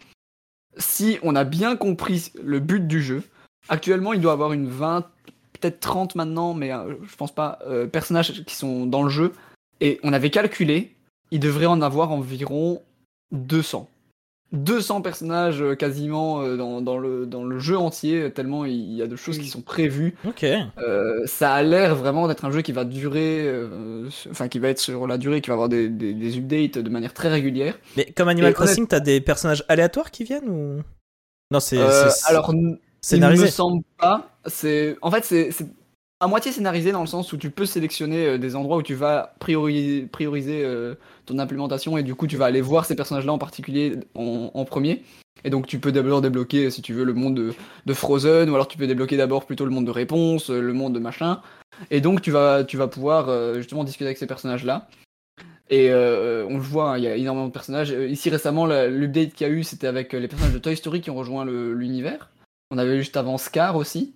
si 0.79 1.19
on 1.23 1.37
a 1.37 1.45
bien 1.45 1.77
compris 1.77 2.33
le 2.43 2.61
but 2.61 2.87
du 2.87 3.03
jeu, 3.03 3.23
actuellement 3.69 4.13
il 4.13 4.21
doit 4.21 4.33
avoir 4.33 4.53
une 4.53 4.69
20, 4.69 5.03
peut-être 5.53 5.81
30 5.81 6.15
maintenant, 6.15 6.55
mais 6.55 6.71
je 6.71 7.17
pense 7.17 7.35
pas, 7.35 7.59
personnages 7.93 8.45
qui 8.45 8.55
sont 8.55 8.87
dans 8.87 9.03
le 9.03 9.11
jeu. 9.11 9.33
Et 9.81 10.01
on 10.03 10.13
avait 10.13 10.31
calculé, 10.31 10.95
il 11.31 11.41
devrait 11.41 11.67
en 11.67 11.83
avoir 11.83 12.11
environ 12.11 12.83
200. 13.33 13.89
200 14.53 15.03
personnages 15.03 15.63
euh, 15.63 15.75
quasiment 15.75 16.41
euh, 16.43 16.57
dans, 16.57 16.81
dans 16.81 16.99
le, 16.99 17.27
dans 17.27 17.45
le 17.45 17.59
jeu 17.59 17.77
entier, 17.77 18.31
tellement 18.33 18.65
il 18.65 18.93
y 18.95 19.03
a 19.03 19.07
de 19.07 19.17
choses 19.17 19.39
qui 19.39 19.49
sont 19.49 19.61
prévues. 19.63 20.15
Ok. 20.25 20.45
Euh, 20.79 21.27
ça 21.27 21.53
a 21.55 21.63
l'air 21.63 21.95
vraiment 21.97 22.29
d'être 22.29 22.45
un 22.45 22.51
jeu 22.51 22.63
qui 22.63 22.73
va 22.73 22.85
durer, 22.85 23.43
euh, 23.47 24.09
enfin 24.31 24.49
qui 24.49 24.59
va 24.59 24.69
être 24.69 24.79
sur 24.79 25.07
la 25.07 25.19
durée, 25.19 25.41
qui 25.41 25.49
va 25.49 25.55
avoir 25.55 25.69
des, 25.69 25.89
des, 25.89 26.15
des 26.15 26.37
updates 26.39 26.79
de 26.79 26.91
manière 26.91 27.13
très 27.13 27.29
régulière. 27.29 27.79
Mais 27.97 28.07
comme 28.07 28.29
Animal 28.29 28.51
Et 28.51 28.55
Crossing, 28.55 28.87
t'as 28.87 29.01
des 29.01 29.21
personnages 29.21 29.65
aléatoires 29.69 30.11
qui 30.11 30.25
viennent 30.25 30.49
ou? 30.49 30.83
Non, 31.51 31.61
c'est 31.61 31.79
Euh, 31.79 32.11
alors, 32.27 32.51
n- 32.55 32.79
il 32.79 32.79
scénarisé. 33.01 33.45
me 33.45 33.51
semble 33.51 33.83
pas. 33.99 34.31
C'est, 34.47 34.97
en 35.03 35.11
fait, 35.11 35.25
c'est 35.25 35.51
à 36.21 36.27
moitié 36.27 36.53
scénarisé 36.53 36.93
dans 36.93 37.01
le 37.01 37.07
sens 37.07 37.33
où 37.33 37.37
tu 37.37 37.51
peux 37.51 37.67
sélectionner 37.67 38.39
des 38.39 38.57
endroits 38.57 38.79
où 38.79 38.83
tu 38.83 38.95
vas 38.95 39.35
priori- 39.41 40.07
prioriser 40.11 40.63
implémentation 41.39 41.99
et 41.99 42.03
du 42.03 42.15
coup 42.15 42.27
tu 42.27 42.37
vas 42.37 42.47
aller 42.47 42.61
voir 42.61 42.85
ces 42.85 42.97
personnages-là 42.97 43.33
en 43.33 43.39
particulier 43.39 43.97
en, 44.15 44.65
premier. 44.65 45.03
Et 45.45 45.51
donc 45.51 45.67
tu 45.67 45.79
peux 45.79 45.93
d'abord 45.93 46.21
débloquer, 46.21 46.71
si 46.71 46.83
tu 46.83 46.95
veux, 46.95 47.05
le 47.05 47.15
monde 47.15 47.55
de, 47.87 47.95
Frozen, 47.95 48.51
ou 48.51 48.55
alors 48.55 48.69
tu 48.69 48.79
peux 48.79 48.87
débloquer 48.87 49.17
d'abord 49.17 49.47
plutôt 49.47 49.65
le 49.65 49.71
monde 49.71 49.87
de 49.87 49.91
Réponse, 49.91 50.51
euh, 50.51 50.61
le 50.61 50.73
monde 50.73 50.95
de 50.95 50.99
machin. 50.99 51.41
Et 51.91 52.01
donc 52.01 52.23
tu 52.23 52.31
vas, 52.31 52.65
tu 52.65 52.77
vas 52.77 52.89
pouvoir 52.89 53.29
euh, 53.29 53.55
justement 53.57 53.85
discuter 53.85 54.07
avec 54.07 54.19
ces 54.19 54.27
personnages-là. 54.27 54.89
Et 55.71 55.91
euh, 55.91 56.47
on 56.49 56.55
le 56.55 56.63
voit, 56.63 56.93
hein, 56.93 56.99
il 56.99 57.05
y 57.05 57.07
a 57.07 57.15
énormément 57.15 57.47
de 57.47 57.53
personnages. 57.53 57.91
Ici 57.91 58.31
récemment, 58.31 58.67
l'update 58.67 59.35
qu'il 59.35 59.47
y 59.47 59.51
a 59.51 59.53
eu, 59.53 59.63
c'était 59.63 59.87
avec 59.87 60.13
les 60.15 60.27
personnages 60.27 60.55
de 60.55 60.59
Toy 60.59 60.77
Story 60.77 61.03
qui 61.03 61.11
ont 61.11 61.15
rejoint 61.15 61.45
l'univers. 61.45 62.31
On 62.71 62.79
avait 62.79 62.99
juste 62.99 63.17
avant 63.17 63.37
Scar 63.37 63.77
aussi. 63.77 64.15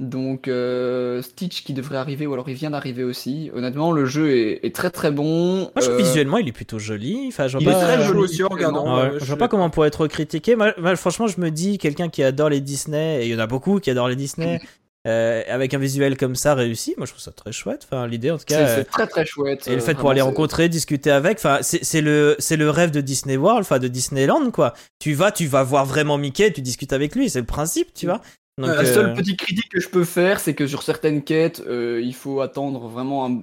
Donc 0.00 0.48
euh, 0.48 1.20
Stitch 1.20 1.62
qui 1.62 1.74
devrait 1.74 1.98
arriver, 1.98 2.26
ou 2.26 2.32
alors 2.32 2.48
il 2.48 2.54
vient 2.54 2.70
d'arriver 2.70 3.04
aussi. 3.04 3.50
Honnêtement, 3.54 3.92
le 3.92 4.06
jeu 4.06 4.30
est, 4.34 4.60
est 4.64 4.74
très 4.74 4.88
très 4.90 5.10
bon. 5.10 5.58
Moi, 5.58 5.70
je 5.76 5.82
trouve 5.82 6.00
Euh, 6.00 6.02
visuellement, 6.02 6.38
il 6.38 6.48
est 6.48 6.52
plutôt 6.52 6.78
joli. 6.78 7.26
Enfin, 7.28 7.48
je 7.48 7.58
vois 7.58 7.62
il 7.62 7.68
est 7.68 7.72
très 7.78 7.98
Je 7.98 8.06
joli 8.08 8.18
aussi 8.18 8.42
en 8.42 8.48
regardant. 8.48 8.84
visuellement. 8.84 8.96
Ouais, 8.96 9.14
euh, 9.16 9.18
je 9.18 9.24
je 9.24 9.24
vois 9.26 9.36
pas 9.36 9.48
comment 9.48 9.66
on 9.66 9.70
pourrait 9.70 9.88
être 9.88 10.06
critiqué. 10.06 10.56
Moi, 10.56 10.72
moi, 10.78 10.96
franchement, 10.96 11.26
je 11.26 11.38
me 11.38 11.50
dis, 11.50 11.76
quelqu'un 11.76 12.08
qui 12.08 12.22
adore 12.22 12.48
les 12.48 12.62
Disney, 12.62 13.22
et 13.22 13.26
il 13.26 13.32
y 13.32 13.36
en 13.36 13.40
a 13.40 13.46
beaucoup 13.46 13.78
qui 13.78 13.90
adorent 13.90 14.08
les 14.08 14.16
Disney, 14.16 14.58
euh, 15.06 15.42
avec 15.48 15.74
un 15.74 15.78
visuel 15.78 16.16
comme 16.16 16.34
ça 16.34 16.54
réussi, 16.54 16.94
moi 16.96 17.06
je 17.06 17.12
trouve 17.12 17.22
ça 17.22 17.32
très 17.32 17.52
chouette. 17.52 17.86
Enfin, 17.90 18.06
l'idée 18.06 18.30
en 18.30 18.38
tout 18.38 18.44
C'est 18.48 18.54
cas. 18.54 18.60
euh, 18.68 18.76
c'est 18.76 18.84
très 18.84 19.06
très 19.06 19.26
chouette. 19.26 19.66
Et 19.68 19.72
le 19.72 19.76
euh, 19.76 19.80
fait 19.80 19.92
de 19.92 19.96
pouvoir 19.98 20.14
les 20.14 20.20
rencontrer, 20.22 20.70
discuter 20.70 21.10
avec, 21.10 21.36
enfin, 21.38 21.58
c'est 21.60 21.84
c'est 21.84 22.00
le, 22.00 22.36
c'est 22.38 22.56
le 22.56 22.70
rêve 22.70 22.90
de 22.90 23.02
Disney 23.02 23.36
World, 23.36 23.60
enfin, 23.60 23.78
de 23.78 23.88
Disneyland, 23.88 24.50
quoi. 24.50 24.72
Tu 24.98 25.12
vas, 25.12 25.30
tu 25.30 25.46
vas 25.46 25.62
voir 25.62 25.84
vraiment 25.84 26.16
Mickey, 26.16 26.50
tu 26.52 26.62
discutes 26.62 26.92
avec 26.94 27.14
lui, 27.14 27.28
c'est 27.28 27.40
le 27.40 27.46
principe, 27.46 27.92
tu 27.94 28.06
vois. 28.06 28.20
Donc, 28.60 28.68
La 28.76 28.80
euh, 28.82 28.94
seule 28.94 29.14
petite 29.14 29.38
critique 29.38 29.68
que 29.70 29.80
je 29.80 29.88
peux 29.88 30.04
faire, 30.04 30.40
c'est 30.40 30.54
que 30.54 30.66
sur 30.66 30.82
certaines 30.82 31.22
quêtes, 31.22 31.62
euh, 31.66 32.00
il 32.02 32.14
faut 32.14 32.40
attendre 32.40 32.88
vraiment 32.88 33.26
un, 33.26 33.42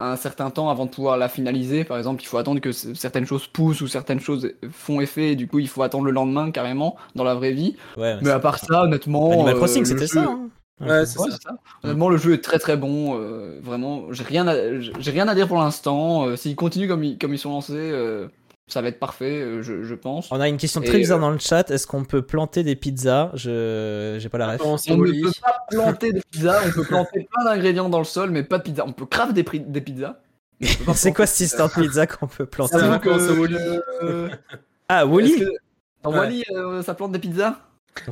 un 0.00 0.16
certain 0.16 0.50
temps 0.50 0.70
avant 0.70 0.86
de 0.86 0.90
pouvoir 0.90 1.16
la 1.16 1.28
finaliser. 1.28 1.84
Par 1.84 1.98
exemple, 1.98 2.22
il 2.22 2.26
faut 2.26 2.38
attendre 2.38 2.60
que 2.60 2.72
certaines 2.72 3.26
choses 3.26 3.46
poussent 3.46 3.80
ou 3.80 3.88
certaines 3.88 4.20
choses 4.20 4.52
font 4.70 5.00
effet, 5.00 5.32
et 5.32 5.36
du 5.36 5.46
coup, 5.48 5.58
il 5.58 5.68
faut 5.68 5.82
attendre 5.82 6.04
le 6.04 6.10
lendemain 6.12 6.50
carrément 6.50 6.96
dans 7.14 7.24
la 7.24 7.34
vraie 7.34 7.52
vie. 7.52 7.76
ouais, 7.96 8.16
Mais 8.22 8.30
à 8.30 8.38
part 8.40 8.58
ça, 8.58 8.82
honnêtement. 8.82 9.30
Animal 9.32 9.54
euh, 9.54 9.56
Crossing, 9.58 9.84
c'était 9.84 10.00
jeu- 10.06 10.06
ça. 10.06 10.20
hein. 10.22 10.48
Ouais, 10.80 11.06
c'est 11.06 11.18
Ouais, 11.20 11.30
ça. 11.30 11.50
Honnêtement, 11.84 12.08
le 12.08 12.16
jeu 12.16 12.32
est 12.32 12.42
très 12.42 12.58
très 12.58 12.76
bon. 12.76 13.16
euh, 13.20 13.60
vraiment, 13.62 14.12
j'ai 14.12 14.24
rien, 14.24 14.48
à, 14.48 14.54
j'ai 14.80 15.10
rien 15.12 15.28
à 15.28 15.34
dire 15.34 15.46
pour 15.46 15.58
l'instant. 15.58 16.26
Euh, 16.26 16.36
S'ils 16.36 16.56
continuent 16.56 16.88
comme 16.88 17.04
ils, 17.04 17.18
comme 17.18 17.32
ils 17.32 17.38
sont 17.38 17.50
lancés, 17.50 17.74
euh, 17.76 18.26
ça 18.72 18.82
va 18.82 18.88
être 18.88 18.98
parfait, 18.98 19.40
euh, 19.40 19.62
je, 19.62 19.82
je 19.82 19.94
pense. 19.94 20.32
On 20.32 20.40
a 20.40 20.48
une 20.48 20.56
question 20.56 20.80
Et, 20.80 20.86
très 20.86 20.98
bizarre 20.98 21.18
euh, 21.18 21.22
dans 21.22 21.30
le 21.30 21.38
chat. 21.38 21.70
Est-ce 21.70 21.86
qu'on 21.86 22.04
peut 22.04 22.22
planter 22.22 22.62
des 22.64 22.74
pizzas? 22.74 23.30
Je, 23.34 24.16
j'ai 24.18 24.28
pas 24.28 24.38
la 24.38 24.52
ref. 24.52 24.60
On 24.64 24.76
ne 24.96 25.22
peut 25.22 25.30
pas 25.42 25.66
planter 25.70 26.12
des 26.12 26.22
pizzas, 26.30 26.60
on 26.66 26.70
peut 26.70 26.84
planter 26.84 27.28
plein 27.32 27.44
d'ingrédients 27.44 27.88
dans 27.88 27.98
le 27.98 28.04
sol, 28.04 28.30
mais 28.30 28.42
pas 28.42 28.58
de 28.58 28.62
pizza. 28.62 28.84
On 28.86 28.92
peut 28.92 29.06
craft 29.06 29.34
des, 29.34 29.42
pizzas. 29.44 30.16
C'est 30.60 30.78
quoi 30.84 30.94
planter 30.94 31.26
cette 31.26 31.46
histoire 31.46 31.68
de 31.68 31.82
pizza 31.82 32.06
qu'on 32.06 32.26
peut 32.26 32.46
planter? 32.46 32.78
que, 32.78 33.40
Wally 33.40 33.56
euh, 34.02 34.28
Ah, 34.88 35.06
Wally? 35.06 35.38
que- 35.38 35.44
Dans 36.02 36.12
Ouais. 36.12 36.18
Wally, 36.18 36.44
euh, 36.52 36.82
ça 36.82 36.94
plante 36.94 37.12
des 37.12 37.18
pizzas? 37.18 37.56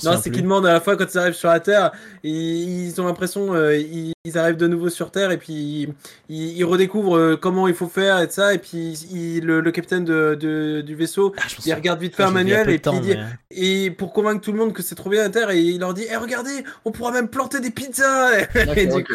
Non, 0.04 0.12
c'est 0.22 0.30
qu'ils 0.30 0.42
demandent 0.42 0.66
à 0.66 0.72
la 0.74 0.80
fois 0.80 0.96
quand 0.96 1.06
ils 1.12 1.18
arrivent 1.18 1.32
sur 1.34 1.48
la 1.48 1.58
Terre, 1.60 1.90
ils, 2.22 2.86
ils 2.88 3.00
ont 3.00 3.06
l'impression, 3.06 3.54
euh, 3.54 3.76
ils, 3.76 4.12
ils 4.24 4.36
arrivent 4.38 4.58
de 4.58 4.66
nouveau 4.66 4.90
sur 4.90 5.10
Terre 5.10 5.30
et 5.30 5.38
puis 5.38 5.88
ils, 6.28 6.58
ils 6.58 6.64
redécouvrent 6.64 7.16
euh, 7.16 7.36
comment 7.40 7.66
il 7.66 7.74
faut 7.74 7.88
faire 7.88 8.20
et 8.20 8.28
ça 8.28 8.52
et 8.52 8.58
puis 8.58 9.40
le, 9.42 9.60
le 9.60 9.70
capitaine 9.70 10.04
de, 10.04 10.36
de- 10.38 10.82
du 10.82 10.94
vaisseau, 10.94 11.32
Ah, 11.38 11.42
il 11.64 11.72
regarde 11.74 11.98
vite 12.00 12.14
fait 12.14 12.22
Ah, 12.24 12.26
un 12.26 12.28
y 12.28 12.30
a 12.30 12.34
manuel 12.34 12.60
et 12.68 12.72
puis 12.74 12.80
temps, 12.80 12.92
il 12.94 13.00
dit, 13.00 13.14
mais- 13.16 13.56
et 13.56 13.90
pour 13.90 14.12
convaincre 14.12 14.42
tout 14.42 14.52
le 14.52 14.58
monde 14.58 14.72
que 14.74 14.82
c'est 14.82 14.94
trop 14.94 15.08
bien 15.08 15.22
la 15.22 15.30
Terre 15.30 15.50
et 15.50 15.60
il 15.60 15.80
leur 15.80 15.94
dit, 15.94 16.04
eh 16.12 16.16
regardez, 16.16 16.62
on 16.84 16.92
pourra 16.92 17.10
même 17.12 17.28
planter 17.28 17.60
des 17.60 17.70
pizzas. 17.70 18.38
Et 18.76 18.86
du 18.86 19.02
coup, 19.04 19.14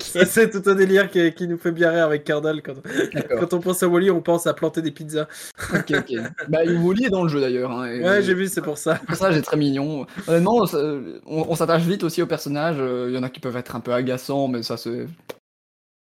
ça, 0.00 0.24
c'est 0.24 0.50
tout 0.50 0.62
un 0.70 0.74
délire 0.76 1.10
qui, 1.10 1.32
qui 1.32 1.46
nous 1.48 1.58
fait 1.58 1.72
bien 1.72 1.90
rire 1.90 2.04
avec 2.04 2.24
Cardal 2.24 2.62
quand, 2.62 2.74
quand 3.38 3.52
on 3.54 3.60
pense 3.60 3.82
à 3.82 3.88
Wally, 3.88 4.10
on 4.10 4.20
pense 4.22 4.46
à 4.46 4.54
planter 4.54 4.82
des 4.82 4.90
pizzas. 4.92 5.26
ok, 5.74 5.92
ok. 5.98 6.16
Bah, 6.48 6.60
Wally 6.64 7.06
est 7.06 7.10
dans 7.10 7.24
le 7.24 7.28
jeu 7.28 7.40
d'ailleurs. 7.40 7.72
Hein, 7.72 8.00
Ouais, 8.00 8.22
j'ai 8.22 8.34
vu, 8.34 8.46
c'est 8.46 8.62
pour 8.62 8.78
ça. 8.78 8.98
Le 9.02 9.06
personnage 9.06 9.36
est 9.36 9.42
très 9.42 9.56
mignon. 9.56 9.79
Honnêtement, 10.28 10.66
ça- 10.66 10.78
on, 11.26 11.46
on 11.48 11.54
s'attache 11.54 11.82
vite 11.82 12.04
aussi 12.04 12.22
aux 12.22 12.26
personnages. 12.26 12.76
euh, 12.78 13.06
Il 13.08 13.14
y 13.14 13.18
en 13.18 13.22
a 13.22 13.28
qui 13.30 13.40
peuvent 13.40 13.56
être 13.56 13.76
un 13.76 13.80
peu 13.80 13.92
agaçants, 13.92 14.48
mais 14.48 14.62
ça 14.62 14.76
c'est. 14.76 15.06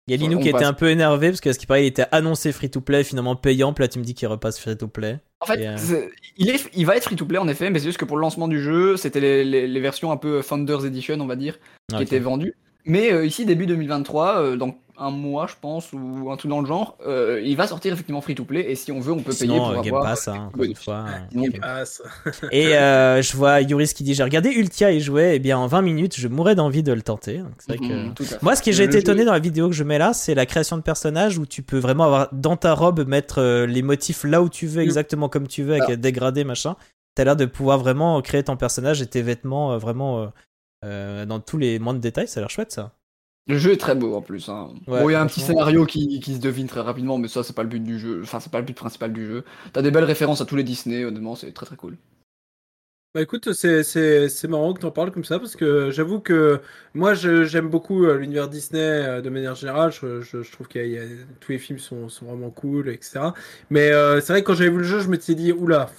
Il 0.06 0.10
y 0.10 0.14
a 0.14 0.16
Linou 0.18 0.38
qui 0.42 0.50
était 0.50 0.66
un 0.66 0.74
peu 0.74 0.90
énervé 0.90 1.28
parce 1.30 1.40
que 1.40 1.50
ce 1.54 1.58
qui 1.58 1.64
paraît, 1.66 1.84
il 1.84 1.86
était 1.86 2.04
annoncé 2.12 2.52
free 2.52 2.68
to 2.68 2.82
play, 2.82 3.04
finalement 3.04 3.36
payant. 3.36 3.72
Puis 3.72 3.82
là, 3.84 3.88
tu 3.88 3.98
me 3.98 4.04
dis 4.04 4.12
qu'il 4.14 4.28
repasse 4.28 4.58
free 4.60 4.76
to 4.76 4.86
play. 4.86 5.18
En 5.40 5.46
fait, 5.46 5.66
euh, 5.66 5.76
c'est- 5.78 6.10
il, 6.36 6.50
est, 6.50 6.68
il 6.74 6.84
va 6.84 6.96
être 6.96 7.04
free 7.04 7.16
to 7.16 7.24
play 7.24 7.38
en 7.38 7.48
effet, 7.48 7.70
mais 7.70 7.78
c'est 7.78 7.86
juste 7.86 7.98
que 7.98 8.04
pour 8.04 8.18
le 8.18 8.20
lancement 8.20 8.46
du 8.46 8.62
jeu, 8.62 8.98
c'était 8.98 9.20
les, 9.20 9.44
les- 9.44 9.66
les 9.66 9.80
versions 9.80 10.12
un 10.12 10.18
peu 10.18 10.42
Founders 10.42 10.84
Edition, 10.84 11.18
on 11.20 11.26
va 11.26 11.36
dire, 11.36 11.58
qui 11.88 12.02
étaient 12.02 12.18
vendues. 12.18 12.54
Mais 12.86 13.12
euh, 13.12 13.24
ici, 13.26 13.44
début 13.46 13.66
2023, 13.66 14.38
euh, 14.40 14.56
dans 14.56 14.74
un 14.96 15.10
mois, 15.10 15.48
je 15.48 15.54
pense, 15.60 15.92
ou 15.92 16.30
un 16.30 16.36
truc 16.36 16.50
dans 16.50 16.60
le 16.60 16.66
genre, 16.68 16.96
euh, 17.04 17.40
il 17.44 17.56
va 17.56 17.66
sortir 17.66 17.92
effectivement 17.92 18.20
free 18.20 18.36
to 18.36 18.44
play. 18.44 18.70
Et 18.70 18.76
si 18.76 18.92
on 18.92 19.00
veut, 19.00 19.12
on 19.12 19.20
peut 19.22 19.32
payer 19.34 19.56
pour 19.56 19.70
Game 19.82 19.86
avoir. 19.94 20.04
Pass, 20.04 20.28
hein, 20.28 20.48
encore 20.48 20.62
une 20.62 20.74
fois. 20.76 21.04
Euh, 21.34 21.48
Ah, 21.62 21.84
ça- 21.84 22.04
Et 22.52 22.76
euh, 22.76 23.20
je 23.20 23.36
vois 23.36 23.60
Yuris 23.62 23.92
qui 23.92 24.04
dit 24.04 24.14
J'ai 24.14 24.22
regardé 24.22 24.50
Ultia 24.50 24.92
y 24.92 25.00
jouer, 25.00 25.34
et 25.34 25.38
bien 25.40 25.58
en 25.58 25.66
20 25.66 25.82
minutes, 25.82 26.14
je 26.16 26.28
mourrais 26.28 26.54
d'envie 26.54 26.84
de 26.84 26.92
le 26.92 27.02
tenter. 27.02 27.38
Donc, 27.38 27.56
que. 27.80 27.84
Mhm, 27.84 28.14
fait. 28.20 28.40
Moi, 28.42 28.54
ce 28.54 28.62
que 28.62 28.70
j'ai 28.70 28.84
été 28.84 28.92
jeu- 28.92 28.98
étonné 29.00 29.24
dans 29.24 29.32
la 29.32 29.40
vidéo 29.40 29.68
que 29.68 29.74
je 29.74 29.82
mets 29.82 29.98
là, 29.98 30.12
c'est 30.12 30.34
la 30.36 30.46
création 30.46 30.76
de 30.76 30.82
personnages 30.82 31.38
où 31.38 31.46
tu 31.46 31.62
peux 31.62 31.78
vraiment 31.78 32.04
avoir 32.04 32.28
dans 32.32 32.56
ta 32.56 32.72
robe 32.74 33.04
mettre 33.08 33.42
les 33.66 33.82
motifs 33.82 34.22
là 34.22 34.42
où 34.42 34.48
tu 34.48 34.66
veux, 34.68 34.80
Mm. 34.82 34.84
exactement 34.84 35.28
comme 35.28 35.48
tu 35.48 35.64
veux, 35.64 35.72
avec 35.72 35.84
Ah. 35.88 35.96
dégradé, 35.96 36.44
machin. 36.44 36.76
T'as 37.16 37.24
l'air 37.24 37.34
de 37.36 37.46
pouvoir 37.46 37.78
vraiment 37.78 38.20
créer 38.22 38.44
ton 38.44 38.56
personnage 38.56 39.02
et 39.02 39.06
tes 39.06 39.22
vêtements 39.22 39.72
euh, 39.72 39.78
vraiment 39.78 40.28
euh, 40.84 41.26
dans 41.26 41.40
tous 41.40 41.58
les 41.58 41.78
moindres 41.78 42.00
détails. 42.00 42.28
Ça 42.28 42.38
a 42.38 42.42
l'air 42.42 42.50
chouette 42.50 42.72
ça. 42.72 42.92
Le 43.46 43.58
jeu 43.58 43.72
est 43.72 43.76
très 43.76 43.94
beau 43.94 44.14
en 44.14 44.22
plus. 44.22 44.48
Hein. 44.48 44.70
Ouais, 44.86 45.02
bon, 45.02 45.08
il 45.10 45.12
y 45.12 45.16
a 45.16 45.20
un 45.20 45.26
petit 45.26 45.40
scénario 45.40 45.84
qui, 45.84 46.18
qui 46.20 46.34
se 46.34 46.40
devine 46.40 46.66
très 46.66 46.80
rapidement, 46.80 47.18
mais 47.18 47.28
ça, 47.28 47.42
c'est 47.42 47.52
pas 47.52 47.62
le 47.62 47.68
but 47.68 47.82
du 47.84 47.98
jeu. 47.98 48.20
Enfin, 48.22 48.40
c'est 48.40 48.50
pas 48.50 48.58
le 48.60 48.64
but 48.64 48.74
principal 48.76 49.12
du 49.12 49.26
jeu. 49.26 49.44
T'as 49.74 49.82
des 49.82 49.90
belles 49.90 50.04
références 50.04 50.40
à 50.40 50.46
tous 50.46 50.56
les 50.56 50.62
Disney, 50.62 51.04
honnêtement, 51.04 51.34
c'est 51.36 51.52
très 51.52 51.66
très 51.66 51.76
cool. 51.76 51.96
Bah 53.14 53.22
écoute, 53.22 53.52
c'est, 53.52 53.84
c'est, 53.84 54.28
c'est 54.28 54.48
marrant 54.48 54.72
que 54.74 54.80
t'en 54.80 54.90
parles 54.90 55.12
comme 55.12 55.22
ça 55.24 55.38
parce 55.38 55.54
que 55.54 55.92
j'avoue 55.92 56.18
que 56.18 56.60
moi 56.94 57.14
je- 57.14 57.44
j'aime 57.44 57.68
beaucoup 57.68 58.04
euh, 58.06 58.18
l'univers 58.18 58.48
Disney 58.48 58.80
euh, 58.80 59.20
de 59.20 59.30
manière 59.30 59.54
générale. 59.54 59.92
Je, 59.92 60.20
je- 60.20 60.42
je 60.42 60.50
trouve 60.50 60.66
que 60.66 60.80
tous 61.38 61.52
les 61.52 61.58
films 61.58 61.78
sont, 61.78 62.08
sont 62.08 62.26
vraiment 62.26 62.50
cool, 62.50 62.88
etc. 62.88 63.32
Mais 63.70 63.92
euh, 63.92 64.20
c'est 64.20 64.32
vrai 64.32 64.42
que 64.42 64.48
quand 64.48 64.54
j'avais 64.54 64.70
vu 64.70 64.78
le 64.78 64.82
jeu, 64.82 64.98
je 64.98 65.06
me 65.08 65.16
suis 65.20 65.36
dit, 65.36 65.52
oula, 65.52 65.90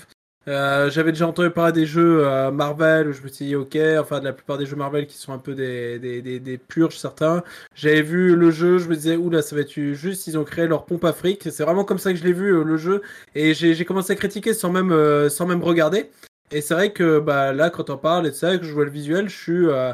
euh, 0.48 0.90
j'avais 0.92 1.12
déjà 1.12 1.28
entendu 1.28 1.50
parler 1.50 1.72
des 1.72 1.86
jeux 1.88 2.26
euh, 2.26 2.52
Marvel 2.52 3.08
où 3.08 3.14
je 3.14 3.22
me 3.24 3.28
suis 3.30 3.46
dit, 3.46 3.56
ok, 3.56 3.78
enfin 4.00 4.20
de 4.20 4.26
la 4.26 4.34
plupart 4.34 4.58
des 4.58 4.66
jeux 4.66 4.76
Marvel 4.76 5.08
qui 5.08 5.18
sont 5.18 5.34
un 5.34 5.40
peu 5.40 5.56
des, 5.56 5.98
des, 6.00 6.22
des, 6.22 6.40
des 6.40 6.58
purges 6.58 6.98
certains. 6.98 7.44
J'avais 7.74 8.04
vu 8.04 8.36
le 8.36 8.52
jeu, 8.52 8.78
je 8.78 8.88
me 8.88 8.96
disais, 8.96 9.16
oula, 9.16 9.42
ça 9.42 9.56
va 9.56 9.62
être 9.62 9.74
juste, 9.94 10.28
ils 10.28 10.38
ont 10.38 10.44
créé 10.44 10.68
leur 10.68 10.86
pompe 10.86 11.04
à 11.06 11.14
fric. 11.14 11.48
C'est 11.52 11.64
vraiment 11.64 11.84
comme 11.84 11.98
ça 11.98 12.12
que 12.14 12.20
je 12.20 12.24
l'ai 12.24 12.34
vu 12.34 12.54
euh, 12.54 12.64
le 12.64 12.78
jeu 12.78 13.02
et 13.34 13.54
j'ai 13.56 13.86
commencé 13.86 14.14
à 14.14 14.16
critiquer 14.16 14.54
sans 14.54 14.72
même, 14.72 14.92
euh, 14.92 15.30
sans 15.30 15.48
même 15.48 15.64
regarder. 15.64 16.12
Et 16.52 16.62
c'est 16.62 16.76
vrai 16.76 16.94
que 16.94 17.20
bah, 17.20 17.54
là, 17.54 17.70
quand 17.72 17.90
on 17.90 17.98
parle 17.98 18.28
et 18.28 18.32
tout 18.32 18.38
ça, 18.38 18.58
que 18.58 18.66
je 18.66 18.72
vois 18.72 18.86
le 18.86 18.92
visuel, 18.92 19.30
je 19.30 19.36
suis, 19.36 19.66
euh, 19.68 19.94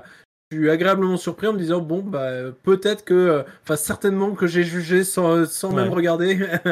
je 0.52 0.58
suis 0.58 0.70
agréablement 0.70 1.16
surpris 1.18 1.48
en 1.48 1.54
me 1.54 1.58
disant 1.58 1.80
bon, 1.80 2.00
bah, 2.02 2.30
peut-être 2.64 3.06
que, 3.06 3.14
euh, 3.14 3.44
enfin, 3.64 3.78
certainement 3.78 4.32
que 4.32 4.48
j'ai 4.48 4.64
jugé 4.64 5.04
sans, 5.06 5.46
sans 5.50 5.72
même 5.72 5.90
regarder. 5.90 6.36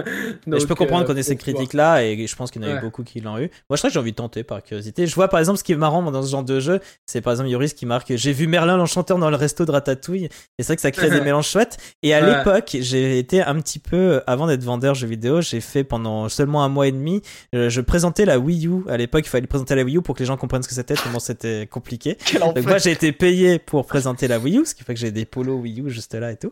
Mais 0.46 0.60
je 0.60 0.66
peux 0.66 0.68
Donc, 0.70 0.78
comprendre 0.80 1.04
euh, 1.04 1.08
qu'on 1.08 1.16
ait 1.16 1.24
ces 1.24 1.38
faut 1.38 1.44
voir. 1.46 1.56
critiques-là 1.56 2.04
et 2.04 2.28
je 2.28 2.36
pense 2.36 2.52
qu'il 2.52 2.62
y 2.62 2.66
en 2.66 2.70
a 2.70 2.78
eu 2.78 2.82
beaucoup 2.82 3.04
qui 3.04 3.22
l'ont 3.22 3.38
eu. 3.38 3.50
Moi, 3.70 3.76
je 3.76 3.78
crois 3.78 3.90
que 3.90 3.94
j'ai 3.94 4.00
envie 4.00 4.12
de 4.12 4.16
tenter 4.18 4.44
par 4.44 4.62
curiosité. 4.64 5.08
Je 5.08 5.16
vois 5.16 5.30
par 5.30 5.40
exemple 5.40 5.58
ce 5.60 5.64
qui 5.64 5.72
est 5.72 5.78
marrant 5.78 6.04
dans 6.12 6.22
ce 6.22 6.30
genre 6.30 6.44
de 6.44 6.60
jeu, 6.60 6.80
c'est 7.06 7.22
par 7.22 7.32
exemple 7.34 7.50
Yoris 7.50 7.74
qui 7.74 7.86
marque 7.86 8.14
J'ai 8.16 8.34
vu 8.34 8.48
Merlin 8.48 8.76
l'enchanteur 8.78 9.18
dans 9.18 9.30
le 9.30 9.36
resto 9.38 9.66
de 9.66 9.72
Ratatouille 9.72 10.26
et 10.26 10.30
c'est 10.60 10.68
vrai 10.68 10.76
que 10.76 10.82
ça 10.82 10.92
crée 10.92 11.10
des 11.10 11.22
mélanges 11.22 11.48
chouettes. 11.48 11.78
Et 12.04 12.14
à 12.14 12.20
Ouais. 12.22 12.38
l'époque, 12.38 12.76
j'ai 12.82 13.18
été 13.18 13.42
un 13.42 13.56
petit 13.62 13.80
peu, 13.80 14.22
avant 14.28 14.46
d'être 14.48 14.64
vendeur 14.64 14.94
jeux 14.94 15.08
vidéo, 15.08 15.40
j'ai 15.42 15.62
fait 15.62 15.86
pendant 15.86 16.28
seulement 16.28 16.64
un 16.66 16.70
mois 16.70 16.88
et 16.88 16.92
demi, 16.92 17.22
euh, 17.56 17.70
je 17.70 17.80
présentais 17.80 18.26
la 18.26 18.40
Wii 18.40 18.68
U. 18.68 18.84
À 18.90 18.98
l'époque, 18.98 19.24
il 19.26 19.30
fallait 19.30 19.48
présenter 19.48 19.74
la 19.76 19.84
Wii 19.84 19.98
U 19.98 20.02
pour 20.02 20.16
que 20.16 20.20
les 20.20 20.26
gens 20.26 20.36
comprennent 20.36 20.64
ce 20.64 20.68
que 20.68 20.74
c'était, 20.76 20.96
tellement 20.96 21.20
c'était 21.20 21.66
compliqué. 21.72 22.18
Quel 22.26 22.42
Donc 22.42 22.62
moi 22.64 22.78
j'ai 22.78 22.92
été 22.92 23.12
payé 23.14 23.58
pour 23.70 23.86
présenter 23.86 24.28
la 24.28 24.40
Wii 24.40 24.58
U, 24.58 24.66
ce 24.66 24.74
qui 24.74 24.84
fait 24.84 24.96
que 24.96 25.00
j'ai 25.00 25.12
des 25.12 25.26
polos 25.26 25.62
Wii 25.62 25.82
U 25.82 25.90
juste 25.92 26.16
là 26.16 26.32
et 26.32 26.38
tout. 26.38 26.52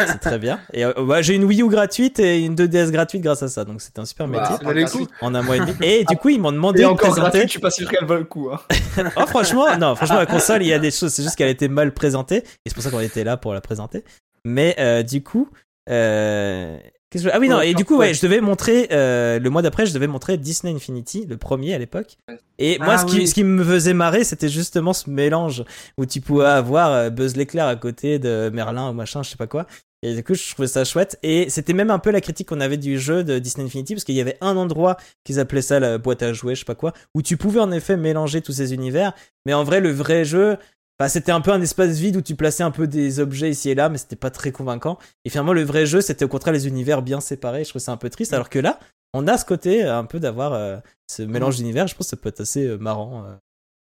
C'est 0.00 0.18
très 0.18 0.38
bien. 0.38 0.58
Et 0.72 0.84
euh, 0.84 0.92
ouais, 1.00 1.22
j'ai 1.22 1.34
une 1.34 1.44
Wii 1.44 1.62
U 1.62 1.68
gratuite 1.68 2.18
et 2.18 2.40
une 2.44 2.56
2DS 2.56 2.90
gratuite 2.90 3.22
grâce 3.22 3.42
à 3.44 3.48
ça. 3.48 3.64
Donc 3.64 3.80
c'était 3.80 4.00
un 4.00 4.04
super 4.04 4.26
Bah, 4.26 4.58
métier 4.64 4.84
coup. 5.06 5.06
en 5.20 5.32
un 5.34 5.42
mois 5.42 5.56
et 5.56 5.60
demi. 5.60 5.72
Et 5.82 6.04
du 6.04 6.16
coup 6.16 6.28
ils 6.28 6.40
m'ont 6.40 6.50
demandé 6.50 6.80
Et 6.80 6.82
de 6.82 6.88
encore 6.88 7.10
présenter. 7.10 7.20
gratuit, 7.38 7.42
je 7.46 7.50
suis 7.52 7.60
pas 7.60 7.70
sûr 7.70 7.88
qu'elle 7.88 8.04
vaut 8.04 8.16
le 8.16 8.24
coup. 8.24 8.50
Hein. 8.52 8.58
Oh 9.16 9.26
franchement, 9.26 9.76
non, 9.78 9.94
franchement 9.94 10.16
la 10.18 10.26
console 10.26 10.62
il 10.62 10.68
y 10.68 10.72
a 10.72 10.78
des 10.80 10.90
choses, 10.90 11.12
c'est 11.12 11.22
juste 11.22 11.36
qu'elle 11.36 11.48
était 11.50 11.68
mal 11.68 11.92
présentée 11.94 12.38
et 12.38 12.44
c'est 12.66 12.74
pour 12.74 12.82
ça 12.82 12.90
qu'on 12.90 12.98
était 13.00 13.22
là 13.24 13.36
pour 13.36 13.54
la 13.54 13.60
présenter. 13.60 14.02
Mais 14.44 14.74
euh, 14.80 15.02
du 15.02 15.22
coup, 15.22 15.48
euh, 15.88 16.78
que 17.10 17.18
ah 17.32 17.38
oui 17.38 17.48
non 17.48 17.60
et 17.60 17.74
du 17.74 17.84
coup 17.84 17.96
ouais. 17.96 18.14
je 18.14 18.20
devais 18.20 18.40
montrer 18.40 18.88
euh, 18.90 19.38
le 19.38 19.50
mois 19.50 19.62
d'après 19.62 19.86
je 19.86 19.94
devais 19.94 20.08
montrer 20.08 20.36
Disney 20.38 20.74
Infinity 20.74 21.24
le 21.28 21.36
premier 21.36 21.74
à 21.74 21.78
l'époque. 21.78 22.16
Et 22.58 22.78
moi 22.78 22.94
Ah 22.94 22.98
ce 22.98 23.06
qui 23.06 23.28
ce 23.28 23.34
qui 23.34 23.44
me 23.44 23.62
faisait 23.62 23.94
marrer 23.94 24.24
c'était 24.24 24.48
justement 24.48 24.92
ce 24.92 25.08
mélange 25.08 25.64
où 25.98 26.06
tu 26.06 26.20
pouvais 26.20 26.46
avoir 26.46 26.90
euh, 26.90 27.10
Buzz 27.10 27.36
l'éclair 27.36 27.66
à 27.66 27.76
côté 27.76 28.18
de 28.18 28.50
Merlin 28.52 28.90
ou 28.90 28.92
machin 28.92 29.22
je 29.22 29.30
sais 29.30 29.36
pas 29.36 29.46
quoi. 29.46 29.66
Et 30.02 30.14
du 30.14 30.24
coup 30.24 30.34
je 30.34 30.50
trouvais 30.52 30.68
ça 30.68 30.84
chouette. 30.84 31.18
Et 31.22 31.48
c'était 31.48 31.72
même 31.72 31.90
un 31.90 31.98
peu 31.98 32.10
la 32.10 32.20
critique 32.20 32.48
qu'on 32.48 32.60
avait 32.60 32.76
du 32.76 32.98
jeu 32.98 33.22
de 33.22 33.38
Disney 33.38 33.66
Infinity 33.66 33.94
parce 33.94 34.04
qu'il 34.04 34.16
y 34.16 34.20
avait 34.20 34.36
un 34.40 34.56
endroit 34.56 34.96
qu'ils 35.24 35.38
appelaient 35.38 35.62
ça 35.62 35.78
la 35.78 35.98
boîte 35.98 36.22
à 36.22 36.32
jouer 36.32 36.54
je 36.54 36.60
sais 36.60 36.64
pas 36.64 36.74
quoi 36.74 36.92
où 37.14 37.22
tu 37.22 37.36
pouvais 37.36 37.60
en 37.60 37.70
effet 37.70 37.96
mélanger 37.96 38.42
tous 38.42 38.52
ces 38.52 38.74
univers. 38.74 39.12
Mais 39.46 39.54
en 39.54 39.62
vrai 39.62 39.80
le 39.80 39.92
vrai 39.92 40.24
jeu 40.24 40.56
bah, 40.98 41.08
c'était 41.08 41.32
un 41.32 41.40
peu 41.40 41.50
un 41.52 41.60
espace 41.60 41.96
vide 41.98 42.16
où 42.16 42.22
tu 42.22 42.34
plaçais 42.34 42.62
un 42.62 42.70
peu 42.70 42.86
des 42.86 43.20
objets 43.20 43.50
ici 43.50 43.70
et 43.70 43.74
là, 43.74 43.88
mais 43.88 43.98
c'était 43.98 44.16
pas 44.16 44.30
très 44.30 44.50
convaincant. 44.52 44.98
Et 45.24 45.30
finalement, 45.30 45.52
le 45.52 45.62
vrai 45.62 45.84
jeu, 45.86 46.00
c'était 46.00 46.24
au 46.24 46.28
contraire 46.28 46.54
les 46.54 46.66
univers 46.68 47.02
bien 47.02 47.20
séparés. 47.20 47.64
Je 47.64 47.70
trouve 47.70 47.82
ça 47.82 47.92
un 47.92 47.96
peu 47.96 48.08
triste. 48.10 48.32
Alors 48.32 48.48
que 48.48 48.58
là, 48.58 48.78
on 49.12 49.26
a 49.28 49.36
ce 49.38 49.44
côté 49.44 49.84
euh, 49.84 49.98
un 49.98 50.04
peu 50.04 50.20
d'avoir 50.20 50.52
euh, 50.54 50.76
ce 51.10 51.22
mélange 51.22 51.56
d'univers. 51.56 51.86
Je 51.86 51.94
pense 51.94 52.06
que 52.06 52.10
ça 52.10 52.16
peut 52.16 52.28
être 52.30 52.40
assez 52.40 52.66
euh, 52.66 52.76
marrant. 52.78 53.24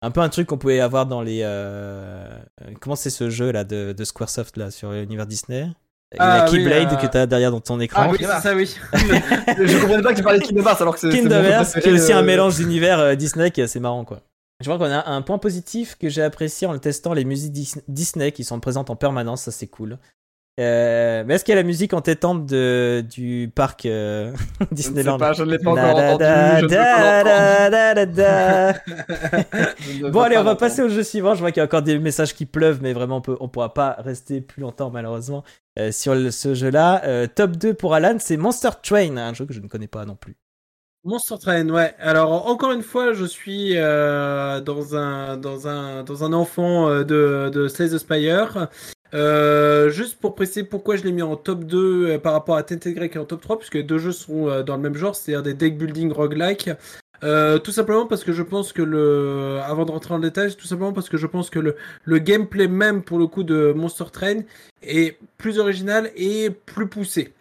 Un 0.03 0.11
peu 0.11 0.21
un 0.21 0.29
truc 0.31 0.47
qu'on 0.47 0.57
pouvait 0.59 0.81
avoir 0.81 1.05
dans 1.07 1.21
les. 1.21 1.41
euh, 1.43 2.27
Comment 2.81 2.97
c'est 2.97 3.11
ce 3.11 3.29
jeu 3.29 3.51
là 3.53 3.65
de, 3.65 3.93
de 3.93 4.05
Squaresoft 4.05 4.57
là 4.57 4.71
sur 4.71 4.93
l'univers 4.93 5.27
Disney? 5.27 5.67
Ah, 6.19 6.47
oui, 6.51 6.59
Keyblade 6.59 6.93
euh, 6.93 6.97
que 6.97 7.07
t'as 7.07 7.27
derrière 7.27 7.51
dans 7.53 7.61
ton 7.61 7.79
écran. 7.79 8.03
Ah 8.05 8.09
oui, 8.11 8.19
c'est 8.19 8.41
ça, 8.41 8.55
oui. 8.55 8.75
je 8.93 9.81
comprenais 9.81 10.03
pas 10.03 10.13
que 10.13 10.17
tu 10.19 10.23
parlais 10.25 10.41
de 10.41 10.45
Kingdom 10.45 10.65
Hearts 10.67 10.81
alors 10.81 10.95
que 10.95 11.01
c'est. 11.01 11.11
Kingdom 11.11 11.45
Hearts, 11.45 11.73
qui 11.81 11.89
est 11.89 11.93
aussi 11.93 12.13
un 12.13 12.23
mélange 12.23 12.57
d'univers 12.57 13.17
Disney 13.17 13.51
qui 13.51 13.61
est 13.61 13.65
assez 13.65 13.79
marrant 13.79 14.05
quoi. 14.05 14.21
Je 14.61 14.67
vois 14.71 14.79
qu'on 14.79 14.93
a 14.93 15.09
un 15.11 15.23
point 15.23 15.39
positif 15.39 15.97
que 15.99 16.09
j'ai 16.09 16.23
apprécié 16.23 16.67
en 16.67 16.73
le 16.73 16.79
testant 16.79 17.15
les 17.15 17.25
musiques 17.25 17.53
Dis- 17.53 17.75
Disney 17.89 18.33
qui 18.33 18.45
sont 18.45 18.61
présentes 18.61 18.91
en 18.91 18.97
permanence, 18.97 19.43
ça 19.43 19.51
c'est 19.51 19.67
cool. 19.69 19.99
Euh, 20.59 21.25
mais 21.27 21.35
est-ce 21.37 21.45
qu'il 21.45 21.53
y 21.53 21.57
a 21.57 21.61
la 21.61 21.67
musique 21.67 21.95
entêtante 21.95 22.45
de, 22.45 23.03
du 23.09 23.51
parc 23.55 23.87
euh, 23.87 24.35
Je 24.61 24.65
ne 24.65 24.67
sais 24.67 24.75
Disneyland? 24.75 25.17
pas, 25.17 25.33
je 25.33 25.43
ne 25.45 25.51
l'ai 25.53 25.59
pas 25.59 25.71
encore 25.71 26.19
je 26.61 26.65
ne. 26.67 26.69
Je 29.81 30.07
ne 30.07 30.11
Bon 30.11 30.21
allez, 30.21 30.37
on 30.37 30.45
va 30.45 30.57
passer 30.57 30.83
au 30.83 30.89
jeu 30.91 31.03
suivant. 31.03 31.35
Je 31.35 31.41
vois 31.41 31.51
qu'il 31.53 31.61
y 31.61 31.63
a 31.63 31.65
encore 31.65 31.81
des 31.83 31.99
messages 31.99 32.35
qui 32.35 32.45
pleuvent, 32.45 32.81
mais 32.83 32.93
vraiment 32.93 33.23
on 33.27 33.37
on 33.41 33.49
pourra 33.49 33.73
pas 33.73 33.97
rester 34.01 34.43
plus 34.43 34.61
longtemps 34.61 34.91
malheureusement 34.91 35.45
euh, 35.79 35.93
sur 35.93 36.15
le- 36.15 36.31
ce 36.31 36.53
jeu-là. 36.55 37.03
Euh, 37.07 37.27
top 37.27 37.53
2 37.53 37.73
pour 37.73 37.95
Alan, 37.95 38.17
c'est 38.19 38.37
Monster 38.37 38.71
Train, 38.83 39.17
un 39.17 39.33
jeu 39.33 39.47
que 39.47 39.55
je 39.55 39.61
ne 39.61 39.69
connais 39.69 39.89
pas 39.89 40.05
non 40.05 40.17
plus. 40.17 40.37
Monster 41.05 41.37
Train, 41.41 41.69
ouais. 41.71 41.95
Alors 41.99 42.47
encore 42.47 42.73
une 42.73 42.83
fois, 42.83 43.13
je 43.15 43.25
suis 43.25 43.73
euh, 43.77 44.61
dans 44.61 44.97
un 44.97 45.37
dans 45.39 45.67
un 45.67 46.03
dans 46.03 46.25
un 46.25 46.33
enfant 46.35 46.89
euh, 46.89 47.05
de 47.05 47.51
de 47.51 47.69
Slay 47.69 47.89
the 47.89 47.99
Spire. 47.99 48.69
Euh, 49.15 49.91
juste 49.91 50.21
pour 50.21 50.35
préciser 50.35 50.63
pourquoi 50.63 50.97
je 50.97 51.03
l'ai 51.03 51.11
mis 51.13 51.23
en 51.23 51.35
top 51.37 51.65
2 51.65 52.11
euh, 52.11 52.19
par 52.19 52.33
rapport 52.33 52.57
à 52.57 52.63
Tented 52.63 52.95
Grey 52.95 53.09
qui 53.09 53.17
est 53.17 53.21
en 53.21 53.25
top 53.25 53.41
3, 53.41 53.59
puisque 53.59 53.75
les 53.75 53.83
deux 53.83 53.99
jeux 53.99 54.13
sont 54.13 54.49
euh, 54.49 54.63
dans 54.63 54.77
le 54.77 54.83
même 54.83 54.95
genre, 54.95 55.17
c'est-à-dire 55.17 55.43
des 55.43 55.55
deck 55.55 55.79
building 55.79 56.13
roguelike. 56.13 56.71
Euh, 57.23 57.59
tout 57.59 57.73
simplement 57.73 58.07
parce 58.07 58.25
que 58.25 58.33
je 58.33 58.43
pense 58.43 58.73
que 58.73 58.83
le, 58.83 59.59
avant 59.65 59.85
de 59.85 59.91
rentrer 59.91 60.15
en 60.15 60.19
détail, 60.21 60.55
tout 60.55 60.67
simplement 60.67 60.93
parce 60.93 61.09
que 61.09 61.17
je 61.19 61.27
pense 61.27 61.51
que 61.51 61.59
le, 61.59 61.77
le 62.05 62.19
gameplay 62.19 62.69
même 62.69 63.03
pour 63.03 63.19
le 63.19 63.27
coup 63.27 63.43
de 63.43 63.73
Monster 63.77 64.05
Train 64.13 64.41
est 64.83 65.19
plus 65.39 65.59
original 65.59 66.11
et 66.17 66.51
plus 66.51 66.89
poussé. 66.89 67.35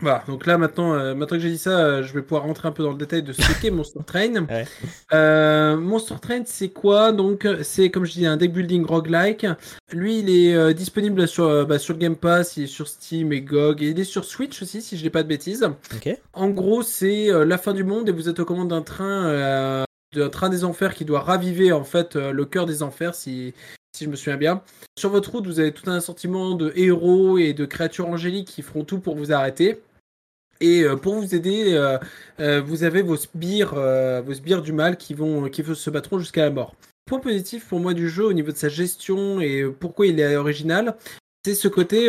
Voilà, 0.00 0.22
donc 0.28 0.46
là 0.46 0.58
maintenant, 0.58 0.94
euh, 0.94 1.14
maintenant 1.14 1.36
que 1.36 1.42
j'ai 1.42 1.50
dit 1.50 1.58
ça, 1.58 1.80
euh, 1.80 2.02
je 2.02 2.12
vais 2.12 2.22
pouvoir 2.22 2.44
rentrer 2.44 2.68
un 2.68 2.72
peu 2.72 2.82
dans 2.82 2.92
le 2.92 2.96
détail 2.98 3.22
de 3.22 3.32
ce 3.32 3.60
qu'est 3.60 3.70
Monster 3.70 4.00
Train. 4.06 4.46
Ouais. 4.46 4.64
Euh, 5.12 5.76
Monster 5.76 6.14
Train, 6.20 6.42
c'est 6.46 6.68
quoi? 6.68 7.12
Donc, 7.12 7.46
c'est 7.62 7.90
comme 7.90 8.04
je 8.04 8.12
dis 8.12 8.26
un 8.26 8.36
deck 8.36 8.52
building 8.52 8.84
roguelike. 8.86 9.46
Lui, 9.92 10.20
il 10.20 10.30
est 10.30 10.74
disponible 10.74 11.26
sur, 11.26 11.66
bah, 11.66 11.78
sur 11.78 11.94
le 11.94 11.98
Game 11.98 12.16
Pass, 12.16 12.56
il 12.56 12.64
est 12.64 12.68
sur 12.68 12.86
Steam 12.86 13.32
et 13.32 13.40
GOG, 13.40 13.82
et 13.82 13.88
il 13.88 14.00
est 14.00 14.04
sur 14.04 14.24
Switch 14.24 14.62
aussi, 14.62 14.82
si 14.82 14.96
je 14.96 15.02
dis 15.02 15.10
pas 15.10 15.22
de 15.22 15.28
bêtises. 15.28 15.68
Ok. 15.94 16.16
En 16.32 16.50
gros, 16.50 16.82
c'est 16.82 17.28
la 17.44 17.58
fin 17.58 17.72
du 17.72 17.84
monde 17.84 18.08
et 18.08 18.12
vous 18.12 18.28
êtes 18.28 18.38
aux 18.38 18.44
commandes 18.44 18.68
d'un 18.68 18.82
train, 18.82 19.84
d'un 20.14 20.28
train 20.28 20.48
des 20.48 20.64
enfers 20.64 20.94
qui 20.94 21.04
doit 21.04 21.20
raviver 21.20 21.72
en 21.72 21.84
fait 21.84 22.16
le 22.16 22.44
cœur 22.44 22.66
des 22.66 22.82
enfers, 22.82 23.14
si, 23.14 23.54
si 23.96 24.04
je 24.04 24.10
me 24.10 24.16
souviens 24.16 24.36
bien. 24.36 24.62
Sur 24.96 25.10
votre 25.10 25.32
route, 25.32 25.46
vous 25.46 25.58
avez 25.58 25.72
tout 25.72 25.90
un 25.90 25.96
assortiment 25.96 26.54
de 26.54 26.72
héros 26.76 27.38
et 27.38 27.52
de 27.52 27.64
créatures 27.64 28.08
angéliques 28.08 28.48
qui 28.48 28.62
feront 28.62 28.84
tout 28.84 29.00
pour 29.00 29.16
vous 29.16 29.32
arrêter. 29.32 29.80
Et 30.60 30.82
euh, 30.82 30.96
pour 30.96 31.14
vous 31.14 31.34
aider, 31.34 31.72
euh, 31.74 31.98
euh, 32.40 32.60
vous 32.60 32.82
avez 32.82 33.02
vos 33.02 33.16
sbires, 33.16 33.74
vos 33.74 34.60
du 34.60 34.72
mal 34.72 34.96
qui 34.96 35.14
vont, 35.14 35.48
qui 35.48 35.62
se 35.62 35.90
battront 35.90 36.18
jusqu'à 36.18 36.42
la 36.42 36.50
mort. 36.50 36.74
Point 37.06 37.20
positif 37.20 37.66
pour 37.68 37.80
moi 37.80 37.94
du 37.94 38.08
jeu 38.08 38.24
au 38.24 38.32
niveau 38.32 38.52
de 38.52 38.56
sa 38.56 38.68
gestion 38.68 39.40
et 39.40 39.64
pourquoi 39.64 40.06
il 40.06 40.20
est 40.20 40.36
original, 40.36 40.96
c'est 41.44 41.54
ce 41.54 41.68
côté, 41.68 42.08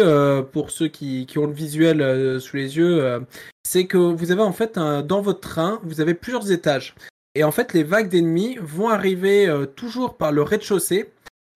pour 0.52 0.72
ceux 0.72 0.90
qui, 0.90 1.26
qui 1.26 1.38
ont 1.38 1.48
le 1.48 1.54
visuel 1.54 2.42
sous 2.42 2.58
les 2.58 2.76
yeux, 2.76 3.22
c'est 3.64 3.86
que 3.86 3.98
vous 3.98 4.32
avez 4.32 4.42
en 4.42 4.52
fait 4.52 4.76
dans 4.78 5.22
votre 5.22 5.40
train, 5.40 5.80
vous 5.84 6.02
avez 6.02 6.16
plusieurs 6.16 6.52
étages. 6.52 6.96
Et 7.36 7.46
en 7.46 7.52
fait, 7.52 7.72
les 7.74 7.84
vagues 7.84 8.10
d'ennemis 8.10 8.58
vont 8.62 8.90
arriver 8.90 9.50
toujours 9.78 10.18
par 10.18 10.34
le 10.34 10.42
rez-de-chaussée 10.42 11.10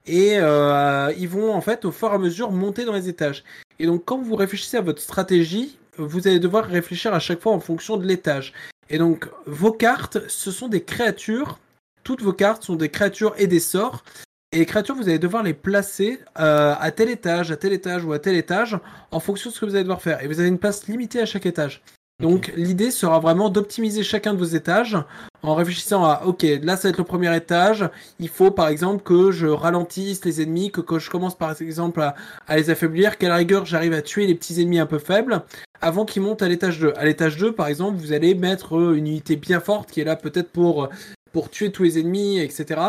et 0.07 0.35
ils 0.35 1.27
vont 1.27 1.53
en 1.53 1.59
fait 1.61 1.83
au 1.83 1.91
fur 1.91 2.11
et 2.11 2.15
à 2.15 2.19
mesure 2.19 2.51
monter 2.51 2.85
dans 2.85 2.93
les 2.93 3.09
étages. 3.09 3.43
Et 3.77 3.87
donc, 3.87 4.05
quand 4.05 4.21
vous 4.21 4.35
réfléchissez 4.35 4.77
à 4.77 4.81
votre 4.81 5.01
stratégie, 5.01 5.77
vous 5.97 6.27
allez 6.27 6.39
devoir 6.39 6.65
réfléchir 6.65 7.13
à 7.13 7.19
chaque 7.19 7.41
fois 7.41 7.53
en 7.53 7.59
fonction 7.59 7.97
de 7.97 8.05
l'étage. 8.05 8.53
Et 8.89 8.97
donc, 8.97 9.29
vos 9.45 9.71
cartes, 9.71 10.19
ce 10.27 10.51
sont 10.51 10.67
des 10.67 10.83
créatures. 10.83 11.59
Toutes 12.03 12.21
vos 12.21 12.33
cartes 12.33 12.63
sont 12.63 12.75
des 12.75 12.89
créatures 12.89 13.33
et 13.37 13.47
des 13.47 13.59
sorts. 13.59 14.03
Et 14.51 14.59
les 14.59 14.65
créatures, 14.65 14.95
vous 14.95 15.09
allez 15.09 15.19
devoir 15.19 15.41
les 15.41 15.53
placer 15.53 16.19
euh, 16.39 16.75
à 16.79 16.91
tel 16.91 17.09
étage, 17.09 17.51
à 17.51 17.57
tel 17.57 17.73
étage 17.73 18.05
ou 18.05 18.13
à 18.13 18.19
tel 18.19 18.35
étage 18.35 18.77
en 19.11 19.19
fonction 19.19 19.49
de 19.49 19.55
ce 19.55 19.59
que 19.59 19.65
vous 19.65 19.75
allez 19.75 19.83
devoir 19.83 20.01
faire. 20.01 20.23
Et 20.23 20.27
vous 20.27 20.39
avez 20.39 20.49
une 20.49 20.59
place 20.59 20.87
limitée 20.87 21.21
à 21.21 21.25
chaque 21.25 21.45
étage. 21.45 21.81
Donc 22.21 22.53
l'idée 22.55 22.91
sera 22.91 23.19
vraiment 23.19 23.49
d'optimiser 23.49 24.03
chacun 24.03 24.33
de 24.33 24.39
vos 24.39 24.45
étages 24.45 24.97
en 25.41 25.55
réfléchissant 25.55 26.05
à 26.05 26.23
ok 26.25 26.45
là 26.61 26.77
ça 26.77 26.83
va 26.83 26.89
être 26.89 26.97
le 26.97 27.03
premier 27.03 27.35
étage. 27.35 27.89
Il 28.19 28.29
faut 28.29 28.51
par 28.51 28.67
exemple 28.67 29.03
que 29.03 29.31
je 29.31 29.47
ralentisse 29.47 30.23
les 30.23 30.41
ennemis 30.41 30.71
que, 30.71 30.79
que 30.79 30.99
je 30.99 31.09
commence 31.09 31.35
par 31.35 31.59
exemple 31.61 32.01
à, 32.01 32.15
à 32.47 32.57
les 32.57 32.69
affaiblir 32.69 33.17
qu'à 33.17 33.29
la 33.29 33.35
rigueur 33.35 33.65
j'arrive 33.65 33.93
à 33.93 34.01
tuer 34.01 34.27
les 34.27 34.35
petits 34.35 34.61
ennemis 34.61 34.79
un 34.79 34.85
peu 34.85 34.99
faibles 34.99 35.41
avant 35.81 36.05
qu'ils 36.05 36.21
montent 36.21 36.41
à 36.41 36.47
l'étage 36.47 36.79
2 36.79 36.93
à 36.95 37.05
l'étage 37.05 37.35
2 37.37 37.51
par 37.51 37.67
exemple 37.67 37.97
vous 37.97 38.13
allez 38.13 38.35
mettre 38.35 38.73
une 38.73 39.07
unité 39.07 39.35
bien 39.35 39.59
forte 39.59 39.91
qui 39.91 39.99
est 39.99 40.05
là 40.05 40.15
peut-être 40.15 40.49
pour 40.49 40.89
pour 41.33 41.49
tuer 41.49 41.71
tous 41.71 41.83
les 41.83 41.99
ennemis, 41.99 42.39
etc. 42.39 42.79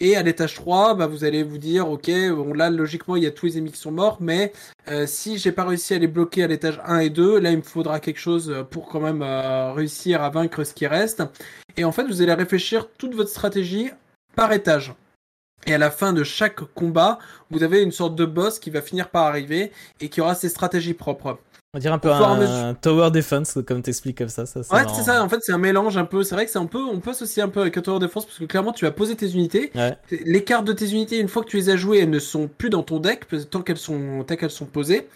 Et 0.00 0.16
à 0.16 0.22
l'étage 0.22 0.54
3, 0.54 0.94
bah, 0.94 1.06
vous 1.06 1.22
allez 1.22 1.44
vous 1.44 1.58
dire, 1.58 1.88
ok, 1.88 2.10
bon, 2.34 2.52
là, 2.54 2.70
logiquement, 2.70 3.14
il 3.14 3.22
y 3.22 3.26
a 3.26 3.30
tous 3.30 3.46
les 3.46 3.58
ennemis 3.58 3.70
qui 3.70 3.78
sont 3.78 3.92
morts, 3.92 4.16
mais 4.20 4.52
euh, 4.88 5.06
si 5.06 5.38
j'ai 5.38 5.52
pas 5.52 5.64
réussi 5.64 5.94
à 5.94 5.98
les 5.98 6.08
bloquer 6.08 6.42
à 6.42 6.46
l'étage 6.48 6.80
1 6.84 6.98
et 7.00 7.10
2, 7.10 7.38
là, 7.38 7.52
il 7.52 7.58
me 7.58 7.62
faudra 7.62 8.00
quelque 8.00 8.18
chose 8.18 8.64
pour 8.70 8.88
quand 8.88 9.00
même 9.00 9.22
euh, 9.22 9.72
réussir 9.72 10.22
à 10.22 10.30
vaincre 10.30 10.64
ce 10.64 10.74
qui 10.74 10.86
reste. 10.86 11.22
Et 11.76 11.84
en 11.84 11.92
fait, 11.92 12.04
vous 12.04 12.22
allez 12.22 12.34
réfléchir 12.34 12.88
toute 12.98 13.14
votre 13.14 13.30
stratégie 13.30 13.90
par 14.34 14.52
étage. 14.52 14.94
Et 15.66 15.74
à 15.74 15.78
la 15.78 15.90
fin 15.90 16.14
de 16.14 16.24
chaque 16.24 16.60
combat, 16.74 17.18
vous 17.50 17.62
avez 17.62 17.82
une 17.82 17.92
sorte 17.92 18.16
de 18.16 18.24
boss 18.24 18.58
qui 18.58 18.70
va 18.70 18.80
finir 18.80 19.10
par 19.10 19.26
arriver 19.26 19.72
et 20.00 20.08
qui 20.08 20.22
aura 20.22 20.34
ses 20.34 20.48
stratégies 20.48 20.94
propres. 20.94 21.38
On 21.72 21.78
dirait 21.78 21.94
un 21.94 21.98
peu 21.98 22.10
un, 22.10 22.74
tower 22.74 23.12
defense, 23.12 23.58
comme 23.64 23.80
t'expliques 23.80 24.18
comme 24.18 24.28
ça. 24.28 24.44
ça 24.44 24.58
ouais, 24.58 24.82
c'est 24.92 25.02
ça. 25.02 25.22
En 25.22 25.28
fait, 25.28 25.38
c'est 25.40 25.52
un 25.52 25.58
mélange 25.58 25.96
un 25.96 26.04
peu. 26.04 26.24
C'est 26.24 26.34
vrai 26.34 26.44
que 26.44 26.50
c'est 26.50 26.58
un 26.58 26.66
peu. 26.66 26.82
On 26.82 26.98
peut 26.98 27.10
associer 27.10 27.44
un 27.44 27.48
peu 27.48 27.60
avec 27.60 27.76
un 27.76 27.80
tower 27.80 28.00
defense 28.00 28.26
parce 28.26 28.38
que 28.38 28.44
clairement, 28.44 28.72
tu 28.72 28.84
vas 28.84 28.90
poser 28.90 29.14
tes 29.14 29.30
unités. 29.30 29.70
Les 30.10 30.42
cartes 30.42 30.64
de 30.64 30.72
tes 30.72 30.90
unités, 30.90 31.20
une 31.20 31.28
fois 31.28 31.44
que 31.44 31.48
tu 31.48 31.58
les 31.58 31.70
as 31.70 31.76
jouées, 31.76 32.00
elles 32.00 32.10
ne 32.10 32.18
sont 32.18 32.48
plus 32.48 32.70
dans 32.70 32.82
ton 32.82 32.98
deck 32.98 33.26
tant 33.50 33.62
qu'elles 33.62 33.78
sont, 33.78 34.24
tant 34.26 34.34
qu'elles 34.34 34.50
sont 34.50 34.66
posées. 34.66 35.06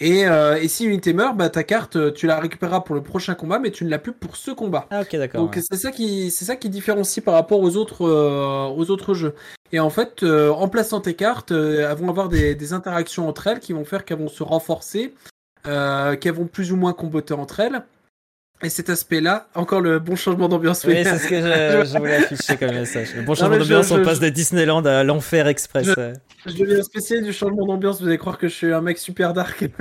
Et, 0.00 0.26
euh, 0.26 0.56
et, 0.56 0.66
si 0.66 0.84
une 0.84 0.90
unité 0.90 1.12
meurt, 1.12 1.36
bah, 1.36 1.48
ta 1.50 1.62
carte, 1.62 2.14
tu 2.14 2.26
la 2.26 2.40
récupéreras 2.40 2.80
pour 2.80 2.96
le 2.96 3.02
prochain 3.02 3.34
combat, 3.34 3.60
mais 3.60 3.70
tu 3.70 3.84
ne 3.84 3.90
l'as 3.90 4.00
plus 4.00 4.12
pour 4.12 4.36
ce 4.36 4.50
combat. 4.50 4.86
Ah, 4.90 5.02
ok, 5.02 5.16
d'accord. 5.16 5.40
Donc 5.40 5.56
c'est 5.56 5.76
ça 5.76 5.92
qui, 5.92 6.32
c'est 6.32 6.44
ça 6.44 6.56
qui 6.56 6.68
différencie 6.68 7.24
par 7.24 7.34
rapport 7.34 7.60
aux 7.60 7.76
autres, 7.76 8.04
euh, 8.04 8.66
aux 8.66 8.90
autres 8.90 9.14
jeux. 9.14 9.34
Et 9.70 9.78
en 9.78 9.90
fait, 9.90 10.24
euh, 10.24 10.50
en 10.50 10.68
plaçant 10.68 11.00
tes 11.00 11.14
cartes, 11.14 11.52
elles 11.52 11.96
vont 11.96 12.08
avoir 12.08 12.28
des, 12.28 12.56
des, 12.56 12.72
interactions 12.72 13.28
entre 13.28 13.46
elles 13.46 13.60
qui 13.60 13.72
vont 13.72 13.84
faire 13.84 14.04
qu'elles 14.04 14.18
vont 14.18 14.28
se 14.28 14.42
renforcer 14.42 15.14
euh, 15.66 16.16
qui 16.16 16.30
vont 16.30 16.46
plus 16.46 16.72
ou 16.72 16.76
moins 16.76 16.92
comboter 16.92 17.34
entre 17.34 17.60
elles. 17.60 17.82
Et 18.62 18.70
cet 18.70 18.88
aspect-là, 18.88 19.48
encore 19.54 19.80
le 19.80 19.98
bon 19.98 20.16
changement 20.16 20.48
d'ambiance. 20.48 20.84
Oui, 20.84 20.96
c'est 21.02 21.18
ce 21.18 21.28
que 21.28 21.34
je, 21.84 21.98
voulais 21.98 22.16
afficher 22.16 22.56
comme 22.56 22.70
message. 22.70 23.08
Le 23.14 23.22
bon 23.22 23.34
changement 23.34 23.58
d'ambiance, 23.58 23.90
on 23.90 24.02
passe 24.02 24.20
de 24.20 24.28
Disneyland 24.28 24.84
à 24.86 25.02
l'enfer 25.02 25.48
express. 25.48 25.88
Je, 26.46 26.52
deviens 26.52 26.82
spécialiste 26.82 27.26
du 27.26 27.32
changement 27.32 27.66
d'ambiance, 27.66 28.00
vous 28.00 28.06
allez 28.06 28.16
croire 28.16 28.38
que 28.38 28.48
je 28.48 28.54
suis 28.54 28.72
un 28.72 28.80
mec 28.80 28.98
super 28.98 29.34
dark. 29.34 29.68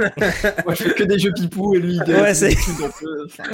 Moi, 0.65 0.73
je 0.73 0.83
fais 0.83 0.93
que 0.95 1.03
des 1.03 1.19
jeux 1.19 1.31
pipou 1.33 1.75
et 1.75 1.79
lui, 1.79 1.99
il 2.05 2.13
Ouais, 2.13 2.33
c'est. 2.33 2.57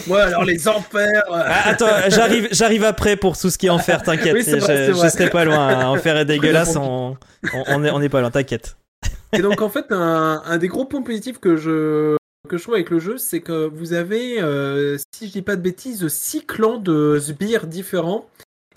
Moi, 0.08 0.22
alors 0.22 0.46
les 0.46 0.68
enfers. 0.68 1.22
Ah, 1.32 1.70
attends, 1.70 1.88
j'arrive, 2.08 2.48
j'arrive 2.52 2.86
après 2.86 3.16
pour 3.16 3.38
tout 3.38 3.50
ce 3.50 3.58
qui 3.58 3.68
est 3.68 3.72
enfer, 3.72 4.02
t'inquiète. 4.02 4.38
je, 4.38 4.94
je, 4.94 5.10
serai 5.10 5.30
pas 5.30 5.44
loin. 5.44 5.86
Enfer 5.86 6.18
est 6.18 6.26
dégueulasse, 6.26 6.76
on, 6.76 7.18
on, 7.68 7.84
est, 7.84 7.92
on 7.92 8.02
est 8.02 8.10
pas 8.10 8.22
loin, 8.22 8.32
t'inquiète. 8.32 8.78
Et 9.34 9.40
donc, 9.40 9.62
en 9.62 9.70
fait, 9.70 9.86
un, 9.92 10.42
un 10.44 10.58
des 10.58 10.68
gros 10.70 10.86
points 10.86 11.04
positifs 11.04 11.40
que 11.40 11.56
je, 11.56 12.16
que 12.50 12.58
je 12.58 12.64
trouve 12.64 12.76
avec 12.76 12.90
le 12.90 13.00
jeu, 13.00 13.18
c'est 13.18 13.40
que 13.40 13.68
vous 13.68 13.94
avez, 13.94 14.42
euh, 14.42 14.98
si 15.16 15.28
je 15.28 15.32
dis 15.32 15.42
pas 15.42 15.56
de 15.56 15.62
bêtises, 15.62 16.06
six 16.10 16.46
clans 16.46 16.78
de 16.78 17.18
sbires 17.20 17.68
différents. 17.68 18.28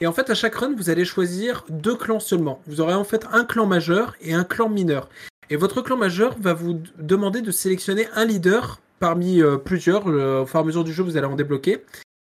Et 0.00 0.06
en 0.06 0.12
fait, 0.12 0.30
à 0.30 0.34
chaque 0.34 0.54
run, 0.54 0.74
vous 0.76 0.90
allez 0.90 1.04
choisir 1.04 1.64
deux 1.68 1.96
clans 1.96 2.20
seulement. 2.20 2.60
Vous 2.66 2.80
aurez 2.80 2.94
en 2.94 3.04
fait 3.04 3.26
un 3.32 3.44
clan 3.44 3.66
majeur 3.66 4.14
et 4.20 4.34
un 4.34 4.44
clan 4.44 4.68
mineur. 4.68 5.08
Et 5.50 5.56
votre 5.56 5.82
clan 5.82 5.96
majeur 5.96 6.36
va 6.38 6.54
vous 6.54 6.80
demander 6.98 7.40
de 7.40 7.50
sélectionner 7.50 8.06
un 8.14 8.24
leader 8.24 8.80
parmi 9.00 9.42
euh, 9.42 9.56
plusieurs. 9.56 10.06
au 10.06 10.46
fur 10.46 10.60
et 10.60 10.62
à 10.62 10.64
mesure 10.64 10.84
du 10.84 10.92
jeu, 10.92 11.02
vous 11.02 11.16
allez 11.16 11.26
en 11.26 11.36
débloquer. 11.36 11.84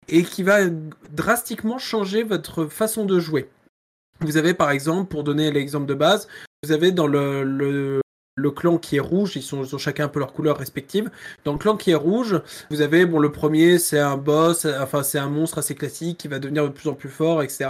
Et 0.08 0.24
qui 0.24 0.44
va 0.44 0.70
drastiquement 1.12 1.78
changer 1.78 2.24
votre 2.24 2.66
façon 2.66 3.06
de 3.06 3.20
jouer. 3.20 3.50
Vous 4.22 4.38
avez 4.38 4.54
par 4.54 4.72
exemple, 4.72 5.10
pour 5.10 5.24
donner 5.24 5.52
l'exemple 5.52 5.86
de 5.86 5.94
base, 5.94 6.28
vous 6.64 6.72
avez 6.72 6.92
dans 6.92 7.08
le 7.08 8.03
clan 8.52 8.78
qui 8.78 8.98
est 8.98 9.00
rouge, 9.00 9.36
ils, 9.36 9.42
sont, 9.42 9.62
ont 9.74 9.78
chacun 9.78 10.06
un 10.06 10.10
peu 10.10 10.20
leur 10.20 10.34
couleur 10.34 10.58
respective. 10.58 11.10
Dans 11.46 11.54
le 11.54 11.60
clan 11.60 11.78
qui 11.78 11.92
est 11.92 11.96
rouge, 11.96 12.42
vous 12.70 12.82
avez, 12.82 13.06
bon, 13.06 13.20
le 13.20 13.32
premier, 13.32 13.80
c'est 13.80 14.00
un 14.00 14.18
boss, 14.18 14.66
enfin, 14.66 15.04
c'est 15.04 15.20
un 15.20 15.30
monstre 15.30 15.60
assez 15.60 15.76
classique 15.76 16.18
qui 16.18 16.28
va 16.28 16.40
devenir 16.40 16.64
de 16.64 16.70
plus 16.70 16.90
en 16.90 16.94
plus 16.94 17.10
fort, 17.10 17.44
etc. 17.44 17.70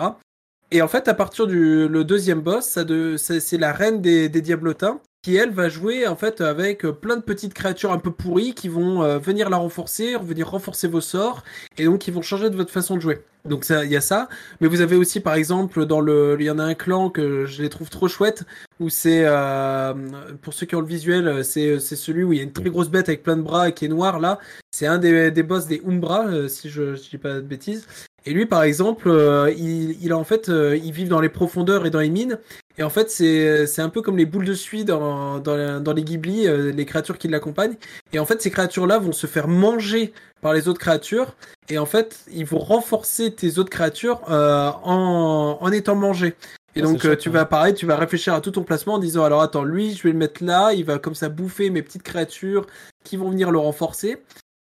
Et 0.71 0.81
en 0.81 0.87
fait, 0.87 1.07
à 1.07 1.13
partir 1.13 1.45
du 1.47 1.87
le 1.87 2.03
deuxième 2.03 2.41
boss, 2.41 2.77
de, 2.77 3.15
c'est 3.17 3.57
la 3.57 3.73
reine 3.73 4.01
des, 4.01 4.29
des 4.29 4.41
diablotins 4.41 4.99
qui 5.23 5.37
elle 5.37 5.51
va 5.51 5.69
jouer 5.69 6.05
en 6.05 6.17
fait 6.17 6.41
avec 6.41 6.85
plein 6.85 7.15
de 7.15 7.21
petites 7.21 7.53
créatures 7.53 7.93
un 7.93 7.97
peu 7.97 8.11
pourries 8.11 8.53
qui 8.53 8.67
vont 8.67 9.03
euh, 9.03 9.17
venir 9.17 9.49
la 9.49 9.57
renforcer, 9.57 10.17
venir 10.21 10.49
renforcer 10.49 10.87
vos 10.87 11.01
sorts 11.01 11.43
et 11.77 11.85
donc 11.85 11.99
qui 11.99 12.11
vont 12.11 12.21
changer 12.21 12.49
de 12.49 12.55
votre 12.55 12.71
façon 12.71 12.95
de 12.95 12.99
jouer. 12.99 13.23
Donc 13.45 13.65
il 13.69 13.91
y 13.91 13.95
a 13.97 14.01
ça, 14.01 14.29
mais 14.61 14.67
vous 14.67 14.81
avez 14.81 14.95
aussi 14.95 15.19
par 15.19 15.33
exemple 15.33 15.85
dans 15.85 16.01
le, 16.01 16.37
il 16.39 16.45
y 16.45 16.49
en 16.49 16.59
a 16.59 16.63
un 16.63 16.75
clan 16.75 17.09
que 17.09 17.45
je 17.45 17.61
les 17.61 17.69
trouve 17.69 17.89
trop 17.89 18.07
chouette 18.07 18.43
où 18.79 18.89
c'est 18.89 19.23
euh, 19.25 19.93
pour 20.41 20.53
ceux 20.53 20.65
qui 20.65 20.75
ont 20.75 20.81
le 20.81 20.87
visuel, 20.87 21.43
c'est 21.43 21.79
c'est 21.79 21.97
celui 21.97 22.23
où 22.23 22.33
il 22.33 22.37
y 22.37 22.39
a 22.39 22.43
une 22.43 22.53
très 22.53 22.69
grosse 22.69 22.89
bête 22.89 23.09
avec 23.09 23.23
plein 23.23 23.35
de 23.35 23.41
bras 23.41 23.69
et 23.69 23.73
qui 23.73 23.85
est 23.85 23.89
noir 23.89 24.19
là. 24.19 24.39
C'est 24.71 24.87
un 24.87 24.97
des, 24.97 25.43
boss 25.43 25.67
des 25.67 25.81
Umbra 25.87 26.27
euh, 26.27 26.47
si 26.47 26.69
je, 26.69 26.95
je 26.95 27.09
dis 27.09 27.17
pas 27.17 27.35
de 27.35 27.41
bêtises. 27.41 27.85
Et 28.25 28.31
lui, 28.31 28.45
par 28.45 28.63
exemple, 28.63 29.09
euh, 29.09 29.51
il, 29.51 30.01
il, 30.01 30.11
a 30.11 30.17
en 30.17 30.23
fait, 30.23 30.47
euh, 30.47 30.77
il 30.77 30.91
vit 30.93 31.05
dans 31.05 31.19
les 31.19 31.29
profondeurs 31.29 31.85
et 31.85 31.89
dans 31.89 31.99
les 31.99 32.09
mines. 32.09 32.39
Et 32.77 32.83
en 32.83 32.89
fait, 32.89 33.09
c'est, 33.09 33.67
c'est 33.67 33.81
un 33.81 33.89
peu 33.89 34.01
comme 34.01 34.17
les 34.17 34.25
boules 34.25 34.45
de 34.45 34.53
suie 34.53 34.83
dans, 34.83 35.39
dans, 35.39 35.81
dans 35.81 35.93
les 35.93 36.03
Ghibli, 36.03 36.47
euh, 36.47 36.71
les 36.71 36.85
créatures 36.85 37.17
qui 37.17 37.27
l'accompagnent. 37.27 37.75
Et 38.13 38.19
en 38.19 38.25
fait, 38.25 38.41
ces 38.41 38.49
créatures-là 38.49 38.97
vont 38.97 39.11
se 39.11 39.27
faire 39.27 39.47
manger 39.47 40.13
par 40.41 40.53
les 40.53 40.67
autres 40.67 40.79
créatures. 40.79 41.35
Et 41.69 41.77
en 41.77 41.85
fait, 41.85 42.19
ils 42.31 42.45
vont 42.45 42.59
renforcer 42.59 43.33
tes 43.33 43.59
autres 43.59 43.69
créatures 43.69 44.21
en, 44.27 45.57
en 45.61 45.71
étant 45.71 45.95
mangées. 45.95 46.35
Et 46.75 46.79
ah, 46.79 46.83
donc, 46.83 47.17
tu 47.19 47.29
vas 47.29 47.45
pareil, 47.45 47.75
tu 47.75 47.85
vas 47.85 47.95
réfléchir 47.95 48.33
à 48.33 48.41
tout 48.41 48.51
ton 48.51 48.63
placement 48.63 48.95
en 48.95 48.99
disant 48.99 49.23
alors 49.23 49.41
attends, 49.41 49.63
lui, 49.63 49.93
je 49.93 50.03
vais 50.03 50.11
le 50.11 50.17
mettre 50.17 50.43
là, 50.43 50.73
il 50.73 50.83
va 50.83 50.97
comme 50.97 51.15
ça 51.15 51.29
bouffer 51.29 51.69
mes 51.69 51.83
petites 51.83 52.03
créatures 52.03 52.65
qui 53.03 53.15
vont 53.15 53.29
venir 53.29 53.51
le 53.51 53.59
renforcer. 53.59 54.17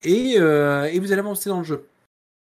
Et, 0.02 0.36
et 0.36 0.98
vous 0.98 1.12
allez 1.12 1.20
avancer 1.20 1.51
dans 1.51 1.59
le 1.59 1.64
jeu. 1.64 1.85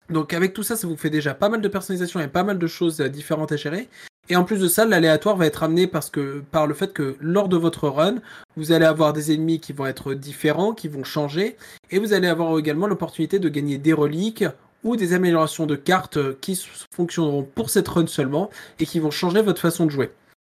Donc 0.10 0.34
avec 0.34 0.54
tout 0.54 0.64
ça, 0.64 0.76
ça 0.76 0.88
vous 0.88 0.98
fait 0.98 1.10
déjà 1.10 1.34
pas 1.34 1.50
mal 1.50 1.62
de 1.62 1.68
personnalisation 1.68 2.20
et 2.20 2.28
pas 2.28 2.44
mal 2.44 2.60
de 2.60 2.68
choses 2.68 3.02
euh, 3.02 3.10
différentes 3.10 3.52
à 3.52 3.56
gérer. 3.56 3.90
Et 4.30 4.38
en 4.38 4.46
plus 4.46 4.60
de 4.60 4.70
ça, 4.70 4.86
l'aléatoire 4.86 5.36
va 5.36 5.46
être 5.46 5.64
amené 5.64 5.86
parce 5.86 6.10
que 6.10 6.44
par 6.52 6.66
le 6.66 6.74
fait 6.74 6.94
que 6.94 7.18
lors 7.20 7.50
de 7.50 7.58
votre 7.58 7.90
run, 7.90 8.16
vous 8.56 8.72
allez 8.72 8.86
avoir 8.86 9.12
des 9.12 9.34
ennemis 9.34 9.60
qui 9.60 9.74
vont 9.74 9.86
être 9.86 10.14
différents, 10.14 10.74
qui 10.74 10.88
vont 10.88 11.04
changer, 11.04 11.58
et 11.92 12.00
vous 12.00 12.14
allez 12.14 12.28
avoir 12.28 12.58
également 12.58 12.88
l'opportunité 12.88 13.40
de 13.40 13.50
gagner 13.50 13.78
des 13.78 13.92
reliques 13.92 14.46
ou 14.86 14.96
des 14.96 15.14
améliorations 15.14 15.66
de 15.66 15.76
cartes 15.76 16.40
qui 16.40 16.62
fonctionneront 16.96 17.44
pour 17.44 17.70
cette 17.70 17.88
run 17.88 18.08
seulement 18.08 18.50
et 18.80 18.86
qui 18.86 19.00
vont 19.00 19.12
changer 19.12 19.42
votre 19.42 19.62
façon 19.62 19.86
de 19.86 19.92
jouer. 19.92 20.12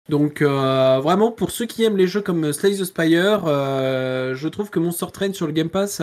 Donc 0.08 0.40
euh, 0.40 1.00
vraiment 1.02 1.30
pour 1.30 1.50
ceux 1.50 1.66
qui 1.66 1.84
aiment 1.84 1.98
les 1.98 2.06
jeux 2.06 2.22
comme 2.22 2.50
Slay 2.54 2.76
the 2.76 2.84
Spire, 2.84 3.42
euh, 3.46 4.34
je 4.34 4.48
trouve 4.48 4.70
que 4.70 4.78
Monster 4.78 5.06
Train 5.12 5.34
sur 5.34 5.46
le 5.46 5.52
Game 5.52 5.68
Pass 5.68 6.00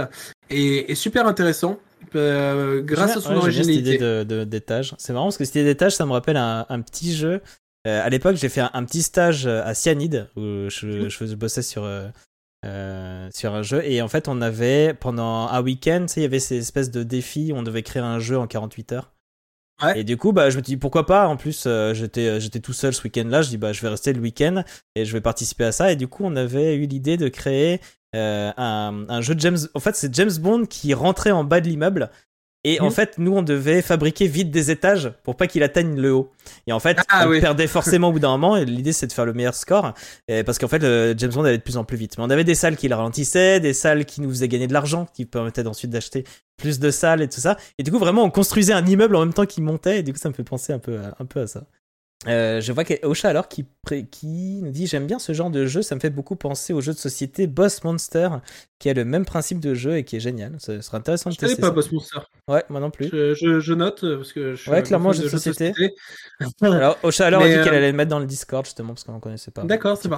est 0.51 0.93
super 0.93 1.27
intéressant. 1.27 1.79
Euh, 2.15 2.82
grâce 2.82 3.18
à 3.18 3.22
son 3.22 3.36
originalité. 3.36 3.98
Cette 3.99 4.27
d'étage. 4.27 4.95
C'est 4.98 5.14
marrant 5.14 5.26
parce 5.26 5.38
que 5.38 5.45
cette 5.45 5.56
idée 5.56 5.65
d'étage, 5.65 5.95
ça 5.95 6.06
me 6.06 6.11
rappelle 6.11 6.38
un, 6.38 6.82
petit 6.82 7.15
jeu. 7.15 7.41
Euh, 7.88 8.06
à 8.06 8.10
l'époque, 8.10 8.36
j'ai 8.36 8.49
fait 8.49 8.61
un, 8.61 8.84
petit 8.86 9.02
stage 9.02 9.48
à 9.48 9.73
Cyanide 9.73 10.30
où 10.36 10.69
je, 10.69 11.10
je, 11.10 11.36
bossais 11.36 11.61
sur, 11.61 11.84
euh, 11.84 13.30
sur 13.34 13.53
un 13.53 13.61
jeu. 13.61 13.82
Et 13.86 14.02
en 14.02 14.07
fait, 14.07 14.27
on 14.27 14.41
avait, 14.41 14.94
pendant 14.94 15.48
un 15.48 15.61
week-end, 15.61 16.06
il 16.15 16.22
y 16.23 16.26
avait 16.26 16.40
ces 16.40 16.57
espèces 16.57 16.91
de 16.91 17.03
défis 17.03 17.52
où 17.53 17.57
on 17.57 17.64
devait 17.64 17.84
créer 17.84 18.03
un 18.03 18.19
jeu 18.19 18.38
en 18.38 18.48
48 18.48 18.91
heures. 18.94 19.11
Et 19.94 20.06
du 20.06 20.15
coup, 20.15 20.32
bah, 20.32 20.49
je 20.49 20.56
me 20.56 20.61
dis 20.61 20.77
pourquoi 20.77 21.06
pas? 21.06 21.27
En 21.27 21.36
plus, 21.36 21.68
j'étais, 21.94 22.40
j'étais 22.40 22.61
tout 22.61 22.72
seul 22.72 22.94
ce 22.94 23.03
week-end-là. 23.03 23.41
Je 23.41 23.49
dis 23.49 23.57
bah, 23.57 23.73
je 23.73 23.82
vais 23.82 23.90
rester 23.90 24.14
le 24.14 24.22
week-end 24.22 24.64
et 24.95 25.03
je 25.03 25.11
vais 25.11 25.19
participer 25.19 25.65
à 25.65 25.73
ça. 25.73 25.91
Et 25.91 25.98
du 25.98 26.07
coup, 26.07 26.23
on 26.23 26.36
avait 26.38 26.76
eu 26.76 26.86
l'idée 26.86 27.18
de 27.18 27.27
créer 27.27 27.82
euh, 28.15 28.51
un, 28.57 29.21
jeu 29.21 29.35
de 29.35 29.39
James. 29.39 29.57
En 29.73 29.79
fait, 29.79 29.95
c'est 29.95 30.13
James 30.15 30.31
Bond 30.39 30.65
qui 30.65 30.93
rentrait 30.93 31.31
en 31.31 31.43
bas 31.43 31.61
de 31.61 31.67
l'immeuble. 31.67 32.09
Et 32.67 32.81
en 32.81 32.85
mhm. 32.85 32.91
fait, 32.91 33.17
nous, 33.19 33.31
on 33.31 33.43
devait 33.43 33.83
fabriquer 33.83 34.25
vite 34.25 34.49
des 34.49 34.71
étages 34.71 35.11
pour 35.23 35.35
pas 35.37 35.45
qu'il 35.45 35.61
atteigne 35.61 36.01
le 36.01 36.11
haut. 36.11 36.31
Et 36.65 36.73
en 36.73 36.79
fait, 36.79 36.97
ah, 37.09 37.27
on 37.27 37.39
perdait 37.39 37.67
forcément 37.67 38.09
au 38.09 38.11
bout 38.11 38.19
d'un 38.19 38.31
moment. 38.31 38.57
Et 38.57 38.65
l'idée, 38.65 38.91
c'est 38.91 39.05
de 39.05 39.13
faire 39.13 39.25
le 39.25 39.33
meilleur 39.33 39.53
score. 39.53 39.93
parce 40.27 40.57
qu'en 40.57 40.67
fait, 40.67 40.81
James 40.81 41.31
Bond 41.31 41.43
allait 41.43 41.59
de 41.59 41.63
plus 41.63 41.77
en 41.77 41.83
plus 41.83 41.97
vite. 41.97 42.17
Mais 42.17 42.23
on 42.23 42.29
avait 42.31 42.43
des 42.43 42.55
salles 42.55 42.75
qui 42.75 42.87
le 42.87 42.95
ralentissaient, 42.95 43.59
des 43.59 43.73
salles 43.73 44.05
qui 44.05 44.19
nous 44.21 44.29
faisaient 44.31 44.47
gagner 44.47 44.65
de 44.65 44.73
l'argent, 44.73 45.05
qui 45.13 45.25
permettaient 45.25 45.67
ensuite 45.67 45.91
d'acheter 45.91 46.23
plus 46.57 46.79
de 46.79 46.89
salles 46.89 47.21
et 47.21 47.29
tout 47.29 47.39
ça. 47.39 47.55
Et 47.77 47.83
du 47.83 47.91
coup, 47.91 47.99
vraiment, 47.99 48.23
on 48.23 48.31
construisait 48.31 48.73
un 48.73 48.85
immeuble 48.85 49.15
en 49.15 49.19
même 49.19 49.33
temps 49.33 49.45
qu'il 49.45 49.63
montait. 49.63 49.99
Et 49.99 50.03
du 50.03 50.13
coup, 50.13 50.19
ça 50.19 50.29
me 50.29 50.33
fait 50.33 50.43
penser 50.43 50.73
un 50.73 50.79
peu 50.79 50.97
un 51.19 51.25
peu 51.25 51.41
à 51.41 51.47
ça. 51.47 51.65
Euh, 52.27 52.59
je 52.59 52.71
vois 52.71 52.83
Ocha 53.03 53.29
alors 53.29 53.47
qui, 53.47 53.65
qui 54.09 54.61
nous 54.63 54.71
dit 54.71 54.87
j'aime 54.87 55.05
bien 55.05 55.19
ce 55.19 55.33
genre 55.33 55.51
de 55.51 55.65
jeu, 55.65 55.81
ça 55.81 55.95
me 55.95 55.99
fait 55.99 56.09
beaucoup 56.09 56.35
penser 56.35 56.73
au 56.73 56.81
jeu 56.81 56.93
de 56.93 56.97
société 56.97 57.45
Boss 57.45 57.83
Monster 57.83 58.29
qui 58.79 58.89
a 58.89 58.93
le 58.93 59.05
même 59.05 59.25
principe 59.25 59.59
de 59.59 59.73
jeu 59.73 59.97
et 59.97 60.03
qui 60.03 60.17
est 60.17 60.19
génial. 60.19 60.55
Ce 60.59 60.81
serait 60.81 60.97
intéressant 60.97 61.29
de 61.29 61.35
tester. 61.35 61.55
Je 61.55 61.61
pas 61.61 61.71
Boss 61.71 61.91
Monster. 61.91 62.19
Ouais, 62.47 62.63
moi 62.69 62.79
non 62.79 62.89
plus. 62.89 63.09
Je, 63.09 63.73
note 63.73 64.03
euh, 64.03 64.17
parce 64.17 64.33
que 64.33 64.55
je 64.55 64.61
suis 64.61 64.71
Ouais, 64.71 64.83
clairement 64.83 65.11
jeu 65.13 65.23
de 65.23 65.29
société. 65.29 65.73
alors 66.61 66.97
Ocha 67.03 67.27
alors 67.27 67.41
a 67.41 67.47
dit 67.47 67.53
qu'elle 67.53 67.73
euh, 67.73 67.77
allait 67.77 67.91
le 67.91 67.97
mettre 67.97 68.09
dans 68.09 68.19
le 68.19 68.25
Discord 68.25 68.65
justement 68.65 68.93
parce 68.93 69.03
qu'on 69.03 69.15
ne 69.15 69.19
connaissait 69.19 69.51
pas. 69.51 69.63
D'accord, 69.63 69.97
c'est 69.97 70.09
bon. 70.09 70.17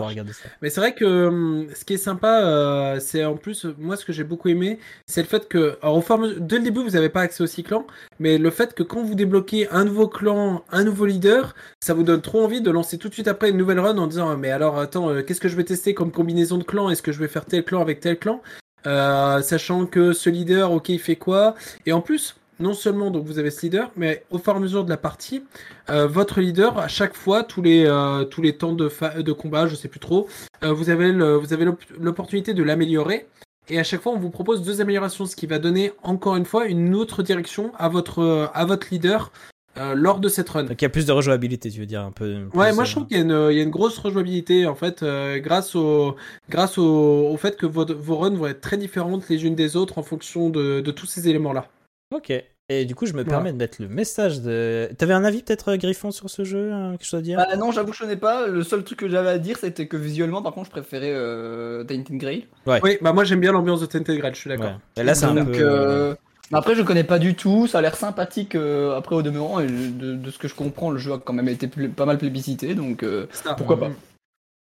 Mais 0.61 0.69
c'est 0.69 0.79
vrai 0.79 0.95
que 0.95 1.27
hum, 1.27 1.67
ce 1.75 1.83
qui 1.83 1.93
est 1.93 1.97
sympa, 1.97 2.97
c'est 2.99 3.25
en 3.25 3.35
plus 3.35 3.65
moi 3.77 3.97
ce 3.97 4.05
que 4.05 4.13
j'ai 4.13 4.23
beaucoup 4.23 4.47
aimé, 4.47 4.79
c'est 5.07 5.21
le 5.21 5.27
fait 5.27 5.47
que 5.47 5.77
alors, 5.81 5.97
au 5.97 6.27
dès 6.39 6.57
le 6.57 6.63
début 6.63 6.83
vous 6.83 6.91
n'avez 6.91 7.09
pas 7.09 7.21
accès 7.21 7.43
au 7.43 7.47
cyclan, 7.47 7.85
mais 8.19 8.37
le 8.37 8.49
fait 8.49 8.73
que 8.73 8.83
quand 8.83 9.03
vous 9.03 9.15
débloquez 9.15 9.67
un 9.69 9.85
nouveau 9.85 10.07
clan, 10.07 10.63
un 10.71 10.83
nouveau 10.83 11.05
leader, 11.05 11.53
ça 11.88 11.93
vous 11.93 12.03
donne 12.03 12.19
trop 12.19 12.43
envie 12.43 12.59
de 12.59 12.69
lancer 12.69 12.97
tout 12.97 13.07
de 13.07 13.14
suite 13.14 13.30
après 13.30 13.49
une 13.49 13.55
nouvelle 13.55 13.80
run 13.80 13.97
en 13.97 14.07
disant 14.07 14.35
mais 14.35 14.51
alors 14.51 14.77
attends 14.77 15.09
euh, 15.09 15.22
qu'est-ce 15.22 15.39
que 15.39 15.47
je 15.47 15.55
vais 15.55 15.64
tester 15.64 15.93
comme 15.93 16.11
combinaison 16.11 16.57
de 16.57 16.65
clans? 16.65 16.89
Est-ce 16.89 17.01
que 17.01 17.14
je 17.14 17.19
vais 17.19 17.30
faire 17.30 17.45
tel 17.45 17.64
clan 17.64 17.80
avec 17.80 18.01
tel 18.01 18.19
clan? 18.19 18.41
Euh, 18.85 19.41
sachant 19.41 19.85
que 19.85 20.11
ce 20.11 20.30
leader 20.30 20.73
ok 20.73 20.89
il 20.89 20.99
fait 20.99 21.15
quoi? 21.15 21.55
Et 21.85 21.93
en 21.93 22.01
plus 22.01 22.35
non 22.59 22.73
seulement 22.73 23.09
donc 23.09 23.26
vous 23.26 23.39
avez 23.39 23.51
ce 23.51 23.61
leader, 23.61 23.89
mais 23.95 24.26
au 24.31 24.38
fur 24.38 24.51
et 24.51 24.57
à 24.57 24.59
mesure 24.59 24.84
de 24.84 24.89
la 24.89 24.97
partie, 24.97 25.45
euh, 25.89 26.07
votre 26.07 26.41
leader 26.41 26.77
à 26.77 26.89
chaque 26.89 27.15
fois 27.15 27.43
tous 27.43 27.61
les 27.61 27.85
tous 28.31 28.41
les 28.41 28.57
temps 28.57 28.73
de, 28.73 28.91
de 29.22 29.31
combat, 29.31 29.68
je 29.68 29.76
sais 29.76 29.88
plus 29.88 30.01
trop, 30.01 30.27
vous 30.61 30.89
avez 30.89 31.14
vous 31.14 31.53
avez 31.53 31.65
l'opportunité 31.97 32.53
de 32.53 32.64
l'améliorer. 32.64 33.27
Et 33.69 33.80
à 33.80 33.84
chaque 33.84 34.01
fois, 34.01 34.14
on 34.14 34.18
vous 34.18 34.30
propose 34.30 34.61
deux 34.61 34.80
améliorations, 34.80 35.26
ce 35.26 35.35
qui 35.35 35.45
va 35.45 35.59
donner 35.59 35.91
encore 36.01 36.38
une 36.38 36.45
fois 36.45 36.68
une 36.68 36.95
autre 36.95 37.22
direction 37.22 37.72
à 37.77 37.89
votre 37.89 38.49
à 38.53 38.65
votre 38.65 38.88
leader 38.91 39.31
euh, 39.79 39.93
lors 39.95 40.19
de 40.19 40.29
cette 40.29 40.49
run. 40.49 40.63
Donc 40.63 40.81
il 40.81 40.85
y 40.85 40.87
a 40.87 40.89
plus 40.89 41.05
de 41.05 41.11
rejouabilité, 41.11 41.69
tu 41.69 41.79
veux 41.79 41.85
dire 41.85 42.01
un 42.01 42.11
peu. 42.11 42.45
ouais, 42.53 42.73
moi 42.73 42.83
je 42.83 42.91
trouve 42.91 43.07
qu'il 43.07 43.17
y, 43.17 43.21
y, 43.21 43.59
a 43.59 43.63
une 43.63 43.69
grosse 43.69 43.97
rejouabilité 43.97 44.65
en 44.65 44.75
fait, 44.75 45.03
euh, 45.03 45.39
grâce 45.39 45.75
au 45.75 46.15
grâce 46.49 46.77
au, 46.77 47.29
au 47.29 47.37
fait 47.37 47.57
que 47.57 47.65
vos, 47.65 47.85
vos, 47.85 48.17
runs 48.17 48.35
vont 48.35 48.47
être 48.47 48.61
très 48.61 48.77
différentes 48.77 49.27
les 49.29 49.45
unes 49.45 49.55
des 49.55 49.75
autres 49.75 49.97
en 49.97 50.03
fonction 50.03 50.49
de, 50.49 50.81
de 50.81 50.91
tous 50.91 51.05
ces 51.05 51.29
éléments 51.29 51.53
là. 51.53 51.67
Ok. 52.13 52.31
Et 52.69 52.83
du 52.83 52.95
coup, 52.95 53.05
je 53.05 53.13
me 53.13 53.23
permets 53.23 53.53
de 53.53 53.57
mettre 53.57 53.81
le 53.81 53.87
message 53.87 54.41
de. 54.41 54.89
T'avais 54.97 55.13
un 55.13 55.23
avis 55.23 55.41
peut-être, 55.41 55.69
euh, 55.69 55.77
Griffon, 55.77 56.11
sur 56.11 56.29
ce 56.29 56.43
jeu 56.43 56.73
hein, 56.73 56.91
Quelque 56.97 57.05
chose 57.05 57.19
à 57.19 57.23
dire? 57.23 57.37
Bah, 57.37 57.55
Non, 57.55 57.71
j'avoue 57.71 57.91
que 57.91 57.97
je 57.97 58.03
n'ai 58.03 58.17
pas. 58.17 58.47
Le 58.47 58.61
seul 58.61 58.83
truc 58.83 58.99
que 58.99 59.07
j'avais 59.07 59.29
à 59.29 59.37
dire, 59.37 59.57
c'était 59.57 59.87
que 59.87 59.95
visuellement, 59.95 60.41
par 60.41 60.53
contre, 60.53 60.65
je 60.65 60.71
préférais 60.71 61.13
euh, 61.13 61.85
Tainted 61.85 62.17
Grail. 62.17 62.45
Ouais. 62.65 62.81
Oui, 62.83 62.97
bah 63.01 63.13
moi 63.13 63.23
j'aime 63.23 63.39
bien 63.39 63.53
l'ambiance 63.53 63.79
de 63.79 63.85
Tainted 63.85 64.17
Grail, 64.17 64.33
je 64.33 64.39
suis 64.41 64.49
d'accord. 64.49 64.79
Ouais. 64.97 65.03
Là, 65.05 65.15
c'est 65.15 65.25
un 65.25 65.45
peu. 65.45 66.15
Après, 66.53 66.75
je 66.75 66.81
connais 66.81 67.03
pas 67.03 67.19
du 67.19 67.35
tout. 67.35 67.67
Ça 67.67 67.79
a 67.79 67.81
l'air 67.81 67.95
sympathique 67.95 68.55
euh, 68.55 68.95
après 68.95 69.15
au 69.15 69.21
demeurant. 69.21 69.59
Et 69.59 69.67
de, 69.67 70.15
de, 70.15 70.31
ce 70.31 70.37
que 70.37 70.47
je 70.47 70.55
comprends, 70.55 70.91
le 70.91 70.97
jeu 70.97 71.13
a 71.13 71.17
quand 71.17 71.33
même 71.33 71.49
été 71.49 71.67
pas 71.67 72.05
mal 72.05 72.17
plébiscité. 72.17 72.75
Donc 72.75 73.03
euh, 73.03 73.27
pourquoi 73.57 73.79
pas. 73.79 73.91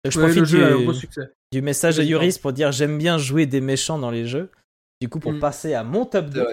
je 0.09 0.19
profite 0.19 0.43
du, 0.43 0.57
du, 1.51 1.61
message 1.61 1.97
de 1.97 2.03
Yuris 2.03 2.39
pour 2.41 2.53
dire 2.53 2.71
j'aime 2.71 2.97
bien 2.97 3.17
jouer 3.17 3.45
des 3.45 3.61
méchants 3.61 3.99
dans 3.99 4.11
les 4.11 4.25
jeux. 4.25 4.49
Du 5.01 5.09
coup, 5.09 5.19
pour 5.19 5.33
mm. 5.33 5.39
passer 5.39 5.73
à 5.73 5.83
mon 5.83 6.05
top 6.05 6.29
2. 6.29 6.47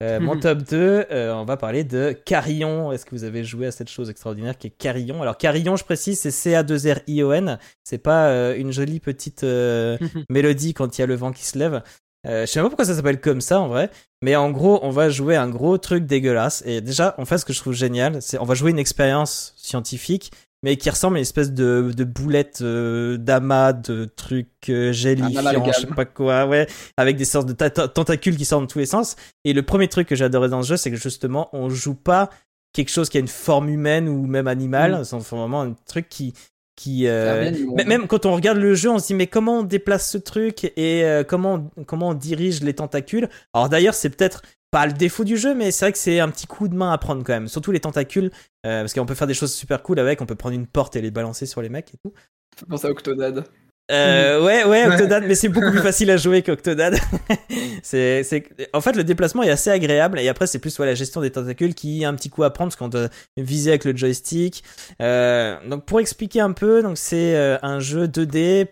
Euh, 0.00 0.20
mon 0.20 0.38
top 0.38 0.58
2, 0.58 1.06
on 1.10 1.44
va 1.44 1.56
parler 1.56 1.82
de 1.82 2.12
Carillon. 2.24 2.92
Est-ce 2.92 3.04
que 3.04 3.10
vous 3.10 3.24
avez 3.24 3.42
joué 3.42 3.66
à 3.66 3.72
cette 3.72 3.88
chose 3.88 4.10
extraordinaire 4.10 4.56
qui 4.56 4.68
est 4.68 4.70
Carillon? 4.70 5.22
Alors 5.22 5.36
Carillon, 5.36 5.74
je 5.76 5.84
précise, 5.84 6.20
c'est 6.20 6.30
C-A-2-R-I-O-N. 6.30 7.58
C'est 7.84 7.98
pas 7.98 8.54
une 8.54 8.72
jolie 8.72 9.00
petite 9.00 9.44
mélodie 10.30 10.74
quand 10.74 10.98
il 10.98 11.00
y 11.00 11.04
a 11.04 11.06
le 11.06 11.14
vent 11.14 11.32
qui 11.32 11.44
se 11.44 11.58
lève. 11.58 11.82
Euh, 12.26 12.46
je 12.46 12.46
sais 12.50 12.60
pas 12.60 12.68
pourquoi 12.68 12.84
ça 12.84 12.94
s'appelle 12.94 13.20
comme 13.20 13.40
ça 13.40 13.60
en 13.60 13.68
vrai, 13.68 13.90
mais 14.22 14.34
en 14.36 14.50
gros, 14.50 14.80
on 14.82 14.90
va 14.90 15.08
jouer 15.08 15.36
un 15.36 15.48
gros 15.48 15.78
truc 15.78 16.04
dégueulasse. 16.04 16.62
Et 16.66 16.80
déjà, 16.80 17.14
en 17.18 17.24
fait, 17.24 17.38
ce 17.38 17.44
que 17.44 17.52
je 17.52 17.60
trouve 17.60 17.74
génial, 17.74 18.20
c'est 18.20 18.38
on 18.38 18.44
va 18.44 18.54
jouer 18.54 18.70
une 18.70 18.78
expérience 18.78 19.54
scientifique, 19.56 20.32
mais 20.62 20.76
qui 20.76 20.90
ressemble 20.90 21.16
à 21.16 21.18
une 21.18 21.22
espèce 21.22 21.52
de, 21.52 21.92
de 21.96 22.04
boulette 22.04 22.60
euh, 22.62 23.16
d'amas, 23.16 23.72
de 23.72 24.04
trucs 24.04 24.68
euh, 24.68 24.92
gélifiants, 24.92 25.64
je 25.64 25.80
sais 25.80 25.86
pas 25.86 26.04
quoi, 26.04 26.46
ouais, 26.46 26.66
avec 26.96 27.16
des 27.16 27.24
sortes 27.24 27.46
de 27.46 27.52
tentacules 27.86 28.36
qui 28.36 28.44
sortent 28.44 28.64
dans 28.64 28.68
tous 28.68 28.80
les 28.80 28.86
sens. 28.86 29.14
Et 29.44 29.52
le 29.52 29.62
premier 29.62 29.88
truc 29.88 30.08
que 30.08 30.16
j'adorais 30.16 30.48
dans 30.48 30.62
ce 30.62 30.70
jeu, 30.70 30.76
c'est 30.76 30.90
que 30.90 30.96
justement, 30.96 31.48
on 31.52 31.70
joue 31.70 31.94
pas 31.94 32.30
quelque 32.72 32.90
chose 32.90 33.08
qui 33.08 33.16
a 33.16 33.20
une 33.20 33.28
forme 33.28 33.68
humaine 33.68 34.08
ou 34.08 34.26
même 34.26 34.48
animale, 34.48 35.00
mm. 35.00 35.04
c'est 35.04 35.16
vraiment 35.16 35.62
un 35.62 35.74
truc 35.86 36.08
qui 36.08 36.34
qui 36.78 37.08
euh, 37.08 37.50
même 37.74 38.06
quand 38.06 38.24
on 38.24 38.32
regarde 38.36 38.58
le 38.58 38.72
jeu 38.74 38.88
on 38.88 39.00
se 39.00 39.08
dit 39.08 39.14
mais 39.14 39.26
comment 39.26 39.58
on 39.58 39.62
déplace 39.64 40.08
ce 40.08 40.16
truc 40.16 40.72
et 40.76 41.04
euh, 41.04 41.24
comment 41.24 41.68
comment 41.86 42.10
on 42.10 42.14
dirige 42.14 42.62
les 42.62 42.72
tentacules? 42.72 43.28
Alors 43.52 43.68
d'ailleurs 43.68 43.94
c'est 43.94 44.10
peut-être 44.10 44.42
pas 44.70 44.86
le 44.86 44.92
défaut 44.92 45.24
du 45.24 45.36
jeu 45.36 45.56
mais 45.56 45.72
c'est 45.72 45.86
vrai 45.86 45.92
que 45.92 45.98
c'est 45.98 46.20
un 46.20 46.28
petit 46.28 46.46
coup 46.46 46.68
de 46.68 46.76
main 46.76 46.92
à 46.92 46.98
prendre 46.98 47.24
quand 47.24 47.32
même. 47.32 47.48
Surtout 47.48 47.72
les 47.72 47.80
tentacules 47.80 48.30
euh, 48.64 48.82
parce 48.82 48.94
qu'on 48.94 49.06
peut 49.06 49.16
faire 49.16 49.26
des 49.26 49.34
choses 49.34 49.52
super 49.52 49.82
cool 49.82 49.98
avec. 49.98 50.22
On 50.22 50.26
peut 50.26 50.36
prendre 50.36 50.54
une 50.54 50.68
porte 50.68 50.94
et 50.94 51.00
les 51.00 51.10
balancer 51.10 51.46
sur 51.46 51.62
les 51.62 51.68
mecs 51.68 51.92
et 51.92 51.96
tout. 51.96 52.12
Je 52.60 52.64
pense 52.64 52.84
à 52.84 52.90
Octodad 52.90 53.44
euh, 53.90 54.44
ouais, 54.44 54.64
ouais, 54.64 54.86
Octodad, 54.86 55.24
mais 55.26 55.34
c'est 55.34 55.48
beaucoup 55.48 55.70
plus 55.70 55.80
facile 55.82 56.10
à 56.10 56.16
jouer 56.16 56.42
qu'Octodad. 56.42 56.98
c'est, 57.82 58.22
c'est, 58.22 58.44
en 58.72 58.80
fait, 58.80 58.92
le 58.92 59.04
déplacement 59.04 59.42
est 59.42 59.50
assez 59.50 59.70
agréable 59.70 60.20
et 60.20 60.28
après, 60.28 60.46
c'est 60.46 60.58
plus 60.58 60.78
ouais, 60.78 60.86
la 60.86 60.94
gestion 60.94 61.20
des 61.20 61.30
tentacules 61.30 61.74
qui 61.74 62.04
a 62.04 62.08
un 62.08 62.14
petit 62.14 62.30
coup 62.30 62.44
à 62.44 62.52
prendre 62.52 62.70
parce 62.70 62.76
qu'on 62.76 62.88
doit 62.88 63.08
viser 63.36 63.70
avec 63.70 63.84
le 63.84 63.96
joystick. 63.96 64.62
Euh, 65.00 65.56
donc, 65.66 65.86
pour 65.86 66.00
expliquer 66.00 66.40
un 66.40 66.52
peu, 66.52 66.82
donc 66.82 66.98
c'est 66.98 67.34
euh, 67.34 67.56
un 67.62 67.80
jeu 67.80 68.06
2D, 68.06 68.66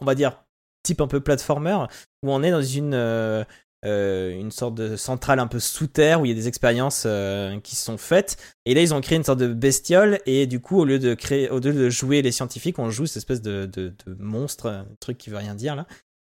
on 0.00 0.04
va 0.04 0.14
dire 0.14 0.42
type 0.82 1.00
un 1.00 1.06
peu 1.06 1.20
platformer 1.20 1.76
où 2.22 2.32
on 2.32 2.42
est 2.42 2.50
dans 2.50 2.62
une 2.62 2.94
euh, 2.94 3.44
euh, 3.84 4.30
une 4.32 4.50
sorte 4.50 4.74
de 4.74 4.96
centrale 4.96 5.38
un 5.38 5.46
peu 5.46 5.60
sous 5.60 5.86
terre 5.86 6.20
où 6.20 6.26
il 6.26 6.30
y 6.30 6.32
a 6.32 6.34
des 6.34 6.48
expériences 6.48 7.04
euh, 7.06 7.60
qui 7.60 7.76
sont 7.76 7.96
faites. 7.96 8.36
Et 8.64 8.74
là, 8.74 8.82
ils 8.82 8.92
ont 8.92 9.00
créé 9.00 9.16
une 9.16 9.24
sorte 9.24 9.38
de 9.38 9.46
bestiole. 9.46 10.18
Et 10.26 10.46
du 10.46 10.60
coup, 10.60 10.78
au 10.78 10.84
lieu 10.84 10.98
de 10.98 11.14
créer, 11.14 11.48
au 11.50 11.60
lieu 11.60 11.72
de 11.72 11.88
jouer 11.88 12.22
les 12.22 12.32
scientifiques, 12.32 12.78
on 12.78 12.90
joue 12.90 13.06
cette 13.06 13.18
espèce 13.18 13.42
de, 13.42 13.66
de, 13.66 13.94
de 14.06 14.16
monstre, 14.18 14.84
truc 15.00 15.18
qui 15.18 15.30
veut 15.30 15.36
rien 15.36 15.54
dire 15.54 15.76
là. 15.76 15.86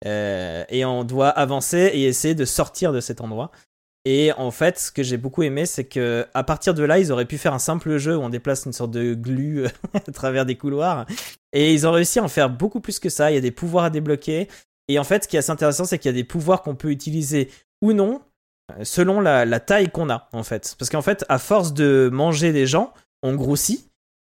Euh, 0.04 0.64
et 0.68 0.84
on 0.84 1.04
doit 1.04 1.28
avancer 1.28 1.90
et 1.94 2.04
essayer 2.04 2.34
de 2.34 2.44
sortir 2.44 2.92
de 2.92 3.00
cet 3.00 3.20
endroit. 3.20 3.50
Et 4.04 4.32
en 4.32 4.50
fait, 4.50 4.78
ce 4.78 4.92
que 4.92 5.02
j'ai 5.02 5.16
beaucoup 5.16 5.42
aimé, 5.42 5.66
c'est 5.66 5.84
que 5.84 6.26
à 6.32 6.44
partir 6.44 6.74
de 6.74 6.84
là, 6.84 6.98
ils 6.98 7.10
auraient 7.10 7.24
pu 7.26 7.38
faire 7.38 7.54
un 7.54 7.58
simple 7.58 7.96
jeu 7.96 8.16
où 8.16 8.20
on 8.20 8.28
déplace 8.28 8.64
une 8.64 8.72
sorte 8.72 8.92
de 8.92 9.14
glu 9.14 9.66
à 9.94 10.00
travers 10.12 10.46
des 10.46 10.56
couloirs. 10.56 11.06
Et 11.52 11.72
ils 11.72 11.86
ont 11.86 11.92
réussi 11.92 12.18
à 12.18 12.24
en 12.24 12.28
faire 12.28 12.50
beaucoup 12.50 12.80
plus 12.80 12.98
que 12.98 13.08
ça. 13.08 13.30
Il 13.30 13.34
y 13.34 13.38
a 13.38 13.40
des 13.40 13.50
pouvoirs 13.50 13.84
à 13.84 13.90
débloquer. 13.90 14.48
Et 14.88 14.98
en 14.98 15.04
fait, 15.04 15.24
ce 15.24 15.28
qui 15.28 15.36
est 15.36 15.40
assez 15.40 15.50
intéressant, 15.50 15.84
c'est 15.84 15.98
qu'il 15.98 16.08
y 16.08 16.14
a 16.14 16.16
des 16.16 16.24
pouvoirs 16.24 16.62
qu'on 16.62 16.74
peut 16.74 16.90
utiliser 16.90 17.50
ou 17.82 17.92
non 17.92 18.20
euh, 18.72 18.84
selon 18.84 19.20
la, 19.20 19.60
taille 19.60 19.90
qu'on 19.90 20.10
a, 20.10 20.28
en 20.32 20.42
fait. 20.42 20.74
Parce 20.78 20.90
qu'en 20.90 21.02
fait, 21.02 21.24
à 21.28 21.38
force 21.38 21.74
de 21.74 22.10
manger 22.12 22.52
des 22.52 22.66
gens, 22.66 22.92
on 23.22 23.34
grossit. 23.34 23.90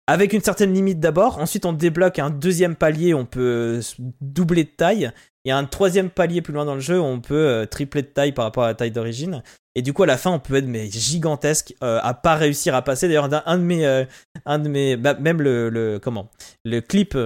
Avec 0.06 0.32
une 0.32 0.40
certaine 0.40 0.74
limite 0.74 0.98
d'abord, 0.98 1.38
ensuite 1.38 1.64
on 1.66 1.72
débloque 1.72 2.18
un 2.18 2.30
deuxième 2.30 2.74
palier, 2.74 3.14
on 3.14 3.26
peut 3.26 3.80
doubler 4.20 4.64
de 4.64 4.70
taille. 4.70 5.12
Il 5.44 5.50
y 5.50 5.52
a 5.52 5.56
un 5.56 5.64
troisième 5.66 6.10
palier 6.10 6.42
plus 6.42 6.52
loin 6.52 6.64
dans 6.64 6.74
le 6.74 6.80
jeu, 6.80 7.00
on 7.00 7.20
peut 7.20 7.34
euh, 7.34 7.64
tripler 7.64 8.02
de 8.02 8.08
taille 8.08 8.32
par 8.32 8.44
rapport 8.44 8.64
à 8.64 8.68
la 8.68 8.74
taille 8.74 8.90
d'origine. 8.90 9.44
Et 9.76 9.82
du 9.82 9.92
coup, 9.92 10.02
à 10.02 10.06
la 10.06 10.16
fin, 10.16 10.32
on 10.32 10.40
peut 10.40 10.56
être 10.56 10.66
mais 10.66 10.90
gigantesque, 10.90 11.76
euh, 11.84 12.00
à 12.02 12.12
pas 12.14 12.34
réussir 12.34 12.74
à 12.74 12.82
passer. 12.82 13.06
D'ailleurs, 13.06 13.28
un, 13.46 13.58
de 13.58 13.62
mes, 13.62 14.04
un 14.46 14.58
de 14.58 14.68
mes, 14.68 14.96
bah, 14.96 15.14
même 15.14 15.40
le, 15.40 16.00
comment, 16.02 16.28
le 16.64 16.80
clip 16.80 17.16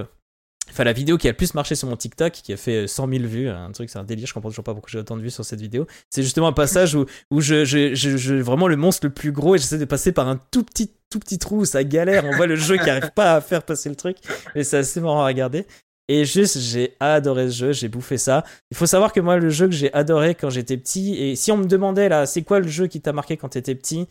Enfin, 0.71 0.83
la 0.83 0.93
vidéo 0.93 1.17
qui 1.17 1.27
a 1.27 1.31
le 1.31 1.37
plus 1.37 1.53
marché 1.53 1.75
sur 1.75 1.87
mon 1.87 1.95
TikTok, 1.95 2.33
qui 2.33 2.51
a 2.51 2.57
fait 2.57 2.87
100 2.87 3.07
000 3.07 3.23
vues, 3.25 3.49
un 3.49 3.71
truc, 3.71 3.89
c'est 3.89 3.99
un 3.99 4.03
délire, 4.03 4.27
je 4.27 4.33
comprends 4.33 4.49
toujours 4.49 4.63
pas 4.63 4.73
pourquoi 4.73 4.89
j'ai 4.91 4.99
autant 4.99 5.15
de 5.15 5.21
vues 5.21 5.29
sur 5.29 5.45
cette 5.45 5.61
vidéo. 5.61 5.85
C'est 6.09 6.23
justement 6.23 6.47
un 6.47 6.53
passage 6.53 6.95
où, 6.95 7.05
où 7.31 7.39
je, 7.39 7.65
je, 7.65 7.93
je, 7.93 8.35
vraiment 8.35 8.67
le 8.67 8.75
monstre 8.75 9.05
le 9.05 9.13
plus 9.13 9.31
gros 9.31 9.55
et 9.55 9.57
j'essaie 9.59 9.77
de 9.77 9.85
passer 9.85 10.11
par 10.11 10.27
un 10.27 10.39
tout 10.51 10.63
petit, 10.63 10.91
tout 11.09 11.19
petit 11.19 11.37
trou, 11.37 11.65
ça 11.65 11.83
galère, 11.83 12.25
on 12.25 12.35
voit 12.35 12.47
le 12.47 12.55
jeu 12.55 12.77
qui 12.77 12.89
arrive 12.89 13.11
pas 13.15 13.35
à 13.35 13.41
faire 13.41 13.63
passer 13.63 13.89
le 13.89 13.95
truc, 13.95 14.17
et 14.55 14.63
c'est 14.63 14.77
assez 14.77 14.99
marrant 14.99 15.21
à 15.21 15.27
regarder. 15.27 15.65
Et 16.07 16.25
juste, 16.25 16.59
j'ai 16.59 16.95
adoré 16.99 17.49
ce 17.49 17.55
jeu, 17.55 17.71
j'ai 17.71 17.87
bouffé 17.87 18.17
ça. 18.17 18.43
Il 18.69 18.77
faut 18.77 18.85
savoir 18.85 19.11
que 19.11 19.19
moi, 19.19 19.37
le 19.37 19.49
jeu 19.49 19.67
que 19.67 19.73
j'ai 19.73 19.91
adoré 19.93 20.35
quand 20.35 20.49
j'étais 20.49 20.77
petit, 20.77 21.15
et 21.15 21.35
si 21.35 21.51
on 21.51 21.57
me 21.57 21.65
demandait 21.65 22.09
là, 22.09 22.25
c'est 22.25 22.43
quoi 22.43 22.59
le 22.59 22.67
jeu 22.67 22.87
qui 22.87 23.01
t'a 23.01 23.11
marqué 23.11 23.37
quand 23.37 23.49
t'étais 23.49 23.75
petit, 23.75 24.07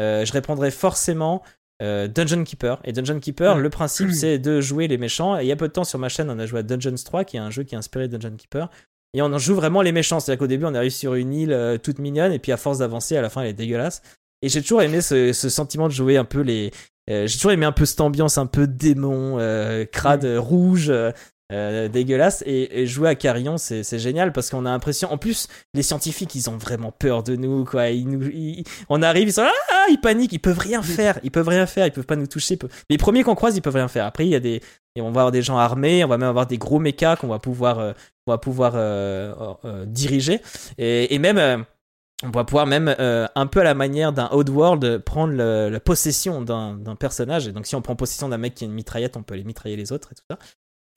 euh, 0.00 0.24
je 0.24 0.32
répondrais 0.32 0.70
forcément 0.70 1.42
euh, 1.82 2.08
Dungeon 2.08 2.44
Keeper. 2.44 2.80
Et 2.84 2.92
Dungeon 2.92 3.20
Keeper, 3.20 3.58
le 3.58 3.70
principe 3.70 4.10
c'est 4.12 4.38
de 4.38 4.60
jouer 4.60 4.88
les 4.88 4.98
méchants. 4.98 5.38
Et 5.38 5.44
il 5.44 5.46
y 5.46 5.52
a 5.52 5.56
peu 5.56 5.68
de 5.68 5.72
temps 5.72 5.84
sur 5.84 5.98
ma 5.98 6.08
chaîne, 6.08 6.30
on 6.30 6.38
a 6.38 6.46
joué 6.46 6.60
à 6.60 6.62
Dungeons 6.62 6.94
3, 7.04 7.24
qui 7.24 7.36
est 7.36 7.40
un 7.40 7.50
jeu 7.50 7.64
qui 7.64 7.74
est 7.74 7.78
inspiré 7.78 8.08
de 8.08 8.16
Dungeon 8.16 8.36
Keeper. 8.36 8.70
Et 9.14 9.22
on 9.22 9.26
en 9.26 9.38
joue 9.38 9.54
vraiment 9.54 9.82
les 9.82 9.92
méchants. 9.92 10.20
C'est-à-dire 10.20 10.40
qu'au 10.40 10.46
début, 10.46 10.64
on 10.64 10.74
arrive 10.74 10.90
sur 10.90 11.14
une 11.14 11.32
île 11.32 11.52
euh, 11.52 11.78
toute 11.78 11.98
mignonne, 11.98 12.32
et 12.32 12.38
puis 12.38 12.52
à 12.52 12.56
force 12.56 12.78
d'avancer, 12.78 13.16
à 13.16 13.22
la 13.22 13.30
fin, 13.30 13.42
elle 13.42 13.48
est 13.48 13.54
dégueulasse. 13.54 14.02
Et 14.42 14.48
j'ai 14.48 14.60
toujours 14.60 14.82
aimé 14.82 15.00
ce, 15.00 15.32
sentiment 15.32 15.88
de 15.88 15.92
jouer 15.92 16.16
un 16.16 16.24
peu 16.24 16.40
les. 16.40 16.70
Euh, 17.08 17.26
j'ai 17.26 17.36
toujours 17.36 17.52
aimé 17.52 17.66
un 17.66 17.72
peu 17.72 17.86
cette 17.86 18.00
ambiance 18.00 18.36
un 18.36 18.46
peu 18.46 18.66
démon, 18.66 19.38
crade, 19.92 20.26
rouge, 20.38 20.92
euh, 21.52 21.86
dégueulasse. 21.86 22.42
Et, 22.44 22.86
jouer 22.86 23.08
à 23.08 23.14
Carillon 23.14 23.56
c'est 23.56 23.98
génial 23.98 24.32
parce 24.32 24.50
qu'on 24.50 24.66
a 24.66 24.70
l'impression 24.70 25.12
en 25.12 25.18
plus 25.18 25.48
les 25.74 25.82
scientifiques 25.82 26.34
ils 26.34 26.50
ont 26.50 26.56
vraiment 26.56 26.90
peur 26.90 27.22
de 27.22 27.36
nous 27.36 27.64
quoi. 27.64 27.88
Ils 27.90 28.08
nous 28.08 28.30
on 28.88 29.02
arrive 29.02 29.28
ils 29.28 29.32
sont 29.32 29.42
là 29.42 29.52
ah, 29.70 29.86
ils 29.90 30.00
paniquent 30.00 30.32
ils 30.32 30.40
peuvent 30.40 30.58
rien 30.58 30.82
faire 30.82 31.20
ils 31.22 31.30
peuvent 31.30 31.48
rien 31.48 31.66
faire 31.66 31.86
ils 31.86 31.92
peuvent 31.92 32.06
pas 32.06 32.16
nous 32.16 32.26
toucher. 32.26 32.58
Les 32.90 32.98
premiers 32.98 33.22
qu'on 33.22 33.36
croise 33.36 33.56
ils 33.56 33.62
peuvent 33.62 33.76
rien 33.76 33.88
faire. 33.88 34.06
Après 34.06 34.26
il 34.26 34.30
y 34.30 34.34
a 34.34 34.40
des 34.40 34.60
et 34.96 35.00
on 35.00 35.12
va 35.12 35.20
avoir 35.20 35.32
des 35.32 35.42
gens 35.42 35.56
armés 35.56 36.04
on 36.04 36.08
va 36.08 36.18
même 36.18 36.28
avoir 36.28 36.46
des 36.46 36.58
gros 36.58 36.80
mechas 36.80 37.16
qu'on 37.16 37.28
va 37.28 37.38
pouvoir 37.38 37.78
euh, 37.78 37.92
on 38.26 38.32
va 38.32 38.38
pouvoir 38.38 38.72
euh, 38.74 39.86
diriger. 39.86 40.40
Et, 40.78 41.14
et 41.14 41.18
même 41.20 41.64
on 42.24 42.30
va 42.30 42.42
pouvoir 42.42 42.66
même 42.66 42.94
un 42.98 43.46
peu 43.46 43.60
à 43.60 43.64
la 43.64 43.74
manière 43.74 44.12
d'un 44.12 44.28
Oddworld 44.32 44.98
prendre 45.04 45.34
la 45.34 45.80
possession 45.80 46.42
d'un 46.42 46.96
personnage. 46.98 47.46
Et 47.46 47.52
donc 47.52 47.66
si 47.66 47.76
on 47.76 47.82
prend 47.82 47.94
possession 47.94 48.28
d'un 48.28 48.38
mec 48.38 48.54
qui 48.54 48.64
a 48.64 48.66
une 48.66 48.72
mitraillette 48.72 49.16
on 49.16 49.22
peut 49.22 49.34
aller 49.34 49.44
mitrailler 49.44 49.76
les 49.76 49.92
autres 49.92 50.10
et 50.12 50.14
tout 50.16 50.24
ça 50.28 50.38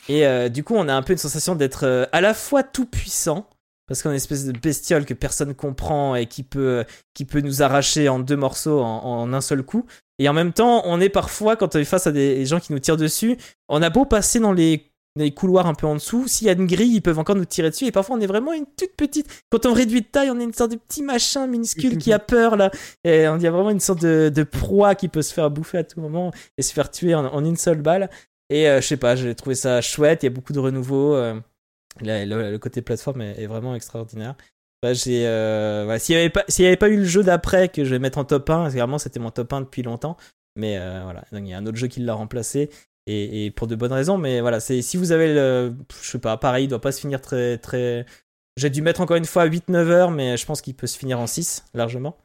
et 0.08 0.26
euh, 0.26 0.50
du 0.50 0.64
coup, 0.64 0.76
on 0.76 0.88
a 0.88 0.94
un 0.94 1.02
peu 1.02 1.14
une 1.14 1.20
sensation 1.20 1.56
d'être 1.56 1.86
euh, 1.86 2.06
à 2.12 2.22
la 2.22 2.34
fois 2.34 2.64
tout 2.64 2.86
puissant, 2.86 3.48
parce 3.88 4.02
qu'on 4.02 4.10
est 4.10 4.14
une 4.14 4.18
espèce 4.18 4.46
de 4.46 4.58
bestiole 4.58 5.06
que 5.06 5.14
personne 5.14 5.54
comprend 5.54 6.16
et 6.16 6.28
qui 6.28 6.44
peut, 6.44 6.86
qui 7.14 7.26
peut 7.26 7.42
nous 7.42 7.62
arracher 7.62 8.08
en 8.08 8.20
deux 8.20 8.38
morceaux 8.38 8.80
en, 8.82 9.34
un 9.34 9.42
seul 9.42 9.64
coup. 9.64 9.86
Et 10.20 10.30
en 10.30 10.34
même 10.34 10.54
temps, 10.54 10.84
on 10.86 11.02
est 11.02 11.10
parfois, 11.10 11.56
quand 11.56 11.76
on 11.76 11.80
est 11.80 11.86
face 11.86 12.06
à 12.06 12.12
des 12.12 12.46
gens 12.46 12.60
qui 12.60 12.72
nous 12.72 12.80
tirent 12.80 12.98
dessus, 12.98 13.38
on 13.68 13.82
a 13.82 13.90
beau 13.90 14.06
passer 14.06 14.40
dans 14.40 14.54
les, 14.54 14.92
les 15.16 15.32
couloirs 15.32 15.66
un 15.66 15.74
peu 15.74 15.88
en 15.88 15.96
dessous, 15.96 16.28
s'il 16.28 16.48
y 16.48 16.50
a 16.52 16.54
une 16.54 16.68
grille, 16.68 16.96
ils 16.96 17.02
peuvent 17.02 17.18
encore 17.18 17.36
nous 17.36 17.46
tirer 17.46 17.72
dessus. 17.72 17.86
Et 17.86 17.92
parfois, 17.92 18.16
on 18.16 18.20
est 18.20 18.28
vraiment 18.28 18.54
une 18.54 18.66
toute 18.78 18.96
petite. 18.96 19.28
Quand 19.50 19.66
on 19.66 19.74
réduit 19.74 20.02
de 20.02 20.08
taille, 20.08 20.30
on 20.30 20.40
est 20.40 20.44
une 20.44 20.54
sorte 20.54 20.72
de 20.72 20.78
petit 20.78 21.02
machin 21.02 21.48
minuscule 21.48 21.98
qui 21.98 22.14
a 22.14 22.20
peur 22.20 22.58
là. 22.58 22.70
Et 23.04 23.28
on 23.28 23.40
y 23.40 23.48
a 23.48 23.52
vraiment 23.52 23.72
une 23.72 23.80
sorte 23.80 24.02
de, 24.02 24.32
de, 24.34 24.44
proie 24.44 24.94
qui 24.94 25.08
peut 25.08 25.24
se 25.24 25.34
faire 25.34 25.50
bouffer 25.50 25.80
à 25.80 25.84
tout 25.84 26.00
moment 26.00 26.32
et 26.58 26.62
se 26.62 26.74
faire 26.74 26.92
tuer 26.92 27.16
en 27.16 27.44
une 27.44 27.58
seule 27.58 27.82
balle. 27.82 28.10
Et 28.50 28.68
euh, 28.68 28.82
je 28.82 28.88
sais 28.88 28.98
pas, 28.98 29.16
j'ai 29.16 29.36
trouvé 29.36 29.56
ça 29.56 29.82
chouette, 29.82 30.24
il 30.24 30.28
y 30.28 30.28
a 30.28 30.32
beaucoup 30.32 30.54
de 30.54 30.60
renouveau. 30.60 31.16
Euh, 31.16 31.40
le, 32.02 32.58
côté 32.58 32.82
plateforme 32.82 33.22
est, 33.22 33.48
vraiment 33.48 33.76
extraordinaire. 33.76 34.36
Bah, 34.82 34.94
j'ai, 34.94 35.28
euh, 35.28 36.00
s'il 36.00 36.16
n'y 36.16 36.22
avait, 36.22 36.78
pas- 36.78 36.90
eu 36.90 36.98
le 36.98 37.06
jeu 37.06 37.24
d'après 37.24 37.70
que 37.70 37.84
je 37.84 37.90
vais 37.92 38.00
mettre 38.00 38.18
en 38.18 38.26
top 38.26 38.50
1, 38.50 38.64
parce 38.64 38.74
vraiment 38.74 38.98
c'était 38.98 39.20
mon 39.20 39.32
top 39.32 39.52
1 39.52 39.62
depuis 39.62 39.84
longtemps, 39.84 40.16
mais 40.56 40.78
voilà, 40.78 41.26
donc 41.32 41.42
il 41.42 41.50
y 41.50 41.54
a 41.54 41.58
un 41.58 41.66
autre 41.66 41.78
jeu 41.78 41.88
qui 41.88 42.00
l'a 42.00 42.14
remplacé, 42.14 42.70
et, 43.06 43.46
et 43.46 43.52
pour 43.52 43.68
de 43.68 43.76
bonnes 43.76 43.92
raisons, 43.92 44.18
mais 44.18 44.40
voilà, 44.40 44.62
c'est, 44.62 44.82
si 44.82 44.96
vous 44.96 45.12
avez 45.12 45.34
le, 45.34 45.76
je 46.02 46.10
sais 46.12 46.20
pas, 46.20 46.38
pareil, 46.38 46.66
il 46.66 46.68
doit 46.70 46.80
pas 46.80 46.94
se 46.94 47.02
finir 47.02 47.20
très, 47.20 47.58
très, 47.58 48.06
j'ai 48.56 48.70
dû 48.70 48.82
mettre 48.82 49.02
encore 49.02 49.18
une 49.18 49.26
fois 49.26 49.46
8-9 49.46 49.90
heures, 49.90 50.12
mais 50.12 50.38
je 50.38 50.46
pense 50.46 50.62
qu'il 50.62 50.76
peut 50.76 50.88
se 50.88 50.98
finir 50.98 51.20
en 51.20 51.28
6, 51.28 51.66
largement. 51.74 52.18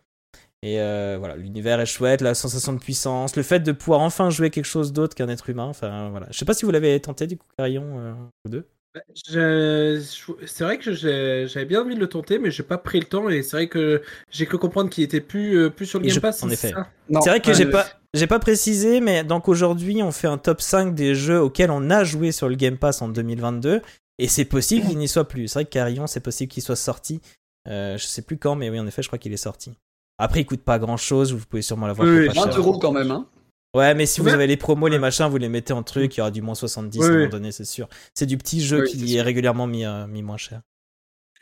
Et 0.67 0.81
euh, 0.81 1.17
voilà, 1.19 1.37
l'univers 1.37 1.79
est 1.79 1.85
chouette, 1.87 2.23
la 2.23 2.33
sensation 2.35 2.73
de 2.73 2.79
puissance, 2.79 3.37
le 3.37 3.43
fait 3.43 3.61
de 3.61 3.71
pouvoir 3.73 4.01
enfin 4.01 4.31
jouer 4.31 4.49
quelque 4.49 4.65
chose 4.65 4.95
d'autre 4.95 5.15
qu'un 5.15 5.29
être 5.29 5.51
humain, 5.51 5.67
enfin 5.67 6.09
voilà. 6.09 6.27
Je 6.31 6.39
sais 6.39 6.47
pas 6.47 6.55
si 6.55 6.65
vous 6.65 6.71
l'avez 6.71 6.99
tenté 7.01 7.27
du 7.27 7.37
coup, 7.37 7.47
Carillon, 7.59 7.85
euh, 7.99 8.13
ou 8.47 8.49
deux. 8.49 8.67
Bah, 8.95 9.03
je- 9.29 10.01
je- 10.01 10.47
C'est 10.47 10.65
vrai 10.65 10.79
que 10.79 10.93
j'ai- 10.95 11.47
j'avais 11.49 11.67
bien 11.67 11.83
envie 11.83 11.97
de 11.97 12.01
le 12.01 12.09
tenter, 12.09 12.39
mais 12.39 12.51
j'ai 12.51 12.63
pas 12.63 12.79
pris 12.79 12.99
le 12.99 13.05
temps 13.07 13.29
et 13.29 13.43
c'est 13.43 13.57
vrai 13.59 13.67
que 13.67 14.01
j'ai 14.31 14.47
cru 14.47 14.57
comprendre 14.57 14.89
qu'il 14.89 15.05
était 15.05 15.21
plus, 15.21 15.59
euh, 15.59 15.69
plus 15.69 15.85
sur 15.85 15.99
le 15.99 16.07
Et 16.07 16.09
Game 16.09 16.15
je- 16.15 16.21
Pass. 16.21 16.43
en 16.43 16.49
c'est 16.49 16.55
effet. 16.55 16.73
C'est 17.21 17.29
vrai 17.29 17.41
que 17.41 17.53
j'ai 17.53 17.67
pas, 17.67 17.87
j'ai 18.15 18.27
pas 18.27 18.39
précisé, 18.39 19.01
mais 19.03 19.23
donc 19.23 19.49
aujourd'hui 19.49 20.03
on 20.03 20.13
fait 20.13 20.29
un 20.29 20.39
top 20.39 20.63
5 20.63 20.95
des 20.95 21.15
jeux 21.15 21.41
auxquels 21.43 21.71
on 21.73 21.91
a 21.91 22.05
joué 22.05 22.33
sur 22.33 22.49
le 22.49 22.55
Game 22.55 22.79
Pass 22.79 23.03
en 23.03 23.09
2022, 23.09 23.83
et 24.19 24.29
c'est 24.29 24.45
possible 24.47 24.87
qu'il 24.87 24.97
n'y 24.97 25.09
soit 25.09 25.29
plus. 25.29 25.49
C'est 25.49 25.59
vrai 25.59 25.65
que 25.67 25.71
Carillon, 25.71 26.07
c'est 26.07 26.21
possible 26.21 26.51
qu'il 26.51 26.63
soit 26.63 26.77
sorti. 26.77 27.21
Euh, 27.69 27.99
je 27.99 28.07
sais 28.07 28.23
plus 28.23 28.37
quand, 28.39 28.55
mais 28.57 28.71
oui, 28.71 28.79
en 28.79 28.87
effet, 28.87 29.03
je 29.03 29.09
crois 29.09 29.19
qu'il 29.19 29.33
est 29.33 29.37
sorti. 29.39 29.75
Après, 30.19 30.41
il 30.41 30.47
coûte 30.47 30.63
pas 30.63 30.79
grand 30.79 30.97
chose, 30.97 31.33
vous 31.33 31.45
pouvez 31.45 31.63
sûrement 31.63 31.87
l'avoir 31.87 32.07
Oui, 32.09 32.15
pour 32.15 32.21
oui, 32.29 32.35
pas 32.35 32.47
20 32.47 32.51
cher. 32.53 32.61
euros 32.61 32.79
quand 32.79 32.93
même, 32.93 33.11
hein. 33.11 33.27
Ouais, 33.75 33.93
mais 33.95 34.07
si 34.07 34.21
vous 34.21 34.29
avez 34.29 34.47
les 34.47 34.57
promos, 34.57 34.87
les 34.87 35.01
machins, 35.01 35.27
vous 35.27 35.37
les 35.37 35.49
mettez 35.49 35.73
en 35.73 35.83
truc, 35.83 36.15
il 36.17 36.19
y 36.19 36.21
aura 36.21 36.31
du 36.31 36.43
moins 36.43 36.55
70 36.55 36.99
Oui, 37.01 37.05
à 37.05 37.09
un 37.09 37.13
moment 37.17 37.29
donné, 37.29 37.51
c'est 37.51 37.65
sûr. 37.65 37.89
C'est 38.15 38.27
du 38.27 38.39
petit 38.39 38.61
jeu 38.61 38.83
Oui, 38.83 38.91
qui 38.91 39.17
est 39.17 39.23
régulièrement 39.23 39.67
mis, 39.67 39.85
euh, 39.85 40.07
mis 40.07 40.23
moins 40.23 40.37
cher. 40.37 40.61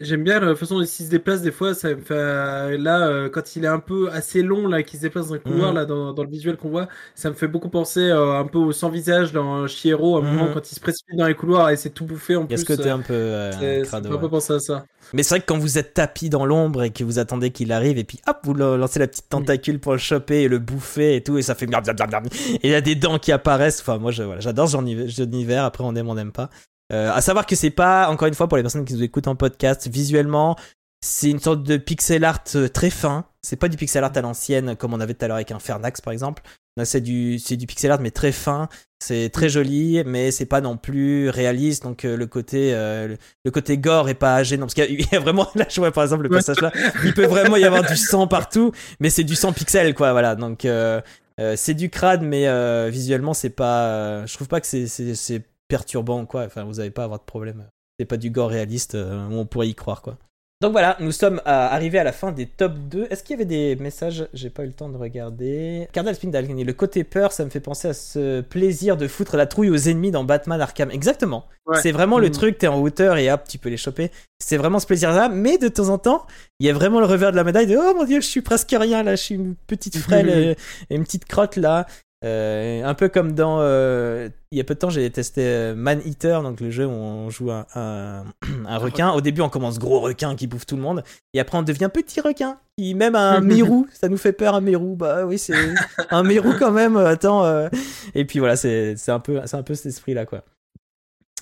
J'aime 0.02 0.24
bien 0.24 0.40
la 0.40 0.54
façon 0.56 0.76
dont 0.76 0.82
il 0.82 0.86
se 0.88 1.04
déplace 1.08 1.42
des 1.42 1.52
fois. 1.52 1.74
Ça 1.74 1.94
me 1.94 2.00
fait 2.00 2.76
là 2.78 3.06
euh, 3.06 3.28
quand 3.28 3.56
il 3.56 3.64
est 3.64 3.68
un 3.68 3.78
peu 3.78 4.10
assez 4.10 4.42
long 4.42 4.66
là, 4.66 4.82
qu'il 4.82 4.98
se 4.98 5.02
déplace 5.04 5.28
dans 5.28 5.34
le 5.34 5.40
couloir 5.40 5.70
Mhm. 5.70 5.76
là, 5.76 5.84
dans, 5.84 6.12
dans 6.12 6.22
le 6.24 6.28
visuel 6.30 6.56
qu'on 6.56 6.70
voit, 6.70 6.88
ça 7.14 7.30
me 7.30 7.34
fait 7.34 7.46
beaucoup 7.48 7.68
penser 7.68 8.00
euh, 8.00 8.38
un 8.38 8.44
peu 8.46 8.58
au 8.58 8.72
sans 8.72 8.90
visage 8.90 9.32
dans 9.32 9.66
Chiero, 9.66 10.16
à 10.16 10.20
un 10.20 10.22
Mhm. 10.22 10.36
moment 10.36 10.50
quand 10.54 10.70
il 10.70 10.74
se 10.74 10.80
précipite 10.80 11.16
dans 11.16 11.26
les 11.26 11.34
couloirs 11.34 11.70
et 11.70 11.76
c'est 11.76 11.90
tout 11.90 12.04
bouffé 12.04 12.36
en 12.36 12.44
Il 12.46 12.50
y 12.50 12.54
a 12.54 12.56
plus. 12.56 12.58
ce 12.58 12.64
côté 12.66 12.88
euh, 12.90 12.94
un 12.94 12.98
peu 13.00 13.12
euh, 13.14 13.52
c'est- 13.52 13.84
ça 13.84 13.90
crado, 14.00 14.08
me 14.10 14.16
fait 14.18 14.24
ouais. 14.24 14.30
penser 14.30 14.52
à 14.54 14.58
ça. 14.60 14.84
Mais 15.12 15.22
c'est 15.22 15.30
vrai 15.34 15.40
que 15.40 15.46
quand 15.46 15.58
vous 15.58 15.78
êtes 15.78 15.94
tapis 15.94 16.30
dans 16.30 16.46
l'ombre 16.46 16.82
et 16.84 16.90
que 16.90 17.04
vous 17.04 17.18
attendez 17.18 17.50
qu'il 17.50 17.70
arrive 17.72 17.98
et 17.98 18.04
puis 18.04 18.20
hop, 18.26 18.38
vous 18.44 18.54
lancez 18.54 18.98
la 18.98 19.06
petite 19.08 19.28
tentacule 19.28 19.78
pour 19.78 19.92
le 19.92 19.98
choper 19.98 20.42
et 20.42 20.48
le 20.48 20.58
bouffer 20.58 21.16
et 21.16 21.22
tout 21.22 21.38
et 21.38 21.42
ça 21.42 21.54
fait 21.54 21.66
et 21.66 22.60
il 22.64 22.70
y 22.70 22.74
a 22.74 22.80
des 22.80 22.94
dents 22.94 23.18
qui 23.18 23.30
apparaissent. 23.32 23.80
Enfin, 23.80 23.98
moi, 23.98 24.10
je- 24.10 24.22
voilà, 24.22 24.40
j'adore 24.40 24.68
ce 24.68 24.72
genre 24.72 24.82
d'hiver. 24.82 25.64
Après, 25.64 25.84
on 25.84 25.94
aime, 25.96 26.08
on 26.08 26.14
n'aime 26.14 26.32
pas. 26.32 26.50
Euh, 26.93 27.10
à 27.12 27.20
savoir 27.20 27.47
que 27.47 27.56
c'est 27.56 27.70
pas, 27.70 28.09
encore 28.10 28.28
une 28.28 28.35
fois, 28.35 28.48
pour 28.48 28.56
les 28.56 28.62
personnes 28.62 28.85
qui 28.85 28.94
nous 28.94 29.02
écoutent 29.02 29.28
en 29.28 29.35
podcast, 29.36 29.89
visuellement, 29.89 30.56
c'est 31.05 31.31
une 31.31 31.40
sorte 31.40 31.62
de 31.62 31.77
pixel 31.78 32.24
art 32.24 32.44
euh, 32.55 32.69
très 32.69 32.90
fin. 32.90 33.24
C'est 33.43 33.56
pas 33.56 33.69
du 33.69 33.77
pixel 33.77 34.05
art 34.05 34.12
à 34.14 34.20
l'ancienne 34.20 34.77
comme 34.77 34.94
on 34.94 35.01
avait 35.01 35.14
tout 35.14 35.24
à 35.24 35.28
l'heure 35.28 35.36
avec 35.36 35.51
un 35.51 35.59
Fernax 35.59 36.01
par 36.01 36.12
exemple. 36.12 36.43
Là, 36.77 36.85
c'est 36.85 37.01
du, 37.01 37.39
c'est 37.39 37.56
du 37.56 37.66
pixel 37.66 37.90
art 37.90 38.01
mais 38.01 38.10
très 38.12 38.31
fin. 38.32 38.69
C'est 39.02 39.31
très 39.31 39.48
joli, 39.48 40.01
mais 40.06 40.31
c'est 40.31 40.47
pas 40.47 40.60
non 40.60 40.77
plus 40.77 41.28
réaliste. 41.28 41.82
Donc 41.82 42.05
euh, 42.05 42.16
le 42.16 42.27
côté, 42.27 42.73
euh, 42.73 43.16
le, 43.44 43.51
côté 43.51 43.78
gore 43.78 44.09
est 44.09 44.14
pas 44.14 44.43
gênant 44.44 44.66
parce 44.66 44.74
qu'il 44.74 44.85
y, 44.85 44.86
a- 44.86 44.90
il 45.01 45.06
y 45.12 45.16
a 45.16 45.19
vraiment 45.19 45.48
là, 45.56 45.66
je 45.69 45.81
vois 45.81 45.90
par 45.90 46.05
exemple 46.05 46.23
le 46.23 46.28
passage 46.28 46.60
là, 46.60 46.70
il 47.05 47.12
peut 47.14 47.27
vraiment 47.27 47.56
y 47.56 47.64
avoir 47.64 47.82
du 47.82 47.97
sang 47.97 48.28
partout, 48.28 48.70
mais 49.01 49.10
c'est 49.10 49.24
du 49.24 49.35
sang 49.35 49.52
pixel 49.52 49.93
quoi. 49.94 50.12
Voilà, 50.12 50.36
donc 50.36 50.64
euh, 50.64 51.01
euh, 51.40 51.55
c'est 51.56 51.74
du 51.74 51.90
crade, 51.90 52.23
mais 52.23 52.47
euh, 52.47 52.89
visuellement 52.93 53.35
c'est 53.35 53.51
pas. 53.51 53.86
euh, 53.89 54.27
je 54.27 54.35
trouve 54.35 54.47
pas 54.48 54.60
que 54.60 54.66
c'est, 54.69 54.86
c'est, 54.86 55.16
c'est 55.16 55.43
perturbant 55.76 56.24
quoi. 56.26 56.44
Enfin, 56.44 56.64
vous 56.64 56.78
avez 56.80 56.90
pas 56.90 57.02
à 57.02 57.04
avoir 57.06 57.20
de 57.20 57.24
problème. 57.24 57.66
C'est 57.98 58.06
pas 58.06 58.16
du 58.18 58.30
gore 58.30 58.50
réaliste 58.50 58.94
euh, 58.94 59.26
on 59.30 59.46
pourrait 59.46 59.68
y 59.68 59.74
croire 59.74 60.02
quoi. 60.02 60.16
Donc 60.60 60.70
voilà, 60.70 60.96
nous 61.00 61.10
sommes 61.10 61.40
à- 61.44 61.74
arrivés 61.74 61.98
à 61.98 62.04
la 62.04 62.12
fin 62.12 62.30
des 62.30 62.46
top 62.46 62.74
2. 62.88 63.08
Est-ce 63.10 63.24
qu'il 63.24 63.32
y 63.34 63.36
avait 63.36 63.44
des 63.44 63.74
messages? 63.74 64.28
J'ai 64.32 64.48
pas 64.48 64.62
eu 64.62 64.68
le 64.68 64.72
temps 64.72 64.88
de 64.88 64.96
regarder. 64.96 65.88
Cardinal 65.92 66.14
Spindle, 66.14 66.46
le 66.64 66.72
côté 66.72 67.02
peur, 67.02 67.32
ça 67.32 67.44
me 67.44 67.50
fait 67.50 67.58
penser 67.58 67.88
à 67.88 67.94
ce 67.94 68.42
plaisir 68.42 68.96
de 68.96 69.08
foutre 69.08 69.36
la 69.36 69.46
trouille 69.46 69.70
aux 69.70 69.76
ennemis 69.88 70.12
dans 70.12 70.22
Batman 70.22 70.60
Arkham. 70.60 70.92
Exactement. 70.92 71.46
Ouais. 71.66 71.80
C'est 71.82 71.90
vraiment 71.90 72.20
le 72.20 72.28
Mhm. 72.28 72.32
truc, 72.32 72.58
t'es 72.58 72.68
en 72.68 72.80
hauteur 72.80 73.16
et 73.16 73.32
hop, 73.32 73.42
tu 73.48 73.58
peux 73.58 73.70
les 73.70 73.76
choper. 73.76 74.12
C'est 74.38 74.56
vraiment 74.56 74.78
ce 74.78 74.86
plaisir-là, 74.86 75.28
mais 75.28 75.58
de 75.58 75.66
temps 75.66 75.88
en 75.88 75.98
temps, 75.98 76.26
il 76.60 76.66
y 76.68 76.70
a 76.70 76.72
vraiment 76.72 77.00
le 77.00 77.06
revers 77.06 77.32
de 77.32 77.36
la 77.36 77.42
médaille 77.44 77.66
de 77.66 77.76
oh 77.76 77.94
mon 77.96 78.04
dieu, 78.04 78.20
je 78.20 78.26
suis 78.28 78.40
presque 78.42 78.70
rien 78.78 79.02
là, 79.02 79.16
je 79.16 79.22
suis 79.22 79.34
une 79.34 79.56
petite 79.66 79.96
frêle 79.96 80.28
et 80.90 80.94
une 80.94 81.02
petite 81.02 81.24
crotte 81.24 81.56
là. 81.56 81.86
Euh, 82.24 82.84
un 82.84 82.94
peu 82.94 83.08
comme 83.08 83.32
dans. 83.32 83.58
euh, 83.60 84.28
il 84.52 84.58
y 84.58 84.60
a 84.60 84.64
peu 84.64 84.74
de 84.74 84.78
temps, 84.78 84.90
j'ai 84.90 85.10
testé 85.10 85.42
euh, 85.44 85.74
Man 85.74 86.00
Eater, 86.04 86.42
donc 86.42 86.60
le 86.60 86.70
jeu 86.70 86.86
où 86.86 86.90
on 86.90 87.30
joue 87.30 87.50
un, 87.50 87.66
un, 87.74 88.24
un 88.66 88.78
requin. 88.78 89.10
Au 89.10 89.20
début, 89.20 89.40
on 89.40 89.48
commence 89.48 89.78
gros 89.78 90.00
requin 90.00 90.36
qui 90.36 90.46
bouffe 90.46 90.66
tout 90.66 90.76
le 90.76 90.82
monde, 90.82 91.02
et 91.34 91.40
après, 91.40 91.58
on 91.58 91.62
devient 91.62 91.88
petit 91.92 92.20
requin. 92.20 92.58
Qui, 92.78 92.94
même 92.94 93.16
un 93.16 93.40
mérou, 93.42 93.86
ça 93.92 94.08
nous 94.08 94.16
fait 94.16 94.32
peur 94.32 94.54
un 94.54 94.60
mérou. 94.60 94.94
Bah 94.96 95.24
oui, 95.26 95.38
c'est 95.38 95.54
un 96.10 96.22
mérou 96.22 96.52
quand 96.58 96.70
même. 96.72 96.96
Attends. 96.96 97.44
euh. 97.44 97.68
Et 98.14 98.24
puis 98.24 98.38
voilà, 98.38 98.56
c'est 98.56 98.94
un 99.08 99.20
peu, 99.20 99.40
c'est 99.46 99.56
un 99.56 99.62
peu 99.62 99.74
cet 99.74 99.86
esprit-là, 99.86 100.24
quoi. 100.26 100.44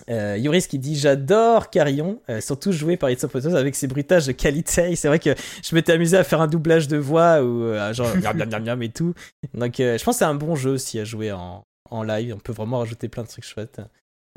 Euh, 0.09 0.37
Yoris 0.39 0.67
qui 0.67 0.79
dit 0.79 0.97
j'adore 0.97 1.69
Carillon, 1.71 2.21
euh, 2.31 2.41
surtout 2.41 2.73
joué 2.73 2.97
par 2.97 3.11
It's 3.11 3.27
Photos 3.27 3.55
avec 3.55 3.75
ses 3.75 3.87
bruitages 3.87 4.27
de 4.27 4.33
qualité. 4.33 4.97
C'est 4.97 5.09
vrai 5.09 5.19
que 5.19 5.35
je 5.63 5.75
m'étais 5.75 5.93
amusé 5.93 6.17
à 6.17 6.25
faire 6.25 6.41
un 6.41 6.47
doublage 6.47 6.89
de 6.89 6.97
voix 6.97 7.43
ou 7.43 7.65
euh, 7.65 7.93
genre 7.93 8.09
miam, 8.17 8.83
et 8.83 8.89
tout. 8.89 9.15
Donc 9.55 9.79
euh, 9.81 9.99
je 9.99 10.05
pense 10.05 10.15
que 10.17 10.19
c'est 10.21 10.25
un 10.25 10.35
bon 10.35 10.55
jeu 10.57 10.71
aussi 10.71 10.99
à 10.99 11.05
jouer 11.05 11.33
en, 11.33 11.63
en 11.91 12.03
live. 12.03 12.35
On 12.35 12.39
peut 12.39 12.53
vraiment 12.53 12.79
rajouter 12.79 13.09
plein 13.09 13.23
de 13.25 13.29
trucs 13.29 13.45
chouettes. 13.45 13.81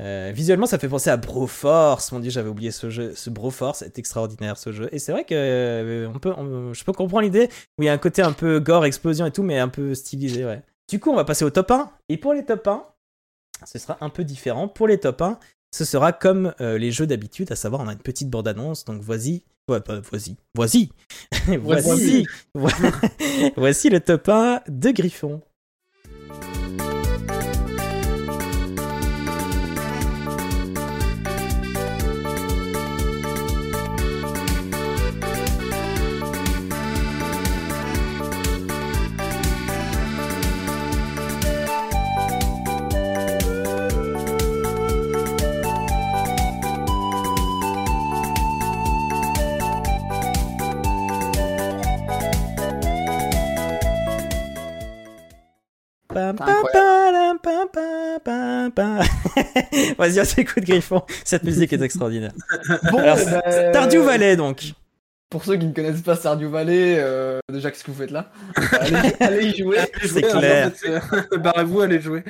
Euh, 0.02 0.32
visuellement, 0.34 0.66
ça 0.66 0.78
fait 0.78 0.88
penser 0.88 1.08
à 1.08 1.16
Broforce. 1.16 2.10
Mon 2.10 2.18
dieu, 2.18 2.30
j'avais 2.30 2.48
oublié 2.48 2.72
ce 2.72 2.90
jeu. 2.90 3.12
Ce 3.14 3.30
Broforce 3.30 3.82
est 3.82 3.96
extraordinaire 3.98 4.58
ce 4.58 4.72
jeu. 4.72 4.88
Et 4.90 4.98
c'est 4.98 5.12
vrai 5.12 5.22
que 5.24 5.34
euh, 5.36 6.08
on 6.12 6.18
peut, 6.18 6.32
on- 6.36 6.74
je 6.74 6.84
peux 6.84 6.92
comprendre 6.92 7.22
l'idée 7.22 7.48
où 7.78 7.82
il 7.82 7.86
y 7.86 7.88
a 7.88 7.92
un 7.92 7.98
côté 7.98 8.20
un 8.20 8.32
peu 8.32 8.58
gore, 8.58 8.84
explosion 8.84 9.24
et 9.24 9.30
tout, 9.30 9.44
mais 9.44 9.58
un 9.58 9.68
peu 9.68 9.94
stylisé. 9.94 10.44
Du 10.90 10.98
coup, 10.98 11.10
on 11.10 11.16
va 11.16 11.24
passer 11.24 11.44
au 11.44 11.50
top 11.50 11.70
1. 11.70 11.90
Et 12.08 12.16
pour 12.16 12.34
les 12.34 12.44
top 12.44 12.66
1, 12.66 12.84
ce 13.64 13.78
sera 13.78 13.96
un 14.00 14.08
peu 14.10 14.24
différent. 14.24 14.66
Pour 14.66 14.88
les 14.88 14.98
top 14.98 15.22
1, 15.22 15.38
ce 15.74 15.84
sera 15.84 16.12
comme 16.12 16.54
euh, 16.60 16.78
les 16.78 16.92
jeux 16.92 17.08
d'habitude, 17.08 17.50
à 17.50 17.56
savoir 17.56 17.82
on 17.82 17.88
a 17.88 17.92
une 17.94 17.98
petite 17.98 18.30
bande-annonce, 18.30 18.84
donc 18.84 19.02
voici, 19.02 19.42
ouais, 19.68 19.80
pas 19.80 19.98
voici, 20.08 20.36
voici, 21.58 22.24
voici, 22.54 22.84
voici. 23.56 23.90
Le 23.90 23.98
top 23.98 24.28
1 24.28 24.60
de 24.68 24.90
Griffon. 24.92 25.42
Vas-y, 59.98 60.20
on 60.20 60.24
s'écoute 60.24 60.64
Griffon. 60.64 61.02
Cette 61.24 61.44
musique 61.44 61.72
est 61.72 61.82
extraordinaire. 61.82 62.32
Bon, 62.90 62.98
Alors, 62.98 63.18
eh 63.20 63.24
ben, 63.24 63.70
Stardew 63.70 64.02
Valley 64.02 64.36
donc. 64.36 64.72
Pour 65.30 65.44
ceux 65.44 65.56
qui 65.56 65.66
ne 65.66 65.72
connaissent 65.72 66.02
pas 66.02 66.14
Stardew 66.14 66.46
Valley, 66.46 66.96
euh, 66.98 67.40
déjà 67.52 67.70
qu'est-ce 67.70 67.82
que 67.82 67.90
vous 67.90 67.96
faites 67.96 68.12
là? 68.12 68.30
Allez, 68.72 69.14
allez 69.20 69.46
y 69.46 69.56
jouer. 69.56 69.78
C'est 70.02 70.22
clair. 70.22 70.70
Barrez-vous, 71.38 71.80
allez 71.80 72.00
jouer. 72.00 72.22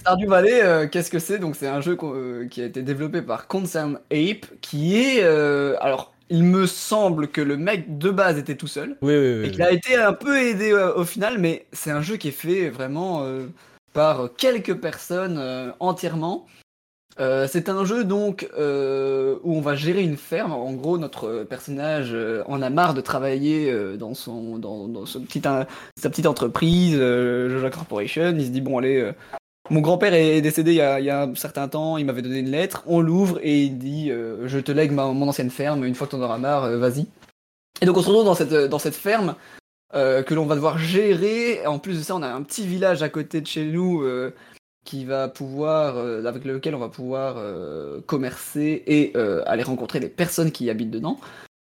Stardew 0.00 0.26
Valley, 0.26 0.60
euh, 0.62 0.88
qu'est-ce 0.88 1.10
que 1.10 1.20
c'est? 1.20 1.38
Donc 1.38 1.54
c'est 1.54 1.68
un 1.68 1.80
jeu 1.80 1.96
euh, 2.02 2.48
qui 2.48 2.62
a 2.62 2.64
été 2.64 2.82
développé 2.82 3.22
par 3.22 3.46
Concern 3.46 3.98
Ape, 4.10 4.46
qui 4.60 5.00
est, 5.00 5.22
euh, 5.22 5.76
alors 5.80 6.13
il 6.30 6.44
me 6.44 6.66
semble 6.66 7.28
que 7.28 7.40
le 7.40 7.56
mec 7.56 7.98
de 7.98 8.10
base 8.10 8.38
était 8.38 8.56
tout 8.56 8.66
seul 8.66 8.96
Oui, 9.02 9.14
oui, 9.16 9.46
et 9.46 9.50
qu'il 9.50 9.62
a 9.62 9.72
été 9.72 9.96
un 9.96 10.12
peu 10.12 10.38
aidé 10.38 10.72
euh, 10.72 10.94
au 10.94 11.04
final, 11.04 11.38
mais 11.38 11.66
c'est 11.72 11.90
un 11.90 12.02
jeu 12.02 12.16
qui 12.16 12.28
est 12.28 12.32
fait 12.32 12.70
vraiment 12.70 13.22
euh, 13.24 13.46
par 13.92 14.30
quelques 14.36 14.74
personnes 14.74 15.36
euh, 15.38 15.70
entièrement. 15.80 16.46
C'est 17.16 17.68
un 17.68 17.84
jeu 17.84 18.02
donc 18.02 18.48
où 18.56 19.56
on 19.56 19.60
va 19.60 19.76
gérer 19.76 20.02
une 20.02 20.16
ferme. 20.16 20.50
En 20.52 20.72
gros, 20.72 20.98
notre 20.98 21.44
personnage 21.44 22.12
en 22.46 22.60
a 22.60 22.70
marre 22.70 22.92
de 22.94 23.00
travailler 23.00 23.72
dans 23.96 24.14
son 24.14 24.58
dans, 24.58 24.88
dans 24.88 25.06
ce 25.06 25.18
petit, 25.18 25.40
un- 25.46 25.64
sa 25.96 26.10
petite 26.10 26.26
entreprise, 26.26 26.96
Joja 26.96 27.70
Corporation. 27.70 28.34
Il 28.36 28.44
se 28.44 28.50
dit 28.50 28.60
bon 28.60 28.78
allez, 28.78 29.12
mon 29.70 29.80
grand-père 29.80 30.12
est 30.12 30.42
décédé 30.42 30.72
il 30.72 30.76
y, 30.76 30.80
a, 30.82 31.00
il 31.00 31.08
un 31.08 31.34
certain 31.34 31.68
temps. 31.68 31.96
Il 31.96 32.04
m'avait 32.04 32.22
donné 32.22 32.40
une 32.40 32.50
lettre. 32.50 32.82
On 32.86 33.00
l'ouvre 33.00 33.38
et 33.42 33.62
il 33.62 33.78
dit 33.78 34.10
euh, 34.10 34.46
je 34.46 34.58
te 34.58 34.72
lègue 34.72 34.92
mon 34.92 35.28
ancienne 35.28 35.50
ferme. 35.50 35.84
Une 35.84 35.94
fois 35.94 36.06
que 36.06 36.12
t'en 36.12 36.22
auras 36.22 36.38
marre, 36.38 36.64
euh, 36.64 36.78
vas-y. 36.78 37.06
Et 37.80 37.86
donc 37.86 37.96
on 37.96 38.02
se 38.02 38.08
retrouve 38.08 38.26
dans 38.26 38.34
cette 38.34 38.52
dans 38.52 38.78
cette 38.78 38.94
ferme 38.94 39.36
euh, 39.94 40.22
que 40.22 40.34
l'on 40.34 40.44
va 40.44 40.54
devoir 40.54 40.78
gérer. 40.78 41.66
En 41.66 41.78
plus 41.78 41.98
de 41.98 42.02
ça, 42.02 42.14
on 42.14 42.22
a 42.22 42.28
un 42.28 42.42
petit 42.42 42.66
village 42.66 43.02
à 43.02 43.08
côté 43.08 43.40
de 43.40 43.46
chez 43.46 43.64
nous 43.64 44.02
euh, 44.02 44.34
qui 44.84 45.06
va 45.06 45.28
pouvoir, 45.28 45.96
avec 46.26 46.44
lequel 46.44 46.74
on 46.74 46.78
va 46.78 46.90
pouvoir 46.90 47.36
commercer 48.04 48.82
et 48.86 49.14
aller 49.46 49.62
rencontrer 49.62 49.98
les 49.98 50.10
personnes 50.10 50.52
qui 50.52 50.66
y 50.66 50.70
habitent 50.70 50.90
dedans. 50.90 51.18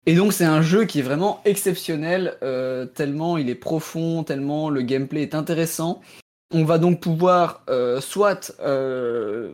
Et 0.05 0.15
donc 0.15 0.33
c'est 0.33 0.43
un 0.43 0.61
jeu 0.61 0.83
qui 0.83 0.99
est 0.99 1.01
vraiment 1.01 1.39
exceptionnel, 1.45 2.37
tellement 2.93 3.37
il 3.37 3.49
est 3.49 3.55
profond, 3.55 4.25
tellement 4.25 4.69
le 4.69 4.81
gameplay 4.81 5.21
est 5.21 5.33
intéressant. 5.33 6.01
On 6.53 6.63
va 6.63 6.77
donc 6.77 6.99
pouvoir 7.01 7.63
euh, 7.69 7.99
soit 8.01 8.53
euh, 8.61 9.51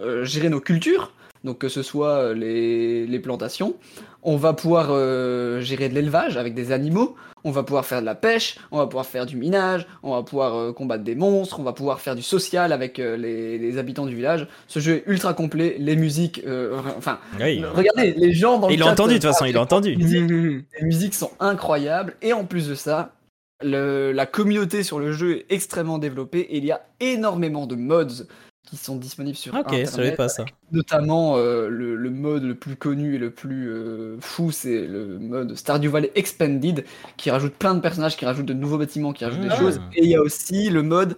euh, 0.00 0.24
gérer 0.24 0.48
nos 0.50 0.60
cultures, 0.60 1.12
donc 1.42 1.58
que 1.58 1.68
ce 1.68 1.82
soit 1.82 2.34
les, 2.34 3.06
les 3.06 3.18
plantations, 3.18 3.74
on 4.22 4.36
va 4.36 4.52
pouvoir 4.52 4.88
euh, 4.90 5.60
gérer 5.60 5.88
de 5.88 5.94
l'élevage 5.94 6.36
avec 6.36 6.54
des 6.54 6.70
animaux, 6.72 7.16
on 7.44 7.50
va 7.52 7.62
pouvoir 7.62 7.86
faire 7.86 8.00
de 8.00 8.06
la 8.06 8.14
pêche, 8.16 8.56
on 8.72 8.78
va 8.78 8.86
pouvoir 8.86 9.06
faire 9.06 9.24
du 9.24 9.36
minage, 9.36 9.86
on 10.02 10.14
va 10.14 10.22
pouvoir 10.22 10.54
euh, 10.56 10.72
combattre 10.72 11.04
des 11.04 11.14
monstres, 11.14 11.60
on 11.60 11.62
va 11.62 11.72
pouvoir 11.72 12.00
faire 12.00 12.14
du 12.16 12.22
social 12.22 12.72
avec 12.72 12.98
euh, 12.98 13.16
les, 13.16 13.56
les 13.56 13.78
habitants 13.78 14.04
du 14.06 14.14
village. 14.16 14.48
Ce 14.66 14.80
jeu 14.80 14.96
est 14.96 15.04
ultra 15.06 15.32
complet, 15.32 15.76
les 15.78 15.96
musiques, 15.96 16.42
euh, 16.46 16.78
enfin, 16.98 17.18
Oui. 17.40 17.64
regardez, 17.64 18.12
les 18.12 18.32
gens 18.34 18.58
dans 18.58 18.66
le 18.68 18.74
Il 18.74 18.80
l'a 18.80 18.88
entendu 18.88 19.14
de 19.14 19.18
toute 19.18 19.30
façon, 19.30 19.44
il 19.46 19.54
l'a 19.54 19.62
entendu. 19.62 19.94
les 19.94 20.64
musiques 20.82 21.14
sont 21.14 21.30
incroyables 21.40 22.16
et 22.20 22.32
en 22.34 22.44
plus 22.44 22.68
de 22.68 22.74
ça, 22.74 23.12
le- 23.62 24.12
la 24.12 24.26
communauté 24.26 24.82
sur 24.82 24.98
le 24.98 25.12
jeu 25.12 25.38
est 25.38 25.46
extrêmement 25.50 25.98
développée 25.98 26.40
et 26.40 26.58
il 26.58 26.64
y 26.64 26.72
a 26.72 26.86
énormément 27.00 27.66
de 27.66 27.74
mods 27.76 28.24
qui 28.68 28.76
sont 28.76 28.96
disponibles 28.96 29.36
sur 29.36 29.54
Ok, 29.54 29.66
je 29.70 29.74
savais 29.84 29.86
internet. 29.86 30.16
pas 30.16 30.28
ça. 30.28 30.44
Notamment 30.72 31.36
euh, 31.36 31.68
le, 31.68 31.94
le 31.94 32.10
mode 32.10 32.42
le 32.42 32.56
plus 32.56 32.74
connu 32.74 33.14
et 33.14 33.18
le 33.18 33.30
plus 33.30 33.68
euh, 33.70 34.16
fou, 34.20 34.50
c'est 34.50 34.86
le 34.86 35.18
mode 35.20 35.54
Stardew 35.56 35.88
Valley 35.88 36.10
Expanded 36.16 36.84
qui 37.16 37.30
rajoute 37.30 37.54
plein 37.54 37.74
de 37.76 37.80
personnages, 37.80 38.16
qui 38.16 38.24
rajoute 38.24 38.46
de 38.46 38.54
nouveaux 38.54 38.78
bâtiments, 38.78 39.12
qui 39.12 39.24
rajoute 39.24 39.42
Ah. 39.44 39.48
des 39.50 39.56
choses. 39.56 39.80
Et 39.94 40.02
il 40.04 40.10
y 40.10 40.16
a 40.16 40.20
aussi 40.20 40.68
le 40.68 40.82
mode 40.82 41.16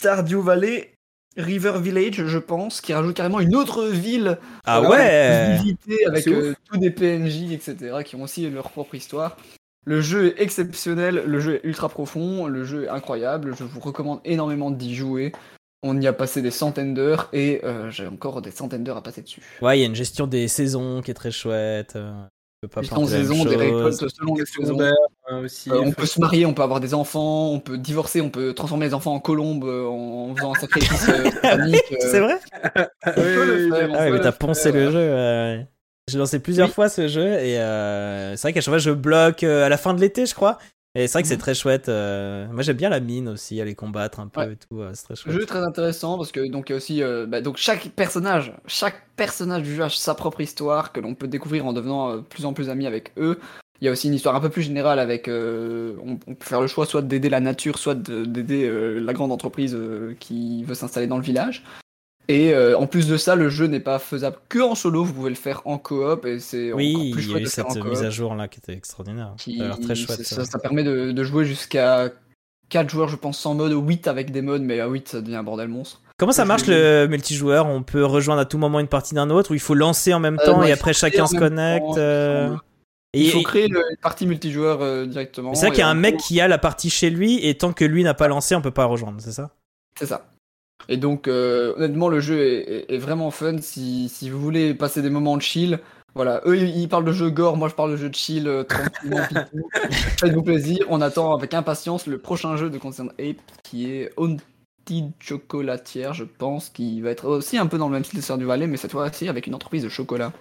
Stardew 0.00 0.40
Valley 0.40 0.92
River 1.36 1.74
Village, 1.80 2.26
je 2.26 2.38
pense, 2.38 2.80
qui 2.80 2.94
rajoute 2.94 3.16
carrément 3.16 3.40
une 3.40 3.54
autre 3.56 3.84
ville 3.86 4.38
Ah 4.64 4.80
voilà, 4.80 5.04
ouais 5.04 5.56
visiter 5.58 6.06
avec 6.06 6.26
euh, 6.28 6.54
tous 6.70 6.78
des 6.78 6.90
PNJ, 6.90 7.52
etc., 7.52 7.76
qui 8.04 8.14
ont 8.16 8.22
aussi 8.22 8.48
leur 8.48 8.70
propre 8.70 8.94
histoire. 8.94 9.36
Le 9.84 10.00
jeu 10.00 10.26
est 10.26 10.42
exceptionnel, 10.42 11.22
le 11.26 11.40
jeu 11.40 11.56
est 11.56 11.64
ultra 11.64 11.88
profond, 11.88 12.46
le 12.46 12.64
jeu 12.64 12.84
est 12.84 12.88
incroyable, 12.88 13.54
je 13.56 13.64
vous 13.64 13.80
recommande 13.80 14.20
énormément 14.24 14.70
d'y 14.70 14.94
jouer. 14.94 15.32
On 15.82 15.98
y 16.00 16.06
a 16.06 16.12
passé 16.12 16.42
des 16.42 16.50
centaines 16.50 16.92
d'heures 16.92 17.28
et 17.32 17.60
euh, 17.64 17.90
j'ai 17.90 18.06
encore 18.06 18.42
des 18.42 18.50
centaines 18.50 18.84
d'heures 18.84 18.96
à 18.96 19.02
passer 19.02 19.22
dessus. 19.22 19.42
Ouais, 19.62 19.78
il 19.78 19.80
y 19.80 19.84
a 19.84 19.86
une 19.86 19.94
gestion 19.94 20.26
des 20.26 20.48
saisons 20.48 21.00
qui 21.02 21.10
est 21.12 21.14
très 21.14 21.30
chouette. 21.30 21.94
euh, 21.96 22.12
on 22.60 22.66
peut 22.66 22.74
pas 22.74 22.80
Gestion 22.80 22.96
planter 22.96 23.12
la 23.12 23.18
même 23.18 23.28
saison, 23.28 23.44
des 23.44 23.56
récoltes 23.56 24.08
selon 24.08 24.34
les 24.34 24.46
saisons. 24.46 24.80
Euh, 24.80 25.44
aussi. 25.44 25.70
Euh, 25.70 25.80
on 25.80 25.92
peut 25.92 26.06
se 26.06 26.20
marier, 26.20 26.44
on 26.44 26.54
peut 26.54 26.62
avoir 26.62 26.80
des 26.80 26.92
enfants, 26.92 27.52
on 27.52 27.60
peut 27.60 27.78
divorcer, 27.78 28.20
on 28.20 28.30
peut 28.30 28.52
transformer 28.52 28.86
les 28.86 28.94
enfants 28.94 29.14
en 29.14 29.20
colombes 29.20 29.64
euh, 29.64 29.86
en 29.86 30.34
faisant 30.34 30.54
un 30.54 30.58
sacrifice 30.58 31.06
C'est 32.00 32.18
vrai 32.18 32.40
ah, 32.74 32.88
oui, 33.16 33.70
Ah 33.72 33.76
ouais, 33.76 34.10
mais 34.10 34.10
le 34.10 34.20
t'as 34.20 34.32
poncé 34.32 34.72
le 34.72 34.90
jeu. 34.90 34.98
ouais. 34.98 35.68
J'ai 36.08 36.18
lancé 36.18 36.40
plusieurs 36.40 36.68
Oui. 36.68 36.74
fois 36.74 36.88
ce 36.88 37.06
jeu 37.06 37.26
et 37.34 37.58
euh, 37.60 38.34
c'est 38.36 38.42
vrai 38.42 38.52
qu'à 38.52 38.60
chaque 38.60 38.72
fois 38.72 38.78
je 38.78 38.90
bloque 38.90 39.44
euh, 39.44 39.64
à 39.66 39.68
la 39.68 39.76
fin 39.76 39.94
de 39.94 40.00
l'été, 40.00 40.26
je 40.26 40.34
crois. 40.34 40.58
Et 40.94 41.06
c'est 41.06 41.12
vrai 41.12 41.22
que 41.22 41.28
c'est 41.28 41.34
Mhm. 41.36 41.40
très 41.40 41.54
chouette. 41.54 41.88
euh, 41.88 42.46
Moi 42.50 42.62
j'aime 42.62 42.76
bien 42.76 42.88
la 42.88 42.98
mine 43.00 43.28
aussi, 43.28 43.60
aller 43.60 43.74
combattre 43.74 44.20
un 44.20 44.26
peu 44.28 44.40
Ouais. 44.40 44.52
et 44.52 44.56
tout. 44.56 44.80
euh, 44.80 44.90
C'est 44.94 45.04
très 45.04 45.12
Le 45.14 45.16
chouette. 45.16 45.34
jeu 45.36 45.42
est 45.42 45.46
très 45.46 45.62
intéressant 45.62 46.16
parce 46.16 46.32
que 46.32 46.50
donc 46.50 46.68
il 46.68 46.72
y 46.72 46.74
a 46.74 46.76
aussi 46.76 47.02
bah, 47.28 47.40
donc 47.40 47.56
chaque 47.58 47.90
personnage, 47.90 48.52
chaque 48.66 49.06
personnage 49.16 49.62
du 49.62 49.74
jeu 49.76 49.84
a 49.84 49.90
sa 49.90 50.14
propre 50.14 50.40
histoire 50.40 50.92
que 50.92 51.00
l'on 51.00 51.14
peut 51.14 51.28
découvrir 51.28 51.66
en 51.66 51.72
devenant 51.72 52.16
de 52.16 52.20
plus 52.22 52.46
en 52.46 52.52
plus 52.54 52.70
ami 52.70 52.86
avec 52.86 53.12
eux. 53.18 53.38
Il 53.80 53.84
y 53.84 53.88
a 53.88 53.92
aussi 53.92 54.08
une 54.08 54.14
histoire 54.14 54.34
un 54.34 54.40
peu 54.40 54.48
plus 54.48 54.62
générale 54.62 54.98
avec 54.98 55.28
euh, 55.28 55.94
on, 56.04 56.18
on 56.26 56.34
peut 56.34 56.44
faire 56.46 56.60
le 56.60 56.66
choix 56.66 56.84
soit 56.84 57.02
d'aider 57.02 57.28
la 57.28 57.38
nature, 57.38 57.78
soit 57.78 57.94
de- 57.94 58.24
d'aider 58.24 58.64
euh, 58.66 58.98
la 58.98 59.12
grande 59.12 59.30
entreprise 59.30 59.72
euh, 59.76 60.16
qui 60.18 60.64
veut 60.64 60.74
s'installer 60.74 61.06
dans 61.06 61.16
le 61.18 61.22
village. 61.22 61.62
Et 62.30 62.52
euh, 62.52 62.76
en 62.76 62.86
plus 62.86 63.08
de 63.08 63.16
ça, 63.16 63.36
le 63.36 63.48
jeu 63.48 63.66
n'est 63.66 63.80
pas 63.80 63.98
faisable 63.98 64.36
que 64.50 64.58
en 64.58 64.74
solo, 64.74 65.02
vous 65.02 65.14
pouvez 65.14 65.30
le 65.30 65.36
faire 65.36 65.62
en 65.64 65.78
coop 65.78 66.26
et 66.26 66.38
c'est 66.40 66.72
Oui, 66.74 66.94
encore 66.94 67.10
plus 67.12 67.22
il 67.22 67.28
y 67.28 67.30
a 67.30 67.38
chouette 67.38 67.48
faire 67.48 67.70
cette 67.72 67.82
en 67.82 67.86
mise 67.88 68.02
à 68.02 68.10
jour 68.10 68.34
là 68.34 68.48
qui 68.48 68.58
était 68.58 68.74
extraordinaire. 68.74 69.32
qui- 69.38 69.56
Ça 69.58 69.64
a 69.64 69.66
l'air 69.68 69.80
très 69.80 69.94
chouette. 69.94 70.22
ça, 70.24 70.36
ça. 70.36 70.44
ça 70.44 70.58
permet 70.58 70.84
de, 70.84 71.12
de 71.12 71.24
jouer 71.24 71.46
jusqu'à 71.46 72.10
4 72.68 72.90
joueurs, 72.90 73.08
je 73.08 73.16
pense, 73.16 73.38
sans 73.38 73.54
mode, 73.54 73.72
8 73.72 74.08
avec 74.08 74.30
des 74.30 74.42
modes, 74.42 74.60
mais 74.60 74.78
à 74.80 74.88
8 74.88 75.08
ça 75.08 75.20
devient 75.22 75.36
un 75.36 75.42
bordel 75.42 75.68
monstre. 75.68 76.02
Comment 76.18 76.32
ça 76.32 76.44
marche 76.44 76.66
le 76.66 77.06
multijoueur? 77.06 77.66
On 77.66 77.82
peut 77.82 78.04
rejoindre 78.04 78.40
à 78.42 78.44
tout 78.44 78.58
moment 78.58 78.80
une 78.80 78.88
partie 78.88 79.14
d'un 79.14 79.30
autre 79.30 79.52
ou 79.52 79.54
il 79.54 79.60
faut 79.60 79.74
lancer 79.74 80.12
en 80.12 80.20
même 80.20 80.38
Euh, 80.42 80.44
temps 80.44 80.62
et 80.64 80.72
après 80.72 80.92
chacun 80.92 81.26
se 81.26 81.36
connecte 81.36 81.96
euh, 81.96 82.54
il 83.14 83.26
et- 83.26 83.30
faut 83.30 83.40
créer 83.42 83.68
une 83.68 83.78
partie 84.02 84.26
multijoueur 84.26 84.82
euh, 84.82 85.06
directement. 85.06 85.54
C'est 85.54 85.66
vrai 85.66 85.70
qu'il 85.70 85.80
y 85.80 85.82
a 85.82 85.88
un 85.88 85.94
mec 85.94 86.18
qui 86.18 86.40
a 86.42 86.48
la 86.48 86.58
partie 86.58 86.90
chez 86.90 87.08
lui 87.08 87.46
et 87.46 87.56
tant 87.56 87.72
que 87.72 87.84
lui 87.86 88.04
n'a 88.04 88.12
pas 88.14 88.28
lancé, 88.28 88.54
on 88.54 88.60
peut 88.60 88.70
pas 88.70 88.84
rejoindre, 88.84 89.18
c'est 89.20 89.32
ça? 89.32 89.50
C'est 89.98 90.06
ça. 90.06 90.26
Et 90.88 90.96
donc, 90.96 91.28
euh, 91.28 91.74
honnêtement, 91.76 92.08
le 92.08 92.20
jeu 92.20 92.40
est, 92.40 92.58
est- 92.90 92.94
est 92.94 92.98
vraiment 92.98 93.30
fun. 93.30 93.58
Si, 93.60 94.08
si 94.08 94.30
vous 94.30 94.40
voulez 94.40 94.74
passer 94.74 95.02
des 95.02 95.10
moments 95.10 95.36
de 95.36 95.42
chill, 95.42 95.80
voilà. 96.14 96.40
Eux, 96.46 96.56
ils 96.56 96.88
parlent 96.88 97.04
de 97.04 97.12
jeu 97.12 97.30
gore, 97.30 97.56
moi 97.56 97.68
je 97.68 97.74
parle 97.74 97.92
de 97.92 97.96
jeu 97.96 98.08
de 98.08 98.14
chill, 98.14 98.48
euh, 98.48 98.64
tranquillement. 98.64 99.18
Faites-vous 100.20 100.42
plaisir. 100.42 100.78
On 100.88 101.00
attend 101.00 101.34
avec 101.34 101.52
impatience 101.54 102.06
le 102.06 102.18
prochain 102.18 102.56
jeu 102.56 102.70
de 102.70 102.78
Concern 102.78 103.10
Ape 103.18 103.36
qui 103.62 103.90
est 103.90 104.10
Haunted 104.16 105.12
Chocolatière, 105.20 106.14
je 106.14 106.24
pense, 106.24 106.70
qui 106.70 107.00
va 107.02 107.10
être 107.10 107.26
aussi 107.26 107.58
un 107.58 107.66
peu 107.66 107.76
dans 107.78 107.88
le 107.88 107.94
même 107.94 108.04
style 108.04 108.18
de 108.20 108.24
Sœur 108.24 108.38
du 108.38 108.46
Valais, 108.46 108.66
mais 108.66 108.76
cette 108.78 108.92
fois-ci 108.92 109.28
avec 109.28 109.46
une 109.46 109.54
entreprise 109.54 109.82
de 109.82 109.88
chocolat. 109.88 110.32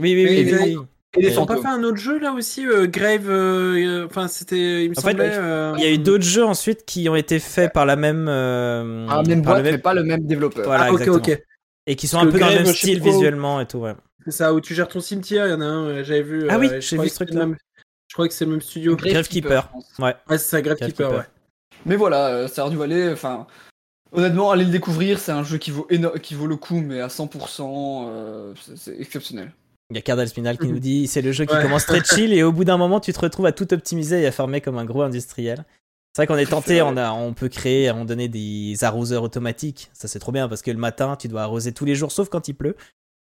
Oui, 0.00 0.14
oui, 0.14 0.26
oui. 0.28 0.52
oui. 0.52 0.76
Et 1.18 1.28
Ils 1.28 1.40
ont 1.40 1.46
pas 1.46 1.56
fait 1.56 1.66
un 1.68 1.82
autre 1.84 1.96
jeu 1.96 2.18
là 2.18 2.32
aussi, 2.32 2.66
euh, 2.66 2.86
Grave. 2.86 3.28
euh, 3.30 3.74
euh, 4.02 4.06
Enfin, 4.06 4.28
c'était. 4.28 4.84
Il 4.84 4.90
me 4.90 4.98
En 4.98 5.00
fait, 5.00 5.10
semblait. 5.10 5.30
euh, 5.34 5.74
Il 5.78 5.84
y 5.84 5.86
a 5.86 5.90
eu 5.90 5.98
d'autres 5.98 6.24
jeux 6.24 6.44
ensuite 6.44 6.84
qui 6.84 7.08
ont 7.08 7.16
été 7.16 7.38
faits 7.38 7.72
par 7.72 7.86
la 7.86 7.96
même. 7.96 8.26
euh, 8.28 9.06
Ah, 9.08 9.22
même 9.22 9.42
par 9.42 9.54
boîte, 9.54 9.58
le 9.58 9.62
même- 9.64 9.74
mais 9.74 9.78
pas 9.78 9.94
le 9.94 10.02
même 10.04 10.26
développeur. 10.26 10.64
Voilà, 10.66 10.86
Ah, 10.88 10.92
ok, 10.92 11.08
ok. 11.08 11.42
Et 11.86 11.94
qui 11.96 12.08
sont 12.08 12.16
Parce 12.18 12.28
un 12.28 12.32
peu 12.32 12.38
dans 12.40 12.46
le 12.48 12.52
Grave, 12.54 12.64
même 12.66 12.74
style 12.74 13.00
visuellement 13.00 13.60
et 13.60 13.66
tout, 13.66 13.78
ouais. 13.78 13.94
C'est 14.24 14.32
ça, 14.32 14.52
où 14.52 14.60
tu 14.60 14.74
gères 14.74 14.88
ton 14.88 15.00
cimetière, 15.00 15.46
il 15.46 15.50
y 15.50 15.54
en 15.54 15.60
a 15.60 15.64
un, 15.66 16.02
j'avais 16.02 16.22
vu. 16.22 16.46
Ah 16.50 16.58
oui, 16.58 16.66
euh, 16.68 16.80
je 16.80 16.86
j'ai 16.88 16.96
crois 16.96 17.04
vu 17.04 17.08
que 17.10 17.12
ce 17.12 17.18
c'est 17.18 17.24
le 17.24 17.30
truc-là. 17.30 17.46
même- 17.46 17.56
Je 18.08 18.14
crois 18.14 18.28
que 18.28 18.34
c'est 18.34 18.44
le 18.44 18.50
même 18.50 18.60
studio. 18.60 18.96
Gravekeeper. 18.96 19.68
je 19.68 19.72
pense. 19.72 19.92
Ouais. 20.00 20.14
Ah, 20.28 20.38
c'est 20.38 20.38
ça, 20.38 20.62
Gravekeeper, 20.62 21.08
Gravekeeper. 21.10 21.18
ouais. 21.18 21.80
Mais 21.86 21.96
voilà, 21.96 22.48
Star 22.48 22.70
du 22.70 22.76
Valais, 22.76 23.12
enfin, 23.12 23.46
honnêtement, 24.12 24.50
allez 24.50 24.64
le 24.64 24.70
découvrir, 24.70 25.18
c'est 25.20 25.30
un 25.32 25.44
jeu 25.44 25.58
qui 25.58 25.70
vaut, 25.70 25.86
éno- 25.90 26.18
qui 26.18 26.34
vaut 26.34 26.46
le 26.48 26.56
coup, 26.56 26.80
mais 26.80 27.00
à 27.00 27.08
100%, 27.08 28.08
euh, 28.10 28.52
c'est- 28.60 28.76
c'est 28.76 29.00
exceptionnel. 29.00 29.52
Il 29.90 29.96
y 29.96 29.98
a 29.98 30.02
Cardal 30.02 30.28
Spinal 30.28 30.58
qui 30.58 30.66
nous 30.66 30.80
dit 30.80 31.06
c'est 31.06 31.22
le 31.22 31.30
jeu 31.32 31.44
qui 31.46 31.54
Ouais. 31.54 31.62
commence 31.62 31.86
très 31.86 32.00
chill 32.04 32.32
et 32.32 32.42
au 32.42 32.50
bout 32.52 32.64
d'un 32.64 32.76
moment 32.76 32.98
tu 32.98 33.12
te 33.12 33.20
retrouves 33.20 33.46
à 33.46 33.52
tout 33.52 33.72
optimiser 33.72 34.22
et 34.22 34.26
à 34.26 34.32
farmer 34.32 34.60
comme 34.60 34.78
un 34.78 34.84
gros 34.84 35.02
industriel. 35.02 35.64
C'est 36.14 36.22
vrai 36.22 36.26
qu'on 36.26 36.38
est 36.38 36.50
tenté, 36.50 36.80
on, 36.82 36.96
a, 36.96 37.12
on 37.12 37.34
peut 37.34 37.48
créer 37.50 37.92
moment 37.92 38.04
donné 38.06 38.26
des 38.28 38.74
arroseurs 38.82 39.22
automatiques. 39.22 39.90
Ça 39.92 40.08
c'est 40.08 40.18
trop 40.18 40.32
bien 40.32 40.48
parce 40.48 40.62
que 40.62 40.70
le 40.70 40.78
matin 40.78 41.14
tu 41.16 41.28
dois 41.28 41.42
arroser 41.42 41.72
tous 41.72 41.84
les 41.84 41.94
jours 41.94 42.10
sauf 42.10 42.28
quand 42.28 42.48
il 42.48 42.54
pleut. 42.54 42.74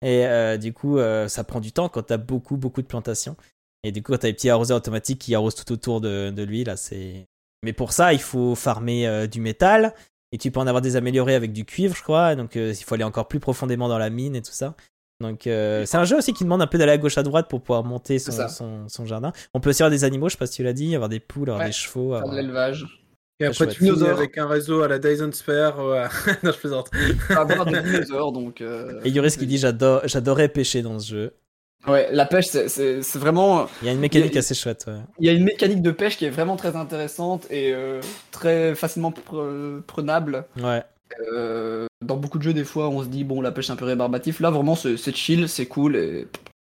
Et 0.03 0.25
euh, 0.27 0.57
du 0.57 0.73
coup 0.73 0.99
euh, 0.99 1.29
ça 1.29 1.45
prend 1.45 1.61
du 1.61 1.73
temps 1.73 1.89
quand 1.91 2.03
t'as 2.05 2.17
beaucoup 2.17 2.57
beaucoup 2.57 2.81
de 2.81 2.87
plantations. 2.87 3.37
Et 3.85 3.93
du 3.93 4.03
coup 4.03 4.13
quand 4.13 4.19
t'as 4.19 4.29
les 4.29 4.35
petits 4.35 4.49
arroseurs 4.51 4.79
automatiques 4.79 5.19
qui 5.19 5.35
arrosent 5.35 5.57
tout 5.57 5.71
autour 5.73 6.01
de, 6.01 6.31
de 6.31 6.43
lui 6.43 6.65
là 6.65 6.77
c'est. 6.77 7.27
Mais 7.65 7.73
pour 7.75 7.93
ça 7.93 8.15
il 8.15 8.21
faut 8.21 8.55
farmer 8.55 9.07
euh, 9.07 9.27
du 9.27 9.41
métal 9.43 9.93
et 10.33 10.39
tu 10.39 10.51
peux 10.51 10.61
en 10.61 10.67
avoir 10.67 10.81
des 10.81 10.97
améliorés 10.97 11.35
avec 11.35 11.53
du 11.53 11.67
cuivre 11.67 11.95
je 11.95 12.03
crois. 12.03 12.35
Donc 12.35 12.55
il 12.55 12.75
faut 12.77 12.95
aller 12.95 13.05
encore 13.05 13.29
plus 13.29 13.41
profondément 13.41 13.89
dans 13.89 13.99
la 13.99 14.09
mine 14.11 14.37
et 14.37 14.43
tout 14.43 14.53
ça. 14.53 14.75
Donc 15.21 15.47
euh, 15.47 15.85
c'est 15.87 15.97
un 15.97 16.05
jeu 16.05 16.19
aussi 16.19 16.33
qui 16.35 16.45
demande 16.45 16.61
un 16.61 16.67
peu 16.67 16.77
d'aller 16.79 16.93
à 16.93 16.99
gauche 16.99 17.17
à 17.17 17.23
droite 17.23 17.49
pour 17.49 17.61
pouvoir 17.63 17.85
monter 17.85 18.19
son, 18.19 18.49
son, 18.49 18.89
son 18.89 19.07
jardin. 19.07 19.33
On 19.55 19.61
peut 19.61 19.71
aussi 19.71 19.83
avoir 19.83 19.91
des 19.91 20.05
animaux, 20.05 20.29
je 20.29 20.33
sais 20.35 20.39
pas 20.39 20.47
si 20.47 20.57
tu 20.57 20.63
l'as 20.63 20.73
dit, 20.75 20.95
avoir 20.95 21.09
des 21.09 21.21
poules, 21.21 21.49
avoir 21.49 21.61
Ouais. 21.61 21.67
des 21.67 21.73
chevaux. 21.73 22.11
Faire 22.11 22.19
avoir- 22.19 22.35
de 22.35 22.41
l'élevage, 22.41 22.85
Et 23.41 23.45
Ah, 23.45 23.49
après, 23.49 23.67
tu 23.69 23.79
finis 23.79 24.03
avec 24.03 24.37
un 24.39 24.47
réseau 24.47 24.83
à 24.83 24.89
la 24.89 24.99
Dyson 24.99 25.31
Sphere. 25.33 25.79
ouais. 25.79 26.05
non, 26.43 26.53
je 26.53 26.59
plaisante. 26.59 26.91
avoir 27.31 27.65
des 27.67 27.81
dinosaures, 27.83 28.33
donc. 28.33 28.61
euh, 28.61 29.01
Et 29.05 29.11
Yoris 29.11 29.37
qui 29.37 29.47
dit 29.47 29.59
j'adore, 29.59 30.03
j'adorais 30.05 30.49
pêcher 30.49 30.83
dans 30.83 30.99
ce 30.99 31.09
jeu. 31.11 31.35
Ouais, 31.87 32.09
la 32.13 32.27
pêche, 32.27 32.47
c'est- 32.47 33.01
vraiment. 33.17 33.69
Il 33.83 33.87
y 33.87 33.89
a 33.89 33.93
une 33.93 34.01
mécanique 34.01 34.35
a- 34.37 34.41
assez 34.41 34.55
chouette. 34.55 34.85
ouais. 34.89 34.99
Il 35.21 35.27
y 35.27 35.29
a 35.29 35.33
une 35.33 35.45
mécanique 35.45 35.83
de 35.83 35.91
pêche 35.93 36.17
qui 36.17 36.25
est 36.25 36.31
vraiment 36.31 36.57
très 36.57 36.75
intéressante 36.77 37.47
et 37.51 37.73
euh, 37.73 38.01
très 38.33 38.75
facilement 38.75 39.13
pre- 39.13 39.81
prenable. 39.83 40.45
Ouais. 40.63 40.83
Euh, 41.33 41.87
dans 42.05 42.17
beaucoup 42.17 42.39
de 42.39 42.43
jeux, 42.43 42.53
des 42.55 42.65
fois, 42.65 42.89
on 42.89 43.03
se 43.03 43.09
dit, 43.09 43.25
bon, 43.25 43.41
la 43.41 43.53
pêche 43.53 43.67
c'est 43.67 43.73
un 43.73 43.77
peu 43.77 43.85
rébarbatif. 43.85 44.41
Là, 44.41 44.51
vraiment, 44.51 44.75
c'est 44.77 44.97
chill, 45.15 45.49
c'est 45.49 45.67
cool. 45.67 45.97
Et... 45.97 46.27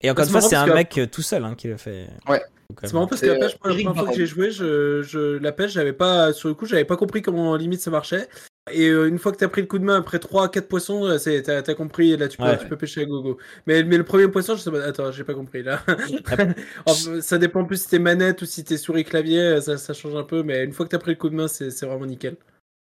Et 0.03 0.09
encore 0.09 0.25
C'est 0.25 0.31
une 0.31 0.39
fois, 0.39 0.49
c'est 0.49 0.55
un 0.55 0.65
que- 0.67 0.73
mec 0.73 0.97
euh, 0.97 1.05
tout 1.05 1.21
seul 1.21 1.43
hein, 1.45 1.53
qui 1.55 1.67
le 1.67 1.77
fait. 1.77 2.07
Ouais. 2.27 2.41
Quand 2.75 2.87
C'est 2.87 2.93
marrant 2.93 3.07
parce 3.07 3.21
que 3.21 3.27
la 3.27 3.35
pêche, 3.37 3.55
moi, 3.63 3.73
la 3.73 3.83
première 3.83 3.95
fois 3.95 4.09
que 4.11 4.15
j'ai 4.17 4.25
joué, 4.25 4.49
je, 4.49 5.03
je, 5.03 5.37
la 5.37 5.51
pêche, 5.51 5.73
j'avais 5.73 5.93
pas, 5.93 6.31
sur 6.33 6.47
le 6.49 6.55
coup, 6.55 6.65
j'avais 6.65 6.85
pas 6.85 6.95
compris 6.97 7.21
comment 7.21 7.55
limite 7.55 7.81
ça 7.81 7.91
marchait. 7.91 8.27
Et 8.71 8.87
euh, 8.87 9.07
une 9.09 9.17
fois 9.19 9.31
que 9.33 9.37
t'as 9.37 9.47
pris 9.49 9.61
le 9.61 9.67
coup 9.67 9.77
de 9.79 9.83
main 9.83 9.97
après 9.97 10.19
3-4 10.19 10.61
poissons, 10.67 11.17
t'as, 11.43 11.61
t'as 11.61 11.73
compris, 11.73 12.15
là 12.15 12.27
tu 12.29 12.37
peux, 12.37 12.43
Ouais. 12.45 12.57
tu 12.57 12.67
peux 12.67 12.77
pêcher 12.77 13.01
à 13.01 13.05
gogo. 13.05 13.37
Mais, 13.67 13.83
mais 13.83 13.97
le 13.97 14.03
premier 14.05 14.27
poisson, 14.29 14.55
je 14.55 14.61
sais 14.61 14.71
pas, 14.71 14.83
attends, 14.83 15.11
j'ai 15.11 15.23
pas 15.25 15.33
compris 15.33 15.63
là. 15.63 15.81
Enfin, 16.85 17.21
ça 17.21 17.37
dépend 17.37 17.65
plus 17.65 17.81
si 17.83 17.89
t'es 17.89 17.99
manette 17.99 18.41
ou 18.41 18.45
si 18.45 18.63
t'es 18.63 18.77
souris 18.77 19.03
clavier, 19.03 19.59
ça, 19.61 19.77
ça 19.77 19.93
change 19.93 20.15
un 20.15 20.23
peu, 20.23 20.41
mais 20.43 20.63
une 20.63 20.71
fois 20.71 20.85
que 20.85 20.91
t'as 20.91 20.99
pris 20.99 21.11
le 21.11 21.17
coup 21.17 21.29
de 21.29 21.35
main, 21.35 21.47
c'est 21.47 21.69
vraiment 21.85 22.05
nickel. 22.05 22.35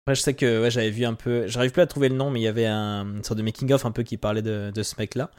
Après, 0.06 0.14
je 0.16 0.20
sais 0.22 0.34
que 0.34 0.62
ouais, 0.62 0.70
j'avais 0.70 0.90
vu 0.90 1.04
un 1.04 1.14
peu. 1.14 1.46
J'arrive 1.46 1.70
plus 1.70 1.82
à 1.82 1.86
trouver 1.86 2.08
le 2.08 2.16
nom, 2.16 2.30
mais 2.30 2.40
il 2.40 2.42
y 2.42 2.48
avait 2.48 2.66
un, 2.66 3.04
une 3.16 3.24
sorte 3.24 3.38
de 3.38 3.44
making-of 3.44 3.86
un 3.86 3.92
peu 3.92 4.02
qui 4.02 4.16
parlait 4.16 4.42
de, 4.42 4.70
de 4.74 4.82
ce 4.82 4.94
mec-là. 4.98 5.30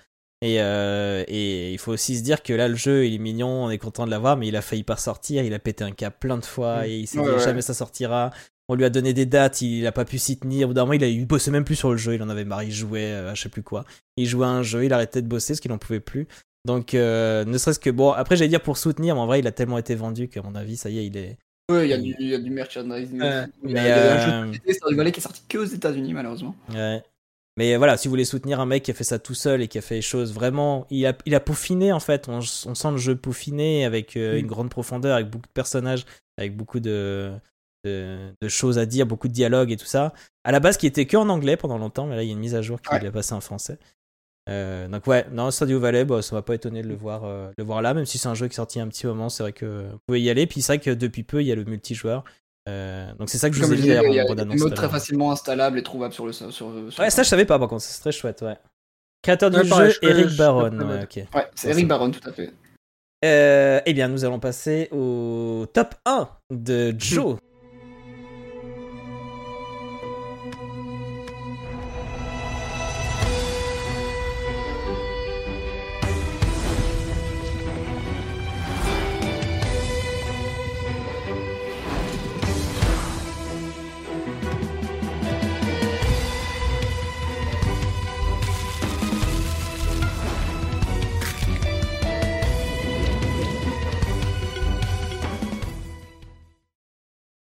Et, 0.41 0.61
euh, 0.61 1.23
et 1.27 1.71
il 1.73 1.77
faut 1.77 1.91
aussi 1.93 2.17
se 2.17 2.23
dire 2.23 2.43
que 2.43 2.51
là, 2.53 2.67
le 2.67 2.75
jeu, 2.75 3.05
il 3.05 3.13
est 3.15 3.17
mignon, 3.17 3.65
on 3.65 3.69
est 3.69 3.77
content 3.77 4.05
de 4.05 4.11
l'avoir, 4.11 4.35
mais 4.37 4.47
il 4.47 4.55
a 4.55 4.61
failli 4.61 4.83
pas 4.83 4.97
sortir. 4.97 5.43
Il 5.43 5.53
a 5.53 5.59
pété 5.59 5.83
un 5.83 5.91
câble 5.91 6.15
plein 6.19 6.37
de 6.37 6.45
fois 6.45 6.81
Mm. 6.81 6.85
et 6.85 6.97
il 6.99 7.07
s'est 7.07 7.19
Ouais, 7.19 7.25
dit 7.25 7.31
ouais. 7.31 7.39
jamais 7.43 7.61
ça 7.61 7.73
sortira. 7.73 8.31
On 8.69 8.75
lui 8.75 8.85
a 8.85 8.89
donné 8.89 9.13
des 9.13 9.25
dates, 9.25 9.61
il 9.61 9.85
a 9.85 9.91
pas 9.91 10.05
pu 10.05 10.17
s'y 10.17 10.37
tenir. 10.39 10.65
Au 10.65 10.69
bout 10.69 10.73
d'un 10.73 10.81
moment, 10.83 10.93
il, 10.93 11.03
a, 11.03 11.07
il 11.07 11.25
bossait 11.27 11.51
même 11.51 11.65
plus 11.65 11.75
sur 11.75 11.91
le 11.91 11.97
jeu, 11.97 12.15
il 12.15 12.23
en 12.23 12.29
avait 12.29 12.45
marre, 12.45 12.63
il 12.63 12.71
jouait 12.71 13.11
euh, 13.11 13.35
je 13.35 13.41
sais 13.41 13.49
plus 13.49 13.63
quoi. 13.63 13.83
Il 14.15 14.25
jouait 14.27 14.45
à 14.45 14.49
un 14.49 14.63
jeu, 14.63 14.85
il 14.85 14.93
arrêtait 14.93 15.21
de 15.21 15.27
bosser 15.27 15.53
parce 15.53 15.59
qu'il 15.59 15.71
en 15.73 15.77
pouvait 15.77 15.99
plus. 15.99 16.27
Donc, 16.65 16.93
euh, 16.93 17.43
ne 17.43 17.57
serait-ce 17.57 17.79
que 17.79 17.89
bon, 17.89 18.11
après, 18.11 18.37
j'allais 18.37 18.47
dire 18.49 18.61
pour 18.61 18.77
soutenir, 18.77 19.15
mais 19.15 19.21
en 19.21 19.25
vrai, 19.27 19.39
il 19.39 19.47
a 19.47 19.51
tellement 19.51 19.77
été 19.77 19.95
vendu 19.95 20.29
qu'à 20.29 20.41
mon 20.41 20.55
avis, 20.55 20.77
ça 20.77 20.89
y 20.89 20.99
est, 20.99 21.05
il 21.05 21.17
est. 21.17 21.37
Ouais, 21.71 21.87
il 21.87 21.89
y, 21.89 21.93
a 21.93 21.97
du- 21.97 22.15
il 22.19 22.27
y 22.27 22.35
a 22.35 22.39
du 22.39 22.49
merchandising. 22.49 23.21
Ouais. 23.21 23.45
Il 23.63 23.71
y 23.71 23.77
a, 23.77 23.81
Mais, 23.81 23.81
il 23.81 23.87
y 23.87 23.89
a 23.91 24.13
un 24.13 24.51
jeu 24.53 24.59
euh, 24.59 24.67
de 24.67 24.73
Stardew 24.73 24.95
Valley 24.97 25.11
qui 25.13 25.19
est 25.19 25.23
sorti 25.23 25.41
que 25.47 25.57
aux 25.57 25.63
États-Unis, 25.65 26.13
malheureusement. 26.13 26.55
Ouais. 26.73 27.01
Mais 27.55 27.77
voilà, 27.77 27.95
si 27.97 28.07
vous 28.07 28.11
voulez 28.11 28.25
soutenir 28.25 28.59
un 28.59 28.65
mec 28.65 28.83
qui 28.83 28.91
a 28.91 28.93
fait 28.95 29.03
ça 29.03 29.19
tout 29.19 29.35
seul 29.35 29.61
et 29.61 29.67
qui 29.67 29.77
a 29.77 29.81
fait 29.81 29.95
les 29.95 30.01
choses 30.01 30.33
vraiment, 30.33 30.87
il 30.89 31.05
a, 31.05 31.13
il 31.25 31.35
a 31.35 31.39
peaufiné 31.39 31.91
en 31.93 31.99
fait. 31.99 32.27
On, 32.27 32.39
on 32.39 32.75
sent 32.75 32.91
le 32.91 32.97
jeu 32.97 33.15
peaufiné 33.15 33.85
avec 33.85 34.17
euh, 34.17 34.35
Mm. 34.35 34.39
une 34.39 34.47
grande 34.47 34.69
profondeur, 34.69 35.15
avec 35.15 35.29
beaucoup 35.29 35.47
de 35.47 35.53
personnages, 35.53 36.05
avec 36.37 36.57
beaucoup 36.57 36.79
de, 36.79 37.31
de, 37.85 38.17
de 38.41 38.47
choses 38.49 38.77
à 38.79 38.85
dire, 38.85 39.05
beaucoup 39.05 39.27
de 39.27 39.33
dialogues 39.33 39.71
et 39.71 39.77
tout 39.77 39.85
ça. 39.85 40.13
À 40.43 40.51
la 40.51 40.59
base, 40.59 40.77
qui 40.77 40.87
était 40.87 41.05
que 41.05 41.15
en 41.15 41.29
anglais 41.29 41.55
pendant 41.55 41.77
longtemps, 41.77 42.07
mais 42.07 42.15
là, 42.15 42.23
il 42.23 42.27
y 42.27 42.29
a 42.29 42.33
une 42.33 42.39
mise 42.39 42.55
à 42.55 42.61
jour 42.61 42.81
qui 42.81 42.91
Ouais. 42.93 42.99
l'a 42.99 43.11
passé 43.11 43.33
en 43.33 43.41
français. 43.41 43.77
Euh, 44.49 44.87
donc 44.89 45.07
ouais, 45.07 45.25
non, 45.31 45.51
Stardew 45.51 45.77
Valley, 45.77 46.03
bah, 46.05 46.21
ça 46.21 46.35
m'a 46.35 46.41
pas 46.41 46.55
étonné 46.55 46.81
de 46.81 46.87
le 46.89 46.95
voir, 46.95 47.23
euh, 47.23 47.49
le 47.57 47.63
voir 47.63 47.81
là, 47.81 47.93
même 47.93 48.05
si 48.05 48.17
c'est 48.17 48.27
un 48.27 48.33
jeu 48.33 48.47
qui 48.47 48.53
est 48.53 48.55
sorti 48.57 48.77
il 48.77 48.79
y 48.79 48.81
a 48.81 48.85
un 48.85 48.89
petit 48.89 49.07
moment, 49.07 49.29
c'est 49.29 49.43
vrai 49.43 49.53
que 49.53 49.89
vous 49.91 49.97
pouvez 50.05 50.21
y 50.21 50.29
aller. 50.29 50.47
Puis 50.47 50.61
c'est 50.61 50.73
vrai 50.73 50.79
que 50.79 50.89
depuis 50.91 51.23
peu, 51.23 51.41
il 51.41 51.47
y 51.47 51.51
a 51.51 51.55
le 51.55 51.63
multijoueur. 51.63 52.23
Euh, 52.69 53.13
donc 53.15 53.29
c'est 53.29 53.37
ça 53.37 53.49
que 53.49 53.55
je 53.55 53.61
Comme 53.61 53.69
vous 53.69 53.73
ai 53.73 53.77
dit 53.77 53.81
disais, 53.83 53.95
d'ailleurs 53.95 54.13
il 54.13 54.15
y 54.17 54.21
en 54.21 54.37
a 54.37 54.45
des 54.45 54.55
modes 54.57 54.73
très 54.73 54.87
facilement 54.89 55.31
installables 55.31 55.77
et 55.79 55.83
trouvables 55.83 56.13
sur 56.13 56.25
le 56.25 56.31
sur, 56.31 56.51
sur, 56.53 56.67
Ouais, 56.99 57.09
ça 57.09 57.23
je 57.23 57.27
savais 57.29 57.45
pas 57.45 57.59
par 57.59 57.67
contre, 57.67 57.81
c'est 57.83 57.99
très 58.01 58.11
chouette, 58.11 58.41
ouais. 58.41 58.57
Créateur 59.21 59.49
du 59.49 59.57
Ouais, 59.57 59.67
pareil, 59.69 59.91
jeu, 59.91 59.99
je- 60.01 60.07
Eric 60.09 60.27
je- 60.29 60.37
Baron. 60.37 60.71
je- 60.71 60.85
ouais, 60.85 61.03
ok. 61.03 61.15
Ouais, 61.35 61.47
c'est 61.55 61.69
Eric 61.69 61.87
Baron, 61.87 62.11
tout 62.11 62.29
à 62.29 62.33
fait. 62.33 62.51
Euh, 63.23 63.79
eh 63.85 63.93
bien, 63.93 64.09
nous 64.09 64.25
allons 64.25 64.39
passer 64.39 64.89
au 64.91 65.65
top 65.73 65.95
1 66.05 66.27
de 66.51 66.93
Joe. 66.97 67.37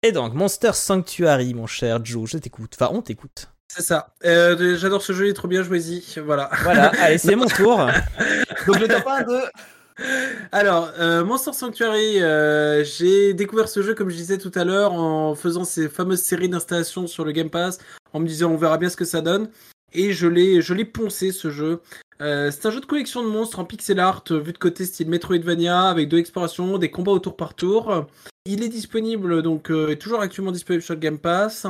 Et 0.05 0.13
donc, 0.13 0.35
Monster 0.35 0.73
Sanctuary, 0.75 1.55
mon 1.55 1.67
cher 1.67 2.05
Joe, 2.05 2.29
je 2.29 2.37
t'écoute. 2.37 2.77
Enfin, 2.79 2.91
on 2.93 3.01
t'écoute. 3.01 3.49
C'est 3.69 3.81
ça. 3.81 4.09
Euh, 4.27 4.77
J'adore 4.77 5.01
ce 5.01 5.15
jeu, 5.15 5.29
il 5.29 5.31
est 5.31 5.33
trop 5.33 5.49
bien, 5.49 5.63
jouez-y. 5.63 6.21
Voilà. 6.21 6.51
Voilà, 6.63 6.89
allez, 7.01 7.17
c'est 7.17 7.35
mon 7.35 7.47
tour. 7.47 7.79
Donc 8.67 8.81
le 8.81 8.87
top 8.87 9.07
1 9.07 9.23
de. 9.23 9.41
Alors, 10.53 10.93
euh, 10.99 11.25
Monster 11.25 11.55
Sanctuary, 11.55 12.23
euh, 12.23 12.85
j'ai 12.85 13.33
découvert 13.33 13.67
ce 13.67 13.81
jeu, 13.81 13.95
comme 13.95 14.11
je 14.11 14.17
disais 14.17 14.37
tout 14.37 14.53
à 14.57 14.65
l'heure, 14.65 14.93
en 14.93 15.35
faisant 15.35 15.65
ces 15.65 15.89
fameuses 15.89 16.21
séries 16.21 16.51
d'installations 16.51 17.07
sur 17.07 17.25
le 17.25 17.33
Game 17.33 17.49
Pass, 17.49 17.79
en 18.13 18.21
me 18.21 18.27
disant 18.27 18.51
on 18.51 18.59
verra 18.59 18.77
bien 18.77 18.91
ce 18.91 18.99
que 18.99 19.07
ça 19.07 19.23
donne. 19.23 19.49
Et 19.95 20.13
je 20.13 20.27
l'ai, 20.27 20.61
je 20.61 20.75
l'ai 20.75 20.85
poncé 20.85 21.33
ce 21.33 21.51
jeu. 21.51 21.81
Euh, 22.21 22.51
c'est 22.51 22.67
un 22.67 22.71
jeu 22.71 22.81
de 22.81 22.87
collection 22.87 23.23
de 23.23 23.29
monstres 23.29 23.59
en 23.59 23.65
pixel 23.65 23.99
art, 24.01 24.25
euh, 24.31 24.41
vu 24.41 24.53
de 24.53 24.59
côté 24.59 24.85
style 24.85 25.09
Metroidvania, 25.09 25.83
avec 25.83 26.09
de 26.09 26.17
l'exploration, 26.17 26.79
des 26.79 26.91
combats 26.91 27.13
au 27.13 27.19
tour 27.19 27.37
par 27.37 27.55
tour. 27.55 28.07
Il 28.45 28.63
est 28.63 28.69
disponible, 28.69 29.43
donc, 29.43 29.71
euh, 29.71 29.95
toujours 29.97 30.21
actuellement 30.21 30.53
disponible 30.53 30.83
sur 30.83 30.97
Game 30.97 31.19
Pass. 31.19 31.67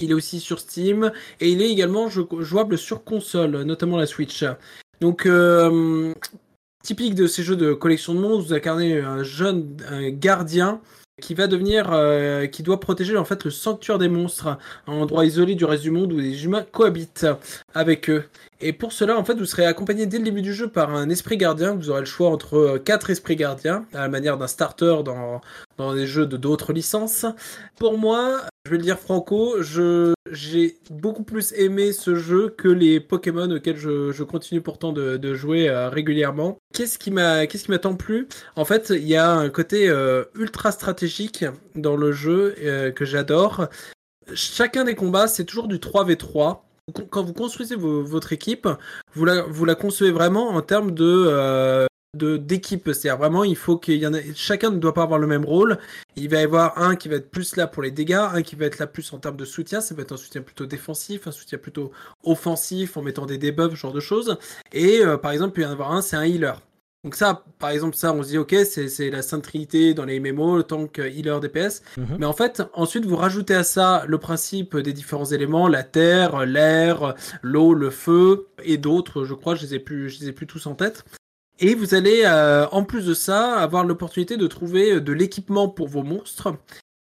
Il 0.00 0.10
est 0.10 0.14
aussi 0.14 0.40
sur 0.40 0.60
Steam 0.60 1.12
et 1.40 1.50
il 1.50 1.60
est 1.60 1.70
également 1.70 2.08
jou- 2.08 2.40
jouable 2.40 2.78
sur 2.78 3.04
console, 3.04 3.62
notamment 3.64 3.98
la 3.98 4.06
Switch. 4.06 4.44
Donc, 5.00 5.28
typique 6.82 7.14
de 7.14 7.26
ces 7.26 7.42
jeux 7.42 7.56
de 7.56 7.74
collection 7.74 8.14
de 8.14 8.20
monstres, 8.20 8.48
vous 8.48 8.54
incarnez 8.54 8.98
un 9.00 9.22
jeune 9.22 9.76
un 9.90 10.08
gardien 10.08 10.80
qui 11.20 11.34
va 11.34 11.46
devenir, 11.46 11.90
euh, 11.92 12.46
qui 12.46 12.62
doit 12.62 12.80
protéger 12.80 13.16
en 13.16 13.24
fait 13.24 13.44
le 13.44 13.50
sanctuaire 13.50 13.98
des 13.98 14.08
monstres, 14.08 14.58
un 14.86 14.92
endroit 14.94 15.24
isolé 15.24 15.54
du 15.54 15.64
reste 15.64 15.82
du 15.82 15.90
monde 15.90 16.12
où 16.12 16.18
les 16.18 16.44
humains 16.44 16.64
cohabitent 16.72 17.26
avec 17.74 18.10
eux. 18.10 18.24
Et 18.60 18.72
pour 18.72 18.92
cela, 18.92 19.16
en 19.16 19.24
fait, 19.24 19.34
vous 19.34 19.46
serez 19.46 19.64
accompagné 19.64 20.06
dès 20.06 20.18
le 20.18 20.24
début 20.24 20.42
du 20.42 20.52
jeu 20.52 20.68
par 20.68 20.94
un 20.94 21.08
esprit 21.08 21.36
gardien. 21.36 21.74
Vous 21.74 21.90
aurez 21.90 22.00
le 22.00 22.06
choix 22.06 22.30
entre 22.30 22.56
euh, 22.56 22.78
quatre 22.78 23.10
esprits 23.10 23.36
gardiens, 23.36 23.86
à 23.94 24.00
la 24.00 24.08
manière 24.08 24.36
d'un 24.36 24.46
starter 24.46 25.02
dans, 25.04 25.40
dans 25.78 25.94
des 25.94 26.06
jeux 26.06 26.26
de 26.26 26.36
d'autres 26.36 26.72
licences. 26.72 27.24
Pour 27.78 27.96
moi, 27.96 28.40
je 28.66 28.72
vais 28.72 28.76
le 28.76 28.82
dire 28.82 28.98
franco, 28.98 29.62
je 29.62 30.12
j'ai 30.30 30.78
beaucoup 30.90 31.22
plus 31.22 31.52
aimé 31.52 31.92
ce 31.92 32.14
jeu 32.14 32.48
que 32.56 32.68
les 32.68 33.00
Pokémon 33.00 33.50
auxquels 33.50 33.76
je, 33.76 34.22
continue 34.22 34.60
pourtant 34.60 34.92
de, 34.92 35.34
jouer 35.34 35.68
euh, 35.68 35.88
régulièrement. 35.88 36.58
Qu'est-ce 36.72 36.98
qui 36.98 37.10
m'a 37.10 37.46
qu'est-ce 37.46 37.70
En 38.56 38.64
fait, 38.64 38.90
il 38.90 39.06
y 39.06 39.16
a 39.16 39.30
un 39.30 39.48
côté 39.48 39.88
euh, 39.88 40.24
ultra 40.34 40.72
stratégique 40.72 41.44
dans 41.74 41.96
le 41.96 42.12
jeu 42.12 42.54
euh, 42.62 42.90
que 42.90 43.04
j'adore. 43.04 43.68
Chacun 44.34 44.84
des 44.84 44.94
combats, 44.94 45.28
c'est 45.28 45.44
toujours 45.44 45.68
du 45.68 45.76
3v3. 45.78 46.60
Quand 47.10 47.22
vous 47.22 47.32
construisez 47.32 47.76
vo- 47.76 48.02
votre 48.02 48.32
équipe, 48.32 48.68
vous 49.14 49.24
la, 49.24 49.74
concevez 49.74 50.10
vraiment 50.10 50.48
en 50.50 50.62
termes 50.62 50.92
de, 50.92 51.86
de 52.16 52.36
d'équipe. 52.36 52.84
C'est-à-dire 52.86 53.18
vraiment, 53.18 53.44
il 53.44 53.56
faut 53.56 53.76
qu'il 53.76 53.96
y 53.96 54.06
en 54.06 54.14
ait, 54.14 54.32
chacun 54.34 54.70
ne 54.70 54.78
doit 54.78 54.94
pas 54.94 55.02
avoir 55.02 55.18
le 55.18 55.26
même 55.26 55.44
rôle. 55.44 55.78
Il 56.16 56.28
va 56.28 56.40
y 56.40 56.44
avoir 56.44 56.78
un 56.78 56.96
qui 56.96 57.08
va 57.08 57.16
être 57.16 57.30
plus 57.30 57.56
là 57.56 57.66
pour 57.66 57.82
les 57.82 57.90
dégâts, 57.90 58.14
un 58.32 58.42
qui 58.42 58.56
va 58.56 58.66
être 58.66 58.78
là 58.78 58.86
plus 58.86 59.12
en 59.12 59.18
termes 59.18 59.36
de 59.36 59.44
soutien. 59.44 59.80
Ça 59.80 59.94
peut 59.94 60.02
être 60.02 60.12
un 60.12 60.16
soutien 60.16 60.42
plutôt 60.42 60.66
défensif, 60.66 61.26
un 61.26 61.32
soutien 61.32 61.58
plutôt 61.58 61.92
offensif 62.24 62.96
en 62.96 63.02
mettant 63.02 63.26
des 63.26 63.38
debuffs, 63.38 63.70
ce 63.70 63.76
genre 63.76 63.92
de 63.92 64.00
choses. 64.00 64.36
Et 64.72 65.00
euh, 65.00 65.16
par 65.16 65.32
exemple, 65.32 65.52
il 65.52 65.54
peut 65.54 65.62
y 65.62 65.66
en 65.66 65.72
avoir 65.72 65.92
un, 65.92 66.02
c'est 66.02 66.16
un 66.16 66.24
healer. 66.24 66.54
Donc 67.02 67.14
ça, 67.14 67.44
par 67.58 67.70
exemple, 67.70 67.96
ça, 67.96 68.12
on 68.12 68.22
se 68.22 68.28
dit, 68.28 68.36
ok, 68.36 68.54
c'est 68.66 68.88
c'est 68.88 69.08
la 69.08 69.22
sainte 69.22 69.42
trinité 69.42 69.94
dans 69.94 70.04
les 70.04 70.20
MMO, 70.20 70.58
le 70.58 70.64
tank, 70.64 70.98
euh, 70.98 71.08
healer, 71.08 71.40
DPS. 71.40 71.82
Mhm. 71.96 72.16
Mais 72.18 72.26
en 72.26 72.34
fait, 72.34 72.62
ensuite, 72.74 73.06
vous 73.06 73.16
rajoutez 73.16 73.54
à 73.54 73.64
ça 73.64 74.04
le 74.06 74.18
principe 74.18 74.76
des 74.76 74.92
différents 74.92 75.24
éléments, 75.24 75.66
la 75.66 75.82
terre, 75.82 76.44
l'air, 76.44 77.14
l'eau, 77.40 77.72
le 77.72 77.88
feu 77.88 78.48
et 78.64 78.76
d'autres. 78.76 79.24
Je 79.24 79.32
crois, 79.32 79.54
je 79.54 79.62
les 79.62 79.76
ai 79.76 79.78
plus, 79.78 80.10
je 80.10 80.20
les 80.20 80.28
ai 80.28 80.32
plus 80.32 80.46
tous 80.46 80.66
en 80.66 80.74
tête. 80.74 81.04
Et 81.62 81.74
vous 81.74 81.94
allez, 81.94 82.22
euh, 82.24 82.66
en 82.72 82.84
plus 82.84 83.04
de 83.04 83.12
ça, 83.12 83.58
avoir 83.58 83.84
l'opportunité 83.84 84.38
de 84.38 84.46
trouver 84.46 84.94
euh, 84.94 85.00
de 85.00 85.12
l'équipement 85.12 85.68
pour 85.68 85.88
vos 85.88 86.02
monstres, 86.02 86.56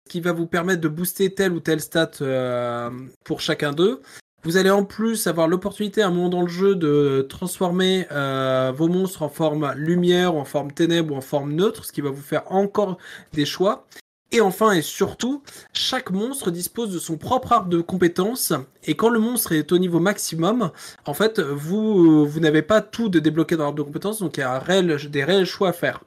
qui 0.09 0.19
va 0.19 0.31
vous 0.31 0.47
permettre 0.47 0.81
de 0.81 0.87
booster 0.87 1.31
tel 1.31 1.51
ou 1.51 1.59
tel 1.59 1.79
stat 1.79 2.09
euh, 2.21 2.89
pour 3.23 3.39
chacun 3.39 3.71
d'eux. 3.71 4.01
Vous 4.43 4.57
allez 4.57 4.71
en 4.71 4.83
plus 4.83 5.27
avoir 5.27 5.47
l'opportunité 5.47 6.01
à 6.01 6.07
un 6.07 6.11
moment 6.11 6.29
dans 6.29 6.41
le 6.41 6.47
jeu 6.47 6.75
de 6.75 7.25
transformer 7.29 8.07
vos 8.75 8.87
monstres 8.87 9.23
en 9.23 9.29
forme 9.29 9.73
lumière, 9.75 10.35
ou 10.35 10.39
en 10.39 10.45
forme 10.45 10.71
ténèbres 10.71 11.13
ou 11.13 11.17
en 11.17 11.21
forme 11.21 11.51
neutre, 11.51 11.83
ce 11.83 11.91
qui 11.91 12.01
va 12.01 12.11
vous 12.11 12.21
faire 12.21 12.49
encore 12.49 12.97
des 13.33 13.45
choix. 13.45 13.85
Et 14.33 14.41
enfin 14.41 14.73
et 14.73 14.81
surtout, 14.81 15.41
chaque 15.73 16.11
monstre 16.11 16.51
dispose 16.51 16.91
de 16.91 16.99
son 16.99 17.15
propre 17.17 17.53
arbre 17.53 17.69
de 17.69 17.79
compétences. 17.79 18.51
Et 18.83 18.95
quand 18.95 19.09
le 19.09 19.19
monstre 19.19 19.53
est 19.53 19.71
au 19.71 19.77
niveau 19.77 19.99
maximum, 19.99 20.71
en 21.05 21.13
fait, 21.13 21.39
vous, 21.39 22.25
vous 22.25 22.39
n'avez 22.41 22.61
pas 22.61 22.81
tout 22.81 23.07
de 23.07 23.19
débloqué 23.19 23.55
dans 23.55 23.63
l'arbre 23.63 23.77
de 23.77 23.83
compétences, 23.83 24.19
donc 24.19 24.35
il 24.37 24.41
y 24.41 24.43
a 24.43 24.53
un 24.55 24.59
réel, 24.59 24.97
des 25.09 25.23
réels 25.23 25.45
choix 25.45 25.69
à 25.69 25.73
faire. 25.73 26.01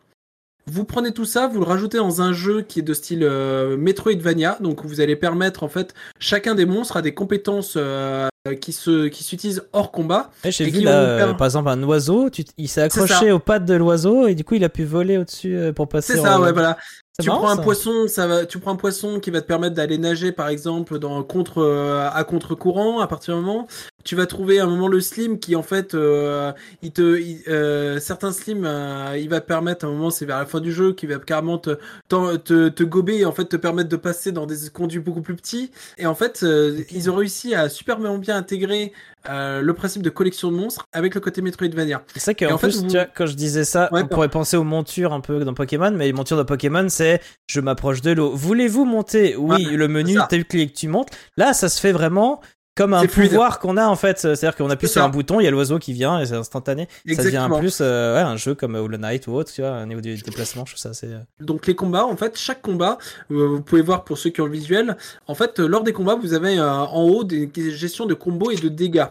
Vous 0.66 0.84
prenez 0.84 1.12
tout 1.12 1.24
ça, 1.24 1.48
vous 1.48 1.58
le 1.60 1.64
rajoutez 1.66 1.96
dans 1.96 2.20
un 2.20 2.32
jeu 2.34 2.60
qui 2.60 2.80
est 2.80 2.82
de 2.82 2.92
style 2.94 3.24
euh, 3.24 3.76
Metroidvania, 3.78 4.58
donc 4.60 4.84
vous 4.84 5.00
allez 5.00 5.16
permettre 5.16 5.62
en 5.62 5.68
fait 5.68 5.94
chacun 6.20 6.54
des 6.54 6.66
monstres 6.66 6.98
a 6.98 7.02
des 7.02 7.14
compétences 7.14 7.74
euh, 7.76 8.28
qui 8.60 8.72
se 8.72 9.08
qui 9.08 9.24
s'utilisent 9.24 9.64
hors 9.72 9.90
combat. 9.90 10.30
Ouais, 10.44 10.52
J'ai 10.52 10.66
vu 10.66 10.80
là, 10.82 11.00
euh, 11.00 11.34
par 11.34 11.46
exemple, 11.46 11.70
un 11.70 11.82
oiseau, 11.82 12.28
tu- 12.30 12.44
il 12.58 12.68
s'est 12.68 12.82
accroché 12.82 13.32
aux 13.32 13.38
pattes 13.40 13.64
de 13.64 13.74
l'oiseau 13.74 14.26
et 14.28 14.34
du 14.34 14.44
coup 14.44 14.54
il 14.54 14.62
a 14.62 14.68
pu 14.68 14.84
voler 14.84 15.16
au-dessus 15.16 15.56
euh, 15.56 15.72
pour 15.72 15.88
passer. 15.88 16.12
C'est 16.12 16.20
en- 16.20 16.24
ça, 16.24 16.40
ouais, 16.40 16.52
voilà. 16.52 16.76
Tu 17.20 17.28
marrant, 17.28 17.40
prends 17.40 17.50
un 17.50 17.56
ça. 17.56 17.62
poisson, 17.62 18.08
ça 18.08 18.26
va, 18.26 18.46
tu 18.46 18.58
prends 18.58 18.72
un 18.72 18.76
poisson 18.76 19.20
qui 19.20 19.30
va 19.30 19.40
te 19.42 19.46
permettre 19.46 19.74
d'aller 19.74 19.98
nager, 19.98 20.32
par 20.32 20.48
exemple, 20.48 20.98
dans 20.98 21.22
contre 21.22 21.58
euh, 21.58 22.08
à 22.10 22.24
contre-courant. 22.24 23.00
À 23.00 23.06
partir 23.06 23.36
du 23.36 23.42
moment, 23.42 23.66
tu 24.04 24.16
vas 24.16 24.26
trouver 24.26 24.58
à 24.60 24.64
un 24.64 24.66
moment 24.66 24.88
le 24.88 25.00
slim 25.00 25.38
qui, 25.38 25.54
en 25.56 25.62
fait, 25.62 25.94
euh, 25.94 26.52
il 26.82 26.92
te, 26.92 27.18
il- 27.20 27.42
euh, 27.48 28.00
certains 28.00 28.32
slims, 28.32 28.64
euh, 28.64 29.16
il 29.18 29.28
va 29.28 29.40
te 29.40 29.46
permettre 29.46 29.84
à 29.84 29.88
un 29.88 29.92
moment, 29.92 30.10
c'est 30.10 30.24
vers 30.24 30.38
la 30.38 30.46
fin 30.46 30.60
du 30.60 30.72
jeu, 30.72 30.92
qui 30.94 31.06
va 31.06 31.18
carrément 31.18 31.58
te, 31.58 31.76
te, 32.08 32.68
te 32.68 32.82
gober 32.84 33.18
et 33.18 33.24
en 33.26 33.32
fait 33.32 33.44
te 33.44 33.56
permettre 33.56 33.88
de 33.90 33.96
passer 33.96 34.32
dans 34.32 34.46
des 34.46 34.56
conduits 34.72 35.00
beaucoup 35.00 35.22
plus 35.22 35.36
petits. 35.36 35.70
Et 35.98 36.06
en 36.06 36.14
fait, 36.14 36.42
euh, 36.42 36.82
ils 36.90 37.10
ont 37.10 37.16
réussi 37.16 37.54
à 37.54 37.68
super 37.68 37.98
bien 37.98 38.36
intégrer 38.36 38.92
euh, 39.28 39.60
le 39.60 39.74
principe 39.74 40.02
de 40.02 40.10
collection 40.10 40.50
de 40.50 40.56
monstres 40.56 40.84
avec 40.92 41.14
le 41.14 41.20
côté 41.20 41.42
Metroidvania. 41.42 42.02
C'est 42.14 42.20
ça 42.20 42.34
qu'en 42.34 42.52
en 42.52 42.58
fait, 42.58 42.68
plus, 42.68 42.80
vous- 42.80 42.86
tu 42.88 42.96
vois, 42.96 43.04
quand 43.06 43.26
je 43.26 43.34
disais 43.34 43.64
ça, 43.64 43.88
Ouais, 43.92 44.02
on 44.02 44.08
pourrait 44.08 44.28
penser 44.30 44.56
aux 44.56 44.64
montures 44.64 45.12
un 45.12 45.20
peu 45.20 45.44
dans 45.44 45.54
Pokémon, 45.54 45.90
mais 45.90 46.06
les 46.06 46.12
montures 46.12 46.38
de 46.38 46.42
Pokémon, 46.42 46.88
c'est 46.88 47.20
je 47.46 47.60
m'approche 47.60 48.00
de 48.00 48.12
l'eau. 48.12 48.32
Voulez-vous 48.34 48.84
monter? 48.84 49.36
Oui, 49.36 49.64
le 49.64 49.88
menu, 49.88 50.16
tu 50.30 50.44
cliques, 50.44 50.74
tu 50.74 50.88
montes. 50.88 51.10
Là, 51.36 51.52
ça 51.52 51.68
se 51.68 51.80
fait 51.80 51.92
vraiment 51.92 52.40
comme 52.76 52.94
un 52.94 53.04
pouvoir 53.06 53.58
qu'on 53.58 53.76
a 53.76 53.86
en 53.86 53.96
fait. 53.96 54.18
C'est-à-dire 54.18 54.56
qu'on 54.56 54.70
appuie 54.70 54.88
sur 54.88 55.02
un 55.02 55.08
bouton, 55.08 55.40
il 55.40 55.44
y 55.44 55.46
a 55.46 55.50
l'oiseau 55.50 55.78
qui 55.78 55.92
vient 55.92 56.20
et 56.20 56.26
c'est 56.26 56.34
instantané. 56.36 56.88
Ça 56.90 57.00
devient 57.04 57.26
Exactement. 57.28 57.58
plus 57.58 57.78
euh, 57.80 58.14
ouais, 58.14 58.20
un 58.20 58.36
jeu 58.36 58.54
comme 58.54 58.74
Hollow 58.74 58.96
Knight 58.96 59.26
ou 59.26 59.32
autre, 59.32 59.52
tu 59.52 59.60
vois, 59.60 59.82
au 59.82 59.86
niveau 59.86 60.00
du 60.00 60.16
déplacement, 60.16 60.64
je 60.64 60.72
trouve 60.72 60.80
ça 60.80 60.90
assez. 60.90 61.08
euh, 61.08 61.18
Donc 61.40 61.66
les 61.66 61.74
combats, 61.74 62.04
en 62.06 62.16
fait, 62.16 62.38
chaque 62.38 62.62
combat, 62.62 62.98
euh, 63.30 63.46
vous 63.48 63.60
pouvez 63.62 63.82
voir 63.82 64.04
pour 64.04 64.16
ceux 64.18 64.30
qui 64.30 64.40
ont 64.40 64.46
le 64.46 64.52
visuel, 64.52 64.96
en 65.26 65.34
fait, 65.34 65.60
euh, 65.60 65.66
lors 65.66 65.82
des 65.82 65.92
combats, 65.92 66.14
vous 66.14 66.32
avez 66.32 66.58
euh, 66.58 66.68
en 66.70 67.02
haut 67.02 67.24
des, 67.24 67.46
des 67.46 67.70
gestions 67.72 68.06
de 68.06 68.14
combos 68.14 68.50
et 68.50 68.56
de 68.56 68.68
dégâts. 68.68 69.06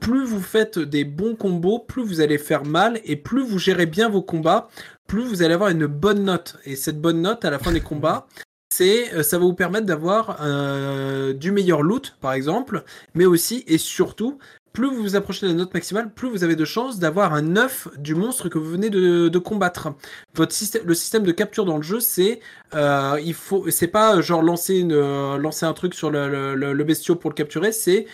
plus 0.00 0.24
vous 0.26 0.40
faites 0.42 0.78
des 0.78 1.04
bons 1.04 1.34
combos, 1.36 1.78
plus 1.78 2.02
vous 2.02 2.20
allez 2.20 2.36
faire 2.38 2.64
mal 2.64 3.00
et 3.04 3.16
plus 3.16 3.42
vous 3.44 3.58
gérez 3.58 3.86
bien 3.86 4.08
vos 4.08 4.22
combats, 4.22 4.68
plus 5.06 5.24
vous 5.24 5.42
allez 5.42 5.54
avoir 5.54 5.70
une 5.70 5.86
bonne 5.86 6.24
note. 6.24 6.56
Et 6.64 6.76
cette 6.76 7.00
bonne 7.00 7.22
note 7.22 7.44
à 7.44 7.50
la 7.50 7.58
fin 7.58 7.72
des 7.72 7.80
combats, 7.90 8.26
c'est 8.74 9.22
ça 9.22 9.38
va 9.38 9.44
vous 9.44 9.54
permettre 9.54 9.86
d'avoir 9.86 10.38
euh, 10.40 11.32
du 11.32 11.52
meilleur 11.52 11.82
loot 11.82 12.16
par 12.20 12.32
exemple, 12.32 12.82
mais 13.14 13.24
aussi 13.24 13.64
et 13.68 13.78
surtout 13.78 14.38
plus 14.72 14.88
vous 14.88 15.02
vous 15.02 15.14
approchez 15.14 15.46
de 15.46 15.52
la 15.52 15.56
note 15.56 15.72
maximale, 15.72 16.12
plus 16.12 16.28
vous 16.28 16.42
avez 16.42 16.56
de 16.56 16.64
chances 16.64 16.98
d'avoir 16.98 17.32
un 17.32 17.54
œuf 17.54 17.86
du 17.96 18.16
monstre 18.16 18.48
que 18.48 18.58
vous 18.58 18.68
venez 18.68 18.90
de, 18.90 19.38
combattre. 19.38 19.94
Le 20.36 20.94
système 20.94 21.22
de 21.22 21.30
capture 21.30 21.64
dans 21.64 21.76
le 21.76 21.84
jeu, 21.84 22.00
c'est 22.00 22.40
euh, 22.74 23.20
il 23.24 23.34
faut, 23.34 23.70
c'est 23.70 23.86
pas 23.86 24.20
genre 24.20 24.42
lancer 24.42 24.74
une, 24.74 24.96
lancer 25.36 25.64
un 25.64 25.74
truc 25.74 25.94
sur 25.94 26.10
le, 26.10 26.56
le, 26.56 27.14
pour 27.14 27.30
le 27.30 27.34
capturer, 27.34 27.70
c'est 27.70 28.06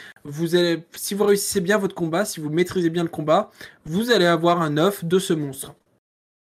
si 0.94 1.14
vous 1.14 1.24
réussissez 1.24 1.62
bien 1.62 1.78
votre 1.78 1.94
combat, 1.94 2.26
si 2.26 2.40
vous 2.40 2.50
maîtrisez 2.50 2.90
bien 2.90 3.04
le 3.04 3.08
combat, 3.08 3.50
vous 3.86 4.10
allez 4.10 4.26
avoir 4.26 4.60
un 4.60 4.76
œuf 4.76 5.02
de 5.06 5.18
ce 5.18 5.32
monstre. 5.32 5.74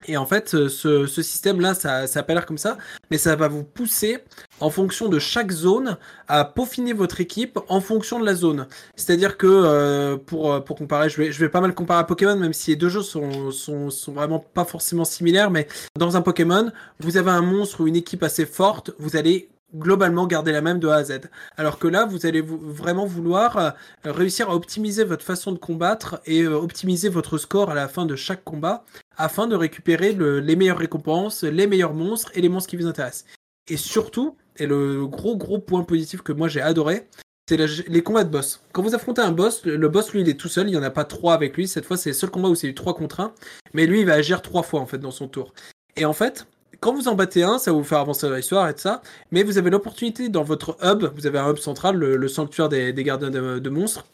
Et 0.07 0.17
en 0.17 0.27
fait, 0.27 0.51
ce, 0.69 1.07
système-là, 1.07 1.75
ça, 1.75 2.07
ça 2.07 2.21
a 2.21 2.23
pas 2.23 2.35
l'air 2.35 2.47
comme 2.47 2.59
ça, 2.59 2.77
mais 3.11 3.19
ça 3.19 3.35
va 3.35 3.49
vous 3.49 3.65
pousser, 3.65 4.19
en 4.61 4.71
fonction 4.71 5.09
de 5.09 5.19
chaque 5.19 5.51
zone, 5.51 5.97
à 6.29 6.45
peaufiner 6.45 6.93
votre 6.93 7.21
équipe 7.21 7.59
en 7.69 7.81
fonction 7.81 8.21
de 8.21 8.25
la 8.27 8.35
zone. 8.35 8.69
C'est-à-dire 8.95 9.37
que, 9.37 9.47
euh, 9.47 10.17
pour, 10.17 10.63
pour 10.65 10.77
comparer, 10.77 11.09
je 11.09 11.17
vais, 11.17 11.33
je 11.33 11.41
vais 11.41 11.49
pas 11.49 11.61
mal 11.61 11.75
comparer 11.75 12.01
à 12.01 12.05
Pokémon, 12.05 12.37
même 12.37 12.53
si 12.53 12.71
les 12.71 12.77
deux 12.77 12.89
jeux 12.89 13.03
sont, 13.03 13.51
sont, 13.51 13.91
sont 13.91 14.13
vraiment 14.13 14.39
pas 14.39 14.65
forcément 14.65 15.05
similaires, 15.05 15.51
mais 15.51 15.67
dans 15.99 16.17
un 16.17 16.23
Pokémon, 16.23 16.71
vous 17.01 17.17
avez 17.17 17.31
un 17.31 17.43
monstre 17.43 17.81
ou 17.81 17.89
une 17.89 17.97
équipe 17.97 18.23
assez 18.23 18.47
forte, 18.47 18.93
vous 18.99 19.17
allez 19.17 19.49
globalement 19.75 20.27
garder 20.27 20.53
la 20.53 20.61
même 20.61 20.79
de 20.79 20.89
A 20.89 20.97
à 20.97 21.05
Z. 21.05 21.21
Alors 21.57 21.79
que 21.79 21.89
là, 21.89 22.07
vous 22.07 22.27
allez 22.27 22.41
vraiment 22.41 23.07
vouloir 23.07 23.57
euh, 23.57 23.71
réussir 24.05 24.51
à 24.51 24.55
optimiser 24.55 25.05
votre 25.05 25.25
façon 25.25 25.53
de 25.53 25.59
combattre 25.59 26.21
et 26.27 26.43
euh, 26.43 26.55
optimiser 26.57 27.09
votre 27.09 27.39
score 27.39 27.71
à 27.71 27.75
la 27.75 27.89
fin 27.89 28.07
de 28.07 28.17
chaque 28.17 28.45
combat 28.45 28.85
afin 29.17 29.47
de 29.47 29.57
récupérer 29.57 30.13
les 30.13 30.57
meilleures 30.57 30.79
récompenses, 30.79 31.43
les 31.43 31.67
meilleurs 31.67 31.95
monstres 31.95 32.31
et 32.35 32.41
les 32.41 32.49
monstres 32.49 32.71
qui 32.71 32.77
vous 32.77 32.87
intéressent. 32.87 33.25
Et 33.69 33.77
surtout, 33.77 34.37
et 34.57 34.67
le 34.67 35.07
gros 35.07 35.37
gros 35.37 35.59
point 35.59 35.83
positif 35.83 36.23
que 36.23 36.33
moi 36.33 36.49
j'ai 36.49 36.61
adoré, 36.61 37.09
c'est 37.49 37.57
les 37.89 38.03
combats 38.03 38.25
de 38.25 38.31
boss. 38.31 38.61
Quand 38.73 38.83
vous 38.83 38.95
affrontez 38.95 39.23
un 39.23 39.33
boss, 39.33 39.65
le 39.65 39.89
boss 39.89 40.13
lui 40.13 40.21
il 40.21 40.29
est 40.29 40.39
tout 40.39 40.49
seul, 40.49 40.69
il 40.69 40.73
n'y 40.73 40.77
en 40.77 40.83
a 40.83 40.91
pas 40.91 41.05
trois 41.05 41.35
avec 41.35 41.57
lui. 41.57 41.69
Cette 41.69 41.85
fois 41.85 41.97
c'est 41.97 42.11
le 42.11 42.15
seul 42.15 42.31
combat 42.31 42.49
où 42.49 42.55
c'est 42.55 42.69
eu 42.69 42.75
trois 42.75 42.95
contre 42.95 43.21
un, 43.21 43.33
mais 43.73 43.87
lui 43.87 44.01
il 44.01 44.07
va 44.07 44.15
agir 44.15 44.43
trois 44.43 44.63
fois 44.63 44.81
en 44.81 44.87
fait 44.87 44.99
dans 44.99 45.11
son 45.11 45.29
tour. 45.29 45.53
Et 45.97 46.05
en 46.05 46.13
fait, 46.13 46.47
quand 46.81 46.95
vous 46.95 47.09
en 47.09 47.15
battez 47.15 47.43
un, 47.43 47.59
ça 47.59 47.73
va 47.73 47.79
vous 47.79 47.85
faire 47.85 47.99
avancer 47.99 48.29
dans 48.29 48.35
l'histoire 48.35 48.69
et 48.69 48.75
tout 48.75 48.81
ça, 48.81 49.03
mais 49.31 49.43
vous 49.43 49.59
avez 49.59 49.71
l'opportunité 49.71 50.29
dans 50.29 50.43
votre 50.43 50.77
hub, 50.83 51.05
vous 51.15 51.27
avez 51.27 51.39
un 51.39 51.51
hub 51.51 51.57
central, 51.59 51.97
le, 51.97 52.29
sanctuaire 52.29 52.69
des, 52.69 52.93
gardiens 52.95 53.31
de, 53.31 53.71
monstres, 53.71 54.05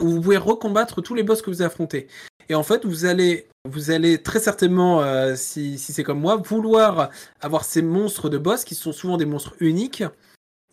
vous 0.00 0.20
pouvez 0.20 0.36
recombattre 0.36 1.02
tous 1.02 1.14
les 1.14 1.22
boss 1.22 1.42
que 1.42 1.50
vous 1.50 1.62
affrontez. 1.62 2.08
Et 2.48 2.54
en 2.54 2.62
fait, 2.62 2.86
vous 2.86 3.04
allez, 3.04 3.46
vous 3.68 3.90
allez 3.90 4.22
très 4.22 4.40
certainement, 4.40 5.02
euh, 5.02 5.34
si, 5.36 5.78
si 5.78 5.92
c'est 5.92 6.02
comme 6.02 6.20
moi, 6.20 6.36
vouloir 6.36 7.10
avoir 7.40 7.64
ces 7.64 7.82
monstres 7.82 8.28
de 8.28 8.38
boss 8.38 8.64
qui 8.64 8.74
sont 8.74 8.92
souvent 8.92 9.16
des 9.16 9.26
monstres 9.26 9.54
uniques. 9.60 10.02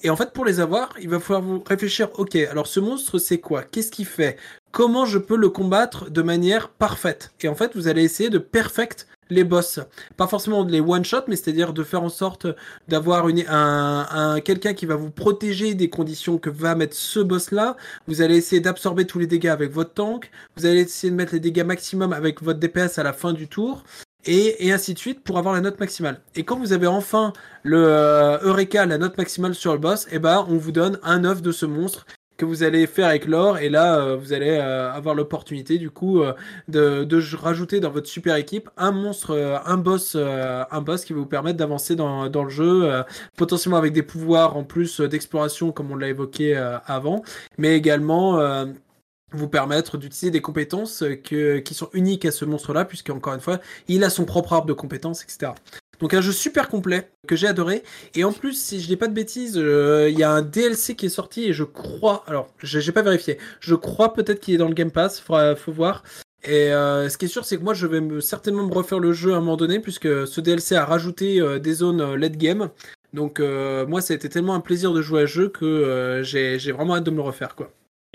Et 0.01 0.09
en 0.09 0.15
fait, 0.15 0.31
pour 0.31 0.45
les 0.45 0.59
avoir, 0.59 0.93
il 1.01 1.09
va 1.09 1.19
falloir 1.19 1.41
vous 1.41 1.63
réfléchir, 1.65 2.09
ok, 2.17 2.35
alors 2.35 2.67
ce 2.67 2.79
monstre, 2.79 3.17
c'est 3.17 3.39
quoi? 3.39 3.63
Qu'est-ce 3.63 3.91
qu'il 3.91 4.05
fait? 4.05 4.37
Comment 4.71 5.05
je 5.05 5.17
peux 5.17 5.37
le 5.37 5.49
combattre 5.49 6.09
de 6.09 6.21
manière 6.21 6.69
parfaite? 6.69 7.33
Et 7.41 7.47
en 7.47 7.55
fait, 7.55 7.75
vous 7.75 7.87
allez 7.87 8.03
essayer 8.03 8.29
de 8.29 8.37
perfect 8.37 9.07
les 9.29 9.43
boss. 9.43 9.79
Pas 10.17 10.27
forcément 10.27 10.63
les 10.63 10.81
one-shot, 10.81 11.23
mais 11.27 11.35
c'est-à-dire 11.35 11.73
de 11.73 11.83
faire 11.83 12.03
en 12.03 12.09
sorte 12.09 12.47
d'avoir 12.87 13.27
un, 13.27 14.07
un 14.09 14.39
quelqu'un 14.41 14.73
qui 14.73 14.85
va 14.85 14.95
vous 14.95 15.11
protéger 15.11 15.73
des 15.73 15.89
conditions 15.89 16.37
que 16.37 16.49
va 16.49 16.75
mettre 16.75 16.95
ce 16.95 17.19
boss-là. 17.19 17.75
Vous 18.07 18.21
allez 18.21 18.37
essayer 18.37 18.61
d'absorber 18.61 19.05
tous 19.05 19.19
les 19.19 19.27
dégâts 19.27 19.47
avec 19.47 19.71
votre 19.71 19.93
tank. 19.93 20.31
Vous 20.55 20.65
allez 20.65 20.81
essayer 20.81 21.11
de 21.11 21.15
mettre 21.15 21.33
les 21.33 21.39
dégâts 21.39 21.63
maximum 21.63 22.13
avec 22.13 22.41
votre 22.41 22.59
DPS 22.59 22.97
à 22.99 23.03
la 23.03 23.13
fin 23.13 23.33
du 23.33 23.47
tour. 23.47 23.83
Et, 24.27 24.71
ainsi 24.71 24.95
de 24.95 24.99
suite 24.99 25.23
pour 25.23 25.37
avoir 25.37 25.53
la 25.53 25.61
note 25.61 25.79
maximale. 25.79 26.19
Et 26.35 26.43
quand 26.43 26.57
vous 26.57 26.73
avez 26.73 26.87
enfin 26.87 27.31
le 27.61 27.77
euh, 27.77 28.39
Eureka, 28.41 28.85
la 28.87 28.97
note 28.97 29.17
maximale 29.17 29.53
sur 29.53 29.71
le 29.73 29.77
boss, 29.77 30.07
eh 30.11 30.17
ben 30.17 30.45
on 30.49 30.57
vous 30.57 30.71
donne 30.71 30.99
un 31.03 31.23
œuf 31.25 31.43
de 31.43 31.51
ce 31.51 31.67
monstre 31.67 32.07
que 32.37 32.45
vous 32.45 32.63
allez 32.63 32.87
faire 32.87 33.07
avec 33.07 33.25
l'or 33.25 33.57
et 33.57 33.69
là 33.69 33.99
euh, 33.99 34.15
vous 34.15 34.33
allez 34.33 34.49
euh, 34.49 34.91
avoir 34.91 35.15
l'opportunité 35.15 35.77
du 35.77 35.89
coup 35.89 36.21
euh, 36.21 36.33
de, 36.67 37.03
de, 37.03 37.35
rajouter 37.35 37.79
dans 37.79 37.91
votre 37.91 38.07
super 38.07 38.35
équipe 38.35 38.69
un 38.77 38.91
monstre 38.91 39.61
un 39.65 39.77
boss 39.77 40.15
un 40.15 40.81
boss 40.81 41.05
qui 41.05 41.13
va 41.13 41.19
vous 41.19 41.25
permettre 41.25 41.57
d'avancer 41.57 41.95
dans, 41.95 42.29
dans 42.29 42.43
le 42.43 42.49
jeu 42.49 43.03
potentiellement 43.37 43.77
avec 43.77 43.93
des 43.93 44.03
pouvoirs 44.03 44.57
en 44.57 44.63
plus 44.63 45.01
d'exploration 45.01 45.71
comme 45.71 45.91
on 45.91 45.95
l'a 45.95 46.09
évoqué 46.09 46.55
avant 46.85 47.23
mais 47.57 47.75
également 47.75 48.39
vous 49.31 49.49
permettre 49.49 49.97
d'utiliser 49.97 50.31
des 50.31 50.41
compétences 50.41 51.03
que, 51.23 51.59
qui 51.59 51.73
sont 51.73 51.89
uniques 51.93 52.25
à 52.25 52.31
ce 52.31 52.45
monstre 52.45 52.73
là 52.73 52.85
puisque 52.85 53.09
encore 53.09 53.33
une 53.33 53.41
fois 53.41 53.59
il 53.87 54.03
a 54.03 54.09
son 54.09 54.25
propre 54.25 54.53
arbre 54.53 54.67
de 54.67 54.73
compétences 54.73 55.23
etc 55.23 55.51
donc 55.99 56.13
un 56.13 56.21
jeu 56.21 56.31
super 56.31 56.69
complet 56.69 57.09
que 57.27 57.35
j'ai 57.35 57.47
adoré. 57.47 57.83
Et 58.15 58.23
en 58.23 58.31
plus, 58.31 58.53
si 58.53 58.81
je 58.81 58.87
dis 58.87 58.95
pas 58.95 59.07
de 59.07 59.13
bêtises, 59.13 59.57
euh, 59.57 60.09
il 60.09 60.17
y 60.17 60.23
a 60.23 60.31
un 60.31 60.41
DLC 60.41 60.95
qui 60.95 61.07
est 61.07 61.09
sorti 61.09 61.45
et 61.45 61.53
je 61.53 61.63
crois, 61.63 62.23
alors 62.27 62.47
j'ai 62.61 62.91
pas 62.91 63.01
vérifié, 63.01 63.37
je 63.59 63.75
crois 63.75 64.13
peut-être 64.13 64.39
qu'il 64.39 64.53
est 64.53 64.57
dans 64.57 64.67
le 64.67 64.73
Game 64.73 64.91
Pass, 64.91 65.19
faut, 65.19 65.35
faut 65.55 65.71
voir. 65.71 66.03
Et 66.43 66.71
euh, 66.71 67.09
ce 67.09 67.17
qui 67.17 67.25
est 67.25 67.29
sûr, 67.29 67.43
c'est 67.43 67.57
que 67.57 67.63
moi, 67.63 67.73
je 67.73 67.87
vais 67.87 68.01
me, 68.01 68.21
certainement 68.21 68.67
me 68.67 68.73
refaire 68.73 68.99
le 68.99 69.13
jeu 69.13 69.33
à 69.33 69.37
un 69.37 69.39
moment 69.39 69.57
donné, 69.57 69.79
puisque 69.79 70.27
ce 70.27 70.41
DLC 70.41 70.75
a 70.75 70.85
rajouté 70.85 71.41
euh, 71.41 71.57
des 71.57 71.73
zones 71.73 72.15
late 72.15 72.37
game. 72.37 72.69
Donc 73.13 73.39
moi, 73.39 74.01
ça 74.01 74.13
a 74.13 74.17
été 74.17 74.27
tellement 74.27 74.55
un 74.55 74.59
plaisir 74.59 74.91
de 74.91 75.01
jouer 75.01 75.21
à 75.21 75.27
ce 75.27 75.31
jeu 75.31 75.49
que 75.49 76.21
j'ai 76.23 76.71
vraiment 76.73 76.95
hâte 76.95 77.05
de 77.05 77.11
me 77.11 77.15
le 77.15 77.21
refaire, 77.21 77.55
quoi. 77.55 77.71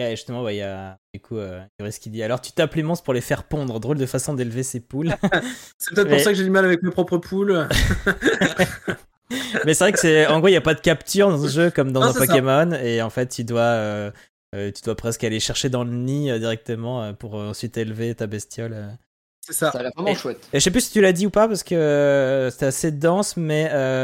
Et 0.09 0.17
justement, 0.17 0.49
il 0.49 0.57
y 0.57 0.63
a 0.63 0.99
du 1.13 1.21
coup 1.21 1.37
euh, 1.37 1.61
qui 2.01 2.11
dit 2.11 2.23
alors 2.23 2.41
tu 2.41 2.53
tapes 2.53 2.75
les 2.75 2.83
monstres 2.83 3.05
pour 3.05 3.15
les 3.15 3.21
faire 3.21 3.45
pondre. 3.45 3.81
Drôle 3.81 3.99
de 3.99 4.07
façon 4.07 4.35
d'élever 4.35 4.63
ses 4.63 4.81
poules. 4.81 5.15
c'est 5.79 5.95
peut-être 5.95 6.09
pour 6.09 6.21
ça 6.21 6.31
que 6.31 6.37
j'ai 6.37 6.45
du 6.45 6.51
mal 6.51 6.65
avec 6.65 6.83
mes 6.83 6.91
propres 6.91 7.19
poules. 7.19 7.69
Mais 9.65 9.75
c'est 9.75 9.85
vrai 9.85 9.93
que 9.93 9.99
c'est 9.99 10.27
en 10.27 10.39
gros 10.39 10.49
il 10.49 10.53
n'y 10.53 10.57
a 10.57 10.63
pas 10.63 10.75
de 10.75 10.81
capture 10.81 11.29
dans 11.29 11.41
ce 11.41 11.49
jeu 11.49 11.71
comme 11.71 11.93
dans 11.93 12.03
un 12.03 12.13
Pokémon 12.13 12.73
et 12.73 13.03
en 13.03 13.11
fait 13.11 13.29
tu 13.29 13.45
dois 13.45 13.61
euh, 13.61 14.11
euh, 14.55 14.73
tu 14.73 14.83
dois 14.83 14.97
presque 14.97 15.23
aller 15.25 15.41
chercher 15.41 15.69
dans 15.69 15.85
le 15.85 15.93
nid 15.93 16.31
euh, 16.31 16.39
directement 16.39 17.15
pour 17.15 17.35
ensuite 17.35 17.77
élever 17.77 18.15
ta 18.15 18.27
bestiole. 18.27 18.99
C'est 19.51 19.57
ça. 19.57 19.73
Ça 19.73 19.81
a 19.81 19.83
l'air 19.83 19.93
vraiment 19.97 20.15
chouette. 20.15 20.49
Et 20.53 20.61
je 20.61 20.65
sais 20.65 20.71
plus 20.71 20.83
si 20.83 20.93
tu 20.93 21.01
l'as 21.01 21.13
dit 21.13 21.27
ou 21.27 21.31
pas 21.31 21.49
parce 21.49 21.63
que 21.63 22.49
c'était 22.51 22.67
assez 22.67 22.91
dense, 22.91 23.37
mais 23.37 23.63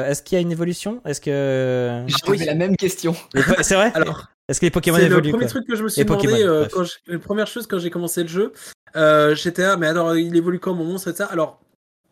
est-ce 0.09 0.23
qu'il 0.23 0.36
y 0.36 0.39
a 0.39 0.43
une 0.43 0.52
évolution? 0.52 1.01
Est-ce 1.05 1.20
que 1.20 2.05
j'ai 2.06 2.16
posé 2.24 2.44
la 2.44 2.55
même 2.55 2.77
question. 2.77 3.14
C'est 3.62 3.74
vrai? 3.74 3.93
Alors, 3.94 4.28
est-ce 4.48 4.60
que 4.60 4.66
les 4.66 4.70
Pokémon 4.70 4.98
évoluent 4.98 5.24
C'est 5.24 5.31
le 5.31 5.32
premier 5.32 5.47
truc 5.47 5.66
que 5.66 5.77
je 5.77 5.82
me 5.82 5.89
suis 5.89 6.05
demandé, 6.05 6.43
euh, 6.43 6.66
quand 6.73 6.85
la 7.06 7.18
première 7.18 7.47
chose 7.47 7.66
quand 7.66 7.78
j'ai 7.78 7.90
commencé 7.90 8.23
le 8.23 8.28
jeu, 8.28 8.52
euh, 8.94 9.35
j'étais 9.35 9.62
là, 9.62 9.77
mais 9.77 9.89
alors 9.89 10.16
il 10.16 10.36
évolue 10.36 10.60
quand 10.60 10.74
mon 10.74 10.85
monstre 10.85 11.09
et 11.09 11.14
ça 11.14 11.27
Alors, 11.27 11.60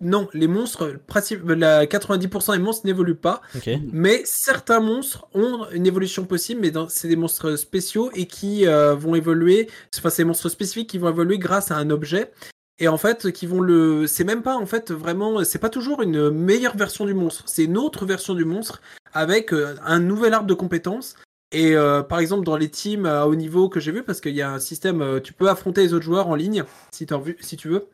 non, 0.01 0.29
les 0.35 0.49
monstres, 0.49 0.97
la 1.47 1.87
90% 1.87 2.53
des 2.53 2.59
monstres 2.59 2.87
n'évoluent 2.87 3.15
pas, 3.15 3.41
mais 3.93 4.23
certains 4.25 4.81
monstres 4.81 5.29
ont 5.33 5.67
une 5.71 5.87
évolution 5.87 6.25
possible, 6.25 6.61
mais 6.61 6.73
c'est 6.89 7.09
des 7.09 7.17
monstres 7.17 7.55
spéciaux 7.55 8.11
et 8.15 8.27
qui 8.27 8.67
euh, 8.67 8.95
vont 8.95 9.15
évoluer, 9.15 9.69
enfin 9.97 10.11
c'est 10.11 10.23
des 10.25 10.27
monstres 10.27 10.49
spécifiques 10.49 10.91
qui 10.91 10.99
vont 10.99 11.11
évoluer 11.11 11.39
grâce 11.39 11.71
à 11.71 11.77
un 11.77 11.91
objet. 11.91 12.33
Et 12.79 12.89
en 12.89 12.99
fait, 12.99 13.31
qui 13.31 13.47
vont 13.47 13.61
le, 13.61 14.07
c'est 14.07 14.25
même 14.25 14.43
pas 14.43 14.57
en 14.57 14.67
fait 14.67 14.91
vraiment, 14.91 15.45
c'est 15.45 15.61
pas 15.61 15.71
toujours 15.71 16.03
une 16.03 16.31
meilleure 16.31 16.77
version 16.77 17.07
du 17.07 17.15
monstre, 17.15 17.45
c'est 17.47 17.65
une 17.65 17.79
autre 17.79 18.05
version 18.05 18.35
du 18.35 18.45
monstre 18.45 18.83
avec 19.13 19.53
un 19.53 20.01
nouvel 20.01 20.35
arbre 20.35 20.49
de 20.49 20.55
compétences 20.55 21.15
et 21.55 21.77
euh, 21.77 22.03
par 22.03 22.19
exemple, 22.19 22.45
dans 22.45 22.57
les 22.57 22.69
teams 22.69 23.07
à 23.07 23.29
haut 23.29 23.37
niveau 23.37 23.69
que 23.69 23.79
j'ai 23.79 23.93
vu, 23.93 24.03
parce 24.03 24.21
qu'il 24.21 24.35
y 24.35 24.43
a 24.43 24.51
un 24.51 24.59
système, 24.59 25.01
euh, 25.03 25.21
tu 25.21 25.33
peux 25.33 25.49
affronter 25.49 25.83
les 25.83 25.95
autres 25.95 26.05
joueurs 26.05 26.27
en 26.27 26.35
ligne 26.35 26.65
si, 26.93 27.07
si 27.41 27.57
tu 27.57 27.69
veux. 27.69 27.87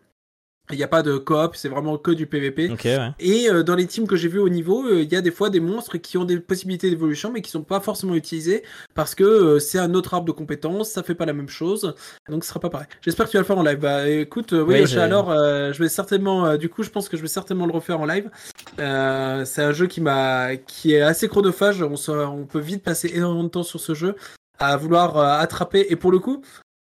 Il 0.72 0.76
n'y 0.76 0.84
a 0.84 0.88
pas 0.88 1.02
de 1.02 1.16
coop, 1.16 1.54
c'est 1.54 1.68
vraiment 1.68 1.98
que 1.98 2.10
du 2.10 2.26
PVP. 2.26 2.70
Et 3.18 3.48
euh, 3.48 3.62
dans 3.62 3.74
les 3.74 3.86
teams 3.86 4.06
que 4.06 4.16
j'ai 4.16 4.28
vus 4.28 4.38
au 4.38 4.48
niveau, 4.48 4.86
euh, 4.86 5.02
il 5.02 5.12
y 5.12 5.16
a 5.16 5.20
des 5.20 5.30
fois 5.30 5.50
des 5.50 5.60
monstres 5.60 5.98
qui 5.98 6.18
ont 6.18 6.24
des 6.24 6.38
possibilités 6.38 6.90
d'évolution, 6.90 7.32
mais 7.32 7.42
qui 7.42 7.50
sont 7.50 7.62
pas 7.62 7.80
forcément 7.80 8.14
utilisés 8.14 8.62
parce 8.94 9.14
que 9.14 9.24
euh, 9.24 9.58
c'est 9.58 9.78
un 9.78 9.94
autre 9.94 10.14
arbre 10.14 10.26
de 10.26 10.32
compétences, 10.32 10.90
ça 10.90 11.02
fait 11.02 11.14
pas 11.14 11.26
la 11.26 11.32
même 11.32 11.48
chose, 11.48 11.94
donc 12.28 12.44
ce 12.44 12.48
sera 12.48 12.60
pas 12.60 12.70
pareil. 12.70 12.86
J'espère 13.02 13.26
que 13.26 13.30
tu 13.30 13.36
vas 13.36 13.42
le 13.42 13.46
faire 13.46 13.58
en 13.58 13.62
live. 13.62 13.78
Bah 13.78 14.08
écoute, 14.08 14.52
oui, 14.52 14.96
alors 14.96 15.30
je 15.32 15.78
vais 15.82 15.88
certainement, 15.88 16.56
du 16.56 16.68
coup, 16.68 16.82
je 16.82 16.90
pense 16.90 17.08
que 17.08 17.16
je 17.16 17.22
vais 17.22 17.28
certainement 17.28 17.66
le 17.66 17.72
refaire 17.72 18.00
en 18.00 18.06
live. 18.06 18.30
c'est 18.76 19.62
un 19.62 19.72
jeu 19.72 19.86
qui 19.86 20.00
m'a, 20.00 20.56
qui 20.56 20.94
est 20.94 21.02
assez 21.02 21.28
chronophage. 21.28 21.82
On, 21.82 21.94
on 22.08 22.46
peut 22.46 22.60
vite 22.60 22.82
passer 22.82 23.10
énormément 23.14 23.44
de 23.44 23.48
temps 23.48 23.62
sur 23.62 23.80
ce 23.80 23.94
jeu 23.94 24.16
à 24.58 24.76
vouloir 24.76 25.16
attraper. 25.18 25.86
Et 25.88 25.96
pour 25.96 26.12
le 26.12 26.18
coup, 26.18 26.42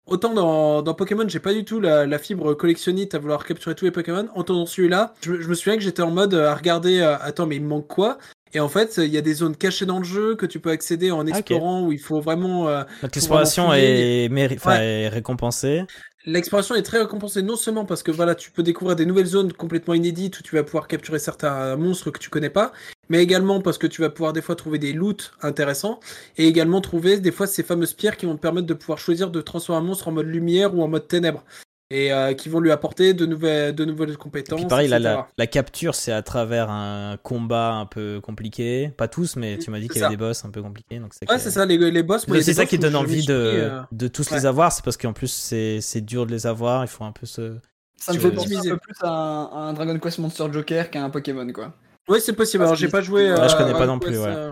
Autant 0.06 0.34
dans, 0.34 0.82
dans 0.82 0.94
Pokémon, 0.94 1.24
j'ai 1.28 1.40
pas 1.40 1.54
du 1.54 1.64
tout 1.64 1.80
la, 1.80 2.20
fibre 2.20 2.54
collectionniste 2.56 3.16
à 3.16 3.20
vouloir 3.20 3.46
capturer 3.46 3.74
tous 3.74 3.86
les 3.86 3.92
Pokémon. 3.92 4.28
Autant 4.36 4.56
dans 4.56 4.66
celui-là, 4.66 5.14
je, 5.22 5.32
me 5.32 5.54
souviens 5.54 5.78
que 5.78 5.84
j'étais 5.84 6.02
en 6.02 6.12
mode 6.12 6.34
euh, 6.34 6.50
à 6.50 6.56
regarder, 6.56 7.00
euh, 7.00 7.18
attends, 7.20 7.46
mais 7.46 7.56
il 7.56 7.62
me 7.62 7.70
manque 7.70 7.88
quoi? 7.88 8.18
Et 8.54 8.60
en 8.60 8.68
fait, 8.68 8.98
il 8.98 9.10
y 9.10 9.18
a 9.18 9.22
des 9.22 9.34
zones 9.34 9.56
cachées 9.56 9.86
dans 9.86 9.98
le 9.98 10.04
jeu 10.04 10.36
que 10.36 10.46
tu 10.46 10.60
peux 10.60 10.72
accéder 10.72 11.10
en 11.10 11.26
explorant 11.26 11.84
où 11.88 11.92
il 11.92 12.00
faut 12.00 12.20
vraiment. 12.20 12.68
Euh, 12.68 12.84
l'exploration 13.02 13.74
est, 13.74 14.30
est 14.30 15.08
récompensée. 15.08 15.84
L'exploration 16.26 16.76
est 16.76 16.84
très 16.84 17.00
récompensée 17.00 17.42
non 17.42 17.56
seulement 17.56 17.86
parce 17.86 18.04
que 18.04 18.12
voilà, 18.12 18.36
tu 18.36 18.52
peux 18.52 18.64
découvrir 18.64 18.96
des 18.96 19.06
nouvelles 19.06 19.26
zones 19.26 19.52
complètement 19.52 19.94
inédites 19.94 20.40
où 20.40 20.44
tu 20.44 20.56
vas 20.56 20.64
pouvoir 20.64 20.88
capturer 20.88 21.20
certains 21.20 21.76
monstres 21.76 22.12
que 22.12 22.20
tu 22.20 22.30
connais 22.30 22.50
pas, 22.50 22.72
mais 23.14 23.22
également 23.22 23.61
parce 23.61 23.77
que 23.77 23.85
tu 23.85 24.02
vas 24.02 24.10
pouvoir 24.10 24.34
des 24.34 24.41
fois 24.41 24.56
trouver 24.56 24.80
des 24.80 24.91
loots 24.91 25.34
intéressants, 25.44 25.99
et 26.35 26.48
également 26.48 26.81
trouver 26.81 27.19
des 27.19 27.31
fois 27.31 27.45
ces 27.45 27.61
fameuses 27.61 27.94
pierres 27.94 28.18
qui 28.18 28.26
vont 28.26 28.35
te 28.35 28.41
permettre 28.41 28.65
de 28.65 28.73
pouvoir 28.73 28.98
choisir 28.98 29.30
de 29.30 29.40
transformer 29.40 29.84
un 29.84 29.88
monstre 29.88 30.07
en 30.07 30.11
mode 30.14 30.26
lumière 30.26 30.76
ou 30.76 30.81
en 30.81 30.88
mode 30.88 31.07
ténèbres 31.07 31.44
et 31.91 32.11
euh, 32.11 32.34
qui 32.34 32.49
vont 32.49 32.60
lui 32.60 32.72
apporter 32.72 33.14
de 33.14 33.27
nouvelles, 33.27 33.76
de 33.76 33.85
nouvelles 33.85 34.18
compétences. 34.18 34.61
Puis 34.61 34.68
pareil, 34.68 34.88
là, 34.88 34.98
la, 34.98 35.27
la 35.38 35.45
capture, 35.45 35.94
c'est 35.94 36.11
à 36.11 36.23
travers 36.23 36.72
un 36.72 37.18
combat 37.22 37.73
un 37.73 37.85
peu 37.85 38.19
compliqué. 38.19 38.91
Pas 38.98 39.07
tous, 39.07 39.35
mais 39.35 39.60
tu 39.60 39.69
m'as 39.69 39.80
dit 39.80 39.90
qu'il 39.90 40.02
y 40.02 40.03
avait 40.03 40.15
des 40.15 40.18
boss 40.18 40.44
un 40.44 40.49
peu 40.49 40.64
compliqués. 40.64 40.98
Donc 40.98 41.14
c'est 41.14 41.30
Ouais, 41.30 41.38
c'est 41.38 41.52
ça, 41.52 41.68
les, 41.68 41.77
les 41.77 42.02
boss. 42.02 42.26
C'est 42.27 42.53
ça 42.53 42.64
boss 42.64 42.69
qui 42.72 42.80
donne 42.80 42.95
envie 42.95 43.27
de, 43.27 43.34
euh, 43.34 43.81
de 43.91 44.07
tous 44.07 44.27
ouais. 44.31 44.38
les 44.38 44.48
avoir. 44.48 44.72
C'est 44.72 44.84
parce 44.84 44.98
qu'en 44.98 45.14
plus, 45.14 45.31
c'est 45.31 45.81
c'est 45.81 46.02
dur 46.02 46.26
de 46.26 46.31
les 46.31 46.48
avoir. 46.48 46.84
Il 46.84 46.88
faut 46.88 47.03
un 47.03 47.11
peu 47.11 47.27
se. 47.27 47.57
Ça 47.95 48.11
me 48.11 48.18
fait 48.18 48.31
penser 48.31 48.56
optimiser. 48.56 48.72
un 48.72 48.73
peu 48.73 48.80
plus 48.80 48.95
à 49.03 49.10
un, 49.11 49.44
à 49.44 49.57
un 49.69 49.73
Dragon 49.73 49.99
Quest 49.99 50.18
Monster 50.18 50.45
Joker 50.52 50.90
qu'à 50.90 51.03
un 51.03 51.11
Pokémon, 51.11 51.48
quoi. 51.53 51.73
Ouais, 52.10 52.20
c'est 52.20 52.34
possible. 52.34 52.64
Alors, 52.64 52.76
j'ai 52.76 52.88
pas 52.90 53.02
joué. 53.02 53.32
Ouais, 53.32 53.40
à 53.40 53.48
je 53.48 53.56
connais 53.56 53.74
pas 53.74 53.86
non 53.88 54.00
plus, 54.00 54.18
ouais. 54.18 54.28
euh, 54.28 54.52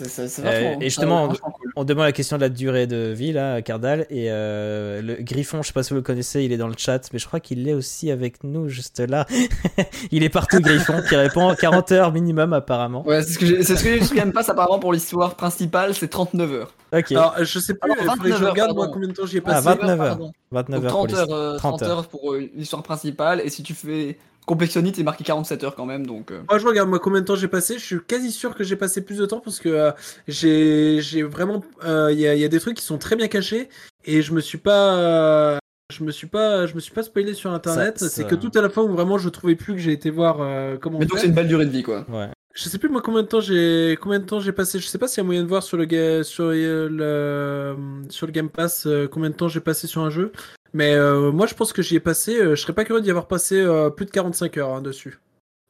Euh, 0.00 0.74
et 0.80 0.84
justement, 0.90 1.28
cool. 1.28 1.70
On 1.76 1.84
demande 1.84 2.04
la 2.06 2.10
question 2.12 2.36
de 2.36 2.40
la 2.42 2.48
durée 2.48 2.88
de 2.88 3.12
vie 3.12 3.32
là, 3.32 3.54
à 3.54 3.62
Cardal. 3.62 4.06
Et 4.10 4.26
euh, 4.28 5.00
le 5.00 5.14
Griffon, 5.20 5.62
je 5.62 5.68
sais 5.68 5.72
pas 5.72 5.84
si 5.84 5.90
vous 5.90 5.96
le 5.96 6.02
connaissez, 6.02 6.42
il 6.42 6.50
est 6.52 6.56
dans 6.56 6.66
le 6.66 6.74
chat, 6.76 7.08
mais 7.12 7.20
je 7.20 7.26
crois 7.28 7.38
qu'il 7.38 7.68
est 7.68 7.74
aussi 7.74 8.10
avec 8.10 8.42
nous 8.42 8.68
juste 8.68 8.98
là. 8.98 9.24
il 10.10 10.24
est 10.24 10.28
partout, 10.30 10.58
Griffon, 10.60 11.00
qui 11.08 11.14
répond 11.14 11.54
40 11.54 11.92
heures 11.92 12.12
minimum 12.12 12.52
apparemment. 12.54 13.06
Ouais, 13.06 13.22
c'est 13.22 13.34
ce 13.34 13.38
que 13.38 13.46
j'ai 13.46 13.62
c'est 13.62 13.76
ce 13.76 13.84
que 13.84 13.90
j'ai 13.90 14.00
je 14.02 14.30
passe 14.32 14.48
apparemment 14.48 14.80
pour 14.80 14.92
l'histoire 14.92 15.36
principale, 15.36 15.94
c'est 15.94 16.08
39 16.08 16.52
heures. 16.52 16.74
Ok, 16.92 17.12
Alors, 17.12 17.34
je 17.44 17.58
sais 17.60 17.74
plus. 17.74 17.90
Alors, 17.90 17.96
Il 18.04 18.10
faudrait 18.10 18.30
que 18.30 18.36
je 18.36 18.44
29 18.44 18.50
regarde 18.50 18.70
heures, 18.70 18.76
moi 18.76 18.88
combien 18.92 19.08
de 19.08 19.12
temps 19.14 19.26
j'y 19.26 19.36
ai 19.36 19.42
Ah, 19.44 19.62
passé. 19.62 19.68
29 19.68 20.00
heures. 20.00 20.06
pardon. 20.08 20.32
29 20.50 20.80
Donc 20.80 20.84
heures 20.86 20.90
pour 20.98 21.06
30 21.06 21.10
les- 21.10 21.18
heures, 21.18 21.32
euh, 21.32 21.56
30 21.58 21.78
30 21.78 21.82
heures 21.88 22.06
pour 22.08 22.32
euh, 22.32 22.50
l'histoire 22.54 22.82
principale, 22.82 23.40
et 23.44 23.48
si 23.48 23.62
tu 23.62 23.74
fais 23.74 24.18
Complexionnite, 24.46 24.96
c'est 24.96 25.02
marqué 25.02 25.24
47 25.24 25.64
heures 25.64 25.74
quand 25.74 25.86
même, 25.86 26.06
donc... 26.06 26.30
euh, 26.30 26.40
Moi, 26.50 26.58
je 26.58 26.66
regarde 26.66 26.88
moi 26.88 26.98
combien 26.98 27.20
de 27.20 27.24
temps 27.26 27.34
j'ai 27.36 27.48
passé. 27.48 27.78
Je 27.78 27.84
suis 27.84 28.00
quasi 28.06 28.30
sûr 28.30 28.54
que 28.54 28.62
j'ai 28.64 28.76
passé 28.76 29.02
plus 29.02 29.16
de 29.18 29.24
temps 29.26 29.40
parce 29.40 29.58
que 29.58 29.68
euh, 29.70 29.90
j'ai 30.28 30.98
j'ai 31.00 31.22
vraiment. 31.22 31.62
euh, 31.84 32.10
Il 32.12 32.18
y, 32.20 32.26
a, 32.26 32.34
il 32.34 32.40
y 32.40 32.44
a 32.44 32.48
des 32.48 32.60
trucs 32.60 32.76
qui 32.76 32.84
sont 32.84 32.98
très 32.98 33.16
bien 33.16 33.28
cachés 33.28 33.68
et 34.04 34.20
je 34.22 34.32
me 34.34 34.40
suis 34.40 34.58
pas. 34.58 34.96
euh, 34.98 35.58
je 35.92 36.02
me 36.04 36.10
suis 36.10 36.26
pas, 36.26 36.66
je 36.66 36.74
me 36.74 36.80
suis 36.80 36.92
pas 36.92 37.02
spoilé 37.02 37.34
sur 37.34 37.52
internet. 37.52 37.98
Ça- 37.98 38.08
C'est 38.08 38.26
que 38.26 38.34
tout 38.34 38.50
à 38.54 38.60
la 38.62 38.68
fois 38.70 38.84
où 38.84 38.92
vraiment 38.92 39.16
je 39.18 39.28
trouvais 39.28 39.54
plus 39.54 39.74
que 39.74 39.80
j'ai 39.80 39.92
été 39.92 40.10
voir 40.10 40.38
euh, 40.40 40.76
comment. 40.80 40.98
Mais 40.98 41.06
donc 41.06 41.18
c'est 41.18 41.26
une 41.26 41.34
belle 41.34 41.48
durée 41.48 41.66
de 41.66 41.70
vie, 41.70 41.82
quoi. 41.82 42.04
Ouais. 42.10 42.28
Je 42.54 42.68
sais 42.68 42.78
plus 42.78 42.88
moi 42.88 43.02
combien 43.02 43.22
de 43.22 43.26
temps 43.26 43.40
j'ai 43.40 43.98
combien 44.00 44.20
de 44.20 44.24
temps 44.24 44.40
j'ai 44.40 44.52
passé. 44.52 44.78
Je 44.78 44.86
sais 44.86 44.98
pas 44.98 45.08
s'il 45.08 45.18
y 45.18 45.20
a 45.20 45.24
moyen 45.24 45.42
de 45.42 45.48
voir 45.48 45.62
sur 45.62 45.76
le 45.76 46.22
sur 46.22 46.44
euh, 46.46 46.88
le 46.90 47.76
sur 48.10 48.26
le 48.26 48.32
Game 48.32 48.48
Pass 48.48 48.86
euh, 48.86 49.08
combien 49.08 49.30
de 49.30 49.34
temps 49.34 49.48
j'ai 49.48 49.60
passé 49.60 49.86
sur 49.86 50.02
un 50.02 50.10
jeu. 50.10 50.32
Mais 50.74 50.94
euh, 50.94 51.30
moi 51.32 51.46
je 51.46 51.54
pense 51.54 51.72
que 51.72 51.80
j'y 51.82 51.96
ai 51.96 52.00
passé. 52.00 52.36
euh, 52.36 52.54
je 52.56 52.60
serais 52.62 52.72
pas 52.74 52.84
curieux 52.84 53.00
d'y 53.00 53.10
avoir 53.10 53.26
passé 53.28 53.56
euh, 53.60 53.88
plus 53.90 54.06
de 54.06 54.10
45 54.10 54.56
heures 54.58 54.74
hein, 54.74 54.82
dessus. 54.82 55.18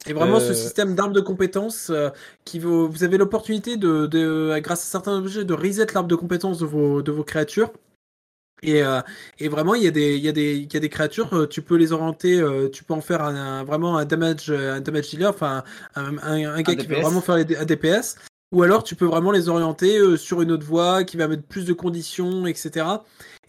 Et 0.07 0.13
vraiment 0.13 0.37
Euh, 0.37 0.39
ce 0.39 0.53
système 0.53 0.93
d'arbre 0.95 1.13
de 1.13 1.21
compétences 1.21 1.89
euh, 1.89 2.09
qui 2.43 2.59
vous, 2.59 2.89
vous 2.89 3.03
avez 3.03 3.17
l'opportunité 3.17 3.77
de, 3.77 4.05
de 4.07 4.59
grâce 4.59 4.81
à 4.81 4.85
certains 4.85 5.17
objets 5.17 5.45
de 5.45 5.53
reset 5.53 5.87
l'arbre 5.93 6.09
de 6.09 6.15
compétences 6.15 6.59
de 6.59 6.65
vos 6.65 7.01
de 7.01 7.11
vos 7.11 7.23
créatures. 7.23 7.71
Et, 8.63 8.81
euh, 8.83 9.01
et 9.37 9.47
vraiment, 9.47 9.75
il 9.75 9.83
y, 9.83 9.87
a 9.87 9.91
des, 9.91 10.15
il, 10.15 10.23
y 10.23 10.29
a 10.29 10.31
des, 10.31 10.55
il 10.55 10.73
y 10.73 10.77
a 10.77 10.79
des 10.79 10.89
créatures, 10.89 11.31
euh, 11.35 11.45
tu 11.45 11.61
peux 11.61 11.75
les 11.75 11.91
orienter, 11.91 12.39
euh, 12.39 12.69
tu 12.69 12.83
peux 12.83 12.93
en 12.93 13.01
faire 13.01 13.21
un, 13.21 13.35
un- 13.35 13.63
vraiment 13.63 13.97
un 13.97 14.05
damage, 14.05 14.49
un 14.49 14.79
damage 14.79 15.09
dealer, 15.11 15.29
enfin 15.29 15.63
un, 15.95 16.13
gars 16.61 16.73
qui 16.75 16.87
va 16.87 16.95
DPS. 16.95 17.01
vraiment 17.01 17.21
faire 17.21 17.35
les, 17.35 17.55
un 17.57 17.65
DPS. 17.65 18.15
Ou 18.53 18.63
alors 18.63 18.83
tu 18.83 18.95
peux 18.95 19.05
vraiment 19.05 19.31
les 19.31 19.49
orienter 19.49 19.97
euh, 19.99 20.17
sur 20.17 20.41
une 20.41 20.51
autre 20.51 20.65
voie 20.65 21.03
qui 21.03 21.17
va 21.17 21.27
mettre 21.27 21.43
plus 21.43 21.65
de 21.65 21.73
conditions, 21.73 22.47
etc. 22.47 22.85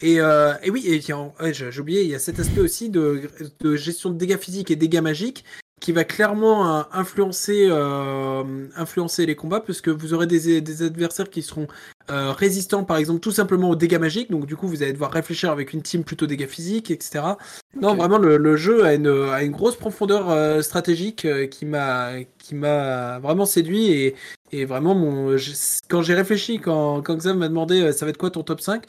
Et, 0.01 0.21
euh, 0.21 0.53
et 0.63 0.71
oui, 0.71 0.85
et 0.87 1.01
ouais, 1.13 1.55
j'ai 1.55 1.81
oublié, 1.81 2.03
il 2.03 2.09
y 2.11 2.15
a 2.15 2.19
cet 2.19 2.39
aspect 2.39 2.61
aussi 2.61 2.91
de, 2.91 3.23
de 3.61 3.77
gestion 3.77 4.11
de 4.11 4.17
dégâts 4.19 4.37
physiques 4.39 4.71
et 4.71 4.77
dégâts 4.77 5.01
magiques 5.01 5.45
qui 5.81 5.93
va 5.93 6.05
clairement 6.05 6.79
euh, 6.79 6.83
influencer, 6.93 7.67
euh, 7.71 8.67
influencer 8.77 9.27
les 9.27 9.37
combats, 9.37 9.61
puisque 9.61 9.89
vous 9.91 10.15
aurez 10.15 10.27
des, 10.27 10.61
des 10.63 10.83
adversaires 10.83 11.29
qui 11.29 11.43
seront 11.43 11.67
euh, 12.11 12.33
résistants, 12.33 12.83
par 12.85 12.97
exemple, 12.97 13.21
tout 13.21 13.31
simplement 13.31 13.69
aux 13.71 13.77
dégâts 13.77 13.99
magiques. 13.99 14.31
Donc, 14.31 14.47
du 14.47 14.57
coup, 14.57 14.69
vous 14.69 14.83
allez 14.83 14.95
devoir 14.95 15.13
réfléchir 15.13 15.51
avec 15.51 15.75
une 15.75 15.83
team 15.83 16.03
plutôt 16.03 16.27
dégâts 16.27 16.47
physiques, 16.47 16.91
etc. 16.91 17.37
Non, 17.79 17.95
vraiment, 17.95 18.17
le, 18.17 18.39
le 18.39 18.57
jeu 18.57 18.85
a 18.85 18.95
une, 18.95 19.07
a 19.31 19.43
une 19.43 19.53
grosse 19.53 19.77
profondeur 19.77 20.63
stratégique 20.65 21.27
qui 21.51 21.67
m'a 21.67 22.13
qui 22.39 22.55
m'a 22.55 23.19
vraiment 23.19 23.45
séduit 23.45 23.91
et, 23.91 24.15
et 24.53 24.65
vraiment, 24.65 24.95
mon, 24.95 25.37
je- 25.37 25.53
quand 25.89 26.01
j'ai 26.01 26.15
réfléchi, 26.15 26.59
quand, 26.59 27.03
quand 27.03 27.17
Xam 27.19 27.39
m'a 27.39 27.49
demandé 27.49 27.93
ça 27.93 28.07
va 28.07 28.11
être 28.11 28.17
quoi 28.19 28.31
ton 28.31 28.43
top 28.45 28.61
5, 28.61 28.85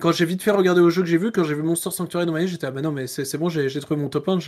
quand 0.00 0.12
j'ai 0.12 0.24
vite 0.26 0.42
fait 0.42 0.50
regarder 0.52 0.80
au 0.80 0.90
jeu 0.90 1.02
que 1.02 1.08
j'ai 1.08 1.18
vu, 1.18 1.32
quand 1.32 1.42
j'ai 1.44 1.54
vu 1.54 1.62
Monster 1.62 1.90
Sanctuary 1.90 2.24
dans 2.26 2.32
ma 2.32 2.40
vie, 2.40 2.48
j'étais 2.48 2.66
ah 2.66 2.70
bah 2.70 2.82
non, 2.82 2.92
mais 2.92 3.06
c'est 3.06 3.36
bon, 3.36 3.48
j'ai 3.48 3.68
trouvé 3.80 4.00
mon 4.00 4.08
top 4.08 4.28
1, 4.28 4.38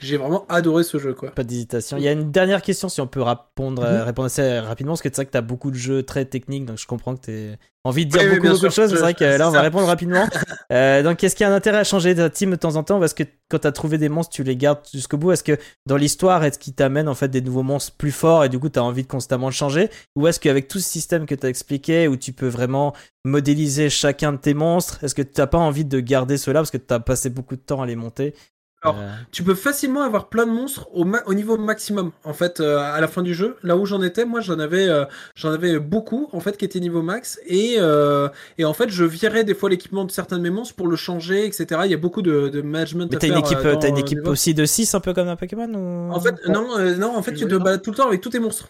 j'ai 0.00 0.16
vraiment 0.16 0.44
adoré 0.48 0.82
ce 0.82 0.98
jeu, 0.98 1.14
quoi. 1.14 1.30
Pas 1.30 1.44
d'hésitation. 1.44 1.96
Il 1.98 2.02
y 2.02 2.08
a 2.08 2.12
une 2.12 2.32
dernière 2.32 2.62
question, 2.62 2.88
si 2.88 3.00
on 3.00 3.06
peut 3.06 3.22
répondre, 3.22 3.82
euh, 3.82 3.98
Mhm. 4.00 4.04
répondre 4.06 4.26
assez 4.26 4.58
rapidement, 4.58 4.92
parce 4.92 5.02
que 5.02 5.08
c'est 5.08 5.16
vrai 5.16 5.26
que 5.26 5.30
tu 5.32 5.38
as 5.38 5.42
beaucoup 5.42 5.70
de 5.70 5.76
jeux 5.76 6.02
très 6.02 6.24
techniques, 6.24 6.64
donc 6.64 6.78
je 6.78 6.86
comprends 6.86 7.14
que 7.16 7.20
tu 7.26 7.58
envie 7.88 8.06
de 8.06 8.10
dire 8.10 8.20
Oui, 8.22 8.38
oui, 8.40 8.48
beaucoup, 8.48 8.66
de 8.66 8.70
choses. 8.70 8.90
mais 8.90 8.96
C'est 8.96 9.02
vrai 9.02 9.14
que 9.14 9.24
là, 9.24 9.48
on 9.48 9.50
va 9.50 9.62
répondre 9.62 9.86
rapidement. 9.86 10.26
Euh, 10.70 11.02
donc, 11.02 11.24
est-ce 11.24 11.34
qu'il 11.34 11.44
y 11.44 11.48
a 11.48 11.52
un 11.52 11.56
intérêt 11.56 11.78
à 11.78 11.84
changer 11.84 12.14
ta 12.14 12.28
team 12.28 12.50
de 12.50 12.56
temps 12.56 12.76
en 12.76 12.82
temps? 12.82 13.00
Parce 13.00 13.14
que 13.14 13.22
quand 13.48 13.60
tu 13.60 13.66
as 13.66 13.72
trouvé 13.72 13.96
des 13.96 14.10
monstres, 14.10 14.34
tu 14.34 14.42
les 14.42 14.54
gardes 14.54 14.80
jusqu'au 14.92 15.16
bout. 15.16 15.32
Est-ce 15.32 15.42
que 15.42 15.56
dans 15.86 15.96
l'histoire, 15.96 16.44
est-ce 16.44 16.58
qu'il 16.58 16.74
t'amène 16.74 17.08
en 17.08 17.14
fait 17.14 17.28
des 17.28 17.40
nouveaux 17.40 17.62
monstres 17.62 17.96
plus 17.96 18.12
forts 18.12 18.44
et 18.44 18.50
du 18.50 18.58
coup, 18.58 18.68
tu 18.68 18.78
as 18.78 18.84
envie 18.84 19.02
de 19.02 19.08
constamment 19.08 19.46
le 19.46 19.52
changer? 19.52 19.88
Ou 20.14 20.26
est-ce 20.26 20.38
qu'avec 20.38 20.68
tout 20.68 20.78
ce 20.78 20.88
système 20.88 21.24
que 21.24 21.34
tu 21.34 21.46
as 21.46 21.48
expliqué, 21.48 22.06
où 22.06 22.16
tu 22.16 22.34
peux 22.34 22.48
vraiment 22.48 22.92
modéliser 23.24 23.88
chacun 23.88 24.32
de 24.32 24.38
tes 24.38 24.52
monstres, 24.52 25.02
est-ce 25.02 25.14
que 25.14 25.22
tu 25.22 25.46
pas 25.46 25.58
envie 25.58 25.86
de 25.86 26.00
garder 26.00 26.36
cela 26.36 26.60
parce 26.60 26.70
que 26.70 26.76
tu 26.76 26.92
as 26.92 27.00
passé 27.00 27.30
beaucoup 27.30 27.56
de 27.56 27.62
temps 27.62 27.80
à 27.80 27.86
les 27.86 27.96
monter 27.96 28.34
Alors, 28.82 28.96
Euh, 28.98 29.08
Tu 29.32 29.42
peux 29.42 29.56
facilement 29.56 30.02
avoir 30.02 30.28
plein 30.28 30.46
de 30.46 30.52
monstres 30.52 30.86
au, 30.92 31.04
ma- 31.04 31.22
au 31.26 31.34
niveau 31.34 31.56
maximum 31.56 32.12
en 32.24 32.32
fait 32.32 32.60
euh, 32.60 32.78
à 32.78 33.00
la 33.00 33.08
fin 33.08 33.22
du 33.22 33.34
jeu. 33.34 33.56
Là 33.64 33.76
où 33.76 33.84
j'en 33.86 34.02
étais, 34.02 34.24
moi 34.24 34.40
j'en 34.40 34.58
avais 34.60 34.88
euh, 34.88 35.04
j'en 35.34 35.50
avais 35.50 35.80
beaucoup 35.80 36.28
en 36.32 36.38
fait 36.38 36.56
qui 36.56 36.64
étaient 36.64 36.78
niveau 36.78 37.02
max 37.02 37.40
et 37.46 37.74
euh, 37.78 38.28
et 38.56 38.64
en 38.64 38.72
fait 38.74 38.88
je 38.88 39.04
virais 39.04 39.42
des 39.42 39.54
fois 39.54 39.68
l'équipement 39.68 40.04
de 40.04 40.12
certains 40.12 40.38
de 40.38 40.42
mes 40.42 40.50
monstres 40.50 40.76
pour 40.76 40.86
le 40.86 40.94
changer 40.96 41.44
etc. 41.46 41.82
Il 41.86 41.90
y 41.90 41.94
a 41.94 41.98
beaucoup 41.98 42.22
de, 42.22 42.48
de 42.48 42.62
management. 42.62 43.10
Mais 43.10 43.18
t'as 43.18 43.26
une 43.26 43.36
équipe, 43.38 43.58
euh, 43.58 43.72
dans, 43.74 43.80
t'as 43.80 43.88
une 43.88 43.96
euh, 43.96 44.00
équipe 44.00 44.26
aussi 44.28 44.54
de 44.54 44.64
6 44.64 44.94
un 44.94 45.00
peu 45.00 45.12
comme 45.12 45.28
un 45.28 45.36
Pokémon 45.36 45.68
ou... 45.74 46.12
En 46.12 46.20
fait 46.20 46.34
non 46.46 46.78
euh, 46.78 46.94
non 46.96 47.16
en 47.16 47.22
fait 47.22 47.34
tu 47.34 47.46
te 47.46 47.54
balades 47.56 47.82
tout 47.82 47.90
le 47.90 47.96
temps 47.96 48.06
avec 48.06 48.20
tous 48.20 48.30
tes 48.30 48.38
monstres. 48.38 48.68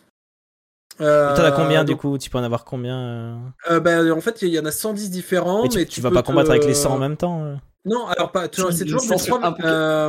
T'en 0.98 1.06
as 1.06 1.52
combien 1.52 1.82
Euh, 1.82 1.84
du 1.84 1.94
coup? 1.96 2.18
Tu 2.18 2.28
peux 2.30 2.38
en 2.38 2.42
avoir 2.42 2.64
combien 2.64 2.98
euh? 2.98 3.36
Euh, 3.70 3.78
bah, 3.80 4.02
En 4.14 4.20
fait 4.20 4.42
il 4.42 4.48
y 4.48 4.58
en 4.58 4.64
a 4.64 4.72
110 4.72 5.10
différents. 5.10 5.62
Mais 5.62 5.68
tu, 5.68 5.78
mais 5.78 5.84
tu 5.84 5.90
tu 5.96 6.00
vas 6.00 6.10
pas 6.10 6.22
combattre 6.22 6.48
te- 6.48 6.52
avec 6.52 6.64
les 6.64 6.74
100 6.74 6.94
en 6.94 6.98
même 6.98 7.16
temps 7.16 7.44
euh 7.44 7.54
Non, 7.88 8.06
alors 8.06 8.30
pas. 8.32 8.44
C'est 8.44 8.84
toujours 8.84 9.02
euh, 9.64 10.08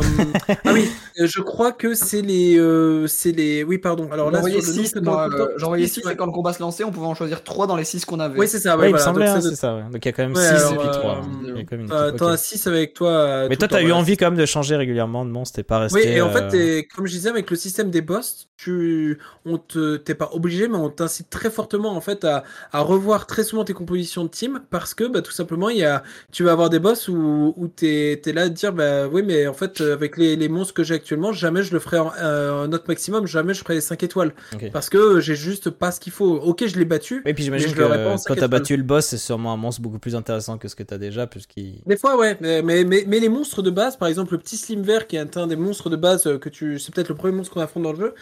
ah 0.66 0.74
oui, 0.74 0.90
je 1.18 1.42
crois 1.42 1.72
que 1.72 1.94
c'est 1.94 2.22
les, 2.22 2.58
euh, 2.58 3.08
c'est 3.08 3.32
les. 3.32 3.64
Oui, 3.64 3.78
pardon. 3.78 4.10
Alors 4.12 4.32
là, 4.32 4.38
J'en 4.40 4.42
voyais 4.42 4.62
sur 4.62 4.72
le 4.72 4.78
nom 4.78 4.84
6, 4.84 4.94
que 4.94 5.00
t'as 5.00 5.26
tout 5.26 5.32
le 5.32 5.38
temps- 5.38 5.52
j'en 5.58 5.68
voyais 5.68 5.88
six, 5.88 6.02
6 6.02 6.06
ouais. 6.08 6.14
et 6.14 6.16
quand 6.16 6.26
le 6.26 6.32
combat 6.32 6.54
se 6.54 6.60
lançait, 6.62 6.84
on 6.84 6.92
pouvait 6.92 7.08
en 7.08 7.16
choisir 7.16 7.44
3 7.44 7.68
dans 7.68 7.76
les 7.76 7.84
6 7.84 8.06
qu'on 8.06 8.20
avait. 8.20 8.40
Oui, 8.40 8.48
c'est 8.48 8.60
ça. 8.60 8.76
Ouais, 8.76 8.84
Ouais, 8.84 8.90
il 8.90 8.94
me 8.94 9.12
voilà. 9.14 9.34
hein, 9.36 9.42
c'est 9.42 9.56
ça. 9.56 9.76
ouais. 9.76 9.84
Donc 9.92 10.04
il 10.04 10.08
y 10.08 10.10
a 10.10 10.12
quand 10.12 10.24
même 10.24 10.36
Ouais, 10.36 10.42
6 10.42 10.48
alors, 10.50 10.74
et 10.74 10.78
puis 10.78 10.88
euh, 10.88 10.92
3. 10.92 11.12
euh, 11.12 11.18
Il 11.44 11.48
y 11.48 11.60
a 11.60 11.64
quand 11.64 11.72
même 11.72 11.82
une 11.82 11.88
T'as 11.90 12.08
équipe, 12.08 12.18
t'en 12.20 12.28
as 12.28 12.38
6 12.38 12.68
avec 12.68 12.94
toi. 12.94 13.10
euh, 13.12 13.48
Mais 13.50 13.56
toi, 13.58 13.68
t'as 13.68 13.82
eu 13.82 13.92
envie 13.92 14.18
quand 14.18 14.30
même 14.30 14.40
de 14.40 14.46
changer 14.46 14.76
régulièrement 14.76 15.26
de 15.26 15.32
monstre, 15.32 15.56
t'es 15.56 15.64
pas 15.64 15.80
resté. 15.80 16.00
Oui, 16.00 16.06
et 16.08 16.22
en 16.22 16.30
fait, 16.30 16.88
comme 16.96 17.08
je 17.08 17.12
disais, 17.14 17.30
avec 17.30 17.50
le 17.50 17.56
système 17.56 17.90
des 17.90 18.02
boss, 18.02 18.49
tu, 18.60 19.19
on 19.45 19.57
te, 19.57 19.95
t'es 19.95 20.15
pas 20.15 20.31
obligé, 20.34 20.68
mais 20.68 20.76
on 20.76 20.90
t'incite 20.90 21.30
très 21.30 21.49
fortement 21.49 21.95
en 21.95 22.02
fait 22.02 22.26
à, 22.26 22.44
à 22.73 22.81
revoir 22.81 23.26
très 23.26 23.44
souvent 23.44 23.64
tes 23.64 23.72
compositions 23.72 24.26
de 24.26 24.30
team 24.30 24.60
parce 24.69 24.94
que, 24.94 25.06
bah, 25.06 25.22
tout 25.22 25.31
simplement, 25.31 25.69
il 25.69 25.77
y 25.77 25.86
a, 25.86 26.03
tu 26.34 26.44
vas 26.44 26.52
avoir 26.52 26.69
des 26.69 26.80
boss 26.80 27.07
où, 27.07 27.53
où 27.56 27.68
t'es, 27.69 28.19
t'es 28.22 28.34
là 28.34 28.44
à 28.44 28.49
te 28.49 28.53
dire, 28.53 28.73
bah, 28.73 29.07
oui, 29.07 29.23
mais 29.23 29.48
en 29.48 29.53
fait, 29.53 29.80
euh, 29.80 29.94
avec 29.94 30.18
les, 30.18 30.36
les 30.36 30.49
monstres 30.49 30.73
que 30.73 30.84
j'ai 30.84 30.95
actuellement, 30.95 31.31
jamais 31.31 31.64
je 31.64 31.72
le 31.72 31.80
ferai 31.80 31.99
en, 31.99 32.11
euh, 32.19 32.65
en 32.65 32.69
maximum, 32.86 33.27
jamais 33.27 33.53
je 33.53 33.61
ferai 33.61 33.76
les 33.76 33.81
5 33.81 34.03
étoiles 34.03 34.34
parce 34.73 34.90
que 34.90 35.22
j'ai 35.22 35.36
juste 35.36 35.69
pas 35.69 35.91
ce 35.91 36.02
qu'il 36.02 36.11
faut. 36.11 36.36
Ok, 36.36 36.65
je 36.68 36.77
l'ai 36.77 36.86
battu. 36.86 37.22
Et 37.26 37.34
puis 37.34 37.45
j'imagine 37.45 37.73
que 37.73 38.27
quand 38.27 38.36
t'as 38.36 38.48
battu 38.49 38.76
le 38.76 38.84
boss, 38.84 39.06
c'est 39.06 39.18
sûrement 39.18 39.53
un 39.53 39.57
monstre 39.57 39.81
beaucoup 39.81 39.99
plus 39.99 40.15
intéressant 40.15 40.57
que 40.57 40.68
ce 40.68 40.76
que 40.76 40.84
t'as 40.84 40.98
déjà, 40.98 41.27
puisqu'il. 41.27 41.81
Des 41.86 41.95
fois, 41.95 42.18
ouais, 42.18 42.38
mais, 42.41 42.61
mais, 42.61 42.84
mais, 42.84 43.06
mais 43.07 43.19
les 43.19 43.30
monstres 43.30 43.61
de 43.61 43.69
base, 43.69 43.95
par 43.95 44.10
exemple, 44.10 44.34
le 44.34 44.40
petit 44.40 44.57
Slim 44.57 44.81
Vert 44.81 45.07
qui 45.07 45.15
est 45.15 45.38
un 45.38 45.48
des 45.48 45.56
monstres 45.56 45.90
de 45.90 45.95
base 45.95 46.27
euh, 46.27 46.38
que 46.38 46.49
tu. 46.49 46.77
C'est 46.77 46.94
peut-être 46.94 47.10
le 47.10 47.15
premier 47.15 47.36
monstre 47.36 47.53
qu'on 47.53 47.61
affronte 47.61 47.84
dans 47.84 47.94
le 47.94 47.99
jeu. 47.99 48.14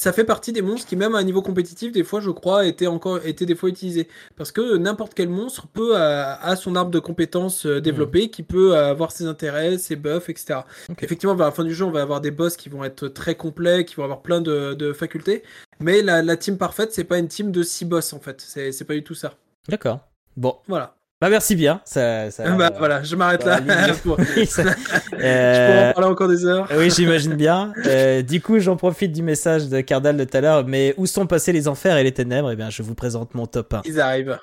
Ça 0.00 0.14
fait 0.14 0.24
partie 0.24 0.54
des 0.54 0.62
monstres 0.62 0.88
qui, 0.88 0.96
même 0.96 1.14
à 1.14 1.18
un 1.18 1.22
niveau 1.22 1.42
compétitif, 1.42 1.92
des 1.92 2.04
fois, 2.04 2.20
je 2.20 2.30
crois, 2.30 2.64
étaient 2.64 2.86
encore 2.86 3.18
étaient 3.26 3.44
des 3.44 3.54
fois 3.54 3.68
utilisés. 3.68 4.08
Parce 4.34 4.50
que 4.50 4.78
n'importe 4.78 5.12
quel 5.12 5.28
monstre 5.28 5.66
peut 5.66 5.94
euh, 5.94 6.24
a 6.40 6.56
son 6.56 6.74
arbre 6.74 6.90
de 6.90 6.98
compétences 6.98 7.66
euh, 7.66 7.82
développée, 7.82 8.30
qui 8.30 8.42
peut 8.42 8.74
euh, 8.74 8.92
avoir 8.92 9.12
ses 9.12 9.26
intérêts, 9.26 9.76
ses 9.76 9.96
buffs, 9.96 10.30
etc. 10.30 10.60
Effectivement, 11.02 11.34
vers 11.34 11.48
la 11.48 11.52
fin 11.52 11.64
du 11.64 11.74
jeu, 11.74 11.84
on 11.84 11.90
va 11.90 12.00
avoir 12.00 12.22
des 12.22 12.30
boss 12.30 12.56
qui 12.56 12.70
vont 12.70 12.82
être 12.82 13.08
très 13.08 13.34
complets, 13.34 13.84
qui 13.84 13.96
vont 13.96 14.04
avoir 14.04 14.22
plein 14.22 14.40
de, 14.40 14.72
de 14.72 14.94
facultés. 14.94 15.42
Mais 15.80 16.00
la, 16.00 16.22
la 16.22 16.38
team 16.38 16.56
parfaite, 16.56 16.94
c'est 16.94 17.04
pas 17.04 17.18
une 17.18 17.28
team 17.28 17.52
de 17.52 17.62
6 17.62 17.84
boss, 17.84 18.14
en 18.14 18.20
fait. 18.20 18.40
C'est 18.40 18.86
pas 18.86 18.94
du 18.94 19.04
tout 19.04 19.14
ça. 19.14 19.34
D'accord. 19.68 20.00
Bon, 20.34 20.56
Voilà. 20.66 20.96
Bah 21.20 21.28
merci 21.28 21.54
bien. 21.54 21.82
Ça, 21.84 22.28
bah 22.56 22.70
euh, 22.72 22.78
voilà, 22.78 23.02
je 23.02 23.14
m'arrête 23.14 23.44
là. 23.44 23.60
pour- 24.02 24.16
ça- 24.18 24.24
Je 24.46 25.10
pourrais 25.10 25.22
Euh, 25.22 25.90
en 25.90 25.92
parler 25.92 26.08
encore 26.10 26.28
des 26.28 26.46
heures. 26.46 26.66
Oui, 26.74 26.90
j'imagine 26.90 27.34
bien. 27.34 27.72
Euh, 27.86 28.22
du 28.22 28.40
coup, 28.40 28.58
j'en 28.58 28.76
profite 28.76 29.12
du 29.12 29.22
message 29.22 29.68
de 29.68 29.80
Cardal 29.82 30.16
de 30.16 30.24
tout 30.24 30.36
à 30.36 30.40
l'heure. 30.40 30.64
Mais 30.66 30.94
où 30.96 31.04
sont 31.06 31.26
passés 31.26 31.52
les 31.52 31.68
enfers 31.68 31.96
et 31.98 32.04
les 32.04 32.12
ténèbres? 32.12 32.50
Eh 32.52 32.56
bien, 32.56 32.70
je 32.70 32.82
vous 32.82 32.94
présente 32.94 33.34
mon 33.34 33.46
top 33.46 33.74
1. 33.74 33.82
Ils 33.84 34.00
arrivent. 34.00 34.38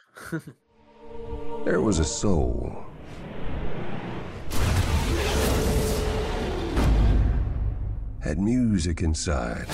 There 1.66 1.78
was 1.82 2.00
a 2.00 2.04
soul. 2.04 2.72
Had 8.24 8.38
music 8.40 9.02
inside. 9.02 9.68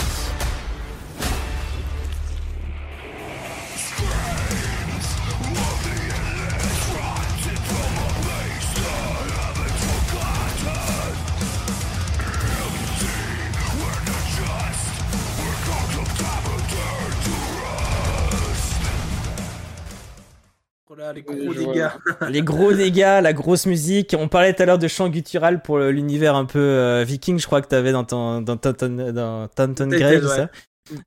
Les 21.14 21.22
gros 21.22 21.54
dégâts. 21.54 21.88
vois. 22.20 22.30
les 22.30 22.42
gros 22.42 22.74
dégâts, 22.74 23.20
la 23.22 23.34
grosse 23.34 23.66
musique. 23.66 24.16
On 24.18 24.28
parlait 24.28 24.54
tout 24.54 24.64
à 24.64 24.66
l'heure 24.66 24.78
de 24.80 24.88
chant 24.88 25.10
guttural 25.10 25.62
pour 25.62 25.78
le- 25.78 25.92
l'univers 25.92 26.36
un 26.36 26.46
peu 26.46 26.60
euh, 26.60 27.04
viking, 27.06 27.40
je 27.40 27.46
crois 27.46 27.62
que 27.62 27.68
t'avais 27.68 27.92
dans 27.92 28.04
ton 28.04 28.42
dans 28.42 28.58
Tanton 28.58 29.12
dans 29.14 29.48
Tanton 29.48 29.90
ouais. 29.90 30.22
ça. 30.22 30.50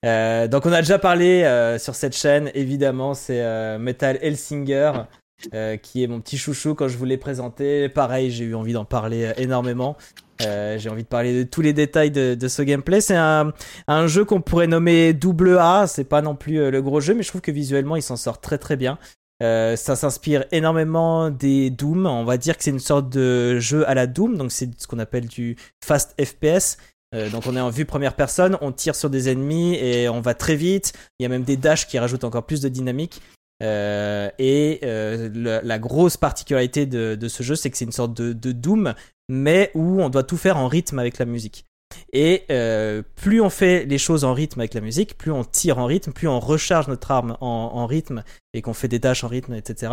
Euh, 0.05 0.49
donc 0.49 0.65
on 0.67 0.73
a 0.73 0.81
déjà 0.81 0.99
parlé 0.99 1.43
euh, 1.45 1.79
sur 1.79 1.95
cette 1.95 2.17
chaîne, 2.17 2.51
évidemment, 2.55 3.15
c'est 3.15 3.43
euh, 3.43 3.79
Metal 3.79 4.19
Hellsinger. 4.23 4.93
euh, 5.53 5.77
qui 5.77 6.03
est 6.03 6.07
mon 6.07 6.21
petit 6.23 6.39
chouchou 6.39 6.75
quand 6.75 6.89
je 6.89 6.97
vous 6.97 7.05
l'ai 7.05 7.19
présenté. 7.19 7.91
Pareil, 7.91 8.31
j'ai 8.31 8.45
eu 8.47 8.55
envie 8.55 8.73
d'en 8.73 8.87
parler 8.87 9.27
euh, 9.27 9.33
énormément. 9.37 9.95
Euh, 10.43 10.79
j'ai 10.79 10.89
envie 10.89 11.03
de 11.03 11.09
parler 11.09 11.45
de 11.45 11.49
tous 11.49 11.61
les 11.61 11.75
détails 11.75 12.11
de, 12.11 12.35
de 12.35 12.49
ce 12.49 12.63
gameplay. 12.63 13.03
C'est 13.03 13.17
un, 13.17 13.53
un 13.87 14.07
jeu 14.07 14.25
qu'on 14.25 14.41
pourrait 14.41 14.67
nommer 14.67 15.13
double 15.13 15.59
A. 15.59 15.87
C'est 15.87 16.05
pas 16.05 16.23
non 16.23 16.37
plus 16.37 16.59
euh, 16.61 16.71
le 16.71 16.81
gros 16.81 17.01
jeu, 17.01 17.13
mais 17.15 17.23
je 17.23 17.29
trouve 17.29 17.43
que 17.43 17.51
visuellement 17.53 17.97
il 17.97 18.03
s'en 18.03 18.17
sort 18.17 18.41
très 18.41 18.57
très 18.57 18.77
bien. 18.77 18.99
Euh, 19.43 19.77
ça 19.77 19.97
s'inspire 19.97 20.45
énormément 20.51 21.31
des 21.31 21.71
Doom. 21.71 22.07
On 22.07 22.25
va 22.25 22.39
dire 22.39 22.57
que 22.57 22.65
c'est 22.65 22.71
une 22.71 22.79
sorte 22.79 23.09
de 23.11 23.59
jeu 23.59 23.89
à 23.89 23.95
la 23.95 24.07
Doom, 24.07 24.37
donc 24.37 24.53
c'est 24.53 24.69
ce 24.81 24.87
qu'on 24.87 24.99
appelle 24.99 25.27
du 25.27 25.57
fast 25.85 26.15
FPS. 26.23 26.79
Euh, 27.15 27.31
donc 27.31 27.47
on 27.47 27.57
est 27.57 27.61
en 27.61 27.71
vue 27.71 27.85
première 27.85 28.15
personne, 28.15 28.59
on 28.61 28.73
tire 28.73 28.97
sur 28.97 29.11
des 29.11 29.29
ennemis 29.29 29.77
et 29.77 30.09
on 30.09 30.21
va 30.21 30.35
très 30.35 30.57
vite. 30.57 30.93
Il 31.19 31.23
y 31.23 31.27
a 31.27 31.29
même 31.29 31.45
des 31.45 31.57
dashs 31.57 31.87
qui 31.87 31.99
rajoutent 31.99 32.25
encore 32.25 32.47
plus 32.47 32.61
de 32.61 32.69
dynamique. 32.69 33.21
Euh, 33.63 34.29
et 34.39 34.81
la 34.83 35.79
grosse 35.79 36.17
particularité 36.17 36.87
de, 36.87 37.29
ce 37.29 37.43
jeu, 37.43 37.55
c'est 37.55 37.71
que 37.71 37.77
c'est 37.77 37.85
une 37.85 37.93
sorte 37.93 38.15
de 38.15 38.53
Doom, 38.53 38.95
mais 39.29 39.71
où 39.75 40.01
on 40.03 40.09
doit 40.09 40.25
tout 40.25 40.37
faire 40.37 40.57
en 40.57 40.69
rythme 40.69 40.99
avec 40.99 41.19
la 41.19 41.27
musique. 41.27 41.67
Et 42.13 42.45
euh, 42.51 43.03
plus 43.17 43.41
on 43.41 43.51
fait 43.51 43.85
les 43.85 43.99
choses 43.99 44.25
en 44.25 44.35
rythme 44.35 44.61
avec 44.61 44.75
la 44.75 44.81
musique, 44.81 45.17
plus 45.17 45.31
on 45.31 45.45
tire 45.45 45.79
en 45.79 45.87
rythme, 45.87 46.13
plus 46.13 46.29
on 46.29 46.41
recharge 46.41 46.89
notre 46.89 47.11
arme 47.11 47.37
en, 47.41 47.87
rythme 47.87 48.23
et 48.55 48.63
qu'on 48.63 48.75
fait 48.75 48.89
des 48.89 49.01
tâches 49.01 49.25
en 49.25 49.29
rythme, 49.29 49.55
etc. 49.55 49.93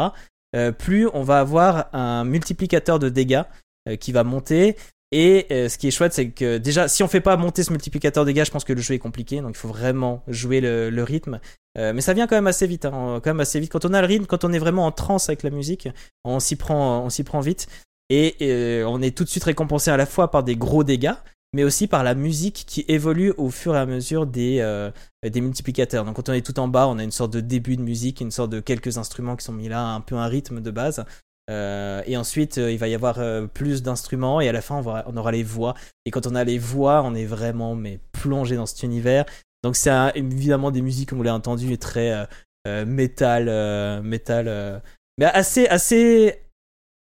euh, 0.56 0.72
plus 0.72 1.08
on 1.14 1.24
va 1.24 1.40
avoir 1.40 1.94
un 1.94 2.24
multiplicateur 2.24 3.00
de 3.00 3.10
dégâts 3.10 3.44
euh, 3.90 3.96
qui 3.96 4.12
va 4.12 4.24
monter. 4.24 4.76
Et 5.16 5.46
euh, 5.52 5.70
ce 5.70 5.78
qui 5.78 5.88
est 5.88 5.92
chouette, 5.92 6.14
c'est 6.14 6.30
que 6.30 6.58
déjà, 6.58 6.88
si 6.88 7.04
on 7.04 7.08
fait 7.08 7.22
pas 7.22 7.38
monter 7.38 7.62
ce 7.62 7.72
multiplicateur 7.72 8.26
de 8.26 8.32
dégâts, 8.32 8.46
je 8.46 8.52
pense 8.52 8.64
que 8.64 8.74
le 8.74 8.82
jeu 8.82 8.96
est 8.96 9.00
compliqué. 9.00 9.42
Donc 9.42 9.52
il 9.52 9.60
faut 9.60 9.68
vraiment 9.68 10.24
jouer 10.28 10.60
le, 10.60 10.90
le 10.90 11.04
rythme. 11.04 11.40
Euh, 11.78 11.94
mais 11.94 12.02
ça 12.02 12.14
vient 12.14 12.26
quand 12.26 12.36
même 12.36 12.48
assez 12.48 12.66
vite. 12.66 12.86
hein, 12.86 13.22
quand 13.24 13.30
même 13.30 13.40
assez 13.40 13.60
vite. 13.60 13.72
Quand 13.72 13.86
on 13.86 13.94
a 13.94 14.02
le 14.02 14.08
rythme, 14.08 14.26
quand 14.26 14.44
on 14.44 14.52
est 14.52 14.58
vraiment 14.58 14.88
en 14.88 14.92
transe 14.92 15.30
avec 15.30 15.44
la 15.44 15.52
musique, 15.52 15.88
on 16.24 16.40
s'y 16.40 16.56
prend, 16.56 17.04
on 17.06 17.12
s'y 17.12 17.24
prend 17.24 17.42
vite. 17.42 17.68
Et 18.10 18.36
euh, 18.42 18.86
on 18.88 19.04
est 19.04 19.16
tout 19.16 19.24
de 19.24 19.30
suite 19.30 19.44
récompensé 19.44 19.92
à 19.92 19.98
la 19.98 20.08
fois 20.08 20.32
par 20.32 20.44
des 20.44 20.56
gros 20.56 20.84
dégâts, 20.84 21.14
mais 21.54 21.64
aussi 21.64 21.88
par 21.88 22.04
la 22.04 22.16
musique 22.16 22.66
qui 22.68 22.84
évolue 22.88 23.34
au 23.38 23.50
fur 23.50 23.76
et 23.76 23.80
à 23.80 23.86
mesure 23.86 24.26
des, 24.26 24.60
euh, 24.60 24.92
des 25.24 25.42
multiplicateurs. 25.42 26.04
Donc 26.06 26.16
quand 26.16 26.30
on 26.30 26.34
est 26.34 26.46
tout 26.46 26.60
en 26.60 26.68
bas, 26.68 26.88
on 26.88 26.98
a 27.00 27.04
une 27.04 27.12
sorte 27.12 27.32
de 27.34 27.40
début 27.42 27.78
de 27.78 27.82
musique, 27.82 28.22
une 28.22 28.32
sorte 28.32 28.50
de 28.50 28.60
quelques 28.60 28.98
instruments 28.98 29.36
qui 29.36 29.46
sont 29.46 29.54
mis 29.54 29.70
là, 29.70 29.84
un 29.86 30.02
peu 30.02 30.16
un 30.16 30.28
rythme 30.28 30.62
de 30.62 30.72
base. 30.72 31.06
Euh, 31.50 32.02
et 32.06 32.16
ensuite, 32.16 32.58
euh, 32.58 32.72
il 32.72 32.78
va 32.78 32.88
y 32.88 32.96
avoir 32.96 33.20
euh, 33.20 33.48
plus 33.48 33.84
d'instruments 33.84 34.40
et 34.40 34.48
à 34.48 34.54
la 34.54 34.62
fin, 34.62 34.76
on, 34.76 34.82
va- 34.82 35.04
on 35.08 35.18
aura 35.18 35.32
les 35.32 35.44
voix. 35.44 35.76
Et 36.06 36.12
quand 36.12 36.26
on 36.26 36.36
a 36.36 36.44
les 36.44 36.58
voix, 36.58 37.04
on 37.04 37.14
est 37.16 37.26
vraiment 37.26 37.76
mais 37.76 38.00
plongé 38.14 38.56
dans 38.56 38.66
cet 38.66 38.84
univers. 38.84 39.26
Donc 39.64 39.76
c'est 39.76 39.92
évidemment 40.16 40.72
des 40.72 40.82
musiques, 40.82 41.10
comme 41.10 41.18
vous 41.18 41.24
l'avez 41.24 41.36
entendu, 41.36 41.78
très 41.78 42.12
euh, 42.14 42.26
euh, 42.68 42.86
métal, 42.86 43.48
euh, 43.50 44.02
métal, 44.02 44.48
euh, 44.48 44.80
mais 45.18 45.26
assez, 45.26 45.68
assez, 45.68 46.40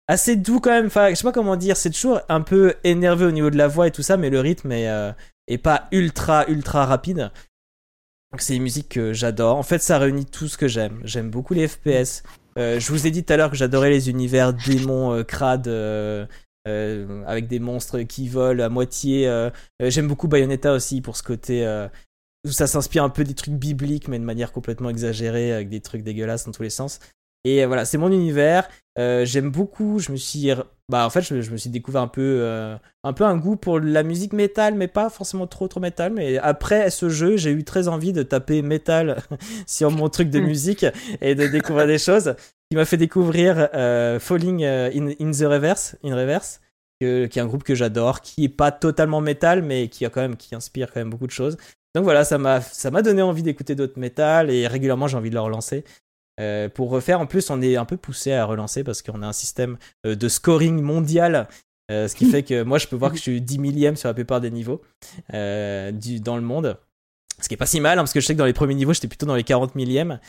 assez 0.08 0.36
doux 0.36 0.60
quand 0.60 0.70
même. 0.70 0.86
Enfin, 0.86 1.10
je 1.10 1.14
sais 1.14 1.24
pas 1.24 1.32
comment 1.32 1.56
dire. 1.56 1.76
C'est 1.76 1.90
toujours 1.90 2.20
un 2.28 2.40
peu 2.40 2.74
énervé 2.84 3.26
au 3.26 3.30
niveau 3.30 3.50
de 3.50 3.58
la 3.58 3.68
voix 3.68 3.86
et 3.86 3.90
tout 3.90 4.02
ça, 4.02 4.16
mais 4.16 4.30
le 4.30 4.40
rythme 4.40 4.72
est, 4.72 4.88
euh, 4.88 5.12
pas 5.62 5.88
ultra, 5.92 6.46
ultra 6.48 6.86
rapide. 6.86 7.30
Donc 8.32 8.40
c'est 8.40 8.56
une 8.56 8.62
musique 8.62 8.88
que 8.88 9.12
j'adore. 9.12 9.56
En 9.56 9.62
fait, 9.62 9.78
ça 9.78 9.98
réunit 9.98 10.24
tout 10.24 10.48
ce 10.48 10.56
que 10.56 10.68
j'aime. 10.68 11.00
J'aime 11.04 11.30
beaucoup 11.30 11.52
les 11.52 11.68
FPS. 11.68 12.22
Euh, 12.58 12.80
je 12.80 12.92
vous 12.92 13.06
ai 13.06 13.10
dit 13.10 13.24
tout 13.24 13.32
à 13.32 13.36
l'heure 13.36 13.50
que 13.50 13.56
j'adorais 13.56 13.90
les 13.90 14.10
univers 14.10 14.52
démons 14.52 15.12
euh, 15.12 15.22
crades 15.22 15.68
euh, 15.68 16.26
avec 16.66 17.46
des 17.46 17.58
monstres 17.58 18.00
qui 18.02 18.28
volent 18.28 18.62
à 18.62 18.68
moitié. 18.68 19.50
J'aime 19.80 20.08
beaucoup 20.08 20.28
Bayonetta 20.28 20.72
aussi 20.72 21.00
pour 21.00 21.16
ce 21.16 21.22
côté 21.22 21.66
où 22.44 22.50
ça 22.50 22.66
s'inspire 22.66 23.04
un 23.04 23.08
peu 23.08 23.24
des 23.24 23.34
trucs 23.34 23.54
bibliques 23.54 24.08
mais 24.08 24.18
de 24.18 24.24
manière 24.24 24.52
complètement 24.52 24.90
exagérée 24.90 25.52
avec 25.52 25.68
des 25.68 25.80
trucs 25.80 26.02
dégueulasses 26.02 26.44
dans 26.44 26.52
tous 26.52 26.62
les 26.62 26.70
sens. 26.70 27.00
Et 27.44 27.62
euh, 27.64 27.66
voilà, 27.66 27.84
c'est 27.84 27.98
mon 27.98 28.10
univers. 28.12 28.68
Euh, 28.98 29.24
J'aime 29.24 29.50
beaucoup. 29.50 29.98
Je 29.98 30.12
me 30.12 30.16
suis, 30.16 30.50
bah 30.88 31.06
en 31.06 31.10
fait, 31.10 31.22
je, 31.22 31.40
je 31.40 31.50
me 31.50 31.56
suis 31.56 31.70
découvert 31.70 32.02
un 32.02 32.08
peu, 32.08 32.20
euh, 32.42 32.76
un 33.04 33.12
peu 33.12 33.24
un 33.24 33.36
goût 33.36 33.56
pour 33.56 33.80
la 33.80 34.02
musique 34.02 34.32
métal, 34.32 34.74
mais 34.74 34.88
pas 34.88 35.10
forcément 35.10 35.46
trop 35.46 35.66
trop 35.68 35.80
métal. 35.80 36.12
Mais 36.12 36.38
après 36.38 36.90
ce 36.90 37.08
jeu, 37.08 37.36
j'ai 37.36 37.50
eu 37.50 37.64
très 37.64 37.88
envie 37.88 38.12
de 38.12 38.22
taper 38.22 38.62
métal 38.62 39.22
sur 39.66 39.90
mon 39.90 40.08
truc 40.08 40.30
de 40.30 40.40
musique 40.40 40.86
et 41.20 41.34
de 41.34 41.46
découvrir 41.48 41.86
des 41.86 41.98
choses. 41.98 42.34
Qui 42.70 42.76
m'a 42.76 42.84
fait 42.86 42.96
découvrir 42.96 43.68
euh, 43.74 44.18
Falling 44.18 44.64
in, 44.64 45.08
in 45.20 45.30
the 45.32 45.42
Reverse, 45.44 45.96
in 46.04 46.14
Reverse, 46.16 46.60
que- 47.00 47.26
qui 47.26 47.38
est 47.38 47.42
un 47.42 47.46
groupe 47.46 47.64
que 47.64 47.74
j'adore, 47.74 48.20
qui 48.22 48.44
est 48.44 48.48
pas 48.48 48.70
totalement 48.72 49.20
métal, 49.20 49.62
mais 49.62 49.88
qui 49.88 50.06
a 50.06 50.10
quand 50.10 50.22
même, 50.22 50.36
qui 50.36 50.54
inspire 50.54 50.90
quand 50.92 51.00
même 51.00 51.10
beaucoup 51.10 51.26
de 51.26 51.32
choses. 51.32 51.56
Donc 51.94 52.04
voilà, 52.04 52.24
ça 52.24 52.38
m'a, 52.38 52.62
ça 52.62 52.90
m'a 52.90 53.02
donné 53.02 53.20
envie 53.20 53.42
d'écouter 53.42 53.74
d'autres 53.74 53.98
métal 53.98 54.48
et 54.50 54.66
régulièrement 54.66 55.06
j'ai 55.06 55.18
envie 55.18 55.28
de 55.28 55.34
le 55.34 55.40
relancer. 55.42 55.84
Euh, 56.42 56.68
pour 56.68 56.90
refaire, 56.90 57.20
en 57.20 57.26
plus, 57.26 57.50
on 57.50 57.62
est 57.62 57.76
un 57.76 57.84
peu 57.84 57.96
poussé 57.96 58.32
à 58.32 58.44
relancer 58.44 58.82
parce 58.82 59.00
qu'on 59.00 59.22
a 59.22 59.26
un 59.26 59.32
système 59.32 59.78
euh, 60.06 60.16
de 60.16 60.28
scoring 60.28 60.80
mondial, 60.80 61.48
euh, 61.90 62.08
ce 62.08 62.16
qui 62.16 62.26
fait 62.26 62.42
que 62.42 62.62
moi 62.62 62.78
je 62.78 62.86
peux 62.86 62.96
voir 62.96 63.10
que 63.10 63.16
je 63.16 63.22
suis 63.22 63.40
10 63.40 63.58
millième 63.58 63.96
sur 63.96 64.08
la 64.08 64.14
plupart 64.14 64.40
des 64.40 64.50
niveaux 64.50 64.82
du, 65.32 66.20
dans 66.20 66.36
le 66.36 66.42
monde. 66.42 66.78
Ce 67.40 67.48
qui 67.48 67.54
est 67.54 67.58
pas 67.58 67.66
si 67.66 67.80
mal, 67.80 67.98
hein, 67.98 68.02
parce 68.02 68.12
que 68.12 68.20
je 68.20 68.26
sais 68.26 68.34
que 68.34 68.38
dans 68.38 68.46
les 68.46 68.52
premiers 68.52 68.74
niveaux, 68.74 68.92
j'étais 68.92 69.08
plutôt 69.08 69.26
dans 69.26 69.34
les 69.34 69.44
40 69.44 69.74
millièmes. 69.74 70.20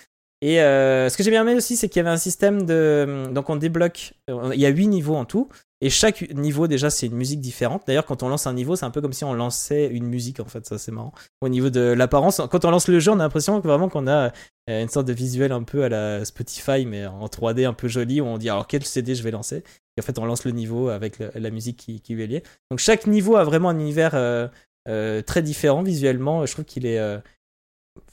Et 0.41 0.57
ce 0.57 1.15
que 1.15 1.23
j'ai 1.23 1.31
bien 1.31 1.43
aimé 1.43 1.55
aussi, 1.55 1.77
c'est 1.77 1.87
qu'il 1.87 1.99
y 1.99 2.01
avait 2.01 2.09
un 2.09 2.17
système 2.17 2.65
de. 2.65 3.27
Donc 3.31 3.49
on 3.49 3.55
débloque. 3.55 4.13
Il 4.27 4.59
y 4.59 4.65
a 4.65 4.69
8 4.69 4.87
niveaux 4.87 5.15
en 5.15 5.25
tout. 5.25 5.47
Et 5.83 5.89
chaque 5.89 6.33
niveau, 6.33 6.67
déjà, 6.67 6.89
c'est 6.89 7.07
une 7.07 7.15
musique 7.17 7.41
différente. 7.41 7.83
D'ailleurs, 7.85 8.05
quand 8.05 8.23
on 8.23 8.29
lance 8.29 8.47
un 8.47 8.53
niveau, 8.53 8.77
c'est 8.77 8.85
un 8.85 8.89
peu 8.89 9.01
comme 9.01 9.11
si 9.11 9.25
on 9.25 9.33
lançait 9.33 9.87
une 9.87 10.05
musique, 10.05 10.39
en 10.39 10.45
fait. 10.45 10.65
Ça, 10.65 10.77
c'est 10.77 10.93
marrant. 10.93 11.11
Au 11.41 11.49
niveau 11.49 11.69
de 11.69 11.81
l'apparence, 11.81 12.39
quand 12.49 12.63
on 12.63 12.71
lance 12.71 12.87
le 12.87 13.01
jeu, 13.01 13.11
on 13.11 13.19
a 13.19 13.23
l'impression 13.23 13.59
vraiment 13.59 13.89
qu'on 13.89 14.07
a 14.07 14.31
euh, 14.69 14.81
une 14.81 14.87
sorte 14.87 15.05
de 15.07 15.11
visuel 15.11 15.51
un 15.51 15.63
peu 15.63 15.83
à 15.83 15.89
la 15.89 16.23
Spotify, 16.23 16.85
mais 16.85 17.05
en 17.05 17.25
3D 17.25 17.67
un 17.67 17.73
peu 17.73 17.89
joli, 17.89 18.21
où 18.21 18.25
on 18.25 18.37
dit 18.37 18.49
alors 18.49 18.65
quel 18.65 18.85
CD 18.85 19.13
je 19.13 19.23
vais 19.23 19.31
lancer? 19.31 19.57
Et 19.97 19.99
en 19.99 20.03
fait, 20.03 20.17
on 20.19 20.25
lance 20.25 20.45
le 20.45 20.51
niveau 20.51 20.87
avec 20.87 21.19
la 21.19 21.49
musique 21.49 21.75
qui, 22.01 22.13
lui 22.13 22.23
est 22.23 22.27
liée. 22.27 22.43
Donc 22.71 22.79
chaque 22.79 23.05
niveau 23.05 23.35
a 23.35 23.43
vraiment 23.43 23.67
un 23.67 23.77
univers 23.77 24.15
euh, 24.15 24.47
euh, 24.87 25.21
très 25.21 25.41
différent 25.41 25.83
visuellement. 25.83 26.45
Je 26.45 26.53
trouve 26.53 26.63
qu'il 26.65 26.85
est. 26.85 27.01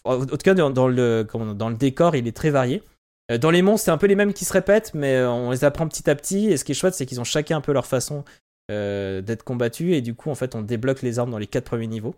en 0.03 0.27
tout 0.27 0.37
cas, 0.39 0.55
dans 0.55 0.89
le 0.89 1.77
décor, 1.77 2.17
il 2.17 2.27
est 2.27 2.37
très 2.37 2.51
varié. 2.51 2.83
Euh, 3.31 3.39
Dans 3.39 3.51
les 3.51 3.63
monstres, 3.63 3.87
c'est 3.87 3.91
un 3.91 3.99
peu 3.99 4.07
les 4.07 4.17
mêmes 4.17 4.33
qui 4.33 4.45
se 4.45 4.53
répètent, 4.53 4.93
mais 4.95 5.17
euh, 5.17 5.31
on 5.31 5.51
les 5.51 5.65
apprend 5.65 5.87
petit 5.89 6.09
à 6.11 6.15
petit. 6.15 6.51
Et 6.51 6.57
ce 6.57 6.65
qui 6.65 6.73
est 6.73 6.75
chouette, 6.75 6.95
c'est 6.95 7.07
qu'ils 7.07 7.21
ont 7.21 7.25
chacun 7.25 7.59
un 7.59 7.61
peu 7.61 7.73
leur 7.73 7.87
façon 7.87 8.25
euh, 8.71 9.21
d'être 9.23 9.45
combattus. 9.45 9.95
Et 9.95 10.01
du 10.01 10.15
coup, 10.15 10.31
en 10.31 10.35
fait, 10.35 10.55
on 10.55 10.63
débloque 10.63 11.03
les 11.03 11.19
armes 11.19 11.31
dans 11.31 11.39
les 11.39 11.47
quatre 11.47 11.65
premiers 11.65 11.87
niveaux. 11.87 12.15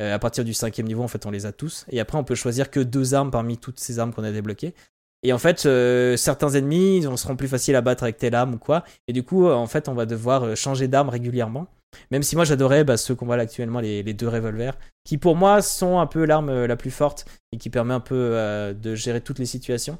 À 0.00 0.18
partir 0.18 0.44
du 0.44 0.54
cinquième 0.54 0.88
niveau, 0.88 1.04
en 1.04 1.08
fait, 1.08 1.24
on 1.24 1.30
les 1.30 1.46
a 1.46 1.52
tous. 1.52 1.86
Et 1.88 2.00
après, 2.00 2.18
on 2.18 2.24
peut 2.24 2.34
choisir 2.34 2.68
que 2.68 2.80
deux 2.80 3.14
armes 3.14 3.30
parmi 3.30 3.58
toutes 3.58 3.78
ces 3.78 4.00
armes 4.00 4.12
qu'on 4.12 4.24
a 4.24 4.32
débloquées. 4.32 4.74
Et 5.22 5.32
en 5.32 5.38
fait, 5.38 5.68
certains 6.16 6.50
ennemis 6.50 6.96
ils 6.96 7.16
seront 7.16 7.36
plus 7.36 7.46
faciles 7.46 7.76
à 7.76 7.80
battre 7.80 8.02
avec 8.02 8.18
telle 8.18 8.34
arme 8.34 8.54
ou 8.54 8.58
quoi. 8.58 8.82
Et 9.06 9.12
du 9.12 9.22
coup, 9.22 9.46
en 9.46 9.68
fait, 9.68 9.88
on 9.88 9.94
va 9.94 10.04
devoir 10.04 10.56
changer 10.56 10.88
d'arme 10.88 11.10
régulièrement. 11.10 11.68
Même 12.10 12.24
si 12.24 12.34
moi, 12.34 12.44
j'adorais 12.44 12.82
bah, 12.82 12.96
ceux 12.96 13.14
qu'on 13.14 13.26
voit 13.26 13.36
là 13.36 13.44
actuellement, 13.44 13.78
les, 13.78 14.02
deux 14.02 14.28
revolvers, 14.28 14.76
qui 15.04 15.16
pour 15.16 15.36
moi 15.36 15.62
sont 15.62 16.00
un 16.00 16.08
peu 16.08 16.24
l'arme 16.24 16.64
la 16.64 16.74
plus 16.74 16.90
forte 16.90 17.24
et 17.52 17.56
qui 17.56 17.70
permet 17.70 17.94
un 17.94 18.00
peu 18.00 18.74
de 18.76 18.94
gérer 18.96 19.20
toutes 19.20 19.38
les 19.38 19.46
situations. 19.46 19.96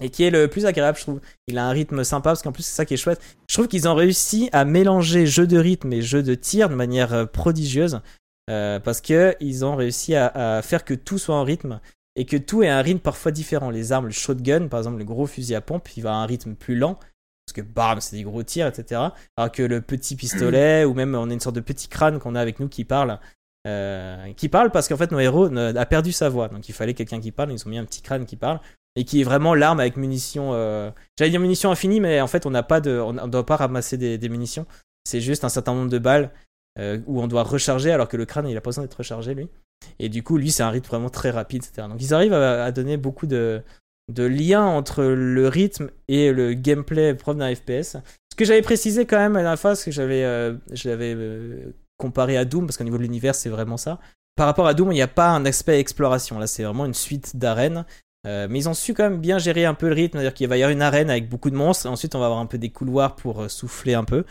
Et 0.00 0.10
qui 0.10 0.24
est 0.24 0.30
le 0.30 0.48
plus 0.48 0.66
agréable, 0.66 0.98
je 0.98 1.02
trouve. 1.02 1.20
Il 1.46 1.58
a 1.58 1.66
un 1.66 1.70
rythme 1.70 2.04
sympa, 2.04 2.30
parce 2.30 2.42
qu'en 2.42 2.52
plus, 2.52 2.64
c'est 2.64 2.74
ça 2.74 2.84
qui 2.84 2.94
est 2.94 2.98
chouette. 2.98 3.20
Je 3.48 3.54
trouve 3.54 3.68
qu'ils 3.68 3.88
ont 3.88 3.94
réussi 3.94 4.50
à 4.52 4.64
mélanger 4.64 5.26
jeu 5.26 5.46
de 5.46 5.58
rythme 5.58 5.92
et 5.92 6.02
jeu 6.02 6.22
de 6.22 6.34
tir 6.34 6.68
de 6.68 6.74
manière 6.74 7.14
euh, 7.14 7.24
prodigieuse. 7.24 8.00
Euh, 8.48 8.78
parce 8.78 9.00
que 9.00 9.34
ils 9.40 9.64
ont 9.64 9.74
réussi 9.74 10.14
à, 10.14 10.60
faire 10.62 10.84
que 10.84 10.94
tout 10.94 11.18
soit 11.18 11.34
en 11.34 11.42
rythme 11.42 11.80
et 12.14 12.26
que 12.26 12.36
tout 12.36 12.62
ait 12.62 12.68
un 12.68 12.80
rythme 12.80 13.00
parfois 13.00 13.32
différent. 13.32 13.70
Les 13.70 13.90
armes, 13.92 14.06
le 14.06 14.12
shotgun, 14.12 14.68
par 14.68 14.80
exemple, 14.80 14.98
le 14.98 15.04
gros 15.04 15.26
fusil 15.26 15.54
à 15.54 15.60
pompe, 15.60 15.88
il 15.96 16.02
va 16.02 16.12
à 16.12 16.16
un 16.16 16.26
rythme 16.26 16.54
plus 16.54 16.76
lent 16.76 16.98
parce 17.46 17.54
que 17.54 17.60
bam, 17.60 18.00
c'est 18.00 18.16
des 18.16 18.22
gros 18.24 18.42
tirs, 18.42 18.66
etc. 18.66 19.00
Alors 19.36 19.52
que 19.52 19.62
le 19.62 19.80
petit 19.80 20.16
pistolet 20.16 20.84
ou 20.84 20.94
même 20.94 21.14
on 21.14 21.30
a 21.30 21.32
une 21.32 21.40
sorte 21.40 21.56
de 21.56 21.60
petit 21.60 21.88
crâne 21.88 22.18
qu'on 22.18 22.34
a 22.34 22.40
avec 22.40 22.58
nous 22.58 22.68
qui 22.68 22.84
parle, 22.84 23.18
euh, 23.66 24.32
qui 24.34 24.48
parle 24.48 24.70
parce 24.70 24.88
qu'en 24.88 24.96
fait 24.96 25.12
nos 25.12 25.20
héros 25.20 25.56
a 25.56 25.86
perdu 25.86 26.12
sa 26.12 26.28
voix, 26.28 26.48
donc 26.48 26.68
il 26.68 26.72
fallait 26.72 26.94
quelqu'un 26.94 27.20
qui 27.20 27.32
parle. 27.32 27.52
Ils 27.52 27.66
ont 27.66 27.70
mis 27.70 27.78
un 27.78 27.84
petit 27.84 28.02
crâne 28.02 28.26
qui 28.26 28.36
parle 28.36 28.60
et 28.96 29.04
qui 29.04 29.20
est 29.20 29.24
vraiment 29.24 29.54
l'arme 29.54 29.80
avec 29.80 29.96
munitions. 29.96 30.52
euh, 30.54 30.90
J'allais 31.18 31.30
dire 31.30 31.40
munitions 31.40 31.70
infinies, 31.70 32.00
mais 32.00 32.20
en 32.20 32.26
fait 32.26 32.46
on 32.46 32.50
n'a 32.50 32.62
pas 32.62 32.80
de, 32.80 32.98
on 32.98 33.12
ne 33.12 33.26
doit 33.26 33.46
pas 33.46 33.56
ramasser 33.56 33.96
des, 33.96 34.28
munitions. 34.28 34.66
C'est 35.04 35.20
juste 35.20 35.44
un 35.44 35.48
certain 35.48 35.74
nombre 35.74 35.90
de 35.90 35.98
balles 35.98 36.30
euh, 36.78 36.98
où 37.06 37.20
on 37.20 37.28
doit 37.28 37.42
recharger, 37.42 37.92
alors 37.92 38.08
que 38.08 38.16
le 38.16 38.24
crâne 38.24 38.48
il 38.48 38.56
a 38.56 38.60
pas 38.60 38.70
besoin 38.70 38.84
d'être 38.84 38.94
rechargé 38.94 39.34
lui. 39.34 39.48
Et 39.98 40.08
du 40.08 40.22
coup 40.22 40.36
lui 40.36 40.50
c'est 40.50 40.62
un 40.62 40.70
rythme 40.70 40.88
vraiment 40.88 41.10
très 41.10 41.30
rapide, 41.30 41.62
etc. 41.64 41.86
Donc 41.88 42.00
ils 42.00 42.14
arrivent 42.14 42.34
à, 42.34 42.72
donner 42.72 42.96
beaucoup 42.96 43.26
de 43.26 43.62
de 44.12 44.22
lien 44.22 44.64
entre 44.64 45.02
le 45.02 45.48
rythme 45.48 45.90
et 46.08 46.32
le 46.32 46.54
gameplay 46.54 47.14
propre 47.14 47.38
d'un 47.38 47.54
FPS. 47.54 47.96
Ce 48.32 48.36
que 48.36 48.44
j'avais 48.44 48.62
précisé 48.62 49.04
quand 49.06 49.18
même 49.18 49.36
à 49.36 49.42
la 49.42 49.56
parce 49.56 49.82
que 49.84 49.90
j'avais 49.90 50.22
euh, 50.24 50.54
je 50.72 50.88
l'avais, 50.88 51.16
comparé 51.96 52.36
à 52.36 52.44
Doom, 52.44 52.66
parce 52.66 52.76
qu'au 52.76 52.84
niveau 52.84 52.98
de 52.98 53.02
l'univers, 53.02 53.34
c'est 53.34 53.48
vraiment 53.48 53.76
ça. 53.76 53.98
Par 54.36 54.46
rapport 54.46 54.66
à 54.66 54.74
Doom, 54.74 54.92
il 54.92 54.96
n'y 54.96 55.02
a 55.02 55.08
pas 55.08 55.30
un 55.30 55.44
aspect 55.46 55.80
exploration. 55.80 56.38
Là, 56.38 56.46
c'est 56.46 56.62
vraiment 56.62 56.84
une 56.84 56.94
suite 56.94 57.36
d'arènes. 57.36 57.84
Euh, 58.26 58.48
mais 58.50 58.58
ils 58.58 58.68
ont 58.68 58.74
su 58.74 58.92
quand 58.92 59.04
même 59.04 59.20
bien 59.20 59.38
gérer 59.38 59.64
un 59.64 59.74
peu 59.74 59.86
le 59.86 59.94
rythme, 59.94 60.18
c'est-à-dire 60.18 60.34
qu'il 60.34 60.48
va 60.48 60.56
y 60.56 60.62
avoir 60.62 60.72
une 60.72 60.82
arène 60.82 61.10
avec 61.10 61.28
beaucoup 61.28 61.50
de 61.50 61.54
monstres, 61.54 61.86
et 61.86 61.88
ensuite 61.88 62.14
on 62.14 62.18
va 62.18 62.26
avoir 62.26 62.40
un 62.40 62.46
peu 62.46 62.58
des 62.58 62.70
couloirs 62.70 63.14
pour 63.14 63.42
euh, 63.42 63.48
souffler 63.48 63.94
un 63.94 64.04
peu. 64.04 64.24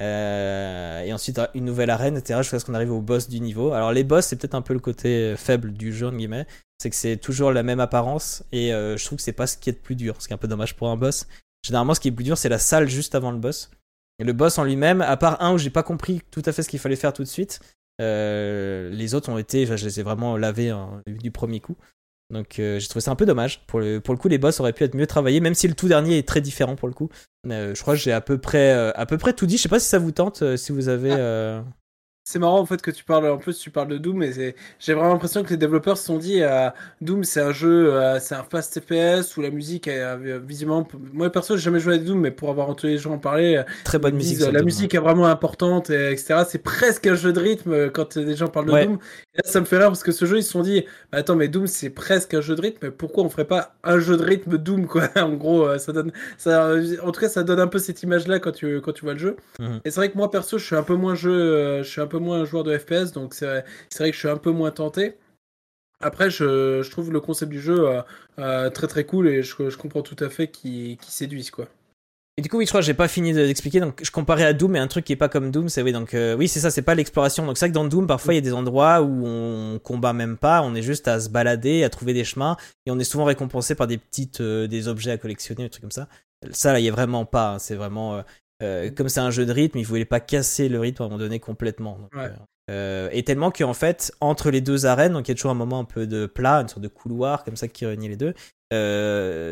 Euh, 0.00 1.02
et 1.02 1.12
ensuite 1.12 1.40
une 1.54 1.64
nouvelle 1.64 1.90
arène, 1.90 2.16
etc. 2.16 2.40
jusqu'à 2.40 2.58
ce 2.58 2.64
qu'on 2.64 2.74
arrive 2.74 2.92
au 2.92 3.00
boss 3.00 3.28
du 3.28 3.40
niveau. 3.40 3.72
Alors 3.72 3.92
les 3.92 4.04
boss, 4.04 4.26
c'est 4.26 4.36
peut-être 4.36 4.54
un 4.54 4.62
peu 4.62 4.74
le 4.74 4.80
côté 4.80 5.34
faible 5.36 5.72
du 5.72 5.92
jeu, 5.92 6.06
en 6.06 6.12
guillemets. 6.12 6.46
C'est 6.78 6.90
que 6.90 6.96
c'est 6.96 7.16
toujours 7.16 7.52
la 7.52 7.62
même 7.62 7.80
apparence, 7.80 8.44
et 8.52 8.70
je 8.70 9.04
trouve 9.04 9.18
que 9.18 9.22
c'est 9.22 9.32
pas 9.32 9.46
ce 9.46 9.56
qui 9.56 9.70
est 9.70 9.74
le 9.74 9.78
plus 9.78 9.94
dur, 9.94 10.16
ce 10.20 10.26
qui 10.26 10.32
est 10.32 10.34
un 10.34 10.38
peu 10.38 10.48
dommage 10.48 10.76
pour 10.76 10.88
un 10.88 10.96
boss. 10.96 11.26
Généralement, 11.64 11.94
ce 11.94 12.00
qui 12.00 12.08
est 12.08 12.12
plus 12.12 12.24
dur, 12.24 12.36
c'est 12.36 12.48
la 12.48 12.58
salle 12.58 12.88
juste 12.88 13.14
avant 13.14 13.30
le 13.30 13.38
boss. 13.38 13.70
Et 14.18 14.24
le 14.24 14.32
boss 14.32 14.58
en 14.58 14.64
lui-même, 14.64 15.00
à 15.00 15.16
part 15.16 15.40
un 15.42 15.52
où 15.52 15.58
j'ai 15.58 15.70
pas 15.70 15.84
compris 15.84 16.22
tout 16.32 16.42
à 16.46 16.52
fait 16.52 16.62
ce 16.62 16.68
qu'il 16.68 16.80
fallait 16.80 16.96
faire 16.96 17.12
tout 17.12 17.22
de 17.22 17.28
suite, 17.28 17.60
les 18.00 19.14
autres 19.14 19.30
ont 19.30 19.38
été, 19.38 19.66
je 19.66 19.84
les 19.84 20.00
ai 20.00 20.02
vraiment 20.02 20.36
lavés 20.36 20.70
hein, 20.70 21.02
du 21.06 21.30
premier 21.30 21.60
coup. 21.60 21.76
Donc 22.32 22.58
euh, 22.58 22.78
j'ai 22.78 22.88
trouvé 22.88 23.02
ça 23.02 23.10
un 23.10 23.16
peu 23.16 23.26
dommage. 23.26 23.64
Pour 23.66 23.78
le, 23.78 24.00
pour 24.00 24.14
le 24.14 24.18
coup, 24.18 24.28
les 24.28 24.38
boss 24.38 24.58
auraient 24.58 24.72
pu 24.72 24.84
être 24.84 24.96
mieux 24.96 25.06
travaillés, 25.06 25.40
même 25.40 25.54
si 25.54 25.68
le 25.68 25.74
tout 25.74 25.86
dernier 25.86 26.18
est 26.18 26.26
très 26.26 26.40
différent 26.40 26.74
pour 26.74 26.88
le 26.88 26.94
coup. 26.94 27.10
Euh, 27.48 27.74
je 27.74 27.82
crois 27.82 27.94
que 27.94 28.00
j'ai 28.00 28.12
à 28.12 28.20
peu 28.20 28.38
près 28.38 28.72
euh, 28.72 28.90
à 28.94 29.06
peu 29.06 29.18
près 29.18 29.34
tout 29.34 29.46
dit. 29.46 29.58
Je 29.58 29.62
sais 29.62 29.68
pas 29.68 29.78
si 29.78 29.88
ça 29.88 29.98
vous 29.98 30.12
tente, 30.12 30.56
si 30.56 30.72
vous 30.72 30.88
avez. 30.88 31.12
Ah. 31.12 31.62
C'est 32.24 32.38
marrant 32.38 32.60
en 32.60 32.66
fait 32.66 32.80
que 32.80 32.92
tu 32.92 33.02
parles 33.02 33.28
en 33.28 33.36
plus 33.36 33.58
tu 33.58 33.70
parles 33.70 33.88
de 33.88 33.98
Doom 33.98 34.22
et 34.22 34.54
j'ai 34.78 34.94
vraiment 34.94 35.12
l'impression 35.12 35.42
que 35.42 35.50
les 35.50 35.56
développeurs 35.56 35.98
se 35.98 36.04
sont 36.04 36.18
dit 36.18 36.40
Doom 37.00 37.24
c'est 37.24 37.40
un 37.40 37.50
jeu 37.50 37.92
c'est 38.20 38.36
un 38.36 38.44
fast 38.44 38.80
FPS 38.80 39.36
où 39.36 39.42
la 39.42 39.50
musique 39.50 39.88
est 39.88 40.38
visiblement 40.38 40.86
moi 41.12 41.32
perso 41.32 41.56
j'ai 41.56 41.64
jamais 41.64 41.80
joué 41.80 41.96
à 41.96 41.98
Doom 41.98 42.20
mais 42.20 42.30
pour 42.30 42.48
avoir 42.48 42.68
entendu 42.68 42.92
les 42.92 42.98
gens 42.98 43.14
en 43.14 43.18
parler 43.18 43.60
très 43.82 43.98
bonne 43.98 44.14
musique 44.14 44.38
la 44.38 44.62
musique 44.62 44.94
est 44.94 45.00
vraiment 45.00 45.26
importante 45.26 45.90
et, 45.90 46.12
etc 46.12 46.44
c'est 46.48 46.62
presque 46.62 47.08
un 47.08 47.16
jeu 47.16 47.32
de 47.32 47.40
rythme 47.40 47.90
quand 47.90 48.14
les 48.14 48.36
gens 48.36 48.46
parlent 48.46 48.66
de 48.66 48.84
Doom 48.84 48.98
là 49.34 49.42
ça 49.44 49.60
me 49.60 49.64
fait 49.64 49.78
rire 49.78 49.88
parce 49.88 50.02
que 50.02 50.12
ce 50.12 50.24
jeu 50.24 50.38
ils 50.38 50.42
se 50.42 50.50
sont 50.50 50.62
dit 50.62 50.84
bah, 51.10 51.18
attends 51.18 51.36
mais 51.36 51.48
Doom 51.48 51.66
c'est 51.66 51.90
presque 51.90 52.34
un 52.34 52.40
jeu 52.40 52.54
de 52.54 52.60
rythme 52.60 52.78
mais 52.82 52.90
pourquoi 52.90 53.24
on 53.24 53.28
ferait 53.28 53.46
pas 53.46 53.74
un 53.82 53.98
jeu 53.98 54.16
de 54.16 54.22
rythme 54.22 54.58
Doom 54.58 54.86
quoi? 54.86 55.08
En 55.16 55.32
gros 55.34 55.78
ça 55.78 55.92
donne 55.92 56.12
ça 56.38 56.74
en 57.02 57.12
tout 57.12 57.20
cas 57.20 57.28
ça 57.28 57.42
donne 57.42 57.60
un 57.60 57.68
peu 57.68 57.78
cette 57.78 58.02
image 58.02 58.26
là 58.26 58.38
quand 58.38 58.52
tu 58.52 58.80
quand 58.80 58.92
tu 58.92 59.04
vois 59.04 59.14
le 59.14 59.18
jeu 59.18 59.36
mhm. 59.58 59.80
et 59.84 59.90
c'est 59.90 60.00
vrai 60.00 60.10
que 60.10 60.16
moi 60.16 60.30
perso 60.30 60.58
je 60.58 60.64
suis 60.64 60.76
un 60.76 60.82
peu 60.82 60.94
moins 60.94 61.14
jeu 61.14 61.82
je 61.82 61.88
suis 61.88 62.00
un 62.00 62.06
peu 62.06 62.18
moins 62.18 62.44
joueur 62.44 62.64
de 62.64 62.76
FPS, 62.76 63.12
donc 63.12 63.34
c'est 63.34 63.64
vrai 63.98 64.10
que 64.10 64.14
je 64.14 64.18
suis 64.18 64.28
un 64.28 64.36
peu 64.36 64.50
moins 64.50 64.70
tenté. 64.70 65.16
Après, 66.00 66.30
je, 66.30 66.88
trouve 66.90 67.12
le 67.12 67.20
concept 67.20 67.52
du 67.52 67.60
jeu 67.60 67.88
euh, 67.88 68.02
euh, 68.38 68.70
très 68.70 68.88
très 68.88 69.04
cool 69.04 69.28
et 69.28 69.42
je, 69.42 69.76
comprends 69.76 70.02
tout 70.02 70.16
à 70.18 70.28
fait 70.28 70.48
qui, 70.48 70.98
qui 71.00 71.12
séduise 71.12 71.50
quoi. 71.50 71.68
Et 72.38 72.42
du 72.42 72.48
coup, 72.48 72.56
oui, 72.56 72.64
je 72.64 72.70
crois 72.70 72.80
que 72.80 72.86
j'ai 72.86 72.94
pas 72.94 73.08
fini 73.08 73.34
d'expliquer. 73.34 73.80
Donc, 73.80 74.00
je 74.02 74.10
comparais 74.10 74.44
à 74.44 74.52
Doom, 74.54 74.72
mais 74.72 74.78
un 74.78 74.86
truc 74.86 75.04
qui 75.04 75.12
est 75.12 75.16
pas 75.16 75.28
comme 75.28 75.50
Doom, 75.50 75.68
c'est 75.68 75.82
oui. 75.82 75.92
Donc, 75.92 76.14
euh, 76.14 76.34
oui, 76.34 76.48
c'est 76.48 76.60
ça, 76.60 76.70
c'est 76.70 76.82
pas 76.82 76.94
l'exploration. 76.94 77.44
Donc, 77.44 77.58
c'est 77.58 77.66
vrai 77.66 77.70
que 77.70 77.74
dans 77.74 77.84
Doom, 77.84 78.06
parfois, 78.06 78.32
il 78.32 78.36
y 78.36 78.38
a 78.38 78.42
des 78.42 78.54
endroits 78.54 79.02
où 79.02 79.26
on 79.26 79.78
combat 79.78 80.14
même 80.14 80.38
pas. 80.38 80.62
On 80.62 80.74
est 80.74 80.82
juste 80.82 81.08
à 81.08 81.20
se 81.20 81.28
balader, 81.28 81.84
à 81.84 81.90
trouver 81.90 82.14
des 82.14 82.24
chemins, 82.24 82.56
et 82.86 82.90
on 82.90 82.98
est 82.98 83.04
souvent 83.04 83.24
récompensé 83.24 83.74
par 83.74 83.86
des 83.86 83.98
petites, 83.98 84.40
des 84.40 84.88
objets 84.88 85.10
à 85.10 85.18
collectionner, 85.18 85.64
des 85.64 85.70
trucs 85.70 85.82
comme 85.82 85.90
ça. 85.90 86.08
Ça, 86.52 86.72
là, 86.72 86.80
il 86.80 86.84
y 86.84 86.88
a 86.88 86.92
vraiment 86.92 87.26
pas. 87.26 87.54
Hein. 87.54 87.58
C'est 87.58 87.74
vraiment 87.76 88.22
euh, 88.62 88.90
comme 88.90 89.08
c'est 89.08 89.20
un 89.20 89.30
jeu 89.30 89.44
de 89.44 89.52
rythme, 89.52 89.78
il 89.78 89.86
voulait 89.86 90.04
pas 90.04 90.20
casser 90.20 90.68
le 90.68 90.78
rythme 90.78 91.02
à 91.02 91.06
un 91.06 91.08
moment 91.08 91.18
donné 91.18 91.40
complètement. 91.40 91.98
Euh, 92.14 92.28
euh, 92.70 93.08
et 93.12 93.24
tellement 93.24 93.50
qu'en 93.50 93.74
fait, 93.74 94.12
entre 94.20 94.50
les 94.50 94.60
deux 94.60 94.86
arènes, 94.86 95.12
donc 95.12 95.26
il 95.26 95.32
y 95.32 95.32
a 95.32 95.34
toujours 95.34 95.50
un 95.50 95.54
moment 95.54 95.80
un 95.80 95.84
peu 95.84 96.06
de 96.06 96.26
plat, 96.26 96.60
une 96.60 96.68
sorte 96.68 96.82
de 96.82 96.88
couloir 96.88 97.44
comme 97.44 97.56
ça 97.56 97.66
qui 97.66 97.84
réunit 97.86 98.08
les 98.08 98.16
deux. 98.16 98.34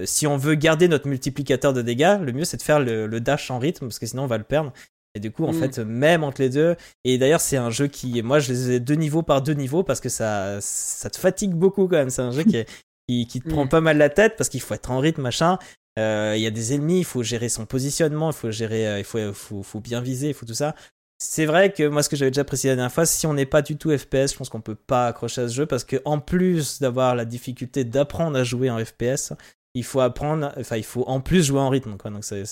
Si 0.06 0.26
on 0.26 0.36
veut 0.36 0.54
garder 0.54 0.88
notre 0.88 1.08
multiplicateur 1.08 1.72
de 1.72 1.82
dégâts, 1.82 2.18
le 2.20 2.32
mieux 2.32 2.44
c'est 2.44 2.56
de 2.56 2.62
faire 2.62 2.80
le, 2.80 3.20
dash 3.20 3.50
en 3.50 3.58
rythme 3.58 3.86
parce 3.86 3.98
que 3.98 4.06
sinon 4.06 4.24
on 4.24 4.28
va 4.28 4.38
le 4.38 4.44
perdre. 4.44 4.72
Et 5.16 5.20
du 5.20 5.32
coup, 5.32 5.44
en 5.44 5.52
mm. 5.52 5.60
fait, 5.60 5.78
même 5.80 6.22
entre 6.22 6.40
les 6.40 6.50
deux, 6.50 6.76
et 7.04 7.18
d'ailleurs, 7.18 7.40
c'est 7.40 7.56
un 7.56 7.70
jeu 7.70 7.88
qui, 7.88 8.22
moi, 8.22 8.38
je 8.38 8.52
les 8.52 8.70
ai 8.72 8.80
deux 8.80 8.94
niveaux 8.94 9.22
par 9.22 9.42
deux 9.42 9.54
niveaux 9.54 9.82
parce 9.82 10.00
que 10.00 10.08
ça, 10.08 10.58
ça 10.60 11.10
te 11.10 11.18
fatigue 11.18 11.52
beaucoup 11.52 11.88
quand 11.88 11.96
même. 11.96 12.10
C'est 12.10 12.22
un 12.22 12.30
jeu 12.30 12.44
qui, 12.44 12.64
qui, 13.26 13.40
te 13.40 13.48
prend 13.48 13.64
mm. 13.64 13.68
pas 13.68 13.80
mal 13.80 13.98
la 13.98 14.08
tête 14.08 14.36
parce 14.36 14.48
qu'il 14.48 14.60
faut 14.60 14.74
être 14.74 14.90
en 14.90 15.00
rythme, 15.00 15.22
machin. 15.22 15.58
Euh, 15.98 16.34
il 16.36 16.42
y 16.42 16.46
a 16.46 16.50
des 16.50 16.74
ennemis, 16.74 17.00
il 17.00 17.04
faut 17.04 17.22
gérer 17.24 17.48
son 17.48 17.66
positionnement, 17.66 18.30
il 18.30 18.36
faut 18.36 18.50
gérer, 18.52 18.86
euh, 18.86 18.98
il 18.98 19.04
faut, 19.04 19.32
faut, 19.32 19.62
faut, 19.62 19.80
bien 19.80 20.00
viser, 20.00 20.28
il 20.28 20.34
faut 20.34 20.46
tout 20.46 20.54
ça. 20.54 20.76
C'est 21.22 21.44
vrai 21.44 21.70
que 21.70 21.86
moi, 21.86 22.02
ce 22.02 22.08
que 22.08 22.16
j'avais 22.16 22.30
déjà 22.30 22.44
précisé 22.44 22.68
la 22.70 22.76
dernière 22.76 22.92
fois, 22.92 23.04
si 23.04 23.26
on 23.26 23.34
n'est 23.34 23.44
pas 23.44 23.60
du 23.60 23.76
tout 23.76 23.96
FPS, 23.96 24.32
je 24.32 24.36
pense 24.36 24.48
qu'on 24.48 24.62
peut 24.62 24.74
pas 24.74 25.06
accrocher 25.08 25.42
à 25.42 25.48
ce 25.48 25.54
jeu 25.54 25.66
parce 25.66 25.84
que 25.84 25.96
en 26.06 26.18
plus 26.18 26.80
d'avoir 26.80 27.14
la 27.14 27.26
difficulté 27.26 27.84
d'apprendre 27.84 28.38
à 28.38 28.42
jouer 28.42 28.70
en 28.70 28.82
FPS, 28.82 29.34
il 29.74 29.84
faut 29.84 30.00
apprendre, 30.00 30.50
enfin, 30.56 30.78
il 30.78 30.84
faut 30.84 31.04
en 31.06 31.20
plus 31.20 31.44
jouer 31.44 31.60
en 31.60 31.68
rythme, 31.68 31.98
quoi. 31.98 32.10
Donc, 32.10 32.24
c'est 32.24 32.44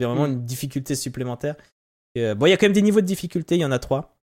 vraiment 0.00 0.26
mm. 0.26 0.32
une 0.32 0.44
difficulté 0.44 0.96
supplémentaire. 0.96 1.54
Euh, 2.18 2.34
bon, 2.34 2.46
il 2.46 2.50
y 2.50 2.52
a 2.52 2.56
quand 2.56 2.66
même 2.66 2.72
des 2.72 2.82
niveaux 2.82 3.00
de 3.00 3.06
difficulté, 3.06 3.54
il 3.54 3.60
y 3.60 3.64
en 3.64 3.70
a 3.70 3.78
trois. 3.78 4.18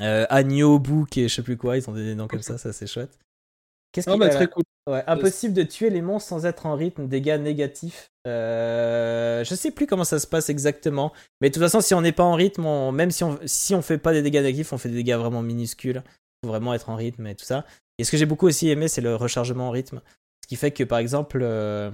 Euh, 0.00 0.24
Agneau, 0.30 0.78
Book 0.78 1.18
et 1.18 1.28
je 1.28 1.34
sais 1.34 1.42
plus 1.42 1.58
quoi, 1.58 1.76
ils 1.76 1.88
ont 1.90 1.92
des 1.92 2.14
noms 2.14 2.28
comme 2.28 2.40
ça, 2.40 2.56
ça 2.56 2.72
c'est 2.72 2.86
chouette. 2.86 3.18
Qu'est-ce 3.92 4.10
qui 4.10 4.18
bah, 4.18 4.30
très 4.30 4.48
cool. 4.48 4.64
Ouais, 4.90 5.04
impossible 5.06 5.54
de 5.54 5.62
tuer 5.62 5.90
les 5.90 6.02
monstres 6.02 6.28
sans 6.30 6.44
être 6.44 6.66
en 6.66 6.74
rythme, 6.74 7.06
dégâts 7.06 7.38
négatifs. 7.40 8.10
Euh, 8.26 9.44
je 9.44 9.54
sais 9.54 9.70
plus 9.70 9.86
comment 9.86 10.02
ça 10.02 10.18
se 10.18 10.26
passe 10.26 10.48
exactement, 10.48 11.12
mais 11.40 11.50
de 11.50 11.54
toute 11.54 11.62
façon, 11.62 11.80
si 11.80 11.94
on 11.94 12.00
n'est 12.00 12.12
pas 12.12 12.24
en 12.24 12.34
rythme, 12.34 12.90
même 12.90 13.12
si 13.12 13.22
on 13.22 13.38
si 13.44 13.76
on 13.76 13.82
fait 13.82 13.98
pas 13.98 14.12
des 14.12 14.22
dégâts 14.22 14.42
négatifs, 14.42 14.72
on 14.72 14.78
fait 14.78 14.88
des 14.88 14.96
dégâts 14.96 15.14
vraiment 15.14 15.42
minuscules. 15.42 16.02
Faut 16.44 16.50
vraiment 16.50 16.74
être 16.74 16.90
en 16.90 16.96
rythme 16.96 17.28
et 17.28 17.36
tout 17.36 17.44
ça. 17.44 17.64
Et 17.98 18.04
ce 18.04 18.10
que 18.10 18.16
j'ai 18.16 18.26
beaucoup 18.26 18.48
aussi 18.48 18.70
aimé, 18.70 18.88
c'est 18.88 19.00
le 19.00 19.14
rechargement 19.14 19.68
en 19.68 19.70
rythme, 19.70 20.00
ce 20.42 20.48
qui 20.48 20.56
fait 20.56 20.72
que 20.72 20.82
par 20.82 20.98
exemple, 20.98 21.38
euh, 21.42 21.92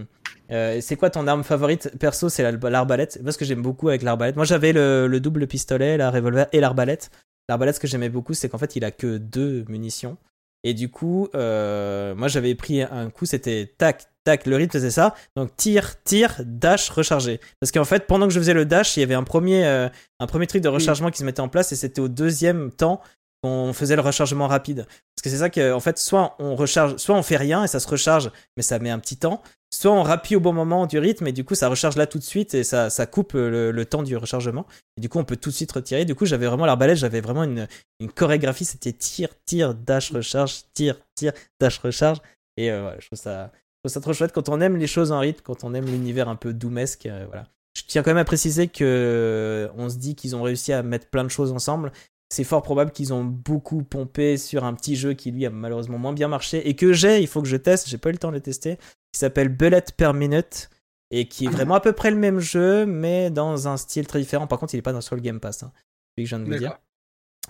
euh, 0.50 0.80
c'est 0.80 0.96
quoi 0.96 1.10
ton 1.10 1.26
arme 1.26 1.44
favorite 1.44 1.92
Perso, 1.98 2.30
c'est 2.30 2.42
l'arbalète. 2.42 3.20
Moi, 3.22 3.32
ce 3.32 3.38
que 3.38 3.44
j'aime 3.44 3.60
beaucoup 3.60 3.90
avec 3.90 4.00
l'arbalète, 4.00 4.36
moi 4.36 4.46
j'avais 4.46 4.72
le, 4.72 5.06
le 5.06 5.20
double 5.20 5.46
pistolet, 5.46 5.98
la 5.98 6.10
revolver 6.10 6.46
et 6.52 6.60
l'arbalète. 6.60 7.10
L'arbalète, 7.50 7.74
ce 7.74 7.80
que 7.80 7.86
j'aimais 7.86 8.08
beaucoup, 8.08 8.32
c'est 8.32 8.48
qu'en 8.48 8.58
fait, 8.58 8.76
il 8.76 8.84
a 8.84 8.90
que 8.90 9.18
deux 9.18 9.64
munitions. 9.68 10.16
Et 10.64 10.74
du 10.74 10.90
coup, 10.90 11.28
euh, 11.34 12.14
moi 12.14 12.28
j'avais 12.28 12.54
pris 12.54 12.82
un 12.82 13.10
coup, 13.10 13.26
c'était 13.26 13.72
tac, 13.78 14.06
tac, 14.24 14.46
le 14.46 14.56
rythme 14.56 14.72
faisait 14.72 14.90
ça. 14.90 15.14
Donc 15.36 15.54
tir, 15.56 16.02
tir, 16.02 16.40
dash, 16.44 16.90
recharger. 16.90 17.40
Parce 17.60 17.70
qu'en 17.72 17.84
fait, 17.84 18.06
pendant 18.06 18.26
que 18.26 18.32
je 18.32 18.38
faisais 18.38 18.54
le 18.54 18.64
dash, 18.64 18.96
il 18.96 19.00
y 19.00 19.02
avait 19.02 19.14
un 19.14 19.24
premier, 19.24 19.64
euh, 19.66 19.88
un 20.20 20.26
premier 20.26 20.46
truc 20.46 20.62
de 20.62 20.68
rechargement 20.68 21.10
qui 21.10 21.18
se 21.18 21.24
mettait 21.24 21.40
en 21.40 21.48
place 21.48 21.72
et 21.72 21.76
c'était 21.76 22.00
au 22.00 22.08
deuxième 22.08 22.72
temps 22.72 23.00
qu'on 23.42 23.72
faisait 23.72 23.94
le 23.94 24.02
rechargement 24.02 24.48
rapide. 24.48 24.86
Parce 24.86 25.22
que 25.22 25.30
c'est 25.30 25.38
ça 25.38 25.50
que, 25.50 25.72
en 25.72 25.80
fait, 25.80 25.98
soit 25.98 26.34
on 26.40 26.56
recharge, 26.56 26.96
soit 26.96 27.14
on 27.14 27.22
fait 27.22 27.36
rien 27.36 27.62
et 27.64 27.68
ça 27.68 27.78
se 27.78 27.86
recharge, 27.86 28.30
mais 28.56 28.62
ça 28.62 28.78
met 28.78 28.90
un 28.90 28.98
petit 28.98 29.16
temps, 29.16 29.42
soit 29.70 29.92
on 29.92 30.02
rappuie 30.02 30.36
au 30.36 30.40
bon 30.40 30.52
moment 30.52 30.86
du 30.86 30.98
rythme 30.98 31.26
et 31.26 31.32
du 31.32 31.44
coup 31.44 31.54
ça 31.54 31.68
recharge 31.68 31.96
là 31.96 32.06
tout 32.06 32.18
de 32.18 32.24
suite 32.24 32.54
et 32.54 32.64
ça, 32.64 32.90
ça 32.90 33.06
coupe 33.06 33.32
le, 33.34 33.84
temps 33.84 34.02
du 34.02 34.16
rechargement. 34.16 34.66
Et 34.96 35.00
du 35.00 35.08
coup 35.08 35.18
on 35.18 35.24
peut 35.24 35.36
tout 35.36 35.50
de 35.50 35.54
suite 35.54 35.72
retirer. 35.72 36.04
Du 36.04 36.14
coup 36.14 36.26
j'avais 36.26 36.46
vraiment 36.46 36.66
l'arbalète 36.66 36.96
j'avais 36.96 37.20
vraiment 37.20 37.44
une, 37.44 37.68
une 38.00 38.10
chorégraphie. 38.10 38.64
C'était 38.64 38.92
tir 38.92 39.28
tir 39.44 39.74
dash 39.74 40.12
recharge 40.12 40.62
tir 40.74 40.98
tir 41.14 41.32
dash 41.60 41.78
recharge. 41.78 42.18
Et 42.56 42.70
euh, 42.70 42.80
voilà 42.80 42.98
je 43.00 43.06
trouve 43.06 43.18
ça 43.18 43.52
je 43.52 43.88
trouve 43.88 43.92
ça 43.92 44.00
trop 44.00 44.12
chouette. 44.12 44.32
Quand 44.32 44.48
on 44.48 44.60
aime 44.60 44.76
les 44.76 44.86
choses 44.86 45.12
en 45.12 45.20
rythme 45.20 45.42
quand 45.44 45.64
on 45.64 45.74
aime 45.74 45.86
l'univers 45.86 46.28
un 46.28 46.36
peu 46.36 46.52
doomesque 46.52 47.06
euh, 47.06 47.26
voilà. 47.28 47.46
Je 47.76 47.82
tiens 47.86 48.02
quand 48.02 48.10
même 48.10 48.18
à 48.18 48.24
préciser 48.24 48.66
que 48.66 48.82
euh, 48.82 49.68
on 49.76 49.88
se 49.88 49.98
dit 49.98 50.16
qu'ils 50.16 50.34
ont 50.34 50.42
réussi 50.42 50.72
à 50.72 50.82
mettre 50.82 51.06
plein 51.06 51.22
de 51.22 51.28
choses 51.28 51.52
ensemble. 51.52 51.92
C'est 52.30 52.44
fort 52.44 52.62
probable 52.62 52.90
qu'ils 52.90 53.14
ont 53.14 53.24
beaucoup 53.24 53.82
pompé 53.82 54.36
sur 54.36 54.64
un 54.64 54.74
petit 54.74 54.96
jeu 54.96 55.14
qui 55.14 55.30
lui 55.30 55.46
a 55.46 55.50
malheureusement 55.50 55.96
moins 55.96 56.12
bien 56.12 56.28
marché 56.28 56.68
et 56.68 56.74
que 56.74 56.92
j'ai, 56.92 57.20
il 57.20 57.26
faut 57.26 57.40
que 57.40 57.48
je 57.48 57.56
teste, 57.56 57.88
j'ai 57.88 57.96
pas 57.96 58.10
eu 58.10 58.12
le 58.12 58.18
temps 58.18 58.28
de 58.28 58.34
le 58.34 58.40
tester, 58.40 58.78
qui 59.18 59.20
s'appelle 59.20 59.48
Bullet 59.48 59.82
per 59.96 60.12
Minute 60.12 60.70
et 61.10 61.26
qui 61.26 61.46
est 61.46 61.48
vraiment 61.50 61.74
à 61.74 61.80
peu 61.80 61.92
près 61.92 62.12
le 62.12 62.16
même 62.16 62.38
jeu 62.38 62.86
mais 62.86 63.30
dans 63.30 63.66
un 63.66 63.76
style 63.76 64.06
très 64.06 64.20
différent. 64.20 64.46
Par 64.46 64.60
contre, 64.60 64.74
il 64.74 64.78
est 64.78 64.82
pas 64.82 64.92
dans, 64.92 65.00
sur 65.00 65.16
le 65.16 65.22
Game 65.22 65.40
Pass, 65.40 65.64
hein, 65.64 65.72
que 66.16 66.24
je 66.24 66.28
viens 66.28 66.38
de 66.38 66.44
vous 66.44 66.56
dire. 66.56 66.78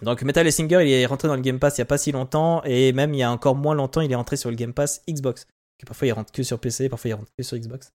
Donc 0.01 0.23
Metal 0.23 0.51
Singer, 0.51 0.83
il 0.83 0.91
est 0.91 1.05
rentré 1.05 1.29
dans 1.29 1.35
le 1.35 1.43
Game 1.43 1.59
Pass 1.59 1.77
il 1.77 1.81
y 1.81 1.83
a 1.83 1.87
pas 1.87 1.99
si 1.99 2.11
longtemps 2.11 2.63
et 2.65 2.93
même 2.93 3.13
il 3.13 3.19
y 3.19 3.23
a 3.23 3.31
encore 3.31 3.55
moins 3.55 3.75
longtemps, 3.75 4.01
il 4.01 4.11
est 4.11 4.15
rentré 4.15 4.37
sur 4.37 4.49
le 4.49 4.57
Game 4.57 4.73
Pass 4.73 5.03
Xbox. 5.07 5.47
parfois 5.87 6.09
il 6.09 6.13
rentre 6.13 6.33
que 6.33 6.43
sur 6.43 6.59
PC, 6.59 6.89
parfois 6.89 7.11
il 7.11 7.15
rentre 7.15 7.33
que 7.37 7.43
sur 7.43 7.59
Xbox. 7.59 7.93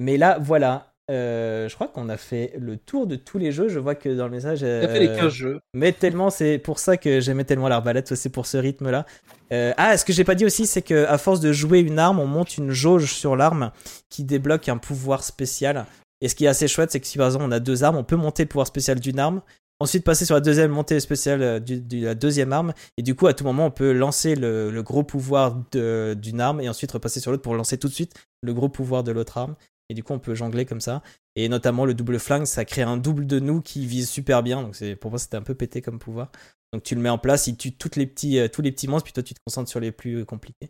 Mais 0.00 0.18
là, 0.18 0.38
voilà, 0.38 0.94
euh, 1.10 1.68
je 1.68 1.74
crois 1.74 1.88
qu'on 1.88 2.10
a 2.10 2.18
fait 2.18 2.52
le 2.58 2.76
tour 2.76 3.06
de 3.06 3.16
tous 3.16 3.38
les 3.38 3.50
jeux. 3.50 3.68
Je 3.68 3.78
vois 3.78 3.94
que 3.94 4.10
dans 4.10 4.26
le 4.26 4.30
message. 4.30 4.62
On 4.62 4.84
a 4.84 4.88
fait 4.88 5.00
les 5.00 5.06
15 5.06 5.24
euh, 5.24 5.30
jeux. 5.30 5.60
Mais 5.72 5.92
tellement, 5.92 6.30
c'est 6.30 6.58
pour 6.58 6.78
ça 6.78 6.96
que 6.96 7.20
j'aimais 7.20 7.44
tellement 7.44 7.68
l'arbalète, 7.68 8.14
c'est 8.14 8.28
pour 8.28 8.46
ce 8.46 8.58
rythme-là. 8.58 9.06
Euh, 9.52 9.72
ah, 9.78 9.96
ce 9.96 10.04
que 10.04 10.12
j'ai 10.12 10.24
pas 10.24 10.34
dit 10.34 10.44
aussi, 10.44 10.66
c'est 10.66 10.82
qu'à 10.82 11.16
force 11.16 11.40
de 11.40 11.52
jouer 11.52 11.80
une 11.80 11.98
arme, 11.98 12.20
on 12.20 12.26
monte 12.26 12.58
une 12.58 12.72
jauge 12.72 13.12
sur 13.12 13.36
l'arme 13.36 13.72
qui 14.10 14.24
débloque 14.24 14.68
un 14.68 14.76
pouvoir 14.76 15.22
spécial. 15.22 15.86
Et 16.20 16.28
ce 16.28 16.34
qui 16.34 16.44
est 16.44 16.48
assez 16.48 16.68
chouette, 16.68 16.90
c'est 16.90 17.00
que 17.00 17.06
si 17.06 17.16
par 17.16 17.28
exemple 17.28 17.44
on 17.46 17.52
a 17.52 17.60
deux 17.60 17.84
armes, 17.84 17.96
on 17.96 18.04
peut 18.04 18.16
monter 18.16 18.42
le 18.42 18.48
pouvoir 18.48 18.66
spécial 18.66 18.98
d'une 18.98 19.20
arme, 19.20 19.40
ensuite 19.78 20.04
passer 20.04 20.24
sur 20.24 20.34
la 20.34 20.40
deuxième 20.40 20.72
montée 20.72 20.98
spéciale 20.98 21.62
de 21.62 22.04
la 22.04 22.16
deuxième 22.16 22.52
arme, 22.52 22.74
et 22.96 23.02
du 23.02 23.14
coup 23.14 23.28
à 23.28 23.34
tout 23.34 23.44
moment 23.44 23.66
on 23.66 23.70
peut 23.70 23.92
lancer 23.92 24.34
le, 24.34 24.72
le 24.72 24.82
gros 24.82 25.04
pouvoir 25.04 25.56
d'une 25.72 26.40
arme 26.40 26.60
et 26.60 26.68
ensuite 26.68 26.90
repasser 26.90 27.20
sur 27.20 27.30
l'autre 27.30 27.44
pour 27.44 27.54
lancer 27.54 27.78
tout 27.78 27.86
de 27.86 27.92
suite 27.92 28.14
le 28.42 28.52
gros 28.52 28.68
pouvoir 28.68 29.04
de 29.04 29.12
l'autre 29.12 29.38
arme. 29.38 29.54
Et 29.88 29.94
du 29.94 30.04
coup, 30.04 30.12
on 30.12 30.18
peut 30.18 30.34
jongler 30.34 30.66
comme 30.66 30.80
ça. 30.80 31.02
Et 31.34 31.48
notamment, 31.48 31.84
le 31.84 31.94
double 31.94 32.18
flingue, 32.18 32.44
ça 32.44 32.64
crée 32.64 32.82
un 32.82 32.96
double 32.96 33.26
de 33.26 33.40
nous 33.40 33.62
qui 33.62 33.86
vise 33.86 34.08
super 34.08 34.42
bien. 34.42 34.62
Donc, 34.62 34.76
pour 34.96 35.10
moi, 35.10 35.18
c'était 35.18 35.36
un 35.36 35.42
peu 35.42 35.54
pété 35.54 35.80
comme 35.80 35.98
pouvoir. 35.98 36.30
Donc, 36.72 36.82
tu 36.82 36.94
le 36.94 37.00
mets 37.00 37.08
en 37.08 37.18
place, 37.18 37.46
il 37.46 37.56
tue 37.56 37.72
toutes 37.72 37.96
les 37.96 38.06
petits, 38.06 38.38
euh, 38.38 38.48
tous 38.48 38.60
les 38.60 38.72
petits 38.72 38.88
monstres, 38.88 39.04
puis 39.04 39.14
toi, 39.14 39.22
tu 39.22 39.32
te 39.32 39.40
concentres 39.46 39.70
sur 39.70 39.80
les 39.80 39.92
plus 39.92 40.26
compliqués. 40.26 40.68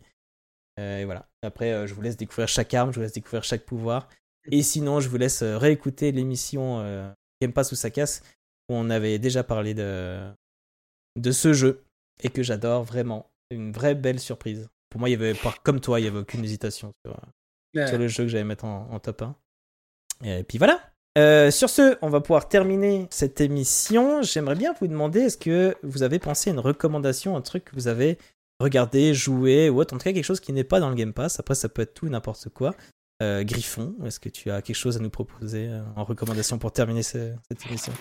Euh, 0.79 0.99
et 0.99 1.05
voilà. 1.05 1.27
Après, 1.41 1.73
euh, 1.73 1.87
je 1.87 1.93
vous 1.93 2.01
laisse 2.01 2.15
découvrir 2.15 2.47
chaque 2.47 2.73
arme, 2.73 2.91
je 2.91 2.95
vous 2.95 3.01
laisse 3.01 3.11
découvrir 3.11 3.43
chaque 3.43 3.65
pouvoir. 3.65 4.07
Et 4.51 4.63
sinon, 4.63 5.01
je 5.01 5.09
vous 5.09 5.17
laisse 5.17 5.43
réécouter 5.43 6.13
l'émission 6.13 6.81
Game 7.41 7.51
Pass 7.51 7.73
ou 7.73 7.75
ça 7.75 7.89
casse, 7.89 8.23
où 8.69 8.73
on 8.75 8.89
avait 8.89 9.19
déjà 9.19 9.43
parlé 9.43 9.73
de, 9.73 10.31
de 11.17 11.31
ce 11.31 11.51
jeu. 11.51 11.83
Et 12.23 12.29
que 12.29 12.41
j'adore 12.41 12.83
vraiment. 12.83 13.29
Une 13.51 13.71
vraie 13.71 13.95
belle 13.95 14.19
surprise. 14.19 14.69
Pour 14.89 14.99
moi, 14.99 15.09
il 15.09 15.13
y 15.13 15.15
avait, 15.15 15.33
comme 15.63 15.81
toi, 15.81 15.99
il 15.99 16.03
n'y 16.03 16.09
avait 16.09 16.19
aucune 16.19 16.43
hésitation 16.43 16.93
sur, 17.05 17.19
Ouais. 17.75 17.87
sur 17.87 17.97
le 17.97 18.07
jeu 18.07 18.23
que 18.23 18.29
j'allais 18.29 18.43
mettre 18.43 18.65
en, 18.65 18.87
en 18.91 18.99
top 18.99 19.21
1. 19.21 19.35
Et 20.23 20.43
puis 20.43 20.57
voilà. 20.57 20.81
Euh, 21.17 21.51
sur 21.51 21.69
ce, 21.69 21.97
on 22.01 22.09
va 22.09 22.21
pouvoir 22.21 22.47
terminer 22.47 23.07
cette 23.09 23.41
émission. 23.41 24.21
J'aimerais 24.21 24.55
bien 24.55 24.73
vous 24.79 24.87
demander 24.87 25.21
est-ce 25.21 25.37
que 25.37 25.75
vous 25.83 26.03
avez 26.03 26.19
pensé 26.19 26.49
à 26.49 26.53
une 26.53 26.59
recommandation, 26.59 27.35
un 27.35 27.41
truc 27.41 27.65
que 27.65 27.75
vous 27.75 27.87
avez 27.87 28.17
regardé, 28.59 29.13
joué 29.13 29.69
ou 29.69 29.79
autre, 29.79 29.93
en 29.93 29.97
tout 29.97 30.03
cas 30.03 30.13
quelque 30.13 30.23
chose 30.23 30.39
qui 30.39 30.53
n'est 30.53 30.63
pas 30.63 30.79
dans 30.79 30.89
le 30.89 30.95
Game 30.95 31.13
Pass. 31.13 31.39
Après, 31.39 31.55
ça 31.55 31.69
peut 31.69 31.81
être 31.81 31.93
tout 31.93 32.07
n'importe 32.07 32.49
quoi. 32.49 32.75
Euh, 33.21 33.43
Griffon, 33.43 33.95
est-ce 34.05 34.17
que 34.17 34.29
tu 34.29 34.49
as 34.49 34.61
quelque 34.61 34.77
chose 34.77 34.95
à 34.95 35.01
nous 35.01 35.09
proposer 35.09 35.67
euh, 35.69 35.81
en 35.97 36.05
recommandation 36.05 36.57
pour 36.57 36.71
terminer 36.71 37.03
ce- 37.03 37.33
cette 37.49 37.65
émission? 37.65 37.91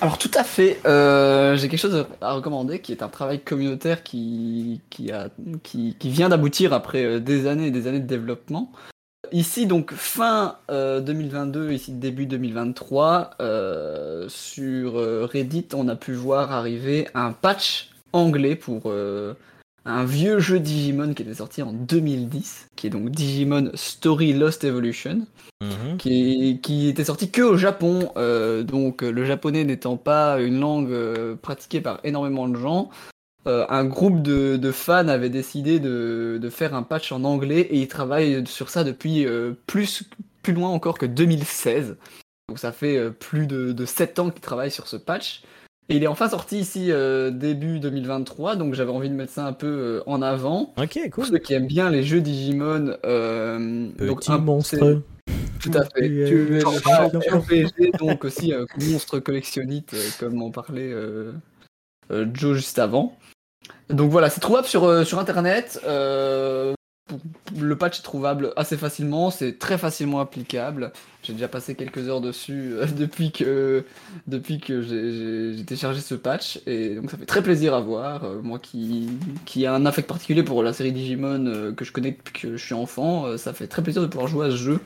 Alors 0.00 0.16
tout 0.16 0.30
à 0.34 0.42
fait, 0.42 0.80
euh, 0.86 1.54
j'ai 1.56 1.68
quelque 1.68 1.80
chose 1.80 2.06
à 2.22 2.32
recommander 2.32 2.80
qui 2.80 2.92
est 2.92 3.02
un 3.02 3.08
travail 3.10 3.40
communautaire 3.40 4.02
qui, 4.02 4.80
qui, 4.88 5.12
a, 5.12 5.28
qui, 5.62 5.96
qui 5.98 6.08
vient 6.08 6.30
d'aboutir 6.30 6.72
après 6.72 7.20
des 7.20 7.46
années 7.46 7.66
et 7.66 7.70
des 7.70 7.86
années 7.88 8.00
de 8.00 8.06
développement. 8.06 8.72
Ici 9.32 9.66
donc 9.66 9.92
fin 9.92 10.56
euh, 10.70 11.00
2022, 11.02 11.72
ici 11.72 11.92
début 11.92 12.24
2023, 12.24 13.32
euh, 13.42 14.26
sur 14.30 14.94
Reddit 15.30 15.66
on 15.74 15.88
a 15.88 15.96
pu 15.96 16.14
voir 16.14 16.52
arriver 16.52 17.06
un 17.12 17.32
patch 17.32 17.90
anglais 18.14 18.56
pour 18.56 18.90
un 19.84 20.04
vieux 20.04 20.38
jeu 20.38 20.60
Digimon 20.60 21.14
qui 21.14 21.22
était 21.22 21.34
sorti 21.34 21.62
en 21.62 21.72
2010, 21.72 22.68
qui 22.76 22.86
est 22.86 22.90
donc 22.90 23.10
Digimon 23.10 23.70
Story 23.74 24.32
Lost 24.32 24.64
Evolution 24.64 25.26
Mhm. 25.60 25.96
qui, 25.96 26.60
qui 26.62 26.86
était 26.88 27.02
sorti 27.02 27.32
que 27.32 27.42
au 27.42 27.56
Japon, 27.56 28.12
euh, 28.16 28.62
donc 28.62 29.02
euh, 29.02 29.10
le 29.10 29.24
japonais 29.24 29.64
n'étant 29.64 29.96
pas 29.96 30.40
une 30.40 30.60
langue 30.60 30.92
euh, 30.92 31.34
pratiquée 31.34 31.80
par 31.80 31.98
énormément 32.04 32.46
de 32.48 32.56
gens, 32.56 32.90
euh, 33.48 33.66
un 33.68 33.84
groupe 33.84 34.22
de, 34.22 34.56
de 34.56 34.72
fans 34.72 35.08
avait 35.08 35.30
décidé 35.30 35.80
de, 35.80 36.38
de 36.40 36.50
faire 36.50 36.74
un 36.74 36.84
patch 36.84 37.10
en 37.10 37.24
anglais 37.24 37.62
et 37.62 37.80
ils 37.80 37.88
travaillent 37.88 38.46
sur 38.46 38.68
ça 38.70 38.84
depuis 38.84 39.26
plus, 39.66 40.04
plus 40.42 40.52
loin 40.52 40.68
encore 40.70 40.96
que 40.98 41.06
2016. 41.06 41.96
Donc 42.48 42.58
ça 42.60 42.70
fait 42.72 43.10
plus 43.10 43.46
de, 43.48 43.72
de 43.72 43.84
7 43.84 44.18
ans 44.20 44.30
qu'ils 44.30 44.40
travaillent 44.40 44.70
sur 44.70 44.86
ce 44.86 44.96
patch. 44.96 45.42
Et 45.90 45.96
il 45.96 46.02
est 46.04 46.06
enfin 46.08 46.28
sorti 46.28 46.58
ici 46.58 46.92
euh, 46.92 47.30
début 47.30 47.78
2023, 47.80 48.56
donc 48.56 48.74
j'avais 48.74 48.90
envie 48.90 49.08
de 49.08 49.14
mettre 49.14 49.32
ça 49.32 49.46
un 49.46 49.54
peu 49.54 49.66
euh, 49.66 50.02
en 50.06 50.20
avant. 50.20 50.74
Ok, 50.76 50.98
Pour 51.10 51.24
cool. 51.24 51.26
ceux 51.26 51.38
qui 51.38 51.54
aiment 51.54 51.66
bien 51.66 51.88
les 51.90 52.02
jeux 52.02 52.20
Digimon, 52.20 52.94
euh, 53.06 53.88
donc 53.98 54.20
Petit 54.20 54.32
un- 54.32 54.38
monstre. 54.38 55.00
Tout 55.60 55.70
à 55.74 55.84
fait. 55.84 56.08
Tu 56.08 56.56
es 56.56 56.60
Tu 56.60 57.30
RPG, 57.30 57.98
donc 57.98 58.24
aussi 58.24 58.52
euh, 58.52 58.64
monstre 58.90 59.18
collectionnite, 59.18 59.94
euh, 59.94 60.08
comme 60.20 60.40
en 60.42 60.50
parlait 60.50 60.90
euh, 60.92 61.32
euh, 62.10 62.26
Joe 62.34 62.54
juste 62.56 62.78
avant. 62.78 63.16
Donc 63.90 64.10
voilà, 64.10 64.28
c'est 64.30 64.40
trouvable 64.40 64.66
sur, 64.66 64.84
euh, 64.84 65.04
sur 65.04 65.18
internet. 65.18 65.80
euh, 65.86 66.72
pour- 66.72 66.77
le 67.56 67.76
patch 67.76 68.00
est 68.00 68.02
trouvable 68.02 68.52
assez 68.56 68.76
facilement, 68.76 69.30
c'est 69.30 69.58
très 69.58 69.78
facilement 69.78 70.20
applicable. 70.20 70.92
J'ai 71.22 71.32
déjà 71.32 71.48
passé 71.48 71.74
quelques 71.74 72.08
heures 72.08 72.20
dessus 72.20 72.72
euh, 72.74 72.86
depuis 72.96 73.32
que, 73.32 73.84
depuis 74.26 74.60
que 74.60 74.82
j'ai- 74.82 75.64
téléchargé 75.64 76.00
ce 76.00 76.14
patch, 76.14 76.60
et 76.66 76.94
donc 76.96 77.10
ça 77.10 77.16
fait 77.18 77.26
très 77.26 77.42
plaisir 77.42 77.74
à 77.74 77.80
voir. 77.80 78.24
Euh, 78.24 78.40
moi 78.42 78.58
qui, 78.58 79.08
qui 79.46 79.66
a 79.66 79.74
un 79.74 79.86
affect 79.86 80.08
particulier 80.08 80.42
pour 80.42 80.62
la 80.62 80.72
série 80.72 80.92
Digimon 80.92 81.46
euh, 81.46 81.72
que 81.72 81.84
je 81.84 81.92
connais 81.92 82.12
depuis 82.12 82.32
que 82.32 82.56
je 82.56 82.64
suis 82.64 82.74
enfant, 82.74 83.36
ça 83.38 83.52
fait 83.52 83.66
très 83.68 83.82
plaisir 83.82 84.02
de 84.02 84.06
pouvoir 84.06 84.28
jouer 84.28 84.46
à 84.46 84.50
ce 84.50 84.56
jeu. 84.56 84.80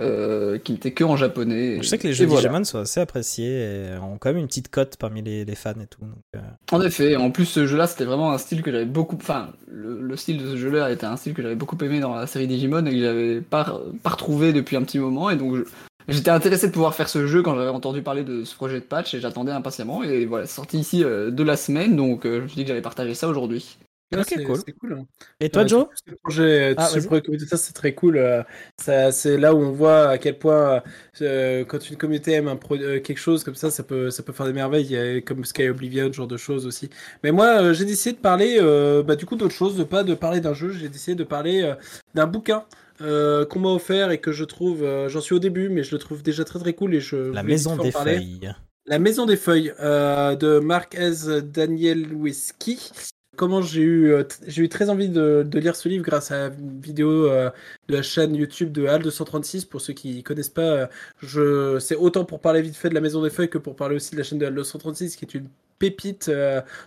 Euh, 0.00 0.58
qui 0.58 0.72
n'était 0.72 0.90
que 0.92 1.04
en 1.04 1.16
japonais. 1.16 1.78
Je 1.80 1.88
sais 1.88 1.98
que 1.98 2.06
les 2.06 2.12
jeux 2.12 2.26
voilà. 2.26 2.48
Digimon 2.48 2.64
sont 2.64 2.78
assez 2.78 3.00
appréciés 3.00 3.62
et 3.62 3.96
ont 3.98 4.18
quand 4.18 4.30
même 4.30 4.38
une 4.38 4.46
petite 4.46 4.68
cote 4.68 4.96
parmi 4.96 5.22
les, 5.22 5.44
les 5.44 5.54
fans 5.54 5.72
et 5.82 5.86
tout. 5.86 6.02
donc, 6.02 6.18
euh, 6.36 6.40
En 6.72 6.80
effet, 6.82 7.16
en 7.16 7.30
plus 7.30 7.46
ce 7.46 7.66
jeu-là 7.66 7.86
c'était 7.86 8.04
vraiment 8.04 8.32
un 8.32 8.38
style 8.38 8.62
que 8.62 8.70
j'avais 8.70 8.84
beaucoup, 8.84 9.16
enfin 9.16 9.50
le, 9.68 10.00
le 10.00 10.16
style 10.16 10.42
de 10.42 10.50
ce 10.50 10.56
jeu-là 10.56 10.90
était 10.90 11.06
un 11.06 11.16
style 11.16 11.34
que 11.34 11.42
j'avais 11.42 11.54
beaucoup 11.54 11.78
aimé 11.82 12.00
dans 12.00 12.14
la 12.14 12.26
série 12.26 12.46
Digimon 12.46 12.84
et 12.86 12.90
que 12.90 13.00
j'avais 13.00 13.40
pas, 13.40 13.80
pas 14.02 14.10
retrouvé 14.10 14.52
depuis 14.52 14.76
un 14.76 14.82
petit 14.82 14.98
moment 14.98 15.30
et 15.30 15.36
donc 15.36 15.64
j'étais 16.08 16.30
intéressé 16.30 16.68
de 16.68 16.72
pouvoir 16.72 16.94
faire 16.94 17.08
ce 17.08 17.26
jeu 17.26 17.42
quand 17.42 17.54
j'avais 17.54 17.68
entendu 17.70 18.02
parler 18.02 18.22
de 18.22 18.44
ce 18.44 18.54
projet 18.54 18.80
de 18.80 18.84
patch 18.84 19.14
et 19.14 19.20
j'attendais 19.20 19.52
impatiemment 19.52 20.02
et 20.02 20.26
voilà 20.26 20.46
sorti 20.46 20.78
ici 20.78 21.02
euh, 21.04 21.30
de 21.30 21.42
la 21.42 21.56
semaine 21.56 21.96
donc 21.96 22.24
je 22.24 22.40
me 22.40 22.46
suis 22.48 22.56
dit 22.56 22.62
que 22.62 22.68
j'allais 22.68 22.82
partager 22.82 23.14
ça 23.14 23.28
aujourd'hui. 23.28 23.78
Ouais, 24.12 24.20
Ok, 24.20 24.26
c'est- 24.28 24.72
cool. 24.72 24.92
Hein. 24.92 25.06
Et 25.40 25.50
toi, 25.50 25.62
Ouais, 25.62 25.68
Joe 25.68 25.86
ce 26.06 26.14
projet, 26.22 26.74
Ah, 26.76 26.88
vas-y. 26.90 27.06
projet 27.06 27.22
communautaire, 27.22 27.58
c'est 27.58 27.72
très 27.72 27.92
cool. 27.94 28.18
euh, 28.18 28.42
ça, 28.78 29.10
c'est 29.10 29.36
là 29.36 29.52
où 29.52 29.58
on 29.58 29.72
voit 29.72 30.08
à 30.10 30.18
quel 30.18 30.38
point, 30.38 30.82
euh, 31.22 31.64
quand 31.64 31.90
une 31.90 31.96
communauté 31.96 32.32
aime 32.32 32.46
un 32.46 32.54
pro- 32.56 32.76
euh, 32.76 33.00
quelque 33.00 33.18
chose 33.18 33.42
comme 33.42 33.56
ça, 33.56 33.70
ça 33.70 33.82
peut, 33.82 34.10
ça 34.10 34.22
peut 34.22 34.32
faire 34.32 34.46
des 34.46 34.52
merveilles, 34.52 34.84
Il 34.86 34.92
y 34.92 34.96
a- 34.96 35.20
comme 35.22 35.44
Sky 35.44 35.68
Oblivion, 35.68 36.06
ce 36.06 36.12
genre 36.18 36.28
de 36.28 36.36
choses 36.36 36.66
aussi. 36.66 36.88
Mais 37.24 37.32
moi, 37.32 37.60
euh, 37.62 37.74
j'ai 37.74 37.84
décidé 37.84 38.14
de 38.16 38.20
parler, 38.20 38.58
euh, 38.60 39.02
bah, 39.02 39.16
du 39.16 39.26
coup, 39.26 39.34
d'autre 39.34 39.54
chose, 39.54 39.76
de 39.76 39.82
pas 39.84 40.04
de 40.04 40.14
parler 40.14 40.40
d'un 40.40 40.54
jeu. 40.54 40.70
J'ai 40.70 40.88
décidé 40.88 41.16
de 41.16 41.24
parler 41.24 41.62
euh, 41.62 41.74
d'un 42.14 42.26
bouquin. 42.26 42.64
euh, 43.02 43.44
qu'on 43.44 43.58
m'a 43.58 43.68
offert 43.68 44.10
et 44.10 44.16
que 44.22 44.32
je 44.32 44.42
trouve, 44.42 44.82
euh, 44.82 45.10
j'en 45.10 45.20
suis 45.20 45.34
au 45.34 45.38
début, 45.38 45.68
mais 45.68 45.82
je 45.82 45.92
le 45.92 45.98
trouve 45.98 46.22
déjà 46.22 46.44
très 46.44 46.58
très 46.58 46.72
cool 46.72 46.94
et 46.94 47.00
je 47.00 47.30
La 47.30 47.42
maison 47.42 47.76
des 47.76 47.90
feuilles. 47.92 48.50
La 48.86 48.98
Maison 48.98 49.26
des 49.26 49.36
Feuilles 49.36 49.74
euh, 49.80 50.34
de 50.34 50.60
Marquez 50.60 51.10
Daniel 51.42 52.10
Whisky. 52.14 52.90
Comment 53.36 53.62
j'ai 53.62 53.82
eu, 53.82 54.12
euh, 54.12 54.24
j'ai 54.46 54.62
eu 54.62 54.68
très 54.68 54.90
envie 54.90 55.08
de, 55.08 55.46
lire 55.54 55.76
ce 55.76 55.88
livre 55.88 56.04
grâce 56.04 56.30
à 56.30 56.36
la 56.36 56.48
vidéo 56.48 57.26
euh, 57.26 57.50
de 57.88 57.94
la 57.94 58.02
chaîne 58.02 58.34
YouTube 58.34 58.72
de 58.72 58.86
HAL236. 58.86 59.66
Pour 59.68 59.80
ceux 59.80 59.92
qui 59.92 60.22
connaissent 60.22 60.48
pas, 60.48 60.62
euh, 60.62 60.86
je, 61.22 61.78
c'est 61.78 61.96
autant 61.96 62.24
pour 62.24 62.40
parler 62.40 62.62
vite 62.62 62.76
fait 62.76 62.88
de 62.88 62.94
la 62.94 63.00
Maison 63.00 63.22
des 63.22 63.30
Feuilles 63.30 63.50
que 63.50 63.58
pour 63.58 63.76
parler 63.76 63.96
aussi 63.96 64.12
de 64.12 64.18
la 64.18 64.24
chaîne 64.24 64.38
de 64.38 64.46
HAL236 64.46 65.16
qui 65.16 65.24
est 65.24 65.34
une 65.34 65.48
pépite 65.78 66.30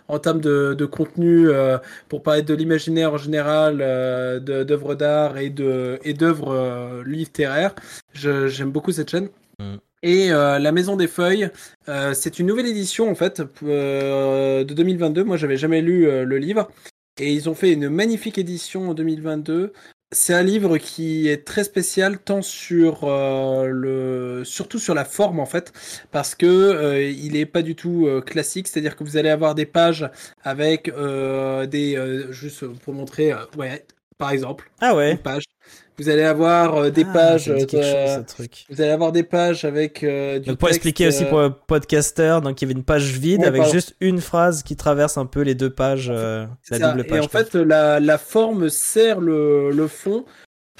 en 0.08 0.18
termes 0.18 0.40
de, 0.40 0.84
contenu 0.84 1.48
pour 2.08 2.24
parler 2.24 2.42
de 2.42 2.54
l'imaginaire 2.54 3.12
en 3.14 3.18
général, 3.18 3.78
d'œuvres 4.40 4.96
d'art 4.96 5.38
et 5.38 5.54
et 6.02 6.14
d'œuvres 6.14 7.04
littéraires. 7.06 7.74
J'aime 8.14 8.72
beaucoup 8.72 8.90
cette 8.90 9.10
chaîne. 9.10 9.28
Et 10.02 10.32
euh, 10.32 10.58
La 10.58 10.72
Maison 10.72 10.96
des 10.96 11.08
Feuilles, 11.08 11.50
euh, 11.88 12.14
c'est 12.14 12.38
une 12.38 12.46
nouvelle 12.46 12.66
édition 12.66 13.10
en 13.10 13.14
fait 13.14 13.42
euh, 13.62 14.64
de 14.64 14.74
2022. 14.74 15.24
Moi, 15.24 15.36
j'avais 15.36 15.56
jamais 15.58 15.82
lu 15.82 16.04
le 16.24 16.38
livre 16.38 16.70
et 17.18 17.32
ils 17.32 17.48
ont 17.50 17.54
fait 17.54 17.72
une 17.72 17.88
magnifique 17.90 18.38
édition 18.38 18.90
en 18.90 18.94
2022. 18.94 19.72
C'est 20.12 20.34
un 20.34 20.42
livre 20.42 20.78
qui 20.78 21.28
est 21.28 21.46
très 21.46 21.62
spécial 21.62 22.18
tant 22.18 22.42
sur 22.42 23.06
le 23.06 24.42
surtout 24.44 24.80
sur 24.80 24.94
la 24.94 25.04
forme 25.04 25.38
en 25.38 25.46
fait 25.46 25.72
parce 26.10 26.34
que 26.34 27.08
il 27.12 27.36
est 27.36 27.46
pas 27.46 27.62
du 27.62 27.76
tout 27.76 28.08
classique, 28.26 28.66
c'est-à-dire 28.66 28.96
que 28.96 29.04
vous 29.04 29.16
allez 29.16 29.28
avoir 29.28 29.54
des 29.54 29.66
pages 29.66 30.10
avec 30.42 30.92
des 31.68 32.26
juste 32.30 32.66
pour 32.66 32.92
montrer 32.92 33.34
ouais 33.56 33.86
par 34.18 34.32
exemple 34.32 34.68
Ah 34.80 34.96
ouais 34.96 35.12
une 35.12 35.18
page. 35.18 35.44
Vous 36.00 36.08
allez 36.08 36.22
avoir 36.22 36.76
euh, 36.76 36.90
des 36.90 37.04
Ah, 37.08 37.12
pages 37.12 37.44
quelque 37.44 37.76
euh, 37.76 38.06
chose, 38.16 38.24
ce 38.28 38.34
truc. 38.36 38.64
vous 38.70 38.80
allez 38.80 38.90
avoir 38.90 39.12
des 39.12 39.22
pages 39.22 39.64
avec 39.66 40.02
euh, 40.02 40.38
du 40.38 40.48
Donc 40.48 40.58
pour 40.58 40.68
texte, 40.68 40.78
expliquer 40.78 41.08
aussi 41.08 41.24
euh, 41.24 41.28
pour 41.28 41.40
le 41.40 41.50
podcaster, 41.50 42.38
donc 42.42 42.60
il 42.60 42.64
y 42.64 42.70
avait 42.70 42.78
une 42.78 42.84
page 42.84 43.12
vide 43.12 43.40
Ouais, 43.40 43.46
avec 43.46 43.60
pardon. 43.60 43.72
juste 43.74 43.94
une 44.00 44.20
phrase 44.20 44.62
qui 44.62 44.76
traverse 44.76 45.18
un 45.18 45.26
peu 45.26 45.42
les 45.42 45.54
deux 45.54 45.70
pages, 45.70 46.08
euh, 46.12 46.46
la 46.70 46.78
double 46.78 47.04
page. 47.04 47.18
Et 47.18 47.24
en 47.24 47.28
fait, 47.28 47.54
la, 47.54 48.00
la 48.00 48.18
forme 48.18 48.68
sert 48.70 49.20
le, 49.20 49.70
le 49.70 49.86
fond 49.88 50.24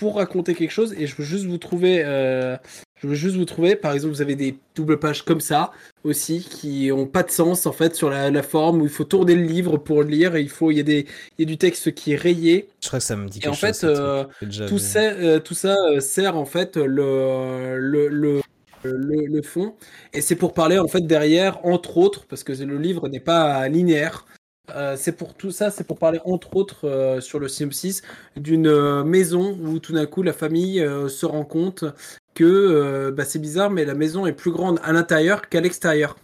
pour 0.01 0.17
raconter 0.17 0.55
quelque 0.55 0.71
chose. 0.73 0.95
Et 0.99 1.07
je 1.07 1.15
veux 1.15 1.25
juste 1.25 1.45
vous 1.45 1.59
trouver, 1.59 2.03
euh, 2.05 2.57
je 2.97 3.07
veux 3.07 3.15
juste 3.15 3.37
vous 3.37 3.45
trouver. 3.45 3.77
Par 3.77 3.93
exemple, 3.93 4.15
vous 4.15 4.23
avez 4.23 4.35
des 4.35 4.59
doubles 4.75 4.99
pages 4.99 5.23
comme 5.25 5.41
ça 5.41 5.73
aussi 6.03 6.41
qui 6.41 6.91
ont 6.91 7.07
pas 7.07 7.23
de 7.23 7.31
sens 7.31 7.67
en 7.67 7.73
fait 7.73 7.95
sur 7.95 8.09
la, 8.09 8.31
la 8.31 8.43
forme 8.43 8.81
où 8.81 8.85
il 8.85 8.91
faut 8.91 9.05
tourner 9.05 9.35
le 9.35 9.43
livre 9.43 9.77
pour 9.77 10.03
le 10.03 10.09
lire 10.09 10.35
et 10.37 10.41
il 10.41 10.49
faut, 10.49 10.71
il 10.71 10.79
y 10.79 10.81
a 10.81 10.83
des, 10.83 11.07
il 11.39 11.43
y 11.43 11.43
a 11.43 11.47
du 11.47 11.59
texte 11.59 11.93
qui 11.95 12.13
est 12.13 12.17
rayé. 12.17 12.69
Je 12.83 12.89
crois 12.89 12.99
que 12.99 13.05
ça 13.05 13.17
me 13.17 13.29
dit 13.29 13.39
Et 13.39 13.43
quelque 13.43 13.51
en 13.51 13.55
chose. 13.55 13.79
fait, 13.81 13.85
euh, 13.87 14.25
déjà 14.41 14.67
Tout 14.67 14.79
ça, 14.79 15.01
euh, 15.03 15.39
tout 15.39 15.55
ça 15.55 15.77
euh, 15.93 16.01
sert 16.01 16.37
en 16.37 16.47
fait 16.47 16.77
le, 16.79 17.79
le, 17.79 18.09
le, 18.09 18.41
le, 18.83 19.27
le 19.27 19.43
fond. 19.43 19.77
Et 20.15 20.23
c'est 20.23 20.37
pour 20.37 20.55
parler 20.55 20.79
en 20.79 20.89
fait 20.89 21.03
derrière, 21.07 21.65
entre 21.67 21.99
autres, 21.99 22.27
parce 22.27 22.43
que 22.43 22.53
le 22.53 22.79
livre 22.79 23.09
n'est 23.09 23.21
pas 23.21 23.69
linéaire. 23.69 24.25
Euh, 24.71 24.97
c'est 24.97 25.13
pour 25.13 25.35
tout 25.35 25.51
ça, 25.51 25.71
c'est 25.71 25.85
pour 25.85 25.99
parler 25.99 26.21
entre 26.25 26.57
autres 26.57 26.87
euh, 26.87 27.21
sur 27.21 27.39
le 27.39 27.49
synopsis 27.49 28.03
d'une 28.37 28.69
euh, 28.69 29.05
maison 29.05 29.59
où 29.63 29.79
tout 29.79 29.93
d'un 29.93 30.07
coup 30.07 30.23
la 30.23 30.33
famille 30.33 30.85
se 31.09 31.27
rend 31.27 31.45
compte 31.45 31.85
que 32.35 33.11
bah, 33.11 33.25
c'est 33.25 33.39
bizarre, 33.39 33.71
mais 33.71 33.85
la 33.85 33.95
maison 33.95 34.27
est 34.27 34.33
plus 34.33 34.53
grande 34.53 34.81
à 34.83 34.93
l'intérieur 34.93 35.49
qu'à 35.49 35.61
l'extérieur. 35.61 36.17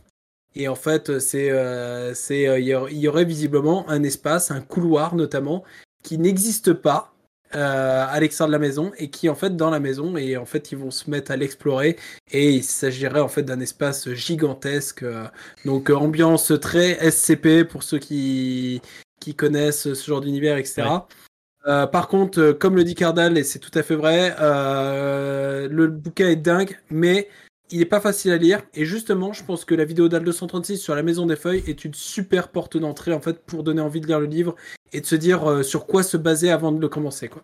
Et 0.55 0.69
en 0.69 0.75
fait, 0.75 1.19
c'est, 1.19 1.49
il 1.49 2.65
y 2.65 3.09
aurait 3.09 3.25
visiblement 3.25 3.89
un 3.91 4.03
espace, 4.03 4.51
un 4.51 4.61
couloir 4.61 5.15
notamment, 5.15 5.65
qui 6.03 6.17
n'existe 6.17 6.73
pas 6.73 7.16
euh, 7.55 8.07
à 8.09 8.19
l'extérieur 8.19 8.49
de 8.49 8.53
la 8.53 8.59
maison 8.59 8.93
et 8.99 9.09
qui 9.09 9.29
en 9.29 9.35
fait 9.35 9.57
dans 9.57 9.71
la 9.71 9.79
maison 9.79 10.17
et 10.17 10.37
en 10.37 10.45
fait 10.45 10.73
ils 10.73 10.79
vont 10.79 10.91
se 10.91 11.09
mettre 11.09 11.31
à 11.31 11.37
l'explorer 11.37 11.97
et 12.33 12.51
il 12.51 12.65
s'agirait 12.65 13.21
en 13.21 13.29
fait 13.29 13.45
d'un 13.45 13.61
espace 13.61 14.11
gigantesque 14.11 15.05
euh, 15.05 15.27
donc 15.65 15.89
euh, 15.89 15.95
ambiance 15.95 16.53
très 16.61 16.99
SCP 17.11 17.63
pour 17.63 17.85
ceux 17.85 17.99
qui 17.99 18.83
qui 19.21 19.35
connaissent 19.35 19.93
ce 19.95 20.07
genre 20.07 20.21
d'univers 20.21 20.57
etc. 20.57 20.83
Ouais. 20.83 21.87
Par 21.91 22.07
contre, 22.07 22.53
comme 22.53 22.77
le 22.77 22.85
dit 22.85 22.95
Cardal, 22.95 23.37
et 23.37 23.43
c'est 23.43 23.59
tout 23.59 23.77
à 23.77 23.83
fait 23.83 23.97
vrai, 23.97 24.37
le 24.39 25.87
bouquin 25.89 26.29
est 26.29 26.37
dingue, 26.37 26.79
mais 26.91 27.29
il 27.71 27.81
n'est 27.81 27.87
pas 27.87 28.01
facile 28.01 28.31
à 28.33 28.37
lire. 28.37 28.63
Et 28.75 28.85
justement, 28.85 29.33
je 29.33 29.45
pense 29.45 29.65
que 29.65 29.75
la 29.75 29.85
vidéo 29.85 30.09
d'Al 30.09 30.23
236 30.23 30.79
sur 30.79 30.95
la 30.95 31.03
Maison 31.03 31.27
des 31.27 31.37
Feuilles 31.37 31.65
est 31.67 31.85
une 31.85 31.95
super 31.95 32.49
porte 32.49 32.77
d'entrée 32.77 33.13
en 33.13 33.21
fait 33.21 33.43
pour 33.45 33.65
donner 33.65 33.81
envie 33.81 34.01
de 34.01 34.07
lire 34.07 34.21
le 34.21 34.27
livre 34.27 34.55
et 34.93 35.01
de 35.01 35.07
se 35.07 35.15
dire 35.15 35.49
euh, 35.49 35.63
sur 35.63 35.87
quoi 35.87 36.03
se 36.03 36.17
baser 36.17 36.51
avant 36.51 36.73
de 36.73 36.81
le 36.81 36.89
commencer. 36.89 37.29
Quoi. 37.29 37.43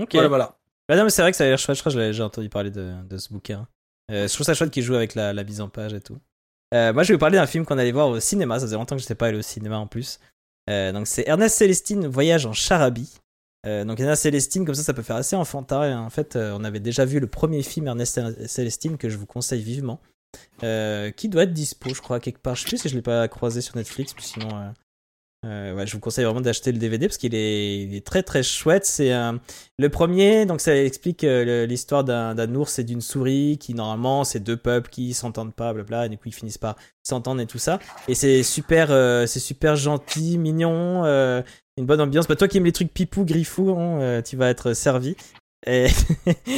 Ok. 0.00 0.12
Voilà, 0.12 0.28
voilà. 0.28 0.58
Bah 0.88 0.96
non, 0.96 1.04
mais 1.04 1.10
c'est 1.10 1.22
vrai 1.22 1.30
que 1.30 1.36
ça 1.36 1.44
a 1.44 1.48
l'air 1.48 1.58
chouette. 1.58 1.76
Je 1.76 1.82
crois 1.82 1.92
que 1.92 2.12
j'ai 2.12 2.22
entendu 2.22 2.48
parler 2.48 2.70
de, 2.70 2.94
de 3.08 3.18
ce 3.18 3.28
bouquin. 3.32 3.68
Euh, 4.10 4.26
je 4.26 4.32
trouve 4.32 4.46
ça 4.46 4.54
chouette 4.54 4.70
qu'il 4.70 4.82
joue 4.82 4.94
avec 4.94 5.14
la, 5.14 5.34
la, 5.34 5.44
mise 5.44 5.60
en 5.60 5.68
page 5.68 5.92
et 5.92 6.00
tout. 6.00 6.18
Euh, 6.74 6.92
moi, 6.92 7.02
je 7.02 7.08
vais 7.08 7.14
vous 7.14 7.20
parler 7.20 7.36
d'un 7.36 7.46
film 7.46 7.66
qu'on 7.66 7.76
allait 7.76 7.92
voir 7.92 8.08
au 8.08 8.20
cinéma. 8.20 8.58
Ça 8.58 8.66
faisait 8.66 8.76
longtemps 8.76 8.96
que 8.96 9.02
je 9.02 9.04
n'étais 9.04 9.14
pas 9.14 9.26
allé 9.26 9.38
au 9.38 9.42
cinéma 9.42 9.78
en 9.78 9.86
plus. 9.86 10.18
Euh, 10.70 10.92
donc, 10.92 11.06
c'est 11.06 11.26
Ernest 11.26 11.56
Célestine 11.56 12.06
Voyage 12.06 12.46
en 12.46 12.52
Charabie. 12.52 13.18
Donc, 13.64 14.00
Ernest 14.00 14.22
Célestine, 14.22 14.64
comme 14.64 14.74
ça, 14.74 14.82
ça 14.82 14.94
peut 14.94 15.02
faire 15.02 15.16
assez 15.16 15.36
enfantin. 15.36 15.98
En 15.98 16.08
fait, 16.08 16.36
on 16.36 16.64
avait 16.64 16.80
déjà 16.80 17.04
vu 17.04 17.20
le 17.20 17.26
premier 17.26 17.62
film 17.62 17.86
Ernest 17.86 18.18
Célestine 18.46 18.96
que 18.96 19.10
je 19.10 19.18
vous 19.18 19.26
conseille 19.26 19.62
vivement. 19.62 20.00
qui 20.62 21.28
doit 21.28 21.42
être 21.42 21.52
dispo, 21.52 21.92
je 21.92 22.00
crois, 22.00 22.18
quelque 22.18 22.38
part. 22.38 22.54
Je 22.54 22.62
sais 22.62 22.68
plus 22.68 22.78
si 22.78 22.88
je 22.88 22.94
l'ai 22.94 23.02
pas 23.02 23.28
croisé 23.28 23.60
sur 23.60 23.76
Netflix, 23.76 24.14
mais 24.16 24.22
sinon, 24.22 24.72
euh, 25.46 25.72
ouais, 25.74 25.86
je 25.86 25.92
vous 25.92 26.00
conseille 26.00 26.24
vraiment 26.24 26.40
d'acheter 26.40 26.72
le 26.72 26.78
DVD 26.78 27.06
parce 27.06 27.16
qu'il 27.16 27.34
est, 27.34 27.82
il 27.82 27.94
est, 27.94 28.04
très 28.04 28.24
très 28.24 28.42
chouette. 28.42 28.84
C'est 28.84 29.12
le 29.78 29.88
premier, 29.88 30.46
donc 30.46 30.60
ça 30.60 30.76
explique 30.76 31.22
euh, 31.22 31.64
l'histoire 31.64 32.02
d'un 32.02 32.54
ours 32.56 32.80
et 32.80 32.84
d'une 32.84 33.00
souris 33.00 33.56
qui 33.58 33.74
normalement 33.74 34.24
c'est 34.24 34.40
deux 34.40 34.56
peuples 34.56 34.90
qui 34.90 35.14
s'entendent 35.14 35.54
pas, 35.54 35.72
blabla, 35.72 36.06
et 36.06 36.08
du 36.08 36.16
coup 36.18 36.24
ils 36.26 36.34
finissent 36.34 36.58
par 36.58 36.74
s'entendre 37.04 37.40
et 37.40 37.46
tout 37.46 37.58
ça. 37.58 37.78
Et 38.08 38.16
c'est 38.16 38.42
super, 38.42 38.88
euh, 38.90 39.26
c'est 39.26 39.38
super 39.38 39.76
gentil, 39.76 40.38
mignon, 40.38 41.04
euh, 41.04 41.42
une 41.76 41.86
bonne 41.86 42.00
ambiance. 42.00 42.26
Bah, 42.26 42.34
toi 42.34 42.48
qui 42.48 42.58
aimes 42.58 42.64
les 42.64 42.72
trucs 42.72 42.92
pipou, 42.92 43.24
griffou, 43.24 43.70
hein, 43.78 44.20
tu 44.22 44.36
vas 44.36 44.50
être 44.50 44.72
servi. 44.72 45.16
Et... 45.66 45.86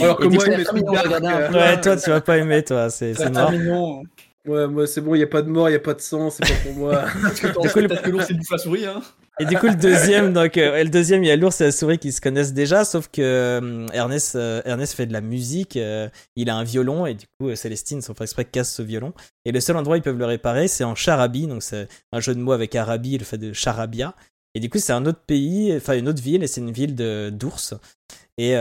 Alors 0.01 0.17
que 0.19 0.25
et 0.25 0.29
moi, 0.29 0.45
coup, 0.45 0.51
les 0.51 0.65
trucs 0.65 0.85
dark, 0.85 1.53
ouais, 1.53 1.81
toi 1.83 1.97
tu 1.97 2.09
vas 2.09 2.23
pas 2.23 2.39
aimer, 2.39 2.65
toi, 2.65 2.89
c'est 2.89 3.15
mort. 3.31 4.03
Ouais, 4.47 4.67
moi 4.67 4.87
c'est 4.87 5.01
bon, 5.01 5.15
il 5.15 5.19
n'y 5.19 5.25
a 5.25 5.29
pas 5.29 5.43
de 5.43 5.51
mort, 5.51 5.69
il 5.69 5.73
n'y 5.73 5.77
a 5.77 5.81
pas 5.81 5.95
de 5.95 6.01
sang, 6.01 6.31
c'est 6.31 6.47
pas 6.47 6.55
pour 6.65 6.75
moi. 6.75 7.05
Parce 7.23 7.41
que 7.41 7.47
du 7.47 7.69
coup, 7.69 7.81
le... 7.81 7.89
que 7.89 8.11
l'ours 8.11 8.31
il 8.31 8.39
bouffe 8.39 8.51
la 8.51 8.59
souris, 8.59 8.87
hein. 8.87 9.03
Et 9.41 9.47
du 9.47 9.57
coup, 9.57 9.69
le 9.69 9.75
deuxième, 9.75 10.35
donc, 10.35 10.59
euh, 10.59 10.83
le 10.85 10.91
deuxième, 10.91 11.25
il 11.25 11.29
y 11.29 11.31
a 11.31 11.37
l'ours 11.37 11.61
et 11.63 11.65
la 11.65 11.73
souris 11.73 11.99
qui 11.99 12.13
se 12.13 12.21
connaissent 12.21 12.53
déjà, 12.53 12.85
sauf 12.85 13.09
que 13.09 13.23
euh, 13.23 13.87
Ernest, 13.95 14.37
euh, 14.37 14.61
Ernest 14.67 14.95
fait 14.95 15.07
de 15.07 15.15
la 15.15 15.23
musique, 15.23 15.77
euh, 15.77 16.11
il 16.37 16.51
a 16.51 16.57
un 16.57 16.63
violon, 16.63 17.07
et 17.07 17.15
du 17.15 17.25
coup, 17.39 17.55
Célestine, 17.55 18.03
son 18.03 18.15
frère 18.15 18.25
exprès, 18.25 18.45
casse 18.45 18.75
ce 18.75 18.83
violon. 18.83 19.15
Et 19.47 19.53
le 19.53 19.61
seul 19.61 19.77
endroit 19.77 19.95
où 19.95 19.97
ils 19.97 20.03
peuvent 20.03 20.19
le 20.19 20.27
réparer, 20.27 20.69
c'est 20.69 20.85
en 20.85 20.95
Charabie, 20.95 21.47
donc 21.47 21.63
c'est 21.63 21.89
un 22.13 22.21
jeu 22.21 22.35
de 22.35 22.41
mots 22.41 22.53
avec 22.53 22.75
Arabie, 22.75 23.17
le 23.17 23.25
fait 23.25 23.39
de 23.39 23.55
Charabia. 23.55 24.15
Et 24.55 24.61
du 24.61 24.69
coup, 24.69 24.79
c'est 24.79 24.93
un 24.93 25.07
autre 25.07 25.23
pays, 25.27 25.75
enfin 25.75 25.97
une 25.97 26.09
autre 26.09 26.23
ville, 26.23 26.43
et 26.43 26.47
c'est 26.47 26.61
une 26.61 26.73
ville 26.73 26.95
d'ours. 27.33 27.75
Et 28.37 28.55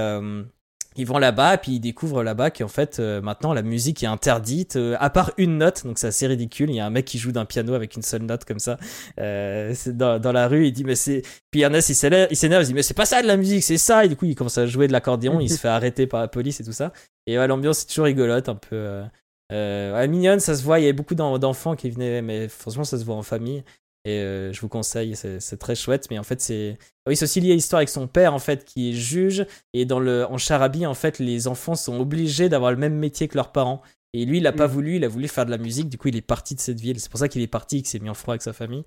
ils 1.00 1.06
vont 1.06 1.18
là-bas, 1.18 1.58
puis 1.58 1.74
ils 1.74 1.80
découvrent 1.80 2.24
là-bas 2.24 2.52
qu'en 2.52 2.68
fait, 2.68 3.00
euh, 3.00 3.22
maintenant, 3.22 3.53
la 3.53 3.61
musique 3.61 4.03
est 4.03 4.08
interdite, 4.08 4.76
euh, 4.76 4.98
à 5.00 5.10
part 5.10 5.32
une 5.38 5.58
note, 5.58 5.86
donc 5.86 5.98
c'est 5.98 6.08
assez 6.08 6.28
ridicule. 6.28 6.69
Il 6.69 6.76
y 6.76 6.80
a 6.80 6.86
un 6.86 6.90
mec 6.90 7.06
qui 7.06 7.18
joue 7.18 7.32
d'un 7.32 7.45
piano 7.45 7.74
avec 7.74 7.95
une 7.95 8.02
seule 8.02 8.24
note 8.24 8.44
comme 8.44 8.60
ça, 8.60 8.78
euh, 9.19 9.74
dans, 9.88 10.19
dans, 10.19 10.32
la 10.34 10.48
rue, 10.48 10.68
il 10.68 10.74
dit, 10.74 10.84
mais 10.84 10.95
c'est. 10.95 11.22
Puis 11.52 11.61
Ernest, 11.61 11.90
il 11.90 11.95
s'énerve, 11.95 12.28
il 12.32 12.68
dit, 12.68 12.74
mais 12.74 12.84
c'est 12.84 12.94
pas 12.94 13.06
ça 13.06 13.22
de 13.22 13.28
la 13.28 13.38
musique, 13.38 13.64
c'est 13.64 13.78
ça. 13.78 14.03
Et 14.03 14.10
du 14.10 14.16
coup, 14.18 14.26
il 14.26 14.36
commence 14.36 14.58
à 14.58 14.66
jouer 14.66 14.88
de 14.88 14.92
l'accordéon, 14.92 15.40
il 15.40 15.50
se 15.50 15.58
fait 15.60 15.69
arrêter 15.69 16.06
par 16.06 16.19
la 16.19 16.28
police 16.28 16.60
et 16.60 16.64
tout 16.66 16.74
ça. 16.74 16.92
Et 17.26 17.40
ouais, 17.40 17.48
l'ambiance 17.48 17.84
est 17.84 17.88
toujours 17.88 18.06
rigolote, 18.06 18.50
un 18.50 18.56
peu. 18.56 19.03
Euh, 19.52 20.08
mignonne, 20.08 20.40
ça 20.40 20.56
se 20.56 20.64
voit, 20.64 20.80
il 20.80 20.84
y 20.84 20.86
avait 20.86 20.94
beaucoup 20.94 21.16
d'enfants 21.16 21.76
qui 21.76 21.90
venaient, 21.90 22.22
mais 22.22 22.48
franchement, 22.50 22.84
ça 22.84 22.98
se 22.98 23.06
voit 23.06 23.16
en 23.16 23.24
famille. 23.24 23.64
Et 24.06 24.19
euh, 24.19 24.53
je 24.53 24.61
vous 24.61 24.69
conseille, 24.69 25.16
c'est 25.16 25.58
très 25.58 25.76
chouette. 25.76 26.08
Mais 26.10 26.18
en 26.18 26.24
fait, 26.24 26.40
c'est 26.42 26.78
oui, 27.08 27.16
c'est 27.16 27.26
aussi 27.26 27.42
lié 27.42 27.52
à 27.52 27.56
l'histoire 27.56 27.80
avec 27.80 27.90
son 27.90 28.08
père 28.08 28.34
en 28.34 28.40
fait 28.40 28.64
qui 28.66 28.90
est 28.90 28.94
juge. 28.94 29.45
Et 29.74 29.86
dans 29.86 30.00
le 30.00 30.26
en 30.26 30.38
Charabie, 30.38 30.86
en 30.86 30.94
fait, 30.94 31.19
les 31.19 31.48
enfants 31.48 31.76
sont 31.76 32.00
obligés 32.00 32.50
d'avoir 32.50 32.72
le 32.72 32.78
même 32.78 32.95
métier 32.95 33.28
que 33.28 33.36
leurs 33.36 33.52
parents. 33.52 33.82
Et 34.14 34.26
lui, 34.26 34.38
il 34.40 34.48
a 34.48 34.52
pas 34.52 34.68
Mm. 34.68 34.72
voulu, 34.72 34.95
il 34.95 35.03
a 35.03 35.08
voulu 35.08 35.28
faire 35.28 35.45
de 35.45 35.52
la 35.52 35.58
musique. 35.60 35.88
Du 35.90 35.98
coup, 36.00 36.08
il 36.08 36.16
est 36.16 36.22
parti 36.22 36.56
de 36.56 36.60
cette 36.60 36.80
ville. 36.80 37.00
C'est 37.00 37.11
pour 37.11 37.19
ça 37.19 37.28
qu'il 37.28 37.42
est 37.44 37.48
parti, 37.48 37.78
qu'il 37.78 37.88
s'est 37.90 38.00
mis 38.00 38.10
en 38.10 38.16
froid 38.16 38.34
avec 38.34 38.42
sa 38.42 38.53
famille. 38.53 38.84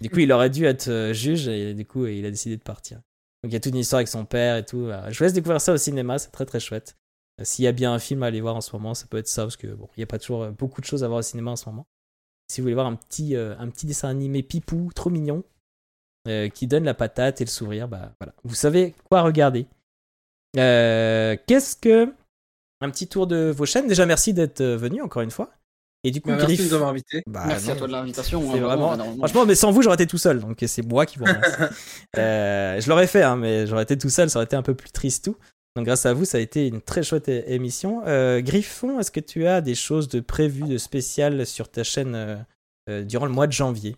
Du 0.00 0.10
coup, 0.10 0.18
il 0.18 0.30
aurait 0.32 0.50
dû 0.50 0.66
être 0.66 0.88
euh, 0.88 1.12
juge 1.14 1.48
et 1.48 1.72
du 1.72 1.86
coup, 1.86 2.06
il 2.06 2.26
a 2.26 2.30
décidé 2.30 2.56
de 2.58 2.62
partir. 2.62 2.96
Donc, 3.42 3.52
il 3.52 3.54
y 3.54 3.56
a 3.56 3.60
toute 3.60 3.72
une 3.72 3.78
histoire 3.78 3.98
avec 3.98 4.08
son 4.08 4.24
père 4.26 4.56
et 4.56 4.64
tout. 4.66 4.86
Euh, 4.86 5.00
Je 5.10 5.16
vous 5.16 5.24
laisse 5.24 5.32
découvrir 5.32 5.60
ça 5.60 5.72
au 5.72 5.76
cinéma, 5.78 6.18
c'est 6.18 6.30
très 6.30 6.44
très 6.44 6.60
chouette. 6.60 6.96
S'il 7.42 7.64
y 7.64 7.68
a 7.68 7.72
bien 7.72 7.92
un 7.92 7.98
film 7.98 8.22
à 8.22 8.26
aller 8.26 8.40
voir 8.40 8.56
en 8.56 8.60
ce 8.62 8.74
moment, 8.74 8.94
ça 8.94 9.06
peut 9.08 9.18
être 9.18 9.28
ça 9.28 9.42
parce 9.42 9.56
que 9.56 9.66
bon, 9.68 9.88
il 9.96 10.00
y 10.00 10.02
a 10.02 10.06
pas 10.06 10.18
toujours 10.18 10.46
beaucoup 10.52 10.80
de 10.80 10.86
choses 10.86 11.04
à 11.04 11.08
voir 11.08 11.20
au 11.20 11.22
cinéma 11.22 11.50
en 11.52 11.56
ce 11.56 11.68
moment. 11.68 11.86
Si 12.48 12.60
vous 12.60 12.64
voulez 12.64 12.74
voir 12.74 12.86
un 12.86 12.94
petit, 12.94 13.34
euh, 13.36 13.54
un 13.58 13.68
petit 13.68 13.86
dessin 13.86 14.08
animé 14.08 14.42
pipou, 14.42 14.90
trop 14.94 15.10
mignon, 15.10 15.42
euh, 16.28 16.48
qui 16.48 16.66
donne 16.66 16.84
la 16.84 16.94
patate 16.94 17.40
et 17.40 17.44
le 17.44 17.50
sourire, 17.50 17.88
bah 17.88 18.12
voilà. 18.20 18.32
Vous 18.44 18.54
savez 18.54 18.94
quoi 19.10 19.22
regarder. 19.22 19.66
Euh, 20.56 21.36
Qu'est-ce 21.46 21.76
que. 21.76 22.12
Un 22.82 22.90
petit 22.90 23.08
tour 23.08 23.26
de 23.26 23.50
vos 23.56 23.64
chaînes. 23.66 23.86
Déjà, 23.88 24.04
merci 24.06 24.34
d'être 24.34 24.62
venu 24.62 25.00
encore 25.02 25.22
une 25.22 25.30
fois. 25.30 25.50
Et 26.04 26.10
du 26.10 26.20
coup, 26.20 26.28
Bah, 26.28 26.36
merci 26.36 26.46
Griff. 26.54 26.60
de 26.60 26.66
nous 26.68 26.74
avoir 26.74 26.90
invités. 26.90 27.22
Bah, 27.26 27.44
Merci 27.46 27.70
à 27.70 27.74
toi 27.76 27.86
de 27.86 27.92
l'invitation. 27.92 28.40
hein, 28.52 28.56
vraiment-. 28.58 29.16
Franchement, 29.18 29.46
mais 29.46 29.54
sans 29.54 29.72
vous, 29.72 29.82
j'aurais 29.82 29.94
été 29.94 30.06
tout 30.06 30.18
seul. 30.18 30.40
Donc 30.40 30.62
c'est 30.66 30.82
moi 30.82 31.06
qui 31.06 31.18
vous 31.18 31.24
remercie. 31.24 31.50
Euh, 32.18 32.80
je 32.80 32.88
l'aurais 32.88 33.06
fait, 33.06 33.22
hein, 33.22 33.36
mais 33.36 33.66
j'aurais 33.66 33.82
été 33.82 33.98
tout 33.98 34.08
seul, 34.10 34.30
ça 34.30 34.38
aurait 34.38 34.44
été 34.46 34.56
un 34.56 34.62
peu 34.62 34.74
plus 34.74 34.90
triste 34.90 35.24
tout. 35.24 35.36
Donc 35.76 35.84
grâce 35.84 36.06
à 36.06 36.14
vous, 36.14 36.24
ça 36.24 36.38
a 36.38 36.40
été 36.40 36.66
une 36.66 36.80
très 36.80 37.02
chouette 37.02 37.28
émission. 37.28 38.02
Euh, 38.06 38.40
Griffon, 38.40 38.98
est-ce 38.98 39.10
que 39.10 39.20
tu 39.20 39.46
as 39.46 39.60
des 39.60 39.74
choses 39.74 40.08
de 40.08 40.20
prévues, 40.20 40.64
de 40.64 40.78
spéciales 40.78 41.44
sur 41.44 41.68
ta 41.68 41.84
chaîne 41.84 42.14
euh, 42.14 42.36
euh, 42.88 43.02
durant 43.02 43.26
le 43.26 43.32
mois 43.32 43.46
de 43.46 43.52
janvier? 43.52 43.94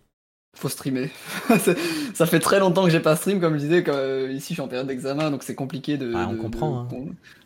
Faut 0.57 0.67
streamer. 0.67 1.09
Ça 2.13 2.25
fait 2.25 2.41
très 2.41 2.59
longtemps 2.59 2.83
que 2.83 2.89
j'ai 2.89 2.99
pas 2.99 3.15
stream, 3.15 3.39
comme 3.39 3.53
je 3.53 3.59
disais. 3.59 3.83
Comme, 3.83 3.95
euh, 3.95 4.29
ici, 4.29 4.49
je 4.49 4.53
suis 4.55 4.61
en 4.61 4.67
période 4.67 4.87
d'examen, 4.87 5.31
donc 5.31 5.43
c'est 5.43 5.55
compliqué 5.55 5.95
de, 5.95 6.11
Ah, 6.13 6.27
on 6.29 6.33
de- 6.33 6.37
comprend, 6.37 6.85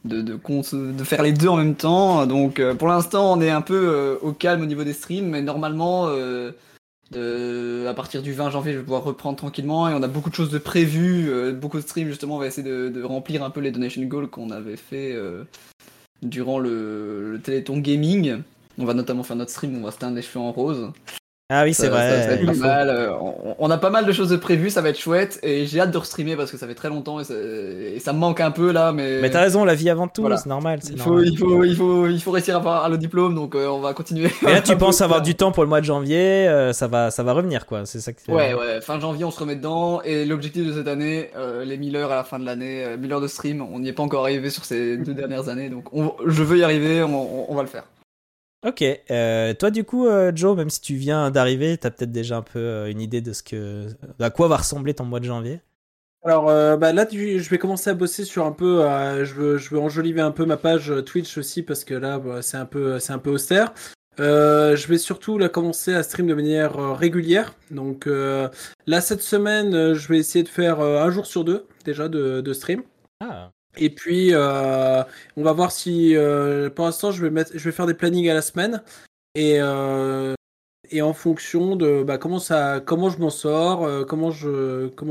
de, 0.04 0.18
hein. 0.22 0.94
de, 0.98 1.04
faire 1.04 1.22
les 1.22 1.34
deux 1.34 1.50
en 1.50 1.58
même 1.58 1.76
temps. 1.76 2.26
Donc, 2.26 2.60
pour 2.80 2.88
l'instant, 2.88 3.34
on 3.34 3.42
est 3.42 3.52
un 3.52 3.62
peu 3.62 4.18
au 4.22 4.32
calme 4.32 4.64
au 4.64 4.66
niveau 4.66 4.84
des 4.84 4.94
streams, 4.94 5.28
mais 5.30 5.44
normalement, 5.44 6.10
de- 7.14 7.86
à 7.88 7.94
partir 7.94 8.22
du 8.22 8.34
20 8.34 8.50
janvier, 8.50 8.74
je 8.74 8.78
vais 8.80 8.84
pouvoir 8.84 9.04
reprendre 9.04 9.38
tranquillement. 9.38 9.88
Et 9.90 9.94
on 9.94 10.02
a 10.04 10.08
beaucoup 10.08 10.30
de 10.30 10.36
choses 10.36 10.50
de 10.52 10.58
prévues, 10.58 11.30
euh, 11.30 11.54
beaucoup 11.54 11.78
de 11.78 11.84
streams. 11.84 12.08
Justement, 12.08 12.36
on 12.36 12.40
va 12.40 12.48
essayer 12.48 12.68
de, 12.68 12.90
de 12.90 13.04
remplir 13.04 13.44
un 13.44 13.50
peu 13.50 13.60
les 13.62 13.72
donation 13.72 14.02
goals 14.04 14.28
qu'on 14.28 14.50
avait 14.52 14.76
fait 14.78 15.14
euh, 15.14 15.44
durant 16.22 16.60
le, 16.60 17.32
le 17.34 17.40
Téléthon 17.40 17.78
Gaming. 17.78 18.42
On 18.78 18.86
va 18.86 18.94
notamment 18.94 19.24
faire 19.24 19.36
notre 19.36 19.52
stream, 19.52 19.78
on 19.78 19.84
va 19.86 19.92
se 19.92 20.00
teindre 20.00 20.16
les 20.16 20.22
cheveux 20.24 20.40
en 20.44 20.52
rose. 20.52 20.92
Ah 21.56 21.64
oui, 21.64 21.74
c'est 21.74 21.88
vrai. 21.90 22.24
ça- 22.28 22.38
ça 22.38 22.46
pas 22.46 22.54
mal. 22.68 22.90
euh, 22.90 23.12
On, 23.22 23.56
on 23.60 23.70
a 23.70 23.78
pas 23.78 23.90
mal 23.90 24.06
de 24.06 24.12
choses 24.12 24.30
de 24.30 24.38
prévues, 24.38 24.70
ça 24.70 24.82
va 24.82 24.90
être 24.90 25.00
chouette. 25.00 25.40
Et 25.44 25.66
j'ai 25.66 25.80
hâte 25.80 25.92
de 25.92 25.98
restreamer 25.98 26.36
parce 26.36 26.52
que 26.52 26.58
ça 26.58 26.68
fait 26.68 26.74
très 26.76 26.90
longtemps 26.90 27.20
et 27.20 27.24
ça, 27.24 27.34
et 27.36 28.00
ça 28.00 28.12
me 28.14 28.18
manque 28.20 28.42
un 28.42 28.52
peu 28.52 28.72
là. 28.72 28.92
Mais, 28.92 29.20
Mais 29.22 29.30
t'as 29.30 29.42
raison, 29.42 29.64
la 29.66 29.76
vie 29.76 29.90
avant 29.90 30.08
tout, 30.08 30.22
Voilà. 30.22 30.38
c'est 30.38 30.50
normal. 30.50 30.80
c'est 30.82 30.94
il, 30.94 31.00
faut, 31.00 31.10
normal. 31.12 31.28
il, 31.32 31.38
faut, 31.38 31.64
il, 31.64 31.76
faut, 31.76 32.08
il 32.08 32.22
faut 32.22 32.32
réussir 32.32 32.56
à 32.56 32.58
avoir 32.60 32.90
le 32.90 32.98
diplôme, 32.98 33.36
donc 33.36 33.56
euh, 33.56 33.68
on 33.68 33.80
va 33.80 33.94
continuer. 33.94 34.30
Mais 34.42 34.54
là, 34.54 34.62
tu 34.62 34.76
penses 34.78 35.02
avoir 35.02 35.22
du 35.22 35.36
temps 35.36 35.52
pour 35.52 35.64
le 35.64 35.70
mois 35.70 35.80
de 35.82 35.86
janvier, 35.86 36.48
euh, 36.48 36.74
ça 36.74 36.88
va, 36.88 37.12
ça 37.12 37.22
va 37.24 37.34
revenir 37.34 37.66
quoi. 37.66 37.86
C'est 37.86 38.00
ça 38.00 38.12
que. 38.14 38.20
Ouais, 38.32 38.54
ouais, 38.54 38.82
fin 38.82 39.00
janvier 39.00 39.26
on 39.26 39.32
se 39.32 39.40
remet 39.40 39.56
dedans. 39.56 40.02
Et 40.04 40.26
l'objectif 40.26 40.66
de 40.66 40.74
cette 40.74 40.88
année, 40.88 41.30
euh, 41.38 41.64
les 41.66 41.78
1000 41.78 41.96
heures 41.96 42.12
à 42.12 42.16
la 42.16 42.24
fin 42.24 42.40
de 42.40 42.46
l'année, 42.46 42.84
euh, 42.84 42.98
1000 42.98 43.14
heures 43.14 43.22
de 43.22 43.28
stream, 43.28 43.62
on 43.74 43.80
n'y 43.80 43.90
est 43.90 43.94
pas 43.94 44.04
encore 44.04 44.24
arrivé 44.24 44.50
sur 44.50 44.66
ces 44.66 44.98
deux 44.98 45.14
dernières 45.14 45.50
années. 45.50 45.70
Donc 45.70 45.86
on- 45.94 46.14
je 46.26 46.42
veux 46.44 46.58
y 46.58 46.64
arriver, 46.64 47.04
on, 47.04 47.14
on- 47.16 47.46
on 47.50 47.56
va 47.56 47.62
le 47.62 47.68
faire. 47.68 47.84
Ok. 48.66 48.84
Euh, 49.12 49.54
toi, 49.54 49.72
du 49.72 49.84
coup, 49.84 50.08
euh, 50.08 50.32
Joe, 50.34 50.56
même 50.56 50.70
si 50.70 50.80
tu 50.80 50.96
viens 50.96 51.30
d'arriver, 51.32 51.78
t'as 51.78 51.92
peut-être 51.92 52.12
déjà 52.12 52.38
un 52.38 52.42
peu 52.42 52.60
euh, 52.60 52.90
une 52.90 53.02
idée 53.02 53.20
de 53.20 53.34
ce 53.34 53.44
que, 53.44 53.88
à 54.20 54.30
quoi 54.30 54.48
va 54.48 54.58
ressembler 54.58 54.94
ton 54.94 55.04
mois 55.04 55.20
de 55.20 55.26
janvier? 55.26 55.60
Alors 56.26 56.46
bah, 56.78 56.94
là, 56.94 57.06
tu- 57.06 57.40
je 57.42 57.50
vais 57.50 57.58
commencer 57.58 57.90
à 57.90 57.94
bosser 57.94 58.24
sur 58.24 58.46
un 58.46 58.54
peu. 58.54 58.80
je 59.26 59.34
veux, 59.34 59.58
je 59.58 59.70
veux 59.72 59.80
enjoliver 59.80 60.22
un 60.22 60.32
peu 60.32 60.46
ma 60.46 60.56
page 60.56 60.94
Twitch 61.06 61.38
aussi 61.38 61.64
parce 61.64 61.84
que 61.84 61.94
là, 61.94 62.18
bah, 62.18 62.42
c'est 62.42 62.56
un 62.56 62.66
peu, 62.66 62.98
un 63.10 63.18
peu 63.18 63.30
austère. 63.30 63.74
Je 64.18 64.88
vais 64.88 64.98
surtout 64.98 65.38
commencer 65.52 65.94
à 65.94 66.02
stream 66.02 66.28
de 66.28 66.34
manière 66.34 66.96
régulière. 66.98 67.54
Donc 67.72 68.06
là, 68.08 69.02
cette 69.02 69.22
semaine, 69.22 69.94
je 69.94 70.08
vais 70.08 70.18
essayer 70.18 70.44
de 70.44 70.50
faire 70.50 70.80
un 70.80 71.12
jour 71.12 71.26
sur 71.26 71.44
deux 71.44 71.66
déjà 71.84 72.08
de 72.08 72.54
stream. 72.54 72.84
Et 73.78 73.90
puis, 73.90 74.30
euh, 74.34 75.04
on 75.36 75.44
va 75.44 75.52
voir 75.54 75.72
si, 75.72 76.16
euh, 76.16 76.70
pour 76.70 76.86
l'instant, 76.86 77.12
je 77.12 77.24
vais 77.24 77.32
mettre, 77.32 77.52
je 77.56 77.64
vais 77.64 77.72
faire 77.72 77.88
des 77.88 77.94
plannings 77.94 78.30
à 78.30 78.34
la 78.34 78.42
semaine 78.42 78.84
et 79.36 79.58
euh, 79.60 80.34
et 80.92 81.02
en 81.02 81.14
fonction 81.14 81.76
de 81.76 82.04
bah, 82.04 82.18
comment 82.18 82.40
ça, 82.40 82.82
comment 82.86 83.10
je 83.10 83.18
m'en 83.20 83.30
sors, 83.30 84.06
comment 84.06 84.30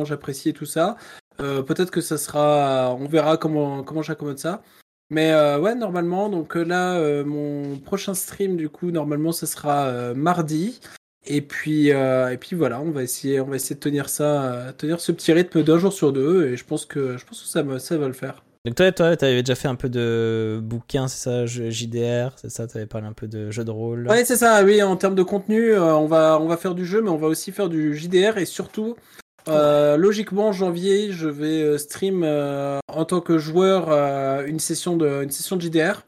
j'apprécie 0.05 0.53
tout 0.53 0.67
ça. 0.67 0.97
peut-être 1.39 1.91
que 1.91 2.01
ça 2.01 2.19
sera, 2.19 2.95
on 3.01 3.07
verra 3.07 3.37
comment 3.37 3.83
comment 3.83 4.03
j'accommode 4.03 4.39
ça. 4.39 4.63
Mais 5.11 5.35
ouais, 5.57 5.75
normalement, 5.75 6.29
donc 6.29 6.55
là, 6.55 7.25
mon 7.25 7.79
prochain 7.79 8.15
stream, 8.15 8.57
du 8.57 8.69
coup, 8.69 8.91
normalement, 8.91 9.33
ce 9.33 9.47
sera 9.47 10.15
mardi. 10.15 10.81
Et 11.27 11.41
puis, 11.43 11.89
et 11.89 12.37
puis 12.41 12.55
voilà, 12.57 12.81
on 12.81 12.91
va 12.91 13.03
essayer, 13.03 13.39
de 13.39 13.75
tenir 13.75 14.09
ça, 14.09 14.73
tenir 14.79 15.01
ce 15.01 15.11
petit 15.13 15.33
rythme 15.33 15.63
d'un 15.65 15.79
jour 15.79 15.93
sur 15.93 16.13
deux. 16.13 16.47
Et 16.49 16.57
je 16.57 16.65
pense 16.65 16.87
que, 16.87 17.17
je 17.17 17.25
pense 17.27 17.43
que 17.43 17.49
ça 17.49 17.63
va 17.99 18.07
le 18.07 18.13
faire. 18.13 18.45
Donc 18.65 18.77
toi, 18.77 18.93
toi, 18.93 19.17
t'avais 19.17 19.43
déjà 19.43 19.57
fait 19.57 19.67
un 19.67 19.75
peu 19.75 19.89
de 19.89 20.61
bouquins, 20.63 21.09
c'est 21.09 21.19
ça, 21.19 21.47
JDR, 21.47 22.31
c'est 22.37 22.49
ça, 22.49 22.69
t'avais 22.69 22.87
parlé 22.87 23.09
un 23.09 23.13
peu 23.13 23.27
de 23.27 23.51
jeux 23.51 23.65
de 23.65 23.73
rôle. 23.73 24.07
Ouais, 24.09 24.25
c'est 24.25 24.37
ça. 24.37 24.63
Oui, 24.63 24.81
en 24.85 24.97
termes 24.97 25.17
de 25.17 25.25
contenu, 25.25 25.73
euh, 25.73 25.97
on 25.97 26.07
va 26.07 26.39
on 26.41 26.47
va 26.47 26.57
faire 26.57 26.77
du 26.77 26.87
jeu, 26.87 27.03
mais 27.03 27.11
on 27.11 27.17
va 27.17 27.27
aussi 27.27 27.51
faire 27.51 27.69
du 27.69 27.97
JDR 27.97 28.39
et 28.39 28.45
surtout, 28.45 28.95
euh, 29.49 29.97
logiquement, 29.97 30.49
en 30.49 30.53
janvier, 30.53 31.11
je 31.11 31.29
vais 31.29 31.61
euh, 31.61 31.77
stream 31.77 32.23
en 32.23 33.05
tant 33.05 33.21
que 33.21 33.37
joueur 33.37 33.91
une 34.47 34.61
session 34.61 34.97
de 34.97 35.25
une 35.25 35.33
session 35.33 35.57
de 35.57 35.63
JDR. 35.63 36.05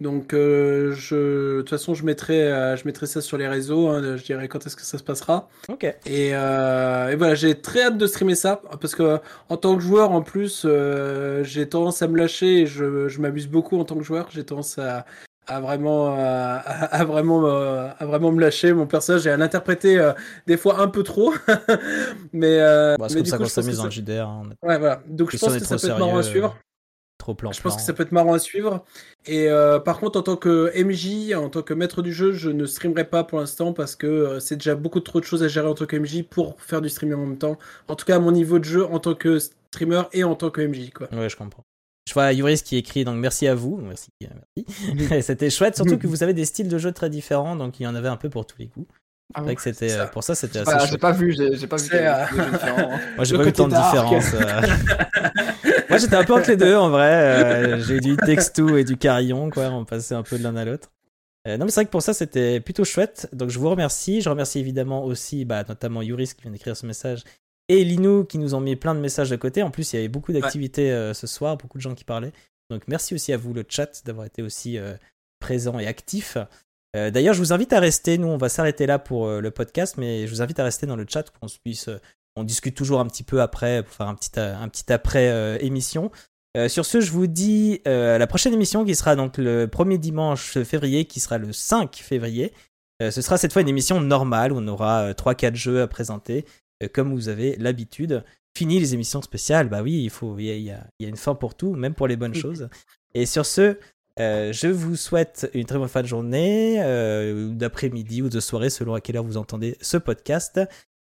Donc, 0.00 0.32
euh, 0.32 0.92
je, 0.94 1.56
de 1.56 1.60
toute 1.62 1.70
façon, 1.70 1.92
je 1.94 2.04
mettrai, 2.04 2.52
euh, 2.52 2.76
je 2.76 2.84
mettrai 2.86 3.06
ça 3.06 3.20
sur 3.20 3.36
les 3.36 3.48
réseaux. 3.48 3.88
hein, 3.88 4.16
je 4.16 4.22
dirai 4.22 4.46
quand 4.46 4.64
est-ce 4.64 4.76
que 4.76 4.82
ça 4.82 4.96
se 4.96 5.02
passera. 5.02 5.48
Ok. 5.68 5.84
Et, 6.06 6.30
euh, 6.34 7.08
et 7.08 7.16
voilà, 7.16 7.34
j'ai 7.34 7.60
très 7.60 7.82
hâte 7.82 7.98
de 7.98 8.06
streamer 8.06 8.36
ça 8.36 8.60
parce 8.80 8.94
que 8.94 9.18
en 9.48 9.56
tant 9.56 9.74
que 9.76 9.82
joueur, 9.82 10.12
en 10.12 10.22
plus, 10.22 10.62
euh, 10.64 11.42
j'ai 11.42 11.68
tendance 11.68 12.00
à 12.02 12.06
me 12.08 12.16
lâcher 12.16 12.60
et 12.62 12.66
je, 12.66 13.08
je 13.08 13.20
m'amuse 13.20 13.48
beaucoup 13.48 13.78
en 13.80 13.84
tant 13.84 13.96
que 13.96 14.04
joueur. 14.04 14.28
J'ai 14.30 14.44
tendance 14.44 14.78
à, 14.78 15.04
à 15.48 15.60
vraiment, 15.60 16.08
euh, 16.16 16.16
à, 16.16 16.84
à 17.00 17.04
vraiment, 17.04 17.44
euh, 17.46 17.88
à 17.98 18.06
vraiment 18.06 18.30
me 18.30 18.40
lâcher. 18.40 18.72
Mon 18.72 18.86
personnage 18.86 19.26
et 19.26 19.30
à 19.30 19.36
l'interpréter 19.36 19.98
euh, 19.98 20.12
des 20.46 20.56
fois 20.56 20.78
un 20.80 20.86
peu 20.88 21.02
trop. 21.02 21.34
mais 22.32 22.60
euh, 22.60 22.96
Bon, 22.98 23.08
c'est 23.08 23.14
mais 23.14 23.20
comme 23.20 23.24
du 23.24 23.30
ça 23.30 23.38
qu'on 23.38 23.44
s'amuse 23.48 23.76
ça- 23.78 23.84
le 23.84 23.90
JDR. 23.90 24.28
hein, 24.28 24.42
Ouais, 24.62 24.78
voilà. 24.78 25.02
Donc, 25.08 25.30
je 25.32 25.38
pense 25.38 25.56
que 25.56 25.64
ça 25.64 25.76
peut 25.76 25.86
être 25.86 25.98
marrant 25.98 26.18
à 26.18 26.22
sérieux, 26.22 26.30
suivre. 26.40 26.56
Trop 27.28 27.34
plan 27.34 27.52
Je 27.52 27.60
pense 27.60 27.76
que 27.76 27.82
ça 27.82 27.92
peut 27.92 28.02
être 28.02 28.12
marrant 28.12 28.32
à 28.32 28.38
suivre. 28.38 28.84
Et 29.26 29.48
euh, 29.48 29.78
par 29.78 29.98
contre, 29.98 30.18
en 30.18 30.22
tant 30.22 30.36
que 30.36 30.72
MJ, 30.82 31.34
en 31.34 31.48
tant 31.48 31.62
que 31.62 31.74
maître 31.74 32.02
du 32.02 32.12
jeu, 32.12 32.32
je 32.32 32.50
ne 32.50 32.66
streamerai 32.66 33.04
pas 33.04 33.24
pour 33.24 33.38
l'instant 33.38 33.72
parce 33.72 33.96
que 33.96 34.06
euh, 34.06 34.40
c'est 34.40 34.56
déjà 34.56 34.74
beaucoup 34.74 35.00
trop 35.00 35.20
de 35.20 35.24
choses 35.24 35.42
à 35.42 35.48
gérer 35.48 35.68
en 35.68 35.74
tant 35.74 35.86
que 35.86 35.96
MJ 35.96 36.22
pour 36.22 36.60
faire 36.60 36.80
du 36.80 36.88
streaming 36.88 37.16
en 37.16 37.26
même 37.26 37.38
temps. 37.38 37.58
En 37.88 37.96
tout 37.96 38.06
cas, 38.06 38.16
à 38.16 38.18
mon 38.18 38.32
niveau 38.32 38.58
de 38.58 38.64
jeu, 38.64 38.84
en 38.86 38.98
tant 38.98 39.14
que 39.14 39.38
streamer 39.38 40.02
et 40.12 40.24
en 40.24 40.34
tant 40.34 40.50
que 40.50 40.60
MJ. 40.60 40.90
Quoi. 40.90 41.08
Ouais, 41.12 41.28
je 41.28 41.36
comprends. 41.36 41.64
Je 42.08 42.14
vois 42.14 42.32
Yuris 42.32 42.62
qui 42.64 42.76
écrit 42.76 43.04
donc 43.04 43.18
merci 43.18 43.46
à 43.46 43.54
vous, 43.54 43.76
merci, 43.76 44.08
euh, 44.22 44.28
merci. 44.94 45.22
c'était 45.22 45.50
chouette, 45.50 45.76
surtout 45.76 45.98
que 45.98 46.06
vous 46.06 46.22
avez 46.22 46.32
des 46.32 46.46
styles 46.46 46.68
de 46.68 46.78
jeu 46.78 46.90
très 46.92 47.10
différents, 47.10 47.54
donc 47.54 47.78
il 47.80 47.82
y 47.82 47.86
en 47.86 47.94
avait 47.94 48.08
un 48.08 48.16
peu 48.16 48.30
pour 48.30 48.46
tous 48.46 48.56
les 48.58 48.68
coups. 48.68 48.88
Ah 49.34 49.40
C'est 49.40 49.44
vrai 49.44 49.54
que 49.56 49.62
c'était, 49.62 49.88
ça. 49.90 50.02
euh, 50.02 50.06
pour 50.06 50.24
ça, 50.24 50.34
c'était 50.34 50.60
J'ai 50.64 50.70
assez 50.72 50.72
pas, 50.78 50.86
j'ai 50.86 50.98
pas 50.98 51.12
vu, 51.12 51.32
j'ai 51.36 51.56
j'ai 51.56 51.66
pas 51.66 51.76
vu. 51.76 51.88
Euh. 51.92 52.24
Moi, 53.16 53.24
j'ai 53.24 53.32
Le 53.36 53.38
pas 53.38 53.44
eu 53.44 53.52
côté 53.52 53.52
tant 53.52 53.68
de 53.68 53.74
différence. 53.74 54.34
euh. 54.34 54.62
Moi, 55.90 55.98
j'étais 55.98 56.16
un 56.16 56.24
peu 56.24 56.34
entre 56.34 56.48
les 56.50 56.56
deux, 56.56 56.76
en 56.76 56.90
vrai. 56.90 57.80
J'ai 57.86 57.96
eu 57.96 58.00
du 58.00 58.16
Texto 58.16 58.76
et 58.76 58.84
du 58.84 58.96
Carillon, 58.96 59.50
quoi. 59.50 59.64
On 59.70 59.84
passait 59.84 60.14
un 60.14 60.22
peu 60.22 60.38
de 60.38 60.42
l'un 60.42 60.54
à 60.56 60.64
l'autre. 60.64 60.90
Euh, 61.46 61.56
non, 61.56 61.64
mais 61.64 61.70
c'est 61.70 61.80
vrai 61.80 61.84
que 61.86 61.90
pour 61.90 62.02
ça, 62.02 62.12
c'était 62.14 62.60
plutôt 62.60 62.84
chouette. 62.84 63.28
Donc, 63.32 63.48
je 63.50 63.58
vous 63.58 63.70
remercie. 63.70 64.20
Je 64.20 64.28
remercie 64.28 64.58
évidemment 64.60 65.04
aussi, 65.04 65.44
bah, 65.44 65.64
notamment 65.68 66.02
Yuris 66.02 66.34
qui 66.34 66.42
vient 66.42 66.50
d'écrire 66.50 66.76
ce 66.76 66.84
message 66.86 67.24
et 67.68 67.84
Linou 67.84 68.24
qui 68.24 68.38
nous 68.38 68.54
ont 68.54 68.60
mis 68.60 68.76
plein 68.76 68.94
de 68.94 69.00
messages 69.00 69.30
de 69.30 69.36
côté. 69.36 69.62
En 69.62 69.70
plus, 69.70 69.92
il 69.92 69.96
y 69.96 69.98
avait 69.98 70.08
beaucoup 70.08 70.32
d'activités 70.32 70.90
euh, 70.90 71.14
ce 71.14 71.26
soir, 71.26 71.56
beaucoup 71.56 71.78
de 71.78 71.82
gens 71.82 71.94
qui 71.94 72.04
parlaient. 72.04 72.32
Donc, 72.70 72.82
merci 72.86 73.14
aussi 73.14 73.32
à 73.32 73.36
vous, 73.38 73.54
le 73.54 73.64
chat, 73.68 74.02
d'avoir 74.04 74.26
été 74.26 74.42
aussi 74.42 74.76
euh, 74.78 74.94
présent 75.40 75.78
et 75.78 75.86
actif. 75.86 76.36
Euh, 76.96 77.10
D'ailleurs, 77.10 77.34
je 77.34 77.40
vous 77.40 77.52
invite 77.52 77.72
à 77.72 77.80
rester. 77.80 78.18
Nous, 78.18 78.28
on 78.28 78.36
va 78.38 78.48
s'arrêter 78.48 78.86
là 78.86 78.98
pour 78.98 79.26
euh, 79.26 79.40
le 79.40 79.50
podcast, 79.50 79.96
mais 79.98 80.26
je 80.26 80.32
vous 80.32 80.42
invite 80.42 80.58
à 80.58 80.64
rester 80.64 80.86
dans 80.86 80.96
le 80.96 81.06
chat 81.08 81.24
pour 81.30 81.38
qu'on 81.40 81.48
se 81.48 81.58
puisse. 81.58 81.88
euh, 81.88 81.98
on 82.36 82.44
discute 82.44 82.76
toujours 82.76 83.00
un 83.00 83.06
petit 83.06 83.24
peu 83.24 83.42
après 83.42 83.82
pour 83.82 83.92
faire 83.92 84.06
un 84.06 84.14
petit, 84.14 84.30
un 84.38 84.68
petit 84.68 84.92
après 84.92 85.58
émission. 85.60 86.12
Sur 86.68 86.86
ce, 86.86 87.00
je 87.00 87.10
vous 87.10 87.26
dis 87.26 87.80
à 87.84 88.16
la 88.16 88.26
prochaine 88.28 88.54
émission 88.54 88.84
qui 88.84 88.94
sera 88.94 89.16
donc 89.16 89.38
le 89.38 89.66
premier 89.66 89.98
dimanche 89.98 90.56
février, 90.62 91.04
qui 91.04 91.18
sera 91.18 91.36
le 91.38 91.52
5 91.52 91.96
février. 91.96 92.52
Ce 93.00 93.20
sera 93.22 93.38
cette 93.38 93.52
fois 93.52 93.62
une 93.62 93.68
émission 93.68 94.00
normale 94.00 94.52
où 94.52 94.58
on 94.58 94.68
aura 94.68 95.00
euh, 95.08 95.14
3-4 95.14 95.56
jeux 95.56 95.82
à 95.82 95.88
présenter, 95.88 96.44
comme 96.94 97.12
vous 97.12 97.28
avez 97.28 97.56
l'habitude. 97.56 98.22
Fini 98.56 98.78
les 98.78 98.94
émissions 98.94 99.20
spéciales, 99.22 99.68
bah 99.68 99.82
oui, 99.82 100.02
il 100.04 100.10
faut, 100.10 100.38
il 100.38 100.44
y 100.46 100.50
a, 100.52 100.54
il 100.54 100.62
y 100.62 100.70
a- 100.70 100.86
il 101.00 101.02
y 101.04 101.06
a 101.06 101.08
une 101.08 101.16
fin 101.16 101.34
pour 101.34 101.56
tout, 101.56 101.74
même 101.74 101.94
pour 101.94 102.06
les 102.06 102.16
bonnes 102.16 102.34
choses. 102.40 102.68
Et 103.14 103.26
sur 103.26 103.46
ce, 103.46 103.78
euh, 104.20 104.52
je 104.52 104.68
vous 104.68 104.96
souhaite 104.96 105.50
une 105.54 105.64
très 105.64 105.78
bonne 105.78 105.88
fin 105.88 106.02
de 106.02 106.06
journée, 106.06 106.82
euh, 106.82 107.48
ou 107.48 107.54
d'après-midi 107.54 108.22
ou 108.22 108.28
de 108.28 108.40
soirée, 108.40 108.70
selon 108.70 108.94
à 108.94 109.00
quelle 109.00 109.16
heure 109.16 109.24
vous 109.24 109.36
entendez 109.36 109.76
ce 109.80 109.96
podcast. 109.96 110.60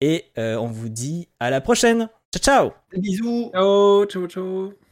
Et 0.01 0.27
euh, 0.39 0.57
on 0.57 0.69
vous 0.69 0.89
dit 0.89 1.29
à 1.41 1.51
la 1.51 1.61
prochaine. 1.61 2.09
Ciao, 2.35 2.71
ciao 2.71 3.01
Bisous. 3.01 3.51
Ciao, 3.53 4.07
ciao, 4.07 4.27
ciao. 4.27 4.88